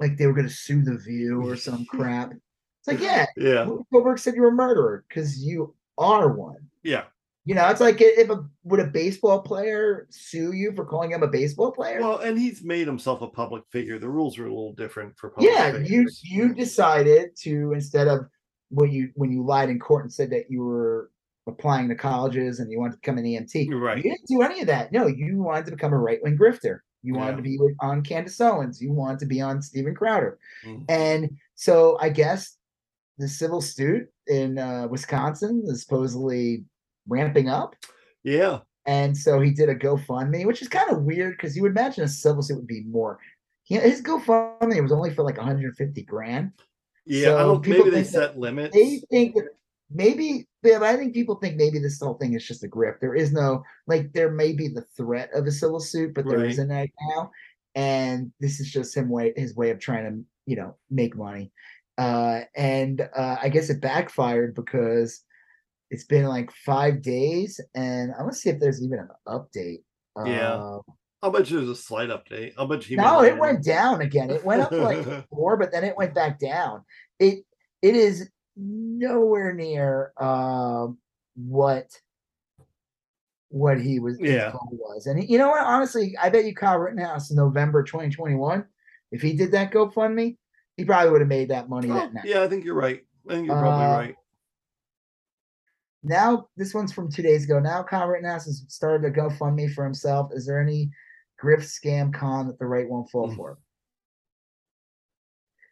like 0.00 0.16
they 0.16 0.26
were 0.26 0.32
going 0.34 0.48
to 0.48 0.52
sue 0.52 0.82
the 0.82 0.98
View 0.98 1.42
or 1.42 1.56
some 1.68 1.84
crap. 1.86 2.32
It's 2.32 2.88
like, 2.88 3.00
yeah, 3.00 3.26
Yeah, 3.36 3.68
Goldberg 3.90 4.18
said 4.18 4.34
you're 4.34 4.48
a 4.48 4.52
murderer 4.52 5.04
because 5.08 5.38
you 5.42 5.74
are 5.98 6.32
one. 6.32 6.58
yeah, 6.84 7.04
You 7.44 7.54
know, 7.54 7.68
it's 7.68 7.80
like 7.80 7.96
if 8.00 8.28
a 8.30 8.44
would 8.64 8.80
a 8.80 8.86
baseball 8.86 9.40
player 9.40 10.06
sue 10.10 10.52
you 10.52 10.72
for 10.72 10.84
calling 10.84 11.10
him 11.12 11.22
a 11.22 11.28
baseball 11.28 11.72
player? 11.72 12.00
Well, 12.00 12.18
and 12.18 12.38
he's 12.38 12.62
made 12.62 12.86
himself 12.86 13.22
a 13.22 13.28
public 13.28 13.64
figure. 13.70 13.98
The 13.98 14.08
rules 14.08 14.38
are 14.38 14.46
a 14.46 14.50
little 14.50 14.74
different 14.74 15.16
for 15.18 15.30
public 15.30 15.50
yeah, 15.52 15.78
you 15.78 16.08
you 16.22 16.54
decided 16.54 17.34
to 17.42 17.72
instead 17.72 18.08
of 18.08 18.26
when 18.68 18.92
you 18.92 19.10
when 19.14 19.32
you 19.32 19.44
lied 19.44 19.70
in 19.70 19.78
court 19.78 20.04
and 20.04 20.12
said 20.12 20.30
that 20.30 20.50
you 20.50 20.62
were 20.62 21.10
applying 21.48 21.88
to 21.88 21.94
colleges 21.94 22.58
and 22.60 22.70
you 22.70 22.78
wanted 22.78 22.92
to 22.92 22.98
become 22.98 23.18
an 23.18 23.24
EMT. 23.24 23.72
Right. 23.72 23.98
You 23.98 24.02
didn't 24.02 24.26
do 24.28 24.42
any 24.42 24.60
of 24.60 24.66
that. 24.66 24.90
No, 24.92 25.06
you 25.06 25.40
wanted 25.42 25.64
to 25.66 25.70
become 25.70 25.92
a 25.92 25.98
right 25.98 26.18
wing 26.22 26.36
grifter. 26.36 26.80
You 27.06 27.14
wanted 27.14 27.36
to 27.36 27.42
be 27.42 27.58
on 27.80 28.02
Candace 28.02 28.40
Owens. 28.40 28.82
You 28.82 28.92
wanted 28.92 29.20
to 29.20 29.26
be 29.26 29.40
on 29.40 29.62
Steven 29.62 29.94
Crowder. 29.94 30.38
Mm. 30.66 30.84
And 30.88 31.36
so 31.54 31.96
I 32.00 32.08
guess 32.08 32.56
the 33.18 33.28
civil 33.28 33.60
suit 33.60 34.08
in 34.26 34.58
uh, 34.58 34.88
Wisconsin 34.90 35.62
is 35.66 35.82
supposedly 35.82 36.64
ramping 37.08 37.48
up. 37.48 37.76
Yeah, 38.24 38.58
And 38.86 39.16
so 39.16 39.40
he 39.40 39.52
did 39.52 39.68
a 39.68 39.74
GoFundMe, 39.74 40.46
which 40.46 40.60
is 40.60 40.68
kind 40.68 40.90
of 40.90 41.02
weird 41.02 41.36
because 41.36 41.54
you 41.54 41.62
would 41.62 41.70
imagine 41.70 42.02
a 42.02 42.08
civil 42.08 42.42
suit 42.42 42.56
would 42.56 42.66
be 42.66 42.82
more. 42.82 43.20
He, 43.62 43.76
his 43.76 44.02
GoFundMe 44.02 44.82
was 44.82 44.92
only 44.92 45.14
for 45.14 45.22
like 45.22 45.36
150 45.36 46.02
grand. 46.02 46.52
yeah. 47.04 47.36
I 47.36 47.38
don't. 47.38 47.66
Maybe 47.66 47.90
they 47.90 48.02
set 48.04 48.36
limits. 48.36 48.74
They 48.74 49.00
think 49.10 49.36
that 49.36 49.50
maybe, 49.90 50.46
yeah, 50.62 50.78
but 50.78 50.88
I 50.88 50.96
think 50.96 51.14
people 51.14 51.36
think 51.36 51.56
maybe 51.56 51.78
this 51.78 52.00
whole 52.00 52.14
thing 52.14 52.34
is 52.34 52.46
just 52.46 52.64
a 52.64 52.68
grip. 52.68 53.00
There 53.00 53.14
is 53.14 53.32
no, 53.32 53.62
like, 53.86 54.12
there 54.12 54.30
may 54.30 54.52
be 54.52 54.68
the 54.68 54.84
threat 54.96 55.30
of 55.34 55.46
a 55.46 55.52
civil 55.52 55.80
suit, 55.80 56.14
but 56.14 56.26
there 56.26 56.38
Right. 56.38 56.50
isn't 56.50 56.68
right 56.68 56.92
now. 57.14 57.30
And 57.74 58.32
this 58.40 58.58
is 58.60 58.70
just 58.70 58.96
him 58.96 59.08
way 59.10 59.32
his 59.36 59.54
way 59.54 59.70
of 59.70 59.78
trying 59.78 60.04
to, 60.10 60.24
you 60.46 60.56
know, 60.56 60.76
make 60.90 61.14
money. 61.16 61.52
Uh, 61.98 62.40
and 62.56 63.02
uh, 63.16 63.36
I 63.40 63.48
guess 63.50 63.68
it 63.70 63.80
backfired 63.80 64.54
because 64.54 65.22
it's 65.90 66.04
been 66.04 66.24
like 66.24 66.50
five 66.52 67.02
days, 67.02 67.60
and 67.74 68.12
I 68.18 68.22
want 68.22 68.32
to 68.32 68.38
see 68.38 68.48
if 68.50 68.58
there's 68.60 68.82
even 68.82 68.98
an 68.98 69.08
update. 69.28 69.82
Yeah. 70.24 70.78
I'll 71.22 71.30
bet 71.30 71.50
you 71.50 71.58
there's 71.58 71.68
a 71.70 71.74
slight 71.76 72.08
update. 72.10 72.52
I'll 72.58 72.66
bet 72.66 72.88
you. 72.88 72.96
he 72.96 73.02
no, 73.02 73.22
it 73.22 73.38
went 73.38 73.64
down 73.64 74.00
again. 74.00 74.30
It 74.30 74.44
went 74.44 74.62
up 74.62 74.72
like 74.72 75.04
four, 75.30 75.56
but 75.56 75.70
then 75.72 75.84
it 75.84 75.96
went 75.96 76.14
back 76.14 76.38
down. 76.38 76.82
It 77.18 77.44
it 77.82 77.96
is 77.96 78.30
nowhere 78.56 79.52
near 79.52 80.12
um 80.18 80.98
what 81.34 81.90
what 83.50 83.80
he 83.80 84.00
was 84.00 84.18
Yeah. 84.20 84.52
was. 84.72 85.06
And 85.06 85.28
you 85.28 85.38
know 85.38 85.48
what? 85.50 85.64
Honestly, 85.64 86.16
I 86.20 86.30
bet 86.30 86.44
you 86.44 86.54
Kyle 86.54 86.78
Rittenhouse 86.78 87.30
in 87.30 87.36
November 87.36 87.82
2021, 87.82 88.64
if 89.12 89.22
he 89.22 89.34
did 89.34 89.52
that 89.52 89.70
GoFundMe, 89.70 90.36
he 90.76 90.84
probably 90.84 91.10
would 91.10 91.20
have 91.20 91.28
made 91.28 91.50
that 91.50 91.68
money 91.68 91.88
Oh, 91.90 91.94
that 91.94 92.12
night. 92.12 92.24
yeah, 92.24 92.42
I 92.42 92.48
think 92.48 92.64
you're 92.64 92.74
right. 92.74 93.02
I 93.28 93.32
think 93.34 93.46
you're 93.46 93.56
probably 93.56 93.84
Uh, 93.86 93.96
right. 93.96 94.14
Now, 96.02 96.48
this 96.56 96.74
one's 96.74 96.92
from 96.92 97.10
two 97.10 97.22
days 97.22 97.44
ago. 97.44 97.58
Now, 97.60 97.82
Kyle 97.82 98.06
Rittenhouse 98.08 98.44
has 98.46 98.64
started 98.68 99.06
a 99.06 99.14
GoFundMe 99.16 99.72
for 99.72 99.84
himself. 99.84 100.32
Is 100.32 100.46
there 100.46 100.60
any 100.60 100.90
grift 101.42 101.64
scam 101.64 102.12
con 102.12 102.46
that 102.48 102.58
the 102.58 102.66
right 102.66 102.88
won't 102.88 103.10
fall 103.10 103.28
Mm. 103.30 103.36
for? 103.36 103.58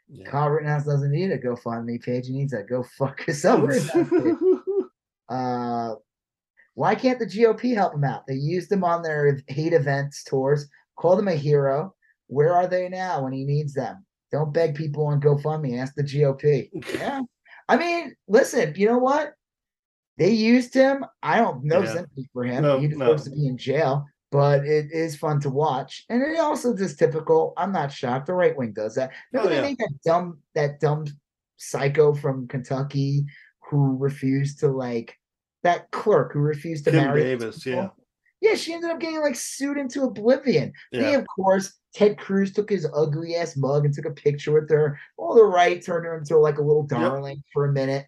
Yeah. 0.08 0.28
Kyle 0.28 0.50
Rittenhouse 0.50 0.84
doesn't 0.84 1.10
need 1.10 1.30
a 1.30 1.38
GoFundMe 1.38 2.02
page. 2.02 2.26
He 2.26 2.32
needs 2.34 2.52
a 2.52 2.62
go 2.62 2.82
fuck 2.82 3.26
yourself. 3.26 3.70
uh, 5.28 5.94
why 6.74 6.94
can't 6.94 7.18
the 7.18 7.26
GOP 7.26 7.74
help 7.74 7.94
him 7.94 8.04
out? 8.04 8.26
They 8.26 8.34
used 8.34 8.70
him 8.70 8.84
on 8.84 9.02
their 9.02 9.40
hate 9.48 9.72
events 9.72 10.24
tours, 10.24 10.68
called 10.96 11.18
him 11.20 11.28
a 11.28 11.34
hero. 11.34 11.94
Where 12.26 12.52
are 12.54 12.66
they 12.66 12.88
now 12.88 13.22
when 13.22 13.32
he 13.32 13.44
needs 13.44 13.74
them? 13.74 14.04
Don't 14.32 14.52
beg 14.52 14.74
people 14.74 15.06
on 15.06 15.20
GoFundMe. 15.20 15.78
Ask 15.78 15.94
the 15.94 16.02
GOP. 16.02 16.70
Yeah. 16.94 17.20
I 17.68 17.76
mean, 17.78 18.14
listen, 18.28 18.74
you 18.76 18.86
know 18.88 18.98
what? 18.98 19.32
They 20.18 20.30
used 20.30 20.74
him. 20.74 21.04
I 21.22 21.38
don't 21.38 21.64
know 21.64 21.82
Yeah. 21.82 21.92
sympathy 21.94 22.28
for 22.32 22.44
him. 22.44 22.62
No, 22.62 22.78
he 22.78 22.88
no. 22.88 23.06
deserves 23.06 23.24
to 23.24 23.30
be 23.30 23.46
in 23.46 23.56
jail, 23.56 24.04
but 24.34 24.64
it 24.66 24.86
is 24.90 25.14
fun 25.14 25.38
to 25.38 25.48
watch. 25.48 26.04
And 26.08 26.20
it 26.20 26.40
also 26.40 26.74
just 26.76 26.98
typical. 26.98 27.52
I'm 27.56 27.70
not 27.70 27.92
shocked. 27.92 28.26
The 28.26 28.32
right 28.34 28.56
wing 28.56 28.72
does 28.72 28.96
that. 28.96 29.12
Oh, 29.32 29.44
Remember 29.44 29.50
Oh, 29.52 29.68
yeah. 29.68 29.74
that 29.78 29.94
dumb 30.04 30.38
that 30.56 30.80
dumb 30.80 31.04
psycho 31.56 32.12
from 32.14 32.48
Kentucky 32.48 33.24
who 33.70 33.96
refused 33.96 34.58
to 34.58 34.68
like 34.68 35.16
that 35.62 35.88
clerk 35.92 36.32
who 36.32 36.40
refused 36.40 36.84
to 36.86 36.90
Kim 36.90 37.04
marry 37.04 37.22
Davis, 37.22 37.62
people? 37.62 37.80
yeah. 37.80 37.88
Yeah, 38.50 38.54
she 38.56 38.74
ended 38.74 38.90
up 38.90 38.98
getting 38.98 39.20
like 39.20 39.36
sued 39.36 39.78
into 39.78 40.02
oblivion. 40.02 40.72
Then, 40.90 41.12
Yeah. 41.12 41.18
of 41.18 41.26
course, 41.28 41.72
Ted 41.94 42.18
Cruz 42.18 42.52
took 42.52 42.68
his 42.70 42.88
ugly 42.92 43.36
ass 43.36 43.56
mug 43.56 43.84
and 43.84 43.94
took 43.94 44.04
a 44.04 44.10
picture 44.10 44.50
with 44.52 44.68
her. 44.68 44.98
All 45.16 45.36
the 45.36 45.44
right 45.44 45.80
turned 45.80 46.06
her 46.06 46.18
into 46.18 46.36
like 46.38 46.58
a 46.58 46.62
little 46.62 46.82
darling 46.82 47.40
for 47.52 47.66
a 47.66 47.72
minute. 47.72 48.06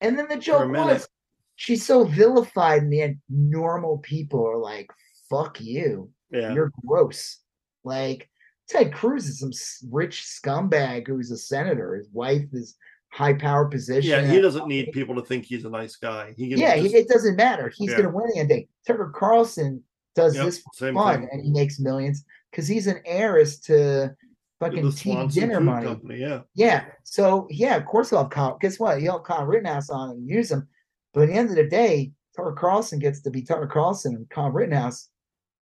And 0.00 0.18
then 0.18 0.26
the 0.28 0.36
joke 0.38 0.70
was 0.72 1.06
she's 1.54 1.86
so 1.86 2.02
vilified, 2.04 2.82
and 2.82 2.92
the 2.92 3.02
end 3.02 3.18
normal 3.30 3.98
people 3.98 4.44
are 4.44 4.58
like, 4.58 4.90
fuck 5.30 5.60
you. 5.60 6.10
Yeah. 6.30 6.52
You're 6.52 6.72
gross. 6.86 7.38
Like 7.84 8.28
Ted 8.68 8.92
Cruz 8.92 9.26
is 9.26 9.40
some 9.40 9.52
rich 9.90 10.24
scumbag 10.24 11.06
who's 11.06 11.30
a 11.30 11.36
senator. 11.36 11.96
His 11.96 12.08
wife 12.12 12.44
is 12.52 12.76
high 13.10 13.32
power 13.32 13.64
position. 13.66 14.10
Yeah, 14.10 14.26
he 14.30 14.40
doesn't 14.40 14.68
need 14.68 14.92
people 14.92 15.14
to 15.14 15.22
think 15.22 15.44
he's 15.46 15.64
a 15.64 15.70
nice 15.70 15.96
guy. 15.96 16.34
He 16.36 16.48
Yeah, 16.48 16.76
just, 16.78 16.94
it 16.94 17.08
doesn't 17.08 17.36
matter. 17.36 17.72
He's 17.74 17.90
Yeah. 17.90 17.98
gonna 17.98 18.10
win 18.10 18.26
the 18.34 18.44
day. 18.46 18.68
Tucker 18.86 19.10
Carlson 19.14 19.82
does 20.14 20.36
Yep, 20.36 20.44
this 20.44 20.62
for 20.78 20.92
fun, 20.92 21.20
thing. 21.20 21.28
and 21.32 21.42
he 21.42 21.50
makes 21.50 21.80
millions 21.80 22.24
because 22.50 22.68
he's 22.68 22.86
an 22.86 23.00
heiress 23.06 23.58
to 23.60 24.14
fucking 24.60 24.90
Swanson 24.90 25.40
dinner 25.40 25.60
money. 25.60 25.86
Company, 25.86 26.18
yeah. 26.18 26.42
Yeah. 26.54 26.84
So 27.04 27.46
yeah, 27.50 27.76
of 27.76 27.86
course 27.86 28.10
he'll 28.10 28.22
have 28.24 28.30
Kyle. 28.30 28.58
Guess 28.60 28.78
what? 28.78 29.00
He'll 29.00 29.12
have 29.18 29.22
Kyle 29.24 29.46
Rittenhouse 29.46 29.88
on 29.88 30.10
and 30.10 30.28
use 30.28 30.50
him. 30.50 30.68
But 31.14 31.22
at 31.22 31.26
the 31.28 31.34
end 31.34 31.48
of 31.50 31.56
the 31.56 31.68
day, 31.68 32.12
Tucker 32.36 32.52
Carlson 32.52 32.98
gets 32.98 33.22
to 33.22 33.30
be 33.30 33.42
Tucker 33.42 33.66
Carlson, 33.66 34.14
and 34.14 34.28
Kyle 34.28 34.50
Rittenhouse 34.50 35.08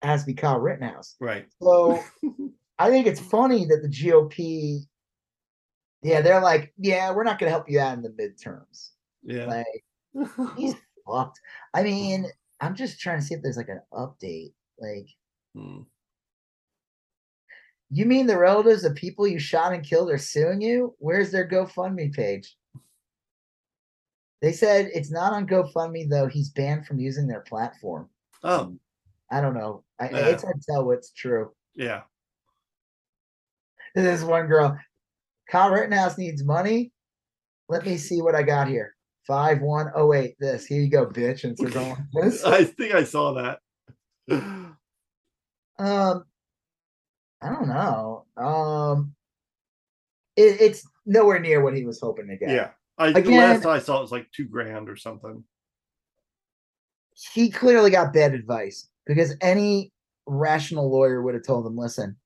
has 0.03 0.23
to 0.23 0.27
be 0.27 0.35
Kyle 0.35 0.59
Rittenhouse. 0.61 1.17
Right. 1.21 1.47
So 1.61 2.01
I 2.79 2.91
think 2.91 3.07
it's 3.07 3.21
funny 3.21 3.65
that 3.67 3.83
the 3.83 3.89
GOP, 3.89 4.81
yeah, 6.03 6.21
they're 6.21 6.41
like, 6.41 6.73
yeah, 6.79 7.13
we're 7.13 7.25
not 7.25 7.39
going 7.39 7.49
to 7.49 7.55
help 7.55 7.71
you 7.71 7.81
out 7.81 7.97
in 7.97 8.03
the 8.03 8.11
midterms. 8.11 8.91
Yeah. 9.23 9.47
Like 9.47 10.29
he's 10.57 10.75
fucked. 11.07 11.41
I 11.75 11.83
mean, 11.83 12.27
I'm 12.61 12.75
just 12.75 13.01
trying 13.01 13.19
to 13.21 13.25
see 13.25 13.35
if 13.35 13.43
there's 13.43 13.57
like 13.57 13.69
an 13.69 13.83
update. 13.93 14.53
Like, 14.79 15.09
Hmm. 15.55 15.83
you 17.89 18.05
mean 18.05 18.27
the 18.27 18.37
relatives 18.39 18.85
of 18.85 18.95
people 18.95 19.27
you 19.27 19.39
shot 19.39 19.73
and 19.73 19.83
killed 19.83 20.11
are 20.11 20.19
suing 20.19 20.61
you? 20.61 20.95
Where's 20.99 21.31
their 21.31 21.49
GoFundMe 21.49 22.13
page? 22.13 22.55
They 24.43 24.53
said 24.53 24.91
it's 24.93 25.11
not 25.11 25.33
on 25.33 25.47
GoFundMe 25.47 26.11
though. 26.11 26.27
He's 26.27 26.51
banned 26.51 26.87
from 26.87 27.01
using 27.01 27.27
their 27.27 27.41
platform. 27.41 28.11
Oh, 28.43 28.77
I 29.31 29.41
don't 29.41 29.55
know. 29.55 29.83
I, 30.01 30.11
Yeah. 30.11 30.27
It's 30.29 30.43
hard 30.43 30.61
to 30.61 30.67
tell 30.73 30.85
what's 30.85 31.13
true. 31.13 31.53
yeah. 31.75 32.03
This 33.95 34.23
one 34.23 34.47
girl, 34.47 34.79
Kyle 35.51 35.71
Rittenhouse 35.71 36.19
needs 36.19 36.45
money. 36.45 36.93
Let 37.71 37.87
me 37.87 37.97
see 37.97 38.21
what 38.21 38.35
I 38.35 38.43
got 38.43 38.69
here. 38.69 38.95
Five 39.27 39.61
one 39.63 39.91
oh 39.95 40.13
eight. 40.13 40.37
This 40.39 40.67
here 40.67 40.83
you 40.83 40.91
go, 40.91 41.07
bitch. 41.07 41.45
And 41.45 41.57
so 41.59 41.67
going 41.69 41.97
this. 42.13 42.45
I 42.45 42.65
think 42.65 42.95
I 42.95 43.05
saw 43.05 43.33
that. 43.35 43.61
Um, 44.31 46.25
I 47.43 47.49
don't 47.49 47.69
know. 47.69 48.27
Um, 48.37 49.15
it, 50.37 50.61
it's 50.61 50.87
nowhere 51.07 51.39
near 51.41 51.63
what 51.63 51.75
he 51.75 51.85
was 51.87 51.99
hoping 52.01 52.29
to 52.29 52.37
get. 52.37 52.51
Yeah. 52.51 52.71
I 52.99 53.13
the 53.13 53.19
Again- 53.21 53.39
last 53.63 53.67
I 53.67 53.79
saw 53.79 53.99
it 53.99 54.03
was 54.03 54.13
like 54.13 54.31
two 54.31 54.45
grand 54.47 54.89
or 54.91 54.97
something. 54.97 55.43
he 57.35 57.51
clearly 57.51 57.91
got 57.91 58.13
bad 58.13 58.35
advice 58.35 58.89
because 59.07 59.35
any 59.41 59.93
rational 60.27 60.91
lawyer 60.91 61.23
would 61.23 61.35
have 61.35 61.45
told 61.45 61.65
them, 61.65 61.77
listen, 61.77 62.17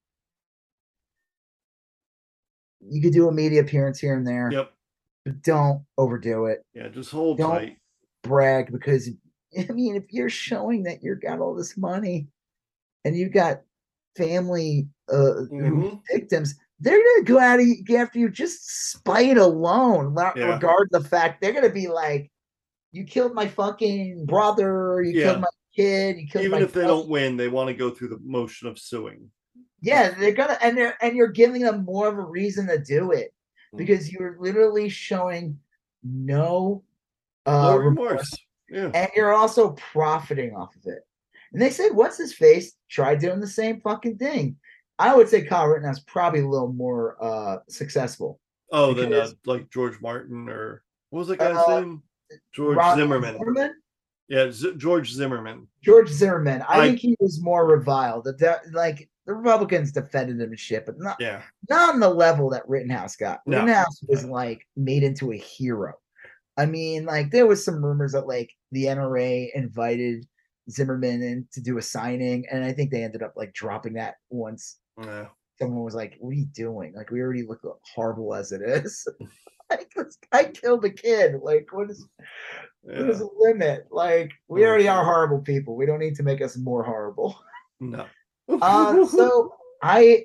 you 2.80 3.02
could 3.02 3.12
do 3.12 3.28
a 3.28 3.32
media 3.32 3.60
appearance 3.60 3.98
here 3.98 4.16
and 4.16 4.26
there, 4.26 4.50
Yep. 4.52 4.72
but 5.24 5.42
don't 5.42 5.84
overdo 5.98 6.46
it. 6.46 6.64
Yeah. 6.74 6.88
Just 6.88 7.10
hold 7.10 7.38
Don't- 7.38 7.50
tight. 7.50 7.76
Brag 8.22 8.70
because 8.70 9.08
I 9.68 9.72
mean, 9.72 9.96
if 9.96 10.04
you're 10.12 10.28
showing 10.30 10.82
that 10.84 11.02
you've 11.02 11.20
got 11.22 11.40
all 11.40 11.54
this 11.54 11.76
money 11.76 12.28
and 13.04 13.16
you've 13.16 13.32
got 13.32 13.62
family 14.16 14.88
uh 15.08 15.44
Mhm. 15.50 16.00
victims, 16.10 16.54
they're 16.80 16.98
gonna 17.02 17.24
go 17.24 17.38
out 17.38 17.60
and 17.60 17.84
get 17.86 18.00
after 18.00 18.18
you 18.18 18.28
just 18.30 18.90
spite 18.92 19.36
alone, 19.38 20.14
not 20.14 20.36
Yeah. 20.36 20.54
regard 20.54 20.88
the 20.90 21.02
fact 21.02 21.40
they're 21.40 21.52
gonna 21.52 21.68
be 21.70 21.88
like, 21.88 22.30
you 22.92 23.04
killed 23.04 23.34
my 23.34 23.48
fucking 23.48 24.26
brother, 24.26 25.02
you 25.02 25.18
Yeah. 25.18 25.24
killed 25.26 25.40
my 25.42 25.48
kid, 25.74 26.18
you 26.18 26.26
killed 26.28 26.44
Even 26.44 26.62
if 26.62 26.72
they 26.72 26.82
cousin." 26.82 26.88
don't 26.96 27.08
win, 27.08 27.36
they 27.36 27.48
want 27.48 27.68
to 27.68 27.74
go 27.74 27.90
through 27.90 28.08
the 28.08 28.18
motion 28.22 28.68
of 28.68 28.78
suing. 28.78 29.30
Yeah, 29.82 30.10
they're 30.10 30.32
gonna 30.32 30.58
and 30.62 30.76
they're 30.76 30.96
and 31.02 31.16
you're 31.16 31.28
giving 31.28 31.62
them 31.62 31.84
more 31.84 32.08
of 32.08 32.18
a 32.18 32.22
reason 32.24 32.66
to 32.68 32.78
do 32.78 33.12
it 33.12 33.32
Mm. 33.74 33.78
because 33.78 34.12
you're 34.12 34.36
literally 34.40 34.88
showing 34.88 35.58
no 36.02 36.82
No 37.46 37.52
uh 37.52 37.76
remorse. 37.78 38.30
Yeah. 38.68 38.90
and 38.94 39.08
you're 39.16 39.32
also 39.34 39.70
profiting 39.72 40.54
off 40.54 40.74
of 40.76 40.82
it. 40.86 41.02
And 41.52 41.60
they 41.62 41.70
said, 41.70 41.92
"What's 41.94 42.18
his 42.18 42.34
face?" 42.34 42.72
Try 42.88 43.14
doing 43.16 43.40
the 43.40 43.46
same 43.46 43.80
fucking 43.80 44.18
thing. 44.18 44.56
I 44.98 45.14
would 45.16 45.28
say 45.28 45.42
Kyle 45.42 45.66
Rittenhouse 45.66 46.00
probably 46.00 46.40
a 46.40 46.48
little 46.48 46.72
more 46.72 47.16
uh 47.24 47.58
successful. 47.68 48.38
Oh, 48.72 48.92
then 48.94 49.12
uh, 49.12 49.30
like 49.46 49.68
George 49.70 50.00
Martin 50.00 50.48
or 50.48 50.82
what 51.10 51.20
was 51.20 51.28
that 51.28 51.38
guy's 51.38 51.56
Uh, 51.56 51.80
name? 51.80 52.02
George 52.52 52.76
Ron- 52.76 52.96
Zimmerman. 52.98 53.38
Zimmerman? 53.38 53.74
Yeah, 54.30 54.50
Z- 54.50 54.74
George 54.78 55.12
Zimmerman. 55.12 55.66
George 55.82 56.08
Zimmerman. 56.08 56.62
I, 56.68 56.80
I- 56.80 56.86
think 56.88 57.00
he 57.00 57.16
was 57.20 57.42
more 57.42 57.66
reviled. 57.66 58.28
De- 58.38 58.60
like 58.72 59.10
the 59.26 59.34
Republicans 59.34 59.92
defended 59.92 60.40
him 60.40 60.50
and 60.50 60.58
shit, 60.58 60.86
but 60.86 60.98
not 60.98 61.16
Yeah. 61.20 61.42
not 61.68 61.94
on 61.94 62.00
the 62.00 62.08
level 62.08 62.48
that 62.50 62.66
Rittenhouse 62.68 63.16
got. 63.16 63.40
No. 63.46 63.58
Rittenhouse 63.58 64.02
was 64.08 64.24
like 64.24 64.66
made 64.76 65.02
into 65.02 65.32
a 65.32 65.36
hero. 65.36 65.92
I 66.56 66.66
mean, 66.66 67.04
like 67.06 67.30
there 67.30 67.46
was 67.46 67.64
some 67.64 67.84
rumors 67.84 68.12
that 68.12 68.26
like 68.26 68.50
the 68.72 68.84
NRA 68.84 69.50
invited 69.54 70.26
Zimmerman 70.70 71.22
in 71.22 71.48
to 71.52 71.60
do 71.60 71.78
a 71.78 71.82
signing, 71.82 72.46
and 72.50 72.64
I 72.64 72.72
think 72.72 72.90
they 72.90 73.02
ended 73.02 73.22
up 73.22 73.32
like 73.36 73.52
dropping 73.52 73.94
that 73.94 74.14
once 74.30 74.76
someone 75.58 75.82
was 75.84 75.94
like, 75.94 76.16
"What 76.20 76.30
are 76.30 76.34
you 76.34 76.46
doing? 76.54 76.92
Like, 76.94 77.10
we 77.10 77.20
already 77.20 77.42
look 77.46 77.60
horrible 77.94 78.34
as 78.34 78.52
it 78.52 78.62
is. 78.62 79.06
like, 79.70 79.90
this 79.94 80.18
guy 80.32 80.44
killed 80.44 80.84
a 80.84 80.90
kid. 80.90 81.36
Like, 81.42 81.68
what 81.72 81.90
is 81.90 82.06
yeah. 82.84 83.02
there's 83.02 83.20
a 83.20 83.28
limit? 83.36 83.86
Like, 83.90 84.32
we 84.48 84.64
already 84.66 84.88
are 84.88 85.04
horrible 85.04 85.40
people. 85.40 85.76
We 85.76 85.86
don't 85.86 86.00
need 86.00 86.16
to 86.16 86.22
make 86.22 86.42
us 86.42 86.56
more 86.56 86.82
horrible." 86.82 87.38
No. 87.80 88.06
Uh, 88.60 89.06
so 89.06 89.54
I, 89.80 90.24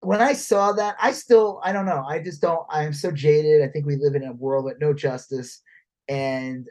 when 0.00 0.22
I 0.22 0.32
saw 0.32 0.72
that, 0.72 0.96
I 0.98 1.12
still, 1.12 1.60
I 1.62 1.70
don't 1.70 1.84
know. 1.84 2.02
I 2.08 2.18
just 2.18 2.40
don't. 2.40 2.66
I 2.70 2.84
am 2.84 2.94
so 2.94 3.10
jaded. 3.10 3.60
I 3.60 3.68
think 3.68 3.84
we 3.84 3.96
live 3.96 4.14
in 4.14 4.24
a 4.24 4.32
world 4.32 4.64
with 4.64 4.80
no 4.80 4.94
justice, 4.94 5.60
and 6.08 6.66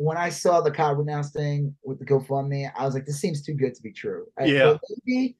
when 0.00 0.16
I 0.16 0.30
saw 0.30 0.62
the 0.62 0.70
Kyle 0.70 0.94
Rittenhouse 0.94 1.30
thing 1.30 1.76
with 1.84 1.98
the 1.98 2.06
GoFundMe, 2.06 2.72
I 2.74 2.86
was 2.86 2.94
like, 2.94 3.04
this 3.04 3.20
seems 3.20 3.42
too 3.42 3.52
good 3.52 3.74
to 3.74 3.82
be 3.82 3.92
true. 3.92 4.26
I- 4.38 4.46
Yeah. 4.46 4.78
maybe, 5.04 5.36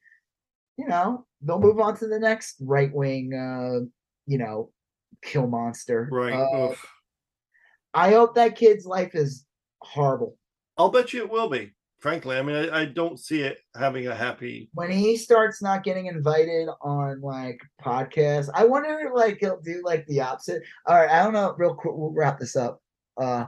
you 0.77 0.87
know, 0.87 1.27
they'll 1.41 1.59
move 1.59 1.81
on 1.81 1.97
to 1.97 2.07
the 2.07 2.19
next 2.19 2.57
right 2.61 2.93
wing, 2.93 3.33
uh, 3.33 3.87
you 4.27 4.37
know, 4.37 4.71
kill 5.23 5.47
monster. 5.47 6.09
right. 6.11 6.33
Uh. 6.35 6.75
I 7.93 8.11
hope 8.11 8.35
that 8.37 8.57
kid's 8.57 8.87
life 8.87 9.15
is 9.15 9.45
horrible. 9.81 10.37
I'll 10.79 10.91
bet 10.91 11.13
you 11.13 11.25
it 11.25 11.31
will 11.31 11.49
be. 11.49 11.73
Frankly, 11.99 12.39
I 12.39 12.43
mean, 12.43 12.57
I, 12.57 12.81
I 12.81 12.85
don't 12.87 13.21
see 13.21 13.43
it 13.43 13.59
having 13.77 14.07
a 14.07 14.15
happy. 14.15 14.71
When 14.73 14.91
he 14.91 15.19
starts 15.19 15.61
not 15.61 15.85
getting 15.85 16.07
invited 16.07 16.69
on 16.81 17.21
like 17.21 17.61
podcasts, 17.83 18.49
I 18.55 18.65
wonder 18.65 18.99
if, 19.01 19.13
like 19.15 19.39
he'll 19.39 19.61
do 19.61 19.83
like 19.85 20.07
the 20.07 20.23
opposite. 20.23 20.63
All 20.87 20.97
right, 20.97 21.11
I 21.11 21.23
don't 21.23 21.35
know. 21.35 21.55
Real 21.59 21.75
quick, 21.75 21.95
we'll 21.95 22.13
wrap 22.13 22.39
this 22.39 22.57
up. 22.57 22.81
Uh, 23.21 23.45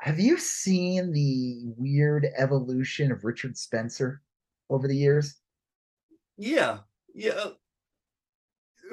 have 0.00 0.18
you 0.18 0.38
seen 0.38 1.12
the 1.12 1.62
weird 1.76 2.26
evolution 2.38 3.12
of 3.12 3.24
Richard 3.24 3.58
Spencer 3.58 4.22
over 4.70 4.88
the 4.88 4.96
years? 4.96 5.36
Yeah. 6.38 6.78
Yeah. 7.14 7.48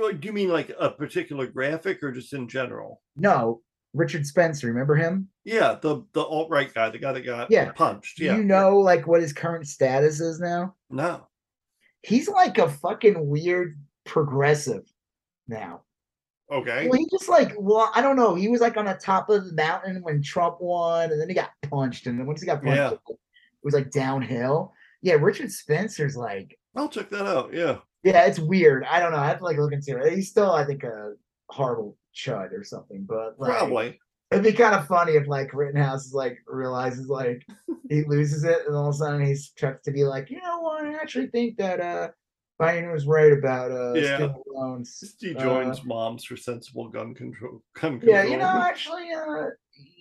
Do 0.09 0.25
you 0.27 0.33
mean 0.33 0.49
like 0.49 0.71
a 0.79 0.89
particular 0.89 1.47
graphic 1.47 2.01
or 2.03 2.11
just 2.11 2.33
in 2.33 2.47
general? 2.47 3.01
No, 3.15 3.61
Richard 3.93 4.25
Spencer. 4.25 4.67
Remember 4.67 4.95
him? 4.95 5.29
Yeah, 5.43 5.77
the 5.81 6.03
the 6.13 6.21
alt 6.23 6.49
right 6.49 6.73
guy, 6.73 6.89
the 6.89 6.97
guy 6.99 7.11
that 7.13 7.21
got 7.21 7.51
Yeah. 7.51 7.71
punched. 7.71 8.17
Do 8.17 8.25
Yeah. 8.25 8.37
you 8.37 8.43
know 8.43 8.77
like 8.79 9.05
what 9.07 9.21
his 9.21 9.33
current 9.33 9.67
status 9.67 10.19
is 10.19 10.39
now? 10.39 10.75
no. 10.89 11.27
He's 12.03 12.27
like 12.27 12.57
a 12.57 12.67
fucking 12.67 13.27
weird 13.29 13.77
progressive 14.05 14.83
now. 15.47 15.83
Okay. 16.51 16.87
Well, 16.89 16.97
he 16.97 17.07
just 17.11 17.29
like 17.29 17.53
well, 17.59 17.91
I 17.93 18.01
don't 18.01 18.15
know. 18.15 18.33
He 18.35 18.47
was 18.49 18.59
like 18.59 18.75
on 18.75 18.85
the 18.85 18.95
top 18.95 19.29
of 19.29 19.45
the 19.45 19.53
mountain 19.53 20.01
when 20.01 20.21
Trump 20.23 20.57
won, 20.59 21.11
and 21.11 21.21
then 21.21 21.29
he 21.29 21.35
got 21.35 21.51
punched, 21.69 22.07
and 22.07 22.17
then 22.19 22.25
once 22.25 22.41
he 22.41 22.47
got 22.47 22.61
punched, 22.63 22.75
Yeah. 22.77 22.91
it 22.93 23.17
was 23.63 23.73
like 23.75 23.91
downhill. 23.91 24.73
Yeah, 25.03 25.13
Richard 25.15 25.51
Spencer's 25.51 26.15
like, 26.17 26.57
I'll 26.75 26.89
check 26.89 27.09
that 27.11 27.25
out. 27.27 27.53
Yeah. 27.53 27.77
Yeah, 28.03 28.25
it's 28.25 28.39
weird. 28.39 28.83
I 28.89 28.99
don't 28.99 29.11
know. 29.11 29.17
I 29.19 29.27
have 29.27 29.39
to 29.39 29.43
like 29.43 29.57
look 29.57 29.73
into 29.73 29.97
it. 29.97 30.13
He's 30.13 30.29
still, 30.29 30.51
I 30.51 30.65
think, 30.65 30.83
a 30.83 31.13
horrible 31.49 31.97
chud 32.15 32.51
or 32.57 32.63
something. 32.63 33.05
But 33.07 33.35
like, 33.39 33.57
Probably. 33.57 33.99
it'd 34.31 34.43
be 34.43 34.53
kind 34.53 34.75
of 34.75 34.87
funny 34.87 35.13
if 35.13 35.27
like 35.27 35.53
Rittenhouse 35.53 36.05
is 36.07 36.13
like 36.13 36.37
realizes 36.47 37.07
like 37.07 37.45
he 37.89 38.03
loses 38.05 38.43
it, 38.43 38.59
and 38.67 38.75
all 38.75 38.89
of 38.89 38.95
a 38.95 38.97
sudden 38.97 39.25
he 39.25 39.35
starts 39.35 39.83
to 39.85 39.91
be 39.91 40.03
like, 40.03 40.29
you 40.29 40.41
know 40.41 40.59
what? 40.61 40.85
I 40.85 40.93
actually 40.95 41.27
think 41.27 41.57
that 41.57 41.79
uh 41.79 42.09
Biden 42.59 42.91
was 42.93 43.05
right 43.07 43.33
about 43.33 43.71
uh 43.71 43.93
Yeah. 43.95 44.15
student 44.15 44.35
loans. 44.47 44.99
Just 44.99 45.21
he 45.21 45.35
Uh, 45.35 45.39
joins 45.41 45.83
moms 45.83 46.23
for 46.23 46.37
sensible 46.37 46.89
gun 46.89 47.13
control. 47.15 47.61
Gun 47.79 47.99
Yeah, 48.03 48.21
control. 48.23 48.31
you 48.31 48.37
know, 48.37 48.61
actually, 48.67 49.09
uh, 49.13 49.45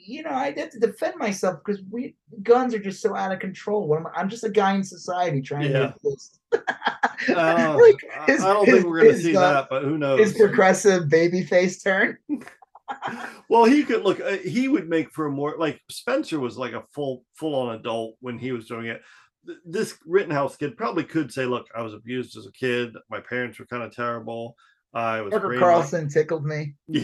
you 0.07 0.23
know, 0.23 0.31
I 0.31 0.53
have 0.57 0.71
to 0.71 0.79
defend 0.81 1.17
myself 1.19 1.59
because 1.65 1.83
we 1.91 2.17
guns 2.43 2.75
are 2.75 2.79
just 2.79 3.03
so 3.03 3.15
out 3.15 3.33
of 3.33 3.39
control. 3.39 3.87
What 3.87 3.99
am 4.01 4.07
I, 4.07 4.11
I'm 4.21 4.29
just 4.29 4.45
a 4.45 4.49
guy 4.51 4.75
in 4.75 4.83
society 4.85 5.41
trying 5.43 5.71
Yeah. 5.71 5.89
to 5.89 5.95
exist. 6.05 6.41
Uh, 6.53 7.79
like 7.81 7.97
I- 8.19 8.25
his- 8.27 8.43
I 8.43 8.53
don't 8.53 8.67
his- 8.67 8.75
think 8.77 8.87
we're 8.87 8.99
gonna 9.01 9.13
his, 9.13 9.23
see 9.25 9.37
uh, 9.37 9.41
that, 9.41 9.67
but 9.71 9.83
who 9.85 9.99
knows? 9.99 10.21
his 10.21 10.33
progressive 10.35 11.09
baby 11.09 11.43
face 11.45 11.83
turn. 11.83 12.17
well, 13.49 13.65
he 13.65 13.85
could 13.85 14.03
look. 14.03 14.21
Uh, 14.21 14.39
he 14.39 14.69
would 14.69 14.89
make 14.89 15.13
for 15.13 15.27
a 15.27 15.31
more 15.31 15.57
like 15.59 15.81
Spencer 15.91 16.41
was 16.41 16.57
like 16.57 16.73
a 16.73 16.83
full 16.95 17.25
full 17.35 17.55
on 17.55 17.75
adult 17.77 18.17
when 18.21 18.39
he 18.39 18.53
was 18.53 18.67
doing 18.67 18.87
it. 18.87 19.03
Th- 19.47 19.59
This 19.65 19.97
Rittenhouse 20.07 20.57
kid 20.57 20.77
probably 20.77 21.05
could 21.05 21.33
say, 21.33 21.45
"Look, 21.47 21.67
I 21.77 21.83
was 21.83 21.95
abused 21.95 22.37
as 22.37 22.47
a 22.47 22.53
kid. 22.53 22.95
My 23.11 23.21
parents 23.21 23.59
were 23.59 23.67
kind 23.67 23.83
of 23.83 23.95
terrible. 23.95 24.57
I 24.95 25.21
was 25.21 25.33
Tucker. 25.33 25.59
Carlson 25.59 26.09
tickled 26.09 26.45
me. 26.45 26.75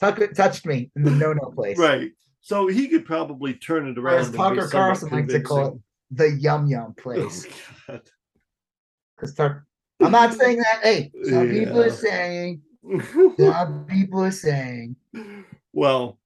Tucker 0.00 0.28
touched 0.28 0.64
me 0.66 0.90
in 0.96 1.02
the 1.02 1.10
no-no 1.10 1.50
place. 1.54 1.78
right. 1.78 2.10
So 2.40 2.66
he 2.68 2.88
could 2.88 3.04
probably 3.04 3.54
turn 3.54 3.88
it 3.88 3.98
around. 3.98 4.20
as 4.20 4.30
Tucker 4.30 4.68
Carlson 4.68 5.10
likes 5.10 5.32
to 5.32 5.40
call 5.40 5.66
it, 5.66 5.74
the 6.12 6.30
yum 6.30 6.66
yum 6.68 6.94
place. 6.98 7.46
Oh, 7.88 7.98
Because 9.16 9.34
Tucker, 9.34 9.66
I'm 10.00 10.12
not 10.12 10.34
saying 10.34 10.58
that. 10.58 10.80
Hey, 10.82 11.10
some 11.24 11.48
people 11.50 11.80
are 11.82 11.90
saying. 11.90 12.62
Some 13.38 13.84
people 13.90 14.22
are 14.22 14.30
saying. 14.30 14.96
well, 15.72 16.18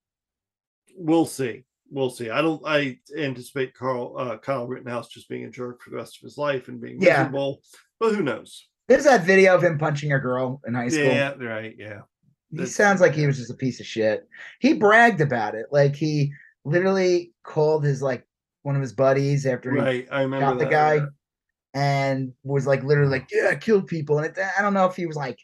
we'll 0.94 1.26
see. 1.26 1.64
We'll 1.90 2.10
see. 2.10 2.30
I 2.30 2.40
don't. 2.42 2.62
I 2.66 2.98
anticipate 3.16 3.74
Carl 3.74 4.14
uh, 4.18 4.36
Kyle 4.38 4.66
Rittenhouse 4.66 5.08
just 5.08 5.28
being 5.28 5.44
a 5.44 5.50
jerk 5.50 5.82
for 5.82 5.90
the 5.90 5.96
rest 5.96 6.18
of 6.18 6.22
his 6.22 6.36
life 6.38 6.68
and 6.68 6.80
being 6.80 7.00
Yeah. 7.00 7.18
miserable. 7.24 7.62
But 7.98 8.14
who 8.14 8.22
knows? 8.22 8.68
There's 8.88 9.04
that 9.04 9.24
video 9.24 9.54
of 9.54 9.62
him 9.64 9.78
punching 9.78 10.12
a 10.12 10.18
girl 10.18 10.60
in 10.66 10.74
high 10.74 10.88
school. 10.88 11.04
Yeah, 11.04 11.32
right. 11.40 11.74
Yeah, 11.78 12.00
He 12.54 12.66
sounds 12.66 13.00
like 13.00 13.14
he 13.14 13.26
was 13.26 13.38
just 13.38 13.50
a 13.50 13.54
piece 13.54 13.80
of 13.80 13.86
shit. 13.86 14.28
He 14.60 14.74
bragged 14.74 15.20
about 15.20 15.54
it. 15.54 15.66
Like 15.70 15.96
he 15.96 16.32
literally 16.64 17.32
called 17.44 17.84
his 17.84 18.02
like 18.02 18.26
one 18.62 18.76
of 18.76 18.82
his 18.82 18.92
buddies 18.92 19.46
after 19.46 19.72
he 19.72 19.80
right. 19.80 20.08
I 20.10 20.22
remember 20.22 20.46
shot 20.46 20.58
the 20.58 20.64
that, 20.64 20.70
guy 20.70 20.94
yeah. 20.94 21.06
and 21.74 22.32
was 22.44 22.66
like 22.66 22.82
literally 22.84 23.10
like, 23.10 23.28
yeah, 23.32 23.48
I 23.50 23.54
killed 23.56 23.86
people. 23.86 24.18
And 24.18 24.26
it, 24.26 24.38
I 24.58 24.62
don't 24.62 24.74
know 24.74 24.86
if 24.86 24.96
he 24.96 25.06
was 25.06 25.16
like, 25.16 25.38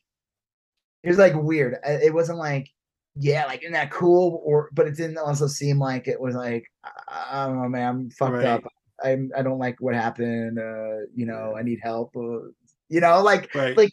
it 1.02 1.08
was 1.08 1.18
like 1.18 1.34
weird. 1.34 1.76
It 1.84 2.12
wasn't 2.12 2.38
like, 2.38 2.68
yeah, 3.16 3.46
like 3.46 3.62
isn't 3.62 3.72
that 3.72 3.90
cool? 3.90 4.42
Or 4.44 4.68
but 4.72 4.86
it 4.86 4.96
didn't 4.96 5.18
also 5.18 5.46
seem 5.46 5.78
like 5.78 6.06
it 6.08 6.20
was 6.20 6.34
like, 6.34 6.64
I, 7.08 7.46
don't 7.46 7.60
know, 7.60 7.68
man, 7.68 7.88
I'm 7.88 8.10
fucked 8.10 8.44
up. 8.44 8.64
I'm 9.02 9.30
I 9.36 9.42
don't 9.42 9.58
like 9.58 9.76
what 9.80 9.94
happened. 9.94 10.58
Uh, 10.58 11.06
you 11.14 11.26
know, 11.26 11.54
I 11.56 11.62
need 11.62 11.80
help. 11.82 12.14
Uh, 12.16 12.50
you 12.88 13.00
know, 13.00 13.22
like 13.22 13.54
Right. 13.54 13.76
like 13.76 13.90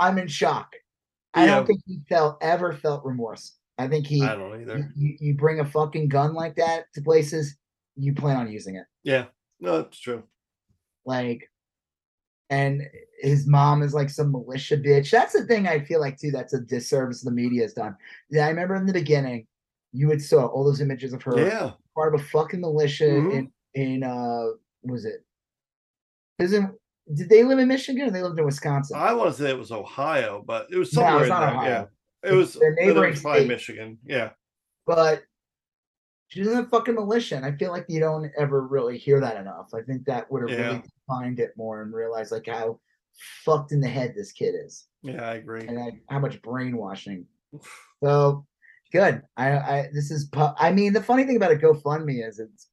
I'm 0.00 0.18
in 0.18 0.28
shock. 0.28 0.74
I 1.36 1.44
Yeah. 1.44 1.54
don't 1.56 1.66
think 1.66 1.82
he 1.86 2.00
felt 2.08 2.38
ever 2.42 2.72
felt 2.72 3.04
remorse. 3.04 3.58
I 3.78 3.86
think 3.88 4.06
he 4.06 4.22
I 4.24 4.34
don't 4.34 4.60
either. 4.60 4.90
you, 4.96 5.16
you 5.20 5.34
bring 5.34 5.60
a 5.60 5.64
fucking 5.64 6.08
gun 6.08 6.32
like 6.34 6.56
that 6.56 6.86
to 6.94 7.02
places, 7.02 7.56
you 7.94 8.14
plan 8.14 8.38
on 8.38 8.50
using 8.50 8.76
it. 8.76 8.86
Yeah. 9.04 9.26
No, 9.60 9.80
it's 9.80 10.00
true. 10.00 10.22
Like, 11.04 11.50
and 12.48 12.82
his 13.20 13.46
mom 13.46 13.82
is 13.82 13.92
like 13.92 14.08
some 14.08 14.32
militia 14.32 14.76
bitch. 14.78 15.10
That's 15.10 15.34
the 15.34 15.44
thing 15.44 15.66
I 15.68 15.80
feel 15.84 16.00
like 16.00 16.18
too. 16.18 16.30
That's 16.30 16.54
a 16.54 16.60
disservice 16.60 17.20
the 17.22 17.30
media 17.30 17.62
has 17.62 17.74
done. 17.74 17.96
Yeah, 18.30 18.46
I 18.46 18.48
remember 18.48 18.76
in 18.76 18.86
the 18.86 18.92
beginning, 18.92 19.46
you 19.92 20.06
would 20.08 20.22
saw 20.22 20.46
all 20.46 20.64
those 20.64 20.80
images 20.80 21.12
of 21.12 21.22
her 21.24 21.38
Yeah. 21.38 21.72
part 21.94 22.14
of 22.14 22.20
a 22.20 22.24
fucking 22.24 22.60
militia 22.60 23.04
Mhm. 23.04 23.32
in 23.34 23.52
in 23.74 24.02
uh, 24.04 24.46
was 24.84 25.04
it 25.04 25.22
Isn't 26.38 26.74
did 27.14 27.28
they 27.28 27.44
live 27.44 27.58
in 27.58 27.68
Michigan 27.68 28.08
or 28.08 28.10
they 28.10 28.22
lived 28.22 28.38
in 28.38 28.44
Wisconsin? 28.44 28.96
I 28.98 29.12
want 29.14 29.34
to 29.34 29.42
say 29.42 29.50
it 29.50 29.58
was 29.58 29.70
Ohio, 29.72 30.42
but 30.46 30.66
it 30.70 30.76
was 30.76 30.90
somewhere 30.92 31.12
No, 31.18 31.22
in 31.22 31.28
not 31.28 31.40
there. 31.40 31.50
Ohio. 31.50 31.68
Yeah, 31.70 31.82
it 32.30 32.34
It's 32.34 32.54
was. 32.54 32.54
their 32.54 32.72
it 32.72 32.86
neighboring 32.86 33.10
was 33.12 33.20
probably 33.22 33.40
state. 33.40 33.48
Michigan. 33.48 33.98
Yeah, 34.04 34.30
but 34.86 35.22
she's 36.28 36.46
in 36.46 36.56
the 36.56 36.64
fucking 36.64 36.94
militia. 36.94 37.36
And 37.36 37.44
I 37.46 37.52
feel 37.52 37.70
like 37.70 37.86
you 37.88 38.00
don't 38.00 38.30
ever 38.38 38.66
really 38.66 38.98
hear 38.98 39.20
that 39.20 39.36
enough. 39.36 39.68
I 39.74 39.82
think 39.82 40.04
that 40.06 40.30
would 40.30 40.42
have 40.48 40.58
Yeah. 40.58 40.66
really 40.66 40.82
defined 41.08 41.38
it 41.40 41.52
more 41.56 41.82
and 41.82 41.92
realized 41.94 42.32
like 42.32 42.46
how 42.46 42.80
fucked 43.44 43.72
in 43.72 43.80
the 43.80 43.88
head 43.88 44.12
this 44.14 44.32
kid 44.32 44.54
is 44.62 44.88
yeah, 45.02 45.26
I 45.30 45.34
agree. 45.36 45.66
and 45.66 45.78
like, 45.78 46.02
how 46.10 46.18
much 46.18 46.42
brainwashing. 46.42 47.24
So 48.02 48.44
good. 48.92 49.22
I, 49.36 49.50
I 49.52 49.88
this 49.94 50.10
is. 50.10 50.26
pu- 50.26 50.54
I 50.58 50.72
mean, 50.72 50.92
the 50.92 51.02
funny 51.02 51.24
thing 51.24 51.36
about 51.36 51.52
a 51.52 51.56
GoFundMe 51.56 52.26
is 52.26 52.38
it's 52.40 52.68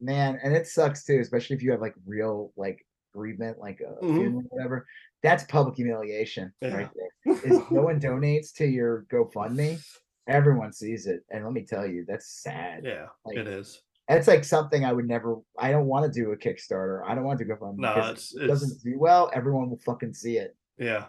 man, 0.00 0.38
and 0.42 0.54
it 0.54 0.66
sucks 0.66 1.04
too, 1.04 1.18
especially 1.20 1.56
if 1.56 1.62
you 1.62 1.72
have 1.72 1.80
like 1.80 1.94
real 2.06 2.52
like 2.56 2.78
bereavement, 3.12 3.58
like 3.58 3.80
a 3.80 4.04
Mhm. 4.04 4.16
funeral 4.16 4.42
whatever. 4.50 4.86
That's 5.22 5.44
public 5.44 5.76
humiliation 5.76 6.52
Yeah. 6.60 6.74
right 6.76 6.90
there. 6.94 7.34
Is 7.44 7.70
no 7.70 7.82
one 7.82 8.00
donates 8.00 8.52
to 8.54 8.66
your 8.66 9.02
GoFundMe, 9.12 9.78
everyone 10.26 10.72
sees 10.72 11.06
it, 11.06 11.24
and 11.30 11.44
let 11.44 11.52
me 11.52 11.64
tell 11.64 11.86
you, 11.86 12.04
that's 12.06 12.26
sad. 12.42 12.84
Yeah, 12.84 13.06
Like, 13.24 13.36
it 13.38 13.46
is. 13.48 13.82
That's 14.08 14.26
like 14.26 14.44
something 14.44 14.84
I 14.84 14.92
would 14.92 15.06
never. 15.06 15.36
I 15.58 15.70
don't 15.70 15.86
want 15.86 16.12
to 16.12 16.20
do 16.20 16.32
a 16.32 16.36
Kickstarter. 16.36 17.02
I 17.06 17.14
don't 17.14 17.24
want 17.24 17.38
to 17.38 17.44
go 17.44 17.56
GoFundMe. 17.56 17.78
No, 17.78 18.10
it's 18.10 18.34
it 18.34 18.46
doesn't 18.48 18.82
do 18.82 18.98
well. 18.98 19.30
Everyone 19.32 19.70
will 19.70 19.78
fucking 19.78 20.14
see 20.14 20.38
it. 20.38 20.56
yeah. 20.76 21.06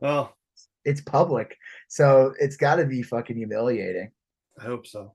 Well, 0.00 0.34
It's 0.86 1.02
public, 1.02 1.58
so 1.88 2.32
it's 2.40 2.56
got 2.56 2.76
to 2.76 2.86
be 2.86 3.02
fucking 3.02 3.36
humiliating. 3.36 4.10
I 4.58 4.64
hope 4.64 4.86
so. 4.86 5.14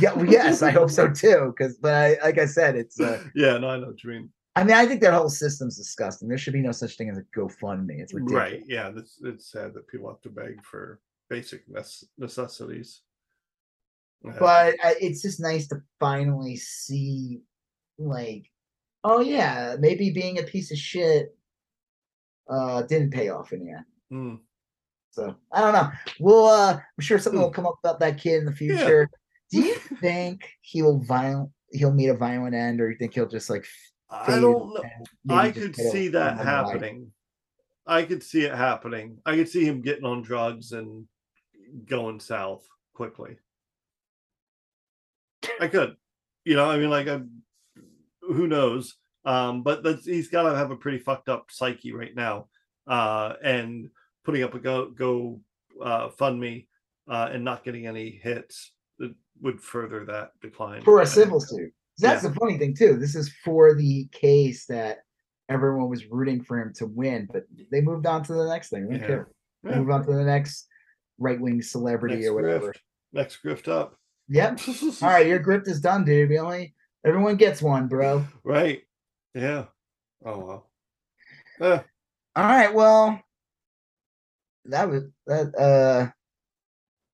Yeah, 0.00 0.12
well, 0.14 0.26
yes, 0.26 0.62
I 0.62 0.70
hope 0.70 0.88
so 0.90 1.08
too. 1.12 1.52
Because, 1.56 1.78
but 1.78 1.92
I, 1.94 2.16
like 2.22 2.38
I 2.38 2.46
said, 2.46 2.76
it's. 2.76 3.00
Uh, 3.00 3.20
Yeah, 3.34 3.58
no, 3.58 3.70
I 3.70 3.78
know 3.78 3.88
what 3.88 4.04
you 4.04 4.10
mean. 4.10 4.32
I 4.56 4.64
mean, 4.64 4.74
I 4.74 4.84
think 4.86 5.00
that 5.02 5.14
whole 5.14 5.28
system's 5.30 5.76
disgusting. 5.76 6.28
There 6.28 6.36
should 6.38 6.52
be 6.52 6.60
no 6.60 6.72
such 6.72 6.96
thing 6.96 7.08
as 7.08 7.18
a 7.18 7.22
GoFundMe. 7.38 8.00
It's 8.00 8.12
ridiculous. 8.12 8.52
Right. 8.52 8.62
Yeah, 8.66 8.90
it's 8.96 9.18
it's 9.22 9.50
sad 9.52 9.74
that 9.74 9.86
people 9.88 10.08
have 10.08 10.20
to 10.22 10.28
beg 10.28 10.62
for 10.64 11.00
basic 11.28 11.62
necessities. 12.18 13.02
Uh, 14.26 14.32
But 14.40 14.74
it's 15.00 15.22
just 15.22 15.40
nice 15.40 15.68
to 15.68 15.82
finally 16.00 16.56
see, 16.56 17.42
like, 17.98 18.50
oh 19.04 19.20
yeah, 19.20 19.76
maybe 19.78 20.10
being 20.10 20.38
a 20.38 20.42
piece 20.42 20.70
of 20.72 20.78
shit 20.78 21.36
uh 22.48 22.82
didn't 22.82 23.12
pay 23.12 23.28
off 23.28 23.52
in 23.52 23.64
the 23.64 23.70
end. 23.72 23.84
mm, 24.12 24.38
So 25.12 25.36
I 25.52 25.60
don't 25.60 25.72
know. 25.72 25.90
We'll 26.18 26.46
uh 26.46 26.74
I'm 26.74 26.82
sure 27.02 27.18
something 27.20 27.38
Hmm. 27.38 27.44
will 27.44 27.52
come 27.52 27.66
up 27.66 27.78
about 27.84 28.00
that 28.00 28.18
kid 28.18 28.38
in 28.40 28.44
the 28.46 28.50
Yeah. 28.50 28.56
future. 28.76 29.10
Do 29.52 29.60
you 29.62 29.76
think 30.00 30.48
he 30.60 30.82
will 30.82 30.98
violent 30.98 31.50
he'll 31.72 31.92
meet 31.92 32.08
a 32.08 32.14
violent 32.16 32.56
end 32.56 32.80
or 32.80 32.90
you 32.90 32.98
think 32.98 33.14
he'll 33.14 33.28
just 33.28 33.48
like 33.48 33.64
I 34.10 34.40
don't 34.40 34.74
know. 34.74 34.82
I 35.28 35.50
could 35.50 35.76
see 35.76 36.08
that 36.08 36.38
happening. 36.38 37.12
I 37.86 38.02
could 38.02 38.22
see 38.22 38.42
it 38.42 38.54
happening. 38.54 39.18
I 39.24 39.36
could 39.36 39.48
see 39.48 39.64
him 39.64 39.82
getting 39.82 40.04
on 40.04 40.22
drugs 40.22 40.72
and 40.72 41.06
going 41.88 42.20
south 42.20 42.66
quickly. 42.94 43.36
I 45.60 45.68
could, 45.68 45.96
you 46.44 46.56
know, 46.56 46.70
I 46.70 46.78
mean, 46.78 46.90
like, 46.90 47.08
I, 47.08 47.20
who 48.20 48.46
knows? 48.46 48.96
Um, 49.24 49.62
but 49.62 49.82
that's, 49.82 50.04
he's 50.04 50.28
got 50.28 50.42
to 50.48 50.56
have 50.56 50.70
a 50.70 50.76
pretty 50.76 50.98
fucked 50.98 51.28
up 51.28 51.50
psyche 51.50 51.92
right 51.92 52.14
now. 52.14 52.48
Uh, 52.86 53.34
and 53.42 53.90
putting 54.24 54.42
up 54.42 54.54
a 54.54 54.58
go 54.58 54.90
go 54.90 55.40
uh, 55.82 56.08
fund 56.10 56.40
me 56.40 56.66
uh, 57.08 57.28
and 57.32 57.44
not 57.44 57.64
getting 57.64 57.86
any 57.86 58.10
hits 58.10 58.72
would 59.40 59.60
further 59.60 60.04
that 60.04 60.32
decline 60.42 60.82
for 60.82 61.00
a 61.00 61.06
civil 61.06 61.40
suit. 61.40 61.72
That's 62.00 62.22
the 62.22 62.32
funny 62.34 62.58
thing 62.58 62.74
too. 62.74 62.96
This 62.96 63.14
is 63.14 63.32
for 63.44 63.74
the 63.74 64.08
case 64.12 64.66
that 64.66 64.98
everyone 65.48 65.88
was 65.88 66.06
rooting 66.06 66.42
for 66.42 66.58
him 66.60 66.72
to 66.76 66.86
win, 66.86 67.28
but 67.32 67.44
they 67.70 67.80
moved 67.80 68.06
on 68.06 68.22
to 68.24 68.32
the 68.34 68.46
next 68.46 68.68
thing. 68.70 68.88
They 68.88 68.98
Yeah. 68.98 69.24
They 69.62 69.70
Yeah. 69.70 69.78
Move 69.78 69.90
on 69.90 70.06
to 70.06 70.12
the 70.12 70.24
next 70.24 70.66
right 71.18 71.40
wing 71.40 71.60
celebrity 71.62 72.16
Next 72.16 72.28
or 72.28 72.34
whatever. 72.34 72.72
grift. 72.72 72.78
Next 73.12 73.42
grift 73.44 73.68
up. 73.68 73.96
Yep. 74.28 74.60
All 75.02 75.08
right, 75.08 75.26
your 75.26 75.40
grift 75.42 75.68
is 75.68 75.80
done, 75.80 76.04
dude. 76.04 76.30
We 76.30 76.38
only 76.38 76.74
everyone 77.04 77.36
gets 77.36 77.60
one, 77.60 77.88
bro. 77.88 78.24
Right. 78.44 78.82
Yeah. 79.34 79.66
Oh 80.24 80.38
well. 80.38 80.70
Eh, 81.60 81.80
All 82.36 82.44
right, 82.44 82.72
well, 82.72 83.20
that 84.66 84.88
was 84.88 85.04
that. 85.26 85.54
Uh, 85.58 86.10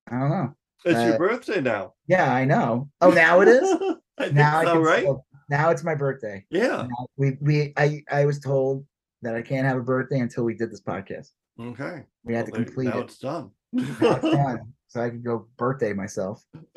I 0.09 0.21
don't 0.21 0.31
know. 0.31 0.55
it's 0.85 0.99
Uh, 0.99 1.07
your 1.07 1.19
birthday 1.19 1.61
now. 1.61 1.95
Yeah, 2.07 2.33
I 2.33 2.45
know. 2.45 2.91
Oh, 3.01 3.11
now 3.11 3.41
it 3.41 3.49
is. 3.49 3.77
I 4.19 4.29
now 4.31 4.59
I 4.61 4.65
can. 4.65 4.79
right? 4.83 5.05
so 5.05 5.25
now 5.51 5.71
it's 5.71 5.85
my 5.85 5.95
birthday. 5.95 6.45
Yeah. 6.51 6.87
Now 6.89 7.07
we 7.17 7.37
we 7.41 7.73
I 7.77 8.03
I 8.11 8.25
was 8.25 8.41
told 8.41 8.85
that 9.23 9.35
I 9.35 9.43
can't 9.43 9.67
have 9.67 9.77
a 9.77 9.83
birthday 9.83 10.21
until 10.21 10.45
we 10.45 10.55
did 10.55 10.71
this 10.71 10.83
podcast. 10.83 11.31
Okay. 11.61 12.03
We 12.25 12.35
had 12.35 12.47
Well, 12.51 12.57
to 12.61 12.65
complete 12.65 12.89
now 12.89 12.99
it. 12.99 13.05
it's 13.05 13.19
done. 13.19 13.51
Now 13.73 13.85
it's 14.01 14.21
done, 14.23 14.73
so 14.89 15.01
I 15.03 15.11
can 15.11 15.23
go 15.23 15.49
birthday 15.57 15.93
myself. 15.93 16.45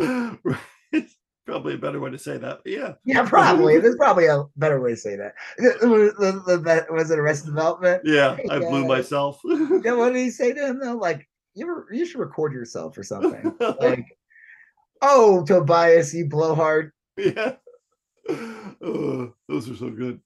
probably 1.45 1.73
a 1.73 1.77
better 1.79 1.99
way 1.99 2.11
to 2.11 2.17
say 2.17 2.37
that. 2.37 2.59
Yeah. 2.65 2.93
Yeah, 3.05 3.27
probably. 3.27 3.79
There's 3.79 3.95
probably 3.95 4.27
a 4.27 4.43
better 4.57 4.79
way 4.79 4.91
to 4.91 4.97
say 4.97 5.15
that. 5.15 5.33
Was 6.91 7.09
it 7.11 7.19
Arrested 7.19 7.47
Development? 7.47 8.01
Yeah. 8.05 8.37
I 8.51 8.59
blew 8.59 8.85
myself. 8.85 9.39
Yeah, 9.45 9.93
what 9.95 10.13
did 10.13 10.17
he 10.17 10.29
say 10.41 10.53
to 10.53 10.67
him 10.67 10.79
though? 10.79 10.95
Like, 10.95 11.27
you 11.55 11.65
ever, 11.65 11.87
you 11.91 12.05
should 12.05 12.19
record 12.19 12.53
yourself 12.53 12.97
or 12.97 13.03
something. 13.03 13.51
like, 13.59 14.05
oh, 15.01 15.43
Tobias, 15.45 16.13
you 16.13 16.27
blowhard. 16.29 16.91
yeah. 17.35 17.55
Oh, 18.81 19.33
those 19.47 19.69
are 19.69 19.75
so 19.75 19.89
good. 19.89 20.19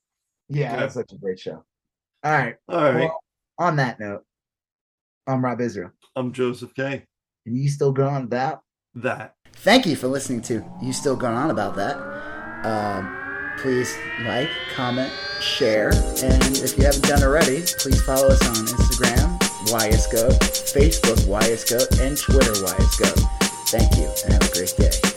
Yeah, 0.50 0.74
Yeah. 0.74 0.80
that's 0.82 0.94
such 0.96 1.12
a 1.14 1.18
great 1.18 1.40
show. 1.40 1.64
All 2.24 2.32
right. 2.32 2.56
All 2.70 2.84
right. 2.84 2.96
Well, 3.02 3.20
on 3.58 3.76
that 3.78 4.00
note, 4.00 4.24
I'm 5.28 5.44
Rob 5.44 5.62
Israel. 5.62 5.92
I'm 6.16 6.32
Joseph 6.34 6.74
K. 6.76 7.06
And 7.46 7.58
you 7.58 7.70
still 7.70 7.92
going 7.92 8.14
on 8.14 8.24
about? 8.24 8.62
That. 8.96 9.36
Thank 9.54 9.86
you 9.88 9.96
for 9.96 10.08
listening 10.08 10.42
to 10.44 10.64
You 10.82 10.94
Still 10.94 11.16
Going 11.16 11.36
On 11.36 11.50
About 11.50 11.76
That. 11.76 11.98
Um, 12.64 13.56
please 13.58 13.96
like, 14.24 14.50
comment, 14.76 15.12
share, 15.42 15.90
and 16.24 16.44
if 16.58 16.78
you 16.78 16.86
haven't 16.86 17.04
done 17.06 17.24
already, 17.24 17.62
please 17.80 18.02
follow 18.04 18.28
us 18.28 18.42
on 18.48 18.54
Instagram, 18.68 19.40
YSGoat, 19.70 20.38
Facebook, 20.74 21.26
YSGoat, 21.26 22.02
and 22.02 22.16
Twitter, 22.18 22.52
YSGoat. 22.54 23.20
Thank 23.70 23.98
you, 23.98 24.12
and 24.26 24.34
have 24.34 24.44
a 24.44 24.54
great 24.54 24.74
day. 24.78 25.13